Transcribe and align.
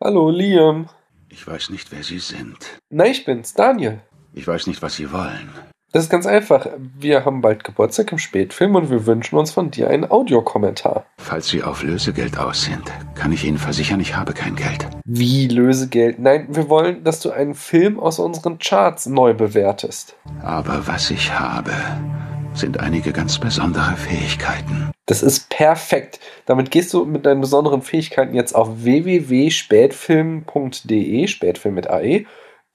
Hallo, 0.00 0.30
Liam. 0.30 0.88
Ich 1.28 1.44
weiß 1.44 1.70
nicht, 1.70 1.90
wer 1.90 2.04
Sie 2.04 2.20
sind. 2.20 2.78
Nein, 2.88 3.10
ich 3.10 3.24
bin's, 3.24 3.54
Daniel. 3.54 4.00
Ich 4.32 4.46
weiß 4.46 4.68
nicht, 4.68 4.80
was 4.80 4.94
Sie 4.94 5.10
wollen. 5.12 5.50
Das 5.90 6.04
ist 6.04 6.08
ganz 6.10 6.24
einfach. 6.24 6.68
Wir 6.96 7.24
haben 7.24 7.40
bald 7.40 7.64
Geburtstag 7.64 8.12
im 8.12 8.18
Spätfilm 8.18 8.76
und 8.76 8.90
wir 8.90 9.06
wünschen 9.06 9.36
uns 9.36 9.50
von 9.50 9.72
dir 9.72 9.90
einen 9.90 10.08
Audiokommentar. 10.08 11.04
Falls 11.18 11.48
Sie 11.48 11.64
auf 11.64 11.82
Lösegeld 11.82 12.38
aus 12.38 12.62
sind, 12.62 12.84
kann 13.16 13.32
ich 13.32 13.44
Ihnen 13.44 13.58
versichern, 13.58 13.98
ich 13.98 14.14
habe 14.14 14.34
kein 14.34 14.54
Geld. 14.54 14.86
Wie 15.04 15.48
Lösegeld? 15.48 16.20
Nein, 16.20 16.46
wir 16.48 16.68
wollen, 16.68 17.02
dass 17.02 17.18
du 17.18 17.32
einen 17.32 17.54
Film 17.56 17.98
aus 17.98 18.20
unseren 18.20 18.60
Charts 18.60 19.06
neu 19.06 19.34
bewertest. 19.34 20.14
Aber 20.42 20.86
was 20.86 21.10
ich 21.10 21.36
habe, 21.36 21.72
sind 22.58 22.80
einige 22.80 23.12
ganz 23.12 23.38
besondere 23.38 23.96
Fähigkeiten. 23.96 24.90
Das 25.06 25.22
ist 25.22 25.48
perfekt. 25.48 26.20
Damit 26.46 26.70
gehst 26.70 26.92
du 26.92 27.04
mit 27.04 27.24
deinen 27.24 27.40
besonderen 27.40 27.82
Fähigkeiten 27.82 28.34
jetzt 28.34 28.54
auf 28.54 28.84
www.spätfilm.de, 28.84 31.26
Spätfilm 31.26 31.74
mit 31.74 31.88
AE, 31.88 32.26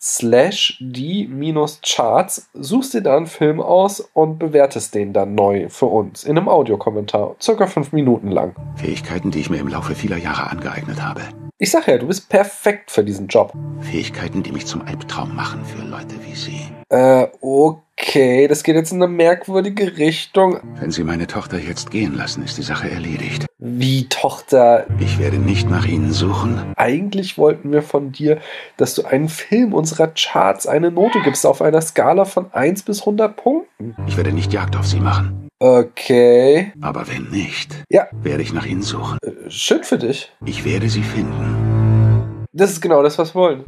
slash 0.01 0.77
die 0.81 1.27
minus 1.27 1.79
Charts, 1.81 2.49
suchst 2.53 2.93
dir 2.93 3.01
da 3.01 3.15
einen 3.15 3.27
Film 3.27 3.61
aus 3.61 4.01
und 4.13 4.39
bewertest 4.39 4.95
den 4.95 5.13
dann 5.13 5.35
neu 5.35 5.69
für 5.69 5.85
uns 5.85 6.23
in 6.23 6.37
einem 6.37 6.49
Audiokommentar, 6.49 7.35
circa 7.41 7.67
fünf 7.67 7.93
Minuten 7.93 8.29
lang. 8.29 8.55
Fähigkeiten, 8.75 9.31
die 9.31 9.39
ich 9.39 9.49
mir 9.49 9.59
im 9.59 9.67
Laufe 9.67 9.95
vieler 9.95 10.17
Jahre 10.17 10.49
angeeignet 10.49 11.01
habe. 11.01 11.21
Ich 11.63 11.71
sag 11.71 11.87
ja, 11.87 11.97
du 11.97 12.07
bist 12.07 12.27
perfekt 12.27 12.91
für 12.91 13.05
diesen 13.05 13.27
Job. 13.27 13.53
Fähigkeiten, 13.79 14.43
die 14.43 14.51
mich 14.51 14.65
zum 14.65 14.81
Albtraum 14.81 15.33
machen 15.33 15.63
für 15.63 15.81
Leute 15.81 16.15
wie 16.25 16.35
Sie. 16.35 16.59
Äh, 16.89 17.27
okay, 17.39 18.49
das 18.49 18.63
geht 18.63 18.75
jetzt 18.75 18.91
in 18.91 19.01
eine 19.01 19.09
merkwürdige 19.09 19.95
Richtung. 19.95 20.59
Wenn 20.81 20.91
Sie 20.91 21.05
meine 21.05 21.25
Tochter 21.25 21.57
jetzt 21.57 21.89
gehen 21.89 22.15
lassen, 22.15 22.43
ist 22.43 22.57
die 22.57 22.63
Sache 22.63 22.91
erledigt. 22.91 23.45
Wie 23.59 24.09
Tochter? 24.09 24.87
Ich 24.99 25.19
werde 25.19 25.37
nicht 25.37 25.69
nach 25.69 25.85
Ihnen 25.85 26.11
suchen. 26.11 26.73
Eigentlich 26.75 27.37
wollten 27.37 27.71
wir 27.71 27.81
von 27.81 28.11
dir, 28.11 28.41
dass 28.75 28.93
du 28.95 29.05
einen 29.05 29.29
Film 29.29 29.73
unserer 29.73 30.07
Charts 30.07 30.67
eine 30.67 30.91
Note 30.91 31.21
gibst 31.21 31.45
auf 31.45 31.61
einer 31.61 31.79
Skala 31.79 32.25
von 32.25 32.51
1 32.51 32.83
bis 32.83 32.99
100 32.99 33.37
Punkten. 33.37 33.95
Ich 34.05 34.17
werde 34.17 34.33
nicht 34.33 34.51
Jagd 34.51 34.75
auf 34.75 34.85
Sie 34.85 34.99
machen. 34.99 35.42
Okay. 35.67 36.73
Aber 36.81 37.07
wenn 37.07 37.29
nicht, 37.29 37.73
Ja. 37.89 38.07
werde 38.11 38.43
ich 38.43 38.51
nach 38.51 38.65
Ihnen 38.65 38.81
suchen. 38.81 39.17
Äh, 39.23 39.49
Schön 39.49 39.81
für 39.85 39.97
dich. 39.97 40.29
Ich 40.45 40.65
werde 40.65 40.89
Sie 40.89 41.01
finden 41.03 42.45
Das 42.51 42.69
ist 42.71 42.81
genau 42.81 43.01
das, 43.01 43.17
was 43.17 43.33
wir 43.33 43.39
wollen. 43.41 43.63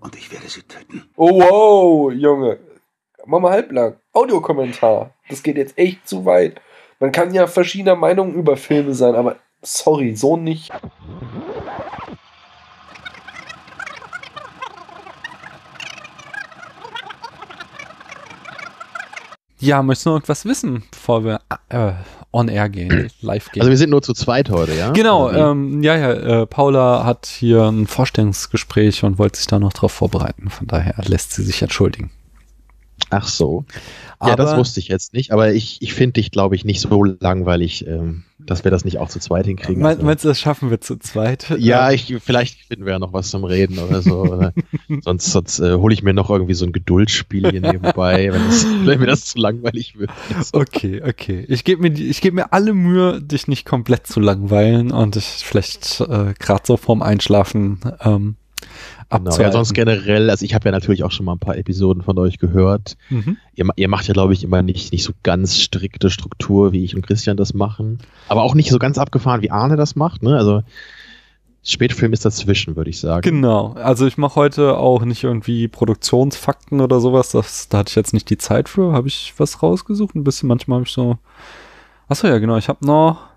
und 0.00 0.16
ich 0.16 0.32
werde 0.32 0.48
Sie 0.48 0.62
töten. 0.62 1.04
Oh, 1.16 1.30
wow, 1.40 2.12
Junge. 2.12 2.58
Mach 3.26 3.38
mal 3.38 3.52
halblang. 3.52 3.94
Audiokommentar. 4.12 5.12
Das 5.28 5.44
geht 5.44 5.56
jetzt 5.56 5.78
echt 5.78 6.06
zu 6.08 6.24
weit. 6.26 6.60
Man 6.98 7.12
kann 7.12 7.32
ja 7.32 7.46
verschiedener 7.46 7.94
Meinung 7.94 8.34
über 8.34 8.56
Filme 8.56 8.92
sein, 8.92 9.14
aber 9.14 9.36
sorry, 9.62 10.16
so 10.16 10.36
nicht. 10.36 10.72
Ja, 19.64 19.82
möchtest 19.82 20.06
du 20.06 20.10
noch 20.10 20.16
irgendwas 20.16 20.44
wissen, 20.44 20.82
bevor 20.90 21.24
wir 21.24 21.40
äh, 21.70 21.92
on 22.32 22.48
air 22.48 22.68
gehen, 22.68 23.10
live 23.22 23.50
gehen? 23.50 23.62
Also 23.62 23.70
wir 23.70 23.78
sind 23.78 23.90
nur 23.90 24.02
zu 24.02 24.12
zweit 24.12 24.50
heute, 24.50 24.74
ja? 24.74 24.90
genau, 24.90 25.32
wie? 25.32 25.36
ähm, 25.36 25.82
ja, 25.82 25.96
ja, 25.96 26.12
äh, 26.42 26.46
Paula 26.46 27.04
hat 27.04 27.26
hier 27.26 27.62
ein 27.64 27.86
Vorstellungsgespräch 27.86 29.04
und 29.04 29.18
wollte 29.18 29.38
sich 29.38 29.46
da 29.46 29.58
noch 29.58 29.72
drauf 29.72 29.92
vorbereiten. 29.92 30.50
Von 30.50 30.66
daher 30.66 30.94
lässt 31.06 31.32
sie 31.32 31.42
sich 31.42 31.62
entschuldigen. 31.62 32.10
Ach 33.10 33.26
so. 33.26 33.64
Ja, 34.24 34.36
das 34.36 34.50
Aber- 34.50 34.58
wusste 34.60 34.80
ich 34.80 34.88
jetzt 34.88 35.12
nicht, 35.14 35.32
aber 35.32 35.52
ich, 35.52 35.80
ich 35.82 35.94
finde 35.94 36.14
dich, 36.14 36.30
glaube 36.30 36.54
ich, 36.56 36.64
nicht 36.64 36.80
so 36.80 37.02
langweilig, 37.04 37.86
ähm, 37.86 38.24
dass 38.46 38.62
wir 38.64 38.70
das 38.70 38.84
nicht 38.84 38.98
auch 38.98 39.08
zu 39.08 39.18
zweit 39.20 39.46
hinkriegen. 39.46 39.84
Also- 39.84 40.02
meinst 40.04 40.24
du, 40.24 40.28
das 40.28 40.38
schaffen 40.40 40.70
wir 40.70 40.80
zu 40.80 40.96
zweit? 40.98 41.54
ja, 41.58 41.88
Ähm, 41.88 41.94
ich, 41.94 42.14
vielleicht 42.22 42.60
finden 42.60 42.84
wir 42.84 42.92
ja 42.92 42.98
noch 42.98 43.12
was 43.12 43.30
zum 43.30 43.44
Reden 43.44 43.78
oder 43.78 44.02
so. 44.02 44.22
oder 44.22 44.52
sonst 45.02 45.32
sonst 45.32 45.60
äh, 45.60 45.74
hole 45.74 45.94
ich 45.94 46.02
mir 46.02 46.12
noch 46.14 46.30
irgendwie 46.30 46.54
so 46.54 46.64
ein 46.66 46.72
Geduldsspiel 46.72 47.50
hier 47.50 47.60
nebenbei, 47.60 48.32
wenn, 48.32 48.46
es, 48.48 48.66
wenn 48.84 49.00
mir 49.00 49.06
das 49.06 49.26
zu 49.26 49.38
langweilig 49.38 49.98
wird. 49.98 50.10
Okay, 50.52 51.02
okay. 51.06 51.44
Ich 51.48 51.64
gebe 51.64 51.82
mir, 51.82 51.90
die- 51.90 52.08
ich 52.08 52.20
gebe 52.20 52.36
mir 52.36 52.52
alle 52.52 52.74
Mühe, 52.74 53.22
dich 53.22 53.48
nicht 53.48 53.64
komplett 53.66 54.06
zu 54.06 54.20
langweilen 54.20 54.90
und 54.92 55.14
dich 55.14 55.24
vielleicht 55.44 56.00
äh, 56.00 56.34
gerade 56.38 56.62
so 56.66 56.76
vorm 56.76 57.02
Einschlafen 57.02 57.80
ähm, 58.00 58.36
Genau, 59.18 59.30
abzuhalten. 59.30 59.52
ja, 59.52 59.52
sonst 59.52 59.74
generell, 59.74 60.30
also 60.30 60.44
ich 60.44 60.54
habe 60.54 60.66
ja 60.66 60.72
natürlich 60.72 61.04
auch 61.04 61.10
schon 61.10 61.26
mal 61.26 61.32
ein 61.32 61.38
paar 61.38 61.56
Episoden 61.56 62.02
von 62.02 62.18
euch 62.18 62.38
gehört. 62.38 62.96
Mhm. 63.10 63.36
Ihr, 63.54 63.66
ihr 63.76 63.88
macht 63.88 64.06
ja, 64.06 64.14
glaube 64.14 64.32
ich, 64.32 64.44
immer 64.44 64.62
nicht, 64.62 64.92
nicht 64.92 65.04
so 65.04 65.12
ganz 65.22 65.58
strikte 65.58 66.10
Struktur, 66.10 66.72
wie 66.72 66.84
ich 66.84 66.94
und 66.94 67.06
Christian 67.06 67.36
das 67.36 67.54
machen. 67.54 67.98
Aber 68.28 68.42
auch 68.42 68.54
nicht 68.54 68.70
so 68.70 68.78
ganz 68.78 68.98
abgefahren, 68.98 69.42
wie 69.42 69.50
Arne 69.50 69.76
das 69.76 69.96
macht. 69.96 70.22
Ne? 70.22 70.36
Also 70.36 70.62
Spätfilm 71.66 72.12
ist 72.12 72.26
dazwischen, 72.26 72.76
würde 72.76 72.90
ich 72.90 73.00
sagen. 73.00 73.22
Genau. 73.22 73.72
Also 73.72 74.06
ich 74.06 74.18
mache 74.18 74.36
heute 74.36 74.76
auch 74.76 75.02
nicht 75.04 75.24
irgendwie 75.24 75.66
Produktionsfakten 75.66 76.82
oder 76.82 77.00
sowas. 77.00 77.30
Das, 77.30 77.70
da 77.70 77.78
hatte 77.78 77.88
ich 77.88 77.96
jetzt 77.96 78.12
nicht 78.12 78.28
die 78.28 78.36
Zeit 78.36 78.68
für. 78.68 78.92
Habe 78.92 79.08
ich 79.08 79.32
was 79.38 79.62
rausgesucht? 79.62 80.14
Ein 80.14 80.24
bisschen. 80.24 80.46
Manchmal 80.46 80.76
habe 80.76 80.86
ich 80.86 80.92
so. 80.92 81.16
Achso, 82.06 82.26
ja, 82.26 82.38
genau. 82.38 82.58
Ich 82.58 82.68
habe 82.68 82.84
noch. 82.86 83.33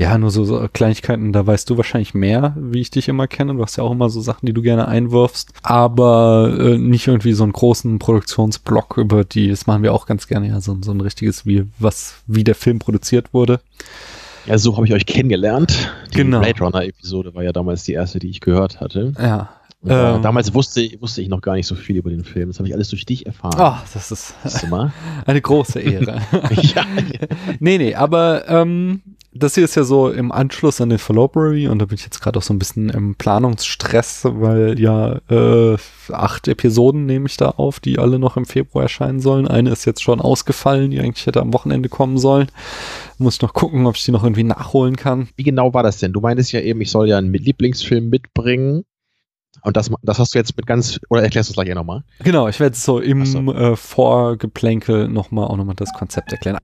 Ja, 0.00 0.16
nur 0.16 0.30
so, 0.30 0.44
so 0.44 0.66
Kleinigkeiten, 0.72 1.32
da 1.34 1.46
weißt 1.46 1.68
du 1.68 1.76
wahrscheinlich 1.76 2.14
mehr, 2.14 2.56
wie 2.58 2.80
ich 2.80 2.90
dich 2.90 3.06
immer 3.08 3.26
kenne. 3.26 3.52
Du 3.54 3.62
hast 3.62 3.76
ja 3.76 3.84
auch 3.84 3.90
immer 3.92 4.08
so 4.08 4.22
Sachen, 4.22 4.46
die 4.46 4.54
du 4.54 4.62
gerne 4.62 4.88
einwirfst. 4.88 5.52
Aber 5.62 6.56
äh, 6.58 6.78
nicht 6.78 7.06
irgendwie 7.06 7.34
so 7.34 7.42
einen 7.42 7.52
großen 7.52 7.98
Produktionsblock 7.98 8.96
über 8.96 9.24
die, 9.24 9.48
das 9.48 9.66
machen 9.66 9.82
wir 9.82 9.92
auch 9.92 10.06
ganz 10.06 10.26
gerne, 10.26 10.48
ja, 10.48 10.60
so, 10.62 10.78
so 10.80 10.90
ein 10.92 11.02
richtiges, 11.02 11.44
wie, 11.44 11.66
was, 11.78 12.14
wie 12.26 12.44
der 12.44 12.54
Film 12.54 12.78
produziert 12.78 13.34
wurde. 13.34 13.60
Ja, 14.46 14.56
so 14.56 14.74
habe 14.76 14.86
ich 14.86 14.94
euch 14.94 15.04
kennengelernt. 15.04 15.92
Die 16.14 16.16
Genau. 16.16 16.40
Blade 16.40 16.60
Runner-Episode 16.64 17.34
war 17.34 17.42
ja 17.42 17.52
damals 17.52 17.84
die 17.84 17.92
erste, 17.92 18.18
die 18.20 18.30
ich 18.30 18.40
gehört 18.40 18.80
hatte. 18.80 19.12
Ja. 19.18 19.50
Und, 19.82 19.90
äh, 19.90 20.14
Ähm. 20.14 20.22
damals 20.22 20.54
wusste, 20.54 20.88
wusste 21.00 21.20
ich 21.22 21.28
noch 21.28 21.42
gar 21.42 21.54
nicht 21.56 21.66
so 21.66 21.74
viel 21.74 21.96
über 21.96 22.08
den 22.10 22.24
Film. 22.24 22.48
Das 22.48 22.58
habe 22.58 22.68
ich 22.68 22.74
alles 22.74 22.88
durch 22.88 23.04
dich 23.04 23.26
erfahren. 23.26 23.58
Ah, 23.60 23.82
das 23.92 24.10
ist 24.10 24.34
eine 25.26 25.40
große 25.42 25.78
Ehre. 25.80 26.20
ja, 26.52 26.84
Nee, 27.60 27.78
nee, 27.78 27.94
aber 27.94 28.48
ähm, 28.48 29.00
das 29.32 29.54
hier 29.54 29.64
ist 29.64 29.76
ja 29.76 29.84
so 29.84 30.10
im 30.10 30.32
Anschluss 30.32 30.80
an 30.80 30.88
den 30.88 30.98
Fallopery 30.98 31.68
und 31.68 31.78
da 31.78 31.84
bin 31.84 31.94
ich 31.94 32.02
jetzt 32.02 32.20
gerade 32.20 32.38
auch 32.38 32.42
so 32.42 32.52
ein 32.52 32.58
bisschen 32.58 32.88
im 32.88 33.14
Planungsstress, 33.14 34.22
weil 34.24 34.80
ja 34.80 35.20
äh, 35.30 35.76
acht 36.10 36.48
Episoden 36.48 37.06
nehme 37.06 37.26
ich 37.26 37.36
da 37.36 37.50
auf, 37.50 37.78
die 37.78 38.00
alle 38.00 38.18
noch 38.18 38.36
im 38.36 38.44
Februar 38.44 38.82
erscheinen 38.82 39.20
sollen. 39.20 39.46
Eine 39.46 39.70
ist 39.70 39.84
jetzt 39.84 40.02
schon 40.02 40.20
ausgefallen, 40.20 40.90
die 40.90 40.98
eigentlich 40.98 41.26
hätte 41.26 41.40
am 41.40 41.52
Wochenende 41.52 41.88
kommen 41.88 42.18
sollen. 42.18 42.48
Muss 43.18 43.36
ich 43.36 43.42
noch 43.42 43.54
gucken, 43.54 43.86
ob 43.86 43.94
ich 43.94 44.04
die 44.04 44.10
noch 44.10 44.24
irgendwie 44.24 44.42
nachholen 44.42 44.96
kann. 44.96 45.28
Wie 45.36 45.44
genau 45.44 45.72
war 45.74 45.84
das 45.84 45.98
denn? 45.98 46.12
Du 46.12 46.20
meintest 46.20 46.50
ja 46.50 46.60
eben, 46.60 46.80
ich 46.80 46.90
soll 46.90 47.08
ja 47.08 47.18
einen 47.18 47.32
Lieblingsfilm 47.32 48.08
mitbringen. 48.08 48.84
Und 49.62 49.76
das, 49.76 49.90
das 50.02 50.18
hast 50.18 50.34
du 50.34 50.38
jetzt 50.38 50.56
mit 50.56 50.66
ganz, 50.66 50.98
oder 51.08 51.22
erklärst 51.22 51.50
du 51.50 51.52
es 51.52 51.54
gleich 51.54 51.68
eh 51.68 51.74
nochmal? 51.74 52.02
Genau, 52.20 52.48
ich 52.48 52.58
werde 52.58 52.76
so 52.76 52.98
im 52.98 53.26
so. 53.26 53.52
äh, 53.52 53.76
Vorgeplänkel 53.76 55.08
nochmal 55.08 55.46
auch 55.46 55.56
nochmal 55.56 55.76
das 55.76 55.92
Konzept 55.92 56.32
erklären. 56.32 56.58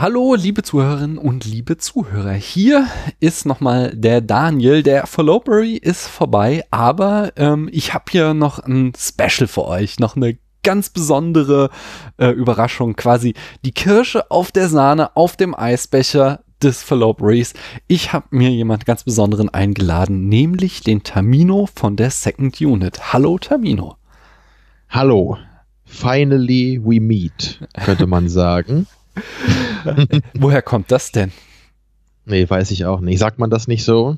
Hallo, 0.00 0.34
liebe 0.34 0.62
Zuhörerinnen 0.62 1.18
und 1.18 1.44
liebe 1.44 1.76
Zuhörer. 1.76 2.32
Hier 2.32 2.86
ist 3.20 3.44
nochmal 3.44 3.94
der 3.94 4.22
Daniel. 4.22 4.82
Der 4.82 5.06
Fallopery 5.06 5.74
ist 5.76 6.06
vorbei, 6.06 6.64
aber 6.70 7.34
ähm, 7.36 7.68
ich 7.70 7.92
habe 7.92 8.04
hier 8.08 8.32
noch 8.32 8.60
ein 8.60 8.94
Special 8.96 9.46
für 9.46 9.66
euch. 9.66 9.98
Noch 9.98 10.16
eine 10.16 10.38
ganz 10.62 10.88
besondere 10.88 11.68
äh, 12.16 12.30
Überraschung. 12.30 12.96
Quasi 12.96 13.34
die 13.62 13.72
Kirsche 13.72 14.30
auf 14.30 14.52
der 14.52 14.70
Sahne 14.70 15.14
auf 15.18 15.36
dem 15.36 15.54
Eisbecher 15.54 16.44
des 16.62 16.82
Falloperys. 16.82 17.52
Ich 17.86 18.14
habe 18.14 18.28
mir 18.30 18.48
jemand 18.48 18.86
ganz 18.86 19.04
Besonderen 19.04 19.50
eingeladen, 19.50 20.30
nämlich 20.30 20.80
den 20.80 21.02
Tamino 21.02 21.68
von 21.74 21.96
der 21.96 22.08
Second 22.08 22.58
Unit. 22.58 23.12
Hallo 23.12 23.36
Tamino. 23.36 23.96
Hallo. 24.88 25.36
Finally 25.84 26.80
we 26.82 27.00
meet, 27.00 27.60
könnte 27.84 28.06
man 28.06 28.30
sagen. 28.30 28.86
Woher 30.34 30.62
kommt 30.62 30.90
das 30.90 31.12
denn? 31.12 31.32
Nee, 32.24 32.48
weiß 32.48 32.70
ich 32.70 32.84
auch 32.84 33.00
nicht. 33.00 33.18
Sagt 33.18 33.38
man 33.38 33.50
das 33.50 33.66
nicht 33.66 33.84
so? 33.84 34.16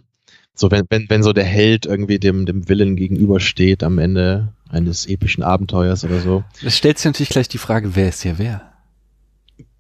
So, 0.54 0.70
wenn, 0.70 0.84
wenn, 0.90 1.08
wenn 1.08 1.22
so 1.22 1.32
der 1.32 1.44
Held 1.44 1.86
irgendwie 1.86 2.18
dem, 2.18 2.44
dem 2.44 2.68
Willen 2.68 2.96
gegenübersteht 2.96 3.82
am 3.82 3.98
Ende 3.98 4.52
eines 4.68 5.06
epischen 5.06 5.42
Abenteuers 5.42 6.04
oder 6.04 6.20
so. 6.20 6.44
Es 6.64 6.76
stellt 6.76 6.98
sich 6.98 7.06
natürlich 7.06 7.30
gleich 7.30 7.48
die 7.48 7.58
Frage, 7.58 7.94
wer 7.94 8.08
ist 8.08 8.22
hier 8.22 8.38
wer? 8.38 8.72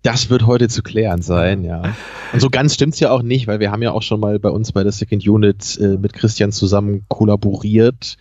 Das 0.02 0.30
wird 0.30 0.46
heute 0.46 0.68
zu 0.68 0.82
klären 0.82 1.22
sein, 1.22 1.62
ja. 1.62 1.94
Und 2.32 2.40
so 2.40 2.50
ganz 2.50 2.74
stimmt's 2.74 2.98
ja 2.98 3.10
auch 3.10 3.22
nicht, 3.22 3.46
weil 3.46 3.60
wir 3.60 3.70
haben 3.70 3.82
ja 3.82 3.92
auch 3.92 4.02
schon 4.02 4.18
mal 4.18 4.38
bei 4.40 4.48
uns 4.48 4.72
bei 4.72 4.82
der 4.82 4.90
Second 4.90 5.26
Unit 5.26 5.78
äh, 5.80 5.96
mit 5.96 6.12
Christian 6.12 6.50
zusammen 6.50 7.04
kollaboriert. 7.08 8.16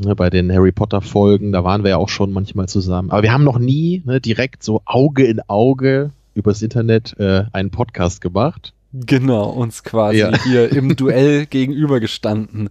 Ne, 0.00 0.14
bei 0.14 0.30
den 0.30 0.52
Harry 0.52 0.70
Potter 0.70 1.00
Folgen, 1.00 1.50
da 1.50 1.64
waren 1.64 1.82
wir 1.82 1.90
ja 1.90 1.96
auch 1.96 2.08
schon 2.08 2.30
manchmal 2.32 2.68
zusammen. 2.68 3.10
Aber 3.10 3.24
wir 3.24 3.32
haben 3.32 3.42
noch 3.42 3.58
nie 3.58 4.02
ne, 4.06 4.20
direkt 4.20 4.62
so 4.62 4.80
Auge 4.84 5.24
in 5.24 5.40
Auge 5.48 6.12
übers 6.34 6.62
Internet 6.62 7.16
äh, 7.18 7.44
einen 7.52 7.72
Podcast 7.72 8.20
gemacht. 8.20 8.74
genau, 8.92 9.48
uns 9.50 9.82
quasi 9.82 10.18
Ja. 10.18 10.30
hier 10.44 10.70
im 10.70 10.94
Duell 10.96 11.46
gegenübergestanden, 11.46 12.70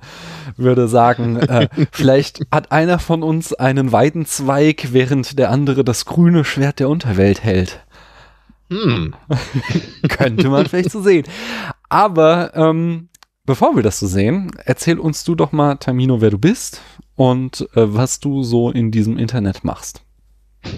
würde 0.55 0.87
sagen, 0.87 1.35
äh, 1.35 1.67
vielleicht 1.91 2.45
hat 2.49 2.71
einer 2.71 2.97
von 2.97 3.23
uns 3.23 3.53
einen 3.53 3.91
Weidenzweig, 3.91 4.93
während 4.93 5.37
der 5.37 5.51
andere 5.51 5.83
das 5.83 6.05
grüne 6.05 6.45
Schwert 6.45 6.79
der 6.79 6.87
Unterwelt 6.87 7.43
hält. 7.43 7.81
Hm. 8.69 9.15
Könnte 10.07 10.47
man 10.47 10.65
vielleicht 10.65 10.91
so 10.91 11.01
sehen. 11.01 11.25
Aber 11.89 12.55
ähm, 12.55 13.09
bevor 13.45 13.75
wir 13.75 13.83
das 13.83 13.99
so 13.99 14.07
sehen, 14.07 14.49
erzähl 14.63 14.97
uns 14.97 15.25
du 15.25 15.35
doch 15.35 15.51
mal, 15.51 15.75
Tamino, 15.75 16.21
wer 16.21 16.29
du 16.29 16.37
bist 16.37 16.81
und 17.17 17.67
äh, 17.73 17.93
was 17.93 18.21
du 18.21 18.43
so 18.43 18.71
in 18.71 18.91
diesem 18.91 19.17
Internet 19.17 19.65
machst. 19.65 20.01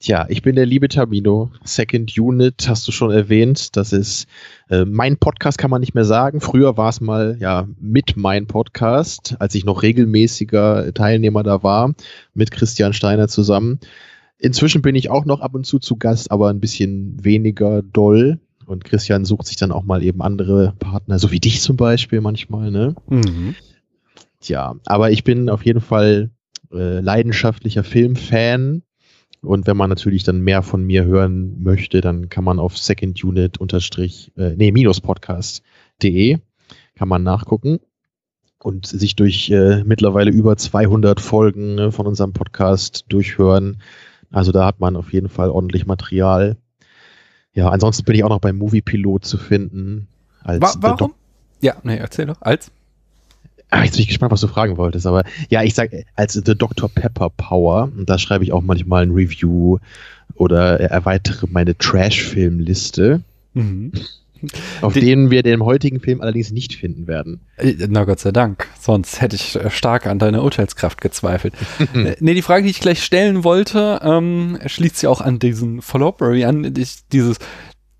Tja, 0.00 0.26
ich 0.28 0.42
bin 0.42 0.56
der 0.56 0.66
liebe 0.66 0.88
Tamino. 0.88 1.52
Second 1.62 2.18
Unit 2.18 2.66
hast 2.66 2.88
du 2.88 2.92
schon 2.92 3.12
erwähnt. 3.12 3.76
Das 3.76 3.92
ist 3.92 4.26
äh, 4.68 4.84
mein 4.84 5.16
Podcast, 5.16 5.58
kann 5.58 5.70
man 5.70 5.80
nicht 5.80 5.94
mehr 5.94 6.04
sagen. 6.04 6.40
Früher 6.40 6.76
war 6.76 6.88
es 6.88 7.00
mal 7.00 7.36
ja 7.38 7.68
mit 7.78 8.16
mein 8.16 8.48
Podcast, 8.48 9.36
als 9.38 9.54
ich 9.54 9.64
noch 9.64 9.82
regelmäßiger 9.82 10.92
Teilnehmer 10.92 11.44
da 11.44 11.62
war, 11.62 11.94
mit 12.34 12.50
Christian 12.50 12.94
Steiner 12.94 13.28
zusammen. 13.28 13.78
Inzwischen 14.38 14.82
bin 14.82 14.96
ich 14.96 15.08
auch 15.08 15.24
noch 15.24 15.40
ab 15.40 15.54
und 15.54 15.66
zu 15.66 15.78
zu 15.78 15.94
Gast, 15.94 16.32
aber 16.32 16.48
ein 16.48 16.58
bisschen 16.58 17.22
weniger 17.22 17.82
doll. 17.82 18.40
Und 18.66 18.84
Christian 18.84 19.24
sucht 19.24 19.46
sich 19.46 19.56
dann 19.56 19.70
auch 19.70 19.84
mal 19.84 20.02
eben 20.02 20.22
andere 20.22 20.74
Partner, 20.80 21.18
so 21.18 21.30
wie 21.30 21.40
dich 21.40 21.60
zum 21.60 21.76
Beispiel 21.76 22.20
manchmal, 22.20 22.70
ne? 22.70 22.96
Mhm. 23.08 23.54
Tja, 24.42 24.74
aber 24.86 25.10
ich 25.10 25.24
bin 25.24 25.48
auf 25.48 25.64
jeden 25.64 25.80
Fall 25.80 26.30
äh, 26.72 27.00
leidenschaftlicher 27.00 27.84
Filmfan. 27.84 28.82
Und 29.40 29.66
wenn 29.66 29.76
man 29.76 29.88
natürlich 29.88 30.22
dann 30.22 30.40
mehr 30.40 30.62
von 30.62 30.84
mir 30.84 31.04
hören 31.04 31.62
möchte, 31.62 32.00
dann 32.00 32.28
kann 32.28 32.44
man 32.44 32.58
auf 32.58 32.78
Second 32.78 33.22
Unit 33.24 33.58
unterstrich, 33.58 34.30
äh, 34.36 34.54
nee, 34.56 34.70
minus 34.70 35.00
podcast.de 35.00 36.38
kann 36.94 37.08
man 37.08 37.22
nachgucken 37.22 37.80
und 38.58 38.86
sich 38.86 39.16
durch 39.16 39.50
äh, 39.50 39.82
mittlerweile 39.84 40.30
über 40.30 40.56
200 40.56 41.20
Folgen 41.20 41.74
ne, 41.74 41.92
von 41.92 42.06
unserem 42.06 42.32
Podcast 42.32 43.06
durchhören. 43.08 43.78
Also 44.30 44.52
da 44.52 44.66
hat 44.66 44.80
man 44.80 44.96
auf 44.96 45.12
jeden 45.12 45.28
Fall 45.28 45.50
ordentlich 45.50 45.86
Material. 45.86 46.56
Ja, 47.52 47.70
ansonsten 47.70 48.04
bin 48.04 48.14
ich 48.14 48.24
auch 48.24 48.28
noch 48.28 48.40
beim 48.40 48.56
Movie 48.56 48.82
Pilot 48.82 49.24
zu 49.24 49.38
finden. 49.38 50.08
Als 50.42 50.62
Wa 50.62 50.74
warum? 50.80 51.14
Ja, 51.60 51.76
nee, 51.82 51.96
erzähl 51.96 52.26
doch. 52.26 52.40
Als? 52.40 52.70
Ah, 53.74 53.84
jetzt 53.84 53.92
bin 53.94 54.02
ich 54.02 54.08
gespannt, 54.08 54.30
was 54.32 54.42
du 54.42 54.48
fragen 54.48 54.76
wolltest, 54.76 55.06
aber 55.06 55.24
ja, 55.48 55.62
ich 55.62 55.72
sag 55.72 55.90
als 56.14 56.34
The 56.34 56.54
Dr. 56.54 56.90
Pepper 56.90 57.30
Power, 57.30 57.90
und 57.96 58.08
da 58.10 58.18
schreibe 58.18 58.44
ich 58.44 58.52
auch 58.52 58.60
manchmal 58.60 59.02
ein 59.02 59.12
Review 59.12 59.78
oder 60.34 60.78
erweitere 60.78 61.46
meine 61.50 61.76
Trash-Film-Liste, 61.78 63.22
Mhm. 63.54 63.92
auf 64.80 64.92
denen 64.92 65.30
wir 65.30 65.42
den 65.42 65.62
heutigen 65.64 66.00
Film 66.00 66.20
allerdings 66.20 66.50
nicht 66.50 66.74
finden 66.74 67.06
werden. 67.06 67.40
Äh, 67.56 67.74
Na 67.88 68.04
Gott 68.04 68.18
sei 68.20 68.30
Dank, 68.32 68.66
sonst 68.78 69.20
hätte 69.22 69.36
ich 69.36 69.56
äh, 69.56 69.70
stark 69.70 70.06
an 70.06 70.18
deiner 70.18 70.42
Urteilskraft 70.42 71.00
gezweifelt. 71.00 71.54
äh, 71.94 72.16
nee, 72.20 72.34
die 72.34 72.42
Frage, 72.42 72.64
die 72.64 72.70
ich 72.70 72.80
gleich 72.80 73.02
stellen 73.02 73.42
wollte, 73.44 74.00
ähm, 74.02 74.58
schließt 74.66 74.96
sich 74.98 75.06
auch 75.06 75.20
an 75.22 75.38
diesen 75.38 75.80
Followbury 75.80 76.44
an. 76.44 76.74
Ich, 76.76 77.06
dieses 77.12 77.38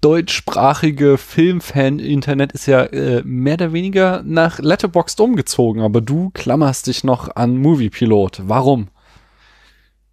deutschsprachige 0.02 1.16
Filmfan-Internet 1.16 2.52
ist 2.52 2.66
ja 2.66 2.82
äh, 2.82 3.22
mehr 3.24 3.54
oder 3.54 3.72
weniger 3.72 4.22
nach 4.24 4.58
Letterboxd 4.58 5.18
umgezogen, 5.20 5.80
aber 5.80 6.00
du 6.00 6.30
klammerst 6.30 6.88
dich 6.88 7.04
noch 7.04 7.34
an 7.36 7.56
Moviepilot. 7.56 8.42
Warum? 8.44 8.88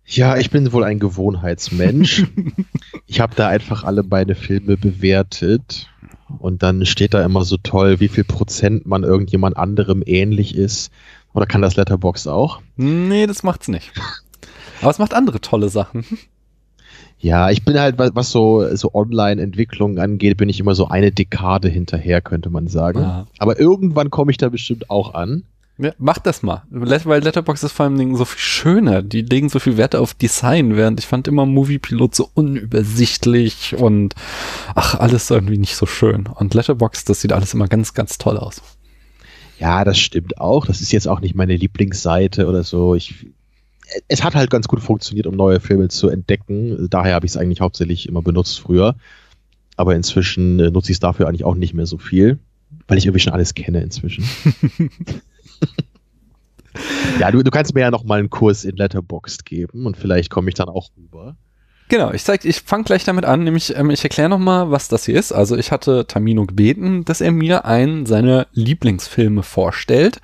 Ja, 0.06 0.38
ich 0.38 0.51
bin 0.51 0.71
wohl 0.71 0.83
ein 0.83 1.00
Gewohnheitsmensch. 1.00 2.27
ich 3.07 3.19
habe 3.19 3.36
da 3.36 3.47
einfach 3.47 3.83
alle 3.83 4.03
meine 4.03 4.36
Filme 4.36 4.77
bewertet 4.77 5.89
und 6.38 6.62
dann 6.62 6.86
steht 6.86 7.15
da 7.15 7.25
immer 7.25 7.44
so 7.44 7.57
toll, 7.57 8.00
wie 8.00 8.07
viel 8.07 8.24
Prozent 8.24 8.86
man 8.86 9.03
irgendjemand 9.03 9.57
anderem 9.57 10.03
ähnlich 10.06 10.56
ist. 10.56 10.91
Oder 11.33 11.47
kann 11.47 11.62
das 11.62 11.75
Letterbox 11.75 12.27
auch? 12.27 12.62
Nee, 12.75 13.25
das 13.25 13.44
macht's 13.44 13.68
nicht. 13.68 13.91
Aber 14.81 14.91
es 14.91 15.00
macht 15.00 15.13
andere 15.13 15.41
tolle 15.41 15.69
Sachen. 15.69 16.06
Ja, 17.21 17.50
ich 17.50 17.66
bin 17.66 17.77
halt, 17.77 17.95
was, 17.98 18.31
so, 18.31 18.75
so 18.75 18.94
Online-Entwicklung 18.94 20.00
angeht, 20.00 20.38
bin 20.38 20.48
ich 20.48 20.60
immer 20.60 20.74
so 20.74 20.88
eine 20.88 21.12
Dekade 21.12 21.68
hinterher, 21.68 22.21
könnte 22.21 22.50
man 22.50 22.68
sagen. 22.68 23.01
Ja. 23.01 23.27
Aber 23.39 23.60
irgendwann 23.60 24.10
komme 24.10 24.31
ich 24.31 24.38
da 24.38 24.48
bestimmt 24.48 24.89
auch 24.89 25.13
an. 25.13 25.44
Ja, 25.77 25.94
mach 25.98 26.18
das 26.18 26.44
mal. 26.44 26.63
Weil 26.69 27.24
Letterboxd 27.24 27.63
ist 27.63 27.71
vor 27.71 27.86
allem 27.86 27.98
Dingen 27.98 28.16
so 28.16 28.25
viel 28.25 28.39
schöner. 28.39 29.01
Die 29.01 29.21
legen 29.21 29.48
so 29.48 29.60
viel 29.60 29.77
Wert 29.77 29.95
auf 29.95 30.13
Design, 30.13 30.75
während 30.75 31.00
ich 31.00 31.07
fand 31.07 31.27
immer 31.27 31.45
Moviepilot 31.45 32.16
so 32.16 32.30
unübersichtlich 32.33 33.75
und 33.77 34.13
ach, 34.75 34.95
alles 34.95 35.30
irgendwie 35.30 35.57
nicht 35.57 35.77
so 35.77 35.86
schön. 35.86 36.27
Und 36.27 36.54
Letterboxd, 36.54 37.10
das 37.10 37.22
sieht 37.22 37.31
alles 37.31 37.54
immer 37.54 37.68
ganz, 37.68 37.94
ganz 37.94 38.18
toll 38.18 38.38
aus. 38.38 38.62
Ja, 39.57 39.86
das 39.86 40.00
stimmt 40.00 40.39
auch. 40.39 40.65
Das 40.65 40.81
ist 40.81 40.92
jetzt 40.92 41.07
auch 41.07 41.22
nicht 41.22 41.36
meine 41.36 41.56
Lieblingsseite 41.56 42.48
oder 42.48 42.63
so. 42.63 42.95
Ich, 42.95 43.27
es 44.07 44.24
hat 44.24 44.36
halt 44.36 44.50
ganz 44.50 44.68
gut 44.68 44.81
funktioniert, 44.81 45.27
um 45.27 45.36
neue 45.36 45.59
Filme 45.59 45.88
zu 45.88 46.09
entdecken. 46.09 46.89
Daher 46.89 47.15
habe 47.15 47.25
ich 47.25 47.33
es 47.33 47.38
eigentlich 47.38 47.62
hauptsächlich 47.62 48.07
immer 48.07 48.21
benutzt 48.21 48.59
früher. 48.59 48.95
Aber 49.75 49.95
inzwischen 49.95 50.59
äh, 50.59 50.71
nutze 50.71 50.91
ich 50.91 50.95
es 50.95 51.00
dafür 51.00 51.27
eigentlich 51.27 51.45
auch 51.45 51.56
nicht 51.56 51.74
mehr 51.74 51.86
so 51.86 51.97
viel, 51.97 52.39
weil 52.88 52.97
ich 52.97 53.06
irgendwie 53.06 53.21
schon 53.21 53.33
alles 53.33 53.53
kenne 53.53 53.81
inzwischen. 53.81 54.25
ja, 57.19 57.31
du, 57.31 57.44
du 57.44 57.51
kannst 57.51 57.74
mir 57.74 57.81
ja 57.81 57.91
noch 57.91 58.03
mal 58.03 58.19
einen 58.19 58.30
Kurs 58.30 58.65
in 58.65 58.75
Letterboxd 58.75 59.45
geben 59.45 59.86
und 59.86 59.95
vielleicht 59.95 60.30
komme 60.30 60.50
ich 60.50 60.56
dann 60.56 60.68
auch 60.68 60.89
rüber. 60.97 61.38
Genau, 61.89 62.12
ich 62.12 62.24
zeig, 62.24 62.45
ich 62.45 62.62
fange 62.62 62.83
gleich 62.83 63.03
damit 63.03 63.25
an, 63.25 63.44
nämlich 63.44 63.75
ähm, 63.75 63.89
ich 63.89 64.03
erkläre 64.03 64.30
nochmal, 64.30 64.69
was 64.69 64.89
das 64.89 65.06
hier 65.06 65.18
ist. 65.18 65.31
Also 65.31 65.57
ich 65.57 65.71
hatte 65.71 66.06
Tamino 66.06 66.45
gebeten, 66.45 67.03
dass 67.03 67.19
er 67.19 67.31
mir 67.31 67.65
einen 67.65 68.06
seiner 68.06 68.45
Lieblingsfilme 68.53 69.41
vorstellt. 69.41 70.21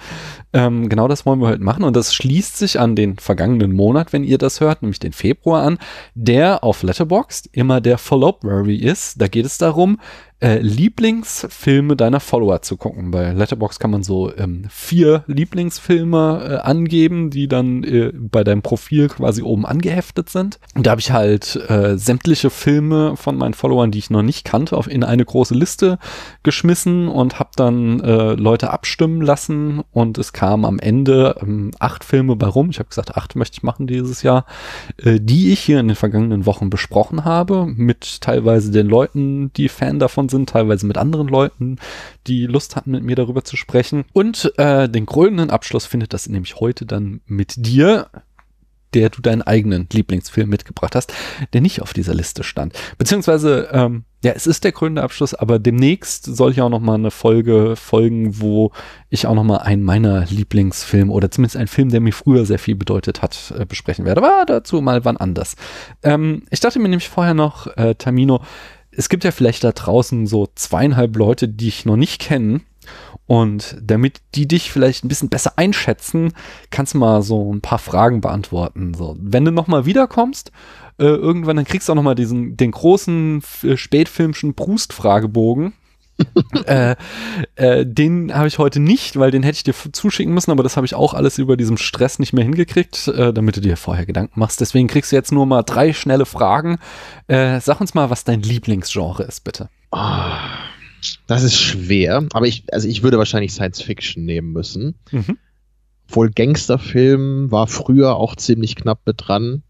Ähm, 0.56 0.88
genau 0.88 1.10
das 1.10 1.26
wollen 1.26 1.42
wir 1.42 1.50
heute 1.50 1.62
machen 1.62 1.84
und 1.84 1.98
das 1.98 2.16
schließt 2.16 2.58
sich 2.58 2.80
an 2.80 2.96
den 2.96 3.18
vergangenen 3.18 3.74
Monat, 3.74 4.14
wenn 4.14 4.24
ihr 4.24 4.38
das 4.38 4.62
hört, 4.62 4.84
nämlich 4.84 5.00
den 5.00 5.12
Februar 5.12 5.64
an, 5.64 5.78
der 6.14 6.64
auf 6.64 6.82
Letterboxd 6.82 7.50
immer 7.52 7.82
der 7.82 7.98
Followbury 7.98 8.78
ist. 8.78 9.22
Da 9.22 9.28
geht 9.28 9.46
es 9.46 9.58
darum, 9.58 9.98
äh, 10.42 10.60
Lieblingsfilme 10.60 11.96
deiner 11.96 12.20
Follower 12.20 12.62
zu 12.62 12.76
gucken. 12.76 13.12
Bei 13.12 13.32
Letterboxd 13.32 13.80
kann 13.80 13.92
man 13.92 14.04
so 14.04 14.36
ähm, 14.36 14.66
vier 14.70 15.24
Lieblingsfilme 15.28 16.42
äh, 16.44 16.56
angeben, 16.58 17.30
die 17.30 17.48
dann 17.48 17.84
äh, 17.84 18.12
bei 18.14 18.44
deinem 18.44 18.62
Profil 18.62 19.08
quasi 19.08 19.42
oben 19.42 19.66
angeheftet 19.66 20.30
sind. 20.30 20.60
Und 20.76 20.86
da 20.86 20.92
habe 20.92 21.02
ich 21.02 21.12
halt 21.12 21.56
äh, 21.70 21.98
sämtliche 21.98 22.50
Filme 22.50 23.16
von 23.16 23.38
meinen 23.38 23.54
Followern, 23.54 23.92
die 23.92 24.00
ich 24.00 24.10
noch 24.10 24.24
nicht 24.24 24.44
kannte, 24.44 24.76
auf 24.76 24.90
in 24.90 25.04
eine 25.04 25.24
große 25.24 25.56
Liste 25.56 26.00
geschmissen 26.44 27.08
und 27.08 27.40
habe 27.40 27.52
dann 27.56 28.02
äh, 28.02 28.34
Leute 28.34 28.72
abstimmen 28.72 29.22
lassen 29.22 29.84
und 29.92 30.18
es 30.18 30.34
kamen 30.46 30.66
am 30.66 30.78
Ende 30.78 31.38
ähm, 31.42 31.72
acht 31.80 32.04
Filme 32.04 32.36
bei 32.36 32.46
rum. 32.46 32.70
Ich 32.70 32.78
habe 32.78 32.90
gesagt, 32.90 33.18
acht 33.18 33.36
möchte 33.36 33.58
ich 33.58 33.64
machen 33.64 33.88
dieses 33.88 34.22
Jahr, 34.22 34.46
äh, 34.98 35.20
die 35.20 35.52
ich 35.52 35.60
hier 35.60 35.80
in 35.80 35.88
den 35.88 35.96
vergangenen 35.96 36.46
Wochen 36.46 36.70
besprochen 36.70 37.26
habe, 37.26 37.66
mit 37.66 38.22
teilweise 38.22 38.70
den 38.70 38.86
Leuten, 38.88 39.52
die 39.54 39.70
Fan 39.70 39.98
davon 39.98 40.30
sind, 40.30 40.50
teilweise 40.50 40.86
mit 40.86 41.00
anderen 41.00 41.28
Leuten, 41.30 41.78
die 42.28 42.46
Lust 42.46 42.76
hatten, 42.76 42.92
mit 42.92 43.04
mir 43.04 43.16
darüber 43.16 43.44
zu 43.44 43.58
sprechen. 43.58 44.06
Und 44.14 44.54
äh, 44.58 44.88
den 44.88 45.08
krönenden 45.08 45.50
Abschluss 45.50 45.88
findet 45.88 46.14
das 46.14 46.30
nämlich 46.30 46.60
heute 46.60 46.86
dann 46.86 47.22
mit 47.26 47.56
dir, 47.58 48.08
der 48.94 49.10
du 49.10 49.24
deinen 49.24 49.42
eigenen 49.42 49.88
Lieblingsfilm 49.92 50.48
mitgebracht 50.48 50.94
hast, 50.96 51.12
der 51.54 51.62
nicht 51.62 51.82
auf 51.82 51.94
dieser 51.94 52.14
Liste 52.14 52.44
stand. 52.44 52.74
Beziehungsweise, 53.00 53.68
ähm, 53.72 54.06
ja, 54.26 54.32
es 54.32 54.48
ist 54.48 54.64
der 54.64 54.72
krönende 54.72 55.04
Abschluss, 55.04 55.36
aber 55.36 55.60
demnächst 55.60 56.26
soll 56.26 56.52
ich 56.52 56.60
auch 56.60 56.70
noch 56.70 56.80
mal 56.80 56.96
eine 56.96 57.12
Folge 57.12 57.76
folgen, 57.76 58.42
wo 58.42 58.72
ich 59.12 59.28
auch 59.28 59.36
noch 59.36 59.44
mal 59.44 59.58
einen 59.58 59.84
meiner 59.84 60.26
Lieblingsfilme 60.26 61.14
oder 61.14 61.30
zumindest 61.30 61.58
einen 61.58 61.68
Film, 61.68 61.90
der 61.90 62.02
mir 62.02 62.12
früher 62.12 62.44
sehr 62.44 62.58
viel 62.58 62.74
bedeutet 62.74 63.22
hat, 63.22 63.54
äh, 63.56 63.68
besprechen 63.68 64.04
werde. 64.04 64.24
Aber 64.24 64.44
dazu 64.48 64.82
mal 64.82 65.06
wann 65.06 65.18
anders. 65.18 65.56
Ähm, 66.02 66.42
ich 66.50 66.60
dachte 66.60 66.80
mir 66.80 66.90
nämlich 66.90 67.08
vorher 67.08 67.36
noch, 67.36 67.68
äh, 67.78 67.94
Tamino, 67.94 68.42
es 68.90 69.10
gibt 69.10 69.26
ja 69.26 69.30
vielleicht 69.30 69.64
da 69.64 69.74
draußen 69.74 70.26
so 70.26 70.48
zweieinhalb 70.56 71.16
Leute, 71.16 71.48
die 71.48 71.68
ich 71.68 71.86
noch 71.86 71.96
nicht 71.96 72.20
kenne. 72.20 72.62
Und 73.28 73.78
damit 73.80 74.22
die 74.34 74.48
dich 74.48 74.72
vielleicht 74.72 75.04
ein 75.04 75.08
bisschen 75.08 75.30
besser 75.30 75.54
einschätzen, 75.56 76.34
kannst 76.72 76.96
du 76.96 76.98
mal 76.98 77.22
so 77.22 77.54
ein 77.54 77.62
paar 77.62 77.80
Fragen 77.80 78.22
beantworten. 78.22 78.96
So, 78.96 79.16
wenn 79.20 79.46
du 79.46 79.52
nochmal 79.52 79.86
wiederkommst, 79.86 80.52
äh, 80.98 81.06
irgendwann, 81.06 81.58
dann 81.58 81.66
kriegst 81.66 81.88
du 81.88 81.94
auch 81.94 81.96
nochmal 81.96 82.16
diesen, 82.16 82.58
den 82.58 82.72
großen 82.72 83.44
äh, 83.64 83.78
spätfilmschen 83.78 84.54
Brust-Fragebogen. 84.54 85.74
äh, 86.66 86.96
äh, 87.56 87.86
den 87.86 88.34
habe 88.34 88.48
ich 88.48 88.58
heute 88.58 88.80
nicht, 88.80 89.18
weil 89.18 89.32
den 89.32 89.44
hätte 89.44 89.58
ich 89.58 89.64
dir 89.64 89.74
zuschicken 89.92 90.34
müssen, 90.34 90.52
aber 90.52 90.64
das 90.64 90.78
habe 90.78 90.86
ich 90.86 90.96
auch 90.96 91.14
alles 91.14 91.38
über 91.38 91.58
diesem 91.58 91.78
Stress 91.78 92.20
nicht 92.20 92.32
mehr 92.32 92.46
hingekriegt, 92.46 93.10
äh, 93.10 93.34
damit 93.34 93.58
du 93.58 93.62
dir 93.62 93.76
vorher 93.76 94.06
Gedanken 94.06 94.40
machst. 94.40 94.62
Deswegen 94.62 94.88
kriegst 94.88 95.12
du 95.12 95.18
jetzt 95.18 95.34
nur 95.34 95.46
mal 95.46 95.64
drei 95.64 95.92
schnelle 95.92 96.26
Fragen. 96.26 96.78
Äh, 97.28 97.60
sag 97.60 97.82
uns 97.82 97.94
mal, 97.94 98.10
was 98.10 98.24
dein 98.24 98.42
Lieblingsgenre 98.42 99.24
ist, 99.24 99.44
bitte. 99.44 99.70
Ah, 99.92 100.38
das 101.28 101.44
ist 101.44 101.60
schwer, 101.60 102.26
aber 102.34 102.48
ich, 102.48 102.64
also 102.72 102.88
ich 102.88 103.04
würde 103.04 103.18
wahrscheinlich 103.18 103.52
Science 103.52 103.82
Fiction 103.82 104.24
nehmen 104.24 104.54
müssen. 104.54 104.96
Mhm. 105.12 105.38
Wohl 106.08 106.30
Gangsterfilm 106.30 107.52
war 107.52 107.68
früher 107.68 108.16
auch 108.16 108.36
ziemlich 108.36 108.76
knapp 108.76 109.02
mit 109.06 109.16
dran. 109.18 109.64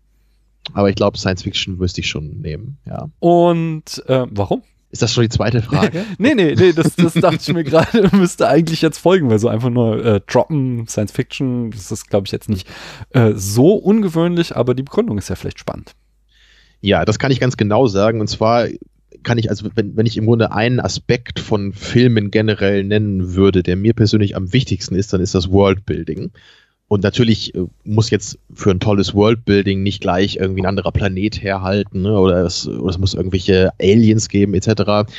Aber 0.73 0.89
ich 0.89 0.95
glaube, 0.95 1.17
Science 1.17 1.43
Fiction 1.43 1.77
müsste 1.77 2.01
ich 2.01 2.07
schon 2.07 2.41
nehmen, 2.41 2.77
ja. 2.85 3.09
Und 3.19 4.03
äh, 4.07 4.25
warum? 4.29 4.63
Ist 4.91 5.01
das 5.01 5.13
schon 5.13 5.23
die 5.23 5.29
zweite 5.29 5.61
Frage? 5.61 6.05
nee, 6.17 6.33
nee, 6.35 6.55
nee, 6.55 6.71
das, 6.71 6.95
das 6.95 7.13
dachte 7.13 7.39
ich 7.41 7.53
mir 7.53 7.63
gerade, 7.65 8.15
müsste 8.15 8.47
eigentlich 8.47 8.81
jetzt 8.81 8.97
folgen, 8.97 9.29
weil 9.29 9.39
so 9.39 9.49
einfach 9.49 9.69
nur 9.69 10.03
äh, 10.03 10.21
droppen, 10.25 10.87
Science 10.87 11.11
Fiction, 11.11 11.71
das 11.71 11.91
ist, 11.91 12.09
glaube 12.09 12.27
ich, 12.27 12.31
jetzt 12.31 12.49
nicht 12.49 12.67
äh, 13.09 13.33
so 13.35 13.73
ungewöhnlich, 13.73 14.55
aber 14.55 14.73
die 14.73 14.83
Begründung 14.83 15.17
ist 15.17 15.29
ja 15.29 15.35
vielleicht 15.35 15.59
spannend. 15.59 15.95
Ja, 16.79 17.03
das 17.03 17.19
kann 17.19 17.31
ich 17.31 17.39
ganz 17.39 17.57
genau 17.57 17.87
sagen. 17.87 18.21
Und 18.21 18.27
zwar 18.27 18.67
kann 19.23 19.37
ich, 19.37 19.49
also 19.49 19.67
wenn, 19.75 19.97
wenn 19.97 20.05
ich 20.05 20.15
im 20.17 20.27
Grunde 20.27 20.51
einen 20.51 20.79
Aspekt 20.79 21.39
von 21.39 21.73
Filmen 21.73 22.31
generell 22.31 22.83
nennen 22.83 23.33
würde, 23.33 23.63
der 23.63 23.75
mir 23.75 23.93
persönlich 23.93 24.35
am 24.35 24.53
wichtigsten 24.53 24.95
ist, 24.95 25.11
dann 25.11 25.19
ist 25.19 25.35
das 25.35 25.51
Worldbuilding. 25.51 26.31
Und 26.87 27.03
natürlich 27.03 27.55
äh, 27.55 27.65
muss 27.83 28.09
jetzt 28.09 28.37
für 28.53 28.71
ein 28.71 28.79
tolles 28.79 29.13
Worldbuilding 29.13 29.81
nicht 29.81 30.01
gleich 30.01 30.37
irgendwie 30.37 30.61
ein 30.61 30.67
anderer 30.67 30.91
Planet 30.91 31.41
herhalten 31.41 32.03
ne? 32.03 32.19
oder, 32.19 32.45
es, 32.45 32.67
oder 32.67 32.89
es 32.89 32.97
muss 32.97 33.13
irgendwelche 33.13 33.71
Aliens 33.81 34.29
geben 34.29 34.53
etc. 34.53 35.09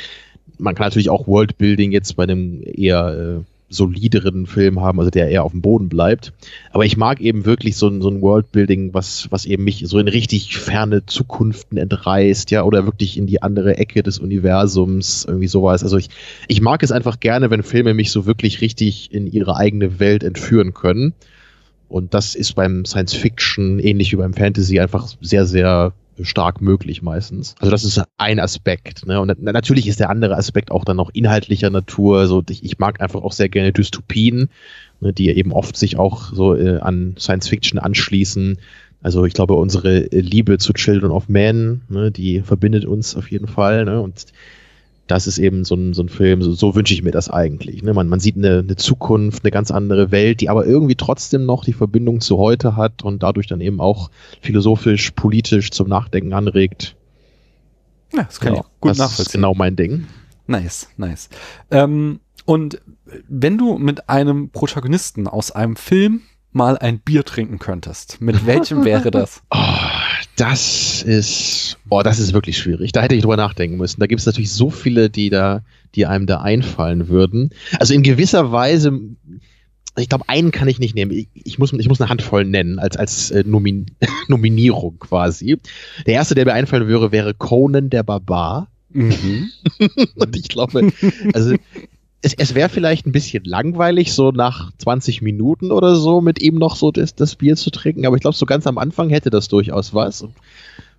Man 0.57 0.75
kann 0.75 0.87
natürlich 0.87 1.09
auch 1.09 1.27
Worldbuilding 1.27 1.91
jetzt 1.91 2.15
bei 2.15 2.23
einem 2.23 2.61
eher 2.63 3.41
äh, 3.41 3.43
solideren 3.69 4.45
Film 4.45 4.79
haben, 4.79 4.99
also 4.99 5.11
der 5.11 5.29
eher 5.29 5.43
auf 5.43 5.51
dem 5.51 5.61
Boden 5.61 5.89
bleibt. 5.89 6.31
Aber 6.71 6.85
ich 6.85 6.95
mag 6.95 7.19
eben 7.19 7.45
wirklich 7.45 7.75
so 7.75 7.87
ein, 7.89 8.01
so 8.01 8.09
ein 8.09 8.21
Worldbuilding, 8.21 8.93
was, 8.93 9.27
was 9.29 9.45
eben 9.45 9.65
mich 9.65 9.83
so 9.85 9.99
in 9.99 10.07
richtig 10.07 10.57
ferne 10.57 11.05
Zukunften 11.05 11.77
entreißt, 11.77 12.49
ja, 12.51 12.63
oder 12.63 12.85
wirklich 12.85 13.17
in 13.17 13.27
die 13.27 13.41
andere 13.41 13.77
Ecke 13.77 14.03
des 14.03 14.19
Universums, 14.19 15.25
irgendwie 15.27 15.47
sowas. 15.47 15.83
Also 15.83 15.97
ich, 15.97 16.09
ich 16.47 16.61
mag 16.61 16.81
es 16.81 16.93
einfach 16.93 17.19
gerne, 17.19 17.49
wenn 17.49 17.63
Filme 17.63 17.93
mich 17.93 18.11
so 18.11 18.25
wirklich 18.25 18.61
richtig 18.61 19.13
in 19.13 19.27
ihre 19.27 19.57
eigene 19.57 19.99
Welt 19.99 20.23
entführen 20.23 20.73
können. 20.73 21.13
Und 21.89 22.13
das 22.13 22.35
ist 22.35 22.53
beim 22.53 22.85
Science 22.85 23.13
Fiction 23.13 23.79
ähnlich 23.79 24.11
wie 24.11 24.17
beim 24.17 24.33
Fantasy 24.33 24.79
einfach 24.79 25.07
sehr, 25.21 25.45
sehr 25.45 25.93
stark 26.21 26.61
möglich 26.61 27.01
meistens. 27.01 27.55
Also 27.59 27.71
das 27.71 27.83
ist 27.83 28.01
ein 28.17 28.39
Aspekt. 28.39 29.05
Ne? 29.05 29.21
Und 29.21 29.41
natürlich 29.41 29.87
ist 29.87 29.99
der 29.99 30.09
andere 30.09 30.35
Aspekt 30.35 30.71
auch 30.71 30.83
dann 30.83 30.97
noch 30.97 31.11
inhaltlicher 31.13 31.69
Natur. 31.69 32.27
So, 32.27 32.43
ich, 32.49 32.63
ich 32.63 32.79
mag 32.79 33.01
einfach 33.01 33.21
auch 33.21 33.31
sehr 33.31 33.49
gerne 33.49 33.71
Dystopien, 33.71 34.49
ne, 34.99 35.13
die 35.13 35.29
eben 35.29 35.51
oft 35.51 35.77
sich 35.77 35.97
auch 35.97 36.33
so 36.33 36.55
äh, 36.55 36.79
an 36.79 37.15
Science 37.19 37.47
Fiction 37.47 37.79
anschließen. 37.79 38.57
Also 39.01 39.25
ich 39.25 39.33
glaube, 39.33 39.53
unsere 39.53 40.07
Liebe 40.11 40.57
zu 40.57 40.73
Children 40.73 41.11
of 41.11 41.29
Men, 41.29 41.81
ne, 41.89 42.11
die 42.11 42.41
verbindet 42.41 42.85
uns 42.85 43.15
auf 43.15 43.29
jeden 43.29 43.47
Fall. 43.47 43.85
Ne? 43.85 44.01
Und 44.01 44.25
das 45.07 45.27
ist 45.27 45.37
eben 45.37 45.63
so 45.63 45.75
ein, 45.75 45.93
so 45.93 46.03
ein 46.03 46.09
Film, 46.09 46.41
so, 46.41 46.51
so 46.53 46.75
wünsche 46.75 46.93
ich 46.93 47.03
mir 47.03 47.11
das 47.11 47.29
eigentlich. 47.29 47.81
Ne? 47.83 47.93
Man, 47.93 48.07
man 48.07 48.19
sieht 48.19 48.37
eine, 48.37 48.59
eine 48.59 48.75
Zukunft, 48.75 49.43
eine 49.43 49.51
ganz 49.51 49.71
andere 49.71 50.11
Welt, 50.11 50.41
die 50.41 50.49
aber 50.49 50.65
irgendwie 50.65 50.95
trotzdem 50.95 51.45
noch 51.45 51.63
die 51.63 51.73
Verbindung 51.73 52.21
zu 52.21 52.37
heute 52.37 52.75
hat 52.75 53.03
und 53.03 53.23
dadurch 53.23 53.47
dann 53.47 53.61
eben 53.61 53.79
auch 53.79 54.11
philosophisch, 54.41 55.11
politisch 55.11 55.71
zum 55.71 55.87
Nachdenken 55.87 56.33
anregt. 56.33 56.95
Ja, 58.13 58.23
das 58.23 58.39
kann 58.39 58.53
ja, 58.53 58.59
ich 58.61 58.65
gut 58.79 58.91
das 58.91 58.97
nachvollziehen. 58.97 59.25
ist 59.25 59.31
genau 59.31 59.53
mein 59.53 59.75
Ding. 59.75 60.07
Nice, 60.47 60.89
nice. 60.97 61.29
Ähm, 61.71 62.19
und 62.45 62.81
wenn 63.27 63.57
du 63.57 63.77
mit 63.77 64.09
einem 64.09 64.49
Protagonisten 64.49 65.27
aus 65.27 65.51
einem 65.51 65.75
Film 65.75 66.21
mal 66.51 66.77
ein 66.77 66.99
Bier 66.99 67.25
trinken 67.25 67.59
könntest, 67.59 68.21
mit 68.21 68.45
welchem 68.45 68.85
wäre 68.85 69.11
das? 69.11 69.41
Oh, 69.53 70.06
das 70.37 71.01
ist, 71.01 71.77
oh, 71.89 72.03
das 72.03 72.19
ist 72.19 72.31
wirklich 72.31 72.57
schwierig. 72.59 72.91
Da 72.91 73.01
hätte 73.01 73.15
ich 73.15 73.21
drüber 73.21 73.37
nachdenken 73.37 73.77
müssen. 73.77 73.99
Da 73.99 74.05
gibt 74.05 74.19
es 74.19 74.25
natürlich 74.27 74.51
so 74.51 74.69
viele, 74.69 75.09
die 75.09 75.31
da, 75.31 75.63
die 75.95 76.05
einem 76.05 76.27
da 76.27 76.41
einfallen 76.41 77.07
würden. 77.07 77.49
Also 77.79 77.95
in 77.95 78.03
gewisser 78.03 78.51
Weise, 78.51 78.99
ich 79.97 80.09
glaube, 80.09 80.29
einen 80.29 80.51
kann 80.51 80.67
ich 80.67 80.77
nicht 80.77 80.93
nehmen. 80.93 81.11
Ich, 81.11 81.27
ich, 81.33 81.57
muss, 81.57 81.73
ich 81.73 81.89
muss 81.89 81.99
eine 81.99 82.11
Handvoll 82.11 82.45
nennen, 82.45 82.77
als, 82.77 82.97
als 82.97 83.31
äh, 83.31 83.43
Nomin 83.47 83.87
Nominierung 84.27 84.99
quasi. 84.99 85.57
Der 86.05 86.13
erste, 86.13 86.35
der 86.35 86.45
mir 86.45 86.53
einfallen 86.53 86.87
würde, 86.87 87.11
wäre 87.11 87.33
Conan 87.33 87.89
der 87.89 88.03
Barbar. 88.03 88.69
Mhm. 88.91 89.49
Und 90.15 90.35
ich 90.35 90.49
glaube, 90.49 90.91
also 91.33 91.55
es, 92.21 92.33
es 92.33 92.55
wäre 92.55 92.69
vielleicht 92.69 93.05
ein 93.05 93.11
bisschen 93.11 93.43
langweilig, 93.43 94.13
so 94.13 94.31
nach 94.31 94.71
20 94.77 95.21
Minuten 95.21 95.71
oder 95.71 95.95
so 95.95 96.21
mit 96.21 96.41
ihm 96.41 96.55
noch 96.55 96.75
so 96.75 96.91
das, 96.91 97.15
das 97.15 97.35
Bier 97.35 97.55
zu 97.55 97.69
trinken, 97.69 98.05
aber 98.05 98.15
ich 98.15 98.21
glaube, 98.21 98.35
so 98.35 98.45
ganz 98.45 98.65
am 98.67 98.77
Anfang 98.77 99.09
hätte 99.09 99.29
das 99.29 99.47
durchaus 99.47 99.93
was. 99.93 100.25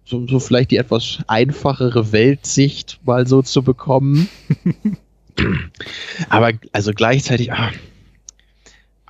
So, 0.05 0.27
so 0.27 0.39
vielleicht 0.41 0.71
die 0.71 0.79
etwas 0.79 1.19
einfachere 1.27 2.13
Weltsicht 2.13 3.01
mal 3.05 3.27
so 3.27 3.43
zu 3.43 3.63
bekommen. 3.63 4.29
aber 6.31 6.53
also 6.73 6.93
gleichzeitig, 6.93 7.53
ah, 7.53 7.71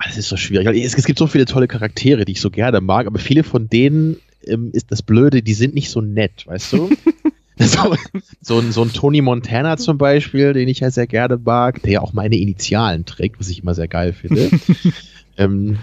das 0.03 0.17
ist 0.17 0.29
so 0.29 0.35
schwierig. 0.35 0.67
Es, 0.83 0.95
es, 0.95 1.05
gibt 1.05 1.19
so 1.19 1.27
viele 1.27 1.45
tolle 1.45 1.67
Charaktere, 1.67 2.25
die 2.25 2.33
ich 2.33 2.41
so 2.41 2.49
gerne 2.49 2.81
mag, 2.81 3.07
aber 3.07 3.19
viele 3.19 3.43
von 3.43 3.69
denen 3.69 4.17
ähm, 4.45 4.71
ist 4.73 4.91
das 4.91 5.01
Blöde, 5.01 5.41
die 5.41 5.53
sind 5.53 5.73
nicht 5.73 5.89
so 5.89 6.01
nett, 6.01 6.45
weißt 6.47 6.73
du? 6.73 6.89
So, 7.59 7.95
so, 8.41 8.59
ein, 8.59 8.71
so 8.71 8.81
ein 8.83 8.93
Tony 8.93 9.21
Montana 9.21 9.77
zum 9.77 9.97
Beispiel, 9.97 10.53
den 10.53 10.67
ich 10.67 10.79
ja 10.79 10.89
sehr 10.91 11.07
gerne 11.07 11.37
mag, 11.37 11.81
der 11.83 11.91
ja 11.91 12.01
auch 12.01 12.13
meine 12.13 12.37
Initialen 12.37 13.05
trägt, 13.05 13.39
was 13.39 13.49
ich 13.49 13.61
immer 13.61 13.75
sehr 13.75 13.87
geil 13.87 14.13
finde. 14.13 14.49
ähm, 15.37 15.77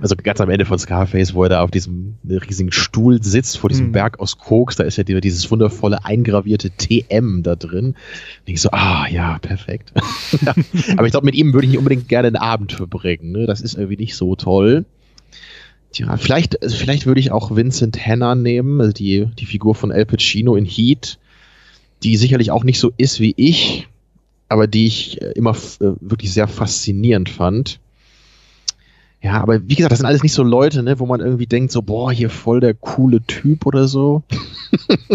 also 0.00 0.14
ganz 0.14 0.40
am 0.40 0.50
Ende 0.50 0.66
von 0.66 0.78
Scarface, 0.78 1.34
wo 1.34 1.44
er 1.44 1.48
da 1.48 1.62
auf 1.62 1.70
diesem 1.70 2.16
riesigen 2.28 2.70
Stuhl 2.70 3.22
sitzt, 3.22 3.58
vor 3.58 3.70
diesem 3.70 3.88
mhm. 3.88 3.92
Berg 3.92 4.20
aus 4.20 4.38
Koks, 4.38 4.76
da 4.76 4.84
ist 4.84 4.98
ja 4.98 5.04
dieses 5.04 5.50
wundervolle 5.50 6.04
eingravierte 6.04 6.70
TM 6.70 7.42
da 7.42 7.56
drin. 7.56 7.86
Und 7.86 7.96
ich 8.44 8.60
so, 8.60 8.70
ah 8.72 9.06
ja, 9.08 9.38
perfekt. 9.38 9.92
Aber 10.96 11.06
ich 11.06 11.12
glaube, 11.12 11.24
mit 11.24 11.34
ihm 11.34 11.54
würde 11.54 11.64
ich 11.66 11.70
nicht 11.70 11.78
unbedingt 11.78 12.08
gerne 12.08 12.28
einen 12.28 12.36
Abend 12.36 12.72
verbringen. 12.72 13.32
Ne? 13.32 13.46
Das 13.46 13.60
ist 13.60 13.74
irgendwie 13.74 13.96
nicht 13.96 14.16
so 14.16 14.36
toll. 14.36 14.84
Tja, 15.96 16.14
vielleicht, 16.18 16.58
vielleicht 16.62 17.06
würde 17.06 17.20
ich 17.20 17.32
auch 17.32 17.56
Vincent 17.56 17.98
Hanna 17.98 18.34
nehmen, 18.34 18.82
also 18.82 18.92
die, 18.92 19.28
die 19.38 19.46
Figur 19.46 19.74
von 19.74 19.90
Al 19.90 20.04
Pacino 20.04 20.54
in 20.54 20.66
Heat, 20.66 21.18
die 22.02 22.18
sicherlich 22.18 22.50
auch 22.50 22.64
nicht 22.64 22.78
so 22.78 22.92
ist 22.98 23.18
wie 23.18 23.32
ich, 23.38 23.88
aber 24.50 24.66
die 24.66 24.86
ich 24.86 25.22
äh, 25.22 25.32
immer 25.36 25.52
äh, 25.52 25.92
wirklich 26.00 26.34
sehr 26.34 26.48
faszinierend 26.48 27.30
fand. 27.30 27.80
Ja, 29.22 29.40
aber 29.40 29.66
wie 29.66 29.74
gesagt, 29.74 29.90
das 29.90 30.00
sind 30.00 30.06
alles 30.06 30.22
nicht 30.22 30.34
so 30.34 30.42
Leute, 30.42 30.82
ne, 30.82 31.00
wo 31.00 31.06
man 31.06 31.20
irgendwie 31.20 31.46
denkt, 31.46 31.72
so, 31.72 31.80
boah, 31.80 32.12
hier 32.12 32.28
voll 32.28 32.60
der 32.60 32.74
coole 32.74 33.22
Typ 33.22 33.64
oder 33.64 33.88
so. 33.88 34.22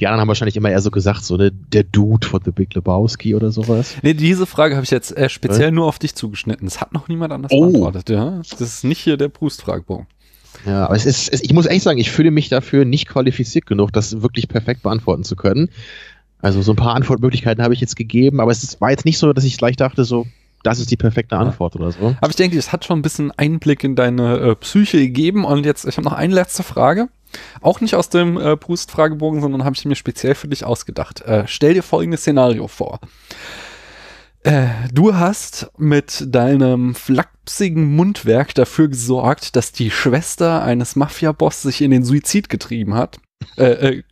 Die 0.00 0.06
anderen 0.06 0.20
haben 0.20 0.28
wahrscheinlich 0.28 0.56
immer 0.56 0.70
eher 0.70 0.80
so 0.80 0.90
gesagt, 0.90 1.24
so 1.24 1.36
ne, 1.36 1.50
der 1.50 1.84
Dude 1.84 2.26
von 2.26 2.40
The 2.44 2.50
Big 2.50 2.74
Lebowski 2.74 3.34
oder 3.34 3.50
sowas. 3.52 3.96
Nee, 4.02 4.14
diese 4.14 4.46
Frage 4.46 4.76
habe 4.76 4.84
ich 4.84 4.90
jetzt 4.90 5.16
äh, 5.16 5.28
speziell 5.28 5.68
äh? 5.68 5.72
nur 5.72 5.86
auf 5.86 5.98
dich 5.98 6.14
zugeschnitten. 6.14 6.66
Das 6.66 6.80
hat 6.80 6.92
noch 6.92 7.08
niemand 7.08 7.32
anders 7.32 7.52
oh. 7.52 7.66
beantwortet. 7.66 8.10
Ja? 8.10 8.40
Das 8.50 8.60
ist 8.60 8.84
nicht 8.84 9.00
hier 9.00 9.16
der 9.16 9.28
Brust-Fragebogen. 9.28 10.06
Ja, 10.66 10.86
aber 10.86 10.94
es 10.94 11.06
ist, 11.06 11.32
es, 11.32 11.42
ich 11.42 11.52
muss 11.52 11.66
echt 11.66 11.82
sagen, 11.82 11.98
ich 11.98 12.10
fühle 12.10 12.30
mich 12.30 12.48
dafür 12.48 12.84
nicht 12.84 13.08
qualifiziert 13.08 13.66
genug, 13.66 13.92
das 13.92 14.22
wirklich 14.22 14.48
perfekt 14.48 14.82
beantworten 14.82 15.24
zu 15.24 15.34
können. 15.34 15.70
Also 16.40 16.60
so 16.62 16.72
ein 16.72 16.76
paar 16.76 16.94
Antwortmöglichkeiten 16.94 17.62
habe 17.62 17.74
ich 17.74 17.80
jetzt 17.80 17.96
gegeben, 17.96 18.40
aber 18.40 18.50
es 18.50 18.62
ist, 18.62 18.80
war 18.80 18.90
jetzt 18.90 19.04
nicht 19.04 19.18
so, 19.18 19.32
dass 19.32 19.44
ich 19.44 19.56
gleich 19.56 19.76
dachte, 19.76 20.04
so, 20.04 20.26
das 20.62 20.78
ist 20.78 20.90
die 20.90 20.96
perfekte 20.96 21.36
Antwort 21.36 21.74
oder 21.76 21.90
so. 21.90 22.14
Aber 22.20 22.30
ich 22.30 22.36
denke, 22.36 22.56
es 22.56 22.72
hat 22.72 22.84
schon 22.84 22.98
ein 22.98 23.02
bisschen 23.02 23.32
Einblick 23.32 23.82
in 23.82 23.96
deine 23.96 24.38
äh, 24.38 24.54
Psyche 24.54 24.98
gegeben. 24.98 25.44
Und 25.44 25.66
jetzt, 25.66 25.84
ich 25.86 25.96
habe 25.96 26.04
noch 26.04 26.12
eine 26.12 26.34
letzte 26.34 26.62
Frage. 26.62 27.08
Auch 27.60 27.80
nicht 27.80 27.94
aus 27.94 28.08
dem 28.08 28.36
äh, 28.38 28.56
Proust-Fragebogen, 28.56 29.40
sondern 29.40 29.64
habe 29.64 29.76
ich 29.76 29.84
mir 29.84 29.94
speziell 29.94 30.34
für 30.34 30.48
dich 30.48 30.64
ausgedacht. 30.64 31.22
Äh, 31.22 31.44
stell 31.46 31.74
dir 31.74 31.82
folgendes 31.82 32.20
Szenario 32.20 32.68
vor. 32.68 33.00
Äh, 34.44 34.68
du 34.92 35.14
hast 35.14 35.70
mit 35.76 36.24
deinem 36.26 36.94
flapsigen 36.94 37.94
Mundwerk 37.94 38.54
dafür 38.54 38.88
gesorgt, 38.88 39.54
dass 39.56 39.72
die 39.72 39.90
Schwester 39.90 40.62
eines 40.62 40.96
Mafia-Boss 40.96 41.62
sich 41.62 41.80
in 41.80 41.92
den 41.92 42.04
Suizid 42.04 42.48
getrieben 42.48 42.94
hat 42.94 43.18
äh, 43.56 43.96
äh 43.96 44.02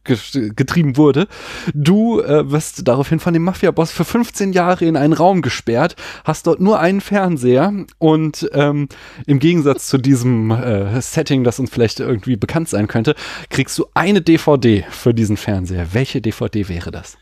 getrieben 0.54 0.96
wurde. 0.96 1.28
Du 1.74 2.20
äh, 2.20 2.50
wirst 2.50 2.86
daraufhin 2.88 3.20
von 3.20 3.32
dem 3.32 3.44
Mafia-Boss 3.44 3.92
für 3.92 4.04
15 4.04 4.52
Jahre 4.52 4.84
in 4.84 4.96
einen 4.96 5.12
Raum 5.12 5.42
gesperrt, 5.42 5.96
hast 6.24 6.46
dort 6.46 6.60
nur 6.60 6.80
einen 6.80 7.00
Fernseher 7.00 7.72
und 7.98 8.48
ähm, 8.52 8.88
im 9.26 9.38
Gegensatz 9.38 9.86
zu 9.86 9.98
diesem 9.98 10.50
äh, 10.50 11.00
Setting, 11.00 11.44
das 11.44 11.58
uns 11.58 11.70
vielleicht 11.70 12.00
irgendwie 12.00 12.36
bekannt 12.36 12.68
sein 12.68 12.88
könnte, 12.88 13.14
kriegst 13.50 13.78
du 13.78 13.86
eine 13.94 14.20
DVD 14.20 14.84
für 14.90 15.14
diesen 15.14 15.36
Fernseher. 15.36 15.88
Welche 15.92 16.20
DVD 16.20 16.68
wäre 16.68 16.90
das? 16.90 17.16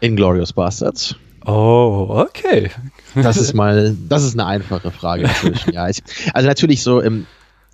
Inglorious 0.00 0.52
Bastards. 0.52 1.16
Oh, 1.46 2.26
okay. 2.28 2.70
Das 3.14 3.36
ist 3.36 3.54
mal, 3.54 3.96
das 4.08 4.24
ist 4.24 4.34
eine 4.34 4.46
einfache 4.46 4.90
Frage 4.90 5.22
inzwischen. 5.42 5.72
ja, 5.72 5.88
ich, 5.88 6.02
also 6.34 6.48
natürlich 6.48 6.82
so 6.82 7.00
im 7.00 7.26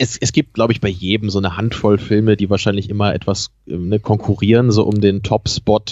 es, 0.03 0.19
es 0.21 0.33
gibt, 0.33 0.55
glaube 0.55 0.73
ich, 0.73 0.81
bei 0.81 0.89
jedem 0.89 1.31
so 1.31 1.39
eine 1.39 1.57
Handvoll 1.57 1.97
Filme, 1.97 2.37
die 2.37 2.51
wahrscheinlich 2.51 2.91
immer 2.91 3.15
etwas 3.15 3.53
ähm, 3.69 3.89
ne, 3.89 4.01
konkurrieren, 4.01 4.73
so 4.73 4.83
um 4.83 5.01
den 5.01 5.23
Top-Spot. 5.23 5.85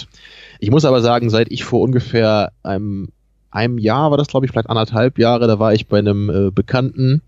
Ich 0.59 0.69
muss 0.69 0.83
aber 0.83 1.01
sagen, 1.01 1.29
seit 1.29 1.49
ich 1.49 1.63
vor 1.63 1.79
ungefähr 1.79 2.51
einem, 2.61 3.07
einem 3.51 3.77
Jahr, 3.77 4.11
war 4.11 4.17
das 4.17 4.27
glaube 4.27 4.45
ich 4.45 4.51
vielleicht 4.51 4.69
anderthalb 4.69 5.17
Jahre, 5.17 5.47
da 5.47 5.59
war 5.59 5.73
ich 5.73 5.87
bei 5.87 5.99
einem 5.99 6.29
äh, 6.29 6.51
Bekannten 6.51 7.21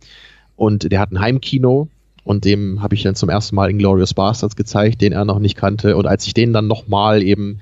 und 0.58 0.92
der 0.92 1.00
hat 1.00 1.12
ein 1.14 1.22
Heimkino 1.22 1.88
und 2.26 2.44
dem 2.44 2.82
habe 2.82 2.96
ich 2.96 3.04
dann 3.04 3.16
zum 3.16 3.30
ersten 3.30 3.56
Mal 3.56 3.70
Inglourious 3.70 4.14
Bastards 4.14 4.58
gezeigt, 4.58 5.00
den 5.00 5.14
er 5.14 5.24
noch 5.24 5.40
nicht 5.40 5.56
kannte 5.56 5.96
und 5.96 6.06
als 6.06 6.28
ich 6.28 6.34
den 6.34 6.52
dann 6.52 6.68
nochmal 6.68 7.24
eben 7.24 7.62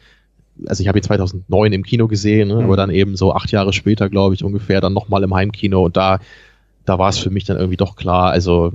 also 0.66 0.82
ich 0.82 0.88
habe 0.88 0.98
ihn 0.98 1.04
2009 1.04 1.74
im 1.74 1.84
Kino 1.84 2.08
gesehen, 2.08 2.48
ne, 2.48 2.56
mhm. 2.56 2.64
aber 2.64 2.76
dann 2.76 2.90
eben 2.90 3.16
so 3.16 3.34
acht 3.34 3.52
Jahre 3.52 3.72
später, 3.72 4.10
glaube 4.10 4.34
ich, 4.34 4.44
ungefähr, 4.44 4.82
dann 4.82 4.94
nochmal 4.94 5.22
im 5.22 5.34
Heimkino 5.34 5.86
und 5.86 5.96
da, 5.96 6.20
da 6.86 6.98
war 6.98 7.10
es 7.10 7.20
für 7.20 7.30
mich 7.30 7.46
dann 7.46 7.58
irgendwie 7.58 7.78
doch 7.78 7.96
klar, 7.96 8.32
also 8.32 8.74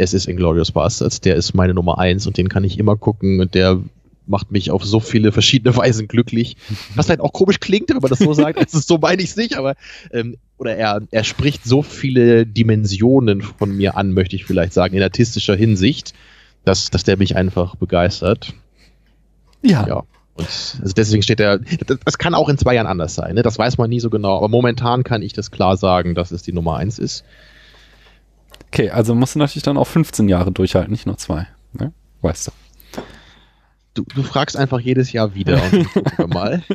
es 0.00 0.14
ist 0.14 0.26
Inglourious 0.26 0.72
Bastards, 0.72 1.20
der 1.20 1.36
ist 1.36 1.54
meine 1.54 1.74
Nummer 1.74 1.98
eins 1.98 2.26
und 2.26 2.38
den 2.38 2.48
kann 2.48 2.64
ich 2.64 2.78
immer 2.78 2.96
gucken 2.96 3.40
und 3.40 3.54
der 3.54 3.80
macht 4.26 4.50
mich 4.50 4.70
auf 4.70 4.84
so 4.84 4.98
viele 4.98 5.30
verschiedene 5.30 5.76
Weisen 5.76 6.08
glücklich. 6.08 6.56
Was 6.94 7.10
halt 7.10 7.20
auch 7.20 7.32
komisch 7.32 7.60
klingt, 7.60 7.90
wenn 7.90 7.98
man 7.98 8.08
das 8.08 8.20
so 8.20 8.32
sagt. 8.32 8.58
Also 8.58 8.80
so 8.80 8.98
meine 8.98 9.22
ich 9.22 9.30
es 9.30 9.36
nicht, 9.36 9.58
aber 9.58 9.74
ähm, 10.12 10.36
oder 10.56 10.76
er, 10.76 11.02
er 11.10 11.24
spricht 11.24 11.64
so 11.64 11.82
viele 11.82 12.46
Dimensionen 12.46 13.42
von 13.42 13.76
mir 13.76 13.96
an, 13.96 14.12
möchte 14.12 14.36
ich 14.36 14.44
vielleicht 14.44 14.72
sagen, 14.72 14.96
in 14.96 15.02
artistischer 15.02 15.56
Hinsicht, 15.56 16.14
dass, 16.64 16.90
dass 16.90 17.04
der 17.04 17.18
mich 17.18 17.36
einfach 17.36 17.76
begeistert. 17.76 18.54
Ja. 19.62 19.86
Ja. 19.86 20.02
Und 20.34 20.46
also 20.80 20.94
deswegen 20.96 21.22
steht 21.22 21.40
er, 21.40 21.58
das, 21.58 21.98
das 22.04 22.18
kann 22.18 22.34
auch 22.34 22.48
in 22.48 22.56
zwei 22.56 22.74
Jahren 22.74 22.86
anders 22.86 23.14
sein, 23.14 23.34
ne? 23.34 23.42
das 23.42 23.58
weiß 23.58 23.76
man 23.76 23.90
nie 23.90 24.00
so 24.00 24.08
genau, 24.08 24.38
aber 24.38 24.48
momentan 24.48 25.04
kann 25.04 25.20
ich 25.20 25.34
das 25.34 25.50
klar 25.50 25.76
sagen, 25.76 26.14
dass 26.14 26.30
es 26.30 26.42
die 26.42 26.52
Nummer 26.52 26.76
eins 26.76 26.98
ist. 26.98 27.24
Okay, 28.72 28.90
also 28.90 29.14
musst 29.14 29.34
du 29.34 29.40
natürlich 29.40 29.64
dann 29.64 29.76
auch 29.76 29.86
15 29.86 30.28
Jahre 30.28 30.52
durchhalten, 30.52 30.92
nicht 30.92 31.06
nur 31.06 31.18
zwei. 31.18 31.48
Ne? 31.72 31.92
Weißt 32.22 32.46
du. 32.46 32.52
Du, 33.94 34.04
du 34.14 34.22
fragst 34.22 34.56
einfach 34.56 34.78
jedes 34.78 35.12
Jahr 35.12 35.34
wieder 35.34 35.60
mal. 36.28 36.62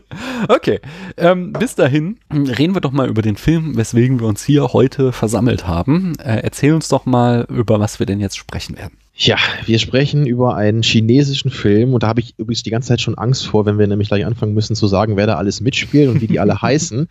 Okay, 0.50 0.82
ähm, 1.16 1.54
bis 1.54 1.76
dahin 1.76 2.18
reden 2.32 2.76
wir 2.76 2.82
doch 2.82 2.92
mal 2.92 3.08
über 3.08 3.22
den 3.22 3.38
Film, 3.38 3.78
weswegen 3.78 4.20
wir 4.20 4.28
uns 4.28 4.44
hier 4.44 4.74
heute 4.74 5.14
versammelt 5.14 5.66
haben. 5.66 6.14
Äh, 6.20 6.42
erzähl 6.44 6.74
uns 6.74 6.90
doch 6.90 7.06
mal, 7.06 7.46
über 7.50 7.80
was 7.80 8.00
wir 8.00 8.06
denn 8.06 8.20
jetzt 8.20 8.38
sprechen 8.38 8.78
werden. 8.78 8.98
Ja, 9.16 9.38
wir 9.66 9.80
sprechen 9.80 10.26
über 10.26 10.56
einen 10.56 10.84
chinesischen 10.84 11.50
Film 11.50 11.94
und 11.94 12.04
da 12.04 12.08
habe 12.08 12.20
ich 12.20 12.34
übrigens 12.38 12.64
die 12.64 12.70
ganze 12.70 12.90
Zeit 12.90 13.02
schon 13.02 13.18
Angst 13.18 13.48
vor, 13.48 13.66
wenn 13.66 13.80
wir 13.80 13.88
nämlich 13.88 14.10
gleich 14.10 14.26
anfangen 14.26 14.54
müssen 14.54 14.76
zu 14.76 14.88
sagen, 14.88 15.16
wer 15.16 15.26
da 15.26 15.36
alles 15.36 15.62
mitspielt 15.62 16.10
und 16.10 16.20
wie 16.20 16.28
die 16.28 16.42
alle 16.42 16.62
heißen. 16.62 17.08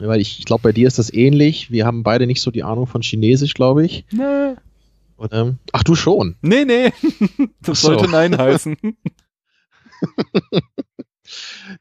Weil 0.00 0.20
ich, 0.20 0.38
ich 0.38 0.44
glaube, 0.44 0.62
bei 0.62 0.72
dir 0.72 0.86
ist 0.86 0.98
das 0.98 1.12
ähnlich. 1.12 1.70
Wir 1.70 1.86
haben 1.86 2.02
beide 2.02 2.26
nicht 2.26 2.40
so 2.40 2.50
die 2.50 2.62
Ahnung 2.62 2.86
von 2.86 3.02
Chinesisch, 3.02 3.54
glaube 3.54 3.84
ich. 3.84 4.04
Nee. 4.12 4.54
Oder? 5.16 5.56
Ach, 5.72 5.82
du 5.82 5.94
schon. 5.94 6.36
Nee, 6.42 6.64
nee. 6.64 6.92
Das 7.60 7.80
so. 7.80 7.88
sollte 7.88 8.10
Nein 8.10 8.36
heißen. 8.36 8.76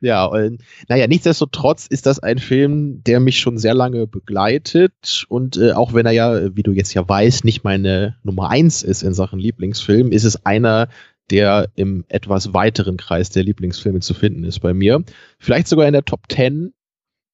Ja, 0.01 0.25
und, 0.25 0.61
naja, 0.89 1.07
nichtsdestotrotz 1.07 1.87
ist 1.87 2.05
das 2.05 2.19
ein 2.19 2.37
Film, 2.37 3.01
der 3.03 3.19
mich 3.19 3.39
schon 3.39 3.57
sehr 3.57 3.73
lange 3.73 4.07
begleitet 4.07 5.25
und 5.29 5.57
äh, 5.57 5.71
auch 5.71 5.93
wenn 5.93 6.05
er 6.05 6.11
ja, 6.11 6.55
wie 6.55 6.63
du 6.63 6.71
jetzt 6.73 6.93
ja 6.93 7.07
weißt, 7.07 7.45
nicht 7.45 7.63
meine 7.63 8.17
Nummer 8.23 8.49
eins 8.49 8.83
ist 8.83 9.03
in 9.03 9.13
Sachen 9.13 9.39
Lieblingsfilm, 9.39 10.11
ist 10.11 10.25
es 10.25 10.45
einer, 10.45 10.89
der 11.29 11.69
im 11.75 12.05
etwas 12.07 12.53
weiteren 12.53 12.97
Kreis 12.97 13.29
der 13.29 13.43
Lieblingsfilme 13.43 13.99
zu 13.99 14.13
finden 14.13 14.43
ist 14.43 14.59
bei 14.59 14.73
mir. 14.73 15.03
Vielleicht 15.39 15.67
sogar 15.67 15.87
in 15.87 15.93
der 15.93 16.05
Top 16.05 16.21
10, 16.29 16.55
ne, 16.55 16.71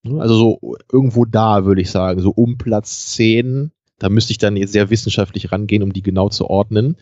also 0.05 0.35
so 0.35 0.75
irgendwo 0.91 1.25
da, 1.25 1.65
würde 1.65 1.81
ich 1.81 1.89
sagen, 1.89 2.19
so 2.19 2.31
um 2.31 2.57
Platz 2.57 3.13
10. 3.13 3.71
Da 3.99 4.09
müsste 4.09 4.31
ich 4.31 4.37
dann 4.37 4.57
jetzt 4.57 4.73
sehr 4.73 4.89
wissenschaftlich 4.89 5.51
rangehen, 5.51 5.83
um 5.83 5.93
die 5.93 6.01
genau 6.01 6.29
zu 6.29 6.49
ordnen. 6.49 6.97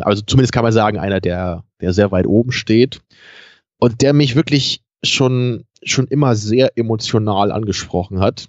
Also 0.00 0.22
zumindest 0.22 0.52
kann 0.52 0.62
man 0.62 0.72
sagen, 0.72 0.98
einer, 0.98 1.20
der, 1.20 1.64
der 1.80 1.92
sehr 1.92 2.12
weit 2.12 2.26
oben 2.26 2.52
steht 2.52 3.00
und 3.78 4.02
der 4.02 4.12
mich 4.12 4.36
wirklich 4.36 4.82
schon, 5.02 5.64
schon 5.82 6.06
immer 6.06 6.36
sehr 6.36 6.76
emotional 6.76 7.50
angesprochen 7.50 8.20
hat. 8.20 8.48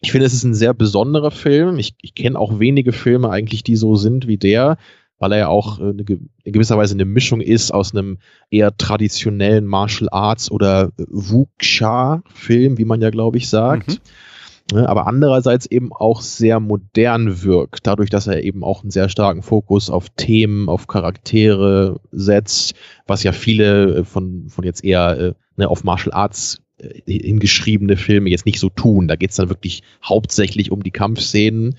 Ich 0.00 0.12
finde, 0.12 0.26
es 0.26 0.34
ist 0.34 0.44
ein 0.44 0.54
sehr 0.54 0.74
besonderer 0.74 1.30
Film. 1.30 1.78
Ich, 1.78 1.94
ich 2.02 2.14
kenne 2.14 2.38
auch 2.38 2.60
wenige 2.60 2.92
Filme 2.92 3.30
eigentlich, 3.30 3.62
die 3.62 3.76
so 3.76 3.96
sind 3.96 4.28
wie 4.28 4.36
der, 4.36 4.76
weil 5.18 5.32
er 5.32 5.38
ja 5.38 5.48
auch 5.48 5.78
äh, 5.80 5.90
eine, 5.90 6.04
ge- 6.04 6.20
in 6.44 6.52
gewisser 6.52 6.76
Weise 6.78 6.94
eine 6.94 7.04
Mischung 7.04 7.40
ist 7.40 7.72
aus 7.72 7.94
einem 7.94 8.18
eher 8.50 8.76
traditionellen 8.76 9.66
Martial 9.66 10.08
Arts 10.10 10.50
oder 10.50 10.92
äh, 10.98 11.04
Wuxia-Film, 11.08 12.78
wie 12.78 12.84
man 12.84 13.00
ja, 13.00 13.10
glaube 13.10 13.38
ich, 13.38 13.48
sagt. 13.48 13.88
Mhm. 13.88 13.96
Ne, 14.70 14.86
aber 14.86 15.06
andererseits 15.06 15.64
eben 15.64 15.94
auch 15.94 16.20
sehr 16.20 16.60
modern 16.60 17.42
wirkt, 17.42 17.86
dadurch, 17.86 18.10
dass 18.10 18.26
er 18.26 18.42
eben 18.44 18.62
auch 18.62 18.82
einen 18.82 18.90
sehr 18.90 19.08
starken 19.08 19.40
Fokus 19.40 19.88
auf 19.88 20.10
Themen, 20.10 20.68
auf 20.68 20.86
Charaktere 20.86 22.00
setzt, 22.12 22.74
was 23.06 23.22
ja 23.22 23.32
viele 23.32 24.00
äh, 24.00 24.04
von, 24.04 24.48
von 24.48 24.64
jetzt 24.64 24.84
eher 24.84 25.34
ne, 25.56 25.68
auf 25.68 25.84
Martial 25.84 26.12
Arts 26.12 26.60
hingeschriebene 27.06 27.96
Filme 27.96 28.30
jetzt 28.30 28.46
nicht 28.46 28.60
so 28.60 28.68
tun. 28.68 29.08
Da 29.08 29.16
geht 29.16 29.30
es 29.30 29.36
dann 29.36 29.48
wirklich 29.48 29.82
hauptsächlich 30.04 30.70
um 30.70 30.84
die 30.84 30.92
Kampfszenen 30.92 31.74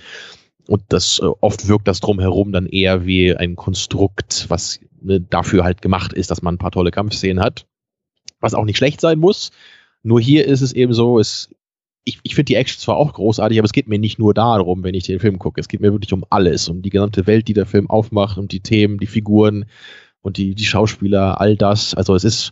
und 0.68 0.84
das 0.90 1.20
äh, 1.20 1.26
oft 1.42 1.68
wirkt 1.68 1.88
das 1.88 2.00
drumherum 2.00 2.52
dann 2.52 2.66
eher 2.66 3.06
wie 3.06 3.36
ein 3.36 3.56
Konstrukt, 3.56 4.46
was 4.50 4.80
ne, 5.02 5.22
dafür 5.22 5.64
halt 5.64 5.82
gemacht 5.82 6.14
ist, 6.14 6.32
dass 6.32 6.42
man 6.42 6.56
ein 6.56 6.60
paar 6.60 6.72
tolle 6.72 6.92
Kampfszenen 6.92 7.44
hat, 7.44 7.66
was 8.40 8.54
auch 8.54 8.66
nicht 8.66 8.78
schlecht 8.78 9.02
sein 9.02 9.20
muss. 9.20 9.52
Nur 10.04 10.22
hier 10.22 10.46
ist 10.46 10.62
es 10.62 10.74
eben 10.74 10.94
so, 10.94 11.20
es 11.20 11.50
ich, 12.06 12.20
ich 12.24 12.36
finde 12.36 12.46
die 12.46 12.56
Action 12.56 12.80
zwar 12.80 12.98
auch 12.98 13.14
großartig, 13.14 13.60
aber 13.60 13.66
es 13.66 13.74
geht 13.74 13.88
mir 13.88 14.00
nicht 14.00 14.20
nur 14.20 14.34
darum, 14.34 14.84
wenn 14.84 14.96
ich 14.96 15.04
den 15.04 15.20
Film 15.20 15.38
gucke. 15.38 15.62
Es 15.62 15.68
geht 15.68 15.82
mir 15.82 15.92
wirklich 15.92 16.14
um 16.14 16.26
alles, 16.30 16.68
um 16.68 16.82
die 16.82 16.90
gesamte 16.90 17.28
Welt, 17.28 17.48
die 17.48 17.54
der 17.54 17.66
Film 17.66 17.90
aufmacht, 17.90 18.38
um 18.38 18.48
die 18.48 18.62
Themen, 18.62 18.98
die 18.98 19.08
Figuren 19.08 19.66
und 20.22 20.38
die, 20.38 20.56
die 20.56 20.66
Schauspieler, 20.66 21.40
all 21.40 21.56
das. 21.56 21.94
Also 21.94 22.16
es 22.16 22.24
ist, 22.24 22.52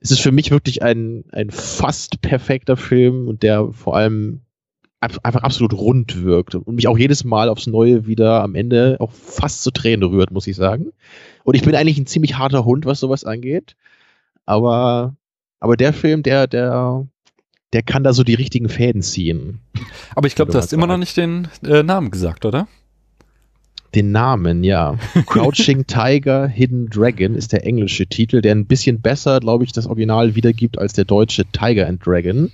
es 0.00 0.10
ist 0.10 0.20
für 0.20 0.32
mich 0.32 0.50
wirklich 0.50 0.82
ein, 0.82 1.24
ein 1.32 1.50
fast 1.50 2.20
perfekter 2.20 2.76
Film 2.76 3.28
und 3.28 3.42
der 3.42 3.72
vor 3.72 3.96
allem 3.96 4.42
einfach 5.00 5.42
absolut 5.42 5.72
rund 5.72 6.22
wirkt 6.22 6.54
und 6.54 6.68
mich 6.68 6.86
auch 6.86 6.98
jedes 6.98 7.24
Mal 7.24 7.48
aufs 7.48 7.66
Neue 7.66 8.06
wieder 8.06 8.42
am 8.42 8.54
Ende 8.54 8.96
auch 9.00 9.10
fast 9.12 9.62
zu 9.62 9.70
Tränen 9.70 10.08
rührt, 10.08 10.30
muss 10.30 10.46
ich 10.46 10.56
sagen. 10.56 10.92
Und 11.44 11.54
ich 11.54 11.62
bin 11.62 11.74
eigentlich 11.74 11.98
ein 11.98 12.06
ziemlich 12.06 12.36
harter 12.36 12.66
Hund, 12.66 12.84
was 12.84 13.00
sowas 13.00 13.24
angeht. 13.24 13.76
Aber, 14.44 15.16
aber 15.58 15.76
der 15.76 15.94
Film, 15.94 16.22
der, 16.22 16.46
der, 16.46 17.06
der 17.72 17.82
kann 17.82 18.04
da 18.04 18.12
so 18.12 18.24
die 18.24 18.34
richtigen 18.34 18.68
Fäden 18.68 19.00
ziehen. 19.00 19.60
Aber 20.14 20.26
ich 20.26 20.34
glaube, 20.34 20.52
du 20.52 20.58
hast 20.58 20.72
immer 20.72 20.86
noch 20.86 20.98
nicht 20.98 21.16
den 21.16 21.48
äh, 21.64 21.82
Namen 21.82 22.10
gesagt, 22.10 22.44
oder? 22.44 22.68
Den 23.94 24.12
Namen, 24.12 24.64
ja. 24.64 24.98
Crouching 25.26 25.86
Tiger, 25.86 26.46
Hidden 26.46 26.90
Dragon 26.90 27.34
ist 27.34 27.52
der 27.52 27.64
englische 27.64 28.06
Titel, 28.06 28.42
der 28.42 28.54
ein 28.54 28.66
bisschen 28.66 29.00
besser, 29.00 29.40
glaube 29.40 29.64
ich, 29.64 29.72
das 29.72 29.86
Original 29.86 30.34
wiedergibt 30.34 30.78
als 30.78 30.92
der 30.92 31.06
deutsche 31.06 31.46
Tiger 31.46 31.88
and 31.88 32.04
Dragon. 32.04 32.52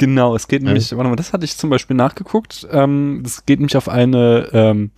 Genau, 0.00 0.34
es 0.34 0.48
geht 0.48 0.62
nämlich, 0.62 0.96
warte 0.96 1.10
mal, 1.10 1.16
das 1.16 1.34
hatte 1.34 1.44
ich 1.44 1.58
zum 1.58 1.68
Beispiel 1.68 1.94
nachgeguckt. 1.94 2.66
Ähm, 2.72 3.20
das 3.22 3.44
geht 3.44 3.58
nämlich 3.58 3.76
auf 3.76 3.86
eine, 3.86 4.48
ähm, 4.54 4.92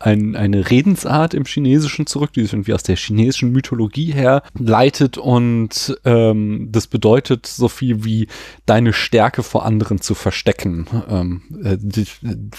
ein, 0.00 0.34
eine 0.34 0.68
Redensart 0.68 1.34
im 1.34 1.44
Chinesischen 1.44 2.08
zurück, 2.08 2.32
die 2.32 2.42
sich 2.42 2.52
irgendwie 2.52 2.74
aus 2.74 2.82
der 2.82 2.96
chinesischen 2.96 3.52
Mythologie 3.52 4.10
her 4.10 4.42
leitet 4.58 5.18
und 5.18 5.96
ähm, 6.04 6.68
das 6.72 6.88
bedeutet 6.88 7.46
so 7.46 7.68
viel 7.68 8.02
wie 8.02 8.26
deine 8.66 8.92
Stärke 8.92 9.44
vor 9.44 9.64
anderen 9.64 10.00
zu 10.00 10.16
verstecken, 10.16 10.88
ähm, 11.08 11.42
äh, 11.62 11.76
die, 11.78 12.08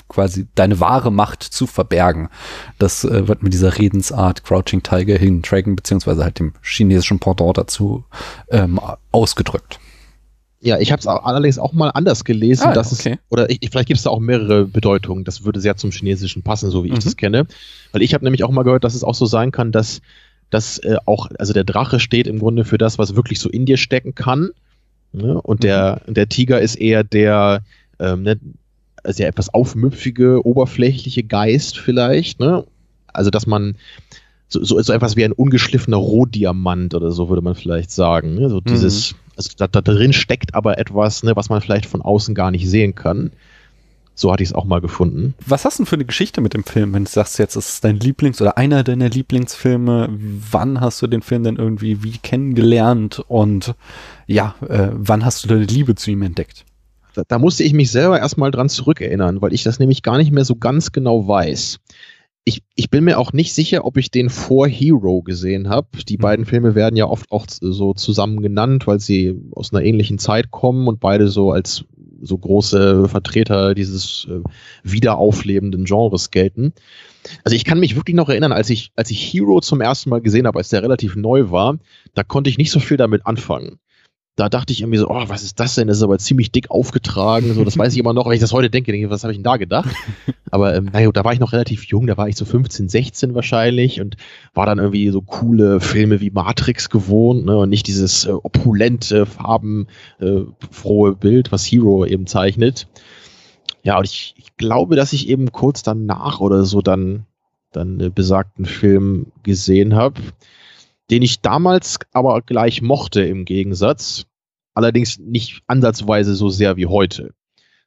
quasi 0.08 0.48
deine 0.56 0.80
wahre 0.80 1.12
Macht 1.12 1.44
zu 1.44 1.68
verbergen. 1.68 2.30
Das 2.80 3.04
äh, 3.04 3.28
wird 3.28 3.44
mit 3.44 3.52
dieser 3.52 3.78
Redensart 3.78 4.46
Crouching 4.46 4.82
Tiger, 4.82 5.18
Hidden 5.18 5.42
Dragon 5.42 5.76
beziehungsweise 5.76 6.24
halt 6.24 6.40
dem 6.40 6.54
chinesischen 6.62 7.20
Pendant 7.20 7.58
dazu 7.58 8.06
ähm, 8.50 8.80
ausgedrückt. 9.12 9.82
Ja, 10.64 10.78
ich 10.80 10.92
habe 10.92 11.00
es 11.00 11.08
allerdings 11.08 11.58
auch 11.58 11.74
mal 11.74 11.90
anders 11.90 12.24
gelesen, 12.24 12.68
Ah, 12.68 12.74
dass 12.74 12.94
okay. 12.94 13.14
es, 13.14 13.20
oder 13.30 13.50
ich, 13.50 13.58
ich- 13.62 13.72
vielleicht 13.72 13.88
gibt 13.88 13.98
es 13.98 14.04
da 14.04 14.12
auch 14.12 14.20
mehrere 14.20 14.66
Bedeutungen. 14.66 15.24
Das 15.24 15.44
würde 15.44 15.60
sehr 15.60 15.76
zum 15.76 15.90
Chinesischen 15.92 16.44
passen, 16.44 16.70
so 16.70 16.84
wie 16.84 16.90
ich 16.90 16.94
Mhm. 16.96 17.00
das 17.04 17.18
kenne. 17.18 17.48
Weil 17.92 18.04
ich 18.04 18.14
habe 18.14 18.24
nämlich 18.24 18.44
auch 18.44 18.52
mal 18.52 18.62
gehört, 18.64 18.84
dass 18.84 18.94
es 18.94 19.04
auch 19.04 19.16
so 19.16 19.26
sein 19.26 19.52
kann, 19.52 19.72
dass, 19.72 20.02
dass 20.52 20.78
äh, 20.80 20.98
auch, 21.06 21.30
also 21.40 21.54
der 21.54 21.64
Drache 21.64 22.00
steht 22.00 22.28
im 22.28 22.38
Grunde 22.38 22.64
für 22.64 22.78
das, 22.78 23.00
was 23.00 23.16
wirklich 23.16 23.40
so 23.40 23.50
in 23.50 23.66
dir 23.66 23.78
stecken 23.78 24.14
kann. 24.14 24.52
Ne? 25.14 25.42
Und 25.42 25.64
der, 25.64 26.02
der 26.08 26.30
Tiger 26.30 26.62
ist 26.62 26.76
eher 26.76 27.04
der, 27.04 27.62
ähm, 28.00 28.22
ne, 28.22 28.40
also 29.04 29.18
der 29.18 29.30
etwas 29.30 29.52
aufmüpfige, 29.52 30.46
oberflächliche 30.46 31.24
Geist 31.24 31.80
vielleicht. 31.80 32.40
Ne? 32.40 32.66
Also 33.08 33.32
dass 33.32 33.48
man 33.48 33.78
so, 34.48 34.64
so, 34.64 34.80
so 34.80 34.94
etwas 34.94 35.16
wie 35.16 35.26
ein 35.26 35.32
ungeschliffener 35.32 35.98
Rohdiamant 35.98 36.94
oder 36.94 37.10
so 37.12 37.30
würde 37.30 37.42
man 37.42 37.56
vielleicht 37.56 37.90
sagen. 37.90 38.36
Ne? 38.36 38.48
So 38.50 38.62
dieses, 38.62 39.16
also 39.50 39.56
da, 39.58 39.68
da 39.68 39.82
drin 39.82 40.14
steckt 40.14 40.56
aber 40.56 40.78
etwas, 40.78 41.24
ne, 41.24 41.36
was 41.36 41.50
man 41.50 41.62
vielleicht 41.62 41.86
von 41.86 42.02
außen 42.02 42.36
gar 42.36 42.52
nicht 42.52 42.70
sehen 42.70 42.96
kann. 42.96 43.32
So 44.14 44.32
hatte 44.32 44.44
ich 44.44 44.50
es 44.50 44.56
auch 44.56 44.66
mal 44.66 44.82
gefunden. 44.82 45.34
Was 45.46 45.66
hast 45.66 45.80
du 45.80 45.84
denn 45.84 45.88
für 45.88 45.96
eine 45.96 46.06
Geschichte 46.06 46.42
mit 46.42 46.54
dem 46.54 46.64
Film, 46.64 46.94
wenn 46.94 47.06
du 47.06 47.10
sagst 47.10 47.40
jetzt, 47.40 47.56
es 47.56 47.70
ist 47.70 47.84
dein 47.84 47.98
Lieblings- 47.98 48.42
oder 48.42 48.58
einer 48.58 48.84
deiner 48.84 49.10
Lieblingsfilme? 49.10 50.10
Wann 50.52 50.82
hast 50.82 51.02
du 51.02 51.08
den 51.08 51.22
Film 51.22 51.44
denn 51.44 51.56
irgendwie 51.56 52.04
wie 52.04 52.18
kennengelernt 52.18 53.24
und 53.28 53.74
ja, 54.28 54.56
äh, 54.68 54.90
wann 54.92 55.26
hast 55.26 55.44
du 55.44 55.48
deine 55.48 55.64
Liebe 55.64 55.96
zu 55.96 56.12
ihm 56.12 56.22
entdeckt? 56.22 56.66
Da, 57.14 57.24
da 57.28 57.40
musste 57.40 57.64
ich 57.64 57.74
mich 57.74 57.90
selber 57.92 58.20
erstmal 58.20 58.52
dran 58.52 58.70
zurückerinnern, 58.70 59.42
weil 59.42 59.54
ich 59.54 59.64
das 59.64 59.80
nämlich 59.80 60.04
gar 60.04 60.18
nicht 60.18 60.32
mehr 60.32 60.46
so 60.46 60.56
ganz 60.56 60.92
genau 60.92 61.28
weiß. 61.28 61.80
Ich, 62.44 62.64
ich 62.76 62.90
bin 62.90 63.04
mir 63.04 63.20
auch 63.20 63.34
nicht 63.34 63.54
sicher, 63.54 63.86
ob 63.86 63.98
ich 63.98 64.10
den 64.10 64.30
vor 64.30 64.68
Hero 64.68 65.22
gesehen 65.22 65.70
habe. 65.70 65.88
Die 66.10 66.18
Mhm. 66.18 66.22
beiden 66.22 66.46
Filme 66.46 66.74
werden 66.74 66.96
ja 66.96 67.06
oft 67.06 67.32
auch 67.32 67.46
so 67.48 67.94
zusammen 67.94 68.42
genannt, 68.42 68.88
weil 68.88 69.00
sie 69.00 69.40
aus 69.52 69.72
einer 69.74 69.84
ähnlichen 69.84 70.18
Zeit 70.18 70.50
kommen 70.50 70.88
und 70.88 71.00
beide 71.00 71.28
so 71.28 71.52
als 71.52 71.86
so 72.24 72.38
große 72.38 73.08
Vertreter 73.10 73.74
dieses 73.74 74.28
äh, 74.30 74.42
wiederauflebenden 74.84 75.86
Genres 75.86 76.32
gelten. 76.32 76.74
Also 77.44 77.56
ich 77.56 77.66
kann 77.66 77.80
mich 77.80 77.96
wirklich 77.96 78.16
noch 78.16 78.30
erinnern, 78.30 78.52
als 78.52 78.70
ich, 78.70 78.92
als 78.96 79.12
ich 79.12 79.34
Hero 79.34 79.60
zum 79.60 79.82
ersten 79.82 80.10
Mal 80.10 80.22
gesehen 80.22 80.48
habe, 80.48 80.60
als 80.60 80.70
der 80.70 80.84
relativ 80.84 81.16
neu 81.16 81.50
war, 81.52 81.78
da 82.14 82.24
konnte 82.24 82.50
ich 82.50 82.58
nicht 82.58 82.72
so 82.72 82.80
viel 82.80 82.98
damit 82.98 83.26
anfangen. 83.26 83.80
Da 84.42 84.50
dachte 84.50 84.74
ich 84.74 84.82
irgendwie 84.82 84.98
so, 84.98 85.08
oh, 85.08 85.24
was 85.28 85.44
ist 85.44 85.60
das 85.60 85.76
denn? 85.76 85.88
Das 85.88 85.98
ist 85.98 86.04
aber 86.04 86.18
ziemlich 86.18 86.52
dick 86.52 86.72
aufgetragen. 86.72 87.54
So, 87.54 87.64
das 87.64 87.78
weiß 87.78 87.94
ich 87.94 88.00
immer 88.00 88.14
noch. 88.14 88.26
Wenn 88.26 88.34
ich 88.34 88.40
das 88.40 88.54
heute 88.54 88.72
denke, 88.72 88.92
denke 88.92 89.06
ich, 89.06 89.12
was 89.12 89.24
habe 89.24 89.34
ich 89.34 89.38
denn 89.38 89.44
da 89.44 89.58
gedacht? 89.58 89.92
Aber 90.50 90.76
ähm, 90.76 90.90
naja, 90.92 91.12
da 91.12 91.24
war 91.24 91.32
ich 91.32 91.40
noch 91.40 91.54
relativ 91.54 91.86
jung, 91.86 92.08
da 92.08 92.18
war 92.18 92.28
ich 92.28 92.36
so 92.36 92.44
15, 92.44 92.90
16 92.90 93.36
wahrscheinlich 93.36 94.02
und 94.02 94.18
war 94.56 94.66
dann 94.66 94.80
irgendwie 94.80 95.10
so 95.10 95.22
coole 95.22 95.80
Filme 95.80 96.22
wie 96.22 96.32
Matrix 96.32 96.90
gewohnt 96.90 97.46
ne, 97.46 97.56
und 97.56 97.70
nicht 97.70 97.86
dieses 97.86 98.26
äh, 98.26 98.32
opulente, 98.32 99.28
farbenfrohe 99.28 101.12
äh, 101.12 101.16
Bild, 101.16 101.52
was 101.52 101.64
Hero 101.64 102.04
eben 102.04 102.26
zeichnet. 102.26 102.88
Ja, 103.84 104.00
und 104.00 104.06
ich, 104.06 104.34
ich 104.38 104.58
glaube, 104.58 104.96
dass 104.96 105.14
ich 105.14 105.30
eben 105.30 105.52
kurz 105.52 105.84
danach 105.84 106.40
oder 106.40 106.64
so 106.66 106.82
dann, 106.82 107.28
dann 107.72 108.00
äh, 108.00 108.10
besagten 108.10 108.66
Film 108.66 109.28
gesehen 109.44 109.96
habe, 109.96 110.20
den 111.12 111.22
ich 111.22 111.42
damals 111.42 112.00
aber 112.12 112.42
gleich 112.42 112.82
mochte 112.82 113.22
im 113.22 113.46
Gegensatz, 113.46 114.26
allerdings 114.74 115.20
nicht 115.20 115.62
ansatzweise 115.68 116.36
so 116.36 116.50
sehr 116.50 116.78
wie 116.78 116.88
heute. 116.88 117.34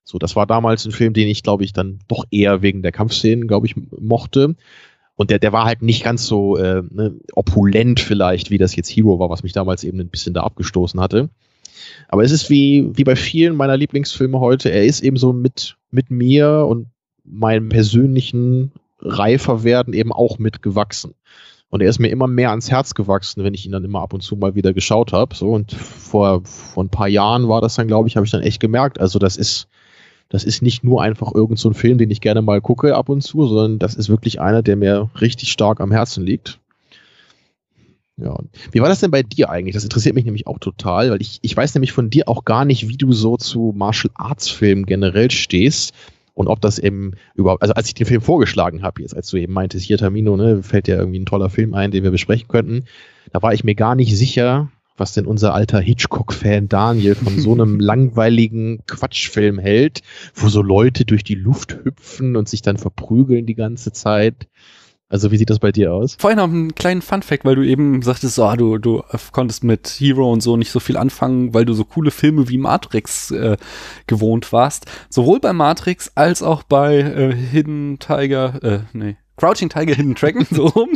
So, 0.04 0.18
das 0.18 0.36
war 0.36 0.46
damals 0.46 0.84
ein 0.84 0.92
Film, 0.92 1.14
den 1.14 1.28
ich, 1.28 1.42
glaube 1.42 1.64
ich, 1.64 1.72
dann 1.72 1.98
doch 2.08 2.24
eher 2.30 2.60
wegen 2.60 2.82
der 2.82 2.92
Kampfszenen, 2.92 3.48
glaube 3.48 3.66
ich, 3.66 3.74
mochte. 3.98 4.54
Und 5.16 5.30
der, 5.30 5.38
der 5.38 5.52
war 5.52 5.64
halt 5.64 5.80
nicht 5.80 6.04
ganz 6.04 6.26
so 6.26 6.56
äh, 6.56 6.82
ne, 6.90 7.14
opulent 7.32 8.00
vielleicht, 8.00 8.50
wie 8.50 8.58
das 8.58 8.76
jetzt 8.76 8.90
Hero 8.90 9.18
war, 9.18 9.30
was 9.30 9.42
mich 9.42 9.52
damals 9.52 9.84
eben 9.84 10.00
ein 10.00 10.10
bisschen 10.10 10.34
da 10.34 10.42
abgestoßen 10.42 11.00
hatte. 11.00 11.30
Aber 12.08 12.22
es 12.22 12.32
ist 12.32 12.50
wie, 12.50 12.90
wie 12.94 13.04
bei 13.04 13.16
vielen 13.16 13.56
meiner 13.56 13.76
Lieblingsfilme 13.76 14.40
heute, 14.40 14.70
er 14.70 14.84
ist 14.84 15.02
eben 15.02 15.16
so 15.16 15.32
mit, 15.32 15.76
mit 15.90 16.10
mir 16.10 16.66
und 16.68 16.88
meinem 17.24 17.68
persönlichen 17.68 18.72
Reiferwerden 19.00 19.94
eben 19.94 20.12
auch 20.12 20.38
mitgewachsen. 20.38 21.14
Und 21.74 21.80
er 21.80 21.88
ist 21.88 21.98
mir 21.98 22.06
immer 22.06 22.28
mehr 22.28 22.50
ans 22.50 22.70
Herz 22.70 22.94
gewachsen, 22.94 23.42
wenn 23.42 23.52
ich 23.52 23.66
ihn 23.66 23.72
dann 23.72 23.82
immer 23.82 24.00
ab 24.00 24.12
und 24.12 24.20
zu 24.20 24.36
mal 24.36 24.54
wieder 24.54 24.72
geschaut 24.72 25.12
habe. 25.12 25.34
So, 25.34 25.50
und 25.50 25.72
vor, 25.72 26.44
vor 26.44 26.84
ein 26.84 26.88
paar 26.88 27.08
Jahren 27.08 27.48
war 27.48 27.60
das 27.60 27.74
dann, 27.74 27.88
glaube 27.88 28.06
ich, 28.06 28.14
habe 28.14 28.24
ich 28.24 28.30
dann 28.30 28.42
echt 28.42 28.60
gemerkt. 28.60 29.00
Also, 29.00 29.18
das 29.18 29.36
ist, 29.36 29.66
das 30.28 30.44
ist 30.44 30.62
nicht 30.62 30.84
nur 30.84 31.02
einfach 31.02 31.34
irgend 31.34 31.58
so 31.58 31.68
ein 31.68 31.74
Film, 31.74 31.98
den 31.98 32.12
ich 32.12 32.20
gerne 32.20 32.42
mal 32.42 32.60
gucke 32.60 32.94
ab 32.94 33.08
und 33.08 33.22
zu, 33.22 33.44
sondern 33.48 33.80
das 33.80 33.96
ist 33.96 34.08
wirklich 34.08 34.40
einer, 34.40 34.62
der 34.62 34.76
mir 34.76 35.10
richtig 35.20 35.50
stark 35.50 35.80
am 35.80 35.90
Herzen 35.90 36.24
liegt. 36.24 36.60
Ja. 38.18 38.38
Wie 38.70 38.80
war 38.80 38.88
das 38.88 39.00
denn 39.00 39.10
bei 39.10 39.24
dir 39.24 39.50
eigentlich? 39.50 39.74
Das 39.74 39.82
interessiert 39.82 40.14
mich 40.14 40.26
nämlich 40.26 40.46
auch 40.46 40.60
total, 40.60 41.10
weil 41.10 41.20
ich, 41.20 41.40
ich 41.42 41.56
weiß 41.56 41.74
nämlich 41.74 41.90
von 41.90 42.08
dir 42.08 42.28
auch 42.28 42.44
gar 42.44 42.64
nicht, 42.64 42.88
wie 42.88 42.96
du 42.96 43.12
so 43.12 43.36
zu 43.36 43.74
Martial 43.74 44.12
Arts 44.14 44.48
Filmen 44.48 44.86
generell 44.86 45.32
stehst 45.32 45.92
und 46.34 46.48
ob 46.48 46.60
das 46.60 46.78
eben 46.78 47.12
überhaupt, 47.34 47.62
also 47.62 47.74
als 47.74 47.88
ich 47.88 47.94
den 47.94 48.06
Film 48.06 48.20
vorgeschlagen 48.20 48.82
habe, 48.82 49.02
jetzt 49.02 49.16
als 49.16 49.28
du 49.30 49.36
eben 49.36 49.52
meintest, 49.52 49.86
hier 49.86 49.98
Tamino, 49.98 50.36
ne, 50.36 50.62
fällt 50.62 50.86
dir 50.86 50.96
irgendwie 50.96 51.20
ein 51.20 51.26
toller 51.26 51.48
Film 51.48 51.74
ein, 51.74 51.90
den 51.90 52.02
wir 52.02 52.10
besprechen 52.10 52.48
könnten, 52.48 52.84
da 53.32 53.40
war 53.40 53.54
ich 53.54 53.64
mir 53.64 53.74
gar 53.74 53.94
nicht 53.94 54.16
sicher, 54.16 54.70
was 54.96 55.12
denn 55.12 55.26
unser 55.26 55.54
alter 55.54 55.80
Hitchcock-Fan 55.80 56.68
Daniel 56.68 57.14
von 57.14 57.38
so 57.38 57.52
einem 57.54 57.80
langweiligen 57.80 58.84
Quatschfilm 58.86 59.58
hält, 59.58 60.02
wo 60.34 60.48
so 60.48 60.62
Leute 60.62 61.04
durch 61.04 61.24
die 61.24 61.34
Luft 61.34 61.78
hüpfen 61.84 62.36
und 62.36 62.48
sich 62.48 62.62
dann 62.62 62.76
verprügeln 62.76 63.46
die 63.46 63.54
ganze 63.54 63.92
Zeit. 63.92 64.48
Also 65.10 65.30
wie 65.30 65.36
sieht 65.36 65.50
das 65.50 65.58
bei 65.58 65.70
dir 65.70 65.92
aus? 65.92 66.16
Vorhin 66.18 66.38
noch 66.38 66.44
einen 66.44 66.74
kleinen 66.74 67.02
Fun-Fact, 67.02 67.44
weil 67.44 67.56
du 67.56 67.62
eben 67.62 68.02
sagtest, 68.02 68.38
oh, 68.38 68.54
du, 68.56 68.78
du 68.78 69.02
konntest 69.32 69.62
mit 69.62 69.88
Hero 69.88 70.32
und 70.32 70.40
so 70.40 70.56
nicht 70.56 70.70
so 70.70 70.80
viel 70.80 70.96
anfangen, 70.96 71.52
weil 71.52 71.64
du 71.64 71.74
so 71.74 71.84
coole 71.84 72.10
Filme 72.10 72.48
wie 72.48 72.58
Matrix 72.58 73.30
äh, 73.30 73.56
gewohnt 74.06 74.52
warst. 74.52 74.86
Sowohl 75.10 75.40
bei 75.40 75.52
Matrix 75.52 76.10
als 76.14 76.42
auch 76.42 76.62
bei 76.62 76.98
äh, 76.98 77.34
Hidden 77.34 77.98
Tiger, 77.98 78.62
äh, 78.62 78.80
nee, 78.92 79.16
Crouching 79.36 79.68
Tiger, 79.68 79.94
Hidden 79.94 80.14
Dragon, 80.14 80.46
so 80.50 80.66
rum. 80.66 80.90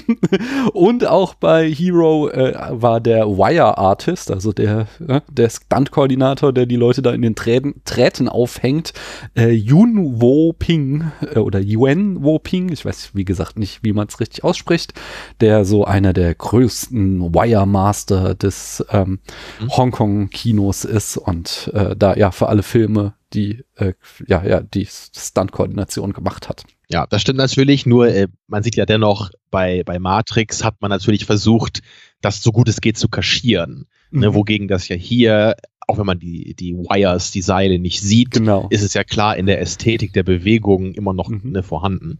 Und 0.72 1.06
auch 1.06 1.34
bei 1.34 1.68
Hero 1.70 2.28
äh, 2.28 2.54
war 2.70 3.00
der 3.00 3.26
Wire 3.26 3.78
Artist, 3.78 4.30
also 4.30 4.52
der, 4.52 4.86
äh, 5.06 5.20
der 5.30 5.50
Stunt-Koordinator, 5.50 6.52
der 6.52 6.66
die 6.66 6.76
Leute 6.76 7.02
da 7.02 7.12
in 7.12 7.22
den 7.22 7.34
Träden, 7.34 7.82
Träten 7.84 8.28
aufhängt, 8.28 8.92
äh, 9.36 9.50
Yun 9.50 10.20
Wo 10.20 10.52
Ping 10.52 11.10
äh, 11.20 11.38
oder 11.38 11.60
Yuen 11.60 12.22
Wo 12.22 12.38
Ping, 12.38 12.70
ich 12.70 12.84
weiß 12.84 13.10
wie 13.14 13.24
gesagt 13.24 13.58
nicht, 13.58 13.80
wie 13.82 13.92
man 13.92 14.06
es 14.08 14.20
richtig 14.20 14.44
ausspricht, 14.44 14.94
der 15.40 15.64
so 15.64 15.84
einer 15.84 16.12
der 16.12 16.34
größten 16.34 17.34
Wire 17.34 17.66
Master 17.66 18.34
des 18.34 18.84
ähm, 18.90 19.18
mhm. 19.60 19.76
Hongkong-Kinos 19.76 20.84
ist 20.84 21.16
und 21.16 21.70
äh, 21.74 21.96
da 21.96 22.14
ja 22.14 22.30
für 22.30 22.48
alle 22.48 22.62
Filme 22.62 23.14
die, 23.32 23.64
äh, 23.76 23.92
ja, 24.26 24.42
ja, 24.44 24.60
die 24.60 24.86
Stunt-Koordination 24.86 26.12
gemacht 26.12 26.48
hat. 26.48 26.64
Ja, 26.90 27.06
das 27.06 27.20
stimmt 27.20 27.38
natürlich, 27.38 27.84
nur 27.84 28.08
äh, 28.08 28.28
man 28.46 28.62
sieht 28.62 28.76
ja 28.76 28.86
dennoch, 28.86 29.30
bei, 29.50 29.82
bei 29.84 29.98
Matrix 29.98 30.64
hat 30.64 30.76
man 30.80 30.90
natürlich 30.90 31.26
versucht, 31.26 31.82
das 32.22 32.42
so 32.42 32.50
gut 32.50 32.68
es 32.68 32.80
geht 32.80 32.96
zu 32.96 33.08
kaschieren. 33.08 33.86
Ne, 34.10 34.18
mhm. 34.18 34.20
Ne, 34.20 34.34
wogegen 34.34 34.68
das 34.68 34.88
ja 34.88 34.96
hier, 34.96 35.56
auch 35.86 35.98
wenn 35.98 36.06
man 36.06 36.18
die, 36.18 36.54
die 36.54 36.74
Wires, 36.74 37.30
die 37.30 37.42
Seile 37.42 37.78
nicht 37.78 38.00
sieht, 38.00 38.32
genau. 38.32 38.68
ist 38.70 38.82
es 38.82 38.94
ja 38.94 39.04
klar 39.04 39.36
in 39.36 39.46
der 39.46 39.60
Ästhetik 39.60 40.14
der 40.14 40.22
Bewegung 40.22 40.94
immer 40.94 41.12
noch 41.12 41.28
mhm. 41.28 41.52
ne, 41.52 41.62
vorhanden. 41.62 42.18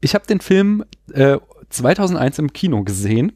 Ich 0.00 0.14
habe 0.14 0.26
den 0.26 0.40
Film 0.40 0.84
äh, 1.12 1.38
2001 1.70 2.38
im 2.38 2.52
Kino 2.52 2.84
gesehen 2.84 3.32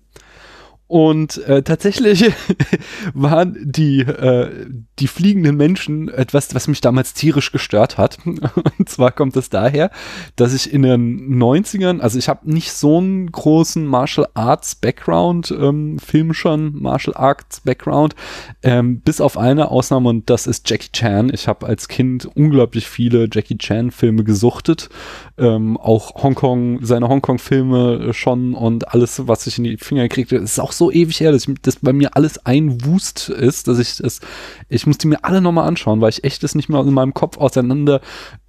und 0.93 1.39
äh, 1.47 1.63
tatsächlich 1.63 2.31
waren 3.15 3.57
die, 3.65 4.01
äh, 4.01 4.67
die 4.99 5.07
fliegenden 5.07 5.57
Menschen 5.57 6.11
etwas, 6.11 6.55
was 6.55 6.69
mich 6.69 6.83
damals 6.83 7.15
tierisch 7.15 7.51
gestört 7.51 7.97
hat. 7.97 8.19
Und 8.27 8.91
zwar 8.91 9.11
kommt 9.11 9.35
es 9.39 9.49
daher, 9.49 9.91
dass 10.37 10.53
ich 10.53 10.71
in 10.71 10.83
den 10.83 11.39
90ern, 11.39 12.01
also 12.01 12.19
ich 12.19 12.29
habe 12.29 12.53
nicht 12.53 12.73
so 12.73 12.99
einen 12.99 13.33
großen 13.33 13.87
Martial 13.87 14.27
Arts 14.35 14.75
Background, 14.75 15.51
ähm, 15.59 15.99
Film 15.99 16.35
schon 16.35 16.75
Martial 16.83 17.17
Arts 17.17 17.61
Background, 17.61 18.15
ähm, 18.63 19.01
bis 19.01 19.23
auf 19.23 19.39
eine 19.39 19.71
Ausnahme 19.71 20.11
und 20.11 20.29
das 20.29 20.47
ist 20.47 20.69
Jackie 20.69 20.93
Chan. 20.93 21.31
Ich 21.33 21.49
habe 21.49 21.67
als 21.67 21.89
Kind 21.89 22.29
unglaublich 22.37 22.87
viele 22.87 23.31
Jackie 23.33 23.57
Chan 23.57 23.93
Filme 23.93 24.25
gesuchtet, 24.25 24.91
ähm, 25.39 25.79
auch 25.79 26.23
Hongkong, 26.23 26.85
seine 26.85 27.09
Hongkong 27.09 27.39
Filme 27.39 28.13
schon 28.13 28.53
und 28.53 28.93
alles, 28.93 29.27
was 29.27 29.47
ich 29.47 29.57
in 29.57 29.65
die 29.65 29.79
Finger 29.79 30.03
gekriegt 30.03 30.33
habe, 30.33 30.43
ist 30.43 30.61
auch 30.61 30.73
so 30.73 30.82
so 30.83 30.91
ewig 30.91 31.21
her, 31.21 31.31
dass, 31.31 31.47
ich, 31.47 31.55
dass 31.63 31.77
bei 31.77 31.93
mir 31.93 32.17
alles 32.17 32.45
ein 32.45 32.85
Wust 32.85 33.29
ist, 33.29 33.69
dass 33.69 33.79
ich 33.79 34.01
es, 34.01 34.21
ich 34.69 34.85
musste 34.85 35.07
mir 35.07 35.25
alle 35.25 35.41
nochmal 35.41 35.69
anschauen, 35.69 36.01
weil 36.01 36.11
ich 36.11 36.25
echt 36.25 36.43
das 36.43 36.57
nicht 36.57 36.69
mehr 36.69 36.81
in 36.81 36.93
meinem 36.93 37.15
Kopf 37.15 37.39
auseinander 37.39 38.01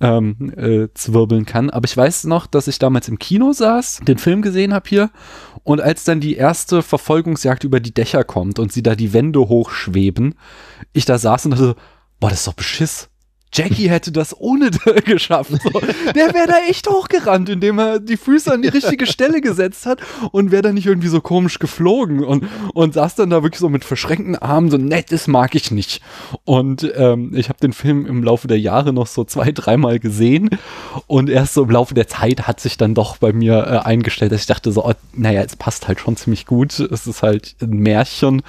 ähm, 0.02 0.52
äh, 0.58 0.88
zwirbeln 0.96 1.46
kann. 1.46 1.70
Aber 1.70 1.86
ich 1.86 1.96
weiß 1.96 2.24
noch, 2.24 2.48
dass 2.48 2.68
ich 2.68 2.80
damals 2.80 3.08
im 3.08 3.20
Kino 3.20 3.54
saß, 3.54 4.02
den 4.08 4.18
Film 4.18 4.42
gesehen 4.42 4.74
habe 4.74 4.90
hier 4.90 5.12
und 5.64 5.80
als 5.80 6.06
dann 6.06 6.22
die 6.22 6.36
erste 6.36 6.82
Verfolgungsjagd 6.82 7.64
über 7.64 7.80
die 7.80 7.94
Dächer 7.94 8.24
kommt 8.24 8.58
und 8.58 8.72
sie 8.72 8.82
da 8.82 8.96
die 8.96 9.14
Wände 9.14 9.40
hochschweben, 9.40 10.34
ich 10.92 11.06
da 11.06 11.20
saß 11.20 11.46
und 11.46 11.52
dachte, 11.52 11.76
boah, 12.20 12.32
das 12.32 12.40
ist 12.40 12.48
doch 12.48 12.54
Beschiss. 12.54 13.10
Jackie 13.54 13.90
hätte 13.90 14.12
das 14.12 14.40
ohne 14.40 14.72
geschafft. 15.06 15.52
So. 15.52 15.80
Der 16.16 16.34
wäre 16.34 16.48
da 16.48 16.58
echt 16.68 16.90
hochgerannt, 16.90 17.50
indem 17.50 17.80
er 17.80 18.00
die 18.00 18.18
Füße 18.18 18.52
an 18.52 18.62
die 18.62 18.70
richtige 18.70 19.06
Stelle 19.06 19.42
gesetzt 19.42 19.86
hat 19.86 20.00
und 20.32 20.52
wäre 20.52 20.64
da 20.64 20.72
nicht 20.74 20.88
irgendwie 20.88 21.08
so 21.08 21.22
komisch 21.22 21.60
geflogen 21.60 22.24
und, 22.24 22.46
und 22.74 22.94
saß 22.94 23.16
dann 23.16 23.30
da 23.30 23.44
wirklich 23.44 23.60
so 23.60 23.70
mit 23.70 23.86
verschränkten 23.86 24.36
Armen, 24.36 24.72
so 24.72 24.78
nett, 24.78 25.12
das 25.12 25.28
mag 25.28 25.56
ich 25.56 25.72
nicht. 25.72 26.02
Und 26.46 26.92
ähm, 26.96 27.32
ich 27.36 27.50
habe 27.50 27.60
den 27.60 27.74
Film 27.74 28.06
im 28.06 28.24
Laufe 28.24 28.48
der 28.48 28.60
Jahre 28.60 28.94
noch 28.94 29.08
so 29.08 29.24
zwei, 29.24 29.52
dreimal 29.52 30.00
gesehen 30.00 30.50
und 31.08 31.30
erst 31.30 31.54
so 31.54 31.64
im 31.64 31.70
Laufe 31.70 31.94
der 31.94 32.08
Zeit 32.08 32.48
hat 32.48 32.60
sich 32.60 32.78
dann 32.78 32.96
doch 32.96 33.18
bei 33.18 33.34
mir 33.34 33.58
äh, 33.68 33.88
eingestellt, 33.88 34.32
dass 34.32 34.42
ich 34.42 34.48
dachte 34.48 34.72
so, 34.72 34.86
oh, 34.86 34.94
naja, 35.14 35.42
es 35.42 35.56
passt 35.56 35.88
halt 35.88 36.00
schon 36.00 36.18
ziemlich 36.18 36.46
gut. 36.46 36.80
Es 36.80 37.08
ist 37.08 37.22
halt 37.22 37.56
ein 37.62 37.78
Märchen 37.78 38.42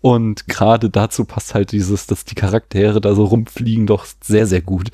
und 0.00 0.46
gerade 0.48 0.90
dazu 0.90 1.24
passt 1.24 1.54
halt 1.54 1.72
dieses, 1.72 2.06
dass 2.06 2.24
die 2.24 2.34
Charaktere 2.34 3.00
da 3.00 3.14
so 3.14 3.24
rumfliegen, 3.24 3.86
doch 3.86 4.06
sehr, 4.22 4.46
sehr 4.46 4.51
gut. 4.60 4.88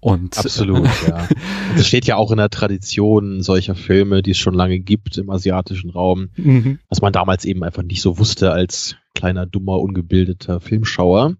Und 0.00 0.38
Absolut, 0.38 0.88
ja. 1.06 1.28
Es 1.76 1.86
steht 1.86 2.06
ja 2.06 2.16
auch 2.16 2.30
in 2.30 2.38
der 2.38 2.50
Tradition 2.50 3.42
solcher 3.42 3.74
Filme, 3.74 4.22
die 4.22 4.32
es 4.32 4.38
schon 4.38 4.54
lange 4.54 4.78
gibt 4.78 5.18
im 5.18 5.30
asiatischen 5.30 5.90
Raum, 5.90 6.30
mhm. 6.36 6.78
was 6.88 7.00
man 7.00 7.12
damals 7.12 7.44
eben 7.44 7.62
einfach 7.64 7.82
nicht 7.82 8.02
so 8.02 8.18
wusste 8.18 8.52
als 8.52 8.96
kleiner, 9.14 9.46
dummer, 9.46 9.80
ungebildeter 9.80 10.60
Filmschauer. 10.60 11.36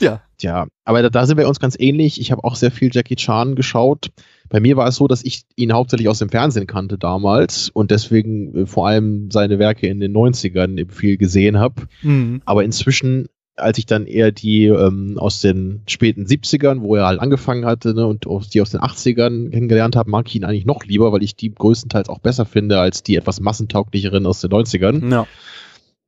Ja. 0.00 0.22
Ja, 0.40 0.66
aber 0.84 1.00
da, 1.02 1.10
da 1.10 1.26
sind 1.26 1.38
wir 1.38 1.48
uns 1.48 1.60
ganz 1.60 1.76
ähnlich. 1.78 2.20
Ich 2.20 2.32
habe 2.32 2.44
auch 2.44 2.56
sehr 2.56 2.70
viel 2.70 2.90
Jackie 2.92 3.16
Chan 3.16 3.54
geschaut. 3.54 4.10
Bei 4.48 4.60
mir 4.60 4.76
war 4.76 4.88
es 4.88 4.96
so, 4.96 5.08
dass 5.08 5.24
ich 5.24 5.42
ihn 5.56 5.72
hauptsächlich 5.72 6.08
aus 6.08 6.18
dem 6.18 6.28
Fernsehen 6.28 6.66
kannte 6.66 6.98
damals 6.98 7.70
und 7.70 7.90
deswegen 7.90 8.54
äh, 8.54 8.66
vor 8.66 8.88
allem 8.88 9.30
seine 9.30 9.58
Werke 9.58 9.86
in 9.86 10.00
den 10.00 10.14
90ern 10.14 10.90
viel 10.90 11.16
gesehen 11.16 11.58
habe. 11.58 11.82
Mhm. 12.02 12.42
Aber 12.44 12.64
inzwischen, 12.64 13.28
als 13.56 13.78
ich 13.78 13.86
dann 13.86 14.06
eher 14.06 14.32
die 14.32 14.66
ähm, 14.66 15.16
aus 15.18 15.40
den 15.40 15.82
späten 15.86 16.24
70ern, 16.24 16.80
wo 16.80 16.96
er 16.96 17.06
halt 17.06 17.20
angefangen 17.20 17.64
hatte, 17.64 17.94
ne, 17.94 18.06
und 18.06 18.26
die 18.52 18.60
aus 18.60 18.70
den 18.70 18.80
80ern 18.80 19.50
kennengelernt 19.50 19.96
habe, 19.96 20.10
mag 20.10 20.26
ich 20.28 20.34
ihn 20.34 20.44
eigentlich 20.44 20.66
noch 20.66 20.84
lieber, 20.84 21.12
weil 21.12 21.22
ich 21.22 21.36
die 21.36 21.54
größtenteils 21.54 22.08
auch 22.08 22.18
besser 22.18 22.46
finde 22.46 22.80
als 22.80 23.02
die 23.02 23.16
etwas 23.16 23.40
massentauglicheren 23.40 24.26
aus 24.26 24.40
den 24.40 24.50
90ern. 24.50 25.10
Ja. 25.10 25.26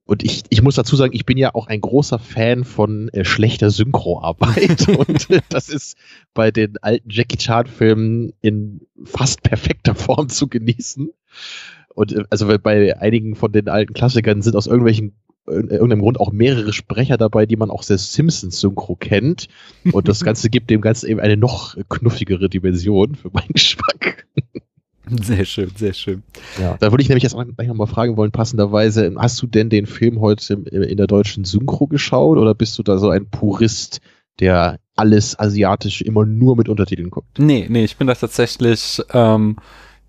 Und 0.07 0.23
ich, 0.23 0.45
ich 0.51 0.63
muss 0.63 0.77
dazu 0.77 0.95
sagen, 0.95 1.13
ich 1.15 1.27
bin 1.27 1.37
ja 1.37 1.55
auch 1.55 1.67
ein 1.67 1.81
großer 1.81 2.21
Fan 2.21 2.65
von 2.65 3.09
äh, 3.09 3.25
schlechter 3.25 3.71
Synchroarbeit. 3.71 4.89
und 5.09 5.31
äh, 5.31 5.41
das 5.49 5.69
ist 5.69 5.97
bei 6.33 6.53
den 6.53 6.77
alten 6.81 7.11
Jackie 7.11 7.37
Chan-Filmen 7.37 8.33
in 8.41 8.83
fast 9.05 9.43
perfekter 9.43 9.97
Form 9.97 10.29
zu 10.29 10.47
genießen. 10.47 11.11
Und 11.95 12.13
äh, 12.13 12.25
also 12.31 12.47
bei 12.59 12.97
einigen 13.01 13.35
von 13.35 13.51
den 13.51 13.69
alten 13.69 13.95
Klassikern 13.95 14.43
sind 14.43 14.55
aus 14.55 14.69
irgendwelchen 14.69 15.17
irgendeinem 15.47 16.01
Grund 16.01 16.21
auch 16.21 16.33
mehrere 16.33 16.73
Sprecher 16.73 17.17
dabei, 17.17 17.47
die 17.47 17.57
man 17.57 17.71
auch 17.71 17.83
sehr 17.83 17.99
Simpsons-Synchro 17.99 18.97
kennt. 18.97 19.49
Und 19.93 20.09
das 20.09 20.21
Ganze 20.25 20.51
gibt 20.51 20.71
dem 20.71 20.81
Ganzen 20.81 21.09
eben 21.09 21.21
eine 21.21 21.37
noch 21.37 21.77
knuffigere 21.89 22.49
Dimension 22.49 23.15
für 23.15 23.31
meinen 23.33 23.53
Geschmack. 23.53 24.27
Sehr 25.09 25.45
schön, 25.45 25.71
sehr 25.77 25.93
schön. 25.93 26.25
Ja, 26.61 26.77
da 26.79 26.91
würde 26.91 27.03
ich 27.03 27.09
nämlich 27.09 27.23
jetzt 27.23 27.37
gleich 27.37 27.69
nochmal 27.69 27.87
fragen 27.87 28.17
wollen, 28.17 28.33
passenderweise, 28.33 29.15
hast 29.17 29.41
du 29.41 29.47
denn 29.47 29.71
den 29.71 29.87
Film 29.87 30.21
heute 30.21 30.55
in 30.55 30.97
der 30.97 31.07
deutschen 31.07 31.45
Synchro 31.45 31.87
geschaut 31.87 32.39
oder 32.39 32.55
bist 32.55 32.77
du 32.79 32.83
da 32.83 32.99
so 32.99 33.11
ein 33.11 33.31
Purist, 33.31 34.01
der 34.41 34.81
alles 34.97 35.39
asiatisch 35.39 36.03
immer 36.03 36.27
nur 36.27 36.57
mit 36.57 36.69
Untertiteln 36.69 37.11
guckt? 37.11 37.39
Nee, 37.39 37.67
nee, 37.69 37.85
ich 37.85 37.97
bin 37.97 38.09
da 38.09 38.15
tatsächlich 38.15 39.01
ähm, 39.13 39.57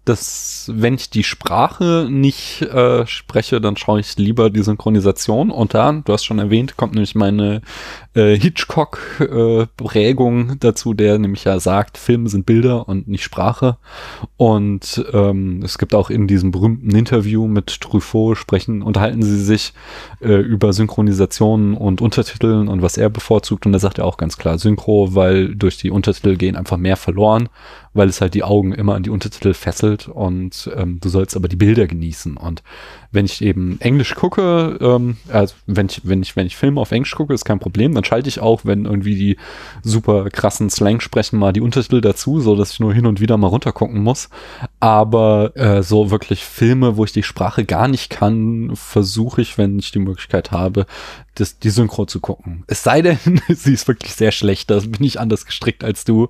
dass 0.08 0.72
wenn 0.74 0.96
ich 0.96 1.10
die 1.10 1.24
Sprache 1.24 2.08
nicht 2.10 2.62
äh, 2.62 3.06
spreche, 3.06 3.60
dann 3.60 3.76
schaue 3.78 4.00
ich 4.00 4.16
lieber 4.18 4.50
die 4.50 4.64
Synchronisation. 4.64 5.52
Und 5.52 5.74
da, 5.74 5.92
du 5.92 6.14
hast 6.14 6.24
schon 6.24 6.40
erwähnt, 6.40 6.78
kommt 6.78 6.94
nämlich 6.94 7.14
meine 7.16 7.62
äh, 8.14 8.38
Hitchcock-Prägung 8.38 10.52
äh, 10.52 10.56
dazu, 10.60 10.94
der 10.94 11.20
nämlich 11.20 11.44
ja 11.44 11.60
sagt, 11.60 11.98
Filme 11.98 12.30
sind 12.30 12.46
Bilder 12.46 12.88
und 12.88 13.10
nicht 13.10 13.24
Sprache. 13.24 13.76
Und 14.38 15.04
ähm, 15.12 15.62
es 15.64 15.78
gibt 15.78 15.94
auch 15.94 16.10
in 16.10 16.28
diesem 16.28 16.52
berühmten 16.52 16.96
Interview 16.96 17.46
mit 17.48 17.82
Truffaut 17.82 18.38
sprechen, 18.38 18.82
unterhalten 18.82 19.24
sie 19.24 19.44
sich 19.44 19.74
äh, 20.22 20.36
über 20.36 20.72
Synchronisationen 20.72 21.76
und 21.76 22.00
Untertiteln 22.02 22.70
und 22.70 22.82
was 22.82 22.96
er 22.98 23.10
bevorzugt. 23.10 23.66
Und 23.66 23.74
da 23.74 23.80
sagt 23.80 23.98
er 23.98 24.06
auch 24.06 24.16
ganz 24.18 24.38
klar 24.38 24.58
Synchro, 24.58 25.16
weil 25.16 25.54
durch 25.56 25.76
die 25.78 25.92
Untertitel 25.92 26.38
gehen 26.38 26.56
einfach 26.56 26.78
mehr 26.78 26.96
verloren 26.96 27.50
weil 27.98 28.08
es 28.08 28.22
halt 28.22 28.36
die 28.36 28.44
Augen 28.44 28.74
immer 28.74 28.96
an 28.96 29.04
die 29.04 29.10
Untertitel 29.10 29.54
fesselt 29.54 29.97
und 30.06 30.70
ähm, 30.76 31.00
du 31.02 31.10
sollst 31.10 31.36
aber 31.36 31.48
die 31.48 31.56
Bilder 31.56 31.88
genießen. 31.88 32.38
Und 32.38 32.62
wenn 33.12 33.26
ich 33.26 33.42
eben 33.42 33.82
Englisch 33.82 34.14
gucke, 34.14 34.78
ähm, 34.80 35.18
also 35.30 35.56
wenn 35.66 35.88
ich, 35.88 36.02
wenn 36.04 36.22
ich, 36.22 36.36
wenn 36.36 36.46
ich 36.46 36.56
Filme 36.56 36.80
auf 36.80 36.92
Englisch 36.92 37.16
gucke, 37.16 37.34
ist 37.34 37.46
kein 37.46 37.60
Problem, 37.60 37.96
dann 37.96 38.04
schalte 38.04 38.30
ich 38.30 38.40
auch, 38.40 38.66
wenn 38.66 38.86
irgendwie 38.86 39.16
die 39.16 39.38
super 39.82 40.30
krassen 40.30 40.70
Slang 40.70 41.00
sprechen, 41.00 41.40
mal 41.40 41.54
die 41.54 41.62
Untertitel 41.62 42.02
dazu, 42.02 42.40
so 42.40 42.56
dass 42.56 42.74
ich 42.74 42.80
nur 42.80 42.94
hin 42.94 43.06
und 43.08 43.20
wieder 43.20 43.38
mal 43.38 43.48
runtergucken 43.48 44.04
muss. 44.04 44.30
Aber 44.80 45.56
äh, 45.56 45.82
so 45.82 46.12
wirklich 46.12 46.44
Filme, 46.44 46.98
wo 46.98 47.06
ich 47.06 47.14
die 47.14 47.24
Sprache 47.24 47.66
gar 47.66 47.88
nicht 47.88 48.10
kann, 48.10 48.72
versuche 48.76 49.42
ich, 49.42 49.58
wenn 49.58 49.80
ich 49.80 49.92
die 49.92 50.00
Möglichkeit 50.00 50.52
habe, 50.52 50.86
das, 51.40 51.60
die 51.60 51.70
Synchro 51.70 52.06
zu 52.06 52.20
gucken. 52.20 52.64
Es 52.68 52.84
sei 52.84 53.02
denn, 53.02 53.20
sie 53.50 53.74
ist 53.74 53.88
wirklich 53.88 54.14
sehr 54.14 54.32
schlecht, 54.32 54.70
da 54.70 54.80
bin 54.80 55.04
ich 55.04 55.20
anders 55.20 55.46
gestrickt 55.46 55.84
als 55.84 56.06
du. 56.06 56.30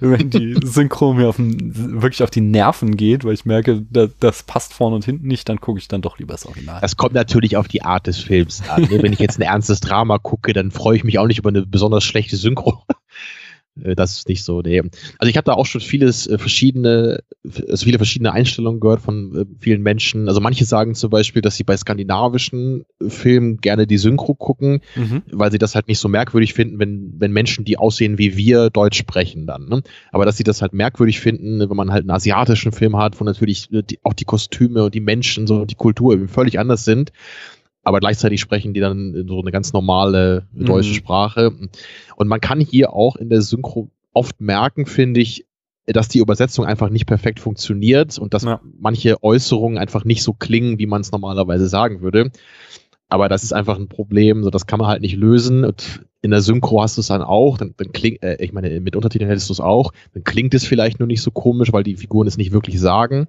wenn 0.00 0.30
die 0.30 0.56
Synchro 0.64 1.14
mir 1.14 1.28
auf 1.28 1.36
den, 1.36 2.02
wirklich 2.02 2.22
auf 2.22 2.30
die 2.30 2.40
Nerven 2.40 2.96
geht, 2.96 3.24
weil 3.24 3.34
ich 3.34 3.44
merke, 3.44 3.84
da, 3.90 4.08
das 4.20 4.42
passt 4.42 4.72
vorne 4.74 4.96
und 4.96 5.04
hinten 5.04 5.28
nicht, 5.28 5.48
dann 5.48 5.60
gucke 5.60 5.78
ich 5.78 5.88
dann 5.88 6.02
doch 6.02 6.18
lieber 6.18 6.34
das 6.34 6.46
Original. 6.46 6.80
Das 6.80 6.96
kommt 6.96 7.14
natürlich 7.14 7.56
auf 7.56 7.68
die 7.68 7.82
Art 7.82 8.06
des 8.06 8.18
Films 8.18 8.62
an. 8.68 8.82
Ne? 8.82 9.02
wenn 9.02 9.12
ich 9.12 9.18
jetzt 9.18 9.38
ein 9.38 9.42
ernstes 9.42 9.80
Drama 9.80 10.18
gucke, 10.18 10.52
dann 10.52 10.70
freue 10.70 10.96
ich 10.96 11.04
mich 11.04 11.18
auch 11.18 11.26
nicht 11.26 11.38
über 11.38 11.50
eine 11.50 11.64
besonders 11.66 12.04
schlechte 12.04 12.36
Synchro. 12.36 12.82
Äh, 13.82 13.94
das 13.94 14.18
ist 14.18 14.28
nicht 14.28 14.44
so. 14.44 14.60
Nee. 14.60 14.82
Also 15.18 15.30
ich 15.30 15.36
habe 15.36 15.44
da 15.44 15.52
auch 15.52 15.66
schon 15.66 15.80
vieles 15.80 16.26
äh, 16.26 16.38
verschiedene, 16.38 17.20
also 17.44 17.84
viele 17.84 17.98
verschiedene 17.98 18.32
Einstellungen 18.32 18.80
gehört 18.80 19.00
von 19.00 19.36
äh, 19.36 19.44
vielen 19.58 19.82
Menschen. 19.82 20.28
Also 20.28 20.40
manche 20.40 20.64
sagen 20.64 20.94
zum 20.94 21.10
Beispiel, 21.10 21.42
dass 21.42 21.56
sie 21.56 21.64
bei 21.64 21.76
skandinavischen 21.76 22.84
Filmen 23.08 23.58
gerne 23.58 23.86
die 23.86 23.98
Synchro 23.98 24.34
gucken, 24.34 24.80
mhm. 24.94 25.22
weil 25.30 25.50
sie 25.50 25.58
das 25.58 25.74
halt 25.74 25.88
nicht 25.88 25.98
so 25.98 26.08
merkwürdig 26.08 26.54
finden, 26.54 26.78
wenn, 26.78 27.14
wenn 27.18 27.32
Menschen, 27.32 27.64
die 27.64 27.78
aussehen 27.78 28.18
wie 28.18 28.36
wir, 28.36 28.70
Deutsch 28.70 28.98
sprechen 28.98 29.46
dann. 29.46 29.68
Ne? 29.68 29.82
Aber 30.12 30.24
dass 30.24 30.36
sie 30.36 30.44
das 30.44 30.62
halt 30.62 30.72
merkwürdig 30.72 31.20
finden, 31.20 31.60
wenn 31.60 31.76
man 31.76 31.92
halt 31.92 32.02
einen 32.02 32.10
asiatischen 32.10 32.72
Film 32.72 32.96
hat, 32.96 33.20
wo 33.20 33.24
natürlich 33.24 33.68
die, 33.70 33.98
auch 34.02 34.14
die 34.14 34.24
Kostüme 34.24 34.84
und 34.84 34.94
die 34.94 35.00
Menschen, 35.00 35.46
so 35.46 35.64
die 35.64 35.74
Kultur 35.74 36.28
völlig 36.28 36.58
anders 36.58 36.84
sind 36.84 37.12
aber 37.82 38.00
gleichzeitig 38.00 38.40
sprechen 38.40 38.74
die 38.74 38.80
dann 38.80 39.24
so 39.26 39.40
eine 39.40 39.50
ganz 39.50 39.72
normale 39.72 40.46
deutsche 40.52 40.90
mhm. 40.90 40.94
Sprache. 40.94 41.52
Und 42.16 42.28
man 42.28 42.40
kann 42.40 42.60
hier 42.60 42.92
auch 42.92 43.16
in 43.16 43.30
der 43.30 43.42
Synchro 43.42 43.90
oft 44.12 44.40
merken, 44.40 44.86
finde 44.86 45.20
ich, 45.20 45.46
dass 45.86 46.08
die 46.08 46.18
Übersetzung 46.18 46.66
einfach 46.66 46.90
nicht 46.90 47.06
perfekt 47.06 47.40
funktioniert 47.40 48.18
und 48.18 48.34
dass 48.34 48.44
ja. 48.44 48.60
manche 48.78 49.22
Äußerungen 49.22 49.78
einfach 49.78 50.04
nicht 50.04 50.22
so 50.22 50.32
klingen, 50.32 50.78
wie 50.78 50.86
man 50.86 51.00
es 51.00 51.10
normalerweise 51.10 51.68
sagen 51.68 52.00
würde. 52.00 52.30
Aber 53.08 53.28
das 53.28 53.42
ist 53.42 53.52
einfach 53.52 53.76
ein 53.76 53.88
Problem, 53.88 54.44
so 54.44 54.50
das 54.50 54.66
kann 54.66 54.78
man 54.78 54.86
halt 54.86 55.00
nicht 55.00 55.16
lösen. 55.16 55.64
Und 55.64 56.04
in 56.22 56.30
der 56.30 56.42
Synchro 56.42 56.82
hast 56.82 56.96
du 56.96 57.00
es 57.00 57.08
dann 57.08 57.22
auch, 57.22 57.58
dann, 57.58 57.74
dann 57.76 57.90
klingt, 57.92 58.22
äh, 58.22 58.36
ich 58.38 58.52
meine, 58.52 58.78
mit 58.80 58.94
Untertiteln 58.94 59.28
hättest 59.28 59.48
du 59.48 59.54
es 59.54 59.60
auch, 59.60 59.92
dann 60.14 60.22
klingt 60.22 60.54
es 60.54 60.64
vielleicht 60.64 61.00
nur 61.00 61.08
nicht 61.08 61.22
so 61.22 61.30
komisch, 61.32 61.72
weil 61.72 61.82
die 61.82 61.96
Figuren 61.96 62.28
es 62.28 62.36
nicht 62.36 62.52
wirklich 62.52 62.78
sagen 62.78 63.26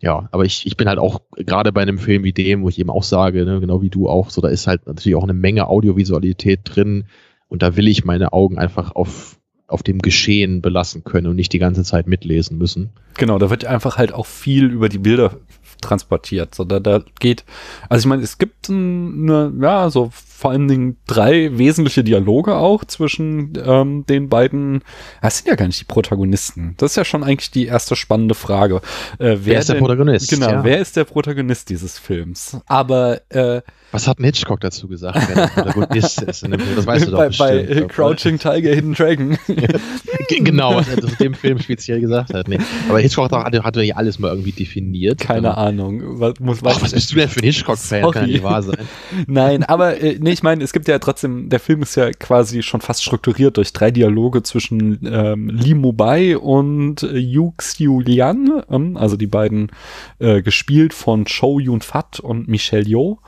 ja, 0.00 0.28
aber 0.30 0.44
ich, 0.44 0.66
ich 0.66 0.76
bin 0.76 0.88
halt 0.88 0.98
auch 0.98 1.22
gerade 1.36 1.72
bei 1.72 1.82
einem 1.82 1.98
Film 1.98 2.22
wie 2.24 2.32
dem, 2.32 2.62
wo 2.62 2.68
ich 2.68 2.78
eben 2.78 2.90
auch 2.90 3.02
sage, 3.02 3.44
ne, 3.44 3.60
genau 3.60 3.80
wie 3.80 3.90
du 3.90 4.08
auch, 4.08 4.30
so 4.30 4.40
da 4.40 4.48
ist 4.48 4.66
halt 4.66 4.86
natürlich 4.86 5.16
auch 5.16 5.22
eine 5.22 5.34
Menge 5.34 5.68
Audiovisualität 5.68 6.60
drin 6.64 7.04
und 7.48 7.62
da 7.62 7.76
will 7.76 7.88
ich 7.88 8.04
meine 8.04 8.32
Augen 8.32 8.58
einfach 8.58 8.94
auf, 8.94 9.38
auf 9.68 9.82
dem 9.82 10.00
Geschehen 10.00 10.60
belassen 10.60 11.02
können 11.04 11.28
und 11.28 11.36
nicht 11.36 11.52
die 11.52 11.58
ganze 11.58 11.82
Zeit 11.82 12.06
mitlesen 12.06 12.58
müssen. 12.58 12.90
Genau, 13.14 13.38
da 13.38 13.48
wird 13.48 13.64
einfach 13.64 13.96
halt 13.96 14.12
auch 14.12 14.26
viel 14.26 14.66
über 14.66 14.88
die 14.88 14.98
Bilder 14.98 15.38
transportiert. 15.80 16.54
So, 16.54 16.64
da, 16.64 16.78
da 16.78 17.02
geht, 17.18 17.44
also 17.88 18.02
ich 18.02 18.06
meine, 18.06 18.22
es 18.22 18.38
gibt 18.38 18.68
eine, 18.68 19.52
ja, 19.60 19.88
so 19.88 20.10
vor 20.36 20.50
allen 20.50 20.68
Dingen 20.68 20.96
drei 21.06 21.56
wesentliche 21.56 22.04
Dialoge 22.04 22.56
auch 22.56 22.84
zwischen 22.84 23.54
ähm, 23.64 24.04
den 24.06 24.28
beiden. 24.28 24.82
Das 25.22 25.38
sind 25.38 25.48
ja 25.48 25.54
gar 25.54 25.66
nicht 25.66 25.80
die 25.80 25.86
Protagonisten. 25.86 26.74
Das 26.76 26.92
ist 26.92 26.96
ja 26.96 27.06
schon 27.06 27.24
eigentlich 27.24 27.50
die 27.50 27.66
erste 27.66 27.96
spannende 27.96 28.34
Frage. 28.34 28.76
Äh, 29.18 29.18
wer, 29.18 29.46
wer, 29.46 29.58
ist 29.60 29.68
denn, 29.70 29.76
der 29.76 29.80
Protagonist? 29.80 30.28
Genau, 30.28 30.50
ja. 30.50 30.64
wer 30.64 30.78
ist 30.78 30.94
der 30.96 31.04
Protagonist 31.04 31.70
dieses 31.70 31.98
Films? 31.98 32.60
Aber 32.66 33.22
äh, 33.30 33.62
was 33.92 34.08
hat 34.08 34.18
Hitchcock 34.18 34.60
dazu 34.60 34.88
gesagt, 34.88 35.18
wer 35.28 35.46
der 35.46 35.62
Protagonist 35.62 36.20
ist? 36.22 36.42
Das 36.42 36.86
weißt 36.86 37.06
du 37.06 37.10
doch 37.12 37.18
bei, 37.18 37.28
bestimmt. 37.28 37.68
Bei 37.68 37.94
Crouching 37.94 38.38
Tiger, 38.38 38.74
Hidden 38.74 38.94
Dragon. 38.94 39.38
genau, 40.28 40.76
was 40.76 40.88
er 40.88 41.00
zu 41.00 41.16
dem 41.16 41.34
Film 41.34 41.58
speziell 41.60 42.00
gesagt 42.00 42.34
hat. 42.34 42.48
Nee. 42.48 42.58
Aber 42.88 42.98
Hitchcock 42.98 43.30
hatte, 43.30 43.62
hatte 43.62 43.82
ja 43.82 43.96
alles 43.96 44.18
mal 44.18 44.28
irgendwie 44.28 44.52
definiert. 44.52 45.20
Keine 45.20 45.56
Ahnung. 45.56 46.20
Was, 46.20 46.38
muss, 46.40 46.62
was, 46.62 46.76
Ach, 46.76 46.82
was 46.82 46.92
bist 46.92 47.12
du 47.12 47.16
denn 47.16 47.28
für 47.28 47.40
ein 47.40 47.44
Hitchcock-Fan? 47.44 48.10
Kann 48.10 48.26
nicht 48.26 48.42
wahr 48.42 48.62
sein. 48.62 48.76
Nein, 49.26 49.62
aber 49.62 50.00
äh, 50.02 50.18
nee, 50.26 50.32
ich 50.32 50.42
meine, 50.42 50.64
es 50.64 50.72
gibt 50.72 50.88
ja 50.88 50.98
trotzdem, 50.98 51.48
der 51.48 51.60
Film 51.60 51.82
ist 51.82 51.94
ja 51.94 52.10
quasi 52.10 52.64
schon 52.64 52.80
fast 52.80 53.04
strukturiert 53.04 53.56
durch 53.56 53.72
drei 53.72 53.92
Dialoge 53.92 54.42
zwischen 54.42 54.98
ähm, 55.06 55.48
Lee 55.48 55.74
Mubai 55.74 56.36
und 56.36 57.04
äh, 57.04 57.16
Yu 57.16 57.52
Xiu 57.56 58.00
Lian, 58.00 58.62
ähm, 58.68 58.96
also 58.96 59.16
die 59.16 59.28
beiden 59.28 59.70
äh, 60.18 60.42
gespielt 60.42 60.94
von 60.94 61.26
Chow 61.26 61.60
Yun 61.60 61.80
Fat 61.80 62.18
und 62.18 62.48
Michelle 62.48 62.84
Yeoh. 62.84 63.18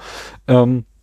Ähm, 0.49 0.79
äh, 0.79 0.98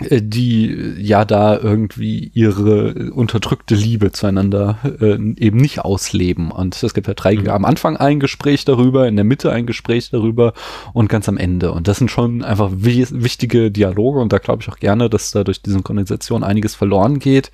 die 0.00 0.94
ja 0.98 1.26
da 1.26 1.58
irgendwie 1.58 2.30
ihre 2.32 3.12
unterdrückte 3.12 3.74
Liebe 3.74 4.10
zueinander 4.10 4.78
äh, 5.00 5.14
eben 5.36 5.58
nicht 5.58 5.80
ausleben. 5.80 6.50
Und 6.50 6.82
es 6.82 6.94
gibt 6.94 7.08
ja 7.08 7.14
drei, 7.14 7.36
mhm. 7.36 7.48
am 7.48 7.64
Anfang 7.66 7.98
ein 7.98 8.18
Gespräch 8.18 8.64
darüber, 8.64 9.06
in 9.06 9.16
der 9.16 9.24
Mitte 9.24 9.52
ein 9.52 9.66
Gespräch 9.66 10.10
darüber 10.10 10.54
und 10.94 11.08
ganz 11.08 11.28
am 11.28 11.36
Ende. 11.36 11.72
Und 11.72 11.88
das 11.88 11.98
sind 11.98 12.10
schon 12.10 12.42
einfach 12.42 12.70
wichtige 12.72 13.70
Dialoge 13.70 14.20
und 14.20 14.32
da 14.32 14.38
glaube 14.38 14.62
ich 14.62 14.68
auch 14.70 14.78
gerne, 14.78 15.10
dass 15.10 15.30
da 15.30 15.44
durch 15.44 15.60
die 15.60 15.70
Synchronisation 15.70 16.42
einiges 16.42 16.74
verloren 16.74 17.18
geht. 17.18 17.50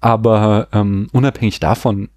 Aber 0.00 0.68
ähm, 0.72 1.06
unabhängig 1.12 1.60
davon 1.60 2.08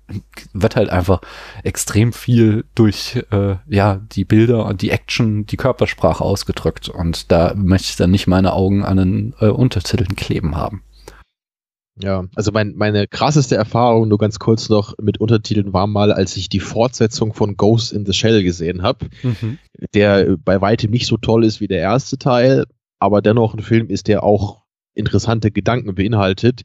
wird 0.54 0.76
halt 0.76 0.90
einfach 0.90 1.22
extrem 1.64 2.14
viel 2.14 2.66
durch 2.76 3.24
äh, 3.32 3.56
ja 3.68 4.02
die 4.12 4.26
Bilder 4.26 4.66
und 4.66 4.82
die 4.82 4.92
Action, 4.92 5.46
die 5.46 5.58
Körpersprache 5.58 6.24
ausgedrückt. 6.24 6.90
Und 6.90 7.32
da 7.32 7.54
möchte 7.56 7.90
ich 7.90 7.96
dann 7.96 8.12
nicht 8.12 8.28
meine 8.28 8.54
Augen 8.54 8.84
an 8.84 8.98
den 8.98 9.36
äh, 9.40 9.48
Untertiteln 9.48 10.16
kleben 10.16 10.56
haben. 10.56 10.84
Ja, 12.02 12.26
also 12.36 12.52
mein, 12.54 12.76
meine 12.76 13.08
krasseste 13.08 13.56
Erfahrung, 13.56 14.08
nur 14.08 14.18
ganz 14.18 14.40
kurz 14.40 14.70
noch 14.70 14.94
mit 15.02 15.20
Untertiteln, 15.20 15.74
war 15.74 15.86
mal, 15.86 16.14
als 16.14 16.38
ich 16.38 16.48
die 16.48 16.62
Fortsetzung 16.62 17.34
von 17.34 17.58
Ghost 17.58 17.92
in 17.92 18.06
the 18.06 18.14
Shell 18.14 18.42
gesehen 18.42 18.84
habe, 18.84 19.08
mhm. 19.22 19.58
der 19.94 20.38
bei 20.38 20.62
weitem 20.62 20.92
nicht 20.92 21.08
so 21.08 21.18
toll 21.18 21.44
ist 21.44 21.60
wie 21.60 21.68
der 21.68 21.80
erste 21.80 22.18
Teil, 22.18 22.66
aber 23.00 23.22
dennoch 23.22 23.54
ein 23.54 23.62
Film 23.62 23.90
ist, 23.90 24.08
der 24.08 24.24
auch 24.24 24.64
interessante 24.94 25.52
Gedanken 25.52 25.94
beinhaltet. 25.96 26.62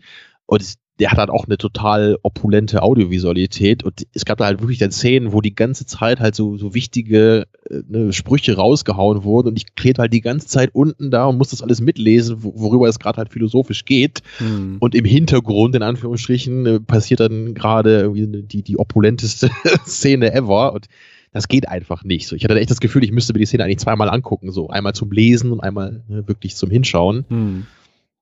Und 0.47 0.75
der 1.01 1.11
hat 1.11 1.19
halt 1.19 1.31
auch 1.31 1.47
eine 1.47 1.59
total 1.59 2.19
opulente 2.23 2.83
Audiovisualität 2.83 3.83
und 3.83 4.07
es 4.13 4.25
gab 4.25 4.39
da 4.39 4.45
halt 4.45 4.61
wirklich 4.61 4.79
dann 4.79 4.93
Szenen, 4.93 5.33
wo 5.33 5.41
die 5.41 5.55
ganze 5.55 5.87
Zeit 5.87 6.21
halt 6.21 6.37
so, 6.37 6.57
so 6.57 6.73
wichtige 6.73 7.47
äh, 7.69 7.83
ne, 7.89 8.13
Sprüche 8.13 8.55
rausgehauen 8.55 9.25
wurden 9.25 9.49
und 9.49 9.57
ich 9.57 9.75
klebe 9.75 10.01
halt 10.01 10.13
die 10.13 10.21
ganze 10.21 10.47
Zeit 10.47 10.71
unten 10.73 11.11
da 11.11 11.27
und 11.27 11.39
muss 11.39 11.51
das 11.51 11.63
alles 11.63 11.81
mitlesen, 11.81 12.37
worüber 12.41 12.89
es 12.89 13.01
gerade 13.01 13.19
halt 13.19 13.33
philosophisch 13.33 13.85
geht 13.85 14.23
hm. 14.39 14.77
und 14.79 14.95
im 14.95 15.05
Hintergrund, 15.05 15.75
in 15.75 15.83
Anführungsstrichen, 15.83 16.67
äh, 16.67 16.81
passiert 16.81 17.21
dann 17.21 17.55
gerade 17.55 18.01
irgendwie 18.01 18.43
die, 18.43 18.63
die 18.63 18.79
opulenteste 18.79 19.51
Szene 19.87 20.33
ever 20.33 20.73
und 20.75 20.87
das 21.33 21.49
geht 21.49 21.69
einfach 21.69 22.05
nicht. 22.05 22.29
So, 22.29 22.37
ich 22.37 22.45
hatte 22.45 22.59
echt 22.59 22.71
das 22.71 22.79
Gefühl, 22.79 23.03
ich 23.03 23.11
müsste 23.11 23.33
mir 23.33 23.41
die 23.41 23.47
Szene 23.47 23.65
eigentlich 23.65 23.81
zweimal 23.81 24.09
angucken, 24.09 24.53
so 24.53 24.69
einmal 24.69 24.95
zum 24.95 25.11
Lesen 25.11 25.51
und 25.51 25.61
einmal 25.61 26.05
ne, 26.07 26.29
wirklich 26.29 26.55
zum 26.55 26.71
Hinschauen. 26.71 27.25
Hm. 27.29 27.67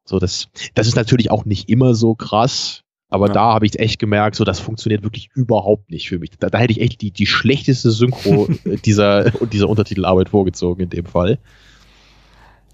So, 0.04 0.18
das, 0.18 0.48
das 0.74 0.86
ist 0.86 0.96
natürlich 0.96 1.30
auch 1.30 1.44
nicht 1.44 1.68
immer 1.68 1.94
so 1.94 2.14
krass, 2.14 2.82
aber 3.08 3.26
ja. 3.26 3.32
da 3.34 3.40
habe 3.54 3.66
ich 3.66 3.78
echt 3.78 3.98
gemerkt, 3.98 4.36
so 4.36 4.44
das 4.44 4.58
funktioniert 4.58 5.02
wirklich 5.02 5.28
überhaupt 5.34 5.90
nicht 5.90 6.08
für 6.08 6.18
mich. 6.18 6.30
Da, 6.38 6.48
da 6.48 6.58
hätte 6.58 6.72
ich 6.72 6.80
echt 6.80 7.02
die, 7.02 7.10
die 7.10 7.26
schlechteste 7.26 7.90
Synchro 7.90 8.48
dieser, 8.84 9.30
dieser 9.30 9.68
Untertitelarbeit 9.68 10.30
vorgezogen 10.30 10.84
in 10.84 10.90
dem 10.90 11.04
Fall. 11.04 11.38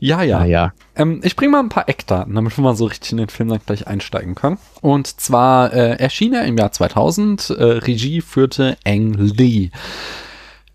Ja, 0.01 0.23
ja. 0.23 0.38
Naja. 0.38 0.73
Ähm, 0.95 1.21
ich 1.25 1.35
bringe 1.35 1.53
mal 1.53 1.61
ein 1.61 1.71
paar 1.71 1.88
Eckdaten, 1.88 2.35
damit 2.35 2.57
wir 2.57 2.62
mal 2.62 2.77
so 2.77 2.85
richtig 2.85 3.12
in 3.12 3.19
den 3.19 3.29
Film 3.29 3.49
dann 3.49 3.61
gleich 3.67 3.87
einsteigen 3.87 4.35
können. 4.35 4.59
Und 4.81 5.21
zwar 5.21 5.73
äh, 5.73 5.97
erschien 5.99 6.35
er 6.35 6.45
im 6.45 6.57
Jahr 6.57 6.71
2000. 6.71 7.51
Äh, 7.51 7.64
Regie 7.64 8.21
führte 8.21 8.77
Ang 8.87 9.14
Lee. 9.14 9.71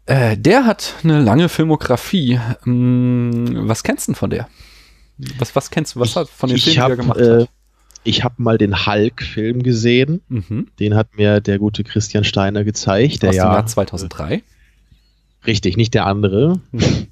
Äh, 0.05 0.35
der 0.37 0.65
hat 0.65 0.95
eine 1.03 1.21
lange 1.21 1.47
Filmografie. 1.47 2.39
Hm, 2.63 3.67
was 3.67 3.83
kennst 3.83 4.07
du 4.07 4.11
denn 4.11 4.17
von 4.17 4.29
der? 4.29 4.49
Was, 5.17 5.55
was 5.55 5.69
kennst 5.69 5.95
du? 5.95 5.99
Was 5.99 6.15
hat 6.15 6.29
von 6.29 6.49
den 6.49 6.57
ich 6.57 6.63
Filmen, 6.63 6.75
die 6.75 6.79
er 6.79 6.89
hab, 6.89 6.97
gemacht 6.97 7.19
äh, 7.19 7.41
hat? 7.41 7.49
Ich 8.03 8.23
habe 8.23 8.35
mal 8.37 8.57
den 8.57 8.85
Hulk-Film 8.85 9.63
gesehen. 9.63 10.21
Mhm. 10.27 10.67
Den 10.79 10.95
hat 10.95 11.15
mir 11.15 11.39
der 11.39 11.59
gute 11.59 11.83
Christian 11.83 12.23
Steiner 12.23 12.63
gezeigt. 12.63 13.21
Der 13.21 13.29
Aus 13.29 13.35
dem 13.35 13.39
ja, 13.39 13.53
Jahr 13.53 13.65
2003. 13.65 14.43
Richtig, 15.45 15.77
nicht 15.77 15.93
der 15.93 16.05
andere. 16.05 16.59
Mhm. 16.71 17.07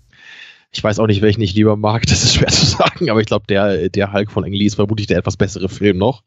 Ich 0.74 0.82
weiß 0.84 1.00
auch 1.00 1.08
nicht, 1.08 1.22
welchen 1.22 1.42
ich 1.42 1.54
lieber 1.54 1.76
mag, 1.76 2.06
das 2.06 2.24
ist 2.24 2.36
schwer 2.36 2.48
zu 2.48 2.66
sagen, 2.66 3.10
aber 3.10 3.20
ich 3.20 3.28
glaube, 3.28 3.46
der, 3.48 3.90
der 3.90 4.14
Hulk 4.14 4.32
von 4.32 4.46
Ang 4.46 4.54
Lee 4.54 4.66
ist 4.66 4.76
vermutlich 4.76 5.08
der 5.08 5.18
etwas 5.18 5.36
bessere 5.36 5.68
Film 5.68 5.98
noch. 5.98 6.24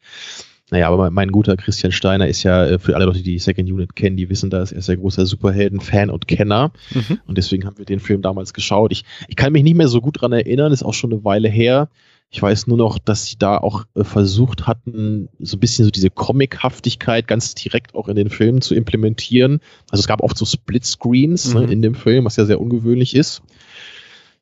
Naja, 0.70 0.88
aber 0.88 1.10
mein, 1.10 1.30
guter 1.30 1.56
Christian 1.56 1.92
Steiner 1.92 2.26
ist 2.26 2.42
ja, 2.42 2.64
äh, 2.64 2.78
für 2.78 2.94
alle 2.96 3.04
Leute, 3.04 3.18
die 3.18 3.32
die 3.32 3.38
Second 3.38 3.70
Unit 3.70 3.94
kennen, 3.96 4.16
die 4.16 4.30
wissen 4.30 4.48
das, 4.50 4.72
er 4.72 4.78
ist 4.78 4.88
ja 4.88 4.94
großer 4.96 5.26
Superhelden-Fan 5.26 6.08
und 6.10 6.26
Kenner. 6.26 6.72
Mhm. 6.94 7.20
Und 7.26 7.36
deswegen 7.36 7.66
haben 7.66 7.76
wir 7.76 7.84
den 7.84 8.00
Film 8.00 8.22
damals 8.22 8.54
geschaut. 8.54 8.90
Ich, 8.92 9.04
ich 9.28 9.36
kann 9.36 9.52
mich 9.52 9.62
nicht 9.62 9.76
mehr 9.76 9.88
so 9.88 10.00
gut 10.00 10.20
dran 10.20 10.32
erinnern, 10.32 10.72
ist 10.72 10.82
auch 10.82 10.94
schon 10.94 11.12
eine 11.12 11.24
Weile 11.24 11.48
her. 11.48 11.88
Ich 12.30 12.42
weiß 12.42 12.66
nur 12.66 12.78
noch, 12.78 12.98
dass 12.98 13.26
sie 13.26 13.36
da 13.38 13.58
auch 13.58 13.84
äh, 13.94 14.02
versucht 14.04 14.66
hatten, 14.66 15.28
so 15.38 15.56
ein 15.56 15.60
bisschen 15.60 15.84
so 15.84 15.90
diese 15.90 16.10
Comichaftigkeit 16.10 17.28
ganz 17.28 17.54
direkt 17.54 17.94
auch 17.94 18.08
in 18.08 18.16
den 18.16 18.30
Filmen 18.30 18.60
zu 18.62 18.74
implementieren. 18.74 19.60
Also 19.90 20.00
es 20.00 20.08
gab 20.08 20.22
oft 20.22 20.36
so 20.36 20.46
Splitscreens 20.46 21.54
Mhm. 21.54 21.60
ne, 21.60 21.72
in 21.72 21.82
dem 21.82 21.94
Film, 21.94 22.24
was 22.24 22.36
ja 22.36 22.46
sehr 22.46 22.60
ungewöhnlich 22.60 23.14
ist. 23.14 23.42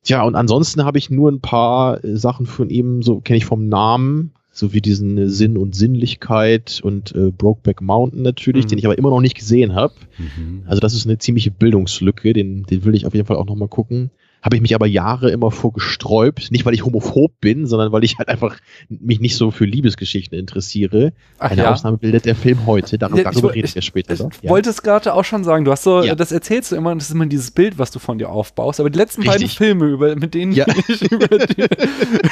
Tja, 0.05 0.23
und 0.23 0.37
ansonsten 0.37 0.85
habe 0.85 0.99
ich 0.99 1.11
nur 1.11 1.31
ein 1.31 1.41
paar 1.41 2.03
äh, 2.05 2.17
Sachen 2.17 2.47
von 2.47 2.71
ihm, 2.71 3.03
so 3.03 3.21
kenne 3.21 3.37
ich 3.37 3.45
vom 3.45 3.69
Namen, 3.69 4.33
so 4.55 4.73
wie 4.75 4.83
diesen 4.83 5.31
Sinn 5.31 5.57
und 5.57 5.75
Sinnlichkeit 5.75 6.81
und 6.83 7.15
äh, 7.15 7.31
Brokeback 7.31 7.81
Mountain 7.81 8.23
natürlich, 8.23 8.67
Mhm. 8.67 8.69
den 8.69 8.79
ich 8.79 8.85
aber 8.85 8.99
immer 8.99 9.11
noch 9.11 9.21
nicht 9.23 9.35
gesehen 9.35 9.75
habe. 9.75 9.95
Mhm. 10.19 10.63
Also 10.67 10.81
das 10.81 10.95
ist 10.95 11.07
eine 11.07 11.19
ziemliche 11.19 11.51
Bildungslücke, 11.51 12.33
den, 12.35 12.65
den 12.65 12.85
will 12.85 12.95
ich 12.95 13.07
auf 13.07 13.15
jeden 13.15 13.27
Fall 13.27 13.37
auch 13.37 13.47
nochmal 13.47 13.69
gucken. 13.69 14.11
Habe 14.43 14.57
ich 14.57 14.63
mich 14.63 14.75
aber 14.75 14.87
Jahre 14.87 15.31
immer 15.31 15.51
vorgesträubt, 15.53 16.51
nicht 16.51 16.65
weil 16.67 16.75
ich 16.75 16.85
homophob 16.85 17.41
bin, 17.41 17.67
sondern 17.67 17.93
weil 17.93 18.03
ich 18.05 18.19
halt 18.19 18.29
einfach 18.29 18.57
mich 18.89 19.21
nicht 19.21 19.37
so 19.37 19.51
für 19.53 19.65
Liebesgeschichten 19.65 20.37
interessiere. 20.39 21.13
Ach 21.39 21.51
Eine 21.53 21.63
ja. 21.63 21.73
Ausnahme 21.73 21.97
bildet 21.99 22.25
der 22.25 22.35
Film 22.35 22.67
heute, 22.67 22.99
Dar 22.99 23.15
Ja, 23.17 23.25
darüber 23.25 23.51
ich- 23.51 23.57
reden 23.63 23.75
wir 23.75 23.83
später 23.83 24.15
Ich 24.15 24.21
noch. 24.21 24.31
Ja. 24.43 24.51
wollte 24.51 24.71
es 24.71 24.83
gerade 24.83 25.15
auch 25.15 25.25
schon 25.25 25.45
sagen, 25.45 25.65
du 25.65 25.71
hast 25.71 25.85
so, 25.85 26.03
Ja. 26.03 26.15
das 26.17 26.33
erzählst 26.33 26.73
du 26.73 26.77
immer, 26.77 26.95
das 26.95 27.05
ist 27.05 27.11
immer 27.15 27.27
dieses 27.27 27.53
Bild, 27.53 27.79
was 27.79 27.91
du 27.93 27.99
von 28.01 28.19
dir 28.19 28.31
aufbaust. 28.31 28.81
Aber 28.81 28.91
die 28.91 28.99
letzten 28.99 29.23
beiden 29.23 29.43
Richtig. 29.43 29.59
Filme, 29.59 29.87
über, 29.87 30.17
mit 30.17 30.35
denen 30.35 30.53
ich, 30.89 31.03
über, 31.13 31.29
die, 31.39 31.65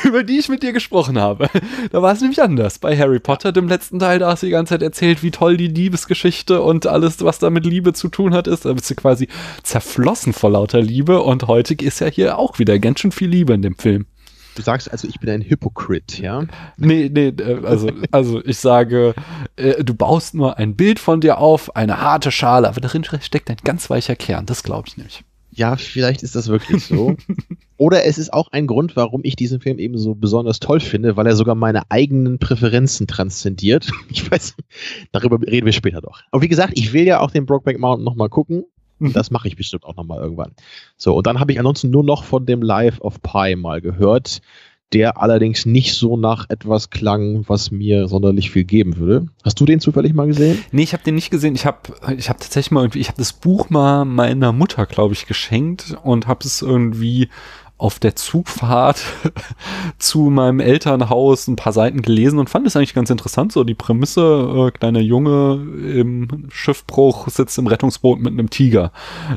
über 0.05 0.23
die 0.25 0.39
ich 0.39 0.49
mit 0.49 0.63
dir 0.63 0.73
gesprochen 0.73 1.19
habe, 1.19 1.49
da 1.93 2.03
war 2.03 2.13
es 2.13 2.21
nämlich 2.21 2.43
anders. 2.43 2.79
Bei 2.81 2.97
Harry 2.99 3.21
Potter, 3.21 3.53
dem 3.53 3.69
letzten 3.69 3.99
Teil, 4.01 4.19
da 4.19 4.31
hast 4.33 4.43
du 4.43 4.47
die 4.47 4.53
ganze 4.53 4.71
Zeit 4.75 4.83
erzählt, 4.83 5.23
wie 5.23 5.31
toll 5.31 5.57
die 5.57 5.69
Liebesgeschichte 5.69 6.61
und 6.61 6.87
alles, 6.87 7.23
was 7.23 7.39
da 7.39 7.51
mit 7.51 7.65
Liebe 7.67 7.93
zu 7.93 8.09
tun 8.09 8.35
hat, 8.35 8.49
ist. 8.49 8.65
Da 8.65 8.73
bist 8.73 8.91
du 8.91 8.95
quasi 8.97 9.29
zerflossen 9.63 10.33
vor 10.33 10.51
lauter 10.51 10.81
Liebe. 10.83 11.23
Und 11.23 11.47
heute 11.47 11.75
ist 11.75 12.00
ja 12.01 12.09
hier 12.09 12.39
auch 12.39 12.59
wieder 12.59 12.79
ganz 12.79 13.01
schön 13.01 13.13
viel 13.13 13.29
Liebe 13.29 13.53
in 13.55 13.63
dem 13.63 13.77
Film. 13.77 14.07
Du 14.57 14.63
sagst 14.63 14.91
also, 14.91 15.07
ich 15.09 15.21
bin 15.21 15.31
ein 15.31 15.43
Hypokrit, 15.43 16.19
ja? 16.19 16.45
Nee, 16.77 17.11
nee, 17.13 17.29
äh, 17.29 17.65
also, 17.65 17.91
also 18.11 18.45
ich 18.45 18.59
sage, 18.59 19.15
äh, 19.57 19.85
du 19.85 19.95
baust 19.95 20.35
nur 20.35 20.59
ein 20.59 20.77
Bild 20.77 20.99
von 20.99 21.21
dir 21.21 21.39
auf, 21.39 21.77
eine 21.77 22.01
harte 22.01 22.33
Schale, 22.33 22.69
aber 22.69 22.81
darin 22.81 23.05
steckt 23.05 23.51
ein 23.51 23.57
ganz 23.65 23.89
weicher 23.91 24.17
Kern, 24.17 24.47
das 24.47 24.63
glaube 24.63 24.89
ich 24.89 24.97
nämlich. 24.97 25.25
Ja, 25.53 25.77
vielleicht 25.77 26.23
ist 26.23 26.37
das 26.37 26.49
wirklich 26.49 26.85
so. 26.85 27.17
Oder 27.77 28.05
es 28.05 28.19
ist 28.19 28.33
auch 28.33 28.49
ein 28.53 28.67
Grund, 28.67 28.95
warum 28.95 29.23
ich 29.25 29.37
diesen 29.37 29.61
Film 29.61 29.79
eben 29.79 29.99
so 29.99 30.15
besonders 30.15 30.61
toll 30.61 30.81
finde, 30.81 31.17
weil 31.17 31.27
er 31.27 31.35
sogar 31.35 31.55
meine 31.55 31.91
eigenen 31.91 32.39
Präferenzen 32.39 33.07
transzendiert. 33.07 33.91
Ich 34.11 34.31
weiß, 34.31 34.55
darüber 35.13 35.41
reden 35.41 35.67
wir 35.67 35.73
später 35.73 36.01
doch. 36.01 36.21
Aber 36.31 36.43
wie 36.43 36.49
gesagt, 36.49 36.75
ich 36.77 36.93
will 36.93 37.05
ja 37.05 37.21
auch 37.21 37.31
den 37.31 37.47
Brokeback 37.47 37.79
Mountain 37.79 38.05
nochmal 38.05 38.29
gucken. 38.29 38.65
Das 39.13 39.31
mache 39.31 39.49
ich 39.49 39.57
bestimmt 39.57 39.85
auch 39.85 39.97
nochmal 39.97 40.21
irgendwann. 40.21 40.53
So, 40.97 41.17
und 41.17 41.27
dann 41.27 41.41
habe 41.41 41.53
ich 41.53 41.59
ansonsten 41.59 41.91
nur 41.91 42.05
noch 42.05 42.25
von 42.25 42.47
dem 42.47 42.63
Life 42.63 43.01
of 43.01 43.21
Pi 43.23 43.57
mal 43.57 43.81
gehört, 43.81 44.41
der 44.93 45.23
allerdings 45.23 45.67
nicht 45.67 45.95
so 45.95 46.17
nach 46.17 46.47
etwas 46.49 46.91
klang, 46.91 47.45
was 47.49 47.71
mir 47.71 48.09
sonderlich 48.09 48.51
viel 48.51 48.65
geben 48.65 48.97
würde. 48.97 49.27
Hast 49.45 49.61
du 49.61 49.65
den 49.65 49.81
zufällig 49.81 50.15
mal 50.15 50.27
gesehen? 50.27 50.59
Nee, 50.73 50.83
ich 50.83 50.93
habe 50.93 51.05
den 51.05 51.15
nicht 51.15 51.31
gesehen. 51.31 51.55
Ich 51.55 51.65
habe 51.65 51.79
ich 52.17 52.29
hab 52.29 52.41
tatsächlich 52.41 52.73
mal 52.73 52.83
irgendwie, 52.83 52.99
ich 52.99 53.09
habe 53.09 53.19
das 53.19 53.33
Buch 53.33 53.71
mal 53.71 54.05
meiner 54.05 54.53
Mutter, 54.53 54.87
glaube 54.87 55.15
ich, 55.15 55.27
geschenkt 55.27 55.97
und 56.03 56.27
habe 56.27 56.45
es 56.45 56.63
irgendwie 56.63 57.29
auf 57.81 57.99
der 57.99 58.15
Zugfahrt 58.15 59.03
zu 59.99 60.31
meinem 60.31 60.61
Elternhaus 60.61 61.49
ein 61.49 61.57
paar 61.57 61.73
Seiten 61.73 62.03
gelesen 62.03 62.39
und 62.39 62.51
fand 62.51 62.67
es 62.67 62.77
eigentlich 62.77 62.95
ganz 62.95 63.09
interessant. 63.09 63.53
So 63.53 63.65
die 63.65 63.75
Prämisse, 63.75 64.69
äh, 64.69 64.71
kleiner 64.71 65.01
Junge 65.01 65.55
im 65.95 66.49
Schiffbruch 66.51 67.29
sitzt 67.29 67.57
im 67.59 67.67
Rettungsboot 67.67 68.21
mit 68.21 68.35
einem 68.35 68.51
Tiger. 68.51 68.93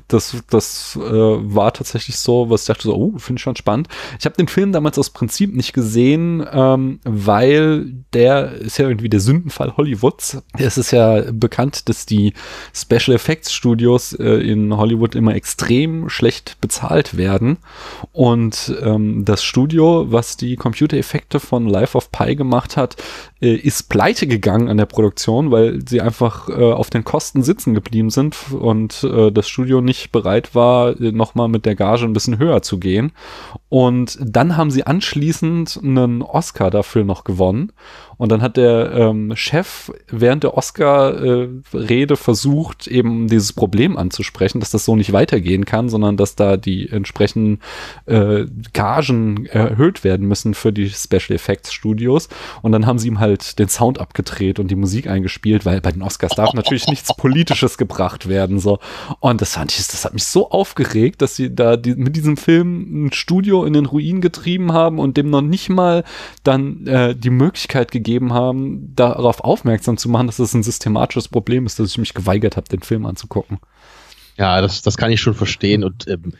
Das, 0.10 0.36
das 0.50 1.00
äh, 1.02 1.10
war 1.10 1.74
tatsächlich 1.74 2.18
so, 2.18 2.50
was 2.50 2.62
ich 2.64 2.68
dachte 2.68 2.84
so, 2.84 2.96
oh, 2.96 3.18
finde 3.18 3.40
ich 3.40 3.44
schon 3.44 3.56
spannend. 3.56 3.88
Ich 4.20 4.26
habe 4.26 4.36
den 4.36 4.50
Film 4.50 4.74
damals 4.74 5.00
aus 5.00 5.10
Prinzip 5.12 5.56
nicht 5.56 5.72
gesehen, 5.72 6.46
ähm, 6.52 7.00
weil 7.06 7.94
der 8.12 8.52
ist 8.52 8.78
ja 8.78 8.90
irgendwie 8.90 9.10
der 9.10 9.22
Sündenfall 9.22 9.78
Hollywoods. 9.78 10.44
Es 10.58 10.78
ist 10.78 10.92
ja 10.92 11.32
bekannt, 11.32 11.88
dass 11.88 12.06
die 12.06 12.34
Special 12.74 13.16
Effects 13.16 13.54
Studios 13.54 14.12
äh, 14.14 14.26
in 14.26 14.76
Hollywood 14.76 15.16
immer 15.16 15.34
extrem 15.34 16.10
schlecht 16.10 16.58
bezahlt 16.60 17.16
werden. 17.16 17.58
Und 18.12 18.33
ähm, 18.34 19.26
das 19.26 19.44
Studio, 19.44 20.12
was 20.12 20.38
die 20.38 20.56
Computereffekte 20.56 21.40
von 21.40 21.68
Life 21.68 21.98
of 21.98 22.12
Pi 22.12 22.36
gemacht 22.36 22.78
hat, 22.78 22.96
äh, 23.44 23.56
ist 23.56 23.90
pleite 23.90 24.26
gegangen 24.26 24.70
an 24.70 24.78
der 24.78 24.86
Produktion, 24.86 25.52
weil 25.52 25.82
sie 25.86 26.00
einfach 26.00 26.48
äh, 26.48 26.54
auf 26.54 26.90
den 26.90 27.04
Kosten 27.04 27.44
sitzen 27.44 27.74
geblieben 27.74 28.10
sind 28.10 28.38
und 28.54 29.04
äh, 29.04 29.32
das 29.32 29.50
Studio 29.50 29.82
nicht 29.82 30.14
bereit 30.14 30.56
war, 30.56 31.00
äh, 31.00 31.12
nochmal 31.12 31.50
mit 31.50 31.66
der 31.66 31.76
Gage 31.76 32.06
ein 32.06 32.14
bisschen 32.14 32.40
höher 32.40 32.62
zu 32.62 32.80
gehen. 32.80 33.12
Und 33.68 34.18
dann 34.22 34.56
haben 34.56 34.72
sie 34.72 34.86
anschließend 34.86 35.80
einen 35.84 36.22
Oscar 36.22 36.72
dafür 36.72 37.04
noch 37.04 37.26
gewonnen. 37.26 37.74
Und 38.18 38.32
dann 38.32 38.42
hat 38.42 38.56
der 38.58 38.92
ähm, 38.94 39.36
Chef 39.36 39.92
während 40.08 40.44
der 40.44 40.56
Oscar-Rede 40.56 42.16
versucht, 42.16 42.88
eben 42.88 43.28
dieses 43.28 43.52
Problem 43.52 43.98
anzusprechen, 43.98 44.60
dass 44.60 44.70
das 44.70 44.86
so 44.86 44.96
nicht 44.96 45.12
weitergehen 45.12 45.66
kann, 45.66 45.90
sondern 45.90 46.16
dass 46.16 46.36
da 46.36 46.56
die 46.56 46.88
entsprechenden 46.90 47.60
äh, 48.06 48.46
Gagen 48.72 49.48
erhöht 49.48 50.04
werden 50.04 50.28
müssen 50.28 50.54
für 50.54 50.72
die 50.72 50.90
Special 50.90 51.36
Effects 51.36 51.74
Studios. 51.74 52.30
Und 52.62 52.72
dann 52.72 52.86
haben 52.86 53.00
sie 53.00 53.08
ihm 53.08 53.20
halt 53.20 53.33
den 53.38 53.70
Sound 53.70 54.00
abgedreht 54.00 54.60
und 54.60 54.70
die 54.70 54.76
Musik 54.76 55.08
eingespielt, 55.08 55.66
weil 55.66 55.82
bei 55.82 55.92
den 55.92 56.02
Oscars 56.02 56.36
darf 56.36 56.54
natürlich 56.54 56.88
nichts 56.88 57.16
Politisches 57.16 57.78
gebracht 57.78 58.28
werden. 58.28 58.60
So. 58.60 58.80
Und 59.20 59.42
das 59.42 59.54
fand 59.54 59.72
ich, 59.72 59.78
das 59.78 60.06
hat 60.06 60.14
mich 60.14 60.26
so 60.26 60.50
aufgeregt, 60.50 61.22
dass 61.22 61.36
sie 61.36 61.54
da 61.54 61.78
die, 61.78 61.96
mit 61.96 62.16
diesem 62.16 62.38
Film 62.38 63.06
ein 63.06 63.14
Studio 63.14 63.66
in 63.66 63.74
den 63.74 63.86
Ruin 63.86 64.22
getrieben 64.22 64.74
haben 64.74 65.00
und 65.00 65.18
dem 65.18 65.30
noch 65.30 65.42
nicht 65.42 65.70
mal 65.70 66.04
dann 66.44 66.88
äh, 66.88 67.16
die 67.16 67.30
Möglichkeit 67.30 67.92
gegeben 67.92 68.34
haben, 68.34 68.96
darauf 68.96 69.42
aufmerksam 69.42 69.98
zu 69.98 70.10
machen, 70.10 70.28
dass 70.28 70.38
das 70.38 70.54
ein 70.54 70.64
systematisches 70.64 71.28
Problem 71.28 71.66
ist, 71.66 71.80
dass 71.80 71.90
ich 71.90 71.98
mich 71.98 72.14
geweigert 72.14 72.58
habe, 72.58 72.68
den 72.70 72.82
Film 72.82 73.06
anzugucken. 73.06 73.60
Ja, 74.38 74.62
das, 74.62 74.82
das 74.82 74.98
kann 74.98 75.12
ich 75.12 75.22
schon 75.22 75.36
verstehen. 75.36 75.84
Und 75.84 76.08
ähm, 76.08 76.34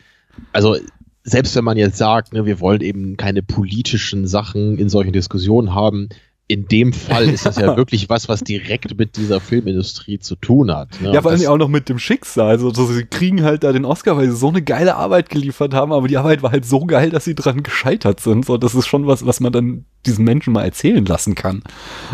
also 0.52 0.76
selbst 1.24 1.56
wenn 1.56 1.64
man 1.64 1.78
jetzt 1.78 1.96
sagt, 1.96 2.32
ne, 2.32 2.44
wir 2.44 2.60
wollen 2.60 2.82
eben 2.82 3.16
keine 3.16 3.42
politischen 3.42 4.26
Sachen 4.26 4.78
in 4.78 4.88
solchen 4.88 5.12
Diskussionen 5.12 5.74
haben, 5.74 6.10
in 6.46 6.66
dem 6.66 6.92
Fall 6.92 7.28
ist 7.28 7.46
das 7.46 7.56
ja 7.56 7.76
wirklich 7.76 8.08
was, 8.10 8.28
was 8.28 8.40
direkt 8.40 8.98
mit 8.98 9.16
dieser 9.16 9.40
Filmindustrie 9.40 10.18
zu 10.18 10.36
tun 10.36 10.74
hat. 10.74 11.00
Ne? 11.00 11.12
Ja, 11.12 11.22
vor 11.22 11.30
allem 11.30 11.46
auch 11.46 11.56
noch 11.56 11.68
mit 11.68 11.88
dem 11.88 11.98
Schicksal. 11.98 12.48
Also, 12.48 12.72
so, 12.72 12.86
sie 12.86 13.06
kriegen 13.06 13.42
halt 13.42 13.64
da 13.64 13.72
den 13.72 13.84
Oscar, 13.84 14.16
weil 14.16 14.28
sie 14.28 14.36
so 14.36 14.48
eine 14.48 14.62
geile 14.62 14.96
Arbeit 14.96 15.30
geliefert 15.30 15.72
haben, 15.72 15.92
aber 15.92 16.06
die 16.06 16.18
Arbeit 16.18 16.42
war 16.42 16.52
halt 16.52 16.66
so 16.66 16.84
geil, 16.84 17.10
dass 17.10 17.24
sie 17.24 17.34
dran 17.34 17.62
gescheitert 17.62 18.20
sind. 18.20 18.44
So, 18.44 18.58
das 18.58 18.74
ist 18.74 18.86
schon 18.86 19.06
was, 19.06 19.24
was 19.24 19.40
man 19.40 19.52
dann 19.52 19.86
diesen 20.04 20.24
Menschen 20.24 20.52
mal 20.52 20.64
erzählen 20.64 21.04
lassen 21.04 21.34
kann. 21.34 21.62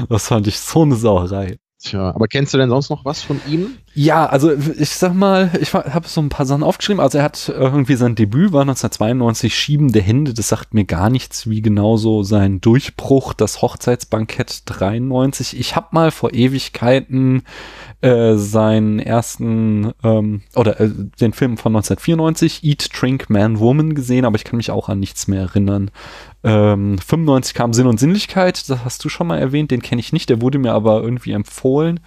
Das 0.09 0.29
fand 0.29 0.47
ich 0.47 0.59
so 0.59 0.83
eine 0.83 0.95
Sauerei. 0.95 1.59
Tja, 1.83 2.14
aber 2.14 2.29
kennst 2.29 2.53
du 2.53 2.59
denn 2.59 2.69
sonst 2.69 2.90
noch 2.90 3.07
was 3.07 3.23
von 3.23 3.40
ihm? 3.49 3.79
Ja, 3.95 4.27
also 4.27 4.53
ich 4.53 4.90
sag 4.90 5.14
mal, 5.14 5.51
ich 5.59 5.73
habe 5.73 6.07
so 6.07 6.21
ein 6.21 6.29
paar 6.29 6.45
Sachen 6.45 6.62
aufgeschrieben. 6.62 7.01
Also 7.01 7.16
er 7.16 7.25
hat 7.25 7.49
irgendwie 7.49 7.95
sein 7.95 8.14
Debüt 8.14 8.53
war 8.53 8.61
1992 8.61 9.55
Schiebende 9.55 10.03
Hände. 10.03 10.35
Das 10.35 10.49
sagt 10.49 10.75
mir 10.75 10.85
gar 10.85 11.09
nichts, 11.09 11.48
wie 11.48 11.63
genauso 11.63 12.23
sein 12.23 12.61
Durchbruch, 12.61 13.33
das 13.33 13.63
Hochzeitsbankett 13.63 14.65
93. 14.67 15.59
Ich 15.59 15.75
habe 15.75 15.88
mal 15.92 16.11
vor 16.11 16.35
Ewigkeiten 16.35 17.44
äh, 18.02 18.35
seinen 18.35 18.98
ersten 18.98 19.92
ähm, 20.04 20.42
oder 20.54 20.81
äh, 20.81 20.90
den 21.21 21.33
Film 21.33 21.57
von 21.57 21.75
1994 21.75 22.63
Eat, 22.63 22.90
Drink, 22.92 23.31
Man, 23.31 23.59
Woman 23.59 23.94
gesehen, 23.94 24.27
aber 24.27 24.37
ich 24.37 24.44
kann 24.44 24.59
mich 24.59 24.71
auch 24.71 24.90
an 24.90 25.00
nichts 25.00 25.29
mehr 25.29 25.40
erinnern. 25.40 25.90
Ähm, 26.43 26.99
95 26.99 27.55
kam 27.55 27.73
Sinn 27.73 27.87
und 27.87 28.01
Sinnlichkeit, 28.01 28.69
das 28.69 28.85
hast 28.85 29.05
du 29.05 29.09
schon 29.09 29.27
mal 29.27 29.38
erwähnt, 29.38 29.71
den 29.71 29.83
kenne 29.83 30.01
ich 30.01 30.13
nicht, 30.13 30.31
der 30.31 30.41
wurde 30.41 30.59
mir 30.59 30.73
aber 30.73 31.03
irgendwie 31.03 31.33
empfohlen. 31.33 32.01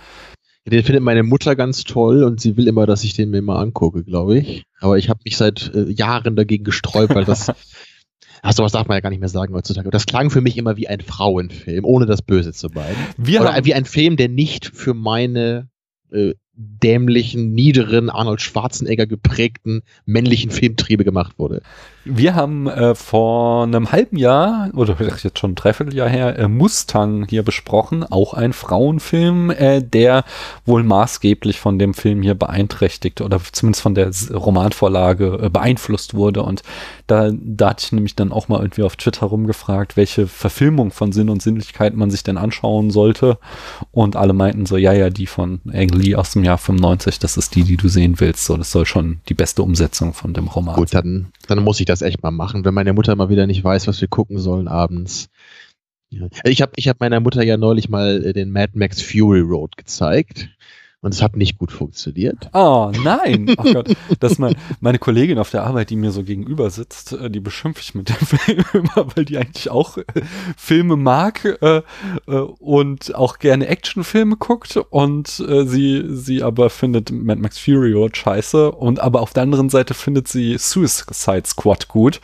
Den 0.66 0.84
findet 0.84 1.04
meine 1.04 1.24
Mutter 1.24 1.56
ganz 1.56 1.84
toll 1.84 2.24
und 2.24 2.40
sie 2.40 2.56
will 2.56 2.68
immer, 2.68 2.86
dass 2.86 3.04
ich 3.04 3.14
den 3.14 3.32
mir 3.32 3.42
mal 3.42 3.62
angucke, 3.62 4.04
glaube 4.04 4.38
ich. 4.38 4.64
Aber 4.80 4.98
ich 4.98 5.10
habe 5.10 5.20
mich 5.26 5.36
seit 5.36 5.72
äh, 5.76 5.92
Jahren 5.92 6.38
dagegen 6.38 6.64
gesträubt, 6.64 7.14
weil 7.14 7.26
das 7.26 7.52
Ach, 8.46 8.52
sowas 8.52 8.74
darf 8.74 8.90
man 8.90 8.98
ja 8.98 9.00
gar 9.00 9.10
nicht 9.10 9.22
mehr 9.22 9.30
sagen 9.30 9.54
heutzutage. 9.54 9.90
Das 9.90 10.06
klang 10.06 10.30
für 10.30 10.42
mich 10.42 10.58
immer 10.58 10.76
wie 10.76 10.90
ein 10.90 11.00
Frauenfilm, 11.00 11.86
ohne 11.86 12.06
das 12.06 12.22
Böse 12.22 12.52
zu 12.52 12.68
meinen. 12.68 12.98
Wir 13.16 13.40
Oder 13.40 13.54
haben, 13.54 13.66
wie 13.66 13.74
ein 13.74 13.86
Film, 13.86 14.18
der 14.18 14.28
nicht 14.28 14.66
für 14.66 14.94
meine 14.94 15.70
äh, 16.12 16.34
dämlichen, 16.52 17.54
niederen, 17.54 18.10
Arnold 18.10 18.42
Schwarzenegger 18.42 19.08
geprägten 19.08 19.82
männlichen 20.06 20.52
Filmtriebe 20.52 21.06
gemacht 21.06 21.40
wurde. 21.40 21.62
Wir 22.06 22.36
haben 22.36 22.68
äh, 22.68 22.95
vor 22.95 23.64
einem 23.64 23.91
halben 23.91 24.18
Jahr, 24.18 24.70
oder 24.74 24.97
jetzt 24.99 25.39
schon 25.39 25.51
ein 25.51 25.56
Dreivierteljahr 25.56 26.10
her, 26.10 26.38
äh, 26.38 26.47
Mustang 26.47 27.26
hier 27.30 27.43
besprochen. 27.43 28.04
Auch 28.04 28.34
ein 28.34 28.51
Frauenfilm, 28.51 29.51
äh, 29.51 29.82
der 29.82 30.26
wohl 30.66 30.84
maßgeblich 30.84 31.60
von 31.60 31.80
dem 31.80 31.93
Film 31.93 32.22
hier 32.22 32.36
beeinträchtigt 32.36 33.22
oder 33.22 33.39
zumindest 33.51 33.82
von 33.82 33.95
der 33.95 34.12
Romanvorlage 34.34 35.39
äh, 35.43 35.49
beeinflusst 35.49 36.14
wurde. 36.14 36.43
Und 36.43 36.64
da, 37.08 37.32
da 37.34 37.70
hatte 37.70 37.86
ich 37.86 37.91
nämlich 37.93 38.16
dann 38.16 38.32
auch 38.32 38.49
mal 38.49 38.62
irgendwie 38.62 38.84
auf 38.84 38.95
Twitter 38.97 39.28
rumgefragt, 39.28 39.95
welche 39.95 40.28
Verfilmung 40.28 40.91
von 40.91 41.12
Sinn 41.12 41.30
und 41.30 41.41
Sinnlichkeit 41.41 41.95
man 41.95 42.12
sich 42.12 42.24
denn 42.24 42.38
anschauen 42.38 42.91
sollte. 42.91 43.38
Und 43.91 44.16
alle 44.16 44.34
meinten 44.34 44.66
so, 44.66 44.76
ja, 44.76 44.93
ja, 44.93 45.10
die 45.10 45.28
von 45.28 45.62
Ang 45.72 45.89
Lee 45.89 46.16
aus 46.16 46.32
dem 46.32 46.43
Jahr 46.43 46.58
95, 46.58 47.20
das 47.20 47.38
ist 47.38 47.56
die, 47.56 47.64
die 47.64 47.78
du 47.78 47.88
sehen 47.88 48.20
willst. 48.20 48.45
So, 48.45 48.58
das 48.58 48.72
soll 48.72 48.86
schon 48.86 49.20
die 49.30 49.34
beste 49.34 49.64
Umsetzung 49.64 50.14
von 50.14 50.34
dem 50.34 50.47
Roman 50.47 50.76
Gut, 50.76 50.93
dann, 50.93 51.28
dann 51.47 51.64
muss 51.64 51.80
ich 51.80 51.86
das 51.86 51.93
echt 52.02 52.24
mal 52.24 52.32
machen, 52.32 52.66
wenn 52.66 52.74
meine 52.74 52.94
Mutter 52.94 53.16
mal 53.16 53.30
wieder 53.30 53.48
nicht 53.48 53.64
weiß, 53.64 53.88
was 53.88 54.02
wir 54.02 54.08
gucken 54.08 54.39
sollen 54.39 54.68
abends. 54.68 55.30
Ich 56.44 56.62
habe 56.62 56.72
ich 56.76 56.88
hab 56.89 57.00
meiner 57.00 57.20
Mutter 57.20 57.44
ja 57.44 57.58
neulich 57.58 57.89
mal 57.89 58.24
äh, 58.24 58.34
den 58.34 58.52
Mad 58.52 58.74
Max 58.76 59.02
Fury 59.02 59.39
Road 59.39 59.78
gezeigt 59.78 60.50
und 61.04 61.14
es 61.14 61.22
hat 61.22 61.36
nicht 61.36 61.60
gut 61.60 61.72
funktioniert. 61.72 62.49
Oh 62.54 62.91
nein, 63.04 63.54
oh 63.58 63.74
Gott, 63.74 63.95
das 64.20 64.34
ist 64.34 64.39
mein, 64.39 64.56
meine 64.80 64.97
Kollegin 64.97 65.38
auf 65.38 65.51
der 65.51 65.64
Arbeit, 65.64 65.89
die 65.89 65.95
mir 65.95 66.12
so 66.12 66.24
gegenüber 66.24 66.70
sitzt, 66.70 67.14
äh, 67.14 67.30
die 67.30 67.39
beschimpfe 67.39 67.82
ich 67.82 67.93
mit 67.93 68.10
dem 68.10 68.16
Film 68.26 68.64
immer, 68.74 69.08
weil 69.16 69.26
die 69.26 69.38
eigentlich 69.38 69.70
auch 69.70 69.97
äh, 69.97 70.04
Filme 70.58 70.95
mag 70.95 71.45
äh, 71.62 71.82
äh, 72.28 72.38
und 72.60 73.14
auch 73.14 73.38
gerne 73.39 73.68
Actionfilme 73.68 74.38
guckt 74.38 74.78
und 74.89 75.28
sie 75.28 76.04
sie 76.08 76.41
aber 76.41 76.70
findet 76.70 77.12
Mad 77.12 77.41
Max 77.41 77.60
Fury 77.60 77.91
Road 77.93 78.16
scheiße 78.16 78.72
und 78.72 78.99
aber 78.99 79.22
auf 79.22 79.34
der 79.34 79.43
anderen 79.43 79.70
Seite 79.70 79.93
findet 79.93 80.28
sie 80.28 80.58
Suicide 80.58 81.43
Squad 81.45 81.88
gut 81.88 82.22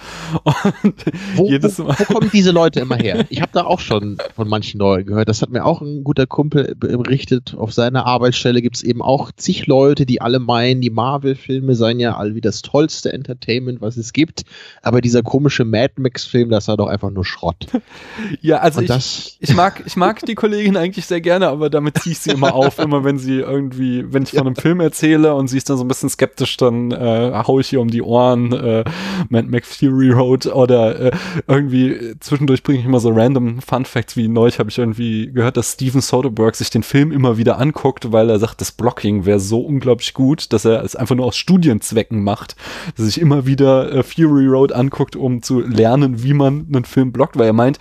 Wo, 1.35 1.49
wo, 1.49 1.87
wo 1.87 2.03
kommen 2.05 2.29
diese 2.31 2.51
Leute 2.51 2.79
immer 2.79 2.95
her? 2.95 3.25
Ich 3.29 3.41
habe 3.41 3.51
da 3.53 3.65
auch 3.65 3.79
schon 3.79 4.17
von 4.35 4.47
manchen 4.47 4.79
Leuten 4.79 5.07
gehört. 5.07 5.29
Das 5.29 5.41
hat 5.41 5.49
mir 5.49 5.65
auch 5.65 5.81
ein 5.81 6.03
guter 6.03 6.27
Kumpel 6.27 6.75
berichtet. 6.75 7.55
Auf 7.57 7.73
seiner 7.73 8.05
Arbeitsstelle 8.05 8.61
gibt 8.69 8.77
es 8.77 8.83
eben 8.83 9.01
auch 9.01 9.31
zig 9.35 9.65
Leute, 9.65 10.05
die 10.05 10.21
alle 10.21 10.37
meinen, 10.37 10.79
die 10.79 10.91
Marvel-Filme 10.91 11.73
seien 11.73 11.99
ja 11.99 12.15
all 12.15 12.35
wie 12.35 12.41
das 12.41 12.61
tollste 12.61 13.11
Entertainment, 13.11 13.81
was 13.81 13.97
es 13.97 14.13
gibt. 14.13 14.43
Aber 14.83 15.01
dieser 15.01 15.23
komische 15.23 15.65
Mad 15.65 15.95
Max-Film, 15.97 16.51
das 16.51 16.67
war 16.67 16.77
doch 16.77 16.85
einfach 16.85 17.09
nur 17.09 17.25
Schrott. 17.25 17.65
ja, 18.41 18.59
also 18.59 18.81
Und 18.81 18.91
ich, 18.91 19.37
Ich 19.39 19.55
mag, 19.55 19.81
ich 19.87 19.95
mag 19.95 20.23
die 20.23 20.35
Kollegin 20.35 20.77
eigentlich 20.77 21.07
sehr 21.07 21.19
gerne, 21.19 21.47
aber 21.47 21.71
damit 21.71 21.97
ziehe 21.97 22.11
ich 22.11 22.19
sie 22.19 22.29
immer 22.29 22.53
auf. 22.53 22.77
Immer 22.89 23.03
wenn 23.03 23.17
sie 23.17 23.39
irgendwie, 23.39 24.05
wenn 24.13 24.21
ich 24.23 24.31
von 24.31 24.41
einem 24.41 24.55
Film 24.55 24.79
erzähle 24.81 25.33
und 25.33 25.47
sie 25.47 25.57
ist 25.57 25.69
dann 25.69 25.77
so 25.77 25.83
ein 25.83 25.87
bisschen 25.87 26.09
skeptisch, 26.09 26.55
dann 26.57 26.91
äh, 26.91 27.43
hau 27.47 27.59
ich 27.59 27.73
ihr 27.73 27.81
um 27.81 27.89
die 27.89 28.03
Ohren 28.03 28.53
äh, 28.53 28.83
Mad 29.29 29.47
Max 29.49 29.77
Fury 29.77 30.11
Road 30.11 30.45
oder 30.45 30.99
äh, 30.99 31.11
irgendwie 31.47 32.15
zwischendurch 32.19 32.61
bringe 32.61 32.79
ich 32.79 32.85
immer 32.85 32.99
so 32.99 33.09
random 33.09 33.61
Fun 33.61 33.85
Facts 33.85 34.15
wie 34.15 34.27
neulich 34.27 34.59
habe 34.59 34.69
ich 34.69 34.77
irgendwie 34.77 35.31
gehört, 35.31 35.57
dass 35.57 35.73
Steven 35.73 36.01
Soderbergh 36.01 36.55
sich 36.55 36.69
den 36.69 36.83
Film 36.83 37.11
immer 37.11 37.37
wieder 37.37 37.57
anguckt, 37.57 38.11
weil 38.11 38.29
er 38.29 38.39
sagt, 38.39 38.58
das 38.59 38.71
Blocking 38.71 39.25
wäre 39.25 39.39
so 39.39 39.61
unglaublich 39.61 40.13
gut, 40.13 40.53
dass 40.53 40.65
er 40.65 40.83
es 40.83 40.95
einfach 40.95 41.15
nur 41.15 41.25
aus 41.25 41.37
Studienzwecken 41.37 42.23
macht, 42.23 42.55
dass 42.95 42.99
er 42.99 43.05
sich 43.05 43.21
immer 43.21 43.45
wieder 43.45 43.91
äh, 43.91 44.03
Fury 44.03 44.47
Road 44.47 44.71
anguckt, 44.71 45.15
um 45.15 45.41
zu 45.41 45.61
lernen, 45.61 46.23
wie 46.23 46.33
man 46.33 46.67
einen 46.73 46.85
Film 46.85 47.11
blockt, 47.11 47.37
weil 47.37 47.47
er 47.47 47.53
meint, 47.53 47.79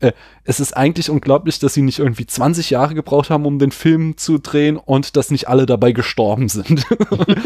äh, 0.00 0.12
es 0.44 0.60
ist 0.60 0.76
eigentlich 0.76 1.10
unglaublich, 1.10 1.58
dass 1.58 1.74
sie 1.74 1.82
nicht 1.82 1.98
irgendwie 1.98 2.26
20 2.26 2.70
Jahre 2.70 2.94
gebraucht 2.94 3.30
haben, 3.30 3.44
um 3.46 3.58
den 3.58 3.70
Film 3.72 4.16
zu 4.16 4.38
drehen 4.38 4.76
und 4.76 5.16
dass 5.16 5.30
nicht 5.30 5.48
alle 5.48 5.66
dabei 5.66 5.92
gestorben 5.92 6.48
sind. 6.48 6.86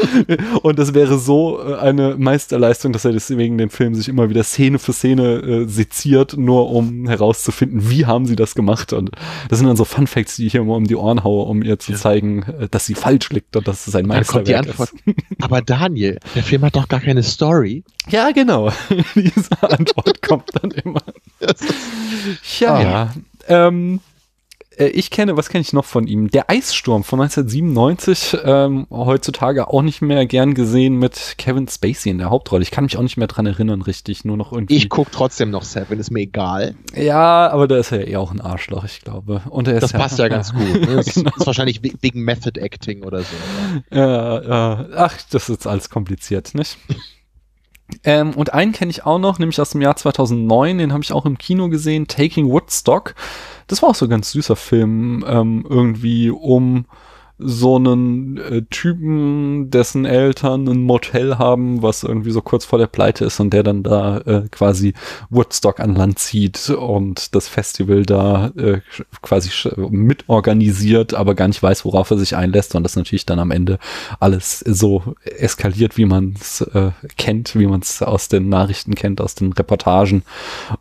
und 0.62 0.78
das 0.78 0.94
wäre 0.94 1.18
so 1.18 1.60
äh, 1.62 1.76
eine 1.76 2.16
Meisterleistung, 2.16 2.92
dass 2.92 3.04
er 3.04 3.12
deswegen 3.12 3.58
den 3.58 3.70
Film 3.70 3.94
sich 3.94 4.08
immer 4.08 4.30
wieder 4.30 4.44
Szene 4.44 4.78
für 4.78 4.92
Szene 4.92 5.34
äh, 5.40 5.64
seziert, 5.68 6.36
nur 6.36 6.70
um 6.70 7.08
herauszufinden, 7.08 7.90
wie 7.90 8.06
haben 8.06 8.26
sie 8.26 8.36
das 8.36 8.54
gemacht. 8.54 8.92
Und 8.92 9.10
das 9.48 9.58
sind 9.58 9.68
dann 9.68 9.76
so 9.76 9.84
Fun 9.84 10.06
Facts, 10.06 10.36
die 10.36 10.46
ich 10.46 10.52
hier 10.52 10.60
immer 10.60 10.76
um 10.76 10.86
die 10.86 10.96
Ohren 10.96 11.24
haue, 11.24 11.44
um 11.46 11.62
ihr 11.62 11.78
zu 11.78 11.92
Ja. 11.92 11.98
zeigen, 11.98 12.42
äh, 12.42 12.68
dass 12.70 12.86
sie 12.86 12.94
falsch 12.94 13.30
liegt 13.30 13.56
und 13.56 13.66
dass 13.68 13.86
es 13.86 13.94
ein 13.94 14.06
Meisterwerk 14.06 14.66
ist. 14.66 14.94
Aber 15.40 15.60
Daniel, 15.62 16.18
der 16.34 16.42
Film 16.42 16.62
hat 16.62 16.76
doch 16.76 16.88
gar 16.88 17.00
keine 17.00 17.22
Story. 17.22 17.84
Ja, 18.08 18.30
genau. 18.30 18.70
Diese 19.14 19.62
Antwort 19.62 20.22
kommt 20.22 20.50
dann 20.60 20.70
immer. 20.70 21.02
Ja, 22.60 22.74
Ah. 22.74 22.82
ja. 22.82 23.14
Ähm, 23.48 24.00
äh, 24.76 24.86
ich 24.86 25.10
kenne, 25.10 25.36
was 25.36 25.48
kenne 25.50 25.60
ich 25.62 25.72
noch 25.72 25.84
von 25.84 26.06
ihm? 26.06 26.30
Der 26.30 26.48
Eissturm 26.50 27.04
von 27.04 27.20
1997, 27.20 28.38
ähm, 28.44 28.86
heutzutage 28.90 29.68
auch 29.68 29.82
nicht 29.82 30.00
mehr 30.00 30.24
gern 30.26 30.54
gesehen 30.54 30.96
mit 30.98 31.34
Kevin 31.38 31.68
Spacey 31.68 32.10
in 32.10 32.18
der 32.18 32.30
Hauptrolle. 32.30 32.62
Ich 32.62 32.70
kann 32.70 32.84
mich 32.84 32.96
auch 32.96 33.02
nicht 33.02 33.16
mehr 33.18 33.26
dran 33.26 33.46
erinnern, 33.46 33.82
richtig, 33.82 34.24
nur 34.24 34.36
noch 34.36 34.52
irgendwie. 34.52 34.74
Ich 34.76 34.88
guck 34.88 35.12
trotzdem 35.12 35.50
noch 35.50 35.62
Seven, 35.64 35.98
ist 36.00 36.10
mir 36.10 36.20
egal. 36.20 36.74
ja, 36.96 37.48
aber 37.50 37.68
da 37.68 37.76
ist 37.76 37.92
er 37.92 38.00
ja 38.00 38.06
eher 38.06 38.20
auch 38.20 38.30
ein 38.32 38.40
Arschloch, 38.40 38.84
ich 38.84 39.02
glaube. 39.02 39.42
Und 39.50 39.68
er 39.68 39.74
ist 39.74 39.82
Das 39.82 39.92
passt 39.92 40.18
ja 40.18 40.28
ganz 40.28 40.52
gut. 40.54 40.80
Ne? 40.80 40.86
Das 40.96 41.14
Genau. 41.14 41.30
ist 41.36 41.46
wahrscheinlich 41.46 41.82
we- 41.84 41.92
wegen 42.00 42.22
Method 42.22 42.58
Acting 42.58 43.04
oder 43.04 43.20
so. 43.20 43.36
Ja, 43.92 44.42
ja. 44.42 44.86
Ach, 44.96 45.14
das 45.30 45.48
ist 45.50 45.66
alles 45.66 45.90
kompliziert, 45.90 46.54
nicht? 46.54 46.78
Ähm, 48.02 48.32
und 48.32 48.54
einen 48.54 48.72
kenne 48.72 48.90
ich 48.90 49.04
auch 49.04 49.18
noch, 49.18 49.38
nämlich 49.38 49.60
aus 49.60 49.70
dem 49.70 49.82
Jahr 49.82 49.96
2009, 49.96 50.78
den 50.78 50.92
habe 50.92 51.02
ich 51.02 51.12
auch 51.12 51.26
im 51.26 51.38
Kino 51.38 51.68
gesehen, 51.68 52.06
Taking 52.06 52.48
Woodstock. 52.48 53.14
Das 53.66 53.82
war 53.82 53.90
auch 53.90 53.94
so 53.94 54.06
ein 54.06 54.10
ganz 54.10 54.30
süßer 54.32 54.56
Film, 54.56 55.24
ähm, 55.26 55.66
irgendwie 55.68 56.30
um 56.30 56.86
so 57.38 57.76
einen 57.76 58.36
äh, 58.36 58.62
Typen, 58.70 59.70
dessen 59.70 60.04
Eltern 60.04 60.68
ein 60.68 60.82
Motel 60.82 61.38
haben, 61.38 61.82
was 61.82 62.04
irgendwie 62.04 62.30
so 62.30 62.40
kurz 62.40 62.64
vor 62.64 62.78
der 62.78 62.86
Pleite 62.86 63.24
ist 63.24 63.40
und 63.40 63.52
der 63.52 63.64
dann 63.64 63.82
da 63.82 64.18
äh, 64.18 64.42
quasi 64.50 64.94
Woodstock 65.30 65.80
an 65.80 65.96
Land 65.96 66.20
zieht 66.20 66.70
und 66.70 67.34
das 67.34 67.48
Festival 67.48 68.02
da 68.04 68.52
äh, 68.56 68.80
quasi 69.20 69.50
mitorganisiert, 69.76 71.14
aber 71.14 71.34
gar 71.34 71.48
nicht 71.48 71.62
weiß, 71.62 71.84
worauf 71.84 72.10
er 72.10 72.18
sich 72.18 72.36
einlässt 72.36 72.74
und 72.76 72.84
das 72.84 72.94
natürlich 72.94 73.26
dann 73.26 73.40
am 73.40 73.50
Ende 73.50 73.78
alles 74.20 74.60
so 74.60 75.14
eskaliert, 75.24 75.96
wie 75.96 76.06
man 76.06 76.34
es 76.40 76.60
äh, 76.60 76.92
kennt, 77.16 77.56
wie 77.56 77.66
man 77.66 77.80
es 77.80 78.00
aus 78.00 78.28
den 78.28 78.48
Nachrichten 78.48 78.94
kennt, 78.94 79.20
aus 79.20 79.34
den 79.34 79.52
Reportagen 79.52 80.22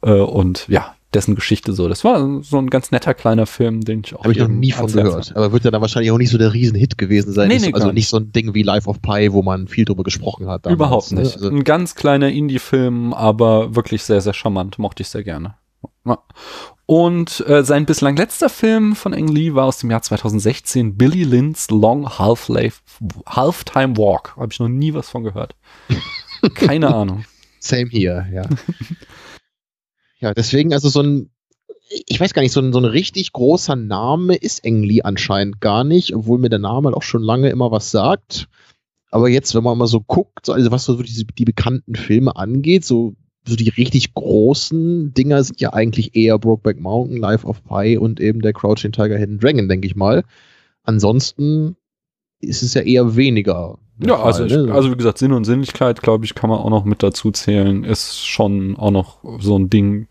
äh, 0.01 0.11
und 0.11 0.67
ja, 0.67 0.93
dessen 1.13 1.35
Geschichte 1.35 1.73
so. 1.73 1.87
Das 1.87 2.03
war 2.03 2.41
so 2.43 2.57
ein 2.57 2.69
ganz 2.69 2.91
netter 2.91 3.13
kleiner 3.13 3.45
Film, 3.45 3.81
den 3.81 4.01
ich 4.05 4.15
auch 4.15 4.23
Habe 4.23 4.33
ich 4.33 4.39
noch 4.39 4.47
nie 4.47 4.71
von 4.71 4.87
gehört. 4.91 5.35
Aber 5.35 5.51
wird 5.51 5.63
ja 5.65 5.71
dann 5.71 5.81
wahrscheinlich 5.81 6.11
auch 6.11 6.17
nicht 6.17 6.29
so 6.29 6.37
der 6.37 6.53
Riesenhit 6.53 6.97
gewesen 6.97 7.33
sein. 7.33 7.47
Nee, 7.47 7.59
nee, 7.59 7.67
so, 7.67 7.73
also 7.73 7.91
nicht 7.91 8.09
so 8.09 8.17
ein 8.17 8.31
Ding 8.31 8.53
wie 8.53 8.63
Life 8.63 8.89
of 8.89 9.01
Pi, 9.01 9.31
wo 9.31 9.41
man 9.41 9.67
viel 9.67 9.85
drüber 9.85 10.03
gesprochen 10.03 10.47
hat. 10.47 10.65
damals, 10.65 10.75
Überhaupt 10.75 11.11
ne? 11.11 11.21
nicht. 11.21 11.35
Also, 11.35 11.49
Ein 11.49 11.63
ganz 11.63 11.95
kleiner 11.95 12.29
Indie-Film, 12.29 13.13
aber 13.13 13.75
wirklich 13.75 14.03
sehr, 14.03 14.21
sehr 14.21 14.33
charmant. 14.33 14.79
Mochte 14.79 15.03
ich 15.03 15.09
sehr 15.09 15.23
gerne. 15.23 15.55
Und 16.85 17.45
äh, 17.47 17.63
sein 17.63 17.85
bislang 17.85 18.17
letzter 18.17 18.49
Film 18.49 18.95
von 18.95 19.13
Ang 19.13 19.27
Lee 19.27 19.53
war 19.53 19.65
aus 19.65 19.77
dem 19.77 19.89
Jahr 19.89 20.01
2016, 20.01 20.97
Billy 20.97 21.23
Lynn's 21.23 21.69
Long 21.69 22.19
Half-Life, 22.19 22.81
Halftime 23.25 23.95
Walk. 23.97 24.35
Habe 24.35 24.51
ich 24.51 24.59
noch 24.59 24.67
nie 24.67 24.93
was 24.93 25.09
von 25.09 25.23
gehört. 25.23 25.55
Keine 26.55 26.93
Ahnung. 26.93 27.25
same 27.59 27.89
here, 27.89 28.27
ja. 28.33 28.43
ja, 30.23 30.33
deswegen 30.33 30.71
also 30.73 30.87
so 30.87 31.01
ein, 31.01 31.29
ich 32.07 32.17
weiß 32.17 32.33
gar 32.33 32.41
nicht, 32.41 32.53
so 32.53 32.61
ein, 32.61 32.71
so 32.71 32.79
ein 32.79 32.85
richtig 32.85 33.33
großer 33.33 33.75
Name 33.75 34.35
ist 34.35 34.63
Engli 34.63 35.01
anscheinend 35.01 35.59
gar 35.59 35.83
nicht, 35.83 36.15
obwohl 36.15 36.39
mir 36.39 36.49
der 36.49 36.59
Name 36.59 36.87
halt 36.87 36.95
auch 36.95 37.03
schon 37.03 37.21
lange 37.21 37.49
immer 37.49 37.71
was 37.71 37.91
sagt. 37.91 38.47
Aber 39.11 39.27
jetzt, 39.27 39.53
wenn 39.53 39.63
man 39.63 39.77
mal 39.77 39.87
so 39.87 39.99
guckt, 39.99 40.45
so, 40.45 40.53
also 40.53 40.71
was 40.71 40.85
so 40.85 41.01
diese, 41.03 41.25
die 41.25 41.43
bekannten 41.43 41.95
Filme 41.95 42.37
angeht, 42.37 42.85
so, 42.85 43.15
so 43.45 43.57
die 43.57 43.67
richtig 43.67 44.13
großen 44.13 45.13
Dinger 45.13 45.43
sind 45.43 45.59
ja 45.59 45.73
eigentlich 45.73 46.15
eher 46.15 46.39
Brokeback 46.39 46.79
Mountain, 46.79 47.17
Life 47.17 47.45
of 47.45 47.61
Pi 47.65 47.97
und 47.97 48.21
eben 48.21 48.41
der 48.41 48.53
Crouching 48.53 48.93
Tiger, 48.93 49.17
Hidden 49.17 49.39
Dragon, 49.39 49.67
denke 49.67 49.87
ich 49.87 49.95
mal. 49.97 50.23
Ansonsten 50.83 51.75
ist 52.39 52.63
es 52.63 52.73
ja 52.75 52.81
eher 52.81 53.17
weniger. 53.17 53.77
Ja, 53.99 54.17
Fall, 54.17 54.25
also, 54.25 54.45
ich, 54.45 54.53
ne? 54.53 54.73
also 54.73 54.91
wie 54.91 54.95
gesagt, 54.95 55.17
Sinn 55.17 55.33
und 55.33 55.43
Sinnlichkeit, 55.45 56.01
glaube 56.01 56.25
ich, 56.25 56.35
kann 56.35 56.49
man 56.49 56.59
auch 56.59 56.69
noch 56.69 56.83
mit 56.83 57.03
dazu 57.03 57.31
zählen. 57.31 57.83
Ist 57.83 58.25
schon 58.25 58.75
auch 58.75 58.91
noch 58.91 59.19
so 59.39 59.57
ein 59.57 59.69
Ding, 59.69 60.07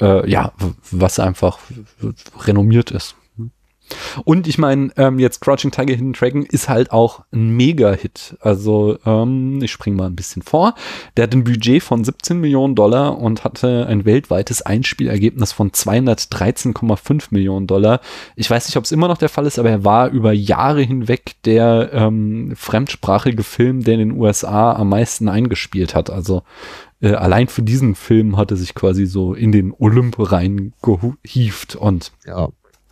äh, 0.00 0.28
ja, 0.30 0.52
was 0.90 1.18
einfach 1.18 1.58
renommiert 2.46 2.90
ist. 2.90 3.16
Und 4.24 4.46
ich 4.46 4.58
meine, 4.58 4.90
ähm, 4.96 5.18
jetzt 5.18 5.40
Crouching 5.40 5.70
Tiger 5.70 5.94
Hidden 5.94 6.12
Dragon 6.12 6.44
ist 6.44 6.68
halt 6.68 6.90
auch 6.92 7.24
ein 7.32 7.50
Mega-Hit. 7.50 8.36
Also 8.40 8.98
ähm, 9.04 9.60
ich 9.62 9.70
springe 9.72 9.96
mal 9.96 10.06
ein 10.06 10.16
bisschen 10.16 10.42
vor. 10.42 10.74
Der 11.16 11.24
hat 11.24 11.34
ein 11.34 11.44
Budget 11.44 11.82
von 11.82 12.04
17 12.04 12.40
Millionen 12.40 12.74
Dollar 12.74 13.18
und 13.18 13.44
hatte 13.44 13.86
ein 13.88 14.04
weltweites 14.04 14.62
Einspielergebnis 14.62 15.52
von 15.52 15.70
213,5 15.70 17.28
Millionen 17.30 17.66
Dollar. 17.66 18.00
Ich 18.34 18.50
weiß 18.50 18.66
nicht, 18.66 18.76
ob 18.76 18.84
es 18.84 18.92
immer 18.92 19.08
noch 19.08 19.18
der 19.18 19.28
Fall 19.28 19.46
ist, 19.46 19.58
aber 19.58 19.70
er 19.70 19.84
war 19.84 20.10
über 20.10 20.32
Jahre 20.32 20.82
hinweg 20.82 21.34
der 21.44 21.90
ähm, 21.92 22.52
fremdsprachige 22.56 23.42
Film, 23.42 23.84
der 23.84 23.94
in 23.94 24.00
den 24.00 24.12
USA 24.12 24.72
am 24.72 24.88
meisten 24.88 25.28
eingespielt 25.28 25.94
hat. 25.94 26.10
Also 26.10 26.42
äh, 27.00 27.12
allein 27.12 27.48
für 27.48 27.62
diesen 27.62 27.94
Film 27.94 28.36
hat 28.36 28.50
er 28.50 28.56
sich 28.56 28.74
quasi 28.74 29.06
so 29.06 29.34
in 29.34 29.52
den 29.52 29.72
Olymp 29.78 30.16
reingehieft 30.18 31.76
und 31.76 32.12
ja. 32.26 32.48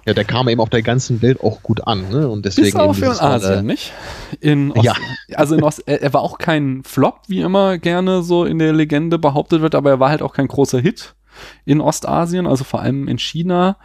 Ja, 0.07 0.13
der 0.13 0.25
kam 0.25 0.49
eben 0.49 0.61
auf 0.61 0.69
der 0.69 0.83
ganzen 0.83 1.23
Welt 1.23 1.41
auch 1.43 1.63
gut 1.63 1.87
an, 1.87 2.11
ne? 2.11 2.29
Und 2.29 2.45
deswegen 2.45 2.69
ist 2.69 2.77
auch 2.77 2.95
für 2.95 3.07
in 3.07 3.21
Asien, 3.21 3.67
nicht? 3.67 3.93
In 4.41 4.73
Ost 4.73 4.85
ja. 4.85 4.95
Also 5.35 5.55
in 5.55 5.63
Ost 5.63 5.83
er, 5.87 6.03
er, 6.03 6.13
war 6.13 6.21
auch 6.21 6.39
kein 6.39 6.83
Flop, 6.85 7.21
wie 7.27 7.41
immer 7.41 7.79
gerne 7.79 8.23
so 8.23 8.45
in 8.45 8.59
der 8.59 8.73
Legende 8.73 9.19
behauptet 9.19 9.63
wird, 9.63 9.75
aber 9.75 9.91
er 9.91 10.01
war 10.01 10.11
halt 10.11 10.21
auch 10.21 10.35
kein 10.35 10.49
großer 10.49 10.79
Hit 10.79 11.15
in 11.65 11.81
Ostasien, 11.81 12.47
also 12.47 12.65
vor 12.65 12.81
allem 12.81 13.09
in 13.09 13.19
China. 13.19 13.77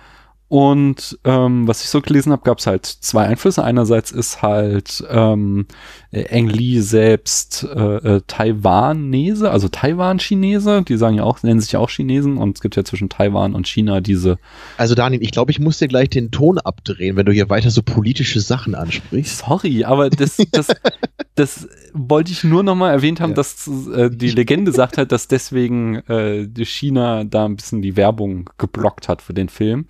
Und 0.50 1.20
ähm, 1.26 1.68
was 1.68 1.84
ich 1.84 1.90
so 1.90 2.02
gelesen 2.02 2.32
habe, 2.32 2.42
gab 2.42 2.58
es 2.58 2.66
halt 2.66 2.84
zwei 2.84 3.28
Einflüsse. 3.28 3.64
Einerseits 3.64 4.10
ist 4.10 4.42
halt 4.42 5.04
ähm, 5.08 5.68
Eng 6.12 6.48
Li 6.48 6.82
selbst 6.82 7.64
äh, 7.64 8.16
äh, 8.16 8.22
Taiwanese, 8.26 9.52
also 9.52 9.68
Taiwan-Chinese. 9.68 10.84
Die 10.88 10.98
sagen 10.98 11.18
ja 11.18 11.24
auch, 11.24 11.44
nennen 11.44 11.60
sich 11.60 11.74
ja 11.74 11.80
auch 11.80 11.92
Chinesen. 11.92 12.38
Und 12.38 12.58
es 12.58 12.62
gibt 12.62 12.76
ja 12.76 12.84
zwischen 12.84 13.10
Taiwan 13.10 13.54
und 13.54 13.68
China 13.68 14.02
diese. 14.02 14.40
Also 14.78 14.96
Daniel, 14.96 15.22
ich 15.22 15.30
glaube, 15.30 15.52
ich 15.52 15.60
muss 15.60 15.78
dir 15.78 15.88
gleich 15.88 16.10
den 16.10 16.32
Ton 16.32 16.58
abdrehen, 16.58 17.16
wenn 17.16 17.28
du 17.28 17.32
hier 17.32 17.52
weiter 17.52 17.70
so 17.70 17.84
politische 17.84 18.42
Sachen 18.42 18.74
ansprichst. 18.74 19.44
Sorry, 19.46 19.84
aber 19.84 20.10
das, 20.10 20.38
das, 20.52 20.70
das 21.36 21.70
wollte 21.94 22.32
ich 22.32 22.44
nur 22.44 22.64
nochmal 22.64 22.92
erwähnt 22.92 23.22
haben, 23.22 23.32
ja. 23.32 23.36
dass 23.36 23.68
äh, 23.68 24.10
die 24.10 24.32
Legende 24.32 24.72
sagt 24.72 24.98
halt, 24.98 25.12
dass 25.12 25.28
deswegen 25.28 25.98
äh, 26.08 26.48
China 26.66 27.24
da 27.24 27.46
ein 27.46 27.56
bisschen 27.56 27.84
die 27.84 27.96
Werbung 27.96 28.50
geblockt 28.58 29.08
hat 29.08 29.22
für 29.22 29.36
den 29.36 29.50
Film. 29.50 29.86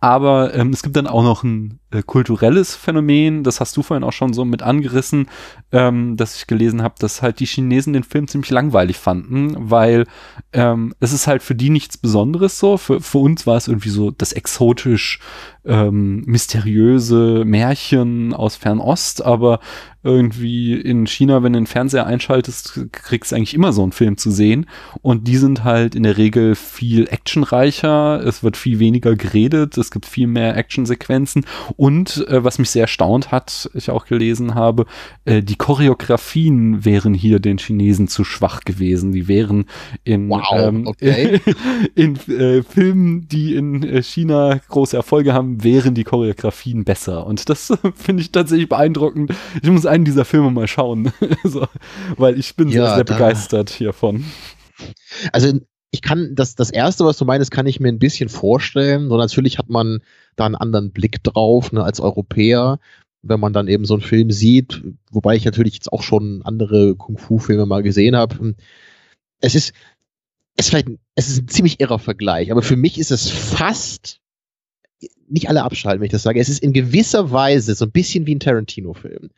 Aber 0.00 0.54
ähm, 0.54 0.70
es 0.70 0.82
gibt 0.82 0.96
dann 0.96 1.06
auch 1.06 1.22
noch 1.22 1.42
ein 1.42 1.80
äh, 1.90 2.02
kulturelles 2.02 2.74
Phänomen, 2.74 3.44
das 3.44 3.60
hast 3.60 3.76
du 3.76 3.82
vorhin 3.82 4.04
auch 4.04 4.12
schon 4.12 4.32
so 4.32 4.44
mit 4.44 4.62
angerissen, 4.62 5.28
ähm, 5.72 6.16
dass 6.16 6.36
ich 6.36 6.46
gelesen 6.46 6.82
habe, 6.82 6.96
dass 6.98 7.22
halt 7.22 7.40
die 7.40 7.46
Chinesen 7.46 7.92
den 7.92 8.04
Film 8.04 8.28
ziemlich 8.28 8.50
langweilig 8.50 8.98
fanden, 8.98 9.54
weil 9.70 10.06
ähm, 10.52 10.94
es 11.00 11.12
ist 11.12 11.26
halt 11.26 11.42
für 11.42 11.54
die 11.54 11.70
nichts 11.70 11.96
Besonderes 11.96 12.58
so. 12.58 12.76
Für, 12.76 13.00
für 13.00 13.18
uns 13.18 13.46
war 13.46 13.56
es 13.56 13.68
irgendwie 13.68 13.90
so 13.90 14.10
das 14.10 14.32
exotisch 14.32 15.20
ähm, 15.64 16.22
mysteriöse 16.26 17.44
Märchen 17.44 18.32
aus 18.32 18.56
Fernost, 18.56 19.24
aber 19.24 19.60
irgendwie 20.02 20.74
in 20.74 21.06
China, 21.06 21.42
wenn 21.42 21.52
du 21.52 21.58
den 21.58 21.66
Fernseher 21.66 22.06
einschaltest, 22.06 22.88
kriegst 22.92 23.32
du 23.32 23.36
eigentlich 23.36 23.52
immer 23.52 23.72
so 23.72 23.82
einen 23.82 23.92
Film 23.92 24.16
zu 24.16 24.30
sehen. 24.30 24.66
Und 25.02 25.28
die 25.28 25.36
sind 25.36 25.64
halt 25.64 25.94
in 25.94 26.04
der 26.04 26.16
Regel 26.16 26.54
viel 26.54 27.08
actionreicher, 27.08 28.24
es 28.24 28.42
wird 28.42 28.56
viel 28.56 28.78
weniger 28.78 29.16
geredet, 29.16 29.76
es 29.76 29.90
gibt 29.90 30.06
viel 30.06 30.26
mehr 30.26 30.56
Actionsequenzen. 30.56 31.44
Und 31.78 32.26
äh, 32.26 32.42
was 32.42 32.58
mich 32.58 32.70
sehr 32.70 32.82
erstaunt 32.82 33.30
hat, 33.30 33.70
ich 33.72 33.88
auch 33.90 34.04
gelesen 34.04 34.56
habe, 34.56 34.84
äh, 35.24 35.44
die 35.44 35.54
Choreografien 35.54 36.84
wären 36.84 37.14
hier 37.14 37.38
den 37.38 37.58
Chinesen 37.58 38.08
zu 38.08 38.24
schwach 38.24 38.62
gewesen. 38.62 39.12
Die 39.12 39.28
wären 39.28 39.66
in, 40.02 40.28
wow, 40.28 40.42
ähm, 40.56 40.88
okay. 40.88 41.40
in 41.94 42.16
äh, 42.28 42.64
Filmen, 42.64 43.28
die 43.28 43.54
in 43.54 43.84
äh, 43.84 44.02
China 44.02 44.58
große 44.68 44.96
Erfolge 44.96 45.34
haben, 45.34 45.62
wären 45.62 45.94
die 45.94 46.02
Choreografien 46.02 46.82
besser. 46.82 47.24
Und 47.24 47.48
das 47.48 47.72
finde 47.94 48.22
ich 48.22 48.32
tatsächlich 48.32 48.68
beeindruckend. 48.68 49.32
Ich 49.62 49.70
muss 49.70 49.86
einen 49.86 50.04
dieser 50.04 50.24
Filme 50.24 50.50
mal 50.50 50.66
schauen, 50.66 51.12
so, 51.44 51.64
weil 52.16 52.40
ich 52.40 52.56
bin 52.56 52.70
ja, 52.70 52.86
sehr, 52.86 52.94
sehr 52.96 53.04
begeistert 53.04 53.70
hiervon. 53.70 54.24
Also 55.32 55.60
ich 55.90 56.02
kann 56.02 56.34
das, 56.34 56.54
das 56.54 56.70
erste, 56.70 57.04
was 57.04 57.16
du 57.16 57.24
meinst, 57.24 57.50
kann 57.50 57.66
ich 57.66 57.80
mir 57.80 57.88
ein 57.88 57.98
bisschen 57.98 58.28
vorstellen. 58.28 59.08
So 59.08 59.16
natürlich 59.16 59.58
hat 59.58 59.68
man 59.68 60.00
da 60.36 60.46
einen 60.46 60.54
anderen 60.54 60.92
Blick 60.92 61.22
drauf, 61.22 61.72
ne, 61.72 61.82
als 61.82 62.00
Europäer, 62.00 62.78
wenn 63.22 63.40
man 63.40 63.52
dann 63.52 63.68
eben 63.68 63.84
so 63.84 63.94
einen 63.94 64.02
Film 64.02 64.30
sieht, 64.30 64.82
wobei 65.10 65.36
ich 65.36 65.44
natürlich 65.44 65.74
jetzt 65.74 65.92
auch 65.92 66.02
schon 66.02 66.42
andere 66.44 66.94
Kung-Fu-Filme 66.94 67.66
mal 67.66 67.82
gesehen 67.82 68.16
habe. 68.16 68.54
Es 69.40 69.54
ist, 69.54 69.72
es 70.56 70.66
ist 70.66 70.70
vielleicht, 70.70 70.88
es 71.14 71.28
ist 71.28 71.42
ein 71.42 71.48
ziemlich 71.48 71.80
irrer 71.80 71.98
Vergleich, 71.98 72.52
aber 72.52 72.62
für 72.62 72.76
mich 72.76 72.98
ist 72.98 73.10
es 73.10 73.30
fast 73.30 74.20
nicht 75.28 75.48
alle 75.48 75.62
abschalten, 75.62 76.00
wenn 76.00 76.06
ich 76.06 76.12
das 76.12 76.22
sage. 76.22 76.40
Es 76.40 76.48
ist 76.48 76.62
in 76.62 76.72
gewisser 76.72 77.30
Weise 77.30 77.74
so 77.74 77.84
ein 77.84 77.90
bisschen 77.92 78.26
wie 78.26 78.34
ein 78.34 78.40
Tarantino-Film 78.40 79.30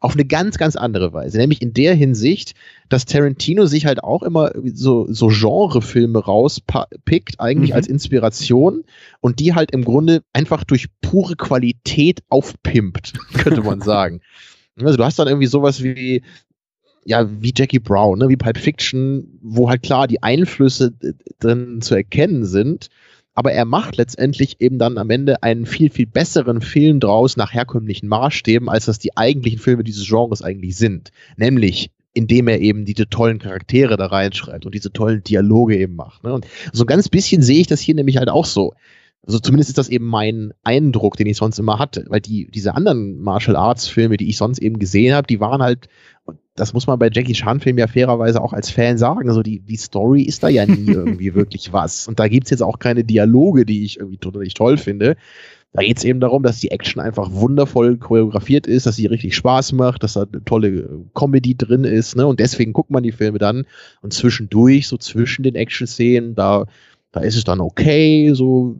auf 0.00 0.14
eine 0.14 0.24
ganz, 0.24 0.58
ganz 0.58 0.76
andere 0.76 1.12
Weise. 1.12 1.38
Nämlich 1.38 1.62
in 1.62 1.72
der 1.72 1.94
Hinsicht, 1.94 2.54
dass 2.88 3.06
Tarantino 3.06 3.66
sich 3.66 3.86
halt 3.86 4.02
auch 4.02 4.22
immer 4.22 4.52
so, 4.72 5.06
so 5.10 5.28
Genrefilme 5.28 6.18
rauspickt, 6.18 7.40
eigentlich 7.40 7.70
mhm. 7.70 7.76
als 7.76 7.86
Inspiration 7.86 8.84
und 9.20 9.40
die 9.40 9.54
halt 9.54 9.70
im 9.70 9.84
Grunde 9.84 10.22
einfach 10.32 10.64
durch 10.64 10.86
pure 11.00 11.36
Qualität 11.36 12.22
aufpimpt, 12.28 13.14
könnte 13.34 13.62
man 13.62 13.80
sagen. 13.80 14.20
Also 14.78 14.96
du 14.96 15.04
hast 15.04 15.18
dann 15.18 15.28
irgendwie 15.28 15.46
sowas 15.46 15.82
wie, 15.82 16.22
ja, 17.04 17.28
wie 17.40 17.54
Jackie 17.56 17.78
Brown, 17.78 18.18
ne, 18.18 18.28
wie 18.28 18.36
Pulp 18.36 18.58
Fiction, 18.58 19.38
wo 19.40 19.70
halt 19.70 19.82
klar 19.82 20.06
die 20.06 20.22
Einflüsse 20.22 20.92
drin 21.38 21.80
zu 21.80 21.94
erkennen 21.94 22.44
sind 22.44 22.90
aber 23.36 23.52
er 23.52 23.66
macht 23.66 23.98
letztendlich 23.98 24.60
eben 24.60 24.78
dann 24.78 24.96
am 24.96 25.10
Ende 25.10 25.42
einen 25.42 25.66
viel, 25.66 25.90
viel 25.90 26.06
besseren 26.06 26.62
Film 26.62 27.00
draus 27.00 27.36
nach 27.36 27.52
herkömmlichen 27.52 28.08
Maßstäben, 28.08 28.68
als 28.68 28.86
das 28.86 28.98
die 28.98 29.16
eigentlichen 29.16 29.58
Filme 29.58 29.84
dieses 29.84 30.08
Genres 30.08 30.42
eigentlich 30.42 30.76
sind. 30.76 31.12
Nämlich 31.36 31.90
indem 32.14 32.48
er 32.48 32.60
eben 32.60 32.86
diese 32.86 33.10
tollen 33.10 33.38
Charaktere 33.38 33.98
da 33.98 34.06
reinschreibt 34.06 34.64
und 34.64 34.74
diese 34.74 34.90
tollen 34.90 35.22
Dialoge 35.22 35.76
eben 35.76 35.96
macht. 35.96 36.24
Ne? 36.24 36.32
Und 36.32 36.46
so 36.72 36.84
ein 36.84 36.86
ganz 36.86 37.10
bisschen 37.10 37.42
sehe 37.42 37.60
ich 37.60 37.66
das 37.66 37.80
hier 37.80 37.94
nämlich 37.94 38.16
halt 38.16 38.30
auch 38.30 38.46
so. 38.46 38.72
Also 39.26 39.38
zumindest 39.38 39.68
ist 39.68 39.76
das 39.76 39.90
eben 39.90 40.06
mein 40.06 40.54
Eindruck, 40.62 41.18
den 41.18 41.26
ich 41.26 41.36
sonst 41.36 41.58
immer 41.58 41.78
hatte. 41.78 42.06
Weil 42.08 42.22
die, 42.22 42.50
diese 42.50 42.74
anderen 42.74 43.18
Martial 43.20 43.54
Arts 43.54 43.86
Filme, 43.86 44.16
die 44.16 44.30
ich 44.30 44.38
sonst 44.38 44.60
eben 44.60 44.78
gesehen 44.78 45.14
habe, 45.14 45.26
die 45.26 45.40
waren 45.40 45.62
halt 45.62 45.88
das 46.56 46.72
muss 46.72 46.86
man 46.86 46.98
bei 46.98 47.10
Jackie 47.12 47.34
Chan 47.34 47.60
Filmen 47.60 47.78
ja 47.78 47.86
fairerweise 47.86 48.40
auch 48.42 48.52
als 48.52 48.70
Fan 48.70 48.96
sagen. 48.98 49.28
Also 49.28 49.42
die, 49.42 49.60
die 49.60 49.76
Story 49.76 50.22
ist 50.22 50.42
da 50.42 50.48
ja 50.48 50.66
nie 50.66 50.86
irgendwie 50.92 51.34
wirklich 51.34 51.72
was. 51.72 52.08
Und 52.08 52.18
da 52.18 52.28
gibt's 52.28 52.50
jetzt 52.50 52.62
auch 52.62 52.78
keine 52.78 53.04
Dialoge, 53.04 53.66
die 53.66 53.84
ich 53.84 53.98
irgendwie 53.98 54.18
total 54.18 54.46
toll 54.48 54.78
finde. 54.78 55.16
Da 55.72 55.82
geht's 55.82 56.04
eben 56.04 56.20
darum, 56.20 56.42
dass 56.42 56.58
die 56.60 56.70
Action 56.70 57.02
einfach 57.02 57.30
wundervoll 57.32 57.98
choreografiert 57.98 58.66
ist, 58.66 58.86
dass 58.86 58.96
sie 58.96 59.04
richtig 59.04 59.36
Spaß 59.36 59.72
macht, 59.72 60.02
dass 60.02 60.14
da 60.14 60.22
eine 60.22 60.42
tolle 60.42 61.04
Comedy 61.14 61.54
drin 61.54 61.84
ist. 61.84 62.16
Ne? 62.16 62.26
Und 62.26 62.40
deswegen 62.40 62.72
guckt 62.72 62.90
man 62.90 63.02
die 63.02 63.12
Filme 63.12 63.38
dann. 63.38 63.66
Und 64.00 64.14
zwischendurch, 64.14 64.88
so 64.88 64.96
zwischen 64.96 65.42
den 65.42 65.54
Action-Szenen, 65.54 66.34
da, 66.34 66.64
da 67.12 67.20
ist 67.20 67.36
es 67.36 67.44
dann 67.44 67.60
okay. 67.60 68.32
So 68.32 68.76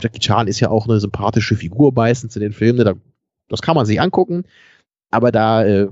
Jackie 0.00 0.20
Chan 0.20 0.48
ist 0.48 0.60
ja 0.60 0.70
auch 0.70 0.88
eine 0.88 0.98
sympathische 0.98 1.56
Figur 1.56 1.92
meistens 1.92 2.34
in 2.36 2.40
den 2.40 2.52
Filmen. 2.52 2.78
Ne? 2.78 2.84
Da, 2.84 2.94
das 3.48 3.60
kann 3.60 3.74
man 3.74 3.84
sich 3.84 4.00
angucken. 4.00 4.44
Aber 5.10 5.32
da 5.32 5.66
äh, 5.66 5.88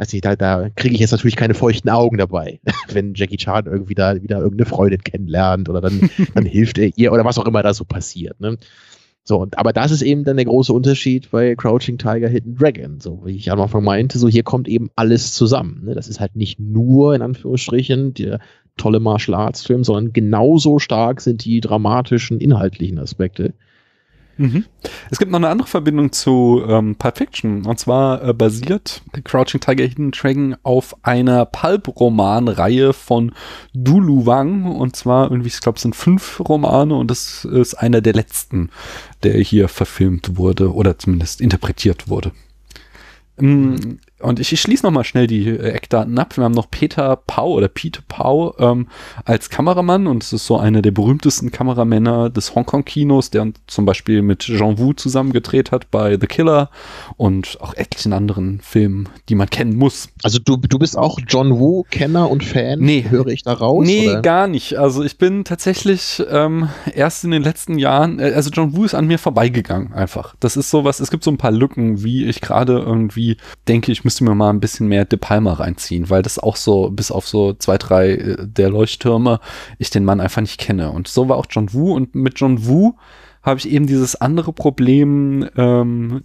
weiß 0.00 0.12
nicht, 0.14 0.24
da, 0.24 0.34
da 0.34 0.70
kriege 0.70 0.94
ich 0.94 1.00
jetzt 1.00 1.10
natürlich 1.10 1.36
keine 1.36 1.54
feuchten 1.54 1.90
Augen 1.90 2.16
dabei, 2.16 2.60
wenn 2.92 3.14
Jackie 3.14 3.36
Chan 3.36 3.66
irgendwie 3.66 3.94
da 3.94 4.20
wieder 4.22 4.38
irgendeine 4.38 4.66
Freundin 4.66 5.02
kennenlernt 5.02 5.68
oder 5.68 5.80
dann, 5.80 6.10
dann 6.34 6.46
hilft 6.46 6.78
er 6.78 6.90
ihr 6.96 7.12
oder 7.12 7.24
was 7.24 7.38
auch 7.38 7.46
immer 7.46 7.62
da 7.62 7.74
so 7.74 7.84
passiert. 7.84 8.40
Ne? 8.40 8.56
So, 9.24 9.38
und, 9.38 9.58
aber 9.58 9.72
das 9.74 9.90
ist 9.90 10.00
eben 10.00 10.24
dann 10.24 10.36
der 10.36 10.46
große 10.46 10.72
Unterschied 10.72 11.30
bei 11.30 11.54
Crouching 11.54 11.98
Tiger, 11.98 12.28
Hidden 12.28 12.56
Dragon. 12.56 13.00
So, 13.00 13.20
wie 13.26 13.36
ich 13.36 13.52
am 13.52 13.60
Anfang 13.60 13.84
meinte, 13.84 14.18
so 14.18 14.26
hier 14.26 14.42
kommt 14.42 14.66
eben 14.66 14.90
alles 14.96 15.34
zusammen. 15.34 15.82
Ne? 15.84 15.94
Das 15.94 16.08
ist 16.08 16.18
halt 16.18 16.34
nicht 16.34 16.58
nur, 16.58 17.14
in 17.14 17.20
Anführungsstrichen, 17.20 18.14
der 18.14 18.40
tolle 18.78 19.00
Martial 19.00 19.38
Arts 19.38 19.66
Film, 19.66 19.84
sondern 19.84 20.14
genauso 20.14 20.78
stark 20.78 21.20
sind 21.20 21.44
die 21.44 21.60
dramatischen, 21.60 22.40
inhaltlichen 22.40 22.98
Aspekte. 22.98 23.52
Mhm. 24.40 24.64
Es 25.10 25.18
gibt 25.18 25.30
noch 25.30 25.38
eine 25.38 25.50
andere 25.50 25.68
Verbindung 25.68 26.12
zu 26.12 26.62
ähm, 26.66 26.96
Pulp 26.96 27.18
Fiction. 27.18 27.66
Und 27.66 27.78
zwar 27.78 28.24
äh, 28.24 28.32
basiert 28.32 29.02
Crouching 29.24 29.60
Tiger 29.60 29.84
Hidden 29.84 30.12
Dragon 30.12 30.56
auf 30.62 30.96
einer 31.02 31.44
Pulp-Roman-Reihe 31.44 32.94
von 32.94 33.32
Dulu 33.74 34.24
Wang. 34.24 34.64
Und 34.64 34.96
zwar, 34.96 35.30
irgendwie, 35.30 35.48
ich 35.48 35.60
glaube, 35.60 35.76
es 35.76 35.82
sind 35.82 35.94
fünf 35.94 36.40
Romane 36.40 36.94
und 36.94 37.10
das 37.10 37.44
ist 37.44 37.74
einer 37.74 38.00
der 38.00 38.14
letzten, 38.14 38.70
der 39.22 39.34
hier 39.34 39.68
verfilmt 39.68 40.38
wurde 40.38 40.72
oder 40.72 40.98
zumindest 40.98 41.42
interpretiert 41.42 42.08
wurde. 42.08 42.32
Ähm, 43.38 43.98
und 44.22 44.40
ich, 44.40 44.52
ich 44.52 44.60
schließe 44.60 44.84
nochmal 44.84 45.04
schnell 45.04 45.26
die 45.26 45.48
äh, 45.48 45.70
Eckdaten 45.70 46.18
ab. 46.18 46.36
Wir 46.36 46.44
haben 46.44 46.52
noch 46.52 46.70
Peter 46.70 47.16
Pau 47.26 47.52
oder 47.52 47.68
Peter 47.68 48.02
Pau 48.08 48.54
ähm, 48.58 48.88
als 49.24 49.50
Kameramann 49.50 50.06
und 50.06 50.22
es 50.22 50.32
ist 50.32 50.46
so 50.46 50.58
einer 50.58 50.82
der 50.82 50.90
berühmtesten 50.90 51.50
Kameramänner 51.50 52.30
des 52.30 52.54
Hongkong-Kinos, 52.54 53.30
der 53.30 53.52
zum 53.66 53.84
Beispiel 53.86 54.22
mit 54.22 54.40
Jean 54.40 54.78
Wu 54.78 54.92
zusammen 54.92 55.32
gedreht 55.32 55.72
hat 55.72 55.90
bei 55.90 56.18
The 56.20 56.26
Killer 56.26 56.70
und 57.16 57.58
auch 57.60 57.74
etlichen 57.74 58.12
anderen 58.12 58.60
Filmen, 58.60 59.08
die 59.28 59.34
man 59.34 59.48
kennen 59.48 59.76
muss. 59.76 60.08
Also 60.22 60.38
du, 60.38 60.56
du 60.56 60.78
bist 60.78 60.96
auch 60.98 61.18
John 61.26 61.58
Woo-Kenner 61.58 62.30
und 62.30 62.44
Fan, 62.44 62.80
Nee. 62.80 63.06
höre 63.08 63.28
ich 63.28 63.42
da 63.42 63.52
raus? 63.54 63.86
Nee, 63.86 64.08
oder? 64.10 64.22
gar 64.22 64.46
nicht. 64.48 64.76
Also 64.78 65.02
ich 65.02 65.18
bin 65.18 65.44
tatsächlich 65.44 66.22
ähm, 66.30 66.68
erst 66.94 67.24
in 67.24 67.30
den 67.30 67.42
letzten 67.42 67.78
Jahren, 67.78 68.18
äh, 68.18 68.32
also 68.34 68.50
John 68.50 68.76
Woo 68.76 68.84
ist 68.84 68.94
an 68.94 69.06
mir 69.06 69.18
vorbeigegangen 69.18 69.92
einfach. 69.92 70.34
Das 70.40 70.56
ist 70.56 70.70
sowas, 70.70 71.00
es 71.00 71.10
gibt 71.10 71.24
so 71.24 71.30
ein 71.30 71.38
paar 71.38 71.52
Lücken, 71.52 72.02
wie 72.04 72.24
ich 72.26 72.40
gerade 72.40 72.78
irgendwie 72.78 73.36
denke, 73.68 73.92
ich 73.92 74.04
müsste 74.04 74.09
mir 74.20 74.34
mal 74.34 74.50
ein 74.50 74.60
bisschen 74.60 74.88
mehr 74.88 75.04
De 75.04 75.18
Palma 75.18 75.52
reinziehen, 75.52 76.10
weil 76.10 76.22
das 76.22 76.38
auch 76.38 76.56
so, 76.56 76.90
bis 76.90 77.10
auf 77.10 77.28
so 77.28 77.52
zwei, 77.52 77.78
drei 77.78 78.10
äh, 78.12 78.36
der 78.40 78.70
Leuchttürme, 78.70 79.40
ich 79.78 79.90
den 79.90 80.04
Mann 80.04 80.20
einfach 80.20 80.40
nicht 80.40 80.58
kenne. 80.58 80.90
Und 80.90 81.08
so 81.08 81.28
war 81.28 81.36
auch 81.36 81.46
John 81.48 81.72
Woo 81.72 81.94
und 81.94 82.14
mit 82.14 82.40
John 82.40 82.66
Woo 82.66 82.94
habe 83.42 83.58
ich 83.58 83.70
eben 83.70 83.86
dieses 83.86 84.20
andere 84.20 84.52
Problem, 84.52 85.48
ähm, 85.56 86.24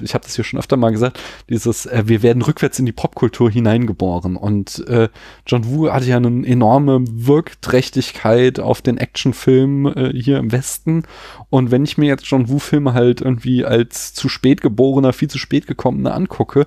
ich 0.00 0.14
habe 0.14 0.24
das 0.24 0.36
hier 0.36 0.44
schon 0.44 0.60
öfter 0.60 0.76
mal 0.76 0.92
gesagt, 0.92 1.18
dieses, 1.48 1.86
äh, 1.86 2.04
wir 2.06 2.22
werden 2.22 2.42
rückwärts 2.42 2.78
in 2.78 2.86
die 2.86 2.92
Popkultur 2.92 3.50
hineingeboren. 3.50 4.36
Und 4.36 4.86
äh, 4.86 5.08
John 5.46 5.66
Woo 5.66 5.90
hatte 5.90 6.06
ja 6.06 6.18
eine 6.18 6.46
enorme 6.46 7.04
Wirkträchtigkeit 7.08 8.60
auf 8.60 8.80
den 8.80 8.98
Actionfilm 8.98 9.86
äh, 9.86 10.12
hier 10.14 10.38
im 10.38 10.52
Westen. 10.52 11.02
Und 11.50 11.72
wenn 11.72 11.84
ich 11.84 11.98
mir 11.98 12.06
jetzt 12.06 12.26
John 12.26 12.48
Woo-Filme 12.48 12.94
halt 12.94 13.20
irgendwie 13.20 13.64
als 13.64 14.14
zu 14.14 14.28
spät 14.28 14.60
geborener, 14.60 15.12
viel 15.12 15.28
zu 15.28 15.38
spät 15.38 15.66
gekommener 15.66 16.14
angucke, 16.14 16.66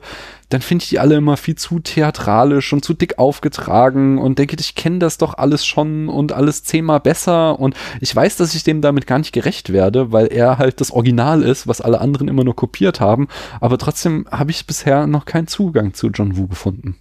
dann 0.49 0.61
finde 0.61 0.83
ich 0.83 0.89
die 0.89 0.99
alle 0.99 1.15
immer 1.15 1.37
viel 1.37 1.55
zu 1.55 1.79
theatralisch 1.79 2.71
und 2.73 2.85
zu 2.85 2.93
dick 2.93 3.17
aufgetragen 3.17 4.17
und 4.17 4.37
denke, 4.39 4.55
ich 4.59 4.75
kenne 4.75 4.99
das 4.99 5.17
doch 5.17 5.33
alles 5.37 5.65
schon 5.65 6.07
und 6.09 6.31
alles 6.33 6.63
zehnmal 6.63 6.99
besser 6.99 7.59
und 7.59 7.75
ich 8.01 8.15
weiß, 8.15 8.37
dass 8.37 8.55
ich 8.55 8.63
dem 8.63 8.81
damit 8.81 9.07
gar 9.07 9.17
nicht 9.19 9.31
gerecht 9.33 9.73
werde, 9.73 10.11
weil 10.11 10.27
er 10.27 10.57
halt 10.57 10.81
das 10.81 10.91
Original 10.91 11.41
ist, 11.43 11.67
was 11.67 11.81
alle 11.81 11.99
anderen 12.01 12.27
immer 12.27 12.43
nur 12.43 12.55
kopiert 12.55 12.99
haben, 12.99 13.27
aber 13.59 13.77
trotzdem 13.77 14.27
habe 14.31 14.51
ich 14.51 14.67
bisher 14.67 15.07
noch 15.07 15.25
keinen 15.25 15.47
Zugang 15.47 15.93
zu 15.93 16.07
John 16.09 16.37
Woo 16.37 16.47
gefunden. 16.47 16.97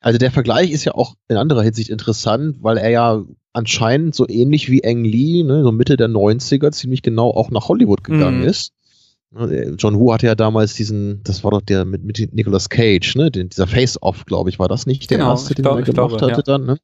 Also 0.00 0.18
der 0.18 0.30
Vergleich 0.30 0.70
ist 0.70 0.84
ja 0.84 0.94
auch 0.94 1.14
in 1.28 1.36
anderer 1.36 1.62
Hinsicht 1.62 1.90
interessant, 1.90 2.56
weil 2.60 2.78
er 2.78 2.88
ja 2.90 3.22
anscheinend 3.52 4.14
so 4.14 4.26
ähnlich 4.28 4.70
wie 4.70 4.82
Ang 4.84 5.04
Lee, 5.04 5.42
ne, 5.42 5.62
so 5.62 5.72
Mitte 5.72 5.96
der 5.96 6.08
90er, 6.08 6.70
ziemlich 6.72 7.02
genau 7.02 7.30
auch 7.30 7.50
nach 7.50 7.68
Hollywood 7.68 8.04
gegangen 8.04 8.40
Mhm. 8.40 8.46
ist. 8.48 8.72
Ne, 9.32 9.76
John 9.78 9.98
Woo 9.98 10.12
hatte 10.12 10.26
ja 10.26 10.34
damals 10.34 10.74
diesen, 10.74 11.22
das 11.22 11.44
war 11.44 11.52
doch 11.52 11.60
der 11.60 11.84
mit, 11.84 12.02
mit 12.04 12.34
Nicolas 12.34 12.68
Cage, 12.68 13.14
ne? 13.14 13.30
Den, 13.30 13.48
dieser 13.48 13.66
Face-Off, 13.68 14.24
glaube 14.26 14.50
ich, 14.50 14.58
war 14.58 14.66
das 14.68 14.86
nicht 14.86 15.08
der 15.10 15.18
Genau, 15.18 15.30
erste, 15.30 15.54
den 15.54 15.62
glaub- 15.62 15.78
er 15.78 15.82
gemacht 15.84 16.18
glaube, 16.18 16.32
hatte 16.32 16.42
dann, 16.42 16.64
ne? 16.66 16.78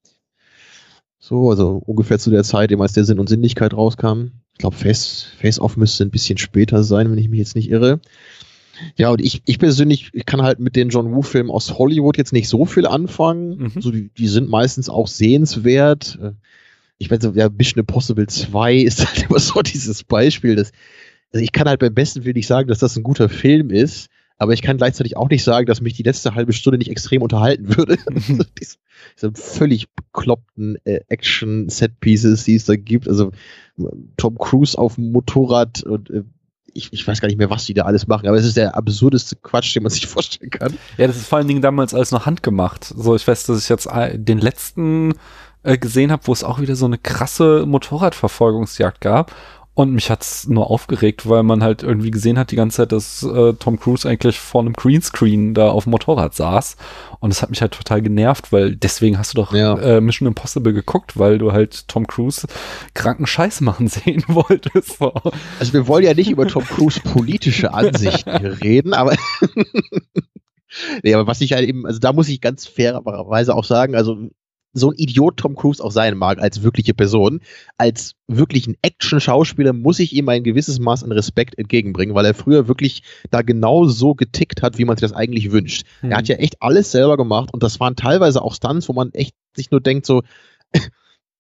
So, 1.18 1.50
also 1.50 1.82
ungefähr 1.84 2.18
zu 2.20 2.30
der 2.30 2.44
Zeit, 2.44 2.70
eben 2.70 2.82
als 2.82 2.92
der 2.92 3.04
Sinn 3.04 3.18
und 3.18 3.28
Sinnlichkeit 3.28 3.74
rauskam. 3.74 4.28
Ich 4.52 4.58
glaube, 4.58 4.76
Face, 4.76 5.26
Face-Off 5.40 5.76
müsste 5.76 6.04
ein 6.04 6.10
bisschen 6.10 6.38
später 6.38 6.84
sein, 6.84 7.10
wenn 7.10 7.18
ich 7.18 7.28
mich 7.28 7.38
jetzt 7.40 7.56
nicht 7.56 7.68
irre. 7.70 8.00
Ja, 8.96 9.10
und 9.10 9.20
ich, 9.22 9.42
ich 9.46 9.58
persönlich 9.58 10.10
ich 10.12 10.26
kann 10.26 10.42
halt 10.42 10.60
mit 10.60 10.76
den 10.76 10.90
John 10.90 11.12
Woo-Filmen 11.14 11.50
aus 11.50 11.78
Hollywood 11.78 12.16
jetzt 12.18 12.32
nicht 12.32 12.48
so 12.48 12.64
viel 12.64 12.86
anfangen. 12.86 13.56
Mhm. 13.74 13.80
So, 13.80 13.90
die, 13.90 14.10
die 14.16 14.28
sind 14.28 14.48
meistens 14.48 14.88
auch 14.88 15.08
sehenswert. 15.08 16.18
Äh, 16.22 16.32
Ich 16.98 17.10
weiß, 17.10 17.18
ja, 17.34 17.48
Mission 17.48 17.80
Impossible 17.80 18.26
2 18.26 18.74
ist 18.76 19.04
halt 19.04 19.28
immer 19.28 19.40
so 19.40 19.62
dieses 19.62 20.04
Beispiel. 20.04 20.54
Dass, 20.56 20.70
also 21.32 21.42
ich 21.42 21.52
kann 21.52 21.68
halt 21.68 21.80
beim 21.80 21.94
besten 21.94 22.24
Willen 22.24 22.34
nicht 22.34 22.46
sagen, 22.46 22.68
dass 22.68 22.78
das 22.78 22.96
ein 22.96 23.02
guter 23.02 23.28
Film 23.28 23.70
ist, 23.70 24.08
aber 24.38 24.52
ich 24.52 24.62
kann 24.62 24.76
gleichzeitig 24.76 25.16
auch 25.16 25.30
nicht 25.30 25.44
sagen, 25.44 25.66
dass 25.66 25.80
mich 25.80 25.94
die 25.94 26.02
letzte 26.02 26.34
halbe 26.34 26.52
Stunde 26.52 26.78
nicht 26.78 26.90
extrem 26.90 27.22
unterhalten 27.22 27.76
würde. 27.76 27.96
diese, 28.60 28.76
diese 29.16 29.32
völlig 29.32 29.88
bekloppten 29.90 30.76
äh, 30.84 31.00
Action-Set-Pieces, 31.08 32.44
die 32.44 32.56
es 32.56 32.66
da 32.66 32.76
gibt. 32.76 33.08
Also 33.08 33.32
Tom 34.16 34.38
Cruise 34.38 34.76
auf 34.76 34.96
dem 34.96 35.12
Motorrad 35.12 35.82
und 35.84 36.10
äh, 36.10 36.22
ich, 36.76 36.92
ich 36.92 37.08
weiß 37.08 37.22
gar 37.22 37.28
nicht 37.28 37.38
mehr, 37.38 37.48
was 37.48 37.64
die 37.64 37.72
da 37.72 37.84
alles 37.84 38.06
machen, 38.06 38.28
aber 38.28 38.36
es 38.36 38.44
ist 38.44 38.58
der 38.58 38.76
absurdeste 38.76 39.36
Quatsch, 39.36 39.74
den 39.74 39.82
man 39.82 39.90
sich 39.90 40.06
vorstellen 40.06 40.50
kann. 40.50 40.74
Ja, 40.98 41.06
das 41.06 41.16
ist 41.16 41.26
vor 41.26 41.38
allen 41.38 41.48
Dingen 41.48 41.62
damals 41.62 41.94
alles 41.94 42.12
noch 42.12 42.26
handgemacht. 42.26 42.84
So, 42.84 43.16
ich 43.16 43.26
weiß, 43.26 43.46
dass 43.46 43.62
ich 43.62 43.68
jetzt 43.70 43.88
den 44.14 44.38
letzten 44.38 45.14
äh, 45.62 45.78
gesehen 45.78 46.12
habe, 46.12 46.26
wo 46.26 46.32
es 46.32 46.44
auch 46.44 46.60
wieder 46.60 46.76
so 46.76 46.86
eine 46.86 46.98
krasse 46.98 47.64
Motorradverfolgungsjagd 47.66 49.00
gab. 49.00 49.32
Und 49.78 49.92
mich 49.92 50.08
hat's 50.10 50.48
nur 50.48 50.70
aufgeregt, 50.70 51.28
weil 51.28 51.42
man 51.42 51.62
halt 51.62 51.82
irgendwie 51.82 52.10
gesehen 52.10 52.38
hat 52.38 52.50
die 52.50 52.56
ganze 52.56 52.78
Zeit, 52.78 52.92
dass 52.92 53.22
äh, 53.22 53.52
Tom 53.52 53.78
Cruise 53.78 54.08
eigentlich 54.08 54.40
vor 54.40 54.62
einem 54.62 54.72
Greenscreen 54.72 55.52
da 55.52 55.68
auf 55.68 55.84
dem 55.84 55.90
Motorrad 55.90 56.34
saß. 56.34 56.78
Und 57.20 57.28
das 57.28 57.42
hat 57.42 57.50
mich 57.50 57.60
halt 57.60 57.72
total 57.72 58.00
genervt, 58.00 58.52
weil 58.52 58.74
deswegen 58.74 59.18
hast 59.18 59.34
du 59.34 59.36
doch 59.36 59.52
Ja. 59.52 59.76
äh, 59.78 60.00
Mission 60.00 60.26
Impossible 60.28 60.72
geguckt, 60.72 61.18
weil 61.18 61.36
du 61.36 61.52
halt 61.52 61.88
Tom 61.88 62.06
Cruise 62.06 62.46
kranken 62.94 63.26
Scheiß 63.26 63.60
machen 63.60 63.88
sehen 63.88 64.24
wolltest. 64.28 64.96
So. 64.98 65.12
Also 65.60 65.74
wir 65.74 65.86
wollen 65.86 66.04
ja 66.06 66.14
nicht 66.14 66.30
über 66.30 66.46
Tom 66.48 66.64
Cruise 66.64 66.98
politische 67.00 67.74
Ansichten 67.74 68.30
reden, 68.30 68.94
aber 68.94 69.14
nee, 71.02 71.12
aber 71.12 71.26
was 71.26 71.42
ich 71.42 71.52
halt 71.52 71.68
eben, 71.68 71.84
also 71.86 71.98
da 71.98 72.14
muss 72.14 72.28
ich 72.30 72.40
ganz 72.40 72.66
fairerweise 72.66 73.54
auch 73.54 73.64
sagen, 73.64 73.94
also 73.94 74.16
so 74.76 74.90
ein 74.90 74.98
Idiot 74.98 75.38
Tom 75.38 75.56
Cruise 75.56 75.82
auch 75.82 75.90
sein 75.90 76.16
mag 76.16 76.38
als 76.38 76.62
wirkliche 76.62 76.92
Person, 76.92 77.40
als 77.78 78.14
wirklichen 78.28 78.76
Action-Schauspieler 78.82 79.72
muss 79.72 79.98
ich 79.98 80.12
ihm 80.12 80.28
ein 80.28 80.44
gewisses 80.44 80.78
Maß 80.78 81.02
an 81.02 81.12
Respekt 81.12 81.58
entgegenbringen, 81.58 82.14
weil 82.14 82.26
er 82.26 82.34
früher 82.34 82.68
wirklich 82.68 83.02
da 83.30 83.42
genau 83.42 83.86
so 83.86 84.14
getickt 84.14 84.62
hat, 84.62 84.78
wie 84.78 84.84
man 84.84 84.96
sich 84.96 85.08
das 85.08 85.16
eigentlich 85.16 85.50
wünscht. 85.50 85.84
Er 86.02 86.18
hat 86.18 86.28
ja 86.28 86.36
echt 86.36 86.62
alles 86.62 86.92
selber 86.92 87.16
gemacht 87.16 87.52
und 87.52 87.62
das 87.62 87.80
waren 87.80 87.96
teilweise 87.96 88.42
auch 88.42 88.54
Stunts, 88.54 88.88
wo 88.88 88.92
man 88.92 89.12
echt 89.12 89.34
sich 89.56 89.70
nur 89.70 89.80
denkt 89.80 90.04
so, 90.04 90.22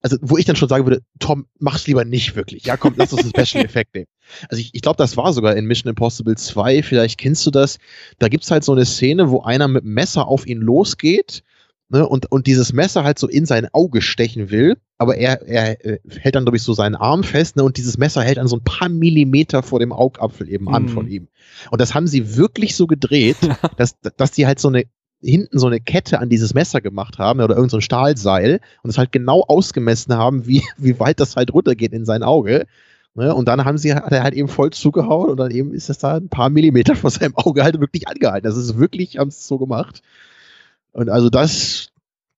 also 0.02 0.16
wo 0.22 0.38
ich 0.38 0.46
dann 0.46 0.56
schon 0.56 0.68
sagen 0.68 0.86
würde, 0.86 1.02
Tom, 1.18 1.46
mach's 1.58 1.86
lieber 1.86 2.04
nicht 2.06 2.36
wirklich. 2.36 2.64
Ja, 2.64 2.78
komm, 2.78 2.94
lass 2.96 3.12
uns 3.12 3.22
einen 3.22 3.32
Special 3.46 3.64
Effekt 3.64 3.94
nehmen. 3.94 4.06
Also 4.48 4.60
ich, 4.60 4.70
ich 4.72 4.80
glaube, 4.80 4.96
das 4.96 5.16
war 5.18 5.32
sogar 5.34 5.56
in 5.56 5.66
Mission 5.66 5.90
Impossible 5.90 6.36
2, 6.36 6.82
vielleicht 6.82 7.18
kennst 7.18 7.44
du 7.44 7.50
das. 7.50 7.78
Da 8.18 8.28
gibt's 8.28 8.50
halt 8.50 8.64
so 8.64 8.72
eine 8.72 8.86
Szene, 8.86 9.30
wo 9.30 9.42
einer 9.42 9.68
mit 9.68 9.84
Messer 9.84 10.26
auf 10.26 10.46
ihn 10.46 10.60
losgeht 10.60 11.42
ne, 11.88 12.06
und, 12.08 12.30
und 12.30 12.46
dieses 12.46 12.72
Messer 12.72 13.04
halt 13.04 13.18
so 13.18 13.28
in 13.28 13.46
sein 13.46 13.68
Auge 13.72 14.02
stechen 14.02 14.50
will, 14.50 14.76
aber 14.98 15.16
er, 15.16 15.42
er 15.46 15.84
äh, 15.84 15.98
hält 16.08 16.34
dann, 16.34 16.44
glaube 16.44 16.56
ich, 16.56 16.62
so 16.62 16.72
seinen 16.72 16.94
Arm 16.94 17.22
fest 17.22 17.56
ne, 17.56 17.64
und 17.64 17.76
dieses 17.76 17.98
Messer 17.98 18.22
hält 18.22 18.38
dann 18.38 18.48
so 18.48 18.56
ein 18.56 18.64
paar 18.64 18.88
Millimeter 18.88 19.62
vor 19.62 19.78
dem 19.78 19.92
Augapfel 19.92 20.48
eben 20.48 20.68
an 20.68 20.84
Mhm. 20.84 20.88
von 20.88 21.08
ihm. 21.08 21.28
Und 21.70 21.80
das 21.80 21.94
haben 21.94 22.06
sie 22.06 22.36
wirklich 22.36 22.76
so 22.76 22.86
gedreht, 22.86 23.36
dass, 23.76 23.96
dass 24.16 24.32
die 24.32 24.46
halt 24.46 24.58
so 24.60 24.68
eine 24.68 24.84
hinten 25.22 25.58
so 25.58 25.66
eine 25.66 25.80
Kette 25.80 26.20
an 26.20 26.28
dieses 26.28 26.52
Messer 26.52 26.82
gemacht 26.82 27.18
haben 27.18 27.40
oder 27.40 27.54
irgendein 27.54 27.70
so 27.70 27.76
ein 27.78 27.82
Stahlseil 27.82 28.60
und 28.82 28.90
es 28.90 28.98
halt 28.98 29.12
genau 29.12 29.42
ausgemessen 29.42 30.14
haben, 30.14 30.46
wie, 30.46 30.62
wie 30.76 31.00
weit 31.00 31.20
das 31.20 31.36
halt 31.36 31.52
runtergeht 31.52 31.92
in 31.92 32.04
sein 32.04 32.22
Auge. 32.22 32.66
Ne? 33.14 33.34
Und 33.34 33.48
dann 33.48 33.64
haben 33.64 33.78
sie, 33.78 33.94
hat 33.94 34.12
er 34.12 34.22
halt 34.22 34.34
eben 34.34 34.48
voll 34.48 34.70
zugehauen 34.70 35.30
und 35.30 35.38
dann 35.38 35.50
eben 35.50 35.72
ist 35.72 35.88
das 35.88 35.98
da 35.98 36.16
ein 36.16 36.28
paar 36.28 36.50
Millimeter 36.50 36.94
vor 36.96 37.10
seinem 37.10 37.34
Auge 37.34 37.64
halt 37.64 37.80
wirklich 37.80 38.06
angehalten. 38.06 38.46
Das 38.46 38.58
ist 38.58 38.78
wirklich, 38.78 39.16
haben 39.16 39.30
sie 39.30 39.38
es 39.38 39.48
so 39.48 39.56
gemacht. 39.58 40.02
Und 40.96 41.10
also 41.10 41.28
das, 41.28 41.90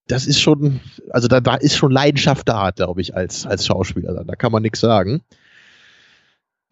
das 0.07 0.27
ist 0.27 0.41
schon, 0.41 0.81
also 1.11 1.29
da, 1.29 1.39
da 1.39 1.55
ist 1.55 1.77
schon 1.77 1.91
Leidenschaft 1.91 2.49
da, 2.49 2.71
glaube 2.71 2.99
ich, 2.99 3.15
als, 3.15 3.45
als 3.45 3.65
Schauspieler. 3.65 4.25
Da 4.25 4.35
kann 4.35 4.51
man 4.51 4.61
nichts 4.61 4.81
sagen. 4.81 5.21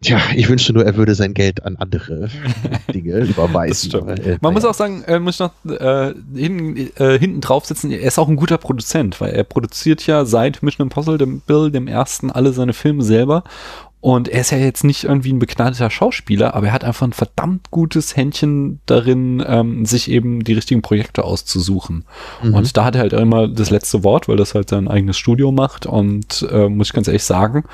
Tja, 0.02 0.20
ich 0.36 0.48
wünschte 0.48 0.74
nur, 0.74 0.84
er 0.84 0.96
würde 0.96 1.14
sein 1.14 1.32
Geld 1.32 1.64
an 1.64 1.76
andere 1.76 2.28
Dinge 2.94 3.20
überweisen. 3.20 4.06
Äh, 4.06 4.38
Man 4.42 4.52
muss 4.52 4.66
auch 4.66 4.74
sagen, 4.74 5.02
äh, 5.04 5.18
muss 5.18 5.36
ich 5.36 5.40
noch 5.40 5.52
äh, 5.64 6.12
hin, 6.36 6.90
äh, 6.96 7.18
hinten 7.18 7.40
drauf 7.40 7.64
sitzen, 7.64 7.90
er 7.90 8.02
ist 8.02 8.18
auch 8.18 8.28
ein 8.28 8.36
guter 8.36 8.58
Produzent, 8.58 9.20
weil 9.20 9.32
er 9.32 9.42
produziert 9.42 10.06
ja 10.06 10.24
seit 10.26 10.62
Mission 10.62 10.86
Impossible, 10.86 11.18
dem 11.18 11.40
Bill, 11.40 11.72
dem 11.72 11.88
ersten, 11.88 12.30
alle 12.30 12.52
seine 12.52 12.74
Filme 12.74 13.02
selber. 13.02 13.44
Und 14.00 14.28
er 14.28 14.42
ist 14.42 14.50
ja 14.50 14.58
jetzt 14.58 14.84
nicht 14.84 15.04
irgendwie 15.04 15.32
ein 15.32 15.40
begnadeter 15.40 15.90
Schauspieler, 15.90 16.54
aber 16.54 16.68
er 16.68 16.72
hat 16.72 16.84
einfach 16.84 17.06
ein 17.06 17.12
verdammt 17.12 17.72
gutes 17.72 18.16
Händchen 18.16 18.80
darin, 18.86 19.42
ähm, 19.44 19.86
sich 19.86 20.08
eben 20.08 20.44
die 20.44 20.52
richtigen 20.52 20.82
Projekte 20.82 21.24
auszusuchen. 21.24 22.04
Mhm. 22.42 22.54
Und 22.54 22.76
da 22.76 22.84
hat 22.84 22.94
er 22.94 23.00
halt 23.00 23.12
immer 23.12 23.48
das 23.48 23.70
letzte 23.70 24.04
Wort, 24.04 24.28
weil 24.28 24.36
das 24.36 24.54
halt 24.54 24.68
sein 24.68 24.86
eigenes 24.86 25.18
Studio 25.18 25.50
macht. 25.50 25.86
Und 25.86 26.46
äh, 26.50 26.68
muss 26.68 26.88
ich 26.88 26.92
ganz 26.92 27.08
ehrlich 27.08 27.24
sagen, 27.24 27.64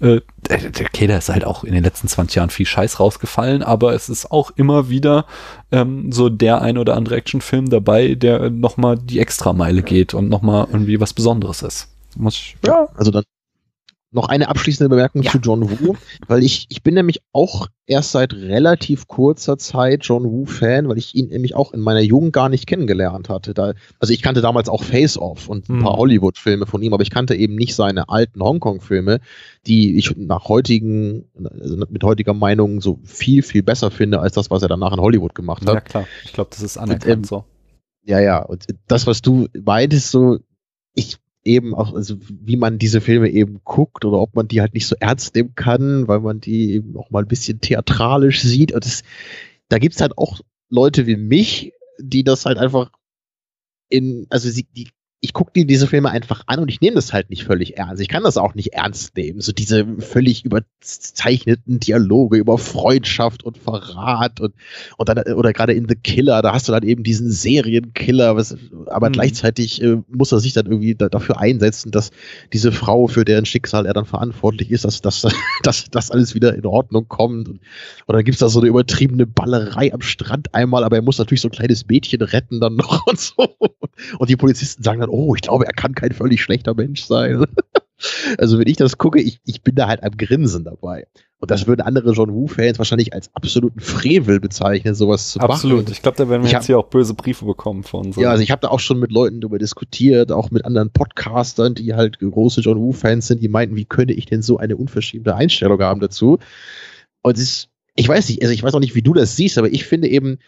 äh, 0.00 0.20
der, 0.48 0.58
der 0.70 0.88
Keder 0.88 1.16
ist 1.16 1.30
halt 1.30 1.44
auch 1.46 1.64
in 1.64 1.72
den 1.72 1.84
letzten 1.84 2.08
20 2.08 2.36
Jahren 2.36 2.50
viel 2.50 2.66
Scheiß 2.66 3.00
rausgefallen, 3.00 3.62
aber 3.62 3.94
es 3.94 4.10
ist 4.10 4.30
auch 4.30 4.50
immer 4.56 4.90
wieder 4.90 5.24
ähm, 5.72 6.12
so 6.12 6.28
der 6.28 6.60
ein 6.60 6.76
oder 6.76 6.94
andere 6.94 7.16
Actionfilm 7.16 7.70
dabei, 7.70 8.14
der 8.14 8.50
nochmal 8.50 8.98
die 8.98 9.18
Extrameile 9.18 9.82
geht 9.82 10.12
und 10.12 10.28
nochmal 10.28 10.66
irgendwie 10.70 11.00
was 11.00 11.14
Besonderes 11.14 11.62
ist. 11.62 11.88
Muss 12.16 12.34
ich, 12.34 12.56
ja. 12.66 12.88
Also 12.96 13.10
dann, 13.10 13.24
noch 14.12 14.28
eine 14.28 14.48
abschließende 14.48 14.88
Bemerkung 14.88 15.22
Ja. 15.22 15.30
zu 15.30 15.38
John 15.38 15.70
Woo, 15.70 15.94
weil 16.26 16.42
ich, 16.42 16.66
ich 16.68 16.82
bin 16.82 16.94
nämlich 16.94 17.20
auch 17.32 17.68
erst 17.86 18.10
seit 18.12 18.32
relativ 18.32 19.06
kurzer 19.06 19.56
Zeit 19.56 20.04
John 20.04 20.24
Woo-Fan, 20.24 20.88
weil 20.88 20.98
ich 20.98 21.14
ihn 21.14 21.28
nämlich 21.28 21.54
auch 21.54 21.72
in 21.72 21.80
meiner 21.80 22.00
Jugend 22.00 22.32
gar 22.32 22.48
nicht 22.48 22.66
kennengelernt 22.66 23.28
hatte. 23.28 23.54
Da, 23.54 23.74
also 24.00 24.12
ich 24.12 24.22
kannte 24.22 24.40
damals 24.40 24.68
auch 24.68 24.82
Face 24.82 25.16
Off 25.16 25.48
und 25.48 25.68
ein 25.68 25.76
Mhm. 25.78 25.82
paar 25.82 25.96
Hollywood-Filme 25.96 26.66
von 26.66 26.82
ihm, 26.82 26.92
aber 26.92 27.02
ich 27.04 27.10
kannte 27.10 27.34
eben 27.36 27.54
nicht 27.54 27.74
seine 27.74 28.08
alten 28.08 28.42
Hongkong-Filme, 28.42 29.20
die 29.66 29.96
ich 29.96 30.12
nach 30.16 30.48
heutigen, 30.48 31.24
also 31.60 31.76
mit 31.88 32.02
heutiger 32.02 32.34
Meinung 32.34 32.80
so 32.80 32.98
viel, 33.04 33.42
viel 33.42 33.62
besser 33.62 33.90
finde, 33.92 34.20
als 34.20 34.34
das, 34.34 34.50
was 34.50 34.62
er 34.62 34.68
danach 34.68 34.92
in 34.92 35.00
Hollywood 35.00 35.34
gemacht 35.36 35.62
hat. 35.66 35.74
Ja, 35.74 35.80
klar. 35.80 36.06
Ich 36.24 36.32
glaube, 36.32 36.50
das 36.50 36.62
ist 36.62 36.76
anerkannt 36.78 37.06
ähm, 37.12 37.24
so. 37.24 37.44
Ja, 38.04 38.18
ja, 38.18 38.42
und 38.42 38.64
das, 38.88 39.06
was 39.06 39.22
du 39.22 39.46
meintest, 39.62 40.10
so, 40.10 40.38
ich 40.94 41.18
eben 41.44 41.74
auch, 41.74 41.94
also 41.94 42.16
wie 42.28 42.56
man 42.56 42.78
diese 42.78 43.00
Filme 43.00 43.30
eben 43.30 43.60
guckt 43.64 44.04
oder 44.04 44.18
ob 44.18 44.34
man 44.34 44.48
die 44.48 44.60
halt 44.60 44.74
nicht 44.74 44.86
so 44.86 44.96
ernst 45.00 45.34
nehmen 45.34 45.54
kann, 45.54 46.06
weil 46.06 46.20
man 46.20 46.40
die 46.40 46.72
eben 46.72 46.96
auch 46.96 47.10
mal 47.10 47.22
ein 47.22 47.28
bisschen 47.28 47.60
theatralisch 47.60 48.42
sieht. 48.42 48.72
Und 48.72 48.84
das, 48.84 49.02
da 49.68 49.78
gibt's 49.78 50.00
halt 50.00 50.18
auch 50.18 50.40
Leute 50.68 51.06
wie 51.06 51.16
mich, 51.16 51.72
die 51.98 52.24
das 52.24 52.46
halt 52.46 52.58
einfach 52.58 52.90
in, 53.88 54.26
also 54.30 54.50
sie, 54.50 54.64
die, 54.64 54.88
ich 55.22 55.34
gucke 55.34 55.52
die 55.54 55.66
diese 55.66 55.86
Filme 55.86 56.10
einfach 56.10 56.44
an 56.46 56.60
und 56.60 56.70
ich 56.70 56.80
nehme 56.80 56.94
das 56.96 57.12
halt 57.12 57.28
nicht 57.28 57.44
völlig 57.44 57.76
ernst. 57.76 58.00
Ich 58.00 58.08
kann 58.08 58.22
das 58.22 58.38
auch 58.38 58.54
nicht 58.54 58.72
ernst 58.72 59.16
nehmen. 59.18 59.42
So 59.42 59.52
diese 59.52 59.86
völlig 59.98 60.46
überzeichneten 60.46 61.78
Dialoge 61.78 62.38
über 62.38 62.56
Freundschaft 62.56 63.42
und 63.42 63.58
Verrat 63.58 64.40
und, 64.40 64.54
und 64.96 65.08
dann, 65.08 65.18
oder 65.34 65.52
gerade 65.52 65.74
in 65.74 65.86
The 65.88 65.94
Killer, 65.94 66.40
da 66.40 66.54
hast 66.54 66.68
du 66.68 66.72
dann 66.72 66.84
eben 66.84 67.02
diesen 67.02 67.30
Serienkiller, 67.30 68.34
was, 68.36 68.56
aber 68.86 69.10
Mhm. 69.10 69.12
gleichzeitig 69.12 69.82
äh, 69.82 69.98
muss 70.08 70.32
er 70.32 70.40
sich 70.40 70.54
dann 70.54 70.66
irgendwie 70.66 70.94
da, 70.94 71.08
dafür 71.10 71.38
einsetzen, 71.38 71.90
dass 71.90 72.10
diese 72.54 72.72
Frau, 72.72 73.06
für 73.06 73.24
deren 73.26 73.44
Schicksal 73.44 73.84
er 73.84 73.92
dann 73.92 74.06
verantwortlich 74.06 74.70
ist, 74.70 74.84
dass, 74.84 75.02
dass, 75.02 75.26
dass 75.62 75.90
das 75.90 76.10
alles 76.10 76.34
wieder 76.34 76.54
in 76.54 76.64
Ordnung 76.64 77.08
kommt. 77.08 77.48
Und, 77.48 77.60
und 78.06 78.14
dann 78.14 78.24
gibt's 78.24 78.40
da 78.40 78.48
so 78.48 78.60
eine 78.60 78.68
übertriebene 78.68 79.26
Ballerei 79.26 79.92
am 79.92 80.00
Strand 80.00 80.54
einmal, 80.54 80.82
aber 80.82 80.96
er 80.96 81.02
muss 81.02 81.18
natürlich 81.18 81.42
so 81.42 81.48
ein 81.48 81.52
kleines 81.52 81.86
Mädchen 81.86 82.22
retten 82.22 82.60
dann 82.60 82.76
noch 82.76 83.06
und 83.06 83.20
so. 83.20 83.56
Und 84.18 84.30
die 84.30 84.36
Polizisten 84.36 84.82
sagen 84.82 85.00
dann, 85.00 85.09
oh, 85.10 85.34
ich 85.34 85.42
glaube, 85.42 85.66
er 85.66 85.72
kann 85.72 85.94
kein 85.94 86.12
völlig 86.12 86.42
schlechter 86.42 86.74
Mensch 86.74 87.04
sein. 87.04 87.44
Also 88.38 88.58
wenn 88.58 88.66
ich 88.66 88.78
das 88.78 88.96
gucke, 88.96 89.20
ich, 89.20 89.40
ich 89.44 89.60
bin 89.60 89.74
da 89.74 89.86
halt 89.86 90.02
am 90.02 90.16
Grinsen 90.16 90.64
dabei. 90.64 91.06
Und 91.38 91.50
das 91.50 91.66
würden 91.66 91.82
andere 91.82 92.12
John 92.12 92.32
Woo-Fans 92.32 92.78
wahrscheinlich 92.78 93.12
als 93.12 93.28
absoluten 93.34 93.78
Frevel 93.80 94.40
bezeichnen, 94.40 94.94
sowas 94.94 95.32
zu 95.32 95.40
Absolut. 95.40 95.82
machen. 95.82 95.92
Ich 95.92 96.00
glaube, 96.00 96.16
da 96.16 96.26
werden 96.28 96.40
wir 96.40 96.46
Ich 96.46 96.52
jetzt 96.52 96.60
hab- 96.62 96.66
hier 96.66 96.78
auch 96.78 96.88
böse 96.88 97.12
Briefe 97.12 97.44
bekommen 97.44 97.82
von 97.82 98.06
uns. 98.06 98.16
Ja, 98.16 98.30
also 98.30 98.42
ich 98.42 98.50
habe 98.50 98.62
da 98.62 98.68
auch 98.68 98.80
schon 98.80 99.00
mit 99.00 99.12
Leuten 99.12 99.42
darüber 99.42 99.58
diskutiert, 99.58 100.32
auch 100.32 100.50
mit 100.50 100.64
anderen 100.64 100.90
Podcastern, 100.90 101.74
die 101.74 101.92
halt 101.92 102.18
große 102.20 102.62
John 102.62 102.78
Woo-Fans 102.78 103.26
sind, 103.26 103.42
die 103.42 103.48
meinten, 103.48 103.76
wie 103.76 103.84
könnte 103.84 104.14
ich 104.14 104.24
denn 104.24 104.40
so 104.40 104.56
eine 104.56 104.78
unverschämte 104.78 105.34
Einstellung 105.36 105.80
haben 105.82 106.00
dazu? 106.00 106.38
Und 107.22 107.36
es 107.36 107.42
ist, 107.42 107.68
ich 107.96 108.08
weiß 108.08 108.30
nicht, 108.30 108.40
also 108.40 108.54
ich 108.54 108.62
weiß 108.62 108.72
auch 108.72 108.80
nicht, 108.80 108.94
wie 108.94 109.02
du 109.02 109.12
das 109.12 109.36
siehst, 109.36 109.58
aber 109.58 109.70
ich 109.70 109.84
finde 109.84 110.08
eben, 110.08 110.38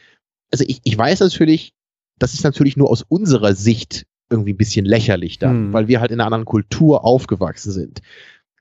also 0.50 0.64
ich, 0.66 0.80
ich 0.84 0.96
weiß 0.96 1.20
natürlich, 1.20 1.74
das 2.18 2.32
ist 2.32 2.44
natürlich 2.44 2.78
nur 2.78 2.88
aus 2.90 3.04
unserer 3.06 3.54
Sicht 3.54 4.06
irgendwie 4.33 4.55
ein 4.55 4.59
bisschen 4.59 4.85
lächerlich 4.85 5.39
dann, 5.39 5.66
Hm. 5.66 5.72
weil 5.72 5.89
wir 5.89 6.01
halt 6.01 6.11
in 6.11 6.20
einer 6.20 6.26
anderen 6.26 6.45
Kultur 6.45 7.05
aufgewachsen 7.05 7.70
sind. 7.70 8.01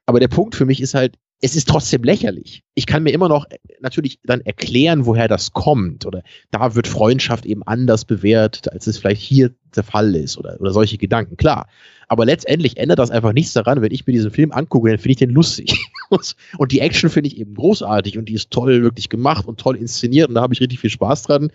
Aber 0.05 0.19
der 0.19 0.27
Punkt 0.27 0.55
für 0.55 0.65
mich 0.65 0.81
ist 0.81 0.93
halt, 0.93 1.17
es 1.43 1.55
ist 1.55 1.67
trotzdem 1.67 2.03
lächerlich. 2.03 2.63
Ich 2.75 2.85
kann 2.85 3.01
mir 3.01 3.11
immer 3.11 3.27
noch 3.27 3.45
äh, 3.49 3.57
natürlich 3.79 4.19
dann 4.23 4.41
erklären, 4.41 5.05
woher 5.07 5.27
das 5.27 5.53
kommt. 5.53 6.05
Oder 6.05 6.21
da 6.51 6.75
wird 6.75 6.87
Freundschaft 6.87 7.45
eben 7.45 7.63
anders 7.63 8.05
bewertet, 8.05 8.71
als 8.71 8.85
es 8.85 8.99
vielleicht 8.99 9.21
hier 9.21 9.51
der 9.75 9.83
Fall 9.83 10.15
ist. 10.15 10.37
Oder, 10.37 10.57
oder 10.59 10.71
solche 10.71 10.97
Gedanken, 10.97 11.37
klar. 11.37 11.67
Aber 12.07 12.25
letztendlich 12.25 12.77
ändert 12.77 12.99
das 12.99 13.09
einfach 13.09 13.33
nichts 13.33 13.53
daran, 13.53 13.81
wenn 13.81 13.91
ich 13.91 14.05
mir 14.05 14.13
diesen 14.13 14.31
Film 14.31 14.51
angucke, 14.51 14.89
dann 14.89 14.99
finde 14.99 15.11
ich 15.11 15.17
den 15.17 15.31
lustig. 15.31 15.75
und 16.57 16.71
die 16.71 16.81
Action 16.81 17.09
finde 17.09 17.29
ich 17.29 17.37
eben 17.37 17.55
großartig 17.55 18.17
und 18.17 18.25
die 18.25 18.33
ist 18.33 18.51
toll 18.51 18.83
wirklich 18.83 19.09
gemacht 19.09 19.47
und 19.47 19.59
toll 19.59 19.77
inszeniert 19.77 20.29
und 20.29 20.35
da 20.35 20.41
habe 20.41 20.53
ich 20.53 20.59
richtig 20.61 20.79
viel 20.79 20.89
Spaß 20.89 21.23
dran. 21.23 21.51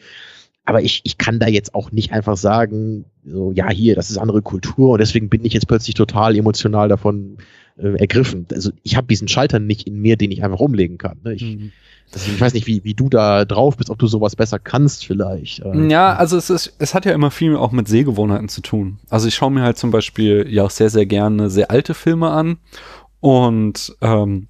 Aber 0.66 0.82
ich, 0.82 1.00
ich 1.04 1.16
kann 1.16 1.38
da 1.38 1.46
jetzt 1.46 1.74
auch 1.74 1.92
nicht 1.92 2.12
einfach 2.12 2.36
sagen, 2.36 3.04
so, 3.24 3.52
ja, 3.52 3.70
hier, 3.70 3.94
das 3.94 4.10
ist 4.10 4.18
andere 4.18 4.42
Kultur 4.42 4.90
und 4.90 4.98
deswegen 5.00 5.28
bin 5.28 5.44
ich 5.44 5.52
jetzt 5.52 5.68
plötzlich 5.68 5.94
total 5.94 6.36
emotional 6.36 6.88
davon 6.88 7.38
äh, 7.78 7.96
ergriffen. 7.98 8.46
Also 8.52 8.70
ich 8.82 8.96
habe 8.96 9.06
diesen 9.06 9.28
Schalter 9.28 9.58
nicht 9.60 9.86
in 9.86 10.00
mir, 10.00 10.16
den 10.16 10.30
ich 10.32 10.42
einfach 10.44 10.60
umlegen 10.60 10.98
kann. 10.98 11.18
Ne? 11.24 11.34
Ich, 11.34 11.42
Mhm. 11.44 11.72
ich 12.14 12.40
weiß 12.40 12.54
nicht, 12.54 12.66
wie, 12.66 12.82
wie 12.84 12.94
du 12.94 13.08
da 13.08 13.44
drauf 13.44 13.76
bist, 13.76 13.90
ob 13.90 13.98
du 13.98 14.06
sowas 14.06 14.34
besser 14.36 14.58
kannst 14.58 15.06
vielleicht. 15.06 15.60
Äh, 15.60 15.88
Ja, 15.88 16.14
also 16.16 16.36
es 16.36 16.50
ist, 16.50 16.74
es 16.78 16.94
hat 16.94 17.04
ja 17.04 17.12
immer 17.12 17.30
viel 17.30 17.54
auch 17.56 17.72
mit 17.72 17.86
Sehgewohnheiten 17.88 18.48
zu 18.48 18.60
tun. 18.60 18.98
Also 19.08 19.28
ich 19.28 19.34
schaue 19.34 19.50
mir 19.52 19.62
halt 19.62 19.76
zum 19.78 19.90
Beispiel 19.90 20.46
ja 20.48 20.64
auch 20.64 20.70
sehr, 20.70 20.90
sehr 20.90 21.06
gerne 21.06 21.48
sehr 21.50 21.70
alte 21.70 21.94
Filme 21.94 22.30
an 22.30 22.58
und 23.20 23.94
ähm, 24.00 24.48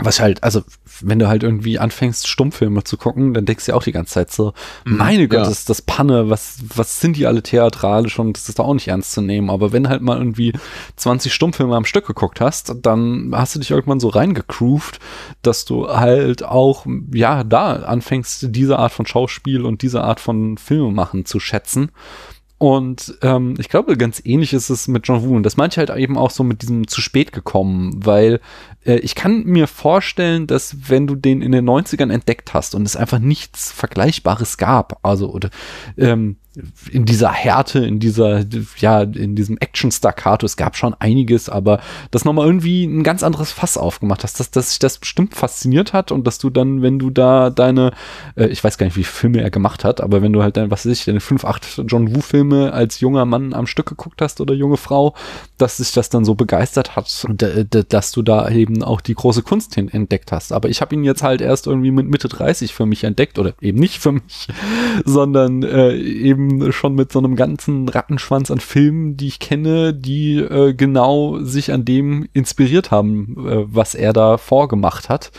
was 0.00 0.20
halt, 0.20 0.44
also 0.44 0.62
wenn 1.00 1.18
du 1.18 1.26
halt 1.28 1.42
irgendwie 1.42 1.78
anfängst, 1.78 2.28
Stummfilme 2.28 2.84
zu 2.84 2.96
gucken, 2.96 3.34
dann 3.34 3.44
denkst 3.46 3.66
du 3.66 3.72
ja 3.72 3.76
auch 3.76 3.82
die 3.82 3.92
ganze 3.92 4.14
Zeit 4.14 4.30
so, 4.32 4.52
Mhm, 4.84 4.96
meine 4.96 5.28
Gott, 5.28 5.44
ja. 5.44 5.50
ist 5.50 5.68
das 5.68 5.82
Panne, 5.82 6.30
was, 6.30 6.58
was 6.74 7.00
sind 7.00 7.16
die 7.16 7.26
alle 7.26 7.42
theatralisch 7.42 8.18
und 8.18 8.36
das 8.36 8.48
ist 8.48 8.58
doch 8.58 8.66
auch 8.66 8.74
nicht 8.74 8.88
ernst 8.88 9.12
zu 9.12 9.20
nehmen. 9.20 9.50
Aber 9.50 9.72
wenn 9.72 9.88
halt 9.88 10.02
mal 10.02 10.16
irgendwie 10.18 10.52
20 10.96 11.34
Stummfilme 11.34 11.74
am 11.76 11.84
Stück 11.84 12.06
geguckt 12.06 12.40
hast, 12.40 12.74
dann 12.82 13.32
hast 13.34 13.54
du 13.54 13.58
dich 13.58 13.70
irgendwann 13.72 14.00
so 14.00 14.08
reingegroovt, 14.08 15.00
dass 15.42 15.64
du 15.64 15.88
halt 15.88 16.44
auch, 16.44 16.86
ja, 17.12 17.42
da 17.44 17.74
anfängst, 17.76 18.46
diese 18.50 18.78
Art 18.78 18.92
von 18.92 19.06
Schauspiel 19.06 19.64
und 19.64 19.82
diese 19.82 20.02
Art 20.02 20.20
von 20.20 20.58
Filme 20.58 20.92
machen 20.92 21.24
zu 21.24 21.40
schätzen. 21.40 21.90
Und 22.60 23.16
ähm, 23.22 23.54
ich 23.58 23.68
glaube, 23.68 23.96
ganz 23.96 24.20
ähnlich 24.24 24.52
ist 24.52 24.68
es 24.68 24.88
mit 24.88 25.06
John 25.06 25.22
Woo. 25.22 25.36
Und 25.36 25.44
das 25.44 25.56
meinte 25.56 25.74
ich 25.74 25.78
halt 25.88 25.96
eben 25.96 26.18
auch 26.18 26.30
so 26.30 26.42
mit 26.42 26.62
diesem 26.62 26.88
zu 26.88 27.00
spät 27.00 27.30
gekommen, 27.32 28.04
weil 28.04 28.40
ich 28.96 29.14
kann 29.14 29.44
mir 29.44 29.66
vorstellen, 29.66 30.46
dass 30.46 30.88
wenn 30.88 31.06
du 31.06 31.14
den 31.14 31.42
in 31.42 31.52
den 31.52 31.68
90ern 31.68 32.12
entdeckt 32.12 32.54
hast 32.54 32.74
und 32.74 32.82
es 32.82 32.96
einfach 32.96 33.18
nichts 33.18 33.70
Vergleichbares 33.72 34.56
gab, 34.58 34.98
also 35.04 35.30
oder 35.32 35.50
ähm, 35.96 36.36
in 36.90 37.04
dieser 37.04 37.32
Härte, 37.32 37.80
in 37.80 37.98
dieser, 37.98 38.44
ja, 38.78 39.02
in 39.02 39.36
diesem 39.36 39.58
Action-Staccato, 39.58 40.44
es 40.46 40.56
gab 40.56 40.76
schon 40.76 40.94
einiges, 40.94 41.48
aber 41.48 41.80
das 42.10 42.24
nochmal 42.24 42.46
irgendwie 42.46 42.84
ein 42.84 43.02
ganz 43.02 43.22
anderes 43.22 43.52
Fass 43.52 43.76
aufgemacht 43.76 44.24
hast, 44.24 44.40
dass, 44.40 44.50
dass 44.50 44.70
sich 44.70 44.78
das 44.78 44.98
bestimmt 44.98 45.34
fasziniert 45.34 45.92
hat 45.92 46.12
und 46.12 46.26
dass 46.26 46.38
du 46.38 46.50
dann, 46.50 46.82
wenn 46.82 46.98
du 46.98 47.10
da 47.10 47.50
deine, 47.50 47.92
äh, 48.36 48.46
ich 48.46 48.62
weiß 48.62 48.78
gar 48.78 48.86
nicht, 48.86 48.96
wie 48.96 49.04
viele 49.04 49.18
Filme 49.18 49.42
er 49.42 49.50
gemacht 49.50 49.84
hat, 49.84 50.00
aber 50.00 50.22
wenn 50.22 50.32
du 50.32 50.42
halt 50.42 50.56
dann, 50.56 50.70
was 50.70 50.84
weiß 50.84 50.92
ich, 50.92 51.04
deine 51.04 51.20
fünf, 51.20 51.44
acht 51.44 51.82
John 51.86 52.14
Woo-Filme 52.14 52.72
als 52.72 53.00
junger 53.00 53.24
Mann 53.24 53.52
am 53.52 53.66
Stück 53.66 53.86
geguckt 53.86 54.20
hast 54.22 54.40
oder 54.40 54.54
junge 54.54 54.76
Frau, 54.76 55.14
dass 55.58 55.78
sich 55.78 55.92
das 55.92 56.08
dann 56.08 56.24
so 56.24 56.34
begeistert 56.34 56.96
hat, 56.96 57.24
und, 57.28 57.42
äh, 57.42 57.64
dass 57.66 58.12
du 58.12 58.22
da 58.22 58.48
eben 58.50 58.82
auch 58.82 59.00
die 59.00 59.14
große 59.14 59.42
Kunst 59.42 59.74
hin 59.74 59.88
entdeckt 59.88 60.32
hast. 60.32 60.52
Aber 60.52 60.68
ich 60.68 60.80
habe 60.80 60.94
ihn 60.94 61.04
jetzt 61.04 61.22
halt 61.22 61.40
erst 61.40 61.66
irgendwie 61.66 61.90
mit 61.90 62.08
Mitte 62.08 62.28
30 62.28 62.74
für 62.74 62.86
mich 62.86 63.04
entdeckt 63.04 63.38
oder 63.38 63.54
eben 63.60 63.78
nicht 63.78 63.98
für 63.98 64.12
mich, 64.12 64.48
sondern 65.04 65.62
äh, 65.62 65.94
eben 65.96 66.47
schon 66.72 66.94
mit 66.94 67.12
so 67.12 67.18
einem 67.18 67.36
ganzen 67.36 67.88
Rattenschwanz 67.88 68.50
an 68.50 68.60
Filmen, 68.60 69.16
die 69.16 69.28
ich 69.28 69.38
kenne, 69.38 69.94
die 69.94 70.38
äh, 70.38 70.74
genau 70.74 71.38
sich 71.40 71.72
an 71.72 71.84
dem 71.84 72.28
inspiriert 72.32 72.90
haben, 72.90 73.36
äh, 73.46 73.64
was 73.74 73.94
er 73.94 74.12
da 74.12 74.38
vorgemacht 74.38 75.08
hat. 75.08 75.30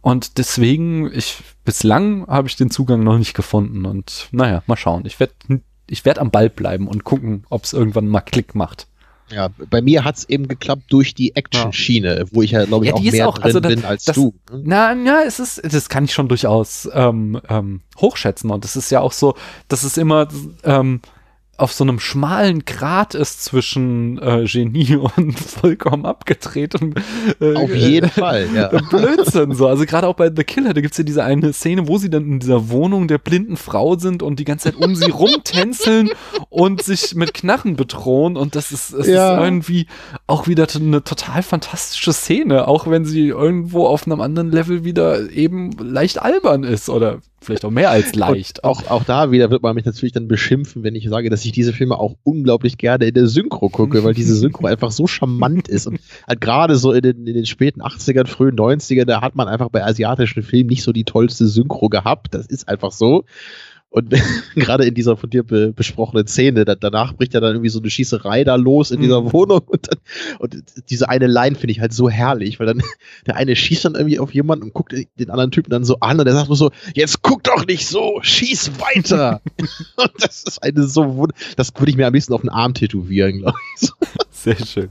Und 0.00 0.38
deswegen, 0.38 1.10
ich 1.12 1.38
bislang 1.64 2.26
habe 2.26 2.48
ich 2.48 2.56
den 2.56 2.70
Zugang 2.70 3.02
noch 3.02 3.18
nicht 3.18 3.34
gefunden. 3.34 3.86
Und 3.86 4.28
naja, 4.32 4.62
mal 4.66 4.76
schauen. 4.76 5.04
Ich 5.06 5.20
werde 5.20 5.34
ich 5.88 6.04
werd 6.04 6.18
am 6.18 6.30
Ball 6.30 6.50
bleiben 6.50 6.88
und 6.88 7.04
gucken, 7.04 7.44
ob 7.48 7.64
es 7.64 7.72
irgendwann 7.72 8.08
mal 8.08 8.20
Klick 8.20 8.54
macht. 8.54 8.88
Ja, 9.30 9.48
bei 9.70 9.82
mir 9.82 10.04
hat's 10.04 10.24
eben 10.24 10.46
geklappt 10.46 10.84
durch 10.88 11.12
die 11.14 11.34
Action-Schiene, 11.34 12.26
wo 12.30 12.42
ich 12.42 12.52
ja, 12.52 12.64
glaube 12.64 12.84
ich, 12.84 12.90
Ja, 12.90 12.94
auch 12.96 13.02
ist 13.02 13.12
mehr 13.12 13.28
auch- 13.28 13.34
drin 13.38 13.44
also 13.44 13.60
das- 13.60 13.74
bin 13.74 13.84
als 13.84 14.04
das- 14.04 14.14
du. 14.14 14.34
Na, 14.52 14.94
ja, 14.94 15.22
es 15.26 15.40
ist, 15.40 15.60
das 15.64 15.88
kann 15.88 16.04
ich 16.04 16.12
schon 16.14 16.28
durchaus 16.28 16.88
ähm, 16.92 17.40
ähm, 17.48 17.80
hochschätzen. 18.00 18.50
Und 18.50 18.64
es 18.64 18.76
ist 18.76 18.90
ja 18.90 19.00
auch 19.00 19.12
so, 19.12 19.34
dass 19.68 19.82
es 19.82 19.96
immer 19.96 20.28
ähm, 20.62 21.00
auf 21.58 21.72
so 21.72 21.84
einem 21.84 21.98
schmalen 22.00 22.64
Grat 22.64 23.14
ist 23.14 23.44
zwischen 23.44 24.18
äh, 24.20 24.44
Genie 24.44 24.96
und 25.16 25.38
vollkommen 25.38 26.04
abgedrehtem 26.06 26.94
äh, 27.40 27.54
Auf 27.54 27.74
jeden 27.74 28.10
Fall, 28.10 28.48
ja. 28.54 28.72
äh, 28.72 28.80
Blödsinn 28.90 29.52
so. 29.54 29.66
Also 29.66 29.84
gerade 29.86 30.06
auch 30.08 30.14
bei 30.16 30.30
The 30.34 30.44
Killer, 30.44 30.74
da 30.74 30.80
gibt's 30.80 30.98
ja 30.98 31.04
diese 31.04 31.24
eine 31.24 31.52
Szene, 31.52 31.88
wo 31.88 31.98
sie 31.98 32.10
dann 32.10 32.24
in 32.24 32.38
dieser 32.40 32.68
Wohnung 32.70 33.08
der 33.08 33.18
blinden 33.18 33.56
Frau 33.56 33.96
sind 33.96 34.22
und 34.22 34.38
die 34.38 34.44
ganze 34.44 34.70
Zeit 34.72 34.76
um 34.76 34.94
sie 34.94 35.10
rumtänzeln 35.10 36.10
und 36.48 36.82
sich 36.82 37.14
mit 37.14 37.34
Knarren 37.34 37.76
bedrohen. 37.76 38.36
Und 38.36 38.54
das 38.54 38.72
ist, 38.72 38.92
es 38.92 39.06
Ja. 39.06 39.34
ist 39.36 39.44
irgendwie 39.44 39.86
auch 40.26 40.46
wieder 40.48 40.66
eine 40.74 41.02
total 41.04 41.42
fantastische 41.42 42.12
Szene, 42.12 42.68
auch 42.68 42.88
wenn 42.88 43.04
sie 43.04 43.28
irgendwo 43.28 43.86
auf 43.86 44.06
einem 44.06 44.20
anderen 44.20 44.50
Level 44.50 44.84
wieder 44.84 45.30
eben 45.30 45.70
leicht 45.78 46.20
albern 46.20 46.64
ist 46.64 46.88
oder 46.88 47.18
vielleicht 47.46 47.64
auch 47.64 47.70
mehr 47.70 47.90
als 47.90 48.14
leicht. 48.14 48.62
Und 48.62 48.64
auch, 48.64 48.90
auch 48.90 49.04
da 49.04 49.30
wieder 49.30 49.50
wird 49.50 49.62
man 49.62 49.74
mich 49.74 49.84
natürlich 49.84 50.12
dann 50.12 50.28
beschimpfen, 50.28 50.82
wenn 50.82 50.94
ich 50.94 51.08
sage, 51.08 51.30
dass 51.30 51.44
ich 51.44 51.52
diese 51.52 51.72
Filme 51.72 51.98
auch 51.98 52.16
unglaublich 52.24 52.76
gerne 52.76 53.06
in 53.06 53.14
der 53.14 53.26
Synchro 53.26 53.68
gucke, 53.68 54.04
weil 54.04 54.14
diese 54.14 54.34
Synchro 54.34 54.66
einfach 54.66 54.90
so 54.90 55.06
charmant 55.06 55.68
ist. 55.68 55.86
Und 55.86 56.00
halt 56.26 56.40
gerade 56.40 56.76
so 56.76 56.92
in 56.92 57.02
den, 57.02 57.26
in 57.26 57.34
den 57.34 57.46
späten 57.46 57.80
80ern, 57.80 58.26
frühen 58.26 58.56
90ern, 58.56 59.06
da 59.06 59.22
hat 59.22 59.34
man 59.34 59.48
einfach 59.48 59.70
bei 59.70 59.84
asiatischen 59.84 60.42
Filmen 60.42 60.68
nicht 60.68 60.82
so 60.82 60.92
die 60.92 61.04
tollste 61.04 61.46
Synchro 61.46 61.88
gehabt. 61.88 62.34
Das 62.34 62.46
ist 62.46 62.68
einfach 62.68 62.92
so. 62.92 63.24
Und 63.96 64.10
gerade 64.54 64.84
in 64.84 64.92
dieser 64.92 65.16
von 65.16 65.30
dir 65.30 65.42
be 65.42 65.72
besprochenen 65.72 66.26
Szene, 66.26 66.66
da, 66.66 66.74
danach 66.74 67.14
bricht 67.14 67.32
ja 67.32 67.40
dann 67.40 67.52
irgendwie 67.52 67.70
so 67.70 67.78
eine 67.78 67.88
Schießerei 67.88 68.44
da 68.44 68.56
los 68.56 68.90
in 68.90 69.00
dieser 69.00 69.22
Mhm. 69.22 69.32
Wohnung. 69.32 69.62
Und, 69.64 69.88
dann, 69.88 69.98
und 70.38 70.62
diese 70.90 71.08
eine 71.08 71.26
Line 71.26 71.56
finde 71.56 71.72
ich 71.72 71.80
halt 71.80 71.94
so 71.94 72.10
herrlich, 72.10 72.60
weil 72.60 72.66
dann 72.66 72.82
der 73.26 73.36
eine 73.36 73.56
schießt 73.56 73.86
dann 73.86 73.94
irgendwie 73.94 74.18
auf 74.18 74.34
jemanden 74.34 74.64
und 74.64 74.74
guckt 74.74 74.92
den 74.92 75.30
anderen 75.30 75.50
Typen 75.50 75.70
dann 75.70 75.86
so 75.86 75.98
an 76.00 76.18
und 76.18 76.26
der 76.26 76.34
sagt 76.34 76.48
nur 76.48 76.58
so, 76.58 76.72
jetzt 76.94 77.22
guck 77.22 77.42
doch 77.44 77.66
nicht 77.66 77.86
so, 77.86 78.18
schieß 78.20 78.72
weiter. 78.80 79.40
und 79.96 80.10
das 80.18 80.44
ist 80.44 80.62
eine 80.62 80.86
so 80.86 81.28
das 81.56 81.72
würde 81.78 81.90
ich 81.90 81.96
mir 81.96 82.06
am 82.06 82.12
liebsten 82.12 82.34
auf 82.34 82.42
den 82.42 82.50
Arm 82.50 82.74
tätowieren, 82.74 83.38
glaube 83.38 83.56
ich. 83.80 83.88
Sehr 84.30 84.56
schön. 84.66 84.90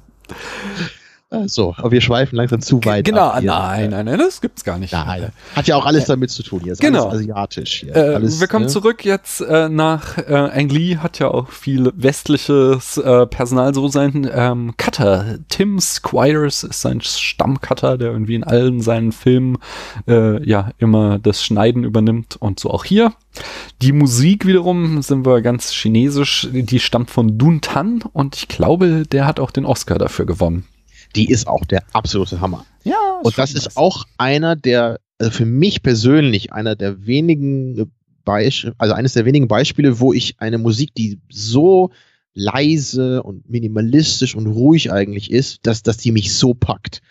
Äh, 1.31 1.47
so, 1.47 1.73
aber 1.77 1.91
wir 1.91 2.01
schweifen 2.01 2.35
langsam 2.35 2.61
zu 2.61 2.83
weit. 2.85 3.05
genau, 3.05 3.33
nein, 3.41 3.89
nein, 3.89 4.05
nein, 4.05 4.17
das 4.19 4.41
gibt's 4.41 4.63
gar 4.63 4.77
nicht. 4.77 4.93
Nein. 4.93 5.31
Hat 5.55 5.67
ja 5.67 5.75
auch 5.75 5.85
alles 5.85 6.05
damit 6.05 6.29
zu 6.29 6.43
tun. 6.43 6.61
Hier 6.63 6.73
ist 6.73 6.81
Genau. 6.81 7.05
alles 7.07 7.21
asiatisch. 7.21 7.81
Hier. 7.81 7.95
Äh, 7.95 8.15
alles, 8.15 8.39
wir 8.39 8.47
kommen 8.47 8.65
ne? 8.65 8.71
zurück 8.71 9.03
jetzt 9.03 9.41
äh, 9.41 9.67
nach 9.69 10.17
äh, 10.17 10.33
Ang 10.33 10.69
Lee, 10.69 10.97
hat 10.97 11.19
ja 11.19 11.29
auch 11.29 11.49
viel 11.49 11.91
westliches 11.95 12.97
äh, 12.97 13.25
Personal, 13.25 13.73
so 13.73 13.87
sein 13.87 14.29
ähm, 14.31 14.73
Cutter. 14.77 15.39
Tim 15.49 15.79
Squires 15.79 16.63
ist 16.63 16.81
sein 16.81 17.01
Stammcutter, 17.01 17.97
der 17.97 18.11
irgendwie 18.11 18.35
in 18.35 18.43
allen 18.43 18.81
seinen 18.81 19.11
Filmen 19.11 19.57
äh, 20.07 20.43
ja 20.47 20.71
immer 20.77 21.17
das 21.19 21.43
Schneiden 21.43 21.83
übernimmt 21.83 22.35
und 22.39 22.59
so 22.59 22.69
auch 22.69 22.85
hier. 22.85 23.13
Die 23.81 23.91
Musik 23.91 24.45
wiederum 24.45 25.01
sind 25.01 25.25
wir 25.25 25.41
ganz 25.41 25.71
chinesisch, 25.71 26.47
die 26.51 26.79
stammt 26.79 27.09
von 27.09 27.37
Dun 27.37 27.61
Tan 27.61 28.01
und 28.13 28.35
ich 28.35 28.47
glaube, 28.47 29.03
der 29.11 29.25
hat 29.25 29.39
auch 29.39 29.51
den 29.51 29.65
Oscar 29.65 29.97
dafür 29.97 30.25
gewonnen. 30.25 30.65
Die 31.15 31.29
ist 31.29 31.47
auch 31.47 31.65
der 31.65 31.83
absolute 31.93 32.41
Hammer. 32.41 32.65
Ja, 32.83 33.19
Und 33.23 33.37
das 33.37 33.53
ist 33.53 33.77
auch 33.77 34.05
einer 34.17 34.55
der, 34.55 34.99
also 35.17 35.31
für 35.31 35.45
mich 35.45 35.81
persönlich, 35.81 36.53
einer 36.53 36.75
der 36.75 37.05
wenigen 37.05 37.91
Beispiele, 38.23 38.73
also 38.77 38.93
eines 38.93 39.13
der 39.13 39.25
wenigen 39.25 39.47
Beispiele, 39.47 39.99
wo 39.99 40.13
ich 40.13 40.35
eine 40.39 40.57
Musik, 40.57 40.93
die 40.95 41.19
so 41.29 41.91
leise 42.33 43.23
und 43.23 43.49
minimalistisch 43.49 44.35
und 44.35 44.47
ruhig 44.47 44.91
eigentlich 44.91 45.31
ist, 45.31 45.65
dass, 45.65 45.83
dass 45.83 45.97
die 45.97 46.11
mich 46.11 46.35
so 46.35 46.53
packt. 46.53 47.01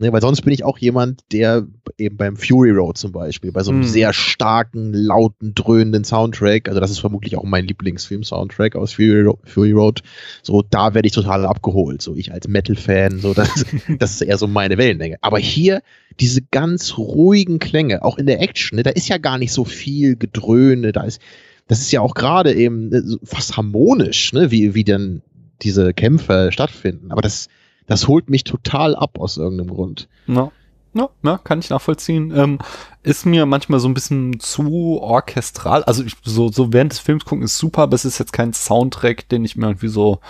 Ne, 0.00 0.12
weil 0.12 0.20
sonst 0.20 0.42
bin 0.42 0.52
ich 0.52 0.62
auch 0.62 0.78
jemand, 0.78 1.22
der 1.32 1.66
eben 1.98 2.16
beim 2.16 2.36
Fury 2.36 2.70
Road 2.70 2.96
zum 2.96 3.10
Beispiel, 3.10 3.50
bei 3.50 3.64
so 3.64 3.72
einem 3.72 3.82
Hm. 3.82 3.88
sehr 3.88 4.12
starken, 4.12 4.92
lauten, 4.92 5.56
dröhnenden 5.56 6.04
Soundtrack, 6.04 6.68
also 6.68 6.78
das 6.78 6.92
ist 6.92 7.00
vermutlich 7.00 7.36
auch 7.36 7.42
mein 7.42 7.66
Lieblingsfilm-Soundtrack 7.66 8.76
aus 8.76 8.92
Fury, 8.92 9.22
Ro 9.22 9.40
Fury 9.42 9.72
Road, 9.72 10.02
so 10.44 10.62
da 10.62 10.94
werde 10.94 11.08
ich 11.08 11.14
total 11.14 11.44
abgeholt, 11.44 12.00
so 12.00 12.14
ich 12.14 12.30
als 12.32 12.46
Metal-Fan, 12.46 13.18
so 13.18 13.34
das, 13.34 13.64
das 13.98 14.12
ist 14.12 14.22
eher 14.22 14.38
so 14.38 14.46
meine 14.46 14.78
Wellenlänge. 14.78 15.16
Aber 15.20 15.40
hier 15.40 15.82
diese 16.20 16.42
ganz 16.42 16.96
ruhigen 16.96 17.58
Klänge, 17.58 18.04
auch 18.04 18.18
in 18.18 18.26
der 18.26 18.40
Action, 18.40 18.76
ne, 18.76 18.84
da 18.84 18.90
ist 18.90 19.08
ja 19.08 19.18
gar 19.18 19.36
nicht 19.36 19.52
so 19.52 19.64
viel 19.64 20.14
Gedröhne, 20.14 20.92
da 20.92 21.02
ist, 21.02 21.20
das 21.66 21.80
ist 21.80 21.90
ja 21.90 22.02
auch 22.02 22.14
gerade 22.14 22.54
eben 22.54 22.92
so 23.04 23.18
fast 23.24 23.56
harmonisch, 23.56 24.32
ne, 24.32 24.52
wie, 24.52 24.76
wie 24.76 24.84
dann 24.84 25.22
diese 25.62 25.92
Kämpfe 25.92 26.50
stattfinden. 26.52 27.10
Aber 27.10 27.20
das, 27.20 27.48
das 27.88 28.06
holt 28.06 28.30
mich 28.30 28.44
total 28.44 28.94
ab 28.94 29.18
aus 29.18 29.36
irgendeinem 29.36 29.70
Grund. 29.74 30.08
Ja. 30.28 30.52
Ja, 30.94 31.10
ja, 31.22 31.38
kann 31.38 31.58
ich 31.58 31.68
nachvollziehen. 31.70 32.32
Ähm, 32.34 32.58
ist 33.02 33.26
mir 33.26 33.44
manchmal 33.46 33.78
so 33.78 33.88
ein 33.88 33.94
bisschen 33.94 34.40
zu 34.40 34.98
orchestral. 35.00 35.84
Also 35.84 36.02
ich, 36.02 36.14
so, 36.24 36.48
so 36.50 36.72
während 36.72 36.92
des 36.92 36.98
Films 36.98 37.24
gucken 37.26 37.44
ist 37.44 37.58
super, 37.58 37.82
aber 37.82 37.94
es 37.94 38.04
ist 38.06 38.18
jetzt 38.18 38.32
kein 38.32 38.52
Soundtrack, 38.54 39.28
den 39.28 39.44
ich 39.44 39.54
mir 39.54 39.66
irgendwie 39.66 39.88
so 39.88 40.20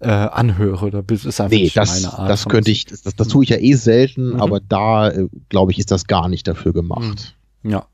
äh, 0.00 0.08
anhöre. 0.08 0.90
Da 0.90 0.98
ist 1.08 1.24
einfach 1.40 1.48
Nee, 1.50 1.62
nicht 1.62 1.76
das, 1.76 2.02
meine 2.02 2.18
Art. 2.18 2.28
das 2.28 2.48
könnte 2.48 2.72
ich, 2.72 2.86
das, 2.86 3.02
das 3.02 3.28
tue 3.28 3.44
ich 3.44 3.50
ja 3.50 3.58
eh 3.58 3.74
selten, 3.74 4.30
Mhm. 4.34 4.40
aber 4.40 4.58
da, 4.60 5.08
äh, 5.08 5.28
glaube 5.48 5.70
ich, 5.70 5.78
ist 5.78 5.92
das 5.92 6.06
gar 6.08 6.28
nicht 6.28 6.48
dafür 6.48 6.72
gemacht. 6.72 7.36
Ja. 7.62 7.86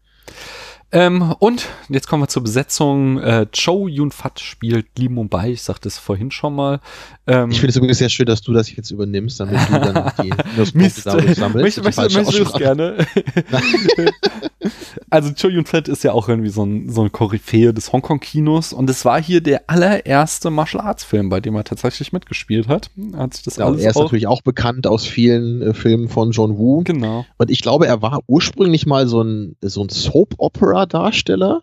Ähm, 0.90 1.34
und 1.38 1.66
jetzt 1.90 2.08
kommen 2.08 2.22
wir 2.22 2.28
zur 2.28 2.42
Besetzung. 2.42 3.18
Äh, 3.20 3.46
Cho 3.52 3.88
Yun 3.88 4.10
Fat 4.10 4.40
spielt 4.40 4.86
Lee 4.98 5.08
Mumbai. 5.10 5.50
Ich 5.52 5.62
sagte 5.62 5.88
es 5.88 5.98
vorhin 5.98 6.30
schon 6.30 6.54
mal. 6.54 6.80
Ähm, 7.26 7.50
Ich 7.50 7.58
finde 7.60 7.70
es 7.70 7.76
übrigens 7.76 7.98
sehr 7.98 8.08
schön, 8.08 8.24
dass 8.24 8.40
du 8.40 8.54
das 8.54 8.74
jetzt 8.74 8.90
übernimmst, 8.90 9.38
damit 9.40 9.58
du 9.68 9.72
dann 9.80 10.12
die 10.22 10.32
Minuspunkte 10.56 11.02
dadurch 11.04 11.34
sammelst. 11.36 11.82
möchte, 11.84 12.02
möchte, 12.02 12.42
es 12.42 12.52
gerne. 12.54 12.96
also 15.10 15.32
Cho 15.32 15.48
Yun 15.48 15.64
Fat 15.64 15.88
ist 15.88 16.04
ja 16.04 16.12
auch 16.12 16.28
irgendwie 16.28 16.50
so 16.50 16.64
ein, 16.64 16.88
so 16.88 17.02
ein 17.02 17.12
Koryphäe 17.12 17.72
des 17.72 17.92
Hongkong-Kinos 17.92 18.72
und 18.72 18.88
es 18.90 19.04
war 19.04 19.22
hier 19.22 19.40
der 19.40 19.62
allererste 19.68 20.50
Martial 20.50 20.84
Arts-Film, 20.84 21.28
bei 21.28 21.40
dem 21.40 21.54
er 21.54 21.64
tatsächlich 21.64 22.12
mitgespielt 22.12 22.68
hat. 22.68 22.90
Hat 23.14 23.34
sich 23.34 23.44
das 23.44 23.56
Ja, 23.56 23.66
alles 23.66 23.82
er 23.82 23.90
ist 23.90 23.96
auch, 23.96 24.04
natürlich 24.04 24.26
auch 24.26 24.42
bekannt 24.42 24.86
aus 24.86 25.06
vielen 25.06 25.62
äh, 25.62 25.74
Filmen 25.74 26.08
von 26.08 26.30
John 26.30 26.58
Woo. 26.58 26.82
Genau. 26.84 27.26
Und 27.36 27.50
ich 27.50 27.62
glaube, 27.62 27.86
er 27.86 28.02
war 28.02 28.20
ursprünglich 28.26 28.86
mal 28.86 29.08
so 29.08 29.22
ein, 29.22 29.56
so 29.60 29.82
ein 29.82 29.88
Soap-Opera-Darsteller 29.88 31.62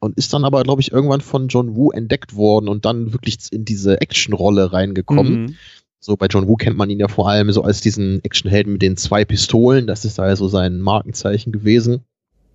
und 0.00 0.16
ist 0.16 0.32
dann 0.32 0.44
aber, 0.44 0.62
glaube 0.62 0.80
ich, 0.80 0.92
irgendwann 0.92 1.20
von 1.20 1.48
John 1.48 1.74
Woo 1.74 1.90
entdeckt 1.90 2.36
worden 2.36 2.68
und 2.68 2.84
dann 2.84 3.12
wirklich 3.12 3.38
in 3.50 3.64
diese 3.64 4.00
Action-Rolle 4.00 4.72
reingekommen. 4.72 5.42
Mhm. 5.42 5.54
So 6.00 6.16
bei 6.16 6.26
John 6.26 6.46
Woo 6.46 6.56
kennt 6.56 6.76
man 6.76 6.90
ihn 6.90 7.00
ja 7.00 7.08
vor 7.08 7.28
allem 7.28 7.50
so 7.50 7.62
als 7.62 7.80
diesen 7.80 8.22
Actionhelden 8.22 8.74
mit 8.74 8.82
den 8.82 8.96
zwei 8.96 9.24
Pistolen. 9.24 9.86
Das 9.86 10.04
ist 10.04 10.18
da 10.18 10.28
ja 10.28 10.36
so 10.36 10.46
sein 10.46 10.80
Markenzeichen 10.80 11.52
gewesen. 11.52 12.04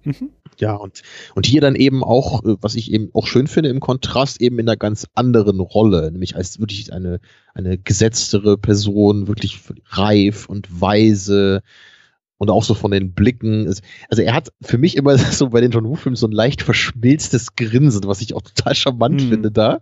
Mhm. 0.04 0.30
Ja, 0.60 0.76
und, 0.76 1.02
und 1.36 1.46
hier 1.46 1.62
dann 1.62 1.76
eben 1.76 2.04
auch, 2.04 2.44
äh, 2.44 2.56
was 2.62 2.76
ich 2.76 2.92
eben 2.92 3.10
auch 3.14 3.26
schön 3.28 3.48
finde, 3.48 3.70
im 3.70 3.80
Kontrast 3.80 4.42
eben 4.42 4.60
in 4.60 4.68
einer 4.68 4.78
ganz 4.78 5.08
anderen 5.16 5.60
Rolle, 5.60 6.12
nämlich 6.12 6.36
als 6.36 6.60
wirklich 6.60 6.94
eine, 6.94 7.20
eine 7.54 7.78
gesetztere 7.78 8.58
Person, 8.58 9.28
wirklich 9.28 9.60
reif 9.90 10.48
und 10.48 10.68
weise 10.82 11.62
und 12.38 12.50
auch 12.50 12.64
so 12.64 12.74
von 12.74 12.92
den 12.92 13.14
Blicken. 13.14 13.68
Also 14.10 14.22
er 14.22 14.34
hat 14.34 14.50
für 14.62 14.78
mich 14.78 14.98
immer 14.98 15.18
so 15.18 15.50
bei 15.50 15.62
den 15.62 15.72
John 15.72 15.86
Woo-Filmen 15.86 16.18
so 16.18 16.28
ein 16.28 16.32
leicht 16.34 16.62
verschmilztes 16.62 17.56
Grinsen, 17.56 18.04
was 18.06 18.22
ich 18.22 18.34
auch 18.36 18.42
total 18.42 18.76
charmant 18.76 19.24
Mhm. 19.24 19.30
finde 19.30 19.52
da. 19.52 19.80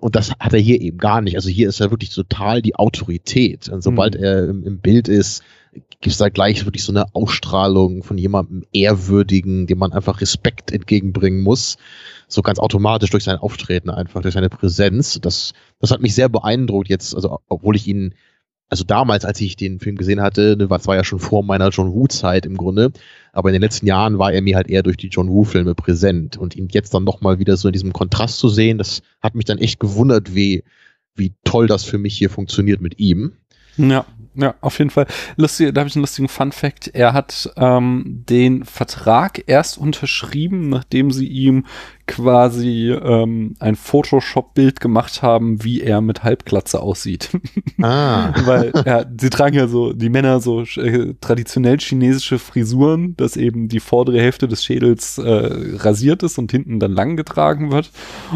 Und 0.00 0.14
das 0.14 0.30
hat 0.38 0.52
er 0.52 0.60
hier 0.60 0.80
eben 0.80 0.98
gar 0.98 1.20
nicht. 1.20 1.36
Also 1.36 1.48
hier 1.50 1.68
ist 1.68 1.80
er 1.80 1.90
wirklich 1.90 2.10
total 2.14 2.62
die 2.62 2.76
Autorität. 2.76 3.68
Und 3.68 3.82
sobald 3.82 4.14
Mhm. 4.16 4.24
er 4.24 4.48
im, 4.48 4.62
im 4.64 4.78
Bild 4.78 5.08
ist, 5.08 5.42
gibt 5.74 6.12
es 6.12 6.18
da 6.18 6.28
gleich 6.28 6.64
wirklich 6.64 6.84
so 6.84 6.92
eine 6.92 7.14
Ausstrahlung 7.14 8.02
von 8.02 8.18
jemandem 8.18 8.64
Ehrwürdigen, 8.72 9.66
dem 9.66 9.78
man 9.78 9.92
einfach 9.92 10.20
Respekt 10.20 10.72
entgegenbringen 10.72 11.42
muss. 11.42 11.76
So 12.28 12.42
ganz 12.42 12.58
automatisch 12.58 13.10
durch 13.10 13.24
sein 13.24 13.38
Auftreten 13.38 13.90
einfach, 13.90 14.22
durch 14.22 14.34
seine 14.34 14.50
Präsenz. 14.50 15.18
Das, 15.20 15.52
das 15.80 15.90
hat 15.90 16.00
mich 16.00 16.14
sehr 16.14 16.28
beeindruckt 16.28 16.88
jetzt, 16.88 17.14
also 17.14 17.40
obwohl 17.48 17.76
ich 17.76 17.86
ihn, 17.86 18.14
also 18.68 18.84
damals, 18.84 19.24
als 19.24 19.40
ich 19.40 19.56
den 19.56 19.80
Film 19.80 19.96
gesehen 19.96 20.20
hatte, 20.20 20.56
ne, 20.56 20.70
war 20.70 20.80
zwar 20.80 20.96
ja 20.96 21.04
schon 21.04 21.20
vor 21.20 21.42
meiner 21.42 21.68
John 21.68 21.92
Woo-Zeit 21.92 22.46
im 22.46 22.56
Grunde, 22.56 22.92
aber 23.32 23.50
in 23.50 23.54
den 23.54 23.62
letzten 23.62 23.86
Jahren 23.86 24.18
war 24.18 24.32
er 24.32 24.42
mir 24.42 24.56
halt 24.56 24.68
eher 24.68 24.82
durch 24.82 24.96
die 24.96 25.08
John 25.08 25.28
Woo-Filme 25.28 25.74
präsent. 25.74 26.36
Und 26.36 26.56
ihn 26.56 26.68
jetzt 26.70 26.94
dann 26.94 27.04
nochmal 27.04 27.38
wieder 27.38 27.56
so 27.56 27.68
in 27.68 27.72
diesem 27.72 27.92
Kontrast 27.92 28.38
zu 28.38 28.48
sehen, 28.48 28.78
das 28.78 29.02
hat 29.20 29.34
mich 29.34 29.44
dann 29.44 29.58
echt 29.58 29.80
gewundert, 29.80 30.34
wie, 30.34 30.64
wie 31.14 31.34
toll 31.44 31.66
das 31.66 31.84
für 31.84 31.98
mich 31.98 32.16
hier 32.16 32.30
funktioniert 32.30 32.80
mit 32.80 32.98
ihm. 32.98 33.32
Ja, 33.76 34.04
ja, 34.36 34.54
auf 34.60 34.78
jeden 34.78 34.90
Fall. 34.90 35.06
Lustig, 35.36 35.72
da 35.72 35.80
habe 35.80 35.88
ich 35.88 35.94
einen 35.94 36.02
lustigen 36.02 36.28
Fun 36.28 36.50
Fact. 36.50 36.88
Er 36.88 37.12
hat 37.12 37.52
ähm, 37.56 38.24
den 38.28 38.64
Vertrag 38.64 39.44
erst 39.46 39.78
unterschrieben, 39.78 40.68
nachdem 40.68 41.12
sie 41.12 41.28
ihm 41.28 41.66
quasi 42.06 42.90
ähm, 42.90 43.54
ein 43.60 43.76
Photoshop-Bild 43.76 44.80
gemacht 44.80 45.22
haben, 45.22 45.64
wie 45.64 45.80
er 45.80 46.00
mit 46.00 46.22
Halbglatze 46.22 46.80
aussieht. 46.80 47.30
Ah. 47.80 48.32
Weil 48.44 48.72
ja, 48.84 49.04
sie 49.18 49.30
tragen 49.30 49.56
ja 49.56 49.68
so, 49.68 49.92
die 49.92 50.10
Männer 50.10 50.40
so 50.40 50.62
äh, 50.62 51.14
traditionell 51.20 51.78
chinesische 51.78 52.38
Frisuren, 52.38 53.16
dass 53.16 53.36
eben 53.36 53.68
die 53.68 53.80
vordere 53.80 54.20
Hälfte 54.20 54.48
des 54.48 54.64
Schädels 54.64 55.16
äh, 55.16 55.76
rasiert 55.76 56.22
ist 56.22 56.38
und 56.38 56.50
hinten 56.50 56.78
dann 56.78 56.92
lang 56.92 57.16
getragen 57.16 57.72
wird. 57.72 57.90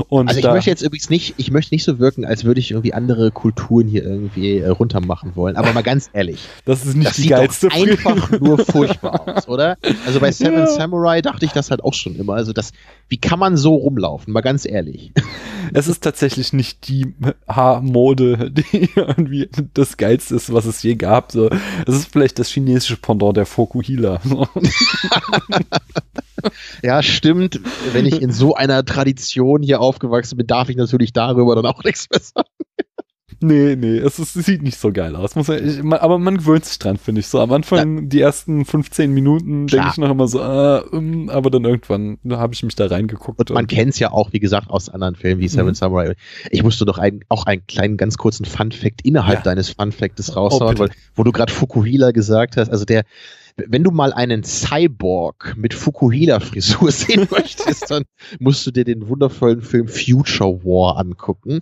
Und 0.09 0.29
Also 0.29 0.41
ich 0.41 0.47
möchte 0.47 0.71
jetzt 0.71 0.83
übrigens 0.83 1.11
nicht, 1.11 1.35
ich 1.37 1.51
möchte 1.51 1.75
nicht 1.75 1.85
so 1.85 1.99
wirken, 1.99 2.25
als 2.25 2.45
würde 2.45 2.61
ich 2.61 2.71
irgendwie 2.71 2.95
andere 2.95 3.31
Kulturen 3.31 3.87
hier 3.87 4.03
irgendwie 4.03 4.59
äh, 4.59 4.69
runtermachen 4.69 5.37
wollen. 5.37 5.57
Aber 5.57 5.75
mal 5.75 5.83
ganz 5.83 6.09
ehrlich, 6.15 6.41
das 6.65 6.87
ist 6.87 6.97
nicht 6.97 7.09
das 7.09 7.17
die 7.17 7.23
sieht 7.23 7.31
geilste 7.33 7.69
doch 7.69 7.77
einfach 7.77 8.41
nur 8.41 8.59
furchtbar 8.59 9.29
aus, 9.29 9.47
oder? 9.47 9.77
Also 10.07 10.21
bei 10.21 10.33
Seven 10.33 10.61
Ja. 10.61 10.67
Samurai 10.67 11.21
dachte 11.21 11.45
ich 11.45 11.53
das 11.53 11.71
halt 11.71 11.85
auch 11.85 11.95
schon 11.95 12.17
immer. 12.17 12.35
Also 12.35 12.55
das, 12.55 12.73
wie 13.09 13.19
kann 13.19 13.39
man 13.39 13.58
so 13.59 13.75
rumlaufen? 13.75 14.33
Mal 14.33 14.41
ganz 14.41 14.65
ehrlich. 14.65 15.13
Es 15.75 15.87
ist 15.87 16.03
tatsächlich 16.03 16.55
nicht 16.55 16.89
die 16.89 17.15
Haarmode, 17.47 18.51
die 18.51 18.89
irgendwie 18.97 19.51
das 19.75 19.99
Geilste 19.99 20.37
ist, 20.37 20.51
was 20.51 20.65
es 20.65 20.83
je 20.83 20.95
gab. 20.95 21.31
So, 21.31 21.51
es 21.87 21.95
ist 21.95 22.11
vielleicht 22.11 22.39
das 22.39 22.49
chinesische 22.49 22.97
Pendant 22.97 23.37
der 23.37 23.45
Fokuhila. 23.45 24.19
Ja, 26.83 27.03
stimmt. 27.03 27.61
Wenn 27.93 28.07
ich 28.07 28.23
in 28.23 28.31
so 28.31 28.55
einer 28.55 28.85
Tradition 28.85 29.63
hier 29.63 29.81
aufgewachsen 29.81 30.37
bin, 30.37 30.47
darf 30.47 30.69
ich 30.69 30.77
natürlich 30.77 31.13
darüber 31.13 31.57
dann 31.57 31.67
auch 31.67 31.83
nichts 31.83 32.09
mehr 32.11 32.21
sagen. 32.21 32.49
Nee, 33.41 33.77
nee, 33.77 33.99
es, 33.99 34.19
ist, 34.19 34.37
es 34.37 34.47
sieht 34.47 34.63
nicht 34.63 34.79
so 34.79 34.93
geil 34.93 35.15
aus. 35.17 35.35
Man, 35.37 35.45
ich, 35.65 35.83
man, 35.83 35.99
aber 36.01 36.19
man 36.19 36.39
gewöhnt 36.39 36.65
sich 36.65 36.79
dran, 36.79 36.97
finde 36.97 37.21
ich. 37.21 37.29
So 37.29 37.41
am 37.41 37.53
Anfang, 37.53 38.09
die 38.09 38.21
ersten 38.21 38.65
15 38.65 39.13
Minuten, 39.13 39.67
denke 39.67 39.89
ich 39.91 39.97
noch 39.99 40.11
immer 40.11 40.29
so, 40.29 40.41
ah, 40.43 40.85
ähm, 40.93 41.29
aber 41.31 41.51
dann 41.51 41.65
irgendwann 41.65 42.19
habe 42.31 42.55
ich 42.55 42.63
mich 42.63 42.75
da 42.75 42.87
reingeguckt. 42.87 43.39
Und 43.39 43.51
man 43.51 43.67
kennt 43.67 43.91
es 43.93 43.99
ja 43.99 44.11
auch, 44.11 44.33
wie 44.33 44.41
gesagt, 44.41 44.71
aus 44.71 44.89
anderen 44.89 45.15
Filmen 45.15 45.41
wie 45.41 45.49
Seven 45.49 45.67
Mhm. 45.69 45.75
Samurai. 45.75 46.15
Ich 46.51 46.63
musste 46.63 46.85
doch 46.85 46.99
ein, 46.99 47.21
auch 47.29 47.47
einen 47.47 47.67
kleinen, 47.67 47.97
ganz 47.97 48.17
kurzen 48.19 48.45
Fun-Fact 48.45 49.03
innerhalb 49.05 49.39
Ja. 49.39 49.43
deines 49.45 49.71
Fun-Factes 49.71 50.31
Oh, 50.31 50.41
raushauen, 50.41 50.75
bitte. 50.77 50.81
weil, 50.81 50.91
wo 51.15 51.23
du 51.25 51.33
gerade 51.33 51.53
Fukuhila 51.53 52.11
gesagt 52.13 52.57
hast. 52.57 52.71
Also 52.71 52.85
der, 52.85 53.05
wenn 53.67 53.83
du 53.83 53.91
mal 53.91 54.13
einen 54.13 54.45
Cyborg 54.45 55.57
mit 55.57 55.75
Fukuhila-Frisur 55.75 56.91
sehen 56.93 57.27
möchtest, 57.31 57.91
dann 57.91 58.05
musst 58.39 58.67
du 58.67 58.71
dir 58.71 58.85
den 58.85 59.09
wundervollen 59.09 59.63
Film 59.63 59.89
Future 59.89 60.65
War 60.65 60.97
angucken. 60.99 61.61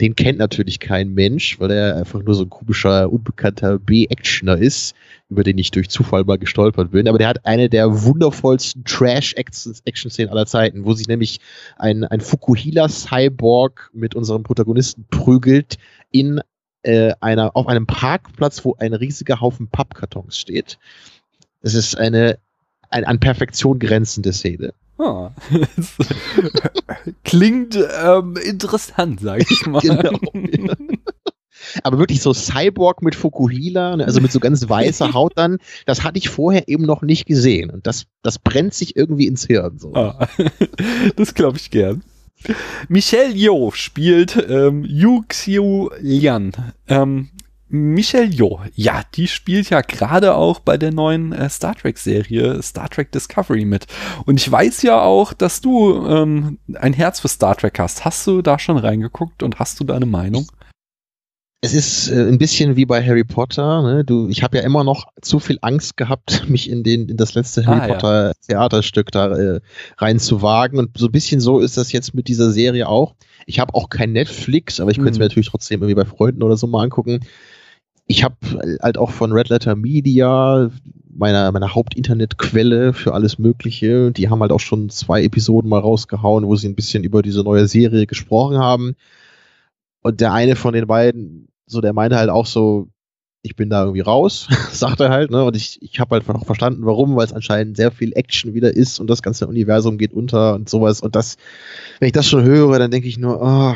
Den 0.00 0.14
kennt 0.14 0.38
natürlich 0.38 0.78
kein 0.78 1.14
Mensch, 1.14 1.58
weil 1.58 1.70
er 1.70 1.96
einfach 1.96 2.22
nur 2.22 2.34
so 2.34 2.44
ein 2.44 2.50
komischer, 2.50 3.10
unbekannter 3.10 3.78
B-Actioner 3.78 4.58
ist, 4.58 4.94
über 5.30 5.42
den 5.42 5.58
ich 5.58 5.70
durch 5.70 5.88
Zufall 5.88 6.24
mal 6.24 6.38
gestolpert 6.38 6.90
bin. 6.90 7.08
Aber 7.08 7.18
der 7.18 7.28
hat 7.28 7.46
eine 7.46 7.68
der 7.70 8.04
wundervollsten 8.04 8.84
Trash-Action-Szenen 8.84 10.30
aller 10.30 10.46
Zeiten, 10.46 10.84
wo 10.84 10.92
sich 10.92 11.08
nämlich 11.08 11.40
ein, 11.76 12.04
ein 12.04 12.20
Fukuhila-Cyborg 12.20 13.90
mit 13.94 14.14
unserem 14.14 14.42
Protagonisten 14.42 15.06
prügelt 15.08 15.78
in 16.10 16.40
äh, 16.82 17.12
einer, 17.20 17.56
auf 17.56 17.66
einem 17.66 17.86
Parkplatz, 17.86 18.64
wo 18.64 18.76
ein 18.78 18.94
riesiger 18.94 19.40
Haufen 19.40 19.68
Pappkartons 19.68 20.38
steht. 20.38 20.78
Es 21.60 21.74
ist 21.74 21.96
eine, 21.98 22.38
eine 22.90 23.06
an 23.06 23.20
Perfektion 23.20 23.78
grenzende 23.78 24.32
Szene. 24.32 24.72
Ah. 24.98 25.30
Klingt 27.24 27.78
ähm, 28.02 28.36
interessant, 28.36 29.20
sag 29.20 29.50
ich 29.50 29.66
mal. 29.66 29.80
Genau. 29.82 30.74
Aber 31.82 31.98
wirklich 31.98 32.22
so 32.22 32.32
Cyborg 32.32 33.02
mit 33.02 33.14
Fukuhila, 33.14 33.96
ne, 33.96 34.06
also 34.06 34.20
mit 34.20 34.32
so 34.32 34.40
ganz 34.40 34.68
weißer 34.68 35.12
Haut 35.14 35.32
dann, 35.36 35.58
das 35.86 36.04
hatte 36.04 36.18
ich 36.18 36.28
vorher 36.28 36.68
eben 36.68 36.84
noch 36.84 37.02
nicht 37.02 37.26
gesehen. 37.26 37.70
Und 37.70 37.86
das, 37.86 38.06
das 38.22 38.38
brennt 38.38 38.74
sich 38.74 38.96
irgendwie 38.96 39.26
ins 39.26 39.46
Hirn. 39.46 39.78
So. 39.78 39.92
Ah. 39.94 40.28
Das 41.16 41.34
glaube 41.34 41.58
ich 41.58 41.70
gern. 41.70 42.02
Michelle 42.88 43.34
Yeoh 43.34 43.72
spielt 43.72 44.36
ähm, 44.48 44.84
Yu 44.84 45.24
Xiu 45.28 45.90
Lian. 46.00 46.52
Ähm, 46.86 47.30
Michelle 47.68 48.30
Yeoh, 48.30 48.60
ja, 48.74 49.02
die 49.14 49.28
spielt 49.28 49.70
ja 49.70 49.80
gerade 49.82 50.34
auch 50.34 50.60
bei 50.60 50.76
der 50.76 50.92
neuen 50.92 51.32
äh, 51.32 51.48
Star 51.50 51.74
Trek-Serie 51.74 52.62
Star 52.62 52.88
Trek 52.88 53.12
Discovery 53.12 53.64
mit. 53.64 53.86
Und 54.24 54.40
ich 54.40 54.50
weiß 54.50 54.82
ja 54.82 55.00
auch, 55.00 55.32
dass 55.32 55.60
du 55.60 56.06
ähm, 56.06 56.58
ein 56.74 56.92
Herz 56.92 57.20
für 57.20 57.28
Star 57.28 57.56
Trek 57.56 57.78
hast. 57.78 58.04
Hast 58.04 58.26
du 58.26 58.42
da 58.42 58.58
schon 58.58 58.78
reingeguckt 58.78 59.42
und 59.42 59.58
hast 59.58 59.80
du 59.80 59.84
da 59.84 59.94
eine 59.96 60.06
Meinung? 60.06 60.46
es 61.60 61.74
ist 61.74 62.08
äh, 62.08 62.28
ein 62.28 62.38
bisschen 62.38 62.76
wie 62.76 62.86
bei 62.86 63.04
Harry 63.04 63.24
Potter. 63.24 63.82
Ne? 63.82 64.04
Du, 64.04 64.28
ich 64.28 64.42
habe 64.42 64.58
ja 64.58 64.62
immer 64.62 64.84
noch 64.84 65.06
zu 65.20 65.40
viel 65.40 65.58
Angst 65.62 65.96
gehabt, 65.96 66.44
mich 66.48 66.70
in 66.70 66.84
den 66.84 67.08
in 67.08 67.16
das 67.16 67.34
letzte 67.34 67.66
Harry 67.66 67.80
ah, 67.80 67.86
Potter 67.88 68.26
ja. 68.28 68.32
Theaterstück 68.46 69.10
da 69.10 69.36
äh, 69.36 69.60
reinzuwagen. 69.96 70.78
Und 70.78 70.96
so 70.96 71.06
ein 71.06 71.12
bisschen 71.12 71.40
so 71.40 71.58
ist 71.58 71.76
das 71.76 71.90
jetzt 71.92 72.14
mit 72.14 72.28
dieser 72.28 72.50
Serie 72.50 72.88
auch. 72.88 73.14
Ich 73.46 73.58
habe 73.58 73.74
auch 73.74 73.88
kein 73.88 74.12
Netflix, 74.12 74.78
aber 74.78 74.90
ich 74.90 74.98
könnte 74.98 75.12
es 75.12 75.18
mhm. 75.18 75.22
mir 75.22 75.28
natürlich 75.28 75.48
trotzdem 75.48 75.82
irgendwie 75.82 75.96
bei 75.96 76.04
Freunden 76.04 76.42
oder 76.42 76.56
so 76.56 76.66
mal 76.66 76.84
angucken. 76.84 77.20
Ich 78.08 78.24
habe 78.24 78.36
halt 78.82 78.98
auch 78.98 79.10
von 79.10 79.32
Red 79.32 79.50
Letter 79.50 79.76
Media 79.76 80.70
meiner 81.14 81.52
meiner 81.52 81.74
Hauptinternetquelle 81.74 82.92
für 82.92 83.14
alles 83.14 83.38
Mögliche. 83.38 84.12
Die 84.12 84.28
haben 84.28 84.40
halt 84.40 84.52
auch 84.52 84.60
schon 84.60 84.88
zwei 84.90 85.22
Episoden 85.22 85.68
mal 85.68 85.80
rausgehauen, 85.80 86.46
wo 86.46 86.56
sie 86.56 86.68
ein 86.68 86.74
bisschen 86.74 87.04
über 87.04 87.22
diese 87.22 87.42
neue 87.42 87.68
Serie 87.68 88.06
gesprochen 88.06 88.58
haben. 88.58 88.96
Und 90.02 90.20
der 90.20 90.32
eine 90.32 90.56
von 90.56 90.74
den 90.74 90.86
beiden, 90.86 91.48
so 91.66 91.80
der 91.80 91.92
meinte 91.92 92.16
halt 92.16 92.30
auch 92.30 92.46
so, 92.46 92.88
ich 93.42 93.56
bin 93.56 93.70
da 93.70 93.82
irgendwie 93.82 94.00
raus, 94.00 94.48
sagt 94.72 95.00
er 95.00 95.10
halt, 95.10 95.30
ne? 95.30 95.44
Und 95.44 95.56
ich, 95.56 95.80
ich 95.82 96.00
habe 96.00 96.16
halt 96.16 96.28
auch 96.28 96.46
verstanden, 96.46 96.86
warum, 96.86 97.16
weil 97.16 97.26
es 97.26 97.32
anscheinend 97.32 97.76
sehr 97.76 97.90
viel 97.90 98.12
Action 98.14 98.54
wieder 98.54 98.74
ist 98.74 99.00
und 99.00 99.08
das 99.08 99.22
ganze 99.22 99.46
Universum 99.46 99.98
geht 99.98 100.12
unter 100.12 100.54
und 100.54 100.68
sowas. 100.68 101.00
Und 101.00 101.14
das, 101.14 101.36
wenn 101.98 102.06
ich 102.06 102.12
das 102.12 102.26
schon 102.26 102.44
höre, 102.44 102.78
dann 102.78 102.90
denke 102.90 103.08
ich 103.08 103.18
nur, 103.18 103.40
oh, 103.40 103.74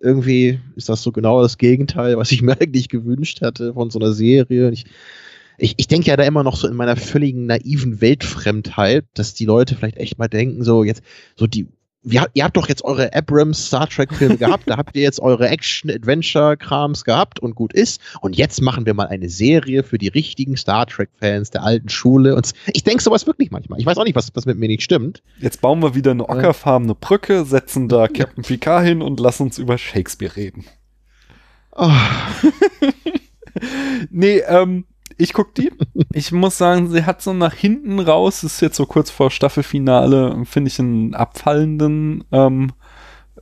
irgendwie 0.00 0.60
ist 0.76 0.88
das 0.88 1.02
so 1.02 1.12
genau 1.12 1.42
das 1.42 1.58
Gegenteil, 1.58 2.16
was 2.16 2.32
ich 2.32 2.42
mir 2.42 2.52
eigentlich 2.60 2.88
gewünscht 2.88 3.42
hatte 3.42 3.74
von 3.74 3.90
so 3.90 3.98
einer 3.98 4.12
Serie. 4.12 4.70
Ich, 4.70 4.86
ich, 5.56 5.74
ich 5.76 5.88
denke 5.88 6.08
ja 6.08 6.16
da 6.16 6.24
immer 6.24 6.44
noch 6.44 6.56
so 6.56 6.68
in 6.68 6.76
meiner 6.76 6.96
völligen 6.96 7.46
naiven 7.46 8.00
Weltfremdheit, 8.00 9.06
dass 9.14 9.34
die 9.34 9.44
Leute 9.44 9.74
vielleicht 9.74 9.96
echt 9.96 10.18
mal 10.18 10.28
denken, 10.28 10.62
so 10.62 10.84
jetzt, 10.84 11.02
so 11.36 11.46
die, 11.46 11.66
wir, 12.10 12.28
ihr 12.34 12.44
habt 12.44 12.56
doch 12.56 12.68
jetzt 12.68 12.84
eure 12.84 13.14
Abrams 13.14 13.66
Star 13.66 13.88
Trek 13.88 14.14
Filme 14.14 14.36
gehabt, 14.38 14.64
da 14.66 14.76
habt 14.76 14.96
ihr 14.96 15.02
jetzt 15.02 15.20
eure 15.20 15.48
Action 15.48 15.90
Adventure 15.90 16.56
Krams 16.56 17.04
gehabt 17.04 17.40
und 17.40 17.54
gut 17.54 17.72
ist 17.72 18.00
und 18.20 18.36
jetzt 18.36 18.62
machen 18.62 18.86
wir 18.86 18.94
mal 18.94 19.06
eine 19.06 19.28
Serie 19.28 19.82
für 19.82 19.98
die 19.98 20.08
richtigen 20.08 20.56
Star 20.56 20.86
Trek 20.86 21.10
Fans 21.18 21.50
der 21.50 21.62
alten 21.62 21.88
Schule 21.88 22.34
und 22.34 22.52
ich 22.72 22.84
denke 22.84 23.02
sowas 23.02 23.26
wirklich 23.26 23.50
manchmal. 23.50 23.80
Ich 23.80 23.86
weiß 23.86 23.98
auch 23.98 24.04
nicht, 24.04 24.16
was, 24.16 24.30
was 24.34 24.46
mit 24.46 24.58
mir 24.58 24.68
nicht 24.68 24.82
stimmt. 24.82 25.22
Jetzt 25.38 25.60
bauen 25.60 25.82
wir 25.82 25.94
wieder 25.94 26.12
eine 26.12 26.28
ockerfarbene 26.28 26.94
Brücke, 26.94 27.44
setzen 27.44 27.88
da 27.88 28.08
Captain 28.08 28.44
Picard 28.44 28.84
hin 28.84 29.02
und 29.02 29.20
lassen 29.20 29.44
uns 29.44 29.58
über 29.58 29.78
Shakespeare 29.78 30.34
reden. 30.36 30.64
Oh. 31.76 31.90
nee, 34.10 34.38
ähm, 34.48 34.84
ich 35.18 35.32
guck 35.32 35.54
die. 35.54 35.72
Ich 36.12 36.32
muss 36.32 36.56
sagen, 36.56 36.88
sie 36.88 37.04
hat 37.04 37.20
so 37.20 37.34
nach 37.34 37.54
hinten 37.54 37.98
raus, 37.98 38.44
ist 38.44 38.60
jetzt 38.60 38.76
so 38.76 38.86
kurz 38.86 39.10
vor 39.10 39.30
Staffelfinale, 39.30 40.44
finde 40.44 40.68
ich 40.68 40.78
einen 40.78 41.14
abfallenden 41.14 42.24
ähm, 42.32 42.72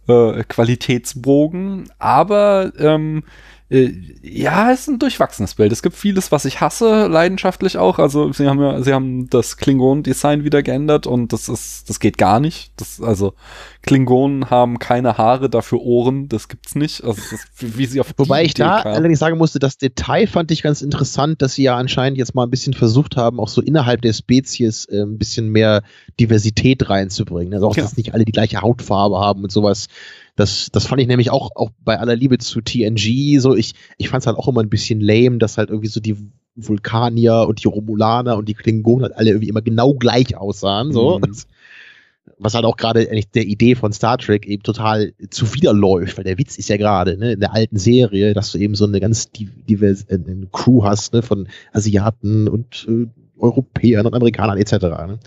äh, 0.09 0.43
Qualitätsbogen. 0.45 1.91
Aber 1.99 2.73
ähm, 2.79 3.19
äh, 3.19 3.23
ja, 3.69 4.71
es 4.71 4.83
ist 4.83 4.89
ein 4.89 4.99
durchwachsenes 5.01 5.57
Bild. 5.57 5.73
Es 5.73 5.83
gibt 5.83 5.97
vieles, 5.97 6.31
was 6.31 6.45
ich 6.45 6.61
hasse, 6.61 7.09
leidenschaftlich 7.09 7.79
auch. 7.79 7.99
Also 7.99 8.33
sie 8.33 8.47
haben 8.47 8.61
ja, 8.61 8.81
sie 8.81 8.95
haben 8.95 9.29
das 9.29 9.57
Klingon-Design 9.57 10.45
wieder 10.45 10.63
geändert 10.63 11.09
und 11.09 11.33
das 11.33 11.49
ist, 11.49 11.91
das 11.91 11.99
geht 11.99 12.17
gar 12.17 12.39
nicht. 12.39 12.71
Das, 12.77 13.01
also 13.01 13.35
Klingonen 13.83 14.51
haben 14.51 14.79
keine 14.79 15.19
Haare, 15.19 15.51
dafür 15.51 15.81
Ohren. 15.81 16.29
Das 16.29 16.47
gibt's 16.47 16.77
nicht. 16.77 17.03
Also 17.03 17.21
ist, 17.21 17.77
wie 17.77 17.87
sie 17.87 18.01
auf 18.01 18.15
Wobei 18.17 18.45
ich 18.45 18.55
da 18.55 18.83
kam. 18.83 18.95
allerdings 18.95 19.19
sagen 19.19 19.37
musste, 19.37 19.59
das 19.59 19.79
Detail 19.79 20.29
fand 20.29 20.53
ich 20.53 20.63
ganz 20.63 20.81
interessant, 20.81 21.43
dass 21.43 21.55
sie 21.55 21.65
ja 21.65 21.77
anscheinend 21.77 22.19
jetzt 22.19 22.37
mal 22.37 22.45
ein 22.45 22.51
bisschen 22.51 22.73
versucht 22.73 23.17
haben, 23.17 23.41
auch 23.41 23.49
so 23.49 23.61
innerhalb 23.61 24.01
der 24.01 24.13
Spezies 24.13 24.85
äh, 24.85 25.03
ein 25.03 25.19
bisschen 25.19 25.49
mehr 25.49 25.83
Diversität 26.21 26.89
reinzubringen. 26.89 27.53
Also 27.55 27.67
auch, 27.67 27.77
ja. 27.77 27.83
dass 27.83 27.97
nicht 27.97 28.15
alle 28.15 28.25
die 28.25 28.33
gleiche 28.33 28.63
Hautfarbe 28.63 29.19
haben 29.19 29.43
und 29.43 29.51
sowas. 29.51 29.89
Das, 30.37 30.69
das 30.71 30.87
fand 30.87 31.01
ich 31.01 31.09
nämlich 31.09 31.31
auch, 31.31 31.51
auch 31.55 31.71
bei 31.83 31.99
aller 31.99 32.15
Liebe 32.15 32.39
zu 32.39 32.61
TNG 32.61 33.41
so. 33.41 33.57
Ich, 33.57 33.73
ich 33.97 34.11
fand 34.11 34.23
es 34.23 34.27
halt 34.27 34.37
auch 34.37 34.49
immer 34.49 34.63
ein 34.63 34.69
bisschen 34.69 35.01
lame, 35.01 35.39
dass 35.39 35.57
halt 35.57 35.71
irgendwie 35.71 35.89
so 35.89 35.99
die 36.01 36.17
Vulkanier 36.55 37.47
und 37.49 37.63
die 37.63 37.69
Romulaner 37.69 38.37
und 38.37 38.49
die 38.49 38.55
Klingonen 38.55 39.05
halt 39.05 39.17
alle 39.17 39.31
irgendwie 39.31 39.49
immer 39.49 39.63
genau 39.63 39.95
gleich 39.95 40.37
aussahen. 40.37 40.93
So. 40.93 41.19
Mhm. 41.19 41.35
Was 42.39 42.55
halt 42.55 42.67
auch 42.67 42.77
gerade 42.77 43.07
der 43.07 43.45
Idee 43.45 43.77
von 43.77 43.93
Star 43.93 44.19
Trek 44.19 44.47
eben 44.47 44.63
total 44.63 45.15
zuwiderläuft, 45.31 46.19
weil 46.19 46.25
der 46.25 46.39
Witz 46.39 46.59
ist 46.59 46.69
ja 46.69 46.77
gerade 46.77 47.17
ne, 47.17 47.33
in 47.33 47.41
der 47.41 47.55
alten 47.55 47.79
Serie, 47.79 48.35
dass 48.35 48.53
du 48.53 48.59
eben 48.59 48.75
so 48.75 48.85
eine 48.85 49.01
ganz 49.01 49.31
diverse 49.31 50.05
äh, 50.11 50.19
Crew 50.53 50.85
hast 50.85 51.15
ne, 51.15 51.23
von 51.23 51.49
Asiaten 51.73 52.49
und 52.49 52.87
äh, 52.91 53.07
Europäern 53.39 54.07
und 54.07 54.15
Amerikanern 54.15 54.59
etc. 54.59 54.73
Ne? 54.73 55.19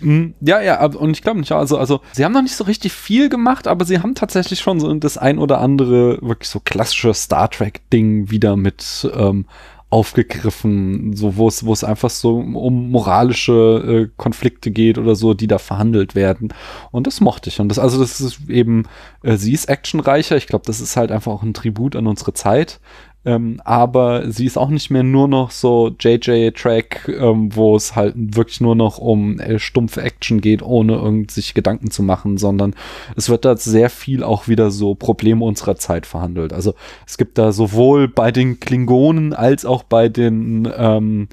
Mhm. 0.00 0.34
Ja, 0.40 0.60
ja, 0.60 0.84
und 0.84 1.10
ich 1.12 1.22
glaube 1.22 1.40
nicht, 1.40 1.52
also, 1.52 1.78
also, 1.78 2.00
sie 2.12 2.24
haben 2.24 2.32
noch 2.32 2.42
nicht 2.42 2.56
so 2.56 2.64
richtig 2.64 2.92
viel 2.92 3.28
gemacht, 3.28 3.66
aber 3.66 3.84
sie 3.84 3.98
haben 3.98 4.14
tatsächlich 4.14 4.60
schon 4.60 4.80
so 4.80 4.92
das 4.94 5.18
ein 5.18 5.38
oder 5.38 5.60
andere 5.60 6.18
wirklich 6.22 6.48
so 6.48 6.60
klassische 6.60 7.14
Star 7.14 7.50
Trek-Ding 7.50 8.30
wieder 8.30 8.56
mit 8.56 9.10
ähm, 9.14 9.46
aufgegriffen, 9.90 11.16
so 11.16 11.36
wo 11.36 11.48
es 11.48 11.66
wo 11.66 11.72
es 11.72 11.82
einfach 11.82 12.10
so 12.10 12.36
um 12.38 12.90
moralische 12.92 14.08
äh, 14.08 14.12
Konflikte 14.16 14.70
geht 14.70 14.98
oder 14.98 15.16
so, 15.16 15.34
die 15.34 15.48
da 15.48 15.58
verhandelt 15.58 16.14
werden. 16.14 16.54
Und 16.92 17.08
das 17.08 17.20
mochte 17.20 17.50
ich. 17.50 17.58
Und 17.58 17.68
das 17.68 17.80
also 17.80 17.98
das 17.98 18.20
ist 18.20 18.48
eben 18.48 18.84
äh, 19.24 19.36
sie 19.36 19.52
ist 19.52 19.68
actionreicher, 19.68 20.36
ich 20.36 20.46
glaube, 20.46 20.64
das 20.64 20.80
ist 20.80 20.96
halt 20.96 21.10
einfach 21.10 21.32
auch 21.32 21.42
ein 21.42 21.54
Tribut 21.54 21.96
an 21.96 22.06
unsere 22.06 22.32
Zeit 22.34 22.78
ähm, 23.24 23.60
aber 23.64 24.30
sie 24.30 24.46
ist 24.46 24.56
auch 24.56 24.70
nicht 24.70 24.90
mehr 24.90 25.02
nur 25.02 25.28
noch 25.28 25.50
so 25.50 25.94
JJ-Track, 25.98 27.08
ähm, 27.08 27.54
wo 27.54 27.76
es 27.76 27.94
halt 27.94 28.14
wirklich 28.16 28.62
nur 28.62 28.74
noch 28.74 28.96
um 28.96 29.38
äh, 29.38 29.58
stumpfe 29.58 30.00
Action 30.02 30.40
geht, 30.40 30.62
ohne 30.62 30.94
irgend 30.94 31.30
sich 31.30 31.52
Gedanken 31.52 31.90
zu 31.90 32.02
machen, 32.02 32.38
sondern 32.38 32.74
es 33.16 33.28
wird 33.28 33.44
da 33.44 33.56
sehr 33.56 33.90
viel 33.90 34.24
auch 34.24 34.48
wieder 34.48 34.70
so 34.70 34.94
Probleme 34.94 35.44
unserer 35.44 35.76
Zeit 35.76 36.06
verhandelt. 36.06 36.54
Also 36.54 36.74
es 37.06 37.18
gibt 37.18 37.36
da 37.36 37.52
sowohl 37.52 38.08
bei 38.08 38.32
den 38.32 38.58
Klingonen 38.58 39.34
als 39.34 39.66
auch 39.66 39.82
bei 39.82 40.08
den 40.08 40.66
ähm, 40.74 41.28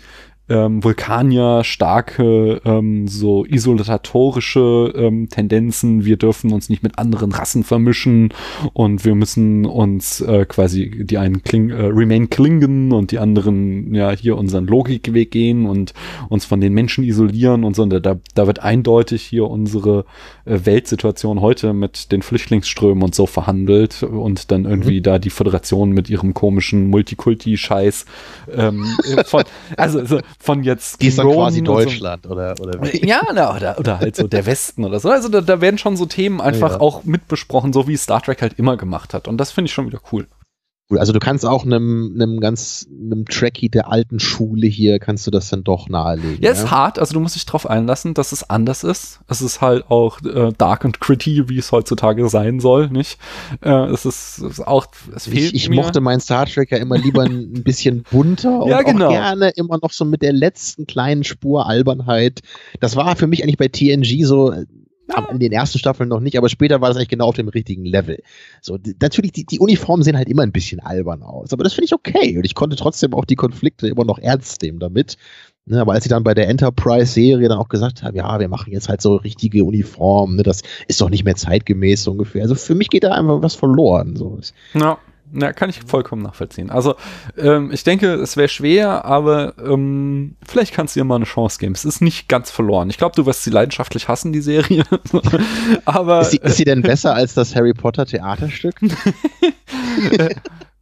ähm, 0.49 0.83
Vulkanier 0.83 1.63
starke 1.63 2.61
ähm, 2.63 3.07
so 3.07 3.45
isolatorische 3.45 4.93
ähm, 4.95 5.29
Tendenzen. 5.29 6.05
Wir 6.05 6.17
dürfen 6.17 6.53
uns 6.53 6.69
nicht 6.69 6.83
mit 6.83 6.97
anderen 6.97 7.31
Rassen 7.31 7.63
vermischen 7.63 8.33
und 8.73 9.03
wir 9.03 9.15
müssen 9.15 9.65
uns 9.65 10.21
äh, 10.21 10.45
quasi 10.45 11.03
die 11.03 11.17
einen 11.17 11.43
Kling, 11.43 11.69
äh, 11.69 11.85
remain 11.85 12.29
klingen 12.29 12.91
und 12.91 13.11
die 13.11 13.19
anderen 13.19 13.93
ja 13.93 14.11
hier 14.11 14.37
unseren 14.37 14.65
Logikweg 14.65 15.31
gehen 15.31 15.65
und 15.65 15.93
uns 16.29 16.45
von 16.45 16.61
den 16.61 16.73
Menschen 16.73 17.03
isolieren 17.03 17.63
und 17.63 17.75
so. 17.75 17.83
Und 17.83 17.89
da, 17.89 18.15
da 18.33 18.47
wird 18.47 18.59
eindeutig 18.59 19.23
hier 19.23 19.47
unsere 19.49 20.05
äh, 20.45 20.59
Weltsituation 20.63 21.41
heute 21.41 21.73
mit 21.73 22.11
den 22.11 22.21
Flüchtlingsströmen 22.21 23.03
und 23.03 23.15
so 23.15 23.25
verhandelt 23.25 24.03
und 24.03 24.51
dann 24.51 24.65
irgendwie 24.65 24.99
mhm. 24.99 25.03
da 25.03 25.19
die 25.19 25.29
Föderation 25.29 25.91
mit 25.91 26.09
ihrem 26.09 26.33
komischen 26.33 26.89
Multikulti-Scheiß 26.89 28.05
ähm, 28.55 28.85
von, 29.25 29.43
also, 29.75 29.99
also 29.99 30.19
von 30.39 30.63
jetzt. 30.63 31.01
Die 31.01 31.07
ist 31.07 31.17
dann 31.17 31.29
quasi 31.31 31.63
Deutschland 31.63 32.23
so. 32.23 32.31
oder, 32.31 32.55
oder 32.59 32.93
Ja, 33.05 33.21
na, 33.33 33.55
oder, 33.55 33.79
oder 33.79 33.99
halt 33.99 34.15
so 34.15 34.27
der 34.27 34.45
Westen 34.45 34.85
oder 34.85 34.99
so. 34.99 35.09
Also 35.09 35.29
da, 35.29 35.41
da 35.41 35.61
werden 35.61 35.77
schon 35.77 35.97
so 35.97 36.05
Themen 36.05 36.41
einfach 36.41 36.73
ja. 36.73 36.79
auch 36.79 37.03
mitbesprochen, 37.03 37.73
so 37.73 37.87
wie 37.87 37.97
Star 37.97 38.21
Trek 38.21 38.41
halt 38.41 38.53
immer 38.59 38.77
gemacht 38.77 39.13
hat. 39.13 39.27
Und 39.27 39.37
das 39.37 39.51
finde 39.51 39.67
ich 39.67 39.73
schon 39.73 39.87
wieder 39.87 39.99
cool. 40.11 40.27
Also 40.89 41.11
du 41.11 41.19
kannst 41.19 41.45
auch 41.45 41.65
einem, 41.65 42.13
einem 42.15 42.39
ganz, 42.39 42.87
einem 42.89 43.25
Tracky 43.25 43.67
der 43.67 43.91
alten 43.91 44.19
Schule 44.21 44.67
hier, 44.67 44.99
kannst 44.99 45.27
du 45.27 45.31
das 45.31 45.49
dann 45.49 45.65
doch 45.65 45.89
nahelegen. 45.89 46.41
Ja, 46.41 46.51
ist 46.51 46.71
hart, 46.71 46.97
also 46.97 47.13
du 47.13 47.19
musst 47.19 47.35
dich 47.35 47.45
drauf 47.45 47.69
einlassen, 47.69 48.13
dass 48.13 48.31
es 48.31 48.49
anders 48.49 48.85
ist. 48.85 49.19
Es 49.27 49.41
ist 49.41 49.59
halt 49.59 49.91
auch 49.91 50.21
äh, 50.21 50.53
dark 50.57 50.85
und 50.85 51.01
gritty, 51.01 51.49
wie 51.49 51.57
es 51.57 51.73
heutzutage 51.73 52.29
sein 52.29 52.61
soll, 52.61 52.89
nicht? 52.89 53.19
Äh, 53.61 53.69
es 53.87 54.05
ist, 54.05 54.37
es 54.37 54.51
ist 54.59 54.67
auch, 54.67 54.87
es 55.13 55.25
fehlt 55.25 55.53
Ich, 55.53 55.55
ich 55.55 55.69
mir. 55.69 55.75
mochte 55.75 55.99
meinen 55.99 56.21
Star 56.21 56.45
Trek 56.45 56.71
ja 56.71 56.77
immer 56.77 56.97
lieber 56.97 57.23
ein 57.23 57.51
ein 57.57 57.63
bisschen 57.63 58.03
bunter 58.09 58.59
und 58.63 58.69
Ja, 58.69 58.81
genau. 58.81 59.07
auch 59.07 59.11
gerne 59.11 59.49
immer 59.57 59.77
noch 59.81 59.91
so 59.91 60.05
mit 60.05 60.21
der 60.21 60.31
letzten 60.33 60.87
kleinen 60.87 61.25
Spur 61.25 61.67
Albernheit. 61.67 62.39
Das 62.79 62.95
war 62.95 63.15
für 63.17 63.27
mich 63.27 63.43
eigentlich 63.43 63.57
bei 63.57 63.67
TNG 63.67 64.23
so, 64.25 64.53
aber 65.13 65.31
in 65.31 65.39
den 65.39 65.51
ersten 65.51 65.79
Staffeln 65.79 66.09
noch 66.09 66.19
nicht, 66.19 66.37
aber 66.37 66.49
später 66.49 66.81
war 66.81 66.89
das 66.89 66.97
eigentlich 66.97 67.09
genau 67.09 67.27
auf 67.27 67.35
dem 67.35 67.47
richtigen 67.47 67.85
Level. 67.85 68.21
So, 68.61 68.77
die, 68.77 68.95
natürlich, 68.99 69.31
die, 69.31 69.45
die 69.45 69.59
Uniformen 69.59 70.03
sehen 70.03 70.17
halt 70.17 70.29
immer 70.29 70.43
ein 70.43 70.51
bisschen 70.51 70.79
albern 70.79 71.23
aus, 71.23 71.53
aber 71.53 71.63
das 71.63 71.73
finde 71.73 71.85
ich 71.85 71.93
okay 71.93 72.37
und 72.37 72.45
ich 72.45 72.55
konnte 72.55 72.75
trotzdem 72.75 73.13
auch 73.13 73.25
die 73.25 73.35
Konflikte 73.35 73.87
immer 73.87 74.05
noch 74.05 74.19
ernst 74.19 74.61
nehmen 74.61 74.79
damit. 74.79 75.17
Ne, 75.69 75.81
aber 75.81 75.91
als 75.91 76.03
sie 76.03 76.09
dann 76.09 76.23
bei 76.23 76.33
der 76.33 76.47
Enterprise-Serie 76.47 77.49
dann 77.49 77.57
auch 77.57 77.67
gesagt 77.67 78.01
haben, 78.01 78.15
ja, 78.15 78.39
wir 78.39 78.47
machen 78.47 78.71
jetzt 78.71 78.87
halt 78.87 79.01
so 79.01 79.17
richtige 79.17 79.65
Uniformen, 79.65 80.37
ne, 80.37 80.43
das 80.43 80.61
ist 80.87 81.01
doch 81.01 81.09
nicht 81.09 81.25
mehr 81.25 81.35
zeitgemäß 81.35 82.03
so 82.03 82.11
ungefähr. 82.11 82.43
Also 82.43 82.55
für 82.55 82.73
mich 82.73 82.89
geht 82.89 83.03
da 83.03 83.11
einfach 83.11 83.41
was 83.41 83.55
verloren. 83.55 84.15
So. 84.15 84.39
Ja, 84.73 84.97
ja, 85.33 85.53
kann 85.53 85.69
ich 85.69 85.81
vollkommen 85.81 86.21
nachvollziehen. 86.21 86.69
Also, 86.69 86.95
ähm, 87.37 87.71
ich 87.71 87.83
denke, 87.83 88.13
es 88.13 88.37
wäre 88.37 88.47
schwer, 88.47 89.05
aber 89.05 89.53
ähm, 89.57 90.35
vielleicht 90.45 90.73
kannst 90.73 90.95
du 90.95 90.99
ihr 91.01 91.03
mal 91.03 91.15
eine 91.15 91.25
Chance 91.25 91.59
geben. 91.59 91.73
Es 91.73 91.85
ist 91.85 92.01
nicht 92.01 92.27
ganz 92.29 92.51
verloren. 92.51 92.89
Ich 92.89 92.97
glaube, 92.97 93.15
du 93.15 93.25
wirst 93.25 93.43
sie 93.43 93.49
leidenschaftlich 93.49 94.07
hassen, 94.07 94.31
die 94.31 94.41
Serie. 94.41 94.83
aber 95.85 96.21
Ist 96.21 96.31
sie, 96.31 96.37
ist 96.37 96.57
sie 96.57 96.65
denn 96.65 96.81
besser 96.81 97.13
als 97.13 97.33
das 97.33 97.55
Harry 97.55 97.73
Potter 97.73 98.05
Theaterstück? 98.05 98.75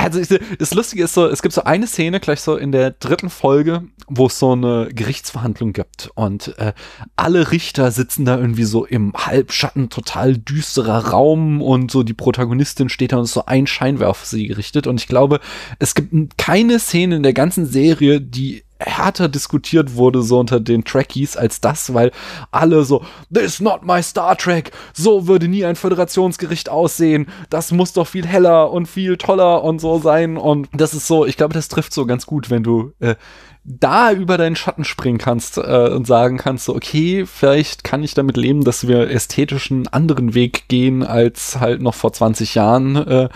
Also 0.00 0.36
das 0.58 0.72
Lustige 0.72 1.04
ist 1.04 1.12
so, 1.12 1.26
es 1.26 1.42
gibt 1.42 1.54
so 1.54 1.64
eine 1.64 1.86
Szene 1.86 2.20
gleich 2.20 2.40
so 2.40 2.56
in 2.56 2.72
der 2.72 2.90
dritten 2.90 3.28
Folge, 3.28 3.84
wo 4.08 4.26
es 4.26 4.38
so 4.38 4.52
eine 4.52 4.88
Gerichtsverhandlung 4.94 5.74
gibt. 5.74 6.10
Und 6.14 6.56
äh, 6.58 6.72
alle 7.16 7.52
Richter 7.52 7.90
sitzen 7.90 8.24
da 8.24 8.38
irgendwie 8.38 8.64
so 8.64 8.86
im 8.86 9.12
Halbschatten, 9.14 9.90
total 9.90 10.38
düsterer 10.38 11.08
Raum 11.08 11.60
und 11.60 11.90
so 11.90 12.02
die 12.02 12.14
Protagonistin 12.14 12.88
steht 12.88 13.12
da 13.12 13.18
und 13.18 13.24
ist 13.24 13.34
so 13.34 13.44
ein 13.44 13.66
Scheinwerfer 13.66 14.24
sie 14.24 14.46
gerichtet. 14.46 14.86
Und 14.86 15.00
ich 15.00 15.06
glaube, 15.06 15.38
es 15.78 15.94
gibt 15.94 16.38
keine 16.38 16.78
Szene 16.78 17.16
in 17.16 17.22
der 17.22 17.34
ganzen 17.34 17.66
Serie, 17.66 18.22
die 18.22 18.64
härter 18.80 19.28
diskutiert 19.28 19.94
wurde 19.94 20.22
so 20.22 20.40
unter 20.40 20.60
den 20.60 20.84
Trekkies 20.84 21.36
als 21.36 21.60
das, 21.60 21.94
weil 21.94 22.10
alle 22.50 22.84
so, 22.84 23.04
this 23.32 23.44
is 23.44 23.60
not 23.60 23.84
my 23.84 24.02
Star 24.02 24.36
Trek, 24.36 24.72
so 24.92 25.26
würde 25.26 25.48
nie 25.48 25.64
ein 25.64 25.76
Föderationsgericht 25.76 26.68
aussehen, 26.68 27.28
das 27.50 27.72
muss 27.72 27.92
doch 27.92 28.06
viel 28.06 28.26
heller 28.26 28.70
und 28.72 28.86
viel 28.86 29.16
toller 29.16 29.62
und 29.62 29.80
so 29.80 29.98
sein. 29.98 30.36
Und 30.36 30.68
das 30.72 30.94
ist 30.94 31.06
so, 31.06 31.26
ich 31.26 31.36
glaube, 31.36 31.54
das 31.54 31.68
trifft 31.68 31.92
so 31.92 32.06
ganz 32.06 32.26
gut, 32.26 32.50
wenn 32.50 32.62
du 32.62 32.92
äh, 33.00 33.16
da 33.64 34.12
über 34.12 34.38
deinen 34.38 34.56
Schatten 34.56 34.84
springen 34.84 35.18
kannst 35.18 35.58
äh, 35.58 35.90
und 35.90 36.06
sagen 36.06 36.38
kannst, 36.38 36.64
so, 36.64 36.74
okay, 36.74 37.26
vielleicht 37.26 37.84
kann 37.84 38.02
ich 38.02 38.14
damit 38.14 38.36
leben, 38.36 38.64
dass 38.64 38.88
wir 38.88 39.10
ästhetisch 39.10 39.70
einen 39.70 39.86
anderen 39.88 40.34
Weg 40.34 40.68
gehen 40.68 41.02
als 41.02 41.60
halt 41.60 41.82
noch 41.82 41.94
vor 41.94 42.12
20 42.12 42.54
Jahren, 42.54 42.96
äh, 42.96 43.28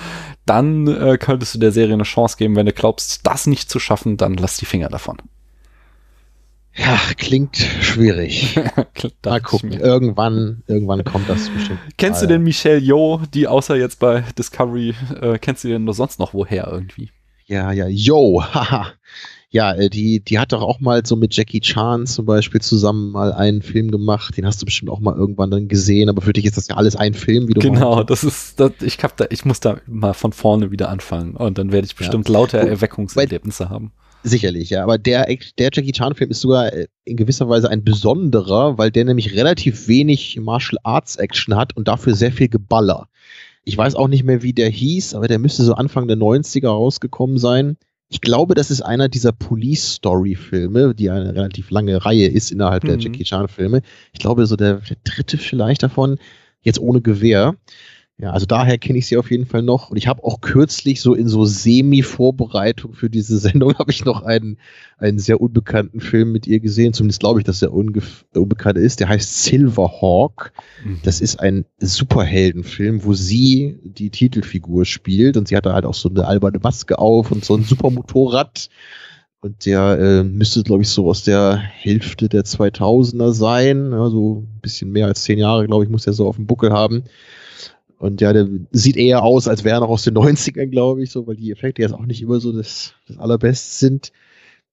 dann 0.47 0.87
äh, 0.87 1.19
könntest 1.19 1.55
du 1.55 1.59
der 1.59 1.73
Serie 1.73 1.95
eine 1.95 2.03
Chance 2.03 2.37
geben. 2.37 2.57
Wenn 2.57 2.67
du 2.67 2.73
glaubst, 2.73 3.27
das 3.27 3.47
nicht 3.47 3.71
zu 3.71 3.79
schaffen, 3.79 4.17
dann 4.17 4.35
lass 4.35 4.57
die 4.57 4.67
Finger 4.67 4.89
davon. 4.89 5.19
Ja, 6.77 6.99
klingt 7.17 7.57
schwierig. 7.57 8.59
Mal 9.25 9.41
gucken. 9.43 9.73
Irgendwann, 9.73 10.63
irgendwann 10.67 11.05
kommt 11.05 11.29
das 11.29 11.49
bestimmt. 11.49 11.79
Kennst 11.97 12.23
du 12.23 12.27
denn 12.27 12.43
Michelle 12.43 12.81
Yeoh, 12.81 13.21
die 13.33 13.47
außer 13.47 13.77
jetzt 13.77 14.01
bei 14.01 14.25
Discovery, 14.37 14.95
äh, 15.21 15.39
kennst 15.39 15.63
du 15.65 15.69
denn 15.69 15.85
nur 15.85 15.95
sonst 15.95 16.19
noch 16.19 16.35
woher 16.35 16.67
irgendwie? 16.67 17.11
Ja, 17.47 17.71
ja, 17.73 17.87
yo, 17.87 18.43
haha. 18.43 18.93
Ja, 19.55 19.73
äh, 19.73 19.89
die, 19.89 20.19
die 20.19 20.41
hat 20.41 20.53
doch 20.53 20.63
auch 20.63 20.81
mal 20.81 21.07
so 21.07 21.15
mit 21.15 21.33
Jackie 21.37 21.61
Chan 21.61 22.07
zum 22.07 22.27
Beispiel 22.27 22.61
zusammen 22.61 23.13
mal 23.13 23.33
einen 23.33 23.63
Film 23.63 23.93
gemacht. 23.93 24.37
Den 24.37 24.47
hast 24.47 24.61
du 24.61 24.67
bestimmt 24.67 24.91
auch 24.91 24.99
mal 24.99 25.15
irgendwann 25.15 25.53
dann 25.53 25.69
gesehen, 25.69 26.09
aber 26.09 26.23
für 26.23 26.33
dich 26.33 26.45
ist 26.45 26.57
das 26.57 26.67
ja 26.67 26.77
alles 26.77 26.97
ein 26.97 27.15
Film, 27.15 27.47
wie 27.47 27.55
du 27.55 27.61
Genau, 27.61 27.95
meinst. 27.95 28.11
das 28.11 28.25
ist, 28.25 28.59
das, 28.59 28.73
ich 28.83 28.99
hab 29.05 29.17
da, 29.17 29.27
ich 29.31 29.45
muss 29.45 29.61
da 29.61 29.77
mal 29.87 30.13
von 30.13 30.33
vorne 30.33 30.73
wieder 30.73 30.89
anfangen 30.89 31.37
und 31.37 31.57
dann 31.57 31.71
werde 31.71 31.87
ich 31.87 31.95
bestimmt 31.95 32.29
lauter 32.29 32.63
Gut. 32.63 32.69
Erweckungserlebnisse 32.71 33.71
haben. 33.71 33.93
Sicherlich, 34.25 34.71
ja. 34.71 34.83
Aber 34.83 34.99
der, 34.99 35.27
der 35.59 35.71
Jackie 35.73 35.93
Chan-Film 35.93 36.31
ist 36.31 36.41
sogar 36.41 36.73
äh, 36.73 36.89
in 37.05 37.17
gewisser 37.17 37.49
Weise 37.49 37.71
ein 37.71 37.85
besonderer, 37.85 38.77
weil 38.77 38.91
der 38.91 39.05
nämlich 39.05 39.37
relativ 39.37 39.87
wenig 39.87 40.37
Martial 40.41 40.79
Arts 40.83 41.15
Action 41.15 41.55
hat 41.55 41.77
und 41.77 41.87
dafür 41.87 42.15
sehr 42.17 42.33
viel 42.33 42.49
Geballer. 42.49 43.07
Ich 43.65 43.79
weiß 43.79 43.95
auch 43.95 44.09
nicht 44.09 44.25
mehr, 44.25 44.43
wie 44.43 44.53
der 44.53 44.69
hieß, 44.69 45.15
aber 45.15 45.29
der 45.29 45.39
müsste 45.39 45.63
so 45.63 45.75
Anfang 45.75 46.09
der 46.09 46.17
90er 46.17 46.67
rausgekommen 46.69 47.39
sein. 47.39 47.77
Ich 48.09 48.21
glaube, 48.21 48.55
das 48.55 48.71
ist 48.71 48.83
einer 48.83 49.09
dieser 49.09 49.33
Police-Story-Filme, 49.33 50.95
die 50.95 51.11
eine 51.11 51.35
relativ 51.35 51.71
lange 51.71 52.05
Reihe 52.05 52.27
ist 52.29 52.53
innerhalb 52.53 52.85
der 52.85 52.97
Mhm. 52.97 53.01
Jackie 53.01 53.25
Chan-Filme. 53.25 53.83
Ich 54.13 54.21
glaube, 54.21 54.47
so 54.47 54.57
der, 54.57 54.75
der 54.77 54.97
dritte 55.05 55.39
vielleicht 55.39 55.83
davon, 55.83 56.19
jetzt 56.63 56.79
ohne 56.79 57.01
Gewehr. 57.01 57.57
Ja, 58.17 58.31
also 58.31 58.47
daher 58.47 58.79
kenne 58.79 58.99
ich 58.99 59.09
sie 59.09 59.17
auf 59.17 59.31
jeden 59.33 59.45
Fall 59.45 59.63
noch. 59.63 59.91
Und 59.91 59.97
ich 59.97 60.07
habe 60.07 60.23
auch 60.23 60.41
kürzlich 60.41 61.01
so 61.01 61.15
in 61.15 61.27
so 61.27 61.45
Semi-Vorbereitung 61.45 62.93
für 62.95 63.11
diese 63.11 63.39
Sendung 63.41 63.75
habe 63.77 63.91
ich 63.91 64.05
noch 64.05 64.23
einen, 64.23 64.59
einen 64.99 65.19
sehr 65.19 65.41
unbekannten 65.41 66.01
Film 66.01 66.31
mit 66.31 66.47
ihr 66.47 66.61
gesehen. 66.61 66.93
Zumindest 66.93 67.19
glaube 67.21 67.41
ich, 67.41 67.45
dass 67.45 67.59
der 67.59 67.71
ungef- 67.71 68.25
unbekannt 68.33 68.79
ist. 68.79 69.01
Der 69.01 69.09
heißt 69.09 69.43
Silverhawk. 69.45 70.53
Das 71.03 71.21
ist 71.21 71.41
ein 71.41 71.65
Superheldenfilm, 71.79 73.05
wo 73.05 73.15
sie 73.15 73.79
die 73.83 74.11
Titelfigur 74.11 74.85
spielt 74.85 75.37
und 75.37 75.49
sie 75.49 75.57
hat 75.57 75.67
da 75.67 75.73
halt 75.75 75.85
auch 75.85 75.95
so 75.95 76.09
eine 76.09 76.25
alberne 76.27 76.61
Maske 76.63 76.99
auf 77.01 77.33
und 77.33 77.45
so 77.45 77.57
ein 77.57 77.65
Supermotorrad. 77.65 78.69
Und 79.41 79.67
der 79.67 79.99
äh, 79.99 80.25
müsste, 80.25 80.63
glaube 80.63 80.83
ich, 80.83 80.89
so 80.89 81.09
aus 81.11 81.23
der 81.25 81.57
Hälfte 81.57 82.29
der 82.31 82.45
2000er 82.45 83.33
sein. 83.33 83.91
Ja, 83.93 84.09
so 84.09 84.47
ein 84.47 84.61
bisschen 84.63 84.91
mehr 84.91 85.07
als 85.07 85.25
zehn 85.25 85.39
Jahre, 85.39 85.67
glaube 85.67 85.85
ich, 85.85 85.91
muss 85.91 86.07
er 86.07 86.15
so 86.15 86.27
auf 86.27 86.37
dem 86.37 86.47
Buckel 86.47 86.73
haben. 86.73 87.05
Und 88.05 88.21
ja, 88.21 88.35
der 88.35 88.47
sieht 88.71 88.99
eher 88.99 89.23
aus, 89.23 89.49
als 89.49 89.65
wäre 89.65 89.79
er 89.79 89.81
noch 89.81 89.89
aus 89.89 90.05
den 90.05 90.15
90ern, 90.19 90.67
glaube 90.67 91.03
ich, 91.03 91.11
so, 91.11 91.27
weil 91.27 91.37
die 91.37 91.51
Effekte 91.51 91.81
jetzt 91.81 91.95
auch 91.95 92.05
nicht 92.05 92.21
immer 92.21 92.39
so 92.39 92.53
das, 92.53 92.93
das 93.09 93.17
allerbeste 93.17 93.79
sind. 93.79 94.13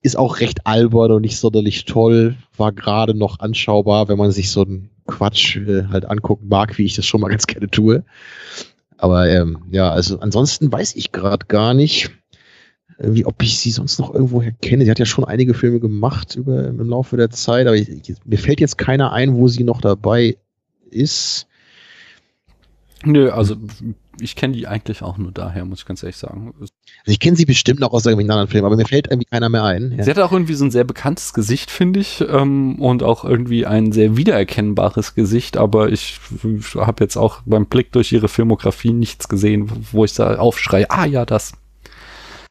Ist 0.01 0.17
auch 0.17 0.41
recht 0.41 0.67
albern 0.67 1.13
und 1.13 1.21
nicht 1.21 1.37
sonderlich 1.37 1.85
toll. 1.85 2.35
War 2.57 2.73
gerade 2.73 3.13
noch 3.13 3.39
anschaubar, 3.39 4.09
wenn 4.09 4.17
man 4.17 4.31
sich 4.31 4.51
so 4.51 4.65
einen 4.65 4.89
Quatsch 5.07 5.55
äh, 5.55 5.85
halt 5.85 6.09
angucken 6.09 6.49
mag, 6.49 6.77
wie 6.77 6.83
ich 6.83 6.95
das 6.95 7.05
schon 7.05 7.21
mal 7.21 7.29
ganz 7.29 7.47
gerne 7.47 7.69
tue. 7.69 8.03
Aber 8.97 9.29
ähm, 9.29 9.59
ja, 9.71 9.89
also 9.91 10.19
ansonsten 10.19 10.69
weiß 10.69 10.95
ich 10.95 11.13
gerade 11.13 11.45
gar 11.45 11.73
nicht, 11.73 12.11
irgendwie, 12.99 13.25
ob 13.25 13.41
ich 13.41 13.59
sie 13.59 13.71
sonst 13.71 13.97
noch 13.97 14.13
irgendwoher 14.13 14.51
kenne. 14.51 14.83
Sie 14.83 14.91
hat 14.91 14.99
ja 14.99 15.05
schon 15.05 15.23
einige 15.23 15.53
Filme 15.53 15.79
gemacht 15.79 16.35
über, 16.35 16.67
im 16.67 16.79
Laufe 16.81 17.15
der 17.15 17.29
Zeit, 17.29 17.65
aber 17.65 17.77
ich, 17.77 17.87
ich, 17.87 18.17
mir 18.25 18.37
fällt 18.37 18.59
jetzt 18.59 18.77
keiner 18.77 19.13
ein, 19.13 19.35
wo 19.35 19.47
sie 19.47 19.63
noch 19.63 19.79
dabei 19.79 20.35
ist. 20.89 21.47
Nö, 23.03 23.31
also 23.31 23.55
ich 24.19 24.35
kenne 24.35 24.53
die 24.53 24.67
eigentlich 24.67 25.01
auch 25.01 25.17
nur 25.17 25.31
daher, 25.31 25.65
muss 25.65 25.79
ich 25.79 25.85
ganz 25.85 26.03
ehrlich 26.03 26.17
sagen. 26.17 26.53
Also 26.59 26.71
ich 27.05 27.19
kenne 27.19 27.35
sie 27.35 27.45
bestimmt 27.45 27.79
noch 27.79 27.93
aus 27.93 28.05
irgendwelchen 28.05 28.31
anderen 28.31 28.49
Filmen, 28.49 28.65
aber 28.65 28.75
mir 28.75 28.85
fällt 28.85 29.07
irgendwie 29.07 29.27
keiner 29.29 29.49
mehr 29.49 29.63
ein. 29.63 29.93
Ja. 29.97 30.03
Sie 30.03 30.09
hat 30.09 30.19
auch 30.19 30.31
irgendwie 30.31 30.53
so 30.53 30.65
ein 30.65 30.71
sehr 30.71 30.83
bekanntes 30.83 31.33
Gesicht, 31.33 31.71
finde 31.71 31.99
ich, 31.99 32.23
ähm, 32.27 32.79
und 32.79 33.01
auch 33.01 33.25
irgendwie 33.25 33.65
ein 33.65 33.91
sehr 33.91 34.17
wiedererkennbares 34.17 35.15
Gesicht, 35.15 35.57
aber 35.57 35.91
ich, 35.91 36.19
habe 36.75 37.03
jetzt 37.03 37.17
auch 37.17 37.41
beim 37.45 37.65
Blick 37.65 37.91
durch 37.91 38.11
ihre 38.11 38.27
Filmografie 38.27 38.93
nichts 38.93 39.27
gesehen, 39.27 39.71
wo 39.91 40.05
ich 40.05 40.13
da 40.13 40.37
aufschreie, 40.37 40.89
ah 40.89 41.05
ja, 41.05 41.25
das. 41.25 41.53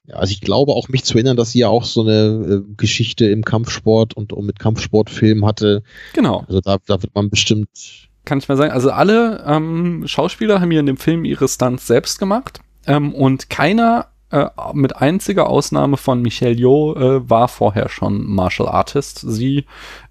Ja, 0.07 0.17
also 0.17 0.33
ich 0.33 0.41
glaube 0.41 0.73
auch 0.73 0.89
mich 0.89 1.05
zu 1.05 1.15
erinnern, 1.15 1.37
dass 1.37 1.53
sie 1.53 1.61
ja 1.61 1.69
auch 1.69 1.85
so 1.85 2.03
eine 2.03 2.65
äh, 2.67 2.75
Geschichte 2.77 3.27
im 3.27 3.45
Kampfsport 3.45 4.15
und, 4.15 4.33
und 4.33 4.47
mit 4.47 4.59
Kampfsportfilmen 4.59 5.45
hatte. 5.45 5.83
Genau. 6.15 6.45
Also 6.49 6.61
da, 6.61 6.79
da 6.87 7.01
wird 7.03 7.15
man 7.15 7.31
bestimmt. 7.31 8.10
Kann 8.31 8.39
ich 8.39 8.49
mal 8.49 8.57
sagen. 8.57 8.71
Also 8.71 8.93
alle 8.93 9.43
ähm, 9.45 10.05
Schauspieler 10.07 10.61
haben 10.61 10.71
hier 10.71 10.79
in 10.79 10.87
dem 10.87 10.99
Film 10.99 11.25
ihre 11.25 11.49
Stunts 11.49 11.89
selbst 11.89 12.21
gemacht 12.21 12.61
ähm, 12.87 13.13
und 13.13 13.51
keiner, 13.51 14.07
äh, 14.31 14.47
mit 14.73 14.95
einziger 14.95 15.49
Ausnahme 15.49 15.97
von 15.97 16.23
Michelle 16.23 16.55
Yeoh, 16.55 16.95
äh, 16.95 17.29
war 17.29 17.49
vorher 17.49 17.89
schon 17.89 18.25
Martial 18.25 18.69
Artist. 18.69 19.19
Sie 19.27 19.65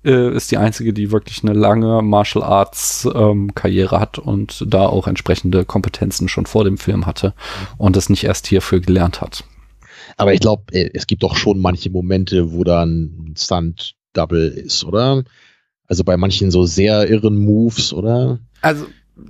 äh, 0.03 0.35
ist 0.35 0.51
die 0.51 0.57
einzige, 0.57 0.91
die 0.91 1.13
wirklich 1.13 1.43
eine 1.43 1.53
lange 1.53 2.01
Martial 2.01 2.43
Arts 2.43 3.07
ähm, 3.15 3.55
Karriere 3.55 4.01
hat 4.01 4.19
und 4.19 4.65
da 4.67 4.87
auch 4.87 5.07
entsprechende 5.07 5.63
Kompetenzen 5.63 6.27
schon 6.27 6.45
vor 6.45 6.65
dem 6.65 6.77
Film 6.77 7.05
hatte 7.05 7.33
und 7.77 7.95
das 7.95 8.09
nicht 8.09 8.25
erst 8.25 8.47
hierfür 8.47 8.81
gelernt 8.81 9.21
hat. 9.21 9.45
Aber 10.17 10.33
ich 10.33 10.41
glaube, 10.41 10.63
es 10.73 11.07
gibt 11.07 11.23
doch 11.23 11.37
schon 11.37 11.61
manche 11.61 11.89
Momente, 11.89 12.51
wo 12.51 12.65
da 12.65 12.85
ein 12.85 13.33
Stunt-Double 13.37 14.49
ist, 14.49 14.83
oder? 14.83 15.23
Also 15.89 16.03
bei 16.03 16.15
manchen 16.15 16.51
so 16.51 16.65
sehr 16.65 17.09
irren 17.09 17.37
Moves, 17.37 17.91
oder? 17.91 18.39
Also 18.61 18.85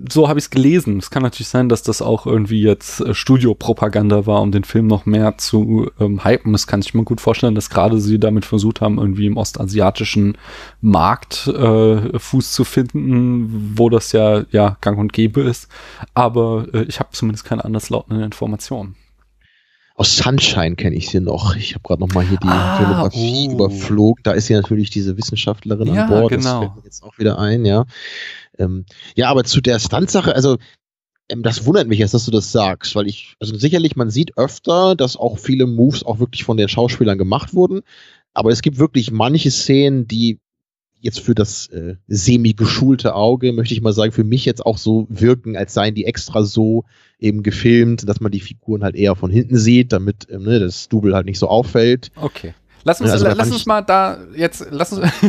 so 0.09 0.27
habe 0.27 0.39
ich 0.39 0.45
es 0.45 0.49
gelesen. 0.49 0.97
Es 0.97 1.09
kann 1.09 1.23
natürlich 1.23 1.47
sein, 1.47 1.69
dass 1.69 1.83
das 1.83 2.01
auch 2.01 2.25
irgendwie 2.25 2.61
jetzt 2.61 3.01
äh, 3.01 3.13
Studiopropaganda 3.13 4.25
war, 4.25 4.41
um 4.41 4.51
den 4.51 4.63
Film 4.63 4.87
noch 4.87 5.05
mehr 5.05 5.37
zu 5.37 5.89
ähm, 5.99 6.23
hypen. 6.23 6.51
Das 6.51 6.67
kann 6.67 6.81
ich 6.81 6.93
mir 6.93 7.03
gut 7.03 7.21
vorstellen, 7.21 7.55
dass 7.55 7.69
gerade 7.69 7.99
sie 7.99 8.19
damit 8.19 8.45
versucht 8.45 8.81
haben, 8.81 8.97
irgendwie 8.97 9.25
im 9.25 9.37
ostasiatischen 9.37 10.37
Markt 10.81 11.47
äh, 11.47 12.19
Fuß 12.19 12.53
zu 12.53 12.63
finden, 12.63 13.73
wo 13.77 13.89
das 13.89 14.11
ja 14.11 14.43
ja 14.51 14.77
gang 14.81 14.99
und 14.99 15.13
gäbe 15.13 15.41
ist. 15.41 15.69
Aber 16.13 16.67
äh, 16.73 16.83
ich 16.83 16.99
habe 16.99 17.09
zumindest 17.11 17.45
keine 17.45 17.65
anderslautenden 17.65 18.23
Informationen. 18.23 18.95
Aus 19.99 20.15
Sunshine 20.15 20.77
kenne 20.77 20.95
ich 20.95 21.09
sie 21.09 21.19
noch. 21.19 21.57
Ich 21.57 21.73
habe 21.75 21.83
gerade 21.83 21.99
noch 21.99 22.13
mal 22.13 22.25
hier 22.25 22.37
die 22.37 22.47
Ah, 22.47 22.77
Filmografie 22.77 23.47
oh. 23.49 23.53
überflogen. 23.53 24.23
Da 24.23 24.31
ist 24.31 24.47
sie 24.47 24.53
natürlich 24.53 24.89
diese 24.89 25.17
Wissenschaftlerin 25.17 25.93
Ja, 25.93 26.03
an 26.05 26.09
Bord. 26.09 26.29
genau. 26.29 26.39
Das 26.41 26.59
fällt 26.59 26.75
mir 26.75 26.83
jetzt 26.85 27.03
auch 27.03 27.17
wieder 27.17 27.37
ein, 27.37 27.65
ja. 27.65 27.85
Ähm, 28.57 28.85
ja, 29.15 29.29
aber 29.29 29.43
zu 29.43 29.59
der 29.59 29.77
Stunt-Sache, 29.77 30.33
also 30.33 30.57
ähm, 31.27 31.43
das 31.43 31.65
wundert 31.65 31.89
mich 31.89 31.99
jetzt, 31.99 32.13
dass 32.13 32.23
du 32.23 32.31
das 32.31 32.53
sagst, 32.53 32.95
weil 32.95 33.07
ich, 33.07 33.35
also 33.41 33.57
sicherlich, 33.57 33.97
man 33.97 34.09
sieht 34.09 34.37
öfter, 34.37 34.95
dass 34.95 35.17
auch 35.17 35.37
viele 35.37 35.67
Moves 35.67 36.03
auch 36.03 36.19
wirklich 36.19 36.45
von 36.45 36.55
den 36.55 36.69
Schauspielern 36.69 37.17
gemacht 37.17 37.53
wurden. 37.53 37.81
Aber 38.33 38.51
es 38.51 38.61
gibt 38.61 38.79
wirklich 38.79 39.11
manche 39.11 39.51
Szenen, 39.51 40.07
die 40.07 40.39
jetzt 41.01 41.19
für 41.19 41.35
das 41.35 41.67
äh, 41.67 41.95
semi-geschulte 42.07 43.15
Auge, 43.15 43.53
möchte 43.53 43.73
ich 43.73 43.81
mal 43.81 43.93
sagen, 43.93 44.11
für 44.11 44.23
mich 44.23 44.45
jetzt 44.45 44.65
auch 44.65 44.77
so 44.77 45.07
wirken, 45.09 45.55
als 45.55 45.73
seien 45.73 45.95
die 45.95 46.05
extra 46.05 46.43
so 46.43 46.85
eben 47.19 47.43
gefilmt, 47.43 48.07
dass 48.07 48.19
man 48.19 48.31
die 48.31 48.39
Figuren 48.39 48.83
halt 48.83 48.95
eher 48.95 49.15
von 49.15 49.31
hinten 49.31 49.57
sieht, 49.57 49.91
damit 49.91 50.27
ähm, 50.29 50.43
ne, 50.43 50.59
das 50.59 50.89
Double 50.89 51.13
halt 51.13 51.25
nicht 51.25 51.39
so 51.39 51.47
auffällt. 51.47 52.11
Okay. 52.15 52.53
Lass 52.83 53.01
uns, 53.01 53.11
Also 53.11 53.27
lass 53.27 53.51
uns 53.51 53.65
mal 53.65 53.81
da 53.81 54.17
jetzt, 54.35 54.65
lass 54.69 54.93
uns, 54.93 55.01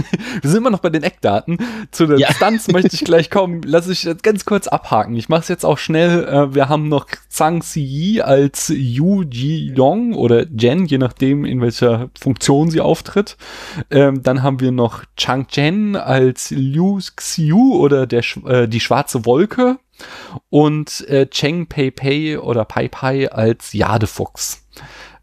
wir 0.43 0.51
sind 0.51 0.59
immer 0.59 0.71
noch 0.71 0.79
bei 0.81 0.91
den 0.91 1.03
Eckdaten. 1.03 1.59
Zu 1.91 2.07
den 2.07 2.19
Ja. 2.19 2.33
Stunts 2.33 2.69
möchte 2.69 2.95
ich 2.95 3.05
gleich 3.05 3.31
kommen. 3.31 3.63
Lass 3.65 3.89
ich 3.89 4.05
jetzt 4.05 4.23
ganz 4.23 4.45
kurz 4.45 4.69
abhaken. 4.69 5.17
Ich 5.17 5.29
mache 5.29 5.41
es 5.41 5.49
jetzt 5.49 5.65
auch 5.65 5.79
schnell. 5.79 6.25
Äh, 6.25 6.55
wir 6.55 6.69
haben 6.69 6.89
noch 6.89 7.07
Zhang 7.29 7.63
Ziyi 7.63 8.21
als 8.21 8.73
Yu 8.75 9.23
Ji 9.23 9.73
Yong 9.75 10.15
oder 10.15 10.47
Jen, 10.49 10.87
je 10.87 10.99
nachdem, 10.99 11.45
in 11.45 11.61
welcher 11.61 12.11
Funktion 12.19 12.71
sie 12.71 12.81
auftritt. 12.81 13.37
Ähm, 13.91 14.23
dann 14.23 14.43
haben 14.43 14.61
wir 14.61 14.73
noch 14.73 15.05
Chang 15.17 15.47
Chen 15.49 15.97
als 15.97 16.51
Liu 16.51 16.99
Xiu 17.17 17.75
oder 17.77 18.07
der, 18.07 18.23
äh, 18.47 18.69
die 18.69 18.81
schwarze 18.81 19.25
Wolke. 19.27 19.79
Und 20.49 21.07
äh, 21.09 21.27
Cheng 21.27 21.67
Pei 21.67 21.91
Pei 21.91 22.39
oder 22.41 22.65
Pai 22.65 22.89
Pai 22.89 23.31
als 23.31 23.73
Jadefuchs. 23.75 24.63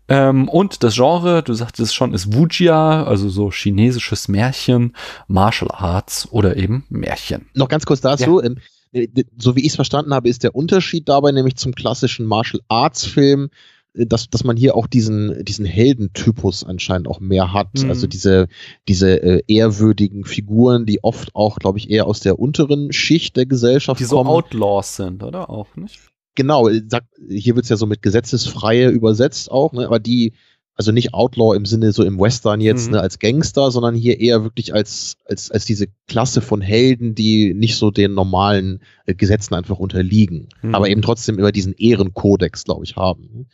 Ähm, 0.09 0.47
und 0.47 0.83
das 0.83 0.95
Genre, 0.95 1.43
du 1.43 1.53
sagtest 1.53 1.93
schon, 1.93 2.13
ist 2.13 2.33
Wujia, 2.33 3.03
also 3.03 3.29
so 3.29 3.51
chinesisches 3.51 4.27
Märchen, 4.27 4.95
Martial 5.27 5.69
Arts 5.71 6.27
oder 6.31 6.55
eben 6.55 6.85
Märchen. 6.89 7.47
Noch 7.53 7.67
ganz 7.67 7.85
kurz 7.85 8.01
dazu. 8.01 8.41
Ähm, 8.41 8.57
äh, 8.93 9.07
so 9.37 9.55
wie 9.55 9.61
ich 9.61 9.67
es 9.67 9.75
verstanden 9.75 10.13
habe, 10.13 10.29
ist 10.29 10.43
der 10.43 10.55
Unterschied 10.55 11.09
dabei 11.09 11.31
nämlich 11.31 11.55
zum 11.57 11.75
klassischen 11.75 12.25
Martial 12.25 12.61
Arts 12.69 13.05
Film, 13.05 13.49
äh, 13.93 14.05
dass, 14.05 14.29
dass 14.29 14.43
man 14.43 14.55
hier 14.55 14.75
auch 14.75 14.87
diesen, 14.87 15.43
diesen 15.43 15.65
Heldentypus 15.65 16.63
anscheinend 16.63 17.07
auch 17.07 17.19
mehr 17.19 17.53
hat. 17.53 17.73
Mhm. 17.75 17.89
Also 17.89 18.07
diese, 18.07 18.47
diese 18.87 19.21
äh, 19.21 19.43
ehrwürdigen 19.47 20.23
Figuren, 20.23 20.85
die 20.85 21.03
oft 21.03 21.35
auch, 21.35 21.57
glaube 21.57 21.79
ich, 21.79 21.89
eher 21.89 22.05
aus 22.07 22.21
der 22.21 22.39
unteren 22.39 22.93
Schicht 22.93 23.35
der 23.35 23.45
Gesellschaft 23.45 23.99
Die 23.99 24.05
so 24.05 24.17
kommen. 24.17 24.29
Outlaws 24.29 24.95
sind, 24.95 25.23
oder 25.23 25.49
auch 25.49 25.75
nicht? 25.75 25.99
Genau, 26.37 26.69
äh, 26.69 26.81
sag, 26.87 27.03
hier 27.27 27.57
wird's 27.57 27.67
ja 27.67 27.75
so 27.75 27.85
mit 27.85 28.01
Gesetzesfreie 28.01 28.87
übersetzt 28.87 29.51
auch, 29.51 29.73
ne? 29.73 29.85
aber 29.85 29.99
die, 29.99 30.31
also 30.75 30.93
nicht 30.93 31.13
Outlaw 31.13 31.55
im 31.55 31.65
Sinne 31.65 31.91
so 31.91 32.03
im 32.03 32.17
Western 32.19 32.61
jetzt, 32.61 32.85
Mhm. 32.87 32.93
ne, 32.93 33.01
als 33.01 33.19
Gangster, 33.19 33.71
sondern 33.71 33.95
hier 33.95 34.19
eher 34.21 34.43
wirklich 34.43 34.73
als, 34.73 35.17
als, 35.25 35.51
als 35.51 35.65
diese 35.65 35.87
Klasse 36.07 36.39
von 36.39 36.61
Helden, 36.61 37.15
die 37.15 37.53
nicht 37.53 37.75
so 37.75 37.91
den 37.91 38.13
normalen 38.13 38.79
äh, 39.07 39.13
Gesetzen 39.15 39.55
einfach 39.55 39.79
unterliegen, 39.79 40.47
Mhm. 40.61 40.75
aber 40.75 40.87
eben 40.89 41.01
trotzdem 41.01 41.37
immer 41.39 41.51
diesen 41.51 41.73
Ehrenkodex, 41.73 42.63
glaube 42.63 42.85
ich, 42.85 42.95
haben. 42.95 43.47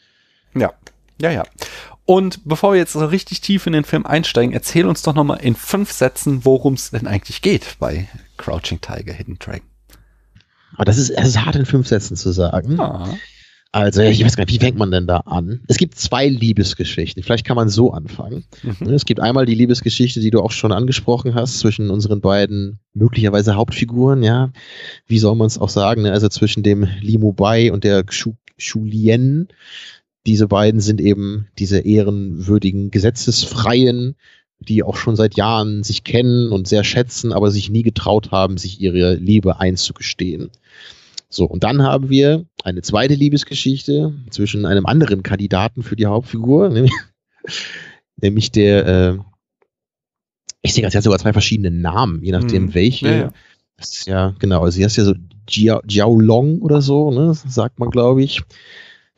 Ja, 0.53 0.73
ja, 1.21 1.31
ja. 1.31 1.43
Und 2.05 2.41
bevor 2.43 2.73
wir 2.73 2.79
jetzt 2.79 2.91
so 2.91 3.05
richtig 3.05 3.39
tief 3.39 3.65
in 3.65 3.71
den 3.71 3.85
Film 3.85 4.05
einsteigen, 4.05 4.53
erzähl 4.53 4.85
uns 4.85 5.01
doch 5.03 5.15
nochmal 5.15 5.39
in 5.41 5.55
fünf 5.55 5.93
Sätzen, 5.93 6.43
worum 6.43 6.73
es 6.73 6.91
denn 6.91 7.07
eigentlich 7.07 7.41
geht 7.41 7.77
bei 7.79 8.09
Crouching 8.35 8.81
Tiger, 8.81 9.13
Hidden 9.13 9.39
Dragon. 9.39 9.61
Aber 10.75 10.85
das 10.85 10.97
ist, 10.97 11.11
das 11.15 11.27
ist 11.27 11.45
hart 11.45 11.55
in 11.55 11.65
fünf 11.65 11.87
Sätzen 11.87 12.15
zu 12.15 12.31
sagen. 12.31 12.79
Ah. 12.79 13.17
Also, 13.75 14.03
ich 14.03 14.23
weiß 14.23 14.37
gar 14.37 14.45
nicht, 14.45 14.53
wie 14.53 14.63
fängt 14.63 14.77
man 14.77 14.91
denn 14.91 15.07
da 15.07 15.17
an? 15.25 15.61
Es 15.67 15.77
gibt 15.77 15.95
zwei 15.95 16.27
Liebesgeschichten. 16.27 17.23
Vielleicht 17.23 17.43
kann 17.43 17.55
man 17.55 17.69
so 17.69 17.91
anfangen. 17.91 18.45
Mhm. 18.61 18.89
Es 18.89 19.03
gibt 19.03 19.19
einmal 19.19 19.47
die 19.47 19.55
Liebesgeschichte, 19.55 20.19
die 20.19 20.29
du 20.29 20.41
auch 20.41 20.51
schon 20.51 20.71
angesprochen 20.71 21.33
hast, 21.33 21.57
zwischen 21.57 21.89
unseren 21.89 22.21
beiden 22.21 22.77
möglicherweise 22.93 23.55
Hauptfiguren, 23.55 24.21
ja. 24.21 24.51
Wie 25.07 25.17
soll 25.17 25.35
man 25.35 25.47
es 25.47 25.57
auch 25.57 25.69
sagen? 25.69 26.03
Ne? 26.03 26.11
Also 26.11 26.29
zwischen 26.29 26.61
dem 26.61 26.87
Li 27.01 27.17
Mubai 27.17 27.71
und 27.71 27.83
der 27.83 28.03
Xu, 28.03 28.33
Xu 28.59 28.85
Lien. 28.85 29.47
Diese 30.27 30.47
beiden 30.47 30.79
sind 30.79 31.01
eben 31.01 31.47
diese 31.57 31.79
ehrenwürdigen, 31.79 32.91
gesetzesfreien, 32.91 34.15
die 34.59 34.83
auch 34.83 34.97
schon 34.97 35.15
seit 35.15 35.35
Jahren 35.35 35.81
sich 35.81 36.03
kennen 36.03 36.51
und 36.51 36.67
sehr 36.67 36.83
schätzen, 36.83 37.33
aber 37.33 37.49
sich 37.49 37.71
nie 37.71 37.81
getraut 37.81 38.31
haben, 38.31 38.57
sich 38.57 38.79
ihre 38.79 39.15
Liebe 39.15 39.59
einzugestehen. 39.59 40.51
So, 41.33 41.45
und 41.45 41.63
dann 41.63 41.81
haben 41.81 42.09
wir 42.09 42.45
eine 42.63 42.81
zweite 42.83 43.15
Liebesgeschichte 43.15 44.13
zwischen 44.29 44.65
einem 44.65 44.85
anderen 44.85 45.23
Kandidaten 45.23 45.81
für 45.81 45.95
die 45.95 46.05
Hauptfigur, 46.05 46.69
nämlich, 46.73 46.93
nämlich 48.17 48.51
der, 48.51 48.85
äh, 48.85 49.17
ich 50.61 50.73
sehe 50.73 50.81
gerade, 50.81 50.91
sie 50.91 50.97
hat 50.97 51.03
sogar 51.03 51.19
zwei 51.19 51.33
verschiedene 51.33 51.71
Namen, 51.71 52.23
je 52.23 52.31
nachdem 52.31 52.67
Hm. 52.67 52.73
welche. 52.75 53.07
Ja, 53.07 53.15
ja. 53.15 53.33
Das 53.77 53.93
ist 53.97 54.05
ja, 54.07 54.35
genau, 54.37 54.61
also 54.61 54.75
sie 54.75 54.83
heißt 54.85 54.97
ja 54.97 55.03
so 55.03 55.15
Jiao, 55.49 55.81
Jiao 55.87 56.17
Long 56.19 56.61
oder 56.61 56.81
so, 56.81 57.11
ne, 57.11 57.33
sagt 57.33 57.79
man, 57.79 57.89
glaube 57.89 58.23
ich. 58.23 58.41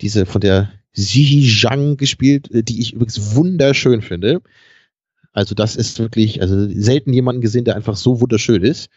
Diese 0.01 0.25
von 0.25 0.41
der 0.41 0.71
Xi 0.93 1.45
Zhang 1.45 1.97
gespielt, 1.97 2.49
äh, 2.51 2.63
die 2.63 2.79
ich 2.79 2.93
übrigens 2.93 3.35
wunderschön 3.35 4.01
finde. 4.01 4.41
Also 5.33 5.53
das 5.53 5.75
ist 5.75 5.99
wirklich, 5.99 6.41
also 6.41 6.67
selten 6.69 7.11
jemanden 7.11 7.41
gesehen, 7.41 7.65
der 7.65 7.75
einfach 7.75 7.97
so 7.97 8.21
wunderschön 8.21 8.63
ist. 8.63 8.89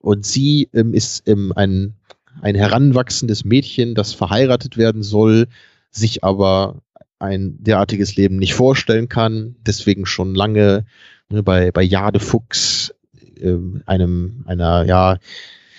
Und 0.00 0.24
sie 0.24 0.68
ähm, 0.72 0.94
ist 0.94 1.28
ähm, 1.28 1.52
ein, 1.54 1.94
ein 2.40 2.54
heranwachsendes 2.54 3.44
Mädchen, 3.44 3.94
das 3.94 4.12
verheiratet 4.12 4.76
werden 4.76 5.02
soll, 5.02 5.48
sich 5.90 6.24
aber 6.24 6.82
ein 7.18 7.56
derartiges 7.62 8.16
Leben 8.16 8.36
nicht 8.36 8.54
vorstellen 8.54 9.08
kann, 9.08 9.56
deswegen 9.64 10.06
schon 10.06 10.34
lange 10.34 10.84
ne, 11.28 11.42
bei, 11.42 11.70
bei 11.70 11.82
Jade 11.82 12.18
Fuchs, 12.18 12.94
ähm, 13.40 13.82
einem, 13.86 14.44
einer, 14.46 14.84
ja, 14.84 15.18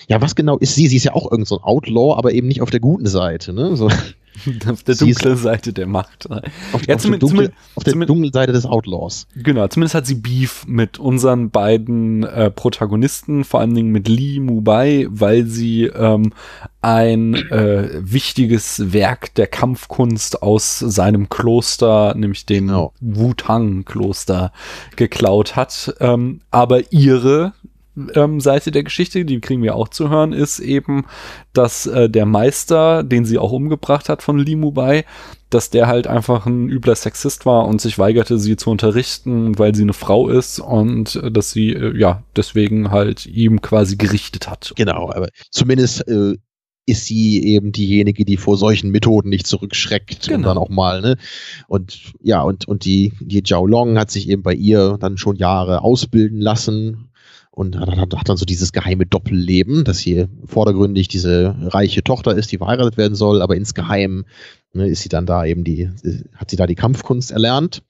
ja, 0.07 0.21
was 0.21 0.35
genau 0.35 0.57
ist 0.57 0.75
sie? 0.75 0.88
Sie 0.88 0.97
ist 0.97 1.05
ja 1.05 1.13
auch 1.13 1.31
irgend 1.31 1.47
so 1.47 1.57
ein 1.57 1.63
Outlaw, 1.63 2.17
aber 2.17 2.34
eben 2.34 2.47
nicht 2.47 2.61
auf 2.61 2.69
der 2.69 2.81
guten 2.81 3.07
Seite, 3.07 3.53
ne? 3.53 3.75
So, 3.77 3.89
Auf 4.69 4.84
der 4.84 4.95
dunklen 4.95 5.38
Seite 5.38 5.73
der 5.73 5.88
Macht. 5.88 6.30
auf, 6.30 6.41
Ja, 6.88 6.95
auf, 6.95 7.03
der, 7.03 7.18
dunkle, 7.18 7.51
auf 7.76 7.84
der 7.84 7.93
dunklen 7.93 8.34
Seite 8.34 8.51
des 8.51 8.65
Outlaws. 8.65 9.27
Genau, 9.35 9.68
zumindest 9.68 9.95
hat 9.95 10.05
sie 10.05 10.15
Beef 10.15 10.65
mit 10.68 10.99
unseren 10.99 11.49
beiden 11.49 12.23
äh, 12.23 12.49
Protagonisten, 12.49 13.43
vor 13.43 13.60
allen 13.60 13.73
Dingen 13.76 13.91
mit 13.91 14.07
Li 14.07 14.39
Mubai, 14.39 15.07
weil 15.10 15.45
sie 15.45 15.84
ähm, 15.85 16.34
ein 16.81 17.35
äh, 17.35 17.89
wichtiges 18.01 18.91
Werk 18.91 19.34
der 19.35 19.47
Kampfkunst 19.47 20.41
aus 20.41 20.80
seinem 20.80 21.30
Kloster, 21.30 22.14
nämlich 22.15 22.45
dem 22.45 22.68
Genau. 22.68 22.93
Wu-Tang-Kloster, 22.99 24.51
geklaut 24.95 25.55
hat. 25.55 25.93
Ähm, 25.99 26.41
aber 26.51 26.91
ihre 26.91 27.53
ähm, 28.15 28.40
Seite 28.40 28.72
der 28.72 28.84
Geschichte, 28.84 29.26
die 29.26 29.40
kriegen 29.40 29.61
wir 29.64 29.76
auch 29.76 29.88
zu 29.88 30.10
hören, 30.10 30.34
ist 30.34 30.60
eben, 30.60 31.06
dass 31.53 31.86
äh, 31.86 32.10
der 32.10 32.26
Meister, 32.26 33.03
den 33.03 33.26
sie 33.26 33.38
auch 33.38 33.52
umgebracht 33.52 34.10
hat 34.10 34.22
von 34.24 34.40
Li 34.40 34.56
Mubai, 34.56 35.06
dass 35.49 35.70
der 35.70 35.88
halt 35.88 36.07
einfach 36.07 36.45
ein 36.45 36.70
übler 36.70 36.95
Sexist 36.95 37.45
war 37.45 37.68
und 37.68 37.80
sich 37.82 37.99
weigerte, 37.99 38.40
sie 38.40 38.56
zu 38.56 38.72
unterrichten, 38.72 39.57
weil 39.60 39.76
sie 39.76 39.84
eine 39.84 39.94
Frau 39.94 40.28
ist 40.30 40.60
und 40.60 41.15
äh, 41.18 41.32
dass 41.32 41.52
sie 41.52 41.74
äh, 41.74 41.98
ja 41.98 42.24
deswegen 42.36 42.91
halt 42.91 43.26
ihm 43.26 43.61
quasi 43.61 43.95
gerichtet 43.95 44.49
hat. 44.49 44.74
Genau, 44.76 45.11
aber 45.11 45.28
zumindest 45.52 46.07
äh, 46.07 46.36
ist 46.86 47.06
sie 47.06 47.41
eben 47.44 47.72
diejenige, 47.72 48.26
die 48.26 48.36
vor 48.36 48.57
solchen 48.57 48.91
Methoden 48.91 49.30
nicht 49.30 49.48
zurückschreckt 49.48 50.28
und 50.28 50.36
Genau. 50.36 50.48
dann 50.49 50.57
auch 50.57 50.70
mal, 50.70 51.02
ne? 51.02 51.18
Und 51.68 52.14
ja, 52.22 52.41
und, 52.41 52.68
und 52.68 52.84
die, 52.84 53.14
die 53.22 53.41
Zhao 53.44 53.65
Long 53.65 53.98
hat 53.98 54.11
sich 54.11 54.28
eben 54.28 54.44
bei 54.44 54.53
ihr 54.53 54.98
dann 54.99 55.18
schon 55.18 55.38
Jahre 55.38 55.82
ausbilden 55.82 56.41
lassen 56.41 57.10
und 57.55 57.80
hat, 57.80 58.30
dann 58.30 58.38
so 58.38 58.45
dieses 58.45 58.73
geheime 58.73 59.05
Doppelleben, 59.05 59.84
dass 59.84 59.99
sie 59.99 60.25
vordergründig 60.45 61.07
diese 61.07 61.55
reiche 61.67 62.03
Tochter 62.03 62.35
ist, 62.35 62.51
die 62.51 62.57
verheiratet 62.57 62.97
werden 62.97 63.13
soll, 63.13 63.43
aber 63.43 63.55
insgeheim 63.55 64.25
ne, 64.73 64.88
ist 64.88 65.03
sie 65.03 65.09
dann 65.09 65.27
da 65.27 65.45
eben 65.45 65.63
die, 65.63 65.89
hat 66.35 66.49
sie 66.49 66.55
da 66.55 66.65
die 66.65 66.75
Kampfkunst 66.75 67.31
erlernt. 67.31 67.84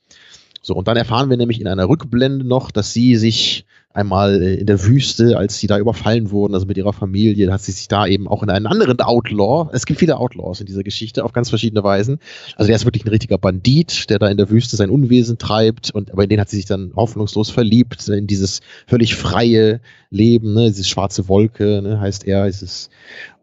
So, 0.62 0.76
und 0.76 0.88
dann 0.88 0.98
erfahren 0.98 1.30
wir 1.30 1.38
nämlich 1.38 1.62
in 1.62 1.68
einer 1.68 1.88
Rückblende 1.88 2.46
noch, 2.46 2.72
dass 2.72 2.94
sie 2.94 3.16
sich 3.16 3.66
einmal 3.94 4.42
äh, 4.42 4.56
in 4.56 4.66
der 4.66 4.84
Wüste, 4.84 5.38
als 5.38 5.60
sie 5.60 5.68
da 5.68 5.78
überfallen 5.78 6.32
wurden, 6.32 6.54
also 6.54 6.66
mit 6.66 6.78
ihrer 6.78 6.94
Familie, 6.94 7.52
hat 7.52 7.62
sie 7.62 7.72
sich 7.72 7.88
da 7.88 8.06
eben 8.08 8.28
auch 8.28 8.44
in 8.44 8.50
einen 8.50 8.68
anderen 8.68 9.00
Outlaw, 9.00 9.70
es 9.74 9.86
gibt 9.86 10.00
viele 10.00 10.18
Outlaws 10.18 10.60
in 10.60 10.66
dieser 10.66 10.84
Geschichte 10.84 11.24
auf 11.24 11.34
ganz 11.34 11.50
verschiedene 11.50 11.84
Weisen. 11.84 12.20
Also 12.56 12.68
der 12.68 12.76
ist 12.76 12.86
wirklich 12.86 13.06
ein 13.06 13.10
richtiger 13.10 13.38
Bandit, 13.38 14.10
der 14.10 14.20
da 14.20 14.28
in 14.28 14.38
der 14.38 14.50
Wüste 14.50 14.76
sein 14.76 14.90
Unwesen 14.90 15.38
treibt 15.38 15.92
und 15.92 16.12
aber 16.12 16.24
in 16.24 16.30
den 16.30 16.40
hat 16.40 16.50
sie 16.50 16.58
sich 16.58 16.66
dann 16.66 16.94
hoffnungslos 16.96 17.50
verliebt, 17.50 18.08
in 18.08 18.28
dieses 18.28 18.62
völlig 18.88 19.16
freie 19.16 19.80
Leben, 20.10 20.54
ne, 20.54 20.68
diese 20.68 20.84
schwarze 20.84 21.28
Wolke, 21.28 21.82
ne, 21.82 22.00
heißt 22.00 22.26
er, 22.28 22.48
ist 22.48 22.62
es 22.62 22.90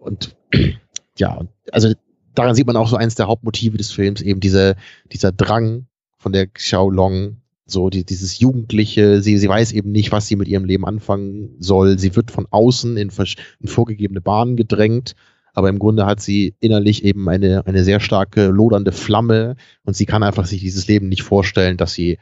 und 0.01 0.37
ja, 1.17 1.41
also 1.73 1.93
daran 2.35 2.55
sieht 2.55 2.67
man 2.67 2.77
auch 2.77 2.89
so 2.89 2.97
eins 2.97 3.15
der 3.15 3.27
Hauptmotive 3.27 3.77
des 3.77 3.91
Films, 3.91 4.21
eben 4.23 4.41
diese, 4.41 4.77
dieser 5.13 5.33
Drang 5.33 5.87
von 6.19 6.33
der 6.33 6.47
Xiao 6.47 6.91
Long, 6.91 7.40
so 7.71 7.91
die, 7.91 8.05
dieses 8.05 8.39
Jugendliche, 8.39 9.23
sie, 9.23 9.39
sie 9.39 9.49
weiß 9.49 9.73
eben 9.73 9.93
nicht, 9.93 10.13
was 10.13 10.27
sie 10.27 10.37
mit 10.37 10.49
ihrem 10.49 10.65
Leben 10.65 10.87
anfangen 10.87 11.57
soll. 11.59 11.99
Sie 11.99 12.17
wird 12.17 12.31
von 12.31 12.47
außen 12.51 12.97
in, 12.97 13.11
in 13.61 13.69
vorgegebene 13.69 14.21
Bahnen 14.21 14.57
gedrängt, 14.57 15.15
aber 15.53 15.69
im 15.69 15.79
Grunde 15.79 16.07
hat 16.07 16.21
sie 16.21 16.55
innerlich 16.61 17.05
eben 17.05 17.29
eine, 17.29 17.67
eine 17.67 17.85
sehr 17.85 18.01
starke 18.01 18.47
lodernde 18.49 18.93
Flamme 18.93 19.57
und 19.85 19.97
sie 19.97 20.07
kann 20.07 20.23
einfach 20.23 20.47
sich 20.47 20.61
dieses 20.61 20.87
Leben 20.87 21.09
nicht 21.09 21.23
vorstellen, 21.23 21.77
dass 21.77 21.93
sie, 21.93 22.19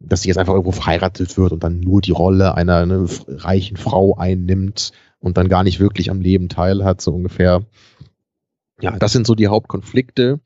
dass 0.00 0.22
sie 0.22 0.28
jetzt 0.28 0.38
einfach 0.38 0.54
irgendwo 0.54 0.72
verheiratet 0.72 1.36
wird 1.36 1.52
und 1.52 1.62
dann 1.62 1.80
nur 1.80 2.00
die 2.00 2.12
Rolle 2.12 2.54
einer 2.54 2.78
eine 2.78 3.06
reichen 3.28 3.76
Frau 3.76 4.16
einnimmt 4.16 4.92
und 5.20 5.36
dann 5.36 5.48
gar 5.48 5.64
nicht 5.64 5.80
wirklich 5.80 6.10
am 6.10 6.20
Leben 6.20 6.48
teilhat, 6.48 7.00
so 7.00 7.12
ungefähr. 7.12 7.62
Ja, 8.80 8.98
das 8.98 9.12
sind 9.12 9.26
so 9.26 9.34
die 9.34 9.48
Hauptkonflikte. 9.48 10.40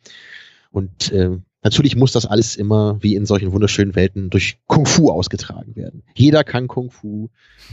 Und 0.70 1.10
äh, 1.10 1.39
natürlich 1.67 1.97
muss 1.97 2.13
das 2.13 2.27
alles 2.27 2.55
immer, 2.55 2.97
wie 3.03 3.17
in 3.17 3.27
solchen 3.27 3.51
wunderschönen 3.51 3.97
Welten, 3.97 4.31
durch 4.31 4.59
Kung 4.69 4.87
Fu 4.87 5.11
ausgetragen 5.11 5.75
werden. 5.75 6.05
Jeder 6.15 6.45
kann 6.45 6.69
Kung 6.69 6.93
Fu 6.93 7.29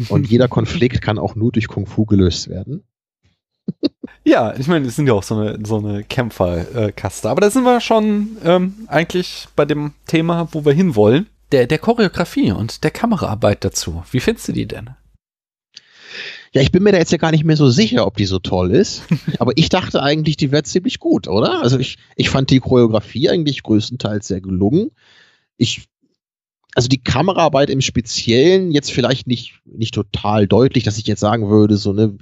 und 0.10 0.28
jeder 0.30 0.48
Konflikt 0.48 1.02
kann 1.02 1.20
auch 1.20 1.36
nur 1.36 1.52
durch 1.52 1.68
Kung 1.68 1.86
Fu 1.86 2.06
gelöst 2.06 2.50
werden. 2.50 2.84
Ja, 4.26 4.56
ich 4.58 4.68
meine, 4.68 4.88
es 4.88 4.96
sind 4.96 5.08
ja 5.08 5.14
auch 5.14 5.24
so 5.24 5.36
eine, 5.36 5.60
so 5.66 5.80
eine 5.80 6.06
Kämpferkaste. 6.06 7.30
Aber 7.30 7.42
da 7.42 7.50
sind 7.50 7.64
wir 7.64 7.82
schon 7.82 8.38
ähm, 8.46 8.74
eigentlich 8.88 9.50
bei 9.54 9.66
dem 9.66 9.92
Thema, 10.08 10.48
wo 10.54 10.64
wir 10.64 10.72
hinwollen. 10.72 11.28
Der, 11.52 11.68
der 11.68 11.78
Choreografie 11.78 12.54
und 12.54 12.86
der 12.86 12.92
Kameraarbeit 12.92 13.66
dazu. 13.66 14.02
Wie 14.12 14.22
findest 14.22 14.48
du 14.48 14.54
die 14.54 14.66
denn? 14.66 14.92
Ja, 16.54 16.62
ich 16.62 16.72
bin 16.72 16.84
mir 16.84 16.92
da 16.92 17.00
jetzt 17.00 17.12
ja 17.12 17.18
gar 17.18 17.32
nicht 17.32 17.44
mehr 17.44 17.58
so 17.58 17.70
sicher, 17.70 18.06
ob 18.06 18.16
die 18.18 18.26
so 18.26 18.38
toll 18.38 18.72
ist. 18.72 19.04
aber 19.40 19.54
ich 19.56 19.70
dachte 19.70 20.04
eigentlich, 20.04 20.38
die 20.38 20.52
wäre 20.52 20.64
ziemlich 20.64 21.00
gut, 21.00 21.28
oder? 21.28 21.62
Also 21.64 21.80
ich, 21.80 21.98
ich 22.16 22.30
fand 22.30 22.52
die 22.52 22.60
Choreografie 22.60 23.30
eigentlich 23.30 23.64
größtenteils 23.64 24.28
sehr 24.28 24.40
gelungen. 24.40 24.92
Ich, 25.58 25.88
also 26.76 26.88
die 26.88 27.04
Kameraarbeit 27.04 27.72
im 27.72 27.82
Speziellen 27.82 28.72
jetzt 28.72 28.92
vielleicht 28.92 29.26
nicht, 29.26 29.62
nicht 29.66 29.96
total 29.96 30.48
deutlich, 30.48 30.84
dass 30.84 31.00
ich 31.00 31.08
jetzt 31.08 31.22
sagen 31.22 31.50
würde, 31.50 31.76
so 31.78 31.92
ne, 31.92 32.18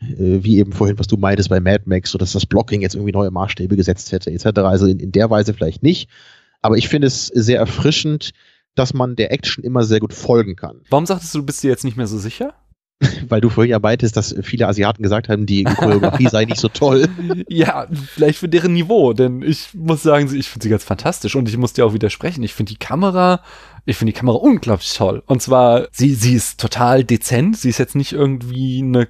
äh, 0.00 0.44
wie 0.44 0.58
eben 0.58 0.72
vorhin, 0.72 0.98
was 0.98 1.06
du 1.06 1.16
meintest 1.16 1.48
bei 1.48 1.60
Mad 1.60 1.84
Max, 1.86 2.10
so 2.10 2.18
dass 2.18 2.32
das 2.32 2.44
Blocking 2.44 2.82
jetzt 2.82 2.94
irgendwie 2.94 3.12
neue 3.12 3.30
Maßstäbe 3.30 3.76
gesetzt 3.76 4.12
hätte, 4.12 4.30
etc. 4.30 4.58
Also 4.58 4.86
in, 4.86 5.00
in 5.00 5.12
der 5.12 5.30
Weise 5.30 5.54
vielleicht 5.54 5.82
nicht. 5.82 6.10
Aber 6.60 6.76
ich 6.76 6.88
finde 6.88 7.06
es 7.06 7.28
sehr 7.28 7.58
erfrischend, 7.58 8.32
dass 8.74 8.92
man 8.92 9.16
der 9.16 9.32
Action 9.32 9.64
immer 9.64 9.84
sehr 9.84 10.00
gut 10.00 10.12
folgen 10.12 10.54
kann. 10.54 10.82
Warum 10.90 11.06
sagtest 11.06 11.34
du, 11.34 11.38
du 11.38 11.46
bist 11.46 11.62
dir 11.62 11.70
jetzt 11.70 11.84
nicht 11.84 11.96
mehr 11.96 12.06
so 12.06 12.18
sicher? 12.18 12.54
Weil 13.28 13.40
du 13.40 13.48
vorhin 13.48 13.70
ja 13.70 13.78
meintest, 13.78 14.16
dass 14.16 14.34
viele 14.42 14.68
Asiaten 14.68 15.02
gesagt 15.02 15.28
haben, 15.28 15.46
die 15.46 15.64
Choreografie 15.64 16.28
sei 16.28 16.44
nicht 16.44 16.60
so 16.60 16.68
toll. 16.68 17.08
Ja, 17.48 17.86
vielleicht 18.14 18.38
für 18.38 18.48
deren 18.48 18.72
Niveau, 18.72 19.12
denn 19.12 19.42
ich 19.42 19.70
muss 19.74 20.02
sagen, 20.02 20.32
ich 20.34 20.48
finde 20.48 20.62
sie 20.64 20.68
ganz 20.70 20.84
fantastisch 20.84 21.34
und 21.34 21.48
ich 21.48 21.56
muss 21.56 21.72
dir 21.72 21.84
auch 21.84 21.94
widersprechen. 21.94 22.42
Ich 22.42 22.54
finde 22.54 22.72
die 22.72 22.78
Kamera 22.78 23.40
ich 23.84 23.96
finde 23.96 24.12
die 24.12 24.18
Kamera 24.18 24.36
unglaublich 24.36 24.92
toll. 24.94 25.22
Und 25.26 25.42
zwar, 25.42 25.88
sie, 25.92 26.14
sie 26.14 26.34
ist 26.34 26.60
total 26.60 27.04
dezent. 27.04 27.56
Sie 27.56 27.68
ist 27.68 27.78
jetzt 27.78 27.96
nicht 27.96 28.12
irgendwie 28.12 28.82
eine, 28.82 29.08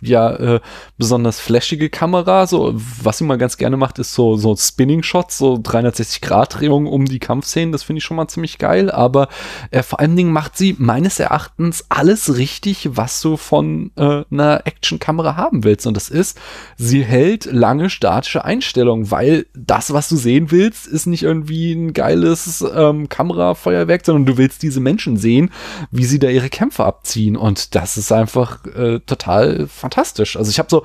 ja, 0.00 0.30
äh, 0.34 0.60
besonders 0.98 1.40
flashige 1.40 1.90
Kamera. 1.90 2.46
So, 2.46 2.74
was 3.02 3.18
sie 3.18 3.24
mal 3.24 3.38
ganz 3.38 3.56
gerne 3.56 3.76
macht, 3.76 3.98
ist 3.98 4.14
so, 4.14 4.36
so 4.36 4.54
Spinning-Shots, 4.54 5.38
so 5.38 5.54
360-Grad-Drehungen 5.54 6.86
um 6.86 7.06
die 7.06 7.18
Kampfszenen. 7.18 7.72
Das 7.72 7.82
finde 7.82 7.98
ich 7.98 8.04
schon 8.04 8.16
mal 8.16 8.28
ziemlich 8.28 8.58
geil. 8.58 8.90
Aber 8.90 9.28
äh, 9.70 9.82
vor 9.82 10.00
allen 10.00 10.16
Dingen 10.16 10.32
macht 10.32 10.56
sie 10.56 10.76
meines 10.78 11.18
Erachtens 11.18 11.86
alles 11.88 12.36
richtig, 12.36 12.90
was 12.92 13.20
du 13.20 13.36
von 13.36 13.92
äh, 13.96 14.24
einer 14.30 14.62
Action-Kamera 14.66 15.36
haben 15.36 15.64
willst. 15.64 15.86
Und 15.86 15.96
das 15.96 16.08
ist, 16.08 16.38
sie 16.76 17.02
hält 17.02 17.46
lange 17.46 17.90
statische 17.90 18.44
Einstellungen, 18.44 19.10
weil 19.10 19.46
das, 19.54 19.92
was 19.92 20.08
du 20.08 20.16
sehen 20.16 20.50
willst, 20.50 20.86
ist 20.86 21.06
nicht 21.06 21.22
irgendwie 21.22 21.72
ein 21.72 21.92
geiles 21.92 22.64
ähm, 22.74 23.08
Kamerafeuerwerk 23.08 24.04
sondern 24.12 24.34
du 24.34 24.38
willst 24.38 24.62
diese 24.62 24.80
Menschen 24.80 25.16
sehen, 25.16 25.50
wie 25.90 26.04
sie 26.04 26.18
da 26.18 26.28
ihre 26.28 26.50
Kämpfe 26.50 26.84
abziehen. 26.84 27.36
Und 27.36 27.74
das 27.74 27.96
ist 27.96 28.12
einfach 28.12 28.64
äh, 28.66 29.00
total 29.00 29.66
fantastisch. 29.66 30.36
Also 30.36 30.50
ich 30.50 30.58
habe 30.58 30.68
so, 30.70 30.84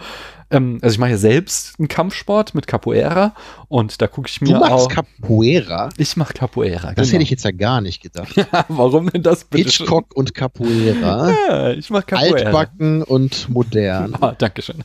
ähm, 0.49 0.79
also 0.81 0.93
ich 0.93 0.99
mache 0.99 1.11
ja 1.11 1.17
selbst 1.17 1.77
einen 1.77 1.87
Kampfsport 1.87 2.55
mit 2.55 2.67
Capoeira 2.67 3.33
und 3.67 4.01
da 4.01 4.07
gucke 4.07 4.29
ich 4.29 4.39
mir 4.39 4.53
du 4.53 4.59
machst 4.59 4.71
auch. 4.71 4.87
Capoeira? 4.89 5.89
Ich 5.97 6.15
mache 6.15 6.33
Capoeira. 6.33 6.93
Das 6.93 7.07
genau. 7.07 7.13
hätte 7.13 7.23
ich 7.23 7.29
jetzt 7.31 7.43
ja 7.43 7.51
gar 7.51 7.81
nicht 7.81 8.01
gedacht. 8.01 8.35
Ja, 8.37 8.65
warum 8.69 9.09
denn 9.09 9.23
das 9.23 9.43
bitte? 9.43 9.65
Hitchcock 9.65 10.15
und 10.15 10.33
Capoeira. 10.33 11.33
Ja, 11.49 11.71
ich 11.71 11.89
mache 11.89 12.03
Capoeira. 12.03 12.45
Altbacken 12.45 13.03
und 13.03 13.49
modern. 13.49 14.15
Ah, 14.21 14.33
Dankeschön. 14.37 14.83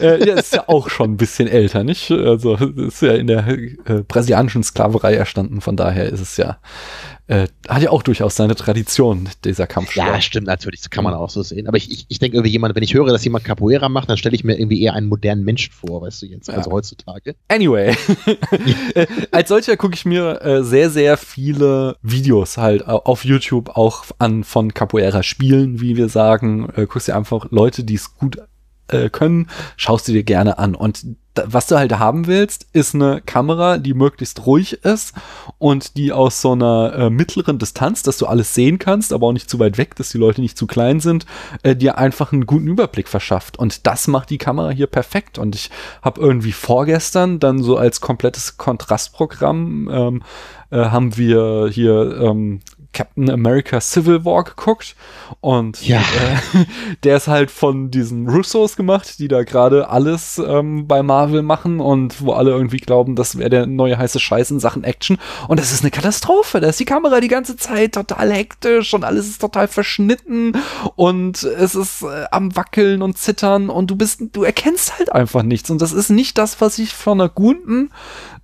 äh, 0.00 0.26
ja, 0.26 0.34
ist 0.34 0.54
ja 0.54 0.64
auch 0.68 0.88
schon 0.88 1.12
ein 1.12 1.16
bisschen 1.16 1.46
älter, 1.46 1.84
nicht? 1.84 2.10
Also 2.10 2.54
ist 2.54 3.02
ja 3.02 3.12
in 3.12 3.26
der 3.26 3.46
äh, 3.46 3.74
brasilianischen 4.06 4.62
Sklaverei 4.62 5.14
erstanden, 5.14 5.60
von 5.60 5.76
daher 5.76 6.06
ist 6.06 6.20
es 6.20 6.36
ja 6.36 6.58
äh, 7.28 7.48
hat 7.68 7.82
ja 7.82 7.90
auch 7.90 8.02
durchaus 8.02 8.36
seine 8.36 8.54
Tradition, 8.54 9.28
dieser 9.44 9.66
Kampfsport. 9.66 10.06
Ja, 10.06 10.20
stimmt 10.20 10.46
natürlich, 10.46 10.80
das 10.80 10.90
kann 10.90 11.02
man 11.02 11.14
auch 11.14 11.30
so 11.30 11.42
sehen. 11.42 11.66
Aber 11.66 11.76
ich, 11.76 11.90
ich, 11.90 12.06
ich 12.08 12.18
denke 12.20 12.36
irgendwie 12.36 12.52
jemand, 12.52 12.76
wenn 12.76 12.84
ich 12.84 12.94
höre, 12.94 13.06
dass 13.06 13.24
jemand 13.24 13.44
Capoeira 13.44 13.88
macht, 13.88 14.08
dann 14.08 14.16
stelle 14.16 14.36
ich 14.36 14.44
mir 14.44 14.56
irgendwie 14.56 14.80
eher 14.80 14.94
einen 14.96 15.08
modernen 15.08 15.44
Menschen 15.44 15.72
vor, 15.72 16.02
weißt 16.02 16.22
du 16.22 16.26
jetzt, 16.26 16.50
also 16.50 16.70
ja. 16.70 16.74
heutzutage. 16.74 17.36
Anyway, 17.48 17.94
äh, 18.94 19.06
als 19.30 19.50
solcher 19.50 19.76
gucke 19.76 19.94
ich 19.94 20.04
mir 20.04 20.40
äh, 20.42 20.64
sehr, 20.64 20.90
sehr 20.90 21.16
viele 21.16 21.96
Videos 22.02 22.56
halt 22.56 22.86
auf 22.86 23.24
YouTube 23.24 23.76
auch 23.76 24.04
an 24.18 24.42
von 24.42 24.72
Capoeira 24.72 25.22
Spielen, 25.22 25.80
wie 25.80 25.96
wir 25.96 26.08
sagen. 26.08 26.70
Äh, 26.74 26.86
guckst 26.86 27.08
dir 27.08 27.16
einfach 27.16 27.50
Leute, 27.50 27.84
die 27.84 27.94
es 27.94 28.14
gut 28.14 28.38
äh, 28.88 29.10
können, 29.10 29.48
schaust 29.76 30.08
du 30.08 30.12
dir 30.12 30.24
gerne 30.24 30.58
an. 30.58 30.74
Und 30.74 31.04
was 31.44 31.66
du 31.66 31.76
halt 31.76 31.98
haben 31.98 32.26
willst, 32.26 32.66
ist 32.72 32.94
eine 32.94 33.20
Kamera, 33.20 33.78
die 33.78 33.94
möglichst 33.94 34.46
ruhig 34.46 34.84
ist 34.84 35.14
und 35.58 35.96
die 35.96 36.12
aus 36.12 36.40
so 36.40 36.52
einer 36.52 36.94
äh, 36.94 37.10
mittleren 37.10 37.58
Distanz, 37.58 38.02
dass 38.02 38.18
du 38.18 38.26
alles 38.26 38.54
sehen 38.54 38.78
kannst, 38.78 39.12
aber 39.12 39.26
auch 39.26 39.32
nicht 39.32 39.50
zu 39.50 39.58
weit 39.58 39.78
weg, 39.78 39.96
dass 39.96 40.08
die 40.08 40.18
Leute 40.18 40.40
nicht 40.40 40.56
zu 40.56 40.66
klein 40.66 41.00
sind, 41.00 41.26
äh, 41.62 41.76
dir 41.76 41.98
einfach 41.98 42.32
einen 42.32 42.46
guten 42.46 42.68
Überblick 42.68 43.08
verschafft. 43.08 43.58
Und 43.58 43.86
das 43.86 44.08
macht 44.08 44.30
die 44.30 44.38
Kamera 44.38 44.70
hier 44.70 44.86
perfekt. 44.86 45.38
Und 45.38 45.54
ich 45.54 45.70
habe 46.02 46.20
irgendwie 46.20 46.52
vorgestern 46.52 47.38
dann 47.38 47.62
so 47.62 47.76
als 47.76 48.00
komplettes 48.00 48.56
Kontrastprogramm 48.56 49.88
ähm, 49.90 50.22
äh, 50.70 50.86
haben 50.86 51.16
wir 51.16 51.68
hier 51.70 52.18
ähm, 52.20 52.60
Captain 52.96 53.28
America 53.28 53.78
Civil 53.78 54.24
War 54.24 54.42
geguckt 54.42 54.96
und 55.42 55.86
ja. 55.86 56.00
äh, 56.54 56.64
der 57.04 57.18
ist 57.18 57.28
halt 57.28 57.50
von 57.50 57.90
diesen 57.90 58.26
Russos 58.26 58.74
gemacht, 58.74 59.18
die 59.18 59.28
da 59.28 59.42
gerade 59.42 59.90
alles 59.90 60.38
ähm, 60.38 60.86
bei 60.86 61.02
Marvel 61.02 61.42
machen 61.42 61.80
und 61.80 62.22
wo 62.22 62.32
alle 62.32 62.52
irgendwie 62.52 62.78
glauben, 62.78 63.14
das 63.14 63.36
wäre 63.36 63.50
der 63.50 63.66
neue 63.66 63.98
heiße 63.98 64.18
Scheiß 64.18 64.50
in 64.50 64.60
Sachen 64.60 64.82
Action. 64.82 65.18
Und 65.46 65.60
das 65.60 65.72
ist 65.72 65.82
eine 65.82 65.90
Katastrophe, 65.90 66.58
da 66.60 66.68
ist 66.68 66.80
die 66.80 66.86
Kamera 66.86 67.20
die 67.20 67.28
ganze 67.28 67.58
Zeit 67.58 67.92
total 67.92 68.32
hektisch 68.32 68.94
und 68.94 69.04
alles 69.04 69.28
ist 69.28 69.42
total 69.42 69.68
verschnitten 69.68 70.54
und 70.94 71.42
es 71.42 71.74
ist 71.74 72.00
äh, 72.00 72.24
am 72.30 72.56
wackeln 72.56 73.02
und 73.02 73.18
zittern 73.18 73.68
und 73.68 73.90
du 73.90 73.96
bist 73.96 74.22
du 74.32 74.42
erkennst 74.42 74.98
halt 74.98 75.12
einfach 75.12 75.42
nichts. 75.42 75.68
Und 75.68 75.82
das 75.82 75.92
ist 75.92 76.08
nicht 76.08 76.38
das, 76.38 76.62
was 76.62 76.78
ich 76.78 76.94
von 76.94 77.20
einer 77.20 77.28
guten 77.28 77.90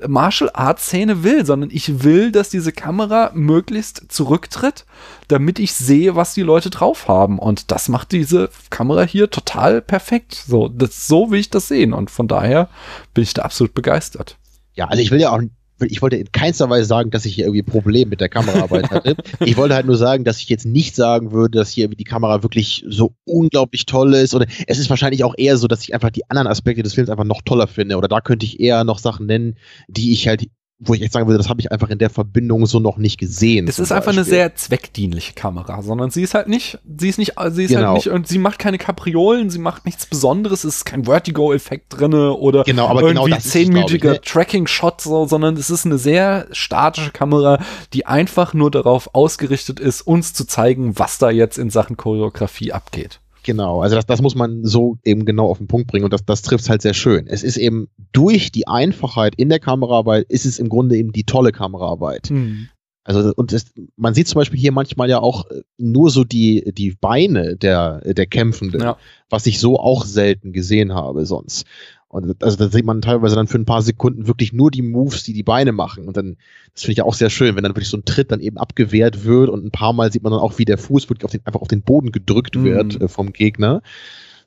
Martial 0.07 0.51
Arts 0.53 0.87
Szene 0.87 1.23
will, 1.23 1.47
sondern 1.47 1.71
ich 1.73 2.03
will, 2.03 2.33
dass 2.33 2.51
diese 2.51 2.73
Kamera 2.73 3.31
möglichst 3.35 4.13
zurücktritt, 4.43 4.85
damit 5.29 5.59
ich 5.59 5.73
sehe, 5.73 6.17
was 6.17 6.35
die 6.35 6.43
Leute 6.43 6.71
drauf 6.71 7.09
haben. 7.09 7.39
Und 7.39 7.71
das 7.71 7.89
macht 7.89 8.13
diese 8.13 8.51
Kamera 8.71 9.03
hier 9.03 9.31
total 9.31 9.81
perfekt. 9.81 10.35
So, 10.35 10.69
das, 10.69 11.07
so 11.07 11.31
will 11.31 11.41
ich 11.41 11.51
das 11.51 11.69
sehen. 11.69 11.93
Und 11.93 12.11
von 12.11 12.29
daher 12.29 12.69
bin 13.15 13.23
ich 13.25 13.35
da 13.35 13.43
absolut 13.43 13.75
begeistert. 13.75 14.37
Ja, 14.75 14.87
also 14.87 15.03
ich 15.03 15.11
will 15.11 15.21
ja 15.21 15.31
auch 15.31 15.41
ich 15.85 16.01
wollte 16.01 16.15
in 16.15 16.31
keinster 16.31 16.71
Weise 16.71 16.85
sagen, 16.85 17.11
dass 17.11 17.25
ich 17.25 17.35
hier 17.35 17.47
irgendwie 17.47 17.63
ein 17.63 17.73
Problem 17.73 18.09
mit 18.09 18.21
der 18.21 18.29
Kameraarbeit 18.29 18.91
hatte. 18.93 19.17
ich 19.41 19.57
wollte 19.57 19.75
halt 19.75 19.85
nur 19.85 19.97
sagen, 19.97 20.23
dass 20.23 20.39
ich 20.39 20.49
jetzt 20.49 20.65
nicht 20.65 20.95
sagen 20.95 21.33
würde, 21.33 21.59
dass 21.59 21.71
hier 21.71 21.89
die 21.89 22.05
Kamera 22.05 22.45
wirklich 22.45 22.85
so 22.89 23.17
unglaublich 23.25 23.85
toll 23.85 24.15
ist. 24.15 24.33
Oder 24.33 24.47
es 24.69 24.79
ist 24.79 24.91
wahrscheinlich 24.91 25.25
auch 25.25 25.35
eher 25.37 25.57
so, 25.57 25.67
dass 25.67 25.83
ich 25.83 25.93
einfach 25.93 26.11
die 26.11 26.31
anderen 26.31 26.47
Aspekte 26.47 26.85
des 26.85 26.95
Films 26.95 27.11
einfach 27.11 27.25
noch 27.25 27.43
toller 27.43 27.67
finde. 27.67 27.97
Oder 27.97 28.07
da 28.07 28.21
könnte 28.21 28.47
ich 28.47 28.61
eher 28.61 28.85
noch 28.85 29.01
Sachen 29.01 29.27
nennen, 29.27 29.57
die 29.89 30.13
ich 30.13 30.29
halt 30.29 30.47
wo 30.85 30.95
ich 30.95 31.03
echt 31.03 31.13
sagen 31.13 31.27
würde, 31.29 31.39
das 31.39 31.49
habe 31.49 31.61
ich 31.61 31.71
einfach 31.71 31.91
in 31.91 31.99
der 31.99 32.11
Verbindung 32.11 32.67
so 32.67 32.81
noch 32.81 32.97
nicht 32.97 33.19
gesehen. 33.19 33.69
Es 33.69 33.79
ist 33.79 33.93
einfach 33.93 34.13
eine 34.13 34.25
sehr 34.25 34.55
zweckdienliche 34.57 35.33
Kamera, 35.35 35.81
sondern 35.83 36.11
sie 36.11 36.23
ist 36.23 36.35
halt 36.35 36.49
nicht, 36.49 36.79
sie 36.99 37.09
ist 37.09 37.19
nicht, 37.19 37.35
sie 37.51 37.65
ist 37.65 37.71
halt 37.71 37.79
genau. 37.79 37.89
halt 37.89 37.95
nicht, 37.95 38.09
und 38.09 38.27
sie 38.27 38.39
macht 38.39 38.59
keine 38.59 38.79
Kapriolen, 38.79 39.49
sie 39.49 39.61
macht 39.61 39.87
nichts 39.87 40.07
Besonderes, 40.07 40.65
es 40.65 40.79
ist 40.79 40.85
kein 40.85 41.05
Vertigo-Effekt 41.05 42.01
drinne 42.01 42.33
oder 42.35 42.65
genau, 42.65 42.89
aber 42.89 43.03
genau 43.03 43.27
irgendwie 43.27 43.43
genau 43.43 43.51
zehnminütiger 43.51 44.13
ne? 44.13 44.21
Tracking-Shot, 44.21 45.01
so, 45.01 45.27
sondern 45.27 45.57
es 45.57 45.71
ist 45.71 45.87
eine 45.87 45.99
sehr 45.99 46.49
statische 46.51 47.13
Kamera, 47.13 47.61
die 47.93 48.07
einfach 48.07 48.53
nur 48.53 48.71
darauf 48.71 49.15
ausgerichtet 49.15 49.79
ist, 49.79 50.03
uns 50.03 50.35
zu 50.35 50.47
zeigen, 50.47 50.99
was 50.99 51.19
da 51.19 51.31
jetzt 51.31 51.59
in 51.59 51.71
Sachen 51.71 51.97
Choreografie 51.97 52.73
abgeht. 52.73 53.21
Genau, 53.45 53.83
also 53.83 53.97
das, 53.97 54.07
das 54.07 54.23
muss 54.23 54.35
man 54.35 54.65
so 54.65 54.99
eben 55.05 55.25
genau 55.25 55.49
auf 55.49 55.59
den 55.59 55.67
Punkt 55.67 55.89
bringen 55.89 56.05
und 56.05 56.13
das, 56.13 56.25
das 56.25 56.43
trifft 56.43 56.65
es 56.65 56.71
halt 56.71 56.83
sehr 56.83 56.95
schön. 56.95 57.27
Es 57.27 57.43
ist 57.43 57.57
eben 57.57 57.89
durch 58.13 58.53
die 58.53 58.69
Einfachheit 58.69 59.35
in 59.37 59.49
der 59.49 59.59
Kameraarbeit, 59.59 60.27
ist 60.29 60.47
es 60.47 60.59
im 60.59 60.69
Grunde 60.69 60.97
eben 60.97 61.13
die 61.13 61.25
tolle 61.25 61.51
Kameraarbeit. 61.51 62.29
Hm. 62.29 62.69
Also 63.05 63.33
und 63.35 63.53
es, 63.53 63.73
man 63.97 64.15
sieht 64.15 64.29
zum 64.29 64.39
Beispiel 64.39 64.61
hier 64.61 64.71
manchmal 64.71 65.11
ja 65.11 65.19
auch 65.19 65.51
äh, 65.51 65.63
nur 65.77 66.11
so 66.11 66.23
die, 66.23 66.73
die 66.73 66.93
Beine 66.93 67.57
der, 67.57 68.01
der 68.01 68.27
Kämpfenden, 68.27 68.81
ja. 68.81 68.97
was 69.29 69.47
ich 69.47 69.59
so 69.59 69.81
auch 69.81 70.05
selten 70.05 70.53
gesehen 70.53 70.95
habe 70.95 71.27
sonst. 71.27 71.67
Und 72.13 72.43
also 72.43 72.59
da 72.59 72.69
sieht 72.69 72.85
man 72.85 73.01
teilweise 73.01 73.37
dann 73.37 73.47
für 73.47 73.57
ein 73.57 73.65
paar 73.65 73.81
Sekunden 73.81 74.27
wirklich 74.27 74.53
nur 74.53 74.71
die 74.71 74.83
Moves, 74.83 75.23
die 75.23 75.33
die 75.33 75.43
Beine 75.43 75.73
machen. 75.73 76.07
Und 76.07 76.15
dann, 76.19 76.37
das 76.75 76.83
finde 76.83 76.93
ich 76.93 76.99
ja 76.99 77.05
auch 77.05 77.15
sehr 77.15 77.31
schön, 77.31 77.57
wenn 77.57 77.63
dann 77.63 77.73
wirklich 77.73 77.89
so 77.89 77.97
ein 77.97 78.05
Tritt 78.05 78.31
dann 78.31 78.41
eben 78.41 78.59
abgewehrt 78.59 79.25
wird 79.25 79.49
und 79.49 79.65
ein 79.65 79.71
paar 79.71 79.95
Mal 79.95 80.13
sieht 80.13 80.23
man 80.23 80.31
dann 80.31 80.43
auch, 80.43 80.59
wie 80.59 80.67
der 80.67 80.77
Fuß 80.77 81.09
wirklich 81.09 81.25
auf 81.25 81.31
den, 81.31 81.41
einfach 81.47 81.63
auf 81.63 81.69
den 81.69 81.81
Boden 81.81 82.13
gedrückt 82.13 82.55
mhm. 82.55 82.65
wird 82.65 83.01
äh, 83.01 83.09
vom 83.09 83.33
Gegner. 83.33 83.81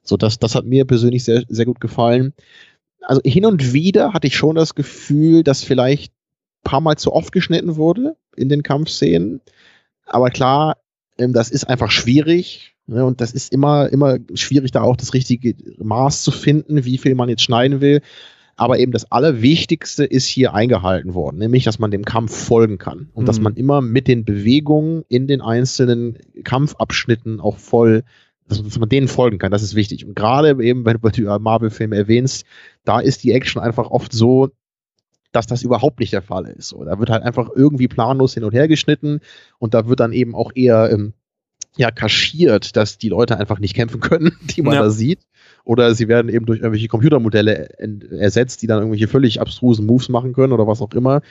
So, 0.03 0.15
das, 0.15 0.37
das 0.37 0.53
hat 0.53 0.65
mir 0.65 0.85
persönlich 0.85 1.23
sehr, 1.23 1.43
sehr 1.49 1.65
gut 1.65 1.79
gefallen. 1.79 2.33
also 3.01 3.19
hin 3.25 3.47
und 3.47 3.73
wieder 3.73 4.13
hatte 4.13 4.27
ich 4.27 4.37
schon 4.37 4.55
das 4.55 4.75
Gefühl, 4.75 5.41
dass 5.43 5.63
vielleicht 5.63 6.13
ein 6.13 6.69
paar 6.69 6.81
Mal 6.81 6.97
zu 6.99 7.13
oft 7.13 7.31
geschnitten 7.31 7.77
wurde 7.77 8.15
in 8.35 8.47
den 8.47 8.61
Kampfszenen. 8.61 9.41
Aber 10.05 10.29
klar, 10.29 10.77
ähm, 11.17 11.33
das 11.33 11.49
ist 11.49 11.67
einfach 11.67 11.89
schwierig. 11.89 12.74
Ne, 12.88 13.03
und 13.03 13.20
das 13.20 13.32
ist 13.32 13.52
immer, 13.52 13.90
immer 13.91 14.18
schwierig, 14.36 14.72
da 14.72 14.82
auch 14.82 14.95
das 14.95 15.14
richtige 15.14 15.56
Maß 15.84 16.24
zu 16.24 16.32
finden, 16.32 16.86
wie 16.86 16.99
viel 16.99 17.16
man 17.16 17.30
jetzt 17.30 17.41
schneiden 17.41 17.82
will. 17.82 18.02
Aber 18.57 18.80
eben 18.80 18.91
das 18.91 19.12
Allerwichtigste 19.12 20.06
ist 20.06 20.28
hier 20.28 20.53
eingehalten 20.53 21.14
worden, 21.14 21.40
nämlich, 21.40 21.66
dass 21.66 21.80
man 21.80 21.91
dem 21.91 22.06
Kampf 22.06 22.34
folgen 22.34 22.78
kann 22.78 23.10
und 23.14 23.24
mhm. 23.24 23.26
dass 23.28 23.41
man 23.41 23.56
immer 23.56 23.82
mit 23.82 24.07
den 24.07 24.24
Bewegungen 24.24 25.03
in 25.10 25.28
den 25.28 25.41
einzelnen 25.41 26.20
Kampfabschnitten 26.44 27.41
auch 27.41 27.57
voll, 27.57 28.03
dass, 28.48 28.80
man 28.80 28.88
denen 28.88 29.07
folgen 29.07 29.40
kann. 29.40 29.52
Das 29.52 29.64
ist 29.64 29.76
wichtig. 29.76 30.06
Und 30.06 30.16
gerade 30.16 30.49
eben, 30.64 30.86
wenn 30.86 30.99
du 31.02 31.40
Marvel-Filme 31.40 31.98
erwähnst, 31.98 32.45
da 32.86 32.99
ist 32.99 33.24
die 33.24 33.32
Action 33.32 33.62
einfach 33.62 33.90
oft 33.90 34.14
so, 34.14 34.52
dass 35.34 35.48
das 35.48 35.64
überhaupt 35.64 35.99
nicht 35.99 36.14
der 36.14 36.22
Fall 36.22 36.45
ist. 36.45 36.70
So, 36.70 36.86
da 36.86 36.98
wird 36.98 37.10
halt 37.10 37.24
einfach 37.24 37.49
irgendwie 37.53 37.90
planlos 37.90 38.36
hin 38.36 38.45
und 38.45 38.53
her 38.53 38.70
geschnitten 38.70 39.20
und 39.60 39.74
da 39.74 39.88
wird 39.88 39.99
dann 39.99 40.14
eben 40.14 40.34
auch 40.34 40.52
eher 40.56 40.91
ähm, 40.91 41.14
ja 41.77 41.91
kaschiert, 41.91 42.76
dass 42.76 42.97
die 42.97 43.10
Leute 43.10 43.38
einfach 43.38 43.60
nicht 43.60 43.76
kämpfen 43.76 43.99
können, 43.99 44.38
die 44.41 44.61
man 44.61 44.76
ja. 44.76 44.84
da 44.84 44.89
sieht. 44.89 45.19
Oder 45.64 45.95
sie 45.95 46.07
werden 46.07 46.30
eben 46.30 46.45
durch 46.45 46.60
irgendwelche 46.60 46.88
Computermodelle 46.88 47.69
ersetzt, 48.11 48.61
die 48.61 48.68
dann 48.68 48.80
irgendwelche 48.80 49.07
völlig 49.07 49.41
abstrusen 49.41 49.85
Moves 49.85 50.10
machen 50.10 50.34
können 50.34 50.53
oder 50.53 50.68
was 50.68 50.81
auch 50.81 50.93
immer. 50.93 51.22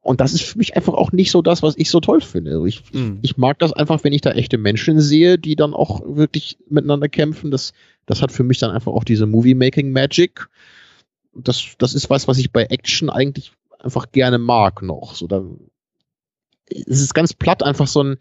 Und 0.00 0.20
das 0.20 0.32
ist 0.32 0.42
für 0.42 0.58
mich 0.58 0.76
einfach 0.76 0.94
auch 0.94 1.12
nicht 1.12 1.30
so 1.30 1.42
das, 1.42 1.62
was 1.62 1.76
ich 1.76 1.90
so 1.90 2.00
toll 2.00 2.20
finde. 2.20 2.52
Also 2.52 2.66
ich, 2.66 2.82
mhm. 2.92 3.18
ich 3.22 3.36
mag 3.36 3.58
das 3.58 3.72
einfach, 3.72 4.02
wenn 4.04 4.12
ich 4.12 4.20
da 4.20 4.30
echte 4.30 4.58
Menschen 4.58 5.00
sehe, 5.00 5.38
die 5.38 5.54
dann 5.54 5.74
auch 5.74 6.00
wirklich 6.04 6.58
miteinander 6.68 7.08
kämpfen. 7.08 7.50
Das, 7.50 7.72
das 8.06 8.22
hat 8.22 8.32
für 8.32 8.44
mich 8.44 8.58
dann 8.58 8.70
einfach 8.70 8.92
auch 8.92 9.04
diese 9.04 9.26
Movie-Making-Magic. 9.26 10.48
Das, 11.34 11.74
das 11.78 11.94
ist 11.94 12.10
was, 12.10 12.26
was 12.26 12.38
ich 12.38 12.52
bei 12.52 12.64
Action 12.64 13.10
eigentlich 13.10 13.52
einfach 13.80 14.10
gerne 14.10 14.38
mag 14.38 14.82
noch. 14.82 15.14
So, 15.14 15.26
da, 15.26 15.44
es 16.70 17.00
ist 17.00 17.14
ganz 17.14 17.34
platt 17.34 17.62
einfach 17.62 17.86
so 17.86 18.02
ein, 18.02 18.16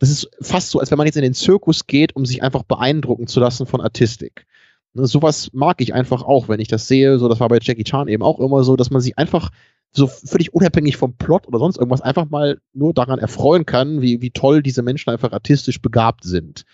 das 0.00 0.10
ist 0.10 0.30
fast 0.40 0.70
so, 0.70 0.80
als 0.80 0.90
wenn 0.90 0.98
man 0.98 1.06
jetzt 1.06 1.16
in 1.16 1.22
den 1.22 1.34
Zirkus 1.34 1.86
geht, 1.86 2.16
um 2.16 2.24
sich 2.24 2.42
einfach 2.42 2.62
beeindrucken 2.62 3.26
zu 3.26 3.38
lassen 3.38 3.66
von 3.66 3.82
Artistik. 3.82 4.46
Ne, 4.94 5.06
sowas 5.06 5.50
mag 5.52 5.80
ich 5.80 5.94
einfach 5.94 6.22
auch, 6.22 6.48
wenn 6.48 6.58
ich 6.58 6.68
das 6.68 6.88
sehe. 6.88 7.18
So, 7.18 7.28
das 7.28 7.38
war 7.38 7.48
bei 7.48 7.58
Jackie 7.60 7.84
Chan 7.84 8.08
eben 8.08 8.22
auch 8.22 8.40
immer 8.40 8.64
so, 8.64 8.76
dass 8.76 8.90
man 8.90 9.02
sich 9.02 9.18
einfach 9.18 9.50
so 9.92 10.06
völlig 10.06 10.54
unabhängig 10.54 10.96
vom 10.96 11.12
Plot 11.14 11.46
oder 11.46 11.58
sonst 11.58 11.76
irgendwas 11.76 12.00
einfach 12.00 12.30
mal 12.30 12.60
nur 12.72 12.94
daran 12.94 13.18
erfreuen 13.18 13.66
kann, 13.66 14.00
wie, 14.00 14.22
wie 14.22 14.30
toll 14.30 14.62
diese 14.62 14.82
Menschen 14.82 15.10
einfach 15.10 15.32
artistisch 15.32 15.82
begabt 15.82 16.24
sind. 16.24 16.64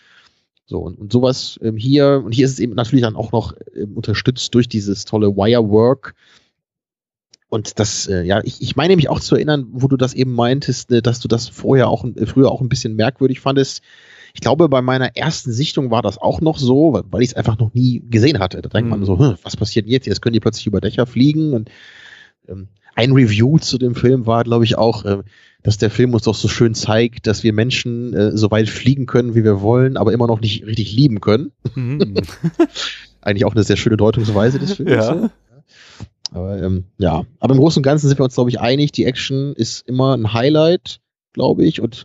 So, 0.66 0.78
und, 0.80 0.98
und 0.98 1.12
sowas 1.12 1.58
ähm, 1.62 1.76
hier, 1.76 2.22
und 2.24 2.32
hier 2.32 2.46
ist 2.46 2.52
es 2.52 2.58
eben 2.60 2.74
natürlich 2.74 3.04
dann 3.04 3.16
auch 3.16 3.32
noch 3.32 3.54
ähm, 3.74 3.96
unterstützt 3.96 4.54
durch 4.54 4.68
dieses 4.68 5.04
tolle 5.04 5.36
Wirework. 5.36 6.14
Und 7.48 7.78
das, 7.78 8.08
äh, 8.08 8.22
ja, 8.22 8.40
ich, 8.42 8.60
ich 8.60 8.74
meine 8.74 8.96
mich 8.96 9.08
auch 9.08 9.20
zu 9.20 9.36
erinnern, 9.36 9.66
wo 9.70 9.86
du 9.86 9.96
das 9.96 10.14
eben 10.14 10.32
meintest, 10.32 10.90
ne, 10.90 11.00
dass 11.00 11.20
du 11.20 11.28
das 11.28 11.48
vorher 11.48 11.88
auch, 11.88 12.04
äh, 12.04 12.26
früher 12.26 12.50
auch 12.50 12.60
ein 12.60 12.68
bisschen 12.68 12.96
merkwürdig 12.96 13.40
fandest. 13.40 13.82
Ich 14.34 14.40
glaube, 14.40 14.68
bei 14.68 14.82
meiner 14.82 15.16
ersten 15.16 15.52
Sichtung 15.52 15.90
war 15.90 16.02
das 16.02 16.18
auch 16.18 16.40
noch 16.40 16.58
so, 16.58 16.92
weil, 16.92 17.04
weil 17.10 17.22
ich 17.22 17.30
es 17.30 17.34
einfach 17.34 17.58
noch 17.58 17.72
nie 17.72 18.02
gesehen 18.10 18.40
hatte. 18.40 18.60
Da 18.62 18.68
denkt 18.68 18.86
mhm. 18.86 18.90
man 18.90 19.04
so, 19.04 19.18
hm, 19.18 19.36
was 19.42 19.56
passiert 19.56 19.86
jetzt? 19.86 20.06
Jetzt 20.06 20.20
können 20.20 20.34
die 20.34 20.40
plötzlich 20.40 20.66
über 20.66 20.80
Dächer 20.80 21.06
fliegen. 21.06 21.54
Und 21.54 21.70
ähm, 22.48 22.68
ein 22.96 23.12
Review 23.12 23.58
zu 23.58 23.78
dem 23.78 23.94
Film 23.94 24.26
war, 24.26 24.42
glaube 24.42 24.64
ich, 24.64 24.76
auch, 24.76 25.04
äh, 25.04 25.22
dass 25.62 25.78
der 25.78 25.90
Film 25.90 26.14
uns 26.14 26.24
doch 26.24 26.34
so 26.34 26.48
schön 26.48 26.74
zeigt, 26.74 27.26
dass 27.26 27.44
wir 27.44 27.52
Menschen 27.52 28.12
äh, 28.12 28.36
so 28.36 28.50
weit 28.50 28.68
fliegen 28.68 29.06
können, 29.06 29.34
wie 29.34 29.44
wir 29.44 29.60
wollen, 29.60 29.96
aber 29.96 30.12
immer 30.12 30.26
noch 30.26 30.40
nicht 30.40 30.66
richtig 30.66 30.92
lieben 30.92 31.20
können. 31.20 31.52
Mhm. 31.74 32.14
Eigentlich 33.20 33.44
auch 33.44 33.54
eine 33.54 33.64
sehr 33.64 33.76
schöne 33.76 33.96
Deutungsweise 33.96 34.58
des 34.58 34.74
Films. 34.74 34.90
Ja. 34.90 35.30
Aber 36.32 36.60
ähm, 36.60 36.84
ja, 36.98 37.24
aber 37.38 37.54
im 37.54 37.60
Großen 37.60 37.80
und 37.80 37.84
Ganzen 37.84 38.08
sind 38.08 38.18
wir 38.18 38.24
uns, 38.24 38.34
glaube 38.34 38.50
ich, 38.50 38.60
einig, 38.60 38.92
die 38.92 39.04
Action 39.04 39.54
ist 39.54 39.86
immer 39.86 40.16
ein 40.16 40.32
Highlight, 40.32 41.00
glaube 41.32 41.64
ich. 41.64 41.80
Und 41.80 42.04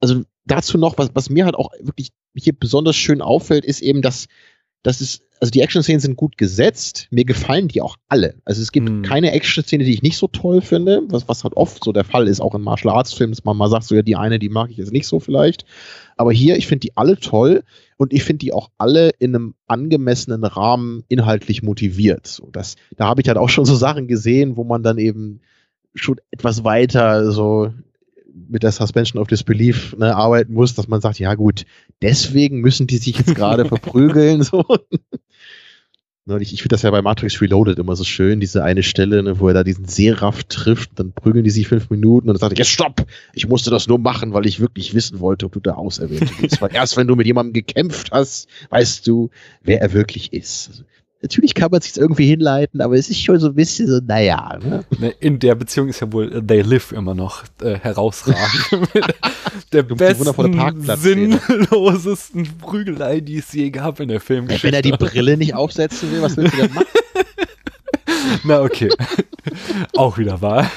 also 0.00 0.22
dazu 0.44 0.78
noch, 0.78 0.98
was, 0.98 1.10
was 1.14 1.30
mir 1.30 1.44
halt 1.44 1.54
auch 1.54 1.72
wirklich 1.80 2.10
hier 2.34 2.52
besonders 2.52 2.96
schön 2.96 3.22
auffällt, 3.22 3.64
ist 3.64 3.80
eben, 3.80 4.02
dass, 4.02 4.26
dass 4.82 5.00
es, 5.00 5.22
also 5.40 5.50
die 5.50 5.60
Action-Szenen 5.60 6.00
sind 6.00 6.16
gut 6.16 6.36
gesetzt. 6.36 7.06
Mir 7.10 7.24
gefallen 7.24 7.68
die 7.68 7.80
auch 7.80 7.96
alle. 8.08 8.34
Also 8.44 8.60
es 8.60 8.72
gibt 8.72 8.88
mhm. 8.88 9.02
keine 9.02 9.32
Action-Szene, 9.32 9.84
die 9.84 9.92
ich 9.92 10.02
nicht 10.02 10.18
so 10.18 10.28
toll 10.28 10.60
finde, 10.60 11.02
was, 11.08 11.28
was 11.28 11.44
halt 11.44 11.56
oft 11.56 11.82
so 11.82 11.92
der 11.92 12.04
Fall 12.04 12.28
ist, 12.28 12.40
auch 12.40 12.54
in 12.54 12.62
Martial 12.62 12.94
Arts-Filmen, 12.94 13.32
dass 13.32 13.44
man 13.44 13.56
mal 13.56 13.70
sagt, 13.70 13.84
so 13.84 13.94
ja, 13.94 14.02
die 14.02 14.16
eine, 14.16 14.38
die 14.38 14.48
mag 14.48 14.70
ich 14.70 14.76
jetzt 14.76 14.92
nicht 14.92 15.06
so 15.06 15.20
vielleicht. 15.20 15.64
Aber 16.18 16.32
hier, 16.32 16.56
ich 16.56 16.66
finde 16.66 16.80
die 16.80 16.96
alle 16.96 17.18
toll 17.18 17.62
und 17.96 18.12
ich 18.12 18.24
finde 18.24 18.38
die 18.38 18.52
auch 18.52 18.70
alle 18.76 19.10
in 19.18 19.34
einem 19.34 19.54
angemessenen 19.66 20.44
Rahmen 20.44 21.04
inhaltlich 21.08 21.62
motiviert. 21.62 22.26
So, 22.26 22.48
das, 22.52 22.76
da 22.96 23.06
habe 23.06 23.22
ich 23.22 23.28
halt 23.28 23.38
auch 23.38 23.48
schon 23.48 23.64
so 23.64 23.76
Sachen 23.76 24.08
gesehen, 24.08 24.56
wo 24.56 24.64
man 24.64 24.82
dann 24.82 24.98
eben 24.98 25.40
schon 25.94 26.20
etwas 26.30 26.64
weiter 26.64 27.30
so 27.30 27.72
mit 28.48 28.62
der 28.62 28.72
Suspension 28.72 29.20
of 29.20 29.28
Disbelief 29.28 29.96
ne, 29.96 30.14
arbeiten 30.14 30.52
muss, 30.52 30.74
dass 30.74 30.88
man 30.88 31.00
sagt, 31.00 31.18
ja 31.18 31.34
gut, 31.34 31.64
deswegen 32.02 32.60
müssen 32.60 32.86
die 32.86 32.98
sich 32.98 33.18
jetzt 33.18 33.34
gerade 33.34 33.64
verprügeln. 33.66 34.42
So. 34.42 34.64
Ich, 36.40 36.52
ich 36.52 36.62
finde 36.62 36.74
das 36.74 36.82
ja 36.82 36.90
bei 36.90 37.02
Matrix 37.02 37.40
Reloaded 37.40 37.78
immer 37.78 37.96
so 37.96 38.04
schön, 38.04 38.40
diese 38.40 38.62
eine 38.62 38.82
Stelle, 38.82 39.22
ne, 39.22 39.40
wo 39.40 39.48
er 39.48 39.54
da 39.54 39.64
diesen 39.64 39.86
Seraph 39.86 40.44
trifft, 40.44 40.90
dann 40.96 41.12
prügeln 41.12 41.44
die 41.44 41.50
sich 41.50 41.68
fünf 41.68 41.90
Minuten 41.90 42.28
und 42.28 42.34
dann 42.34 42.40
sagt 42.40 42.52
er, 42.52 42.58
jetzt 42.58 42.70
stopp! 42.70 43.06
Ich 43.32 43.48
musste 43.48 43.70
das 43.70 43.88
nur 43.88 43.98
machen, 43.98 44.34
weil 44.34 44.46
ich 44.46 44.60
wirklich 44.60 44.94
wissen 44.94 45.20
wollte, 45.20 45.46
ob 45.46 45.52
du 45.52 45.60
da 45.60 45.74
auserwählt 45.74 46.30
bist. 46.40 46.60
weil 46.60 46.74
erst 46.74 46.96
wenn 46.96 47.06
du 47.06 47.16
mit 47.16 47.26
jemandem 47.26 47.54
gekämpft 47.54 48.10
hast, 48.12 48.48
weißt 48.70 49.06
du, 49.06 49.30
wer 49.62 49.80
er 49.80 49.92
wirklich 49.92 50.32
ist. 50.32 50.68
Also, 50.68 50.84
natürlich 51.22 51.54
kann 51.54 51.70
man 51.70 51.80
sich 51.80 51.96
irgendwie 51.96 52.26
hinleiten, 52.26 52.80
aber 52.80 52.96
es 52.96 53.10
ist 53.10 53.22
schon 53.22 53.38
so 53.40 53.48
ein 53.48 53.54
bisschen 53.54 53.88
so, 53.88 54.00
naja. 54.04 54.58
Ne? 54.62 54.84
ne 54.98 55.14
in 55.20 55.38
der 55.38 55.54
Beziehung 55.54 55.88
ist 55.88 56.00
ja 56.00 56.12
wohl 56.12 56.42
They 56.46 56.62
Live 56.62 56.92
immer 56.92 57.14
noch 57.14 57.44
äh, 57.62 57.78
herausragend. 57.78 58.38
der 59.72 59.82
besten, 59.82 60.24
sinnlosesten 60.96 62.48
Prügelei, 62.58 63.20
die 63.20 63.38
es 63.38 63.52
je 63.52 63.70
gab 63.70 64.00
in 64.00 64.08
der 64.08 64.20
Filmgeschichte. 64.20 64.66
Wenn 64.66 64.74
er 64.74 64.82
die 64.82 64.92
Brille 64.92 65.36
nicht 65.36 65.54
aufsetzen 65.54 66.12
will, 66.12 66.22
was 66.22 66.36
willst 66.36 66.54
du 66.54 66.62
denn 66.62 66.74
machen? 66.74 66.86
Na, 68.44 68.62
okay. 68.62 68.90
Auch 69.96 70.18
wieder 70.18 70.40
wahr. 70.40 70.70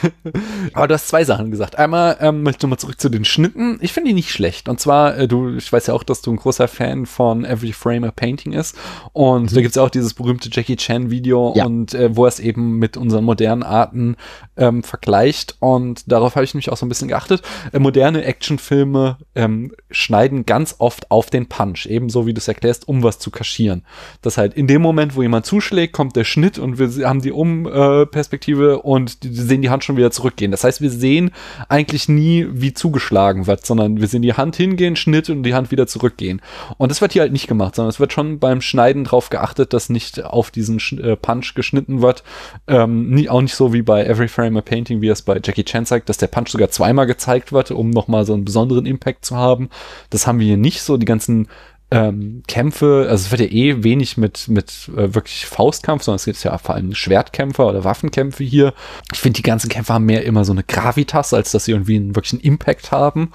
Aber 0.74 0.88
du 0.88 0.94
hast 0.94 1.08
zwei 1.08 1.24
Sachen 1.24 1.52
gesagt. 1.52 1.78
Einmal 1.78 2.18
ähm, 2.22 2.44
möchte 2.44 2.60
ich 2.60 2.64
nochmal 2.64 2.80
zurück 2.80 3.00
zu 3.00 3.10
den 3.10 3.26
Schnitten. 3.26 3.78
Ich 3.82 3.94
finde 3.94 4.10
die 4.10 4.14
nicht 4.14 4.32
schlecht. 4.32 4.70
Und 4.70 4.80
zwar, 4.80 5.18
äh, 5.18 5.28
du, 5.28 5.56
ich 5.56 5.72
weiß 5.72 5.88
ja 5.88 5.94
auch, 5.94 6.04
dass 6.04 6.22
du 6.22 6.32
ein 6.32 6.38
großer 6.38 6.68
Fan 6.68 7.06
von 7.06 7.46
Every 7.46 7.74
Frame 7.74 8.06
a 8.06 8.12
Painting 8.12 8.54
ist. 8.54 8.78
Und 9.14 9.52
mhm. 9.52 9.56
da 9.56 9.62
gibt's 9.62 9.76
ja 9.76 9.84
auch 9.84 9.90
dieses 9.90 10.14
berühmte 10.14 10.50
Jackie 10.52 10.76
Chan-Video 10.76 11.54
ja. 11.56 11.66
und 11.66 11.94
äh, 11.94 12.16
wo 12.16 12.26
er 12.26 12.30
es 12.30 12.40
eben 12.40 12.78
mit 12.78 12.98
unseren 12.98 13.24
modernen 13.24 13.64
Arten 13.64 14.16
ähm, 14.58 14.84
vergleicht. 14.84 15.58
Und 15.60 16.12
darauf 16.12 16.36
habe 16.36 16.46
ich 16.46 16.54
nämlich 16.54 16.72
auch 16.72 16.78
so 16.78 16.86
ein 16.86 16.90
bisschen 16.90 17.08
geachtet. 17.08 17.42
Äh, 17.72 17.80
moderne 17.80 18.24
Actionfilme 18.24 19.18
ähm, 19.36 19.74
schneiden 19.90 20.46
ganz 20.46 20.76
oft 20.80 21.12
auf 21.12 21.30
den 21.30 21.48
Punch, 21.48 21.86
ebenso 21.88 22.26
wie 22.26 22.34
du 22.34 22.40
es 22.40 22.48
erklärst, 22.48 22.88
um 22.88 23.04
was 23.04 23.20
zu 23.20 23.32
kaschieren. 23.32 23.84
Das 24.22 24.38
halt 24.38 24.54
in 24.54 24.68
dem 24.68 24.82
Moment, 24.82 25.16
wo 25.16 25.22
jemand 25.22 25.46
zuschlägt, 25.46 25.94
kommt 25.94 26.16
der 26.16 26.24
Schnitt 26.24 26.58
und 26.58 26.80
wir 26.80 27.08
haben 27.08 27.22
die 27.22 27.32
Um-Perspektive 27.42 28.74
äh, 28.74 28.76
und 28.76 29.18
sehen 29.22 29.62
die 29.62 29.70
Hand 29.70 29.84
schon 29.84 29.98
wieder 29.98 30.12
zurückgehen. 30.12 30.52
Das 30.52 30.64
heißt, 30.64 30.82
wir 30.82 30.90
sehen 30.90 31.32
eigentlich 31.70 32.08
nie, 32.08 32.48
wie 32.52 32.74
zugeschlagen 32.74 33.48
wird, 33.48 33.66
sondern 33.66 34.00
wir 34.00 34.08
sehen 34.08 34.22
die 34.22 34.34
Hand 34.34 34.56
hingehen, 34.56 34.96
Schnitt 34.96 35.30
und 35.30 35.44
die 35.44 35.54
Hand 35.54 35.72
wieder 35.72 35.88
zurückgehen. 35.88 36.42
Und 36.78 36.90
das 36.90 37.02
wird 37.02 37.14
hier 37.14 37.24
halt 37.24 37.32
nicht 37.32 37.48
gemacht, 37.48 37.76
sondern 37.76 37.90
es 37.90 38.00
wird 38.00 38.14
schon 38.14 38.40
beim 38.40 38.62
Schneiden 38.62 39.04
darauf 39.04 39.30
geachtet, 39.30 39.74
dass 39.74 39.90
nicht 39.90 40.24
auf 40.24 40.52
diesen 40.52 40.80
äh, 41.00 41.16
Punch 41.16 41.54
geschnitten 41.56 42.02
wird. 42.02 42.24
Ähm, 42.68 43.10
nie, 43.10 43.30
auch 43.30 43.42
nicht 43.42 43.56
so 43.56 43.74
wie 43.74 43.82
bei 43.82 44.06
Every 44.06 44.28
Frame 44.28 44.58
a 44.58 44.62
Painting, 44.62 45.02
wie 45.02 45.08
es 45.08 45.22
bei 45.22 45.40
Jackie 45.44 45.64
Chan 45.64 45.86
zeigt, 45.86 46.10
dass 46.10 46.18
der 46.18 46.28
Punch 46.28 46.50
sogar 46.50 46.70
zweimal 46.70 47.08
gezeigt 47.08 47.52
wird, 47.52 47.72
um 47.72 47.90
nochmal 47.90 48.26
so 48.26 48.34
einen 48.34 48.46
besonderen 48.46 48.86
Impact 48.86 49.26
zu 49.26 49.36
haben. 49.36 49.70
Das 50.10 50.28
haben 50.28 50.40
wir 50.40 50.48
hier 50.48 50.58
nicht 50.58 50.82
so. 50.82 50.98
Die 50.98 51.06
ganzen 51.06 51.48
ähm, 51.92 52.42
Kämpfe, 52.48 53.08
also 53.10 53.26
es 53.26 53.32
wird 53.32 53.42
ja 53.42 53.48
eh 53.48 53.84
wenig 53.84 54.16
mit, 54.16 54.48
mit 54.48 54.90
äh, 54.96 55.14
wirklich 55.14 55.46
Faustkampf, 55.46 56.04
sondern 56.04 56.16
es 56.16 56.26
gibt 56.26 56.42
ja 56.44 56.58
vor 56.58 56.76
allem 56.76 56.96
Schwertkämpfer 56.96 57.68
oder 57.68 57.84
Waffenkämpfe 57.84 58.46
hier. 58.46 58.74
Ich 59.12 59.20
finde, 59.20 59.38
die 59.38 59.44
ganzen 59.44 59.70
Kämpfe 59.70 59.94
haben 59.94 60.06
mehr 60.06 60.24
immer 60.24 60.46
so 60.46 60.54
eine 60.54 60.64
Gravitas, 60.64 61.34
als 61.34 61.52
dass 61.52 61.66
sie 61.66 61.72
irgendwie 61.72 61.98
einen 61.98 62.16
wirklichen 62.16 62.40
Impact 62.40 62.92
haben. 62.92 63.32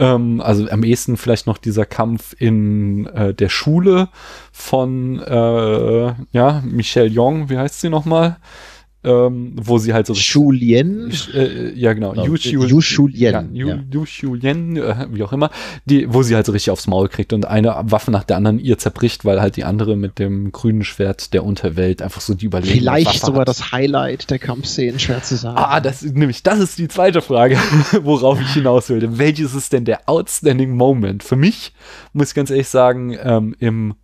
Ähm, 0.00 0.40
also 0.40 0.68
am 0.68 0.82
ehesten 0.82 1.16
vielleicht 1.16 1.46
noch 1.46 1.58
dieser 1.58 1.86
Kampf 1.86 2.34
in 2.38 3.06
äh, 3.06 3.32
der 3.32 3.48
Schule 3.48 4.08
von 4.50 5.20
äh, 5.20 6.14
ja, 6.32 6.62
Michelle 6.64 7.08
Yong, 7.08 7.48
wie 7.48 7.58
heißt 7.58 7.80
sie 7.80 7.90
nochmal? 7.90 8.38
Ähm, 9.02 9.52
wo 9.56 9.78
sie 9.78 9.94
halt 9.94 10.06
so 10.06 10.12
Julien 10.12 11.10
äh, 11.34 11.72
ja 11.72 11.94
genau. 11.94 12.14
Yu 12.14 12.34
Julien 12.34 13.54
ja, 13.54 13.78
Yu 13.90 14.04
Julien 14.04 14.76
äh, 14.76 15.06
wie 15.10 15.22
auch 15.22 15.32
immer. 15.32 15.50
Die 15.86 16.12
wo 16.12 16.22
sie 16.22 16.34
halt 16.34 16.44
so 16.44 16.52
richtig 16.52 16.70
aufs 16.70 16.86
Maul 16.86 17.08
kriegt 17.08 17.32
und 17.32 17.46
eine 17.46 17.80
Waffe 17.84 18.10
nach 18.10 18.24
der 18.24 18.36
anderen 18.36 18.58
ihr 18.58 18.76
zerbricht 18.76 19.24
weil 19.24 19.40
halt 19.40 19.56
die 19.56 19.64
andere 19.64 19.96
mit 19.96 20.18
dem 20.18 20.52
grünen 20.52 20.84
Schwert 20.84 21.32
der 21.32 21.44
Unterwelt 21.44 22.02
einfach 22.02 22.20
so 22.20 22.34
die 22.34 22.46
überleben 22.46 22.78
vielleicht 22.78 23.06
Waffe 23.06 23.26
sogar 23.26 23.40
hat. 23.40 23.48
das 23.48 23.72
Highlight 23.72 24.28
der 24.30 24.38
Kampfszenen 24.38 24.98
schwer 24.98 25.22
zu 25.22 25.36
sagen. 25.36 25.56
Ah 25.56 25.80
das 25.80 26.02
nämlich 26.02 26.42
das 26.42 26.58
ist 26.58 26.78
die 26.78 26.88
zweite 26.88 27.22
Frage 27.22 27.56
worauf 28.02 28.38
ich 28.40 28.52
hinaus 28.52 28.90
will. 28.90 29.18
Welches 29.18 29.54
ist 29.54 29.72
denn 29.72 29.86
der 29.86 30.08
outstanding 30.08 30.76
Moment? 30.76 31.22
Für 31.22 31.36
mich 31.36 31.72
muss 32.12 32.28
ich 32.28 32.34
ganz 32.34 32.50
ehrlich 32.50 32.68
sagen 32.68 33.16
ähm, 33.22 33.54
im 33.58 33.94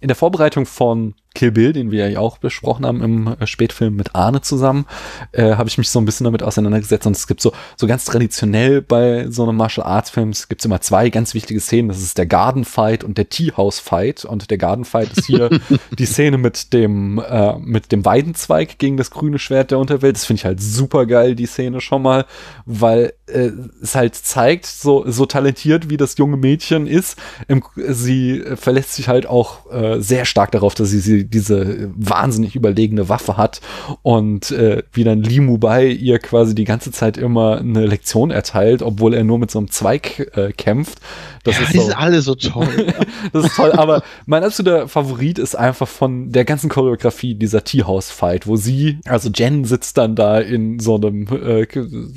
in 0.00 0.08
der 0.08 0.16
Vorbereitung 0.16 0.66
von 0.66 1.14
Kill 1.34 1.50
Bill, 1.50 1.72
den 1.72 1.90
wir 1.90 2.08
ja 2.08 2.20
auch 2.20 2.38
besprochen 2.38 2.86
haben 2.86 3.02
im 3.02 3.36
äh, 3.40 3.46
Spätfilm 3.46 3.96
mit 3.96 4.14
Arne 4.14 4.40
zusammen, 4.40 4.86
äh, 5.32 5.56
habe 5.56 5.68
ich 5.68 5.78
mich 5.78 5.90
so 5.90 5.98
ein 5.98 6.04
bisschen 6.04 6.24
damit 6.24 6.42
auseinandergesetzt. 6.42 7.06
Und 7.06 7.16
es 7.16 7.26
gibt 7.26 7.40
so, 7.40 7.52
so 7.76 7.86
ganz 7.86 8.04
traditionell 8.04 8.80
bei 8.80 9.26
so 9.28 9.42
einem 9.42 9.56
Martial 9.56 9.86
Arts 9.86 10.10
Film, 10.10 10.30
es 10.30 10.48
gibt 10.48 10.64
immer 10.64 10.80
zwei 10.80 11.10
ganz 11.10 11.34
wichtige 11.34 11.60
Szenen. 11.60 11.88
Das 11.88 12.00
ist 12.00 12.18
der 12.18 12.26
Garden 12.26 12.64
Fight 12.64 13.02
und 13.02 13.18
der 13.18 13.28
Tea 13.28 13.52
House 13.56 13.80
Fight. 13.80 14.24
Und 14.24 14.50
der 14.50 14.58
Garden 14.58 14.84
Fight 14.84 15.10
ist 15.16 15.26
hier 15.26 15.50
die 15.98 16.06
Szene 16.06 16.38
mit 16.38 16.72
dem, 16.72 17.18
äh, 17.18 17.58
mit 17.58 17.90
dem 17.90 18.04
Weidenzweig 18.04 18.78
gegen 18.78 18.96
das 18.96 19.10
grüne 19.10 19.38
Schwert 19.40 19.72
der 19.72 19.78
Unterwelt. 19.78 20.16
Das 20.16 20.24
finde 20.24 20.38
ich 20.38 20.44
halt 20.44 20.62
super 20.62 21.06
geil, 21.06 21.34
die 21.34 21.46
Szene 21.46 21.80
schon 21.80 22.02
mal, 22.02 22.26
weil 22.64 23.12
äh, 23.26 23.50
es 23.82 23.94
halt 23.94 24.14
zeigt, 24.14 24.66
so, 24.66 25.04
so 25.10 25.26
talentiert 25.26 25.90
wie 25.90 25.96
das 25.96 26.16
junge 26.16 26.36
Mädchen 26.36 26.86
ist, 26.86 27.18
im, 27.48 27.64
sie 27.74 28.44
verlässt 28.54 28.94
sich 28.94 29.08
halt 29.08 29.26
auch 29.26 29.70
äh, 29.72 30.00
sehr 30.00 30.24
stark 30.24 30.52
darauf, 30.52 30.74
dass 30.74 30.90
sie, 30.90 31.00
sie 31.00 31.23
diese 31.24 31.90
wahnsinnig 31.96 32.56
überlegene 32.56 33.08
Waffe 33.08 33.36
hat 33.36 33.60
und 34.02 34.50
äh, 34.50 34.82
wie 34.92 35.04
dann 35.04 35.22
Li 35.22 35.40
Mubai 35.40 35.88
ihr 35.88 36.18
quasi 36.18 36.54
die 36.54 36.64
ganze 36.64 36.90
Zeit 36.92 37.16
immer 37.16 37.58
eine 37.58 37.86
Lektion 37.86 38.30
erteilt, 38.30 38.82
obwohl 38.82 39.14
er 39.14 39.24
nur 39.24 39.38
mit 39.38 39.50
so 39.50 39.58
einem 39.58 39.70
Zweig 39.70 40.30
äh, 40.36 40.52
kämpft. 40.52 41.00
Das 41.44 41.56
ja, 41.56 41.64
ist 41.64 41.74
die 41.74 41.78
so, 41.78 41.84
sind 41.84 41.98
alle 41.98 42.22
so 42.22 42.34
toll. 42.34 42.94
das 43.32 43.44
ist 43.44 43.56
toll, 43.56 43.72
aber 43.72 44.02
mein 44.26 44.42
absoluter 44.42 44.88
Favorit 44.88 45.38
ist 45.38 45.54
einfach 45.54 45.86
von 45.86 46.32
der 46.32 46.44
ganzen 46.44 46.70
Choreografie 46.70 47.34
dieser 47.34 47.64
Tea 47.64 47.84
House 47.84 48.10
Fight, 48.10 48.46
wo 48.46 48.56
sie, 48.56 48.98
also 49.04 49.30
Jen 49.32 49.64
sitzt 49.64 49.98
dann 49.98 50.16
da 50.16 50.38
in 50.38 50.78
so 50.78 50.96
einem 50.96 51.26
äh, 51.26 51.66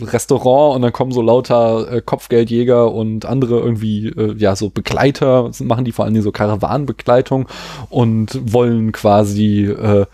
Restaurant 0.01 0.75
und 0.75 0.81
dann 0.81 0.93
kommen 0.93 1.11
so 1.11 1.21
lauter 1.21 1.91
äh, 1.91 2.01
Kopfgeldjäger 2.01 2.91
und 2.91 3.25
andere 3.25 3.59
irgendwie, 3.59 4.07
äh, 4.07 4.35
ja, 4.37 4.55
so 4.55 4.69
Begleiter, 4.69 5.51
machen 5.59 5.85
die 5.85 5.91
vor 5.91 6.05
allen 6.05 6.13
Dingen 6.13 6.23
so 6.23 6.31
Karawanenbegleitung 6.31 7.47
und 7.89 8.39
wollen 8.53 8.91
quasi 8.97 9.65
äh, 9.65 10.05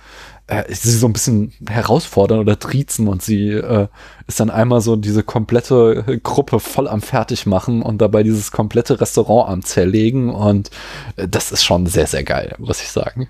äh, 0.47 0.63
sie 0.73 0.91
so 0.91 1.07
ein 1.07 1.13
bisschen 1.13 1.53
herausfordern 1.67 2.39
oder 2.39 2.59
triezen 2.59 3.07
und 3.07 3.21
sie 3.23 3.49
äh, 3.49 3.87
ist 4.27 4.39
dann 4.39 4.49
einmal 4.49 4.81
so 4.81 4.95
diese 4.97 5.23
komplette 5.23 6.19
Gruppe 6.21 6.59
voll 6.59 6.87
am 6.87 7.01
Fertigmachen 7.01 7.81
und 7.81 7.99
dabei 8.01 8.23
dieses 8.23 8.51
komplette 8.51 8.99
Restaurant 8.99 9.49
am 9.49 9.63
Zerlegen 9.63 10.29
und 10.29 10.69
äh, 11.15 11.27
das 11.27 11.51
ist 11.51 11.63
schon 11.63 11.87
sehr, 11.87 12.07
sehr 12.07 12.23
geil, 12.23 12.55
muss 12.59 12.81
ich 12.81 12.89
sagen 12.89 13.29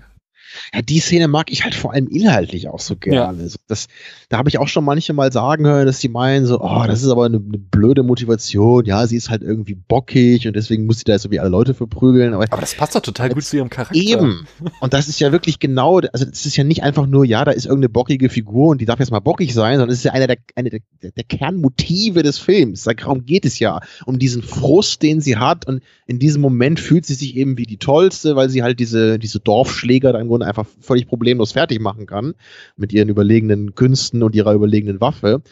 ja, 0.72 0.82
die 0.82 1.00
Szene 1.00 1.28
mag 1.28 1.50
ich 1.50 1.64
halt 1.64 1.74
vor 1.74 1.92
allem 1.92 2.08
inhaltlich 2.08 2.68
auch 2.68 2.80
so 2.80 2.96
gerne. 2.96 3.42
Ja. 3.42 3.48
Das, 3.66 3.86
da 4.28 4.38
habe 4.38 4.48
ich 4.48 4.58
auch 4.58 4.68
schon 4.68 4.84
manche 4.84 5.12
mal 5.12 5.32
sagen 5.32 5.66
hören, 5.66 5.86
dass 5.86 5.98
die 5.98 6.08
meinen 6.08 6.46
so, 6.46 6.60
oh, 6.60 6.84
das 6.86 7.02
ist 7.02 7.08
aber 7.08 7.26
eine, 7.26 7.36
eine, 7.36 7.58
blöde 7.58 8.02
Motivation. 8.02 8.84
Ja, 8.84 9.06
sie 9.06 9.16
ist 9.16 9.30
halt 9.30 9.42
irgendwie 9.42 9.74
bockig 9.74 10.46
und 10.46 10.56
deswegen 10.56 10.86
muss 10.86 10.98
sie 10.98 11.04
da 11.04 11.18
so 11.18 11.30
wie 11.30 11.40
alle 11.40 11.50
Leute 11.50 11.74
verprügeln. 11.74 12.34
Aber, 12.34 12.44
aber 12.50 12.60
das 12.60 12.74
passt 12.74 12.94
doch 12.94 13.00
total 13.00 13.30
gut 13.30 13.44
zu 13.44 13.56
ihrem 13.56 13.70
Charakter. 13.70 13.94
Eben. 13.94 14.46
Und 14.80 14.92
das 14.92 15.08
ist 15.08 15.20
ja 15.20 15.32
wirklich 15.32 15.58
genau, 15.58 15.98
also 15.98 16.24
das 16.24 16.46
ist 16.46 16.56
ja 16.56 16.64
nicht 16.64 16.82
einfach 16.82 17.06
nur, 17.06 17.24
ja, 17.24 17.44
da 17.44 17.52
ist 17.52 17.66
irgendeine 17.66 17.88
bockige 17.90 18.28
Figur 18.28 18.68
und 18.68 18.80
die 18.80 18.84
darf 18.84 18.98
jetzt 18.98 19.10
mal 19.10 19.20
bockig 19.20 19.54
sein, 19.54 19.78
sondern 19.78 19.90
es 19.90 19.98
ist 19.98 20.04
ja 20.04 20.12
eine 20.12 20.26
der, 20.26 20.38
eine 20.54 20.70
der, 20.70 20.80
der 21.02 21.24
Kernmotive 21.24 22.22
des 22.22 22.38
Films. 22.38 22.84
Darum 22.84 23.24
geht 23.26 23.44
es 23.44 23.58
ja, 23.58 23.80
um 24.06 24.18
diesen 24.18 24.42
Frust, 24.42 25.02
den 25.02 25.20
sie 25.20 25.36
hat 25.36 25.66
und 25.66 25.82
in 26.06 26.18
diesem 26.18 26.42
Moment 26.42 26.80
fühlt 26.80 27.06
sie 27.06 27.14
sich 27.14 27.36
eben 27.36 27.56
wie 27.56 27.66
die 27.66 27.78
Tollste, 27.78 28.36
weil 28.36 28.50
sie 28.50 28.62
halt 28.62 28.80
diese, 28.80 29.18
diese 29.18 29.40
Dorfschläger 29.40 30.12
da 30.12 30.20
im 30.20 30.28
Grunde 30.28 30.43
einfach 30.44 30.66
völlig 30.80 31.06
problemlos 31.06 31.52
fertig 31.52 31.80
machen 31.80 32.06
kann 32.06 32.34
mit 32.76 32.92
ihren 32.92 33.08
überlegenen 33.08 33.74
Künsten 33.74 34.22
und 34.22 34.34
ihrer 34.34 34.54
überlegenen 34.54 35.00
Waffe. 35.00 35.42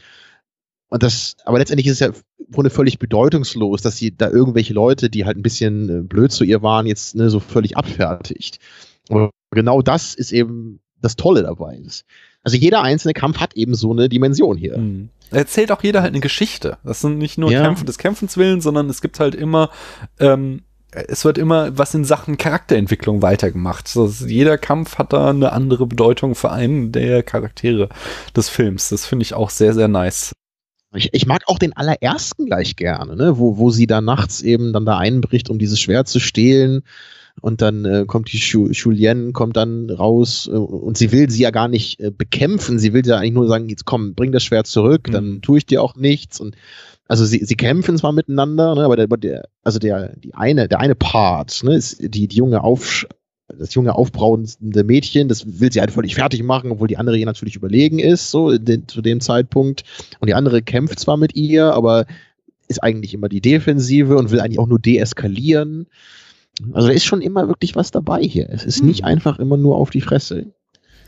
Und 0.88 1.02
das, 1.02 1.36
aber 1.44 1.58
letztendlich 1.58 1.86
ist 1.86 1.94
es 1.94 2.00
ja 2.00 2.08
im 2.08 2.52
Grunde 2.52 2.70
völlig 2.70 2.98
bedeutungslos, 2.98 3.80
dass 3.80 3.96
sie 3.96 4.14
da 4.14 4.28
irgendwelche 4.28 4.74
Leute, 4.74 5.08
die 5.08 5.24
halt 5.24 5.38
ein 5.38 5.42
bisschen 5.42 5.88
äh, 5.88 6.02
blöd 6.02 6.32
zu 6.32 6.44
ihr 6.44 6.62
waren, 6.62 6.86
jetzt 6.86 7.14
ne, 7.14 7.30
so 7.30 7.40
völlig 7.40 7.76
abfertigt. 7.76 8.58
Und 9.08 9.30
genau 9.50 9.80
das 9.80 10.14
ist 10.14 10.32
eben 10.32 10.80
das 11.00 11.16
Tolle 11.16 11.42
dabei. 11.42 11.80
Also 12.44 12.56
jeder 12.56 12.82
einzelne 12.82 13.14
Kampf 13.14 13.38
hat 13.38 13.54
eben 13.54 13.74
so 13.74 13.92
eine 13.92 14.08
Dimension 14.08 14.56
hier. 14.56 14.78
Mhm. 14.78 15.08
Erzählt 15.30 15.72
auch 15.72 15.82
jeder 15.82 16.02
halt 16.02 16.12
eine 16.12 16.20
Geschichte. 16.20 16.78
Das 16.84 17.00
sind 17.00 17.18
nicht 17.18 17.38
nur 17.38 17.50
ja. 17.50 17.62
Kämpfe 17.62 17.84
des 17.84 17.98
Kämpfens 17.98 18.36
willen, 18.36 18.60
sondern 18.60 18.90
es 18.90 19.00
gibt 19.00 19.18
halt 19.18 19.34
immer 19.34 19.70
ähm, 20.20 20.62
es 20.92 21.24
wird 21.24 21.38
immer 21.38 21.76
was 21.76 21.94
in 21.94 22.04
Sachen 22.04 22.36
Charakterentwicklung 22.36 23.22
weitergemacht. 23.22 23.96
Also 23.96 24.26
jeder 24.26 24.58
Kampf 24.58 24.98
hat 24.98 25.12
da 25.12 25.30
eine 25.30 25.52
andere 25.52 25.86
Bedeutung 25.86 26.34
für 26.34 26.52
einen 26.52 26.92
der 26.92 27.22
Charaktere 27.22 27.88
des 28.36 28.48
Films. 28.48 28.90
Das 28.90 29.06
finde 29.06 29.22
ich 29.22 29.34
auch 29.34 29.50
sehr, 29.50 29.72
sehr 29.74 29.88
nice. 29.88 30.32
Ich, 30.94 31.08
ich 31.14 31.26
mag 31.26 31.42
auch 31.46 31.58
den 31.58 31.74
allerersten 31.74 32.44
gleich 32.44 32.76
gerne, 32.76 33.16
ne? 33.16 33.38
wo, 33.38 33.56
wo 33.56 33.70
sie 33.70 33.86
da 33.86 34.02
nachts 34.02 34.42
eben 34.42 34.74
dann 34.74 34.84
da 34.84 34.98
einbricht, 34.98 35.48
um 35.48 35.58
dieses 35.58 35.80
Schwert 35.80 36.08
zu 36.08 36.20
stehlen. 36.20 36.82
Und 37.40 37.62
dann 37.62 37.86
äh, 37.86 38.04
kommt 38.06 38.30
die 38.30 38.36
Julien, 38.36 39.32
kommt 39.32 39.56
dann 39.56 39.88
raus 39.88 40.50
äh, 40.52 40.56
und 40.56 40.98
sie 40.98 41.12
will 41.12 41.30
sie 41.30 41.42
ja 41.42 41.50
gar 41.50 41.66
nicht 41.66 41.98
äh, 41.98 42.10
bekämpfen. 42.10 42.78
Sie 42.78 42.92
will 42.92 43.06
ja 43.06 43.16
eigentlich 43.16 43.32
nur 43.32 43.48
sagen, 43.48 43.70
jetzt 43.70 43.86
komm, 43.86 44.14
bring 44.14 44.32
das 44.32 44.44
Schwert 44.44 44.66
zurück, 44.66 45.08
mhm. 45.08 45.12
dann 45.12 45.40
tue 45.40 45.56
ich 45.56 45.64
dir 45.64 45.82
auch 45.82 45.96
nichts. 45.96 46.40
Und 46.40 46.56
also 47.12 47.26
sie, 47.26 47.44
sie 47.44 47.56
kämpfen 47.56 47.98
zwar 47.98 48.12
miteinander, 48.12 48.74
ne, 48.74 48.86
aber 48.86 48.96
der, 48.96 49.06
der, 49.06 49.46
also 49.62 49.78
der, 49.78 50.16
die 50.16 50.34
eine, 50.34 50.66
der 50.66 50.80
eine 50.80 50.94
Part, 50.94 51.62
ne, 51.62 51.74
ist 51.74 51.98
die, 52.00 52.26
die 52.26 52.36
junge 52.36 52.64
Auf, 52.64 53.06
das 53.48 53.74
junge 53.74 53.94
aufbraunende 53.94 54.82
Mädchen, 54.82 55.28
das 55.28 55.60
will 55.60 55.70
sie 55.70 55.80
halt 55.80 55.90
völlig 55.90 56.14
fertig 56.14 56.42
machen, 56.42 56.70
obwohl 56.70 56.88
die 56.88 56.96
andere 56.96 57.18
ihr 57.18 57.26
natürlich 57.26 57.54
überlegen 57.54 57.98
ist, 57.98 58.30
so 58.30 58.56
den, 58.56 58.88
zu 58.88 59.02
dem 59.02 59.20
Zeitpunkt. 59.20 59.84
Und 60.20 60.28
die 60.28 60.32
andere 60.32 60.62
kämpft 60.62 61.00
zwar 61.00 61.18
mit 61.18 61.36
ihr, 61.36 61.74
aber 61.74 62.06
ist 62.68 62.82
eigentlich 62.82 63.12
immer 63.12 63.28
die 63.28 63.42
Defensive 63.42 64.16
und 64.16 64.30
will 64.30 64.40
eigentlich 64.40 64.58
auch 64.58 64.66
nur 64.66 64.78
deeskalieren. 64.78 65.88
Also 66.72 66.88
da 66.88 66.94
ist 66.94 67.04
schon 67.04 67.20
immer 67.20 67.46
wirklich 67.46 67.76
was 67.76 67.90
dabei 67.90 68.22
hier. 68.22 68.48
Es 68.48 68.64
ist 68.64 68.80
hm. 68.80 68.86
nicht 68.86 69.04
einfach 69.04 69.38
immer 69.38 69.58
nur 69.58 69.76
auf 69.76 69.90
die 69.90 70.00
Fresse. 70.00 70.46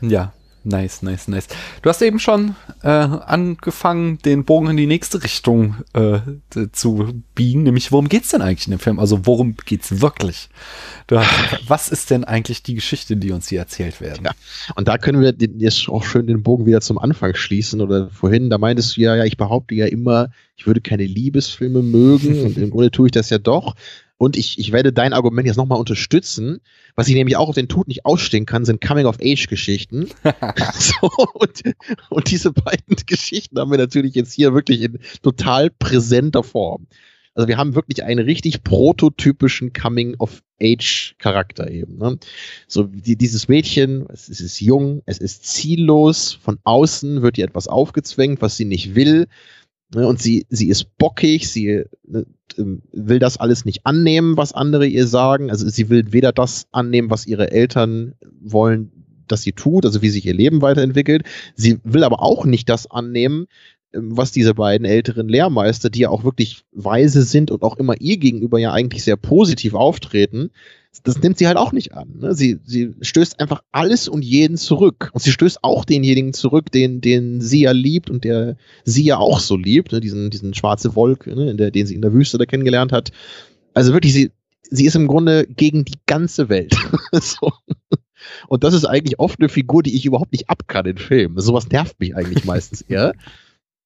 Ja, 0.01 0.33
Nice, 0.67 1.03
nice, 1.03 1.27
nice. 1.27 1.47
Du 1.83 1.89
hast 1.89 2.01
eben 2.01 2.17
schon 2.17 2.55
äh, 2.81 2.87
angefangen, 2.87 4.17
den 4.25 4.45
Bogen 4.45 4.71
in 4.71 4.77
die 4.77 4.87
nächste 4.87 5.23
Richtung 5.23 5.75
äh, 5.93 6.19
zu 6.71 7.21
biegen, 7.35 7.61
nämlich 7.61 7.91
worum 7.91 8.09
geht's 8.09 8.29
denn 8.29 8.41
eigentlich 8.41 8.65
in 8.65 8.71
dem 8.71 8.79
Film? 8.79 8.97
Also 8.99 9.27
worum 9.27 9.55
geht's 9.65 10.01
wirklich? 10.01 10.49
Hast, 11.11 11.29
was 11.69 11.89
ist 11.89 12.09
denn 12.09 12.23
eigentlich 12.23 12.63
die 12.63 12.73
Geschichte, 12.73 13.15
die 13.15 13.31
uns 13.31 13.47
hier 13.47 13.59
erzählt 13.59 14.01
werden? 14.01 14.25
Ja, 14.25 14.31
und 14.75 14.87
da 14.87 14.97
können 14.97 15.21
wir 15.21 15.35
jetzt 15.37 15.87
auch 15.87 16.03
schön 16.03 16.25
den 16.25 16.41
Bogen 16.41 16.65
wieder 16.65 16.81
zum 16.81 16.97
Anfang 16.97 17.35
schließen. 17.35 17.79
Oder 17.79 18.09
vorhin, 18.09 18.49
da 18.49 18.57
meintest 18.57 18.97
du 18.97 19.01
ja, 19.01 19.15
ja, 19.15 19.23
ich 19.23 19.37
behaupte 19.37 19.75
ja 19.75 19.85
immer, 19.85 20.31
ich 20.57 20.65
würde 20.65 20.81
keine 20.81 21.05
Liebesfilme 21.05 21.83
mögen 21.83 22.41
und 22.43 22.57
im 22.57 22.71
Grunde 22.71 22.89
tue 22.89 23.09
ich 23.09 23.11
das 23.11 23.29
ja 23.29 23.37
doch. 23.37 23.75
Und 24.17 24.37
ich, 24.37 24.57
ich 24.59 24.71
werde 24.71 24.93
dein 24.93 25.11
Argument 25.13 25.45
jetzt 25.45 25.57
nochmal 25.57 25.79
unterstützen. 25.79 26.61
Was 26.95 27.09
ich 27.09 27.15
nämlich 27.15 27.35
auch 27.35 27.49
auf 27.49 27.55
den 27.55 27.67
Tod 27.67 27.89
nicht 27.89 28.05
ausstehen 28.05 28.45
kann, 28.45 28.63
sind 28.63 28.79
Coming-of-Age-Geschichten. 28.79 30.07
so, 30.73 31.09
und, 31.33 31.63
und 32.09 32.31
diese 32.31 32.53
beiden 32.53 32.95
Geschichten 33.05 33.59
haben 33.59 33.71
wir 33.71 33.77
natürlich 33.77 34.15
jetzt 34.15 34.33
hier 34.33 34.53
wirklich 34.53 34.81
in 34.81 34.99
total 35.21 35.69
präsenter 35.69 36.43
Form. 36.43 36.87
Also 37.35 37.49
wir 37.49 37.57
haben 37.57 37.75
wirklich 37.75 38.03
einen 38.03 38.23
richtig 38.23 38.63
prototypischen 38.63 39.73
Coming-of-Age-Charakter 39.73 41.69
eben. 41.69 41.97
Ne? 41.97 42.17
So 42.65 42.83
die, 42.83 43.17
dieses 43.17 43.49
Mädchen, 43.49 44.05
es, 44.07 44.29
es 44.29 44.39
ist 44.39 44.61
jung, 44.61 45.01
es 45.05 45.17
ist 45.17 45.45
ziellos, 45.45 46.31
von 46.31 46.59
außen 46.63 47.21
wird 47.21 47.37
ihr 47.37 47.43
etwas 47.43 47.67
aufgezwängt, 47.67 48.41
was 48.41 48.55
sie 48.55 48.63
nicht 48.63 48.95
will. 48.95 49.27
Ne, 49.93 50.07
und 50.07 50.19
sie, 50.19 50.45
sie 50.49 50.69
ist 50.69 50.97
bockig, 50.97 51.47
sie 51.47 51.83
ne, 52.07 52.25
ähm, 52.57 52.81
will 52.91 53.19
das 53.19 53.37
alles 53.37 53.65
nicht 53.65 53.85
annehmen, 53.85 54.35
was 54.35 54.53
andere 54.53 54.87
ihr 54.87 55.05
sagen. 55.05 55.51
Also 55.51 55.69
sie 55.69 55.89
will 55.89 56.11
weder 56.11 56.31
das 56.31 56.67
annehmen, 56.71 57.11
was 57.11 57.27
ihre 57.27 57.51
Eltern 57.51 58.15
wollen, 58.41 58.91
dass 59.27 59.43
sie 59.43 59.51
tut, 59.51 59.85
also 59.85 60.01
wie 60.01 60.09
sich 60.09 60.25
ihr 60.25 60.33
Leben 60.33 60.61
weiterentwickelt. 60.61 61.23
Sie 61.55 61.79
will 61.83 62.03
aber 62.03 62.21
auch 62.21 62.45
nicht 62.45 62.67
das 62.69 62.89
annehmen, 62.89 63.45
ähm, 63.93 64.17
was 64.17 64.31
diese 64.31 64.55
beiden 64.55 64.85
älteren 64.85 65.29
Lehrmeister, 65.29 65.89
die 65.89 65.99
ja 65.99 66.09
auch 66.09 66.23
wirklich 66.23 66.63
weise 66.71 67.21
sind 67.21 67.51
und 67.51 67.61
auch 67.61 67.77
immer 67.77 67.99
ihr 67.99 68.17
gegenüber 68.17 68.57
ja 68.57 68.73
eigentlich 68.73 69.03
sehr 69.03 69.17
positiv 69.17 69.75
auftreten, 69.75 70.49
das 71.03 71.21
nimmt 71.21 71.37
sie 71.37 71.47
halt 71.47 71.57
auch 71.57 71.71
nicht 71.71 71.93
an. 71.93 72.19
Ne? 72.19 72.33
Sie, 72.33 72.59
sie 72.65 72.93
stößt 73.01 73.39
einfach 73.39 73.61
alles 73.71 74.07
und 74.07 74.23
jeden 74.23 74.57
zurück. 74.57 75.09
Und 75.13 75.21
sie 75.21 75.31
stößt 75.31 75.63
auch 75.63 75.85
denjenigen 75.85 76.33
zurück, 76.33 76.71
den, 76.71 77.01
den 77.01 77.41
sie 77.41 77.61
ja 77.61 77.71
liebt 77.71 78.09
und 78.09 78.23
der 78.23 78.57
sie 78.83 79.03
ja 79.03 79.17
auch 79.17 79.39
so 79.39 79.55
liebt, 79.55 79.91
ne? 79.91 79.99
diesen, 79.99 80.29
diesen 80.29 80.53
schwarze 80.53 80.95
Wolke, 80.95 81.35
ne? 81.35 81.51
in 81.51 81.57
der, 81.57 81.71
den 81.71 81.85
sie 81.85 81.95
in 81.95 82.01
der 82.01 82.13
Wüste 82.13 82.37
da 82.37 82.45
kennengelernt 82.45 82.91
hat. 82.91 83.11
Also 83.73 83.93
wirklich, 83.93 84.13
sie, 84.13 84.31
sie 84.61 84.85
ist 84.85 84.95
im 84.95 85.07
Grunde 85.07 85.45
gegen 85.47 85.85
die 85.85 85.99
ganze 86.05 86.49
Welt. 86.49 86.75
so. 87.11 87.51
Und 88.47 88.63
das 88.63 88.73
ist 88.73 88.85
eigentlich 88.85 89.19
oft 89.19 89.39
eine 89.39 89.49
Figur, 89.49 89.83
die 89.83 89.95
ich 89.95 90.05
überhaupt 90.05 90.31
nicht 90.31 90.49
ab 90.49 90.67
kann 90.67 90.85
in 90.85 90.97
Filmen. 90.97 91.39
Sowas 91.39 91.69
nervt 91.69 91.99
mich 91.99 92.15
eigentlich 92.15 92.45
meistens 92.45 92.81
eher. 92.81 93.13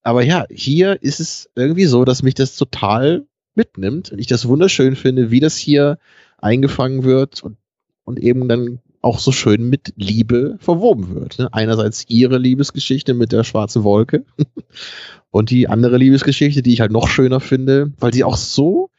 Aber 0.02 0.22
ja, 0.22 0.46
hier 0.50 1.02
ist 1.02 1.20
es 1.20 1.50
irgendwie 1.56 1.84
so, 1.84 2.04
dass 2.04 2.22
mich 2.22 2.34
das 2.34 2.56
total 2.56 3.26
mitnimmt 3.54 4.12
und 4.12 4.18
ich 4.18 4.26
das 4.26 4.48
wunderschön 4.48 4.96
finde, 4.96 5.30
wie 5.30 5.40
das 5.40 5.56
hier 5.56 5.98
eingefangen 6.42 7.04
wird 7.04 7.42
und, 7.42 7.56
und 8.04 8.18
eben 8.18 8.48
dann 8.48 8.80
auch 9.02 9.18
so 9.18 9.32
schön 9.32 9.68
mit 9.68 9.94
Liebe 9.96 10.56
verwoben 10.60 11.14
wird. 11.14 11.38
Ne? 11.38 11.48
Einerseits 11.52 12.04
ihre 12.08 12.38
Liebesgeschichte 12.38 13.14
mit 13.14 13.32
der 13.32 13.44
schwarzen 13.44 13.82
Wolke 13.82 14.24
und 15.30 15.50
die 15.50 15.68
andere 15.68 15.96
Liebesgeschichte, 15.96 16.62
die 16.62 16.74
ich 16.74 16.80
halt 16.80 16.92
noch 16.92 17.08
schöner 17.08 17.40
finde, 17.40 17.92
weil 17.98 18.12
sie 18.12 18.24
auch 18.24 18.36
so, 18.36 18.90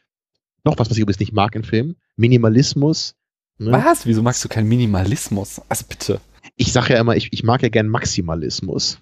noch 0.64 0.78
was, 0.78 0.90
was 0.90 0.96
ich 0.96 1.02
übrigens 1.02 1.20
nicht 1.20 1.32
mag 1.32 1.54
in 1.54 1.64
Filmen, 1.64 1.96
Minimalismus 2.16 3.14
Ne? 3.58 3.72
Was? 3.72 4.06
Wieso 4.06 4.22
magst 4.22 4.44
du 4.44 4.48
keinen 4.48 4.68
Minimalismus? 4.68 5.60
Also 5.68 5.84
bitte. 5.88 6.20
Ich 6.56 6.72
sage 6.72 6.94
ja 6.94 7.00
immer, 7.00 7.16
ich, 7.16 7.32
ich 7.32 7.44
mag 7.44 7.62
ja 7.62 7.68
gern 7.68 7.88
Maximalismus. 7.88 8.98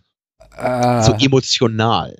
Äh, 0.57 1.03
So 1.03 1.13
emotional. 1.15 2.17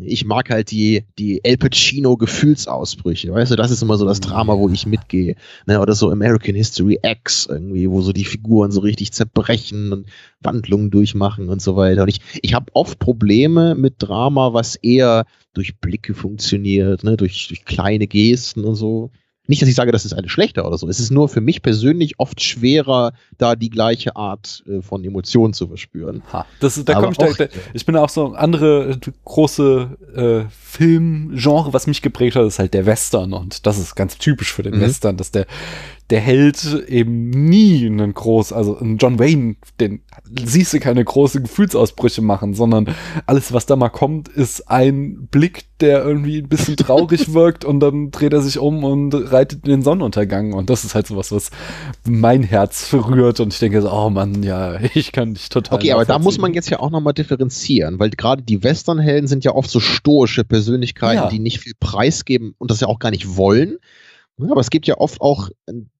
Ich 0.00 0.24
mag 0.24 0.48
halt 0.48 0.70
die, 0.70 1.04
die 1.18 1.44
El 1.44 1.58
Pacino 1.58 2.16
Gefühlsausbrüche, 2.16 3.32
weißt 3.32 3.50
du, 3.50 3.56
das 3.56 3.72
ist 3.72 3.82
immer 3.82 3.98
so 3.98 4.04
das 4.04 4.20
Drama, 4.20 4.56
wo 4.56 4.68
ich 4.68 4.86
mitgehe. 4.86 5.34
Ne? 5.66 5.80
Oder 5.80 5.96
so 5.96 6.10
American 6.10 6.54
History 6.54 7.00
X 7.02 7.46
irgendwie, 7.46 7.90
wo 7.90 8.00
so 8.00 8.12
die 8.12 8.24
Figuren 8.24 8.70
so 8.70 8.80
richtig 8.80 9.12
zerbrechen 9.12 9.92
und 9.92 10.06
Wandlungen 10.40 10.90
durchmachen 10.90 11.48
und 11.48 11.60
so 11.60 11.74
weiter. 11.74 12.02
Und 12.02 12.08
ich, 12.10 12.20
ich 12.42 12.54
habe 12.54 12.66
oft 12.74 13.00
Probleme 13.00 13.74
mit 13.74 13.96
Drama, 13.98 14.52
was 14.52 14.76
eher 14.76 15.26
durch 15.52 15.80
Blicke 15.80 16.14
funktioniert, 16.14 17.02
ne? 17.02 17.16
durch, 17.16 17.48
durch 17.48 17.64
kleine 17.64 18.06
Gesten 18.06 18.64
und 18.64 18.76
so. 18.76 19.10
Nicht, 19.48 19.60
dass 19.62 19.68
ich 19.68 19.74
sage, 19.74 19.90
das 19.92 20.04
ist 20.04 20.12
eine 20.12 20.28
schlechter 20.28 20.66
oder 20.66 20.78
so. 20.78 20.88
Es 20.88 21.00
ist 21.00 21.10
nur 21.10 21.28
für 21.28 21.40
mich 21.40 21.62
persönlich 21.62 22.18
oft 22.20 22.40
schwerer, 22.42 23.12
da 23.38 23.56
die 23.56 23.70
gleiche 23.70 24.14
Art 24.14 24.62
äh, 24.68 24.82
von 24.82 25.02
Emotionen 25.04 25.54
zu 25.54 25.66
verspüren. 25.68 26.22
ha, 26.32 26.46
das, 26.60 26.76
ist- 26.76 26.88
da 26.88 26.94
komm 26.94 27.12
ich, 27.12 27.16
da, 27.18 27.32
da, 27.32 27.46
ich 27.72 27.84
bin 27.86 27.96
auch 27.96 28.10
so 28.10 28.34
andere 28.34 28.90
äh, 28.90 28.96
große 29.24 30.44
äh, 30.46 30.50
Filmgenre, 30.54 31.72
was 31.72 31.86
mich 31.86 32.02
geprägt 32.02 32.36
hat, 32.36 32.46
ist 32.46 32.58
halt 32.58 32.74
der 32.74 32.86
Western 32.86 33.32
und 33.32 33.66
das 33.66 33.78
ist 33.78 33.94
ganz 33.96 34.18
typisch 34.18 34.52
für 34.52 34.62
den 34.62 34.76
Mhm. 34.76 34.80
Western, 34.82 35.16
dass 35.16 35.30
der 35.30 35.46
der 36.10 36.20
Held 36.20 36.86
eben 36.88 37.28
nie 37.28 37.84
einen 37.86 38.14
groß, 38.14 38.52
also 38.52 38.78
ein 38.78 38.96
John 38.96 39.18
Wayne, 39.18 39.56
den 39.78 40.00
siehst 40.42 40.72
du 40.72 40.80
keine 40.80 41.04
große 41.04 41.42
Gefühlsausbrüche 41.42 42.22
machen, 42.22 42.54
sondern 42.54 42.94
alles, 43.26 43.52
was 43.52 43.66
da 43.66 43.76
mal 43.76 43.90
kommt, 43.90 44.28
ist 44.28 44.70
ein 44.70 45.28
Blick, 45.30 45.64
der 45.80 46.02
irgendwie 46.04 46.38
ein 46.38 46.48
bisschen 46.48 46.76
traurig 46.78 47.34
wirkt 47.34 47.64
und 47.66 47.80
dann 47.80 48.10
dreht 48.10 48.32
er 48.32 48.40
sich 48.40 48.58
um 48.58 48.84
und 48.84 49.12
reitet 49.12 49.64
in 49.64 49.70
den 49.70 49.82
Sonnenuntergang 49.82 50.54
und 50.54 50.70
das 50.70 50.84
ist 50.84 50.94
halt 50.94 51.06
sowas, 51.06 51.30
was 51.30 51.50
mein 52.08 52.42
Herz 52.42 52.86
verrührt 52.86 53.40
und 53.40 53.52
ich 53.52 53.58
denke 53.58 53.82
so, 53.82 53.92
oh 53.92 54.08
Mann, 54.08 54.42
ja, 54.42 54.78
ich 54.94 55.12
kann 55.12 55.34
dich 55.34 55.50
total 55.50 55.76
Okay, 55.78 55.92
aber 55.92 56.06
da 56.06 56.18
muss 56.18 56.38
man 56.38 56.54
jetzt 56.54 56.70
ja 56.70 56.80
auch 56.80 56.90
nochmal 56.90 57.12
differenzieren, 57.12 57.98
weil 57.98 58.10
gerade 58.10 58.42
die 58.42 58.62
Westernhelden 58.62 59.28
sind 59.28 59.44
ja 59.44 59.54
oft 59.54 59.70
so 59.70 59.78
stoische 59.80 60.44
Persönlichkeiten, 60.44 61.16
Ja. 61.24 61.28
die 61.28 61.38
nicht 61.38 61.60
viel 61.60 61.74
preisgeben 61.78 62.54
und 62.58 62.70
das 62.70 62.80
ja 62.80 62.86
auch 62.88 62.98
gar 62.98 63.10
nicht 63.10 63.36
wollen. 63.36 63.78
Aber 64.40 64.60
es 64.60 64.70
gibt 64.70 64.86
ja 64.86 64.96
oft 64.98 65.20
auch 65.20 65.50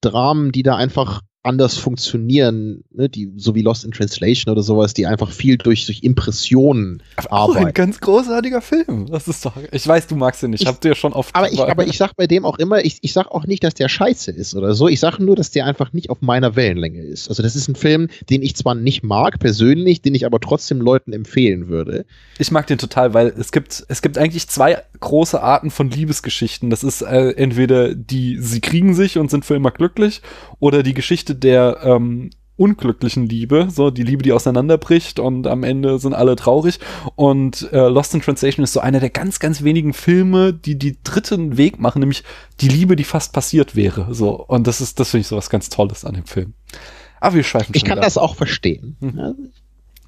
Dramen, 0.00 0.52
die 0.52 0.62
da 0.62 0.76
einfach 0.76 1.22
anders 1.48 1.76
funktionieren, 1.76 2.84
ne? 2.92 3.08
die, 3.08 3.32
so 3.36 3.54
wie 3.54 3.62
Lost 3.62 3.84
in 3.84 3.90
Translation 3.92 4.52
oder 4.52 4.62
sowas, 4.62 4.94
die 4.94 5.06
einfach 5.06 5.30
viel 5.32 5.56
durch, 5.56 5.86
durch 5.86 6.02
Impressionen 6.02 7.02
ein 7.16 7.26
arbeiten. 7.28 7.74
ganz 7.74 8.00
großartiger 8.00 8.60
Film. 8.60 9.06
Das 9.10 9.28
ist 9.28 9.44
doch. 9.44 9.54
Ich 9.72 9.86
weiß, 9.86 10.06
du 10.06 10.16
magst 10.16 10.42
ihn 10.42 10.50
nicht. 10.50 10.60
Ich 10.60 10.68
Ich- 10.68 10.72
hab 10.74 10.80
dir 10.80 10.94
schon 10.94 11.12
oft. 11.12 11.34
Aber 11.34 11.50
ich, 11.52 11.60
aber 11.60 11.86
ich 11.86 11.96
sag 11.98 12.14
bei 12.16 12.26
dem 12.26 12.44
auch 12.44 12.58
immer, 12.58 12.84
ich, 12.84 12.98
ich 13.02 13.12
sag 13.12 13.28
auch 13.30 13.46
nicht, 13.46 13.64
dass 13.64 13.74
der 13.74 13.88
scheiße 13.88 14.30
ist 14.30 14.54
oder 14.54 14.74
so. 14.74 14.88
Ich 14.88 15.00
sage 15.00 15.22
nur, 15.24 15.34
dass 15.36 15.50
der 15.50 15.64
einfach 15.66 15.92
nicht 15.92 16.10
auf 16.10 16.18
meiner 16.20 16.56
Wellenlänge 16.56 17.00
ist. 17.02 17.28
Also 17.28 17.42
das 17.42 17.56
ist 17.56 17.68
ein 17.68 17.74
Film, 17.74 18.08
den 18.30 18.42
ich 18.42 18.54
zwar 18.54 18.74
nicht 18.74 19.02
mag 19.02 19.38
persönlich, 19.38 20.02
den 20.02 20.14
ich 20.14 20.26
aber 20.26 20.40
trotzdem 20.40 20.80
Leuten 20.80 21.12
empfehlen 21.12 21.68
würde. 21.68 22.04
Ich 22.38 22.50
mag 22.50 22.66
den 22.66 22.78
total, 22.78 23.14
weil 23.14 23.32
es 23.38 23.50
gibt, 23.52 23.84
es 23.88 24.02
gibt 24.02 24.18
eigentlich 24.18 24.48
zwei 24.48 24.82
große 25.00 25.40
Arten 25.42 25.70
von 25.70 25.90
Liebesgeschichten. 25.90 26.70
Das 26.70 26.84
ist 26.84 27.02
äh, 27.02 27.30
entweder 27.32 27.94
die, 27.94 28.38
sie 28.40 28.60
kriegen 28.60 28.94
sich 28.94 29.16
und 29.18 29.30
sind 29.30 29.44
für 29.44 29.54
immer 29.54 29.70
glücklich, 29.70 30.20
oder 30.60 30.82
die 30.82 30.94
Geschichte 30.94 31.34
der 31.38 31.78
ähm, 31.82 32.30
unglücklichen 32.58 33.28
Liebe, 33.28 33.68
so 33.70 33.90
die 33.90 34.02
Liebe, 34.02 34.22
die 34.22 34.32
auseinanderbricht 34.32 35.20
und 35.20 35.46
am 35.46 35.62
Ende 35.62 35.98
sind 35.98 36.12
alle 36.12 36.34
traurig. 36.34 36.80
Und 37.14 37.72
äh, 37.72 37.88
Lost 37.88 38.14
in 38.14 38.20
Translation 38.20 38.64
ist 38.64 38.72
so 38.72 38.80
einer 38.80 39.00
der 39.00 39.10
ganz, 39.10 39.38
ganz 39.38 39.62
wenigen 39.62 39.94
Filme, 39.94 40.52
die 40.52 40.76
die 40.76 40.98
dritten 41.04 41.56
Weg 41.56 41.78
machen, 41.78 42.00
nämlich 42.00 42.24
die 42.60 42.68
Liebe, 42.68 42.96
die 42.96 43.04
fast 43.04 43.32
passiert 43.32 43.76
wäre. 43.76 44.12
So 44.12 44.44
und 44.44 44.66
das 44.66 44.80
ist, 44.80 44.98
das 44.98 45.10
finde 45.10 45.22
ich 45.22 45.28
so 45.28 45.36
was 45.36 45.50
ganz 45.50 45.68
Tolles 45.68 46.04
an 46.04 46.14
dem 46.14 46.26
Film. 46.26 46.54
Aber 47.20 47.36
wir 47.36 47.44
schweifen 47.44 47.72
Ich 47.74 47.84
kann 47.84 47.98
wieder 47.98 48.04
das 48.04 48.18
auch 48.18 48.34
verstehen. 48.34 48.96
Hm. 49.00 49.50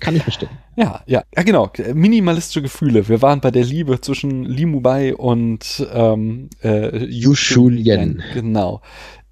Kann 0.01 0.17
ich 0.17 0.23
verstehen. 0.23 0.51
ja, 0.77 1.03
ja, 1.07 1.23
ja, 1.37 1.43
genau. 1.43 1.71
Minimalistische 1.93 2.63
Gefühle. 2.63 3.09
Wir 3.09 3.23
waren 3.23 3.41
bei 3.41 3.51
der 3.51 3.65
Liebe 3.65 4.01
zwischen 4.01 4.45
Li 4.45 4.65
Mubai 4.65 5.15
und 5.15 5.87
ähm, 5.93 6.49
äh, 6.65 7.05
Yu 7.05 7.35
Shun 7.35 7.77
Yen. 7.77 8.23
Genau. 8.33 8.81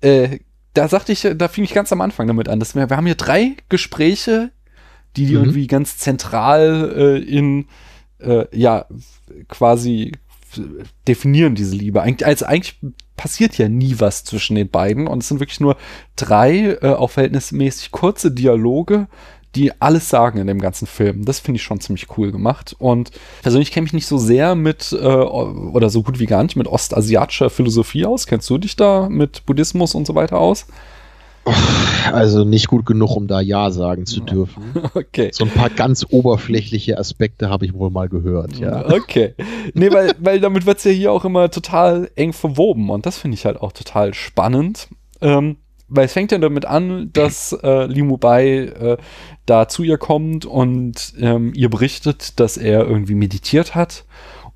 Äh, 0.03 0.41
da 0.75 0.89
sagte 0.89 1.13
ich, 1.13 1.27
da 1.37 1.49
fing 1.49 1.65
ich 1.65 1.75
ganz 1.75 1.93
am 1.93 2.01
Anfang 2.01 2.27
damit 2.27 2.49
an. 2.49 2.61
Dass 2.61 2.75
wir, 2.75 2.89
wir 2.89 2.97
haben 2.97 3.07
hier 3.07 3.15
drei 3.15 3.57
Gespräche, 3.69 4.51
die 5.17 5.27
die 5.27 5.33
Mhm. 5.35 5.39
irgendwie 5.41 5.67
ganz 5.67 5.99
zentral 5.99 6.93
äh, 6.97 7.19
in, 7.19 7.67
äh, 8.19 8.45
ja, 8.57 8.87
quasi 9.49 10.13
definieren 11.07 11.55
diese 11.55 11.77
Liebe. 11.77 12.03
Eig 12.03 12.23
also 12.25 12.47
eigentlich 12.47 12.79
passiert 13.17 13.59
ja 13.59 13.69
nie 13.69 13.97
was 13.99 14.25
zwischen 14.25 14.57
den 14.57 14.71
beiden 14.71 15.07
und 15.07 15.23
es 15.23 15.29
sind 15.29 15.41
wirklich 15.41 15.61
nur 15.61 15.77
drei 16.17 16.79
äh, 16.81 16.89
auch 16.89 17.11
verhältnismäßig 17.11 17.91
kurze 17.91 18.31
Dialoge, 18.31 19.09
die 19.55 19.73
alles 19.81 20.09
sagen 20.09 20.39
in 20.39 20.47
dem 20.47 20.61
ganzen 20.61 20.87
Film. 20.87 21.25
Das 21.25 21.41
finde 21.41 21.57
ich 21.57 21.63
schon 21.63 21.81
ziemlich 21.81 22.07
cool 22.17 22.33
gemacht. 22.33 22.77
Und 22.79 23.11
persönlich 23.43 23.73
kenne 23.73 23.87
ich 23.87 23.93
mich 23.93 24.03
nicht 24.03 24.07
so 24.07 24.19
sehr 24.19 24.55
mit, 24.55 24.93
äh, 24.93 24.97
oder 24.97 25.91
so 25.91 26.03
gut 26.03 26.19
wie 26.19 26.27
gar 26.27 26.43
nicht 26.43 26.57
mit 26.57 26.67
ostasiatischer 26.67 27.51
Philosophie 27.51 28.05
aus. 28.05 28.27
Kennst 28.27 28.49
du 28.51 28.59
dich 28.59 28.77
da 28.77 29.09
mit 29.09 29.47
Buddhismus 29.47 29.95
und 29.95 30.07
so 30.07 30.15
weiter 30.15 30.39
aus? 30.39 30.67
Also 32.13 32.45
nicht 32.45 32.69
gut 32.69 32.85
genug, 32.85 33.17
um 33.17 33.27
da 33.27 33.41
Ja 33.41 33.71
sagen 33.71 34.07
zu 34.07 34.21
dürfen. 34.21 34.63
Okay. 34.95 35.31
So 35.33 35.45
ein 35.45 35.51
paar 35.51 35.71
ganz 35.71 36.05
oberflächliche 36.09 36.99
Aspekte 36.99 37.49
habe 37.49 37.65
ich 37.67 37.75
wohl 37.75 37.91
mal 37.91 38.09
gehört, 38.09 38.59
ja. 38.59 38.89
Okay. 38.93 39.35
Nee, 39.75 39.91
weil, 39.93 40.15
weil 40.19 40.41
damit 40.41 40.67
wird's 40.67 40.85
ja 40.85 40.91
hier 40.91 41.13
auch 41.13 41.25
immer 41.25 41.51
total 41.51 42.11
eng 42.17 42.33
verwoben 42.33 42.91
und 42.91 43.07
das 43.07 43.19
finde 43.19 43.37
ich 43.37 43.45
halt 43.45 43.61
auch 43.61 43.73
total 43.73 44.15
spannend. 44.15 44.89
Ähm, 45.21 45.57
weil 45.89 46.07
es 46.07 46.13
fängt 46.13 46.33
ja 46.33 46.39
damit 46.39 46.65
an, 46.67 47.11
dass 47.13 47.53
äh, 47.63 47.87
Li 47.87 48.03
Mubai 48.03 48.47
äh, 48.67 48.97
da 49.47 49.69
zu 49.69 49.83
ihr 49.83 49.99
kommt 49.99 50.45
und 50.47 51.15
ähm, 51.21 51.53
ihr 51.55 51.71
berichtet, 51.71 52.39
dass 52.41 52.57
er 52.57 52.87
irgendwie 52.87 53.15
meditiert 53.15 53.75
hat 53.75 54.05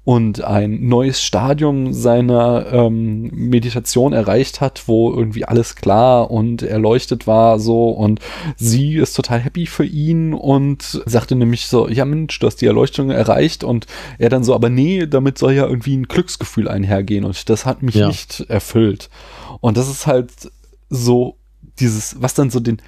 und 0.05 0.43
ein 0.43 0.89
neues 0.89 1.23
Stadium 1.23 1.93
seiner 1.93 2.67
ähm, 2.73 3.31
Meditation 3.33 4.13
erreicht 4.13 4.61
hat, 4.61 4.83
wo 4.89 5.13
irgendwie 5.13 5.45
alles 5.45 5.77
klar 5.77 6.29
und 6.31 6.63
erleuchtet 6.63 7.29
war 7.29 7.61
so 7.61 7.91
und 7.91 8.19
sie 8.57 8.97
ist 8.97 9.15
total 9.15 9.39
happy 9.39 9.65
für 9.67 9.85
ihn 9.85 10.35
und 10.35 11.01
sagte 11.07 11.37
nämlich 11.37 11.67
so, 11.69 11.89
ja 11.89 12.05
Mensch, 12.05 12.37
du 12.41 12.49
hast 12.49 12.57
die 12.57 12.67
Erleuchtung 12.67 13.11
erreicht 13.11 13.63
und 13.63 13.87
er 14.19 14.29
dann 14.29 14.43
so, 14.43 14.57
aber 14.57 14.71
nee, 14.71 15.07
damit 15.07 15.39
soll 15.39 15.53
ja 15.53 15.67
irgendwie 15.69 15.97
ein 15.97 16.09
Glücksgefühl 16.09 16.67
einhergehen 16.67 17.25
und 17.25 17.49
das 17.49 17.65
hat 17.65 17.83
mich 17.85 17.95
Ja. 17.95 18.09
nicht 18.09 18.41
erfüllt. 18.49 19.09
Und 19.61 19.77
das 19.77 19.89
ist 19.89 20.09
halt 20.09 20.33
so 20.93 21.39
dieses, 21.81 22.21
was 22.21 22.35
dann 22.35 22.51
so 22.51 22.61
den, 22.61 22.81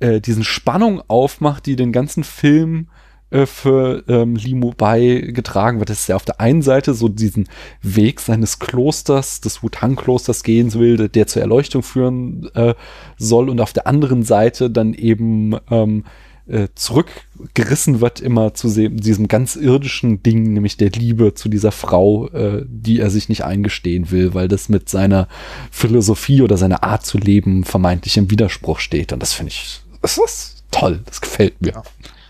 äh, 0.00 0.20
diesen 0.20 0.44
Spannung 0.44 1.02
aufmacht, 1.08 1.66
die 1.66 1.76
den 1.76 1.92
ganzen 1.92 2.22
Film 2.22 2.88
äh, 3.30 3.46
für 3.46 4.04
ähm, 4.06 4.36
Li 4.36 4.54
Mubai 4.54 5.32
getragen 5.32 5.78
wird. 5.78 5.90
Das 5.90 6.00
ist 6.00 6.08
ja 6.08 6.16
auf 6.16 6.24
der 6.24 6.40
einen 6.40 6.62
Seite 6.62 6.94
so 6.94 7.08
diesen 7.08 7.48
Weg 7.82 8.20
seines 8.20 8.58
Klosters, 8.58 9.40
des 9.40 9.62
Wutang-Klosters 9.62 10.42
gehen 10.42 10.72
will, 10.74 11.08
der 11.08 11.26
zur 11.26 11.42
Erleuchtung 11.42 11.82
führen 11.82 12.50
äh, 12.54 12.74
soll 13.16 13.48
und 13.48 13.60
auf 13.60 13.72
der 13.72 13.86
anderen 13.86 14.22
Seite 14.22 14.70
dann 14.70 14.94
eben 14.94 15.56
ähm, 15.70 16.04
äh, 16.48 16.68
zurückgerissen 16.74 18.00
wird 18.00 18.20
immer 18.20 18.54
zu 18.54 18.68
se- 18.68 18.90
diesem 18.90 19.28
ganz 19.28 19.56
irdischen 19.56 20.22
Ding, 20.22 20.52
nämlich 20.54 20.76
der 20.76 20.90
Liebe 20.90 21.34
zu 21.34 21.48
dieser 21.48 21.72
Frau, 21.72 22.28
äh, 22.28 22.64
die 22.66 23.00
er 23.00 23.10
sich 23.10 23.28
nicht 23.28 23.44
eingestehen 23.44 24.10
will, 24.10 24.34
weil 24.34 24.48
das 24.48 24.68
mit 24.68 24.88
seiner 24.88 25.28
Philosophie 25.70 26.42
oder 26.42 26.56
seiner 26.56 26.82
Art 26.82 27.04
zu 27.04 27.18
leben 27.18 27.64
vermeintlich 27.64 28.16
im 28.16 28.30
Widerspruch 28.30 28.78
steht. 28.80 29.12
Und 29.12 29.20
das 29.22 29.32
finde 29.32 29.50
ich, 29.52 29.80
das 30.02 30.18
ist 30.18 30.64
toll, 30.70 31.00
das 31.06 31.20
gefällt 31.20 31.60
mir. 31.60 31.82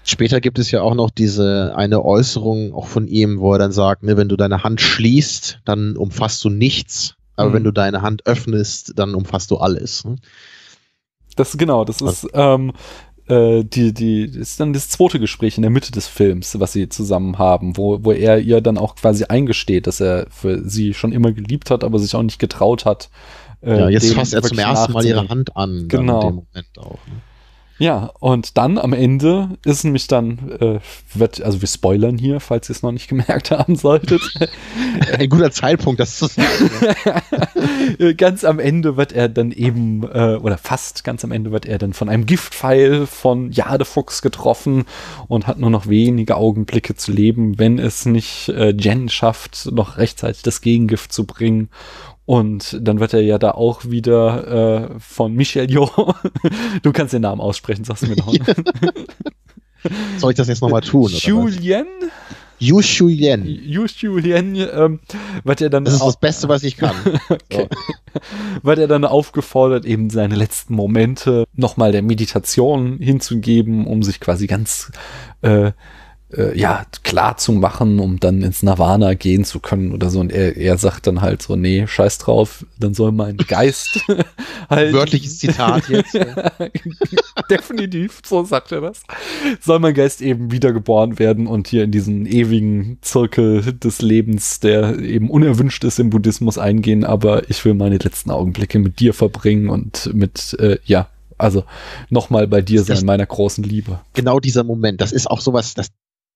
Später 0.04 0.40
gibt 0.40 0.58
es 0.58 0.70
ja 0.70 0.80
auch 0.80 0.94
noch 0.94 1.10
diese 1.10 1.74
eine 1.76 2.02
Äußerung 2.04 2.72
auch 2.72 2.86
von 2.86 3.08
ihm, 3.08 3.40
wo 3.40 3.52
er 3.52 3.58
dann 3.58 3.72
sagt, 3.72 4.02
ne, 4.02 4.16
wenn 4.16 4.28
du 4.28 4.36
deine 4.36 4.62
Hand 4.64 4.80
schließt, 4.80 5.60
dann 5.64 5.96
umfasst 5.96 6.42
du 6.44 6.50
nichts. 6.50 7.14
Aber 7.36 7.50
Mhm. 7.50 7.54
wenn 7.54 7.64
du 7.64 7.72
deine 7.72 8.02
Hand 8.02 8.26
öffnest, 8.26 8.94
dann 8.96 9.14
umfasst 9.14 9.50
du 9.50 9.58
alles. 9.58 10.04
Ne? 10.04 10.16
Das 11.36 11.56
genau, 11.56 11.84
das 11.84 12.00
ist 12.00 12.26
ähm, 12.32 12.72
äh, 13.28 13.64
die 13.64 13.92
die 13.92 14.26
das 14.26 14.36
ist 14.50 14.60
dann 14.60 14.72
das 14.72 14.88
zweite 14.88 15.20
Gespräch 15.20 15.56
in 15.56 15.62
der 15.62 15.70
Mitte 15.70 15.92
des 15.92 16.06
Films, 16.08 16.58
was 16.60 16.72
sie 16.72 16.88
zusammen 16.88 17.38
haben, 17.38 17.76
wo 17.76 18.04
wo 18.04 18.12
er 18.12 18.40
ihr 18.40 18.60
dann 18.60 18.78
auch 18.78 18.94
quasi 18.96 19.24
eingesteht, 19.24 19.86
dass 19.86 20.00
er 20.00 20.26
für 20.30 20.68
sie 20.68 20.94
schon 20.94 21.12
immer 21.12 21.32
geliebt 21.32 21.70
hat, 21.70 21.84
aber 21.84 21.98
sich 21.98 22.14
auch 22.14 22.22
nicht 22.22 22.38
getraut 22.38 22.84
hat. 22.84 23.10
äh, 23.62 23.78
Ja, 23.78 23.88
jetzt 23.88 24.12
fasst 24.14 24.34
er 24.34 24.42
zum 24.42 24.58
ersten 24.58 24.92
Mal 24.92 25.04
ihre. 25.04 25.28
Hand 25.28 25.56
an. 25.56 25.86
Genau. 25.88 26.20
In 26.20 26.26
dem 26.28 26.34
Moment 26.36 26.78
auch. 26.78 27.06
Ne? 27.06 27.22
Ja, 27.78 28.10
und 28.18 28.58
dann 28.58 28.76
am 28.76 28.92
Ende 28.92 29.50
ist 29.64 29.84
nämlich 29.84 30.08
dann, 30.08 30.50
äh, 30.60 30.80
wird, 31.14 31.40
also 31.42 31.60
wir 31.60 31.68
spoilern 31.68 32.18
hier, 32.18 32.40
falls 32.40 32.68
ihr 32.68 32.74
es 32.74 32.82
noch 32.82 32.90
nicht 32.90 33.08
gemerkt 33.08 33.50
haben 33.52 33.76
solltet. 33.76 34.20
Ein 35.16 35.28
guter 35.28 35.52
Zeitpunkt, 35.52 36.00
das 36.00 36.16
zu 36.16 36.26
sagen. 36.26 36.48
Äh, 37.98 38.14
ganz 38.14 38.44
am 38.44 38.58
Ende 38.58 38.96
wird 38.96 39.12
er 39.12 39.28
dann 39.28 39.50
eben, 39.50 40.02
äh, 40.02 40.38
oder 40.40 40.58
fast 40.58 41.04
ganz 41.04 41.24
am 41.24 41.32
Ende 41.32 41.52
wird 41.52 41.66
er 41.66 41.78
dann 41.78 41.92
von 41.92 42.08
einem 42.08 42.26
Giftpfeil 42.26 43.06
von 43.06 43.50
Jadefuchs 43.50 44.22
getroffen 44.22 44.84
und 45.26 45.46
hat 45.46 45.58
nur 45.58 45.70
noch 45.70 45.88
wenige 45.88 46.36
Augenblicke 46.36 46.94
zu 46.94 47.12
leben, 47.12 47.58
wenn 47.58 47.78
es 47.78 48.06
nicht 48.06 48.50
äh, 48.50 48.70
Jen 48.70 49.08
schafft, 49.08 49.68
noch 49.72 49.96
rechtzeitig 49.96 50.42
das 50.42 50.60
Gegengift 50.60 51.12
zu 51.12 51.24
bringen. 51.24 51.70
Und 52.28 52.76
dann 52.82 53.00
wird 53.00 53.14
er 53.14 53.22
ja 53.22 53.38
da 53.38 53.52
auch 53.52 53.86
wieder 53.86 54.90
äh, 54.90 55.00
von 55.00 55.32
Michel 55.32 55.70
Jo. 55.70 55.88
du 56.82 56.92
kannst 56.92 57.14
den 57.14 57.22
Namen 57.22 57.40
aussprechen, 57.40 57.84
sagst 57.84 58.02
du 58.02 58.08
mir 58.08 58.16
noch. 58.16 58.34
Soll 60.18 60.32
ich 60.32 60.36
das 60.36 60.46
jetzt 60.48 60.60
nochmal 60.60 60.82
tun? 60.82 61.10
Julien? 61.10 61.86
Yu 62.58 62.80
Julien. 62.80 63.46
Yu 63.46 63.86
Julien, 63.86 64.56
ähm, 64.56 65.00
wird 65.42 65.62
er 65.62 65.70
dann 65.70 65.86
Das 65.86 65.94
ist 65.94 66.02
das 66.04 66.20
Beste, 66.20 66.50
was 66.50 66.64
ich 66.64 66.76
kann. 66.76 66.94
okay. 67.30 67.66
Wird 68.62 68.78
er 68.78 68.88
dann 68.88 69.06
aufgefordert, 69.06 69.86
eben 69.86 70.10
seine 70.10 70.34
letzten 70.34 70.74
Momente 70.74 71.46
nochmal 71.54 71.92
der 71.92 72.02
Meditation 72.02 72.98
hinzugeben, 72.98 73.86
um 73.86 74.02
sich 74.02 74.20
quasi 74.20 74.46
ganz 74.46 74.92
äh, 75.40 75.72
äh, 76.36 76.58
ja, 76.58 76.84
klar 77.04 77.36
zu 77.38 77.52
machen, 77.52 78.00
um 78.00 78.20
dann 78.20 78.42
ins 78.42 78.62
Nirvana 78.62 79.14
gehen 79.14 79.44
zu 79.44 79.60
können 79.60 79.92
oder 79.92 80.10
so. 80.10 80.20
Und 80.20 80.32
er, 80.32 80.56
er 80.56 80.76
sagt 80.76 81.06
dann 81.06 81.22
halt 81.22 81.40
so, 81.42 81.56
nee, 81.56 81.86
scheiß 81.86 82.18
drauf, 82.18 82.66
dann 82.78 82.94
soll 82.94 83.12
mein 83.12 83.36
Geist 83.48 84.00
halt. 84.70 84.92
Wörtliches 84.92 85.38
Zitat 85.38 85.88
jetzt. 85.88 86.14
Definitiv, 87.50 88.20
so 88.26 88.44
sagt 88.44 88.72
er 88.72 88.82
das. 88.82 89.02
Soll 89.60 89.78
mein 89.78 89.94
Geist 89.94 90.20
eben 90.20 90.50
wiedergeboren 90.50 91.18
werden 91.18 91.46
und 91.46 91.68
hier 91.68 91.84
in 91.84 91.90
diesen 91.90 92.26
ewigen 92.26 92.98
Zirkel 93.00 93.62
des 93.72 94.02
Lebens, 94.02 94.60
der 94.60 94.98
eben 94.98 95.30
unerwünscht 95.30 95.84
ist 95.84 95.98
im 95.98 96.10
Buddhismus 96.10 96.58
eingehen, 96.58 97.04
aber 97.04 97.48
ich 97.48 97.64
will 97.64 97.74
meine 97.74 97.96
letzten 97.96 98.30
Augenblicke 98.30 98.78
mit 98.78 99.00
dir 99.00 99.14
verbringen 99.14 99.70
und 99.70 100.12
mit, 100.14 100.54
äh, 100.60 100.78
ja, 100.84 101.08
also 101.38 101.64
nochmal 102.10 102.48
bei 102.48 102.60
dir 102.60 102.82
sein, 102.82 103.04
meiner 103.06 103.24
großen 103.24 103.64
Liebe. 103.64 104.00
Genau 104.12 104.40
dieser 104.40 104.64
Moment, 104.64 105.00
das 105.00 105.12
ist 105.12 105.30
auch 105.30 105.40
sowas, 105.40 105.74
das, 105.74 105.88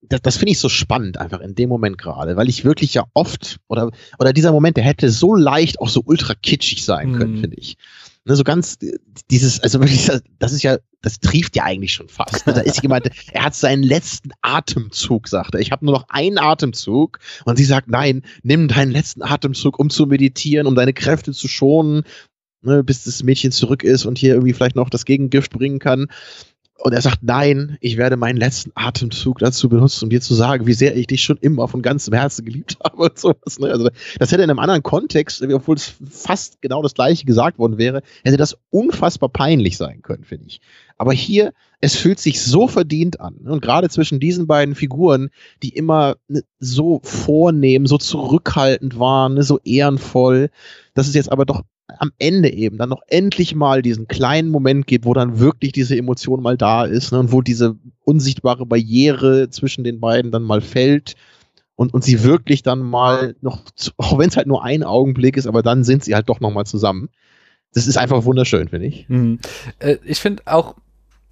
das, 0.02 0.20
das 0.22 0.36
finde 0.36 0.52
ich 0.52 0.58
so 0.58 0.68
spannend 0.68 1.18
einfach 1.18 1.40
in 1.40 1.54
dem 1.54 1.68
Moment 1.68 1.96
gerade, 1.98 2.36
weil 2.36 2.48
ich 2.48 2.64
wirklich 2.64 2.94
ja 2.94 3.04
oft 3.14 3.58
oder 3.68 3.90
oder 4.18 4.32
dieser 4.32 4.52
Moment, 4.52 4.76
der 4.76 4.84
hätte 4.84 5.10
so 5.10 5.34
leicht 5.34 5.80
auch 5.80 5.88
so 5.88 6.02
ultra 6.04 6.34
kitschig 6.34 6.84
sein 6.84 7.12
können, 7.12 7.36
Mhm. 7.36 7.40
finde 7.40 7.56
ich. 7.58 7.76
Ne, 8.24 8.36
so 8.36 8.44
ganz 8.44 8.78
dieses, 9.30 9.58
also 9.60 9.80
wirklich, 9.80 10.06
das- 10.06 10.22
das 10.38 10.52
ist 10.52 10.62
ja, 10.62 10.78
das 11.02 11.18
trieft 11.18 11.56
ja 11.56 11.64
eigentlich 11.64 11.92
schon 11.92 12.08
fast. 12.08 12.46
Ne? 12.46 12.52
Da 12.52 12.60
ist 12.60 12.80
jemand, 12.82 13.06
er 13.32 13.44
hat 13.44 13.54
seinen 13.54 13.82
letzten 13.82 14.30
Atemzug, 14.42 15.26
sagt 15.28 15.54
er. 15.54 15.60
Ich 15.60 15.72
habe 15.72 15.84
nur 15.84 15.94
noch 15.94 16.08
einen 16.08 16.38
Atemzug 16.38 17.18
und 17.46 17.56
sie 17.56 17.64
sagt, 17.64 17.88
nein, 17.88 18.22
nimm 18.44 18.68
deinen 18.68 18.92
letzten 18.92 19.22
Atemzug, 19.22 19.78
um 19.80 19.90
zu 19.90 20.06
meditieren, 20.06 20.66
um 20.68 20.74
deine 20.76 20.92
Kräfte 20.92 21.32
zu 21.32 21.48
schonen, 21.48 22.02
ne, 22.62 22.84
bis 22.84 23.02
das 23.04 23.24
Mädchen 23.24 23.50
zurück 23.50 23.82
ist 23.82 24.04
und 24.04 24.18
hier 24.18 24.34
irgendwie 24.34 24.52
vielleicht 24.52 24.76
noch 24.76 24.88
das 24.90 25.04
Gegengift 25.04 25.50
bringen 25.50 25.80
kann. 25.80 26.06
Und 26.84 26.92
er 26.94 27.00
sagt, 27.00 27.18
nein, 27.22 27.76
ich 27.80 27.96
werde 27.96 28.16
meinen 28.16 28.36
letzten 28.36 28.72
Atemzug 28.74 29.38
dazu 29.38 29.68
benutzen, 29.68 30.06
um 30.06 30.10
dir 30.10 30.20
zu 30.20 30.34
sagen, 30.34 30.66
wie 30.66 30.72
sehr 30.72 30.96
ich 30.96 31.06
dich 31.06 31.22
schon 31.22 31.36
immer 31.36 31.68
von 31.68 31.80
ganzem 31.80 32.12
Herzen 32.12 32.44
geliebt 32.44 32.76
habe 32.84 33.04
und 33.04 33.16
sowas. 33.16 33.60
Ne? 33.60 33.68
Also 33.68 33.88
das 34.18 34.32
hätte 34.32 34.42
in 34.42 34.50
einem 34.50 34.58
anderen 34.58 34.82
Kontext, 34.82 35.40
obwohl 35.42 35.76
es 35.76 35.94
fast 36.10 36.60
genau 36.60 36.82
das 36.82 36.94
gleiche 36.94 37.24
gesagt 37.24 37.60
worden 37.60 37.78
wäre, 37.78 38.02
hätte 38.24 38.36
das 38.36 38.58
unfassbar 38.70 39.28
peinlich 39.28 39.76
sein 39.76 40.02
können, 40.02 40.24
finde 40.24 40.46
ich. 40.48 40.60
Aber 40.98 41.12
hier, 41.12 41.52
es 41.80 41.94
fühlt 41.94 42.18
sich 42.18 42.42
so 42.42 42.66
verdient 42.66 43.20
an. 43.20 43.36
Und 43.44 43.62
gerade 43.62 43.88
zwischen 43.88 44.18
diesen 44.18 44.48
beiden 44.48 44.74
Figuren, 44.74 45.30
die 45.62 45.68
immer 45.68 46.16
ne, 46.26 46.42
so 46.58 47.00
vornehm, 47.04 47.86
so 47.86 47.96
zurückhaltend 47.96 48.98
waren, 48.98 49.34
ne, 49.34 49.44
so 49.44 49.60
ehrenvoll, 49.62 50.50
dass 50.94 51.06
es 51.06 51.14
jetzt 51.14 51.30
aber 51.30 51.44
doch 51.44 51.62
am 51.98 52.12
Ende 52.18 52.52
eben 52.52 52.78
dann 52.78 52.88
noch 52.88 53.02
endlich 53.08 53.54
mal 53.54 53.82
diesen 53.82 54.08
kleinen 54.08 54.50
Moment 54.50 54.86
gibt, 54.86 55.04
wo 55.04 55.14
dann 55.14 55.38
wirklich 55.38 55.72
diese 55.72 55.96
Emotion 55.96 56.42
mal 56.42 56.56
da 56.56 56.84
ist 56.84 57.12
ne, 57.12 57.20
und 57.20 57.32
wo 57.32 57.40
diese 57.40 57.76
unsichtbare 58.04 58.66
Barriere 58.66 59.50
zwischen 59.50 59.84
den 59.84 60.00
beiden 60.00 60.30
dann 60.30 60.42
mal 60.42 60.60
fällt 60.60 61.14
und, 61.76 61.94
und 61.94 62.04
sie 62.04 62.22
wirklich 62.22 62.62
dann 62.62 62.80
mal 62.80 63.34
noch, 63.40 63.62
auch 63.96 64.18
wenn 64.18 64.28
es 64.28 64.36
halt 64.36 64.46
nur 64.46 64.64
ein 64.64 64.82
Augenblick 64.82 65.36
ist, 65.36 65.46
aber 65.46 65.62
dann 65.62 65.84
sind 65.84 66.04
sie 66.04 66.14
halt 66.14 66.28
doch 66.28 66.40
noch 66.40 66.52
mal 66.52 66.64
zusammen. 66.64 67.08
Das 67.74 67.86
ist 67.86 67.96
einfach 67.96 68.24
wunderschön, 68.24 68.68
finde 68.68 68.86
ich. 68.86 69.08
Mhm. 69.08 69.38
Äh, 69.78 69.96
ich 70.04 70.20
finde 70.20 70.42
auch, 70.46 70.74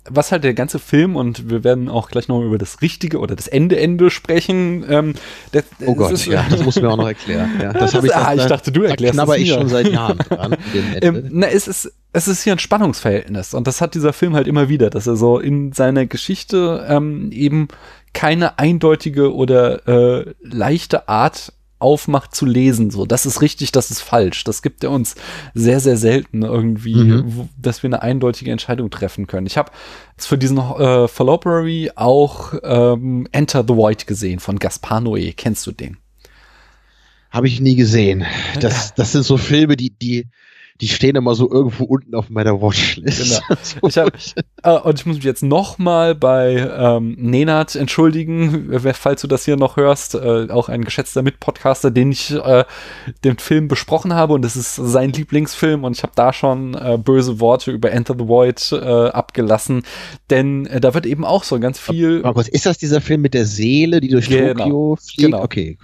was 0.08 0.32
halt 0.32 0.44
der 0.44 0.54
ganze 0.54 0.78
Film 0.78 1.14
und 1.16 1.50
wir 1.50 1.62
werden 1.62 1.88
auch 1.88 2.08
gleich 2.08 2.28
noch 2.28 2.42
über 2.42 2.58
das 2.58 2.80
Richtige 2.80 3.18
oder 3.18 3.36
das 3.36 3.48
Ende-Ende 3.48 4.10
sprechen. 4.10 4.84
Ähm, 4.88 5.14
das, 5.52 5.64
Oh 5.84 5.94
Gott, 5.94 6.12
das 6.12 6.20
ist- 6.22 6.26
ja, 6.26 6.46
das 6.48 6.64
musst 6.64 6.78
du 6.78 6.82
mir 6.82 6.90
auch 6.90 6.96
noch 6.96 7.06
erklären. 7.08 7.50
Ja, 7.60 7.72
Das- 7.72 7.94
hab 7.94 8.04
ah, 8.14 8.34
ich 8.34 8.46
dachte, 8.46 8.72
du 8.72 8.82
da 8.82 8.88
erklärst 8.90 9.14
knabber 9.14 9.36
es 9.36 9.42
ich 9.42 9.50
schon 9.50 9.68
seit 9.68 9.88
Jahren 9.88 10.18
dran. 10.18 10.56
Ende. 10.74 11.06
Ähm, 11.06 11.28
na, 11.30 11.48
es 11.48 11.68
ist, 11.68 11.92
es 12.12 12.28
ist 12.28 12.42
hier 12.42 12.54
ein 12.54 12.58
Spannungsverhältnis 12.58 13.54
und 13.54 13.66
das 13.66 13.80
hat 13.80 13.94
dieser 13.94 14.12
Film 14.12 14.34
halt 14.34 14.46
immer 14.48 14.68
wieder, 14.68 14.90
dass 14.90 15.06
er 15.06 15.16
so 15.16 15.38
in 15.38 15.72
seiner 15.72 16.06
Geschichte 16.06 16.86
ähm, 16.88 17.30
eben 17.32 17.68
keine 18.12 18.58
eindeutige 18.58 19.34
oder 19.34 19.86
äh, 19.86 20.34
leichte 20.42 21.08
Art 21.08 21.52
aufmacht 21.80 22.34
zu 22.34 22.46
lesen. 22.46 22.90
So, 22.90 23.06
das 23.06 23.26
ist 23.26 23.40
richtig, 23.42 23.72
das 23.72 23.90
ist 23.90 24.00
falsch. 24.00 24.44
Das 24.44 24.62
gibt 24.62 24.84
er 24.84 24.90
uns 24.90 25.16
sehr, 25.54 25.80
sehr 25.80 25.96
selten 25.96 26.42
irgendwie, 26.42 26.94
Mhm. 26.94 27.22
wo, 27.26 27.48
dass 27.56 27.82
wir 27.82 27.88
eine 27.88 28.02
eindeutige 28.02 28.52
Entscheidung 28.52 28.90
treffen 28.90 29.26
können. 29.26 29.46
Ich 29.46 29.56
habe 29.56 29.72
für 30.18 30.38
diesen 30.38 30.58
äh, 30.58 31.08
Fallopery 31.08 31.90
auch 31.96 32.54
ähm, 32.62 33.26
Enter 33.32 33.64
the 33.66 33.74
Void 33.74 34.06
gesehen 34.06 34.38
von 34.40 34.58
Gaspar 34.58 35.00
Noé. 35.00 35.34
Kennst 35.36 35.66
du 35.66 35.72
den? 35.72 35.96
Habe 37.30 37.48
ich 37.48 37.60
nie 37.60 37.76
gesehen. 37.76 38.24
Das, 38.60 38.94
das 38.94 39.12
sind 39.12 39.24
so 39.24 39.36
Filme, 39.36 39.76
die, 39.76 39.90
die, 39.90 40.26
die 40.80 40.88
stehen 40.88 41.16
immer 41.16 41.34
so 41.34 41.50
irgendwo 41.50 41.84
unten 41.84 42.14
auf 42.14 42.30
meiner 42.30 42.60
Watchlist. 42.60 43.42
So. 43.62 43.78
Ich 43.88 43.98
hab, 43.98 44.12
äh, 44.62 44.78
und 44.86 44.98
ich 44.98 45.06
muss 45.06 45.16
mich 45.16 45.24
jetzt 45.24 45.42
noch 45.42 45.78
mal 45.78 46.14
bei 46.14 46.56
ähm, 46.56 47.16
Nenad 47.18 47.74
entschuldigen, 47.76 48.66
wer- 48.68 48.94
falls 48.94 49.20
du 49.20 49.26
das 49.26 49.44
hier 49.44 49.56
noch 49.56 49.76
hörst, 49.76 50.14
äh, 50.14 50.48
auch 50.50 50.68
ein 50.68 50.84
geschätzter 50.84 51.22
Mitpodcaster, 51.22 51.90
den 51.90 52.12
ich 52.12 52.30
äh, 52.32 52.64
den 53.24 53.38
Film 53.38 53.68
besprochen 53.68 54.14
habe 54.14 54.34
und 54.34 54.42
das 54.42 54.56
ist 54.56 54.76
sein 54.76 55.12
Lieblingsfilm 55.12 55.84
und 55.84 55.96
ich 55.96 56.02
habe 56.02 56.12
da 56.16 56.32
schon 56.32 56.74
äh, 56.74 56.98
böse 56.98 57.40
Worte 57.40 57.70
über 57.70 57.90
Enter 57.92 58.14
the 58.18 58.26
Void 58.28 58.72
äh, 58.72 58.76
abgelassen, 59.10 59.82
denn 60.30 60.66
äh, 60.66 60.80
da 60.80 60.94
wird 60.94 61.06
eben 61.06 61.24
auch 61.24 61.44
so 61.44 61.58
ganz 61.60 61.78
viel 61.78 62.20
Markus, 62.20 62.48
ist 62.48 62.66
das 62.66 62.78
dieser 62.78 63.00
Film 63.00 63.20
mit 63.22 63.34
der 63.34 63.46
Seele, 63.46 64.00
die 64.00 64.08
durch 64.08 64.28
Genau. 64.28 64.54
Tokio 64.54 64.96
fliegt? 64.96 65.20
Genau. 65.32 65.42
Okay. 65.42 65.78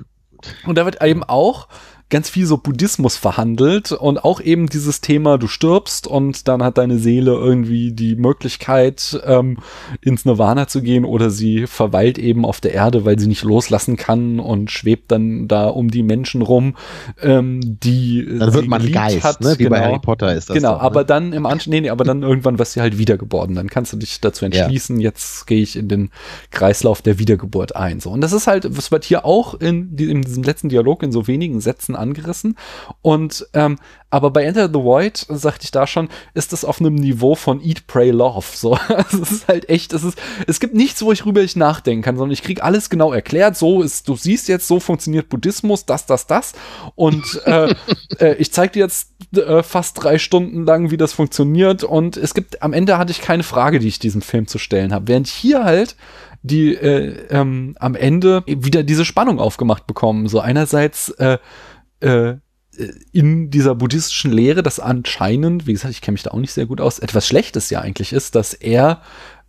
Und 0.67 0.79
da 0.79 0.85
wird 0.85 1.03
eben 1.03 1.25
auch 1.25 1.69
ganz 2.09 2.31
viel 2.31 2.47
so 2.47 2.57
Buddhismus 2.57 3.17
verhandelt 3.17 3.91
und 3.91 4.25
auch 4.25 4.41
eben 4.41 4.69
dieses 4.69 5.01
Thema, 5.01 5.39
du 5.39 5.49
stirbst 5.49 6.07
und 6.07 6.47
dann 6.47 6.63
hat 6.63 6.79
deine 6.79 6.99
Seele 6.99 7.33
irgendwie 7.33 7.93
die 7.93 8.15
Möglichkeit, 8.15 9.21
ähm, 9.25 9.59
ins 10.03 10.25
Nirvana 10.25 10.69
zu 10.69 10.83
gehen 10.83 11.05
oder 11.05 11.31
sie 11.31 11.67
verweilt 11.67 12.19
eben 12.19 12.45
auf 12.45 12.61
der 12.61 12.75
Erde, 12.75 13.05
weil 13.05 13.19
sie 13.19 13.27
nicht 13.27 13.43
loslassen 13.43 13.97
kann 13.97 14.39
und 14.39 14.71
schwebt 14.71 15.11
dann 15.11 15.49
da 15.49 15.67
um 15.67 15.91
die 15.91 16.05
Menschen 16.05 16.43
rum, 16.43 16.77
ähm, 17.23 17.61
die 17.65 18.25
Dann 18.39 18.55
wird 18.55 18.65
sie 18.65 18.69
man 18.69 18.93
Geist, 18.93 19.25
hat. 19.25 19.41
ne? 19.41 19.55
wie 19.59 19.69
bei 19.69 19.77
Genau. 19.79 19.89
Harry 19.89 19.99
Potter 19.99 20.33
ist 20.33 20.49
das. 20.49 20.55
Genau, 20.55 20.75
doch, 20.75 20.83
aber 20.83 21.01
ne? 21.01 21.07
dann 21.07 21.33
im 21.33 21.45
Anschluss, 21.45 21.73
nee, 21.73 21.81
nee, 21.81 21.91
aber 21.91 22.05
dann 22.05 22.23
irgendwann 22.23 22.59
wirst 22.61 22.77
du 22.77 22.81
halt 22.81 22.99
wiedergeboren. 22.99 23.57
Dann 23.57 23.69
kannst 23.69 23.93
du 23.93 23.97
dich 23.97 24.21
dazu 24.21 24.45
entschließen, 24.45 25.01
jetzt 25.01 25.47
gehe 25.49 25.61
ich 25.61 25.75
in 25.75 25.89
den 25.89 26.11
Kreislauf 26.53 27.03
der 27.03 27.19
Wiedergeburt 27.19 27.75
ein. 27.75 27.99
So. 27.99 28.11
Und 28.11 28.21
das 28.21 28.33
ist 28.33 28.47
halt, 28.47 28.77
was 28.77 28.93
wird 28.93 29.05
hier 29.05 29.25
auch 29.25 29.55
in, 29.55 29.97
in 29.99 30.23
diesem 30.23 30.45
letzten 30.45 30.69
Dialog 30.69 31.03
in 31.03 31.11
so 31.11 31.27
wenigen 31.27 31.61
Sätzen 31.61 31.96
angerissen. 31.97 32.57
Und 33.03 33.47
ähm, 33.55 33.79
aber 34.09 34.31
bei 34.31 34.45
Enter 34.45 34.69
the 34.69 34.75
Void, 34.75 35.27
sagte 35.29 35.65
ich 35.65 35.73
da 35.73 35.87
schon, 35.87 36.09
ist 36.33 36.53
das 36.53 36.65
auf 36.65 36.81
einem 36.81 36.95
Niveau 36.95 37.35
von 37.35 37.61
Eat, 37.61 37.87
Pray, 37.89 38.13
Love. 38.13 38.47
So, 38.55 38.75
also 38.89 39.21
es 39.21 39.31
ist 39.31 39.49
halt 39.49 39.69
echt, 39.69 39.93
es 39.93 40.05
ist, 40.05 40.19
es 40.47 40.61
gibt 40.61 40.75
nichts, 40.75 41.03
wo 41.03 41.11
ich 41.11 41.27
rüber 41.27 41.43
ich 41.43 41.57
nachdenken 41.57 42.03
kann, 42.03 42.17
sondern 42.17 42.33
ich 42.33 42.43
krieg 42.43 42.63
alles 42.63 42.89
genau 42.89 43.13
erklärt. 43.13 43.57
So 43.57 43.83
ist, 43.83 44.09
du 44.09 44.17
siehst 44.17 44.49
jetzt, 44.49 44.69
so 44.69 44.79
funktioniert 44.79 45.29
Buddhismus, 45.29 45.87
das, 45.87 46.07
das, 46.07 46.27
das. 46.27 46.55
Und 46.95 47.43
äh, 47.47 47.75
äh, 48.19 48.35
ich 48.37 48.53
zeig 48.53 48.73
dir 48.73 48.85
jetzt 48.85 49.11
äh, 49.37 49.63
fast 49.65 50.03
drei 50.03 50.19
Stunden 50.19 50.65
lang, 50.65 50.91
wie 50.91 50.97
das 50.97 51.13
funktioniert. 51.13 51.83
Und 51.83 52.17
es 52.17 52.33
gibt, 52.33 52.63
am 52.63 52.73
Ende 52.73 52.99
hatte 52.99 53.11
ich 53.11 53.21
keine 53.21 53.43
Frage, 53.43 53.81
die 53.81 53.89
ich 53.89 53.99
diesem 53.99 54.23
Film 54.23 54.47
zu 54.47 54.59
stellen 54.59 54.95
habe. 54.95 55.09
Während 55.09 55.27
hier 55.27 55.65
halt 55.65 55.97
die 56.43 56.75
äh, 56.75 57.27
ähm, 57.29 57.75
am 57.81 57.97
Ende 57.97 58.45
wieder 58.47 58.85
diese 58.85 59.05
Spannung 59.05 59.41
aufgemacht 59.41 59.87
bekommen. 59.89 60.29
So 60.29 60.39
einerseits 60.39 61.11
äh, 62.01 62.29
äh, 62.29 62.37
in 63.13 63.51
dieser 63.51 63.75
buddhistischen 63.75 64.33
Lehre, 64.33 64.63
dass 64.63 64.81
anscheinend, 64.81 65.67
wie 65.67 65.73
gesagt, 65.73 65.93
ich 65.93 66.01
kenne 66.01 66.15
mich 66.15 66.23
da 66.23 66.31
auch 66.31 66.39
nicht 66.39 66.53
sehr 66.53 66.67
gut 66.67 66.81
aus, 66.81 66.99
etwas 66.99 67.27
Schlechtes 67.27 67.71
ja 67.71 67.81
eigentlich 67.81 68.13
ist, 68.13 68.35
dass 68.35 68.55
er 68.55 69.03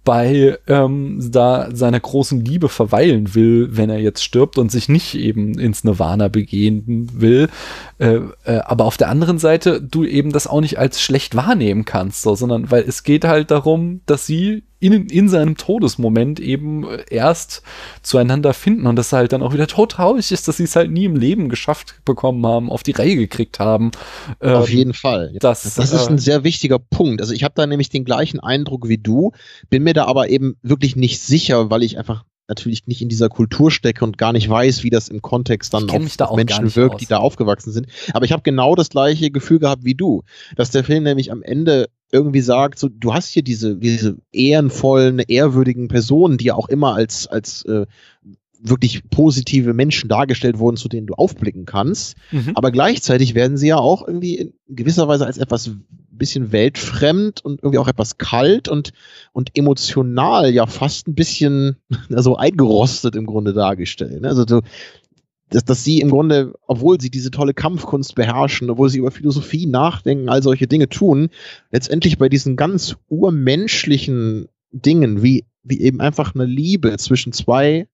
bei 0.08 0.58
ähm, 0.68 1.20
da 1.34 1.68
seiner 1.76 2.00
großen 2.00 2.40
Liebe 2.40 2.70
verweilen 2.70 3.36
will, 3.36 3.76
wenn 3.76 3.90
er 3.90 4.00
jetzt 4.00 4.24
stirbt 4.24 4.58
und 4.58 4.72
sich 4.72 4.88
nicht 4.88 5.16
eben 5.16 5.60
ins 5.60 5.84
Nirvana 5.84 6.30
begehen 6.30 7.10
will. 7.14 7.50
Äh, 7.98 8.22
äh, 8.46 8.60
aber 8.60 8.86
auf 8.86 8.96
der 8.96 9.10
anderen 9.10 9.38
Seite 9.38 9.82
du 9.82 10.06
eben 10.06 10.32
das 10.32 10.48
auch 10.48 10.62
nicht 10.62 10.80
als 10.80 11.02
schlecht 11.02 11.36
wahrnehmen 11.36 11.84
kannst, 11.84 12.22
so, 12.22 12.36
sondern 12.36 12.72
weil 12.72 12.86
es 12.88 13.04
geht 13.04 13.26
halt 13.26 13.52
darum, 13.52 14.00
dass 14.06 14.26
sie 14.26 14.64
in, 14.80 15.08
in 15.08 15.30
seinem 15.30 15.58
Todesmoment 15.58 16.40
eben 16.40 16.84
äh, 16.88 17.04
erst 17.10 17.64
zueinander 18.04 18.54
finden 18.54 18.86
und 18.88 18.96
das 18.96 19.12
halt 19.14 19.34
dann 19.34 19.42
auch 19.42 19.54
wieder 19.54 19.68
tot 19.68 19.92
traurig 19.94 20.32
ist, 20.32 20.48
dass 20.48 20.58
sie 20.58 20.64
es 20.66 20.76
halt 20.76 20.92
nie 20.92 21.06
im 21.06 21.16
Leben 21.16 21.50
geschafft 21.50 22.02
bekommen 22.06 22.46
haben, 22.46 22.70
auf 22.70 22.84
die 22.84 22.92
Reihe 22.92 23.16
gekriegt 23.16 23.60
haben. 23.60 23.92
Auf 24.40 24.70
Ähm, 24.70 24.78
jeden 24.78 24.94
Fall. 24.94 25.34
das, 25.40 25.64
Das 25.76 25.94
ist 25.94 26.08
äh, 26.08 26.12
ein 26.12 26.20
sehr 26.20 26.44
wichtiger 26.44 26.80
Punkt. 26.80 27.22
Also 27.22 27.34
ich 27.34 27.44
habe 27.44 27.54
da 27.56 27.66
nämlich 27.66 27.90
den 27.90 28.06
gleichen 28.06 28.40
Eindruck 28.40 28.88
wie 28.88 28.98
du, 28.98 29.32
bin 29.70 29.84
mir 29.84 29.94
da 29.94 30.06
aber 30.06 30.30
eben 30.30 30.58
wirklich 30.62 30.96
nicht 30.96 31.22
sicher, 31.22 31.70
weil 31.70 31.84
ich 31.84 31.98
einfach 31.98 32.24
natürlich 32.48 32.88
nicht 32.88 33.02
in 33.02 33.10
dieser 33.10 33.30
Kultur 33.30 33.72
stecke 33.72 34.06
und 34.06 34.18
gar 34.18 34.34
nicht 34.34 34.50
weiß, 34.50 34.84
wie 34.84 34.90
das 34.90 35.10
im 35.10 35.22
Kontext 35.22 35.74
dann 35.74 35.90
auf, 35.90 36.18
da 36.18 36.26
auf 36.26 36.38
Menschen 36.38 36.76
wirkt, 36.76 36.96
aus. 36.96 37.00
die 37.00 37.08
da 37.08 37.18
aufgewachsen 37.18 37.72
sind. 37.72 37.88
Aber 38.14 38.26
ich 38.26 38.32
habe 38.32 38.44
genau 38.44 38.76
das 38.76 38.90
gleiche 38.90 39.32
Gefühl 39.32 39.60
gehabt 39.60 39.84
wie 39.84 39.96
du, 39.96 40.24
dass 40.56 40.72
der 40.72 40.84
Film 40.84 41.04
nämlich 41.04 41.32
am 41.32 41.44
Ende 41.44 41.90
irgendwie 42.12 42.42
sagt, 42.42 42.80
so, 42.80 42.88
du 42.90 43.14
hast 43.14 43.30
hier 43.30 43.44
diese, 43.44 43.76
diese 43.76 44.18
ehrenvollen, 44.32 45.20
ehrwürdigen 45.20 45.90
Personen, 45.90 46.38
die 46.38 46.46
ja 46.46 46.56
auch 46.56 46.70
immer 46.70 46.96
als, 46.96 47.28
als 47.28 47.64
äh, 47.66 47.86
wirklich 48.62 49.10
positive 49.10 49.74
Menschen 49.74 50.10
dargestellt 50.10 50.60
wurden, 50.60 50.78
zu 50.78 50.90
denen 50.90 51.08
du 51.08 51.14
aufblicken 51.14 51.66
kannst. 51.66 52.16
Mhm. 52.32 52.52
Aber 52.56 52.72
gleichzeitig 52.72 53.36
werden 53.36 53.58
sie 53.58 53.68
ja 53.68 53.78
auch 53.78 54.08
irgendwie 54.08 54.36
in 54.36 54.54
gewisser 54.68 55.08
Weise 55.08 55.26
als 55.26 55.38
etwas 55.38 55.72
bisschen 56.18 56.52
weltfremd 56.52 57.44
und 57.44 57.62
irgendwie 57.62 57.78
auch 57.78 57.88
etwas 57.88 58.18
kalt 58.18 58.68
und, 58.68 58.92
und 59.34 59.58
emotional 59.58 60.52
ja 60.54 60.66
fast 60.66 61.08
ein 61.08 61.16
bisschen 61.16 61.78
also 62.14 62.36
eingerostet 62.36 63.16
im 63.16 63.26
Grunde 63.26 63.54
dargestellt. 63.54 64.22
Ne? 64.22 64.28
Also 64.28 64.46
du, 64.46 64.62
dass, 65.50 65.64
dass 65.64 65.84
sie 65.84 66.02
im 66.02 66.10
Grunde, 66.10 66.54
obwohl 66.68 67.00
sie 67.00 67.10
diese 67.10 67.32
tolle 67.32 67.54
Kampfkunst 67.54 68.16
beherrschen, 68.16 68.70
obwohl 68.70 68.90
sie 68.90 69.00
über 69.00 69.12
Philosophie 69.12 69.66
nachdenken, 69.66 70.30
all 70.30 70.44
solche 70.44 70.68
Dinge 70.68 70.90
tun, 70.90 71.30
letztendlich 71.72 72.18
bei 72.18 72.28
diesen 72.28 72.56
ganz 72.56 72.98
urmenschlichen 73.08 74.50
Dingen, 74.72 75.24
wie, 75.24 75.46
wie 75.64 75.80
eben 75.80 76.02
einfach 76.02 76.36
eine 76.36 76.46
Liebe 76.46 76.98
zwischen 76.98 77.32
zwei 77.32 77.88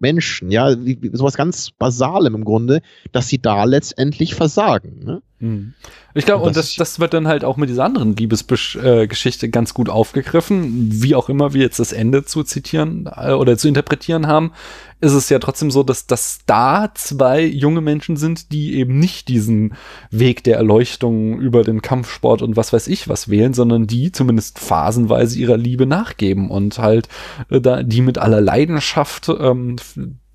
Menschen, 0.00 0.50
ja, 0.50 0.84
wie, 0.84 1.00
wie, 1.00 1.16
sowas 1.16 1.36
ganz 1.36 1.70
Basalem 1.70 2.34
im 2.34 2.44
Grunde, 2.44 2.82
dass 3.12 3.28
sie 3.28 3.38
da 3.38 3.64
letztendlich 3.64 4.34
versagen. 4.34 5.04
Ne? 5.04 5.22
Hm. 5.40 5.72
Ich 6.12 6.26
glaube, 6.26 6.44
und 6.44 6.54
das, 6.54 6.74
das 6.74 7.00
wird 7.00 7.14
dann 7.14 7.26
halt 7.26 7.44
auch 7.44 7.56
mit 7.56 7.70
dieser 7.70 7.84
anderen 7.84 8.14
Liebesgeschichte 8.14 9.46
äh, 9.46 9.48
ganz 9.48 9.72
gut 9.72 9.88
aufgegriffen. 9.88 10.88
Wie 11.02 11.14
auch 11.14 11.30
immer 11.30 11.54
wir 11.54 11.62
jetzt 11.62 11.78
das 11.78 11.92
Ende 11.92 12.24
zu 12.24 12.42
zitieren 12.42 13.08
äh, 13.16 13.32
oder 13.32 13.56
zu 13.56 13.66
interpretieren 13.66 14.26
haben, 14.26 14.52
ist 15.00 15.14
es 15.14 15.30
ja 15.30 15.38
trotzdem 15.38 15.70
so, 15.70 15.82
dass, 15.82 16.06
dass 16.06 16.40
da 16.44 16.90
zwei 16.94 17.42
junge 17.42 17.80
Menschen 17.80 18.16
sind, 18.16 18.52
die 18.52 18.74
eben 18.74 18.98
nicht 18.98 19.28
diesen 19.28 19.74
Weg 20.10 20.44
der 20.44 20.58
Erleuchtung 20.58 21.40
über 21.40 21.62
den 21.62 21.80
Kampfsport 21.80 22.42
und 22.42 22.56
was 22.56 22.74
weiß 22.74 22.86
ich 22.88 23.08
was 23.08 23.30
wählen, 23.30 23.54
sondern 23.54 23.86
die 23.86 24.12
zumindest 24.12 24.58
phasenweise 24.58 25.38
ihrer 25.38 25.56
Liebe 25.56 25.86
nachgeben 25.86 26.50
und 26.50 26.78
halt 26.78 27.08
äh, 27.48 27.62
da 27.62 27.82
die 27.82 28.02
mit 28.02 28.18
aller 28.18 28.42
Leidenschaft 28.42 29.30
ähm, 29.40 29.76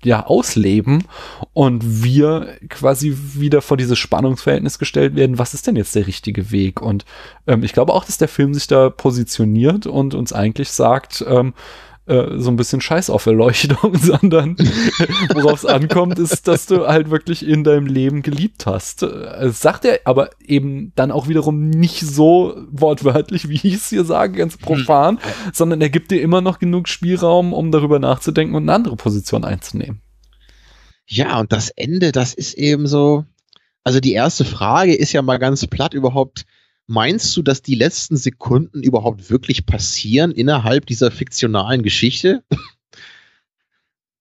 ja 0.06 0.26
ausleben 0.26 1.04
und 1.52 2.02
wir 2.02 2.56
quasi 2.68 3.16
wieder 3.34 3.60
vor 3.60 3.76
dieses 3.76 3.98
Spannungsverhältnis 3.98 4.78
gestellt 4.78 5.16
werden, 5.16 5.38
was 5.38 5.54
ist 5.54 5.66
denn 5.66 5.76
jetzt 5.76 5.94
der 5.94 6.06
richtige 6.06 6.50
Weg? 6.50 6.80
Und 6.80 7.04
ähm, 7.46 7.62
ich 7.62 7.72
glaube 7.72 7.92
auch, 7.92 8.04
dass 8.04 8.18
der 8.18 8.28
Film 8.28 8.54
sich 8.54 8.66
da 8.66 8.88
positioniert 8.88 9.86
und 9.86 10.14
uns 10.14 10.32
eigentlich 10.32 10.70
sagt, 10.70 11.24
ähm, 11.28 11.52
äh, 12.06 12.38
so 12.38 12.50
ein 12.50 12.56
bisschen 12.56 12.80
Scheiß 12.80 13.10
auf 13.10 13.26
Erleuchtung, 13.26 13.94
sondern 14.00 14.56
worauf 15.34 15.64
es 15.64 15.66
ankommt, 15.66 16.18
ist, 16.18 16.46
dass 16.46 16.66
du 16.66 16.86
halt 16.86 17.10
wirklich 17.10 17.46
in 17.46 17.64
deinem 17.64 17.86
Leben 17.86 18.22
geliebt 18.22 18.66
hast. 18.66 19.02
Das 19.02 19.60
sagt 19.60 19.84
er 19.84 20.00
aber 20.04 20.30
eben 20.40 20.92
dann 20.94 21.10
auch 21.10 21.28
wiederum 21.28 21.68
nicht 21.68 22.00
so 22.00 22.56
wortwörtlich, 22.70 23.48
wie 23.48 23.54
ich 23.54 23.74
es 23.74 23.88
hier 23.88 24.04
sage, 24.04 24.38
ganz 24.38 24.56
profan, 24.56 25.18
hm. 25.18 25.52
sondern 25.52 25.80
er 25.80 25.90
gibt 25.90 26.10
dir 26.10 26.22
immer 26.22 26.40
noch 26.40 26.58
genug 26.58 26.88
Spielraum, 26.88 27.52
um 27.52 27.72
darüber 27.72 27.98
nachzudenken 27.98 28.54
und 28.54 28.64
eine 28.64 28.74
andere 28.74 28.96
Position 28.96 29.44
einzunehmen. 29.44 30.00
Ja, 31.08 31.40
und 31.40 31.52
das 31.52 31.70
Ende, 31.70 32.12
das 32.12 32.34
ist 32.34 32.54
eben 32.54 32.86
so. 32.86 33.24
Also 33.84 34.00
die 34.00 34.12
erste 34.12 34.44
Frage 34.44 34.94
ist 34.94 35.12
ja 35.12 35.22
mal 35.22 35.38
ganz 35.38 35.64
platt 35.66 35.94
überhaupt, 35.94 36.44
Meinst 36.86 37.36
du, 37.36 37.42
dass 37.42 37.62
die 37.62 37.74
letzten 37.74 38.16
Sekunden 38.16 38.82
überhaupt 38.82 39.28
wirklich 39.28 39.66
passieren 39.66 40.30
innerhalb 40.30 40.86
dieser 40.86 41.10
fiktionalen 41.10 41.82
Geschichte? 41.82 42.42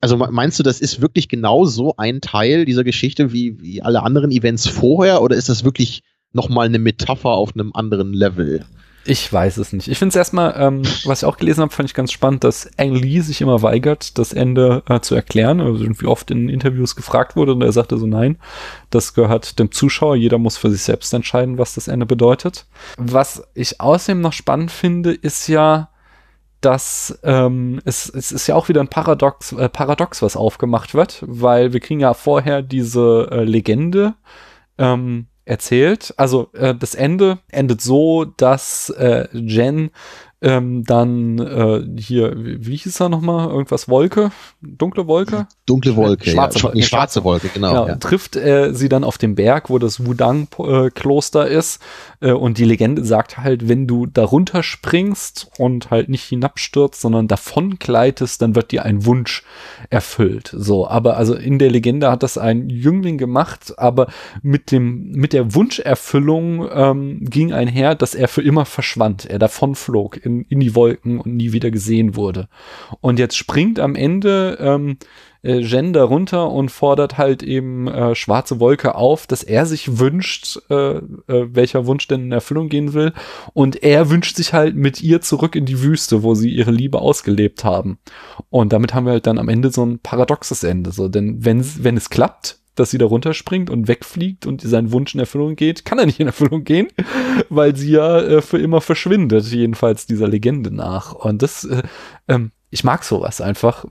Also 0.02 0.18
meinst 0.18 0.60
du, 0.60 0.64
das 0.64 0.82
ist 0.82 1.02
wirklich 1.02 1.30
genau 1.30 1.66
so 1.66 1.96
ein 1.98 2.22
Teil 2.22 2.66
dieser 2.66 2.84
Geschichte 2.84 3.34
wie, 3.34 3.60
wie 3.60 3.82
alle 3.82 4.04
anderen 4.04 4.30
Events 4.30 4.68
vorher 4.68 5.24
oder 5.24 5.36
ist 5.36 5.50
das 5.50 5.64
wirklich 5.64 6.04
nochmal 6.32 6.68
eine 6.68 6.78
Metapher 6.78 7.32
auf 7.32 7.56
einem 7.56 7.72
anderen 7.74 8.14
Level? 8.14 8.66
Ich 9.08 9.32
weiß 9.32 9.58
es 9.58 9.72
nicht. 9.72 9.88
Ich 9.88 10.00
finde 10.00 10.10
es 10.10 10.16
erstmal, 10.16 10.56
ähm, 10.58 10.82
was 11.06 11.22
ich 11.22 11.26
auch 11.26 11.38
gelesen 11.38 11.62
habe, 11.62 11.72
fand 11.72 11.88
ich 11.88 11.94
ganz 11.94 12.12
spannend, 12.12 12.44
dass 12.44 12.68
Ang 12.78 12.96
Lee 12.96 13.22
sich 13.22 13.40
immer 13.40 13.62
weigert, 13.62 14.18
das 14.18 14.34
Ende 14.34 14.82
äh, 14.90 15.00
zu 15.00 15.14
erklären. 15.14 15.62
Also 15.62 15.86
wie 15.86 16.08
oft 16.08 16.32
in 16.32 16.50
Interviews 16.50 16.96
gefragt 16.96 17.36
wurde 17.36 17.54
und 17.54 17.62
er 17.62 17.72
sagte 17.72 18.00
so, 18.00 18.08
nein, 18.08 18.38
das 18.90 19.14
gehört 19.14 19.60
dem 19.60 19.72
Zuschauer. 19.72 20.16
Jeder 20.16 20.40
muss 20.40 20.58
für 20.58 20.72
sich 20.72 20.82
selbst 20.82 21.14
entscheiden, 21.14 21.60
was 21.60 21.76
das 21.76 21.88
Ende 21.88 22.08
bedeutet. 22.08 22.66
Was 22.98 23.48
ich 23.54 23.80
außerdem 23.80 24.22
noch 24.22 24.34
spannend 24.34 24.72
finde, 24.72 25.14
ist 25.14 25.48
ja, 25.48 25.90
dass 26.62 27.20
ähm, 27.22 27.80
es, 27.86 28.10
es 28.10 28.32
ist 28.32 28.48
ja 28.48 28.56
auch 28.56 28.70
wieder 28.70 28.82
ein 28.82 28.88
Paradox, 28.88 29.52
äh, 29.52 29.70
Paradox, 29.70 30.24
was 30.24 30.36
aufgemacht 30.36 30.96
wird, 30.96 31.24
weil 31.28 31.74
wir 31.74 31.80
kriegen 31.80 32.00
ja 32.00 32.16
vorher 32.16 32.64
diese 32.64 33.28
äh, 33.30 33.44
Legende, 33.44 34.16
ähm, 34.80 35.28
erzählt. 35.46 36.14
Also 36.18 36.50
äh, 36.54 36.76
das 36.76 36.96
Ende 36.96 37.40
endet 37.50 37.82
so, 37.82 38.26
dass 38.26 38.90
äh, 38.90 39.28
Jen 39.32 39.92
ähm, 40.42 40.84
dann 40.84 41.40
äh, 41.40 41.82
hier, 42.00 42.34
wie, 42.36 42.76
hieß 42.76 43.00
er 43.00 43.10
nochmal? 43.10 43.50
Irgendwas 43.50 43.88
Wolke? 43.88 44.32
Dunkle 44.62 45.08
Wolke? 45.08 45.48
Dunkle 45.66 45.96
Wolke, 45.96 46.30
schwarze, 46.30 46.60
ja. 46.60 46.64
Wolke, 46.66 46.84
schwarze 46.84 47.24
Wolke, 47.24 47.48
genau. 47.48 47.72
genau 47.72 47.88
ja. 47.88 47.96
Trifft 47.96 48.36
äh, 48.36 48.74
sie 48.74 48.90
dann 48.90 49.04
auf 49.04 49.18
dem 49.18 49.36
Berg, 49.36 49.70
wo 49.70 49.80
das 49.80 50.06
Wudang-Kloster 50.06 51.48
ist. 51.48 51.82
Äh, 52.26 52.32
und 52.32 52.58
die 52.58 52.66
Legende 52.66 53.04
sagt 53.04 53.38
halt, 53.38 53.68
wenn 53.68 53.88
du 53.88 54.06
darunter 54.06 54.64
springst 54.64 55.50
und 55.58 55.92
halt 55.92 56.10
nicht 56.10 56.24
hinabstürzt, 56.24 57.02
sondern 57.02 57.28
davon 57.28 57.78
gleitest, 57.80 58.42
dann 58.42 58.56
wird 58.56 58.72
dir 58.72 58.84
ein 58.84 59.06
Wunsch 59.06 59.44
erfüllt. 59.90 60.54
So, 60.56 60.88
aber 60.88 61.18
also 61.18 61.36
in 61.36 61.60
der 61.60 61.70
Legende 61.70 62.12
hat 62.12 62.24
das 62.24 62.38
ein 62.38 62.70
Jüngling 62.70 63.18
gemacht, 63.18 63.74
aber 63.78 64.08
mit 64.42 64.72
dem, 64.72 65.12
mit 65.12 65.34
der 65.34 65.54
Wunscherfüllung 65.56 66.68
ähm, 66.72 67.20
ging 67.22 67.54
einher, 67.54 67.96
dass 67.96 68.16
er 68.16 68.28
für 68.28 68.42
immer 68.42 68.66
verschwand, 68.66 69.26
er 69.26 69.40
davon 69.40 69.76
flog 69.76 70.24
in 70.24 70.36
in, 70.50 70.60
die 70.60 70.76
Wolken 70.76 71.20
und 71.20 71.36
nie 71.36 71.52
wieder 71.52 71.72
gesehen 71.72 72.16
wurde. 72.16 72.48
Und 73.02 73.20
jetzt 73.20 73.38
springt 73.38 73.80
am 73.80 73.96
Ende 73.96 74.58
ähm, 74.60 74.98
äh, 75.46 75.60
Jen 75.60 75.94
da 75.94 76.04
runter 76.04 76.52
und 76.52 76.70
fordert 76.70 77.18
halt 77.18 77.44
eben 77.44 77.88
äh, 77.88 78.16
Schwarze 78.16 78.60
Wolke 78.60 78.96
auf, 78.96 79.28
dass 79.28 79.44
er 79.44 79.66
sich 79.66 80.00
wünscht, 80.00 80.60
äh, 80.70 80.96
äh, 80.98 81.02
welcher 81.28 81.86
Wunsch 81.86 82.08
denn 82.08 82.24
in 82.26 82.32
Erfüllung 82.32 82.70
gehen 82.70 82.94
will. 82.94 83.14
Und 83.54 83.84
er 83.84 84.10
wünscht 84.10 84.36
sich 84.36 84.54
halt 84.54 84.76
mit 84.76 85.02
ihr 85.02 85.22
zurück 85.22 85.56
in 85.56 85.66
die 85.66 85.82
Wüste, 85.82 86.24
wo 86.24 86.36
sie 86.36 86.50
ihre 86.50 86.72
Liebe 86.72 87.00
ausgelebt 87.00 87.64
haben. 87.64 88.00
Und 88.50 88.74
damit 88.74 88.94
haben 88.94 89.06
wir 89.06 89.14
halt 89.14 89.28
dann 89.28 89.40
am 89.40 89.50
Ende 89.50 89.72
so 89.72 89.86
ein 89.86 90.00
paradoxes 90.00 90.64
Ende. 90.64 90.92
So, 90.92 91.08
denn 91.08 91.46
wenn, 91.46 91.64
wenn 91.84 91.98
es 91.98 92.10
klappt, 92.10 92.60
dass 92.76 92.92
sie 92.92 92.98
da 92.98 93.06
runterspringt 93.06 93.70
und 93.70 93.88
wegfliegt 93.88 94.46
und 94.46 94.62
sein 94.62 94.92
Wunsch 94.92 95.14
in 95.14 95.22
Erfüllung 95.22 95.56
geht, 95.56 95.86
kann 95.86 95.98
er 95.98 96.06
nicht 96.06 96.20
in 96.20 96.28
Erfüllung 96.28 96.64
gehen, 96.64 96.88
weil 97.50 97.76
sie 97.76 97.92
ja 97.92 98.20
äh, 98.20 98.42
für 98.42 98.60
immer 98.60 98.82
verschwindet, 98.82 99.46
jedenfalls 99.46 100.06
dieser 100.06 100.28
Legende 100.28 100.72
nach. 100.72 101.14
Und 101.14 101.42
das 101.42 101.64
äh, 101.64 101.84
ähm, 102.28 102.52
ich 102.76 102.84
mag 102.84 103.06
sowas 103.06 103.40
einfach. 103.40 103.86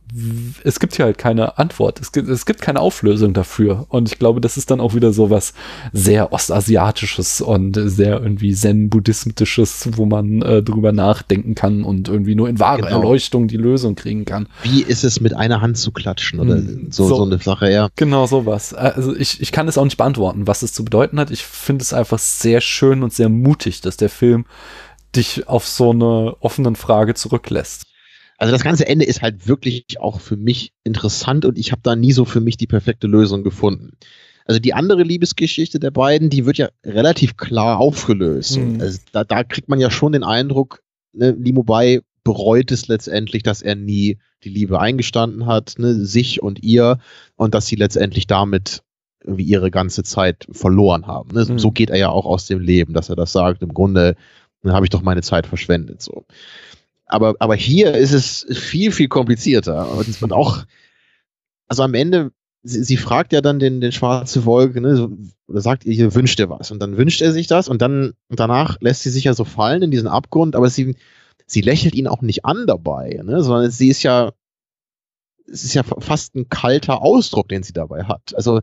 Es 0.62 0.78
gibt 0.78 0.94
hier 0.94 1.06
halt 1.06 1.16
keine 1.16 1.56
Antwort. 1.56 2.02
Es 2.02 2.12
gibt, 2.12 2.28
es 2.28 2.44
gibt 2.44 2.60
keine 2.60 2.80
Auflösung 2.80 3.32
dafür. 3.32 3.86
Und 3.88 4.12
ich 4.12 4.18
glaube, 4.18 4.42
das 4.42 4.58
ist 4.58 4.70
dann 4.70 4.78
auch 4.78 4.92
wieder 4.92 5.14
sowas 5.14 5.54
sehr 5.94 6.34
Ostasiatisches 6.34 7.40
und 7.40 7.76
sehr 7.76 8.20
irgendwie 8.20 8.52
Zen-Buddhistisches, 8.52 9.88
wo 9.96 10.04
man 10.04 10.42
äh, 10.42 10.62
drüber 10.62 10.92
nachdenken 10.92 11.54
kann 11.54 11.82
und 11.82 12.08
irgendwie 12.08 12.34
nur 12.34 12.46
in 12.46 12.60
wahre 12.60 12.82
genau. 12.82 12.96
Erleuchtung 12.96 13.48
die 13.48 13.56
Lösung 13.56 13.94
kriegen 13.94 14.26
kann. 14.26 14.48
Wie 14.64 14.82
ist 14.82 15.02
es 15.02 15.18
mit 15.18 15.34
einer 15.34 15.62
Hand 15.62 15.78
zu 15.78 15.90
klatschen 15.90 16.38
oder 16.38 16.56
hm, 16.56 16.88
so, 16.90 17.08
so, 17.08 17.16
so 17.16 17.24
eine 17.24 17.38
Sache, 17.38 17.72
ja. 17.72 17.88
Genau 17.96 18.26
sowas. 18.26 18.74
Also 18.74 19.16
ich, 19.16 19.40
ich 19.40 19.50
kann 19.50 19.66
es 19.66 19.78
auch 19.78 19.84
nicht 19.84 19.96
beantworten, 19.96 20.46
was 20.46 20.62
es 20.62 20.74
zu 20.74 20.84
bedeuten 20.84 21.18
hat. 21.18 21.30
Ich 21.30 21.42
finde 21.42 21.82
es 21.82 21.94
einfach 21.94 22.18
sehr 22.18 22.60
schön 22.60 23.02
und 23.02 23.14
sehr 23.14 23.30
mutig, 23.30 23.80
dass 23.80 23.96
der 23.96 24.10
Film 24.10 24.44
dich 25.16 25.48
auf 25.48 25.66
so 25.66 25.92
eine 25.92 26.36
offenen 26.40 26.76
Frage 26.76 27.14
zurücklässt. 27.14 27.86
Also 28.38 28.52
das 28.52 28.64
ganze 28.64 28.86
Ende 28.86 29.04
ist 29.04 29.22
halt 29.22 29.46
wirklich 29.46 30.00
auch 30.00 30.20
für 30.20 30.36
mich 30.36 30.72
interessant 30.82 31.44
und 31.44 31.58
ich 31.58 31.72
habe 31.72 31.82
da 31.82 31.94
nie 31.94 32.12
so 32.12 32.24
für 32.24 32.40
mich 32.40 32.56
die 32.56 32.66
perfekte 32.66 33.06
Lösung 33.06 33.44
gefunden. 33.44 33.92
Also 34.46 34.60
die 34.60 34.74
andere 34.74 35.02
Liebesgeschichte 35.02 35.78
der 35.78 35.90
beiden, 35.90 36.30
die 36.30 36.44
wird 36.44 36.58
ja 36.58 36.68
relativ 36.84 37.36
klar 37.36 37.78
aufgelöst. 37.78 38.58
Mhm. 38.58 38.80
Also 38.80 38.98
da, 39.12 39.24
da, 39.24 39.44
kriegt 39.44 39.68
man 39.68 39.80
ja 39.80 39.90
schon 39.90 40.12
den 40.12 40.24
Eindruck, 40.24 40.82
ne, 41.12 41.30
Limobai 41.30 42.00
bereut 42.24 42.70
es 42.72 42.88
letztendlich, 42.88 43.42
dass 43.42 43.62
er 43.62 43.74
nie 43.74 44.18
die 44.42 44.48
Liebe 44.50 44.80
eingestanden 44.80 45.46
hat, 45.46 45.74
ne, 45.78 45.94
sich 45.94 46.42
und 46.42 46.62
ihr, 46.62 46.98
und 47.36 47.54
dass 47.54 47.66
sie 47.66 47.76
letztendlich 47.76 48.26
damit 48.26 48.82
irgendwie 49.22 49.44
ihre 49.44 49.70
ganze 49.70 50.02
Zeit 50.02 50.46
verloren 50.50 51.06
haben. 51.06 51.30
Ne? 51.34 51.46
Mhm. 51.48 51.58
So 51.58 51.70
geht 51.70 51.90
er 51.90 51.96
ja 51.96 52.10
auch 52.10 52.26
aus 52.26 52.46
dem 52.46 52.60
Leben, 52.60 52.92
dass 52.92 53.08
er 53.08 53.16
das 53.16 53.32
sagt, 53.32 53.62
im 53.62 53.72
Grunde 53.72 54.16
habe 54.66 54.84
ich 54.84 54.90
doch 54.90 55.02
meine 55.02 55.22
Zeit 55.22 55.46
verschwendet. 55.46 56.02
So 56.02 56.24
aber, 57.14 57.34
aber 57.38 57.54
hier 57.54 57.94
ist 57.94 58.12
es 58.12 58.46
viel, 58.50 58.90
viel 58.90 59.08
komplizierter. 59.08 59.90
Und, 59.92 60.20
und 60.20 60.32
auch, 60.32 60.64
also 61.68 61.82
am 61.82 61.94
Ende, 61.94 62.32
sie, 62.62 62.82
sie, 62.82 62.96
fragt 62.96 63.32
ja 63.32 63.40
dann 63.40 63.58
den, 63.58 63.80
den 63.80 63.92
schwarze 63.92 64.44
Wolke, 64.44 64.80
ne, 64.80 65.08
oder 65.46 65.60
sagt 65.60 65.84
ihr, 65.84 65.94
hier 65.94 66.14
wünscht 66.14 66.40
ihr 66.40 66.50
was. 66.50 66.70
Und 66.70 66.80
dann 66.80 66.96
wünscht 66.96 67.22
er 67.22 67.32
sich 67.32 67.46
das 67.46 67.68
und 67.68 67.80
dann 67.80 68.14
danach 68.28 68.78
lässt 68.80 69.02
sie 69.02 69.10
sich 69.10 69.24
ja 69.24 69.34
so 69.34 69.44
fallen 69.44 69.82
in 69.82 69.90
diesen 69.90 70.08
Abgrund, 70.08 70.56
aber 70.56 70.68
sie, 70.68 70.96
sie 71.46 71.60
lächelt 71.60 71.94
ihn 71.94 72.08
auch 72.08 72.22
nicht 72.22 72.44
an 72.44 72.66
dabei, 72.66 73.20
ne, 73.22 73.42
sondern 73.42 73.70
sie 73.70 73.88
ist 73.88 74.02
ja 74.02 74.32
es 75.46 75.62
ist 75.62 75.74
ja 75.74 75.82
fast 75.82 76.34
ein 76.34 76.48
kalter 76.48 77.02
Ausdruck, 77.02 77.48
den 77.48 77.62
sie 77.62 77.74
dabei 77.74 78.04
hat. 78.04 78.34
Also 78.34 78.60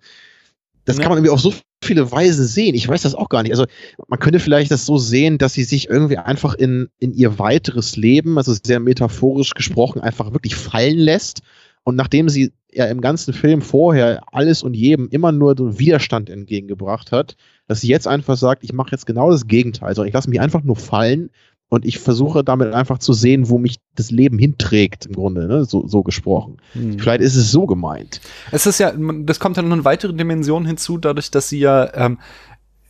das 0.91 0.97
Ja. 0.97 1.03
kann 1.03 1.11
man 1.11 1.17
irgendwie 1.19 1.33
auf 1.33 1.41
so 1.41 1.53
viele 1.83 2.11
Weisen 2.11 2.45
sehen. 2.45 2.75
Ich 2.75 2.87
weiß 2.87 3.01
das 3.01 3.15
auch 3.15 3.29
gar 3.29 3.43
nicht. 3.43 3.51
Also 3.51 3.65
man 4.07 4.19
könnte 4.19 4.39
vielleicht 4.39 4.71
das 4.71 4.85
so 4.85 4.97
sehen, 4.97 5.37
dass 5.37 5.53
sie 5.53 5.63
sich 5.63 5.89
irgendwie 5.89 6.17
einfach 6.17 6.53
in, 6.53 6.89
in 6.99 7.13
ihr 7.13 7.39
weiteres 7.39 7.95
Leben, 7.97 8.37
also 8.37 8.53
sehr 8.63 8.79
metaphorisch 8.79 9.53
gesprochen, 9.53 10.01
einfach 10.01 10.33
wirklich 10.33 10.55
fallen 10.55 10.97
lässt. 10.99 11.41
Und 11.83 11.95
nachdem 11.95 12.29
sie 12.29 12.51
ja 12.71 12.85
im 12.85 13.01
ganzen 13.01 13.33
Film 13.33 13.61
vorher 13.61 14.21
alles 14.31 14.63
und 14.63 14.75
jedem 14.75 15.09
immer 15.09 15.31
nur 15.31 15.55
so 15.57 15.79
Widerstand 15.79 16.29
entgegengebracht 16.29 17.11
hat, 17.11 17.35
dass 17.67 17.81
sie 17.81 17.87
jetzt 17.87 18.07
einfach 18.07 18.37
sagt, 18.37 18.63
ich 18.63 18.73
mache 18.73 18.91
jetzt 18.91 19.05
genau 19.05 19.31
das 19.31 19.47
Gegenteil. 19.47 19.89
Also 19.89 20.03
ich 20.03 20.13
lasse 20.13 20.29
mich 20.29 20.39
einfach 20.39 20.63
nur 20.63 20.75
fallen 20.75 21.31
und 21.71 21.85
ich 21.85 21.99
versuche 21.99 22.43
damit 22.43 22.73
einfach 22.73 22.99
zu 22.99 23.13
sehen, 23.13 23.49
wo 23.49 23.57
mich 23.57 23.77
das 23.95 24.11
Leben 24.11 24.37
hinträgt, 24.37 25.05
im 25.05 25.13
Grunde, 25.13 25.47
ne? 25.47 25.63
so, 25.63 25.87
so 25.87 26.03
gesprochen. 26.03 26.57
Hm. 26.73 26.99
Vielleicht 26.99 27.21
ist 27.21 27.37
es 27.37 27.49
so 27.49 27.65
gemeint. 27.65 28.19
Es 28.51 28.65
ist 28.65 28.79
ja, 28.79 28.91
das 28.91 29.39
kommt 29.39 29.55
ja 29.55 29.63
noch 29.63 29.71
eine 29.71 29.85
weitere 29.85 30.13
Dimension 30.13 30.65
hinzu, 30.65 30.97
dadurch, 30.97 31.31
dass 31.31 31.47
sie 31.47 31.59
ja 31.59 31.89
ähm, 31.93 32.19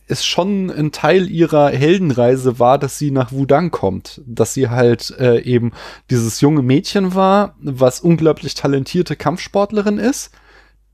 es 0.08 0.24
schon 0.24 0.68
ein 0.68 0.90
Teil 0.90 1.30
ihrer 1.30 1.70
Heldenreise 1.70 2.58
war, 2.58 2.76
dass 2.76 2.98
sie 2.98 3.12
nach 3.12 3.30
Wudang 3.30 3.70
kommt, 3.70 4.20
dass 4.26 4.52
sie 4.52 4.68
halt 4.68 5.14
äh, 5.16 5.40
eben 5.42 5.70
dieses 6.10 6.40
junge 6.40 6.62
Mädchen 6.62 7.14
war, 7.14 7.54
was 7.60 8.00
unglaublich 8.00 8.54
talentierte 8.54 9.14
Kampfsportlerin 9.14 9.98
ist, 9.98 10.32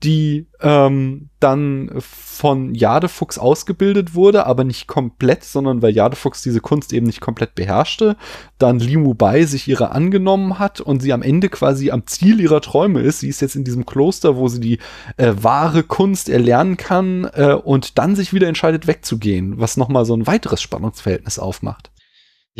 die 0.03 0.47
ähm, 0.61 1.29
dann 1.39 1.91
von 1.99 2.73
Jadefuchs 2.73 3.37
ausgebildet 3.37 4.15
wurde, 4.15 4.45
aber 4.45 4.63
nicht 4.63 4.87
komplett, 4.87 5.43
sondern 5.43 5.81
weil 5.81 5.93
Jadefuchs 5.93 6.41
diese 6.41 6.61
Kunst 6.61 6.93
eben 6.93 7.05
nicht 7.05 7.19
komplett 7.19 7.55
beherrschte, 7.55 8.15
dann 8.57 8.79
Limu 8.79 9.13
Bai 9.13 9.43
sich 9.43 9.67
ihrer 9.67 9.91
angenommen 9.91 10.57
hat 10.57 10.79
und 10.79 11.01
sie 11.01 11.11
am 11.11 11.21
Ende 11.21 11.49
quasi 11.49 11.91
am 11.91 12.07
Ziel 12.07 12.39
ihrer 12.39 12.61
Träume 12.61 13.01
ist. 13.01 13.19
Sie 13.19 13.29
ist 13.29 13.41
jetzt 13.41 13.55
in 13.55 13.65
diesem 13.65 13.85
Kloster, 13.85 14.37
wo 14.37 14.47
sie 14.47 14.61
die 14.61 14.79
äh, 15.17 15.33
wahre 15.41 15.83
Kunst 15.83 16.29
erlernen 16.29 16.77
kann 16.77 17.29
äh, 17.33 17.53
und 17.53 17.97
dann 17.97 18.15
sich 18.15 18.33
wieder 18.33 18.47
entscheidet 18.47 18.87
wegzugehen, 18.87 19.59
was 19.59 19.75
nochmal 19.75 20.05
so 20.05 20.13
ein 20.13 20.27
weiteres 20.27 20.61
Spannungsverhältnis 20.61 21.39
aufmacht. 21.39 21.91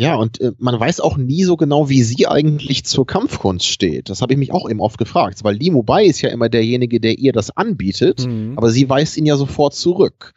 Ja, 0.00 0.14
und 0.14 0.40
äh, 0.40 0.52
man 0.58 0.80
weiß 0.80 1.00
auch 1.00 1.18
nie 1.18 1.44
so 1.44 1.56
genau, 1.58 1.90
wie 1.90 2.02
sie 2.02 2.26
eigentlich 2.26 2.84
zur 2.84 3.06
Kampfkunst 3.06 3.66
steht. 3.66 4.08
Das 4.08 4.22
habe 4.22 4.32
ich 4.32 4.38
mich 4.38 4.50
auch 4.50 4.68
eben 4.70 4.80
oft 4.80 4.96
gefragt, 4.96 5.44
weil 5.44 5.56
Limu 5.56 5.82
Bai 5.82 6.06
ist 6.06 6.22
ja 6.22 6.30
immer 6.30 6.48
derjenige, 6.48 7.00
der 7.00 7.18
ihr 7.18 7.32
das 7.32 7.54
anbietet, 7.54 8.26
Mhm. 8.26 8.54
aber 8.56 8.70
sie 8.70 8.88
weist 8.88 9.18
ihn 9.18 9.26
ja 9.26 9.36
sofort 9.36 9.74
zurück. 9.74 10.32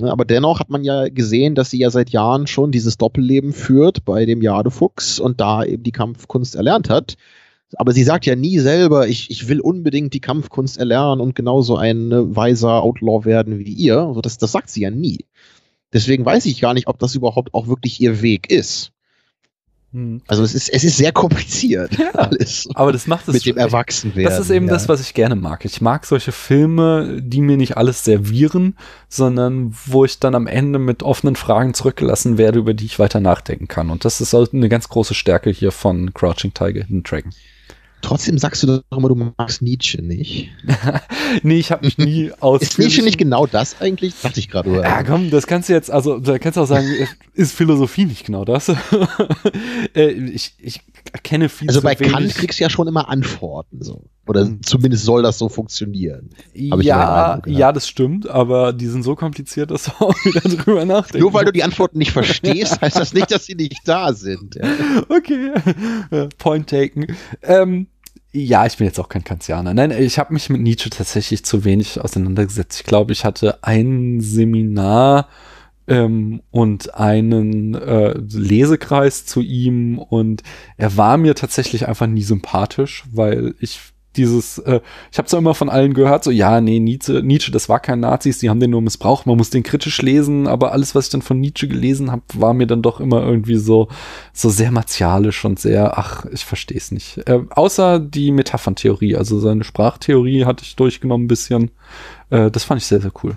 Ne, 0.00 0.10
Aber 0.10 0.24
dennoch 0.24 0.60
hat 0.60 0.70
man 0.70 0.84
ja 0.84 1.08
gesehen, 1.08 1.54
dass 1.56 1.70
sie 1.70 1.78
ja 1.80 1.90
seit 1.90 2.10
Jahren 2.10 2.46
schon 2.46 2.70
dieses 2.70 2.96
Doppelleben 2.96 3.52
führt 3.52 4.04
bei 4.04 4.24
dem 4.24 4.40
Jadefuchs 4.40 5.18
und 5.18 5.40
da 5.40 5.64
eben 5.64 5.82
die 5.82 5.92
Kampfkunst 5.92 6.54
erlernt 6.54 6.88
hat. 6.88 7.16
Aber 7.74 7.92
sie 7.92 8.04
sagt 8.04 8.24
ja 8.24 8.36
nie 8.36 8.58
selber, 8.60 9.08
ich, 9.08 9.30
ich 9.30 9.48
will 9.48 9.60
unbedingt 9.60 10.14
die 10.14 10.20
Kampfkunst 10.20 10.78
erlernen 10.78 11.20
und 11.20 11.34
genauso 11.34 11.76
ein 11.76 12.12
äh, 12.12 12.36
weiser 12.36 12.82
Outlaw 12.82 13.24
werden 13.24 13.58
wie 13.58 13.72
ihr. 13.72 13.98
Also 13.98 14.20
das, 14.20 14.38
das 14.38 14.52
sagt 14.52 14.70
sie 14.70 14.82
ja 14.82 14.90
nie. 14.90 15.24
Deswegen 15.92 16.24
weiß 16.24 16.46
ich 16.46 16.58
gar 16.60 16.72
nicht, 16.72 16.86
ob 16.86 16.98
das 16.98 17.14
überhaupt 17.14 17.52
auch 17.52 17.66
wirklich 17.66 18.00
ihr 18.00 18.22
Weg 18.22 18.50
ist. 18.50 18.91
Mhm. 19.92 20.22
Also 20.26 20.42
es 20.42 20.54
ist, 20.54 20.70
es 20.70 20.84
ist 20.84 20.96
sehr 20.96 21.12
kompliziert 21.12 21.98
alles 22.14 22.66
Aber 22.74 22.92
das 22.92 23.06
macht 23.06 23.28
es 23.28 23.34
mit 23.34 23.46
dem 23.46 23.58
Erwachsenwerden. 23.58 24.24
Das 24.24 24.40
ist 24.40 24.50
eben 24.50 24.66
ja. 24.66 24.72
das, 24.72 24.88
was 24.88 25.00
ich 25.00 25.12
gerne 25.12 25.36
mag. 25.36 25.64
Ich 25.64 25.80
mag 25.80 26.06
solche 26.06 26.32
Filme, 26.32 27.20
die 27.20 27.42
mir 27.42 27.58
nicht 27.58 27.76
alles 27.76 28.04
servieren, 28.04 28.76
sondern 29.08 29.74
wo 29.86 30.04
ich 30.04 30.18
dann 30.18 30.34
am 30.34 30.46
Ende 30.46 30.78
mit 30.78 31.02
offenen 31.02 31.36
Fragen 31.36 31.74
zurückgelassen 31.74 32.38
werde, 32.38 32.58
über 32.58 32.74
die 32.74 32.86
ich 32.86 32.98
weiter 32.98 33.20
nachdenken 33.20 33.68
kann. 33.68 33.90
Und 33.90 34.04
das 34.04 34.20
ist 34.20 34.32
halt 34.32 34.54
eine 34.54 34.68
ganz 34.68 34.88
große 34.88 35.14
Stärke 35.14 35.50
hier 35.50 35.72
von 35.72 36.14
Crouching 36.14 36.54
Tiger, 36.54 36.80
Hidden 36.80 37.02
Dragon. 37.02 37.32
Trotzdem 38.02 38.36
sagst 38.36 38.62
du 38.64 38.66
doch 38.90 38.98
immer, 38.98 39.08
du 39.08 39.14
magst 39.38 39.62
Nietzsche 39.62 40.02
nicht. 40.02 40.50
Nee, 41.42 41.58
ich 41.58 41.72
habe 41.72 41.86
mich 41.86 41.96
nie 41.96 42.30
aus. 42.40 42.60
Ist 42.62 42.78
Nietzsche 42.78 43.02
nicht 43.02 43.16
genau 43.16 43.46
das 43.46 43.80
eigentlich? 43.80 44.12
Dachte 44.20 44.38
ich 44.38 44.50
gerade. 44.50 44.70
Ja, 44.82 45.02
komm, 45.02 45.30
das 45.30 45.46
kannst 45.46 45.70
du 45.70 45.72
jetzt, 45.72 45.90
also 45.90 46.18
da 46.18 46.38
kannst 46.38 46.58
du 46.58 46.60
auch 46.60 46.66
sagen, 46.66 46.86
ist 47.32 47.52
Philosophie 47.54 48.04
nicht 48.04 48.26
genau 48.26 48.44
das? 48.44 48.70
Äh, 49.94 50.10
ich, 50.10 50.54
ich 50.58 50.80
kenne 51.22 51.48
viel 51.48 51.68
Also 51.68 51.80
bei 51.80 51.98
wenig. 51.98 52.12
Kant 52.12 52.34
kriegst 52.34 52.58
du 52.60 52.64
ja 52.64 52.70
schon 52.70 52.86
immer 52.86 53.08
Antworten. 53.08 53.82
So. 53.82 54.04
Oder 54.26 54.44
Mhm. 54.44 54.62
zumindest 54.62 55.04
soll 55.04 55.22
das 55.22 55.38
so 55.38 55.48
funktionieren. 55.48 56.30
ja, 56.54 56.80
ja. 56.82 57.40
ja, 57.46 57.72
das 57.72 57.88
stimmt, 57.88 58.28
aber 58.28 58.72
die 58.74 58.86
sind 58.86 59.02
so 59.04 59.14
kompliziert, 59.16 59.70
dass 59.70 59.84
du 59.84 59.90
auch 59.98 60.14
wieder 60.24 60.40
drüber 60.40 60.84
nachdenken 60.84 61.22
Nur 61.22 61.32
weil 61.32 61.44
du 61.46 61.52
die 61.52 61.62
Antworten 61.64 61.98
nicht 61.98 62.12
verstehst, 62.12 62.80
heißt 62.80 62.96
das 62.96 63.14
nicht, 63.14 63.30
dass 63.30 63.46
sie 63.46 63.54
nicht 63.54 63.80
da 63.86 64.12
sind. 64.12 64.56
Ja. 64.56 64.64
Okay, 65.08 65.52
point 66.38 66.68
taken. 66.68 67.06
Ähm, 67.42 67.86
ja, 68.32 68.64
ich 68.66 68.78
bin 68.78 68.86
jetzt 68.86 68.98
auch 68.98 69.08
kein 69.08 69.24
Kantianer. 69.24 69.74
Nein, 69.74 69.90
ich 69.90 70.18
habe 70.18 70.32
mich 70.32 70.48
mit 70.48 70.62
Nietzsche 70.62 70.88
tatsächlich 70.90 71.44
zu 71.44 71.64
wenig 71.64 72.00
auseinandergesetzt. 72.00 72.80
Ich 72.80 72.86
glaube, 72.86 73.12
ich 73.12 73.24
hatte 73.24 73.62
ein 73.62 74.20
Seminar 74.20 75.28
ähm, 75.86 76.42
und 76.50 76.94
einen 76.94 77.74
äh, 77.74 78.14
Lesekreis 78.16 79.26
zu 79.26 79.40
ihm 79.42 79.98
und 79.98 80.42
er 80.78 80.96
war 80.96 81.18
mir 81.18 81.34
tatsächlich 81.34 81.86
einfach 81.88 82.06
nie 82.06 82.22
sympathisch, 82.22 83.04
weil 83.12 83.54
ich 83.60 83.91
dieses, 84.16 84.58
äh, 84.58 84.80
ich 85.10 85.18
habe 85.18 85.28
zwar 85.28 85.38
immer 85.38 85.54
von 85.54 85.68
allen 85.68 85.94
gehört, 85.94 86.24
so 86.24 86.30
ja, 86.30 86.60
nee, 86.60 86.78
Nietzsche, 86.78 87.22
Nietzsche, 87.22 87.50
das 87.50 87.68
war 87.68 87.80
kein 87.80 88.00
Nazis, 88.00 88.38
die 88.38 88.50
haben 88.50 88.60
den 88.60 88.70
nur 88.70 88.82
missbraucht, 88.82 89.26
man 89.26 89.36
muss 89.36 89.50
den 89.50 89.62
kritisch 89.62 90.02
lesen, 90.02 90.46
aber 90.46 90.72
alles, 90.72 90.94
was 90.94 91.06
ich 91.06 91.12
dann 91.12 91.22
von 91.22 91.40
Nietzsche 91.40 91.68
gelesen 91.68 92.10
habe, 92.10 92.22
war 92.34 92.54
mir 92.54 92.66
dann 92.66 92.82
doch 92.82 93.00
immer 93.00 93.22
irgendwie 93.22 93.56
so, 93.56 93.88
so 94.32 94.48
sehr 94.50 94.70
martialisch 94.70 95.44
und 95.44 95.58
sehr, 95.58 95.98
ach, 95.98 96.26
ich 96.32 96.44
verstehe 96.44 96.78
es 96.78 96.90
nicht. 96.92 97.18
Äh, 97.26 97.40
außer 97.50 97.98
die 97.98 98.32
Metapherntheorie, 98.32 99.16
also 99.16 99.40
seine 99.40 99.64
Sprachtheorie 99.64 100.44
hatte 100.44 100.64
ich 100.64 100.76
durchgenommen 100.76 101.24
ein 101.24 101.28
bisschen. 101.28 101.70
Äh, 102.30 102.50
das 102.50 102.64
fand 102.64 102.80
ich 102.80 102.86
sehr, 102.86 103.00
sehr 103.00 103.12
cool. 103.22 103.36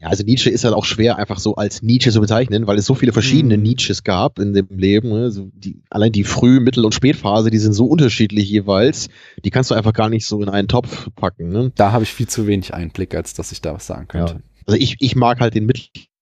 Ja, 0.00 0.08
also 0.08 0.22
Nietzsche 0.22 0.48
ist 0.48 0.64
halt 0.64 0.74
auch 0.74 0.84
schwer 0.84 1.16
einfach 1.18 1.40
so 1.40 1.56
als 1.56 1.82
Nietzsche 1.82 2.12
zu 2.12 2.20
bezeichnen, 2.20 2.68
weil 2.68 2.78
es 2.78 2.86
so 2.86 2.94
viele 2.94 3.12
verschiedene 3.12 3.56
Mhm. 3.56 3.64
Nietzsches 3.64 4.04
gab 4.04 4.38
in 4.38 4.52
dem 4.54 4.68
Leben. 4.70 5.08
Ne? 5.08 5.32
So 5.32 5.50
die, 5.52 5.82
allein 5.90 6.12
die 6.12 6.22
Früh-, 6.22 6.60
Mittel- 6.60 6.84
und 6.84 6.94
Spätphase, 6.94 7.50
die 7.50 7.58
sind 7.58 7.72
so 7.72 7.86
unterschiedlich 7.86 8.48
jeweils, 8.48 9.08
die 9.44 9.50
kannst 9.50 9.72
du 9.72 9.74
einfach 9.74 9.92
gar 9.92 10.08
nicht 10.08 10.24
so 10.26 10.40
in 10.40 10.48
einen 10.48 10.68
Topf 10.68 11.08
packen. 11.16 11.48
Ne? 11.48 11.72
Da 11.74 11.90
habe 11.90 12.04
ich 12.04 12.12
viel 12.12 12.28
zu 12.28 12.46
wenig 12.46 12.74
Einblick, 12.74 13.14
als 13.14 13.34
dass 13.34 13.50
ich 13.50 13.60
da 13.60 13.74
was 13.74 13.86
sagen 13.88 14.06
könnte. 14.06 14.42
Also 14.66 14.78
ich, 14.78 14.96
ich 15.00 15.16
mag 15.16 15.40
halt 15.40 15.54
den 15.54 15.66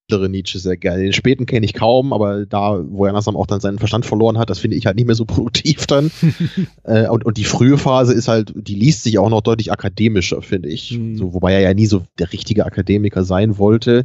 mittleren 0.07 0.31
Nietzsche 0.31 0.59
sehr 0.59 0.77
gerne. 0.77 1.03
Den 1.03 1.13
späten 1.13 1.47
kenne 1.47 1.67
ich 1.67 1.75
kaum, 1.75 2.13
aber 2.13 2.47
da, 2.47 2.81
wo 2.89 3.07
er 3.07 3.13
langsam 3.13 3.37
auch 3.37 3.47
dann 3.47 3.61
seinen 3.61 3.79
Verstand 3.79 4.07
verloren 4.07 4.39
hat, 4.39 4.51
das 4.51 4.61
finde 4.61 4.77
ich 4.77 4.87
halt 4.87 4.97
nicht 4.97 5.07
mehr 5.07 5.17
so 5.17 5.25
produktiv 5.25 5.87
dann. 5.87 6.11
äh, 6.85 7.09
und, 7.09 7.25
und 7.25 7.37
die 7.37 7.45
frühe 7.45 7.77
Phase 7.77 8.13
ist 8.13 8.29
halt, 8.29 8.53
die 8.55 8.77
liest 8.77 9.03
sich 9.03 9.19
auch 9.19 9.29
noch 9.29 9.41
deutlich 9.41 9.73
akademischer, 9.73 10.43
finde 10.43 10.69
ich. 10.69 10.97
Mhm. 10.97 11.17
So, 11.17 11.35
wobei 11.35 11.55
er 11.55 11.61
ja 11.61 11.75
nie 11.75 11.87
so 11.87 12.05
der 12.19 12.33
richtige 12.33 12.67
Akademiker 12.67 13.25
sein 13.25 13.59
wollte. 13.59 14.05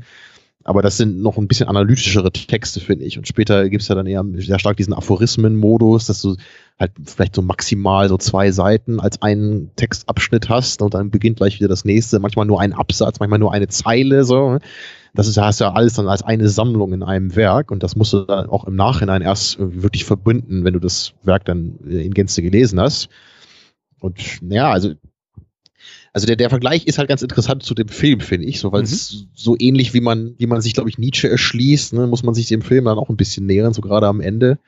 Aber 0.64 0.84
das 0.84 0.98
sind 0.98 1.22
noch 1.22 1.38
ein 1.38 1.48
bisschen 1.48 1.68
analytischere 1.68 2.32
Texte, 2.32 2.80
finde 2.80 3.06
ich. 3.06 3.18
Und 3.18 3.28
später 3.28 3.68
gibt 3.70 3.82
es 3.82 3.88
ja 3.88 3.96
dann 3.96 4.06
eher 4.06 4.24
sehr 4.36 4.60
stark 4.60 4.78
diesen 4.78 4.94
Aphorismen-Modus, 4.94 6.06
dass 6.06 6.22
du 6.22 6.36
halt 6.80 6.92
vielleicht 7.04 7.36
so 7.36 7.42
maximal 7.42 8.10
so 8.10 8.18
zwei 8.18 8.52
Seiten 8.52 9.00
als 9.00 9.22
einen 9.24 9.72
Textabschnitt 9.76 10.50
hast 10.50 10.84
und 10.84 10.94
dann 10.94 11.10
beginnt 11.10 11.38
gleich 11.38 11.60
wieder 11.60 11.68
das 11.68 11.84
nächste. 11.84 12.20
Manchmal 12.20 12.46
nur 12.46 12.62
ein 12.62 12.74
Absatz, 12.74 13.20
manchmal 13.20 13.40
nur 13.40 13.54
eine 13.54 13.70
Zeile. 13.70 14.24
So. 14.24 14.60
Das 15.14 15.28
ist, 15.28 15.38
hast 15.38 15.60
du 15.60 15.66
ja 15.66 15.74
alles 15.74 15.94
dann 15.94 16.08
als 16.08 16.24
eine 16.24 16.48
Sammlung 16.48 16.94
in 16.94 17.04
einem 17.04 17.36
Werk 17.36 17.72
und 17.72 17.84
das 17.84 17.96
musst 17.96 18.14
du 18.14 18.22
dann 18.22 18.48
auch 18.48 18.66
im 18.66 18.76
Nachhinein 18.76 19.22
erst 19.22 19.58
wirklich 19.60 20.06
verbinden, 20.06 20.64
wenn 20.64 20.74
du 20.74 20.80
das 20.80 21.14
Werk 21.24 21.44
dann 21.46 21.80
in 21.86 22.14
Gänze 22.14 22.42
gelesen 22.42 22.80
hast. 22.80 23.10
Und 24.00 24.42
ja, 24.42 24.72
also 24.72 24.94
also 26.14 26.28
der, 26.28 26.36
der 26.36 26.50
Vergleich 26.50 26.88
ist 26.88 26.98
halt 26.98 27.08
ganz 27.08 27.22
interessant 27.22 27.64
zu 27.64 27.74
dem 27.74 27.88
Film, 27.88 28.20
finde 28.20 28.46
ich, 28.46 28.60
so, 28.60 28.72
weil 28.72 28.84
es 28.84 29.28
so 29.34 29.56
ähnlich 29.58 29.94
wie 29.94 30.02
man, 30.02 30.36
wie 30.38 30.48
man 30.48 30.62
sich, 30.62 30.74
glaube 30.74 30.90
ich, 30.90 30.98
Nietzsche 30.98 31.30
erschließt, 31.30 31.94
ne, 31.94 32.06
muss 32.08 32.24
man 32.24 32.34
sich 32.34 32.48
dem 32.48 32.62
Film 32.62 32.86
dann 32.86 32.98
auch 32.98 33.10
ein 33.10 33.16
bisschen 33.16 33.46
nähern, 33.46 33.74
so 33.74 33.82
gerade 33.82 34.08
am 34.08 34.20
Ende. 34.20 34.60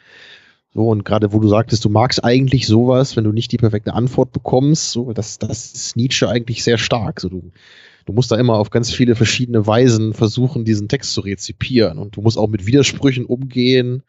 So, 0.73 0.87
und 0.87 1.03
gerade 1.03 1.33
wo 1.33 1.39
du 1.39 1.49
sagtest, 1.49 1.83
du 1.83 1.89
magst 1.89 2.23
eigentlich 2.23 2.65
sowas, 2.65 3.15
wenn 3.15 3.25
du 3.25 3.31
nicht 3.31 3.51
die 3.51 3.57
perfekte 3.57 3.93
Antwort 3.93 4.31
bekommst, 4.31 4.91
so, 4.91 5.11
das, 5.11 5.37
das 5.37 5.73
ist 5.73 5.97
Nietzsche 5.97 6.29
eigentlich 6.29 6.63
sehr 6.63 6.77
stark. 6.77 7.19
So, 7.19 7.29
du, 7.29 7.51
du 8.05 8.13
musst 8.13 8.31
da 8.31 8.37
immer 8.37 8.55
auf 8.55 8.69
ganz 8.69 8.91
viele 8.91 9.15
verschiedene 9.15 9.65
Weisen 9.65 10.13
versuchen, 10.13 10.65
diesen 10.65 10.87
Text 10.87 11.13
zu 11.13 11.21
rezipieren. 11.21 11.97
Und 11.97 12.15
du 12.15 12.21
musst 12.21 12.37
auch 12.37 12.49
mit 12.49 12.65
Widersprüchen 12.65 13.25
umgehen. 13.25 14.03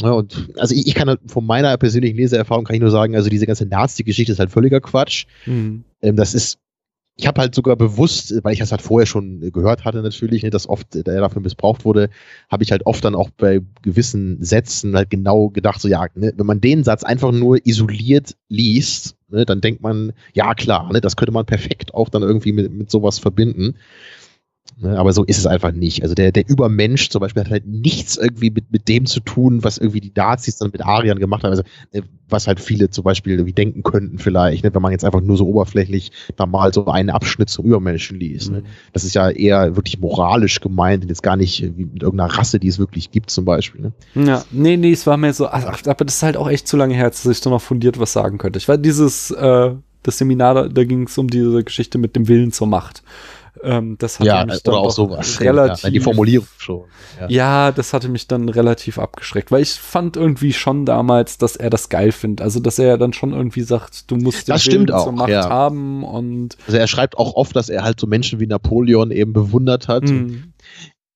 Ja, 0.00 0.12
und 0.12 0.50
also 0.56 0.74
ich, 0.74 0.86
ich 0.86 0.94
kann 0.94 1.08
halt 1.08 1.20
von 1.26 1.44
meiner 1.44 1.76
persönlichen 1.76 2.16
Leseerfahrung 2.16 2.64
kann 2.64 2.76
ich 2.76 2.80
nur 2.82 2.90
sagen, 2.90 3.16
also 3.16 3.28
diese 3.28 3.46
ganze 3.46 3.66
Nazi-Geschichte 3.66 4.32
ist 4.32 4.38
halt 4.38 4.50
völliger 4.50 4.80
Quatsch. 4.80 5.26
Mhm. 5.46 5.84
Ähm, 6.02 6.16
das 6.16 6.34
ist, 6.34 6.58
ich 7.16 7.26
habe 7.26 7.40
halt 7.40 7.54
sogar 7.54 7.74
bewusst, 7.74 8.32
weil 8.44 8.52
ich 8.52 8.60
das 8.60 8.70
halt 8.70 8.80
vorher 8.80 9.06
schon 9.06 9.40
gehört 9.52 9.84
hatte 9.84 10.02
natürlich, 10.02 10.44
ne, 10.44 10.50
dass 10.50 10.68
oft 10.68 10.94
äh, 10.94 11.02
der 11.02 11.20
dafür 11.20 11.42
missbraucht 11.42 11.84
wurde, 11.84 12.10
habe 12.48 12.62
ich 12.62 12.70
halt 12.70 12.86
oft 12.86 13.04
dann 13.04 13.16
auch 13.16 13.30
bei 13.30 13.60
gewissen 13.82 14.42
Sätzen 14.42 14.94
halt 14.94 15.10
genau 15.10 15.48
gedacht, 15.48 15.80
so 15.80 15.88
ja, 15.88 16.06
ne, 16.14 16.32
wenn 16.36 16.46
man 16.46 16.60
den 16.60 16.84
Satz 16.84 17.02
einfach 17.02 17.32
nur 17.32 17.66
isoliert 17.66 18.36
liest, 18.48 19.16
ne, 19.28 19.44
dann 19.44 19.60
denkt 19.60 19.82
man, 19.82 20.12
ja 20.32 20.54
klar, 20.54 20.92
ne, 20.92 21.00
das 21.00 21.16
könnte 21.16 21.32
man 21.32 21.46
perfekt 21.46 21.94
auch 21.94 22.08
dann 22.08 22.22
irgendwie 22.22 22.52
mit, 22.52 22.72
mit 22.72 22.90
sowas 22.90 23.18
verbinden. 23.18 23.76
Ne, 24.80 24.96
aber 24.96 25.12
so 25.12 25.24
ist 25.24 25.38
es 25.38 25.46
einfach 25.46 25.72
nicht. 25.72 26.02
Also 26.02 26.14
der, 26.14 26.30
der 26.30 26.48
Übermensch 26.48 27.08
zum 27.08 27.20
Beispiel 27.20 27.42
hat 27.42 27.50
halt 27.50 27.66
nichts 27.66 28.16
irgendwie 28.16 28.50
mit, 28.50 28.70
mit 28.70 28.86
dem 28.88 29.06
zu 29.06 29.18
tun, 29.18 29.64
was 29.64 29.78
irgendwie 29.78 30.00
die 30.00 30.12
Nazis 30.14 30.56
dann 30.56 30.70
mit 30.70 30.84
Ariern 30.84 31.18
gemacht 31.18 31.42
haben. 31.42 31.50
Also, 31.50 31.64
äh, 31.90 32.02
was 32.28 32.46
halt 32.46 32.60
viele 32.60 32.88
zum 32.90 33.02
Beispiel 33.02 33.32
irgendwie 33.32 33.54
denken 33.54 33.82
könnten 33.82 34.18
vielleicht, 34.18 34.62
ne, 34.62 34.72
wenn 34.72 34.82
man 34.82 34.92
jetzt 34.92 35.04
einfach 35.04 35.20
nur 35.20 35.36
so 35.36 35.46
oberflächlich 35.46 36.12
da 36.36 36.46
mal 36.46 36.72
so 36.72 36.86
einen 36.86 37.10
Abschnitt 37.10 37.48
zum 37.48 37.64
Übermenschen 37.64 38.20
liest. 38.20 38.52
Ne. 38.52 38.60
Mhm. 38.60 38.66
Das 38.92 39.02
ist 39.02 39.14
ja 39.14 39.30
eher 39.30 39.74
wirklich 39.74 39.98
moralisch 39.98 40.60
gemeint 40.60 41.02
und 41.02 41.08
jetzt 41.08 41.22
gar 41.24 41.36
nicht 41.36 41.60
wie 41.76 41.86
mit 41.86 42.02
irgendeiner 42.02 42.32
Rasse, 42.32 42.60
die 42.60 42.68
es 42.68 42.78
wirklich 42.78 43.10
gibt 43.10 43.30
zum 43.30 43.44
Beispiel. 43.44 43.80
Ne. 44.14 44.26
Ja, 44.26 44.44
nee, 44.52 44.76
nee, 44.76 44.92
es 44.92 45.06
war 45.08 45.16
mir 45.16 45.32
so, 45.32 45.48
ach, 45.48 45.64
aber 45.86 46.04
das 46.04 46.16
ist 46.16 46.22
halt 46.22 46.36
auch 46.36 46.48
echt 46.48 46.68
zu 46.68 46.76
lange 46.76 46.94
her, 46.94 47.08
dass 47.08 47.26
ich 47.26 47.40
da 47.40 47.50
noch 47.50 47.62
fundiert 47.62 47.98
was 47.98 48.12
sagen 48.12 48.38
könnte. 48.38 48.58
Ich 48.58 48.68
war 48.68 48.78
dieses, 48.78 49.32
äh, 49.32 49.70
das 50.04 50.18
Seminar, 50.18 50.54
da, 50.54 50.68
da 50.68 50.84
ging 50.84 51.04
es 51.04 51.18
um 51.18 51.28
diese 51.28 51.64
Geschichte 51.64 51.98
mit 51.98 52.14
dem 52.14 52.28
Willen 52.28 52.52
zur 52.52 52.68
Macht. 52.68 53.02
Ähm, 53.62 53.96
das 53.98 54.18
hatte 54.18 54.28
Ja, 54.28 54.44
mich 54.44 54.62
dann 54.62 54.74
oder 54.74 54.82
auch 54.82 54.90
sowas. 54.90 55.40
Relativ, 55.40 55.84
Ja, 55.84 55.90
die 55.90 56.00
Formulierung 56.00 56.46
schon. 56.58 56.84
Ja. 57.20 57.28
Ja, 57.28 57.72
das 57.72 57.92
hatte 57.92 58.08
mich 58.08 58.26
dann 58.28 58.48
relativ 58.48 58.98
abgeschreckt, 58.98 59.50
weil 59.50 59.62
ich 59.62 59.72
fand 59.72 60.16
irgendwie 60.16 60.52
schon 60.52 60.86
damals, 60.86 61.38
dass 61.38 61.56
er 61.56 61.70
das 61.70 61.88
geil 61.88 62.12
findet. 62.12 62.42
Also, 62.44 62.60
dass 62.60 62.78
er 62.78 62.98
dann 62.98 63.12
schon 63.12 63.32
irgendwie 63.32 63.62
sagt, 63.62 64.10
du 64.10 64.16
musst 64.16 64.48
den 64.48 64.52
Das 64.54 64.62
stimmt 64.62 64.88
Willen 64.88 65.00
zur 65.00 65.08
auch, 65.08 65.12
Macht 65.12 65.28
ja. 65.30 65.48
haben 65.48 66.04
und 66.04 66.56
Also 66.66 66.78
er 66.78 66.86
schreibt 66.86 67.18
auch 67.18 67.34
oft, 67.34 67.54
dass 67.56 67.68
er 67.68 67.82
halt 67.82 67.98
so 68.00 68.06
Menschen 68.06 68.40
wie 68.40 68.46
Napoleon 68.46 69.10
eben 69.10 69.32
bewundert 69.32 69.88
hat. 69.88 70.04
mh, 70.04 70.38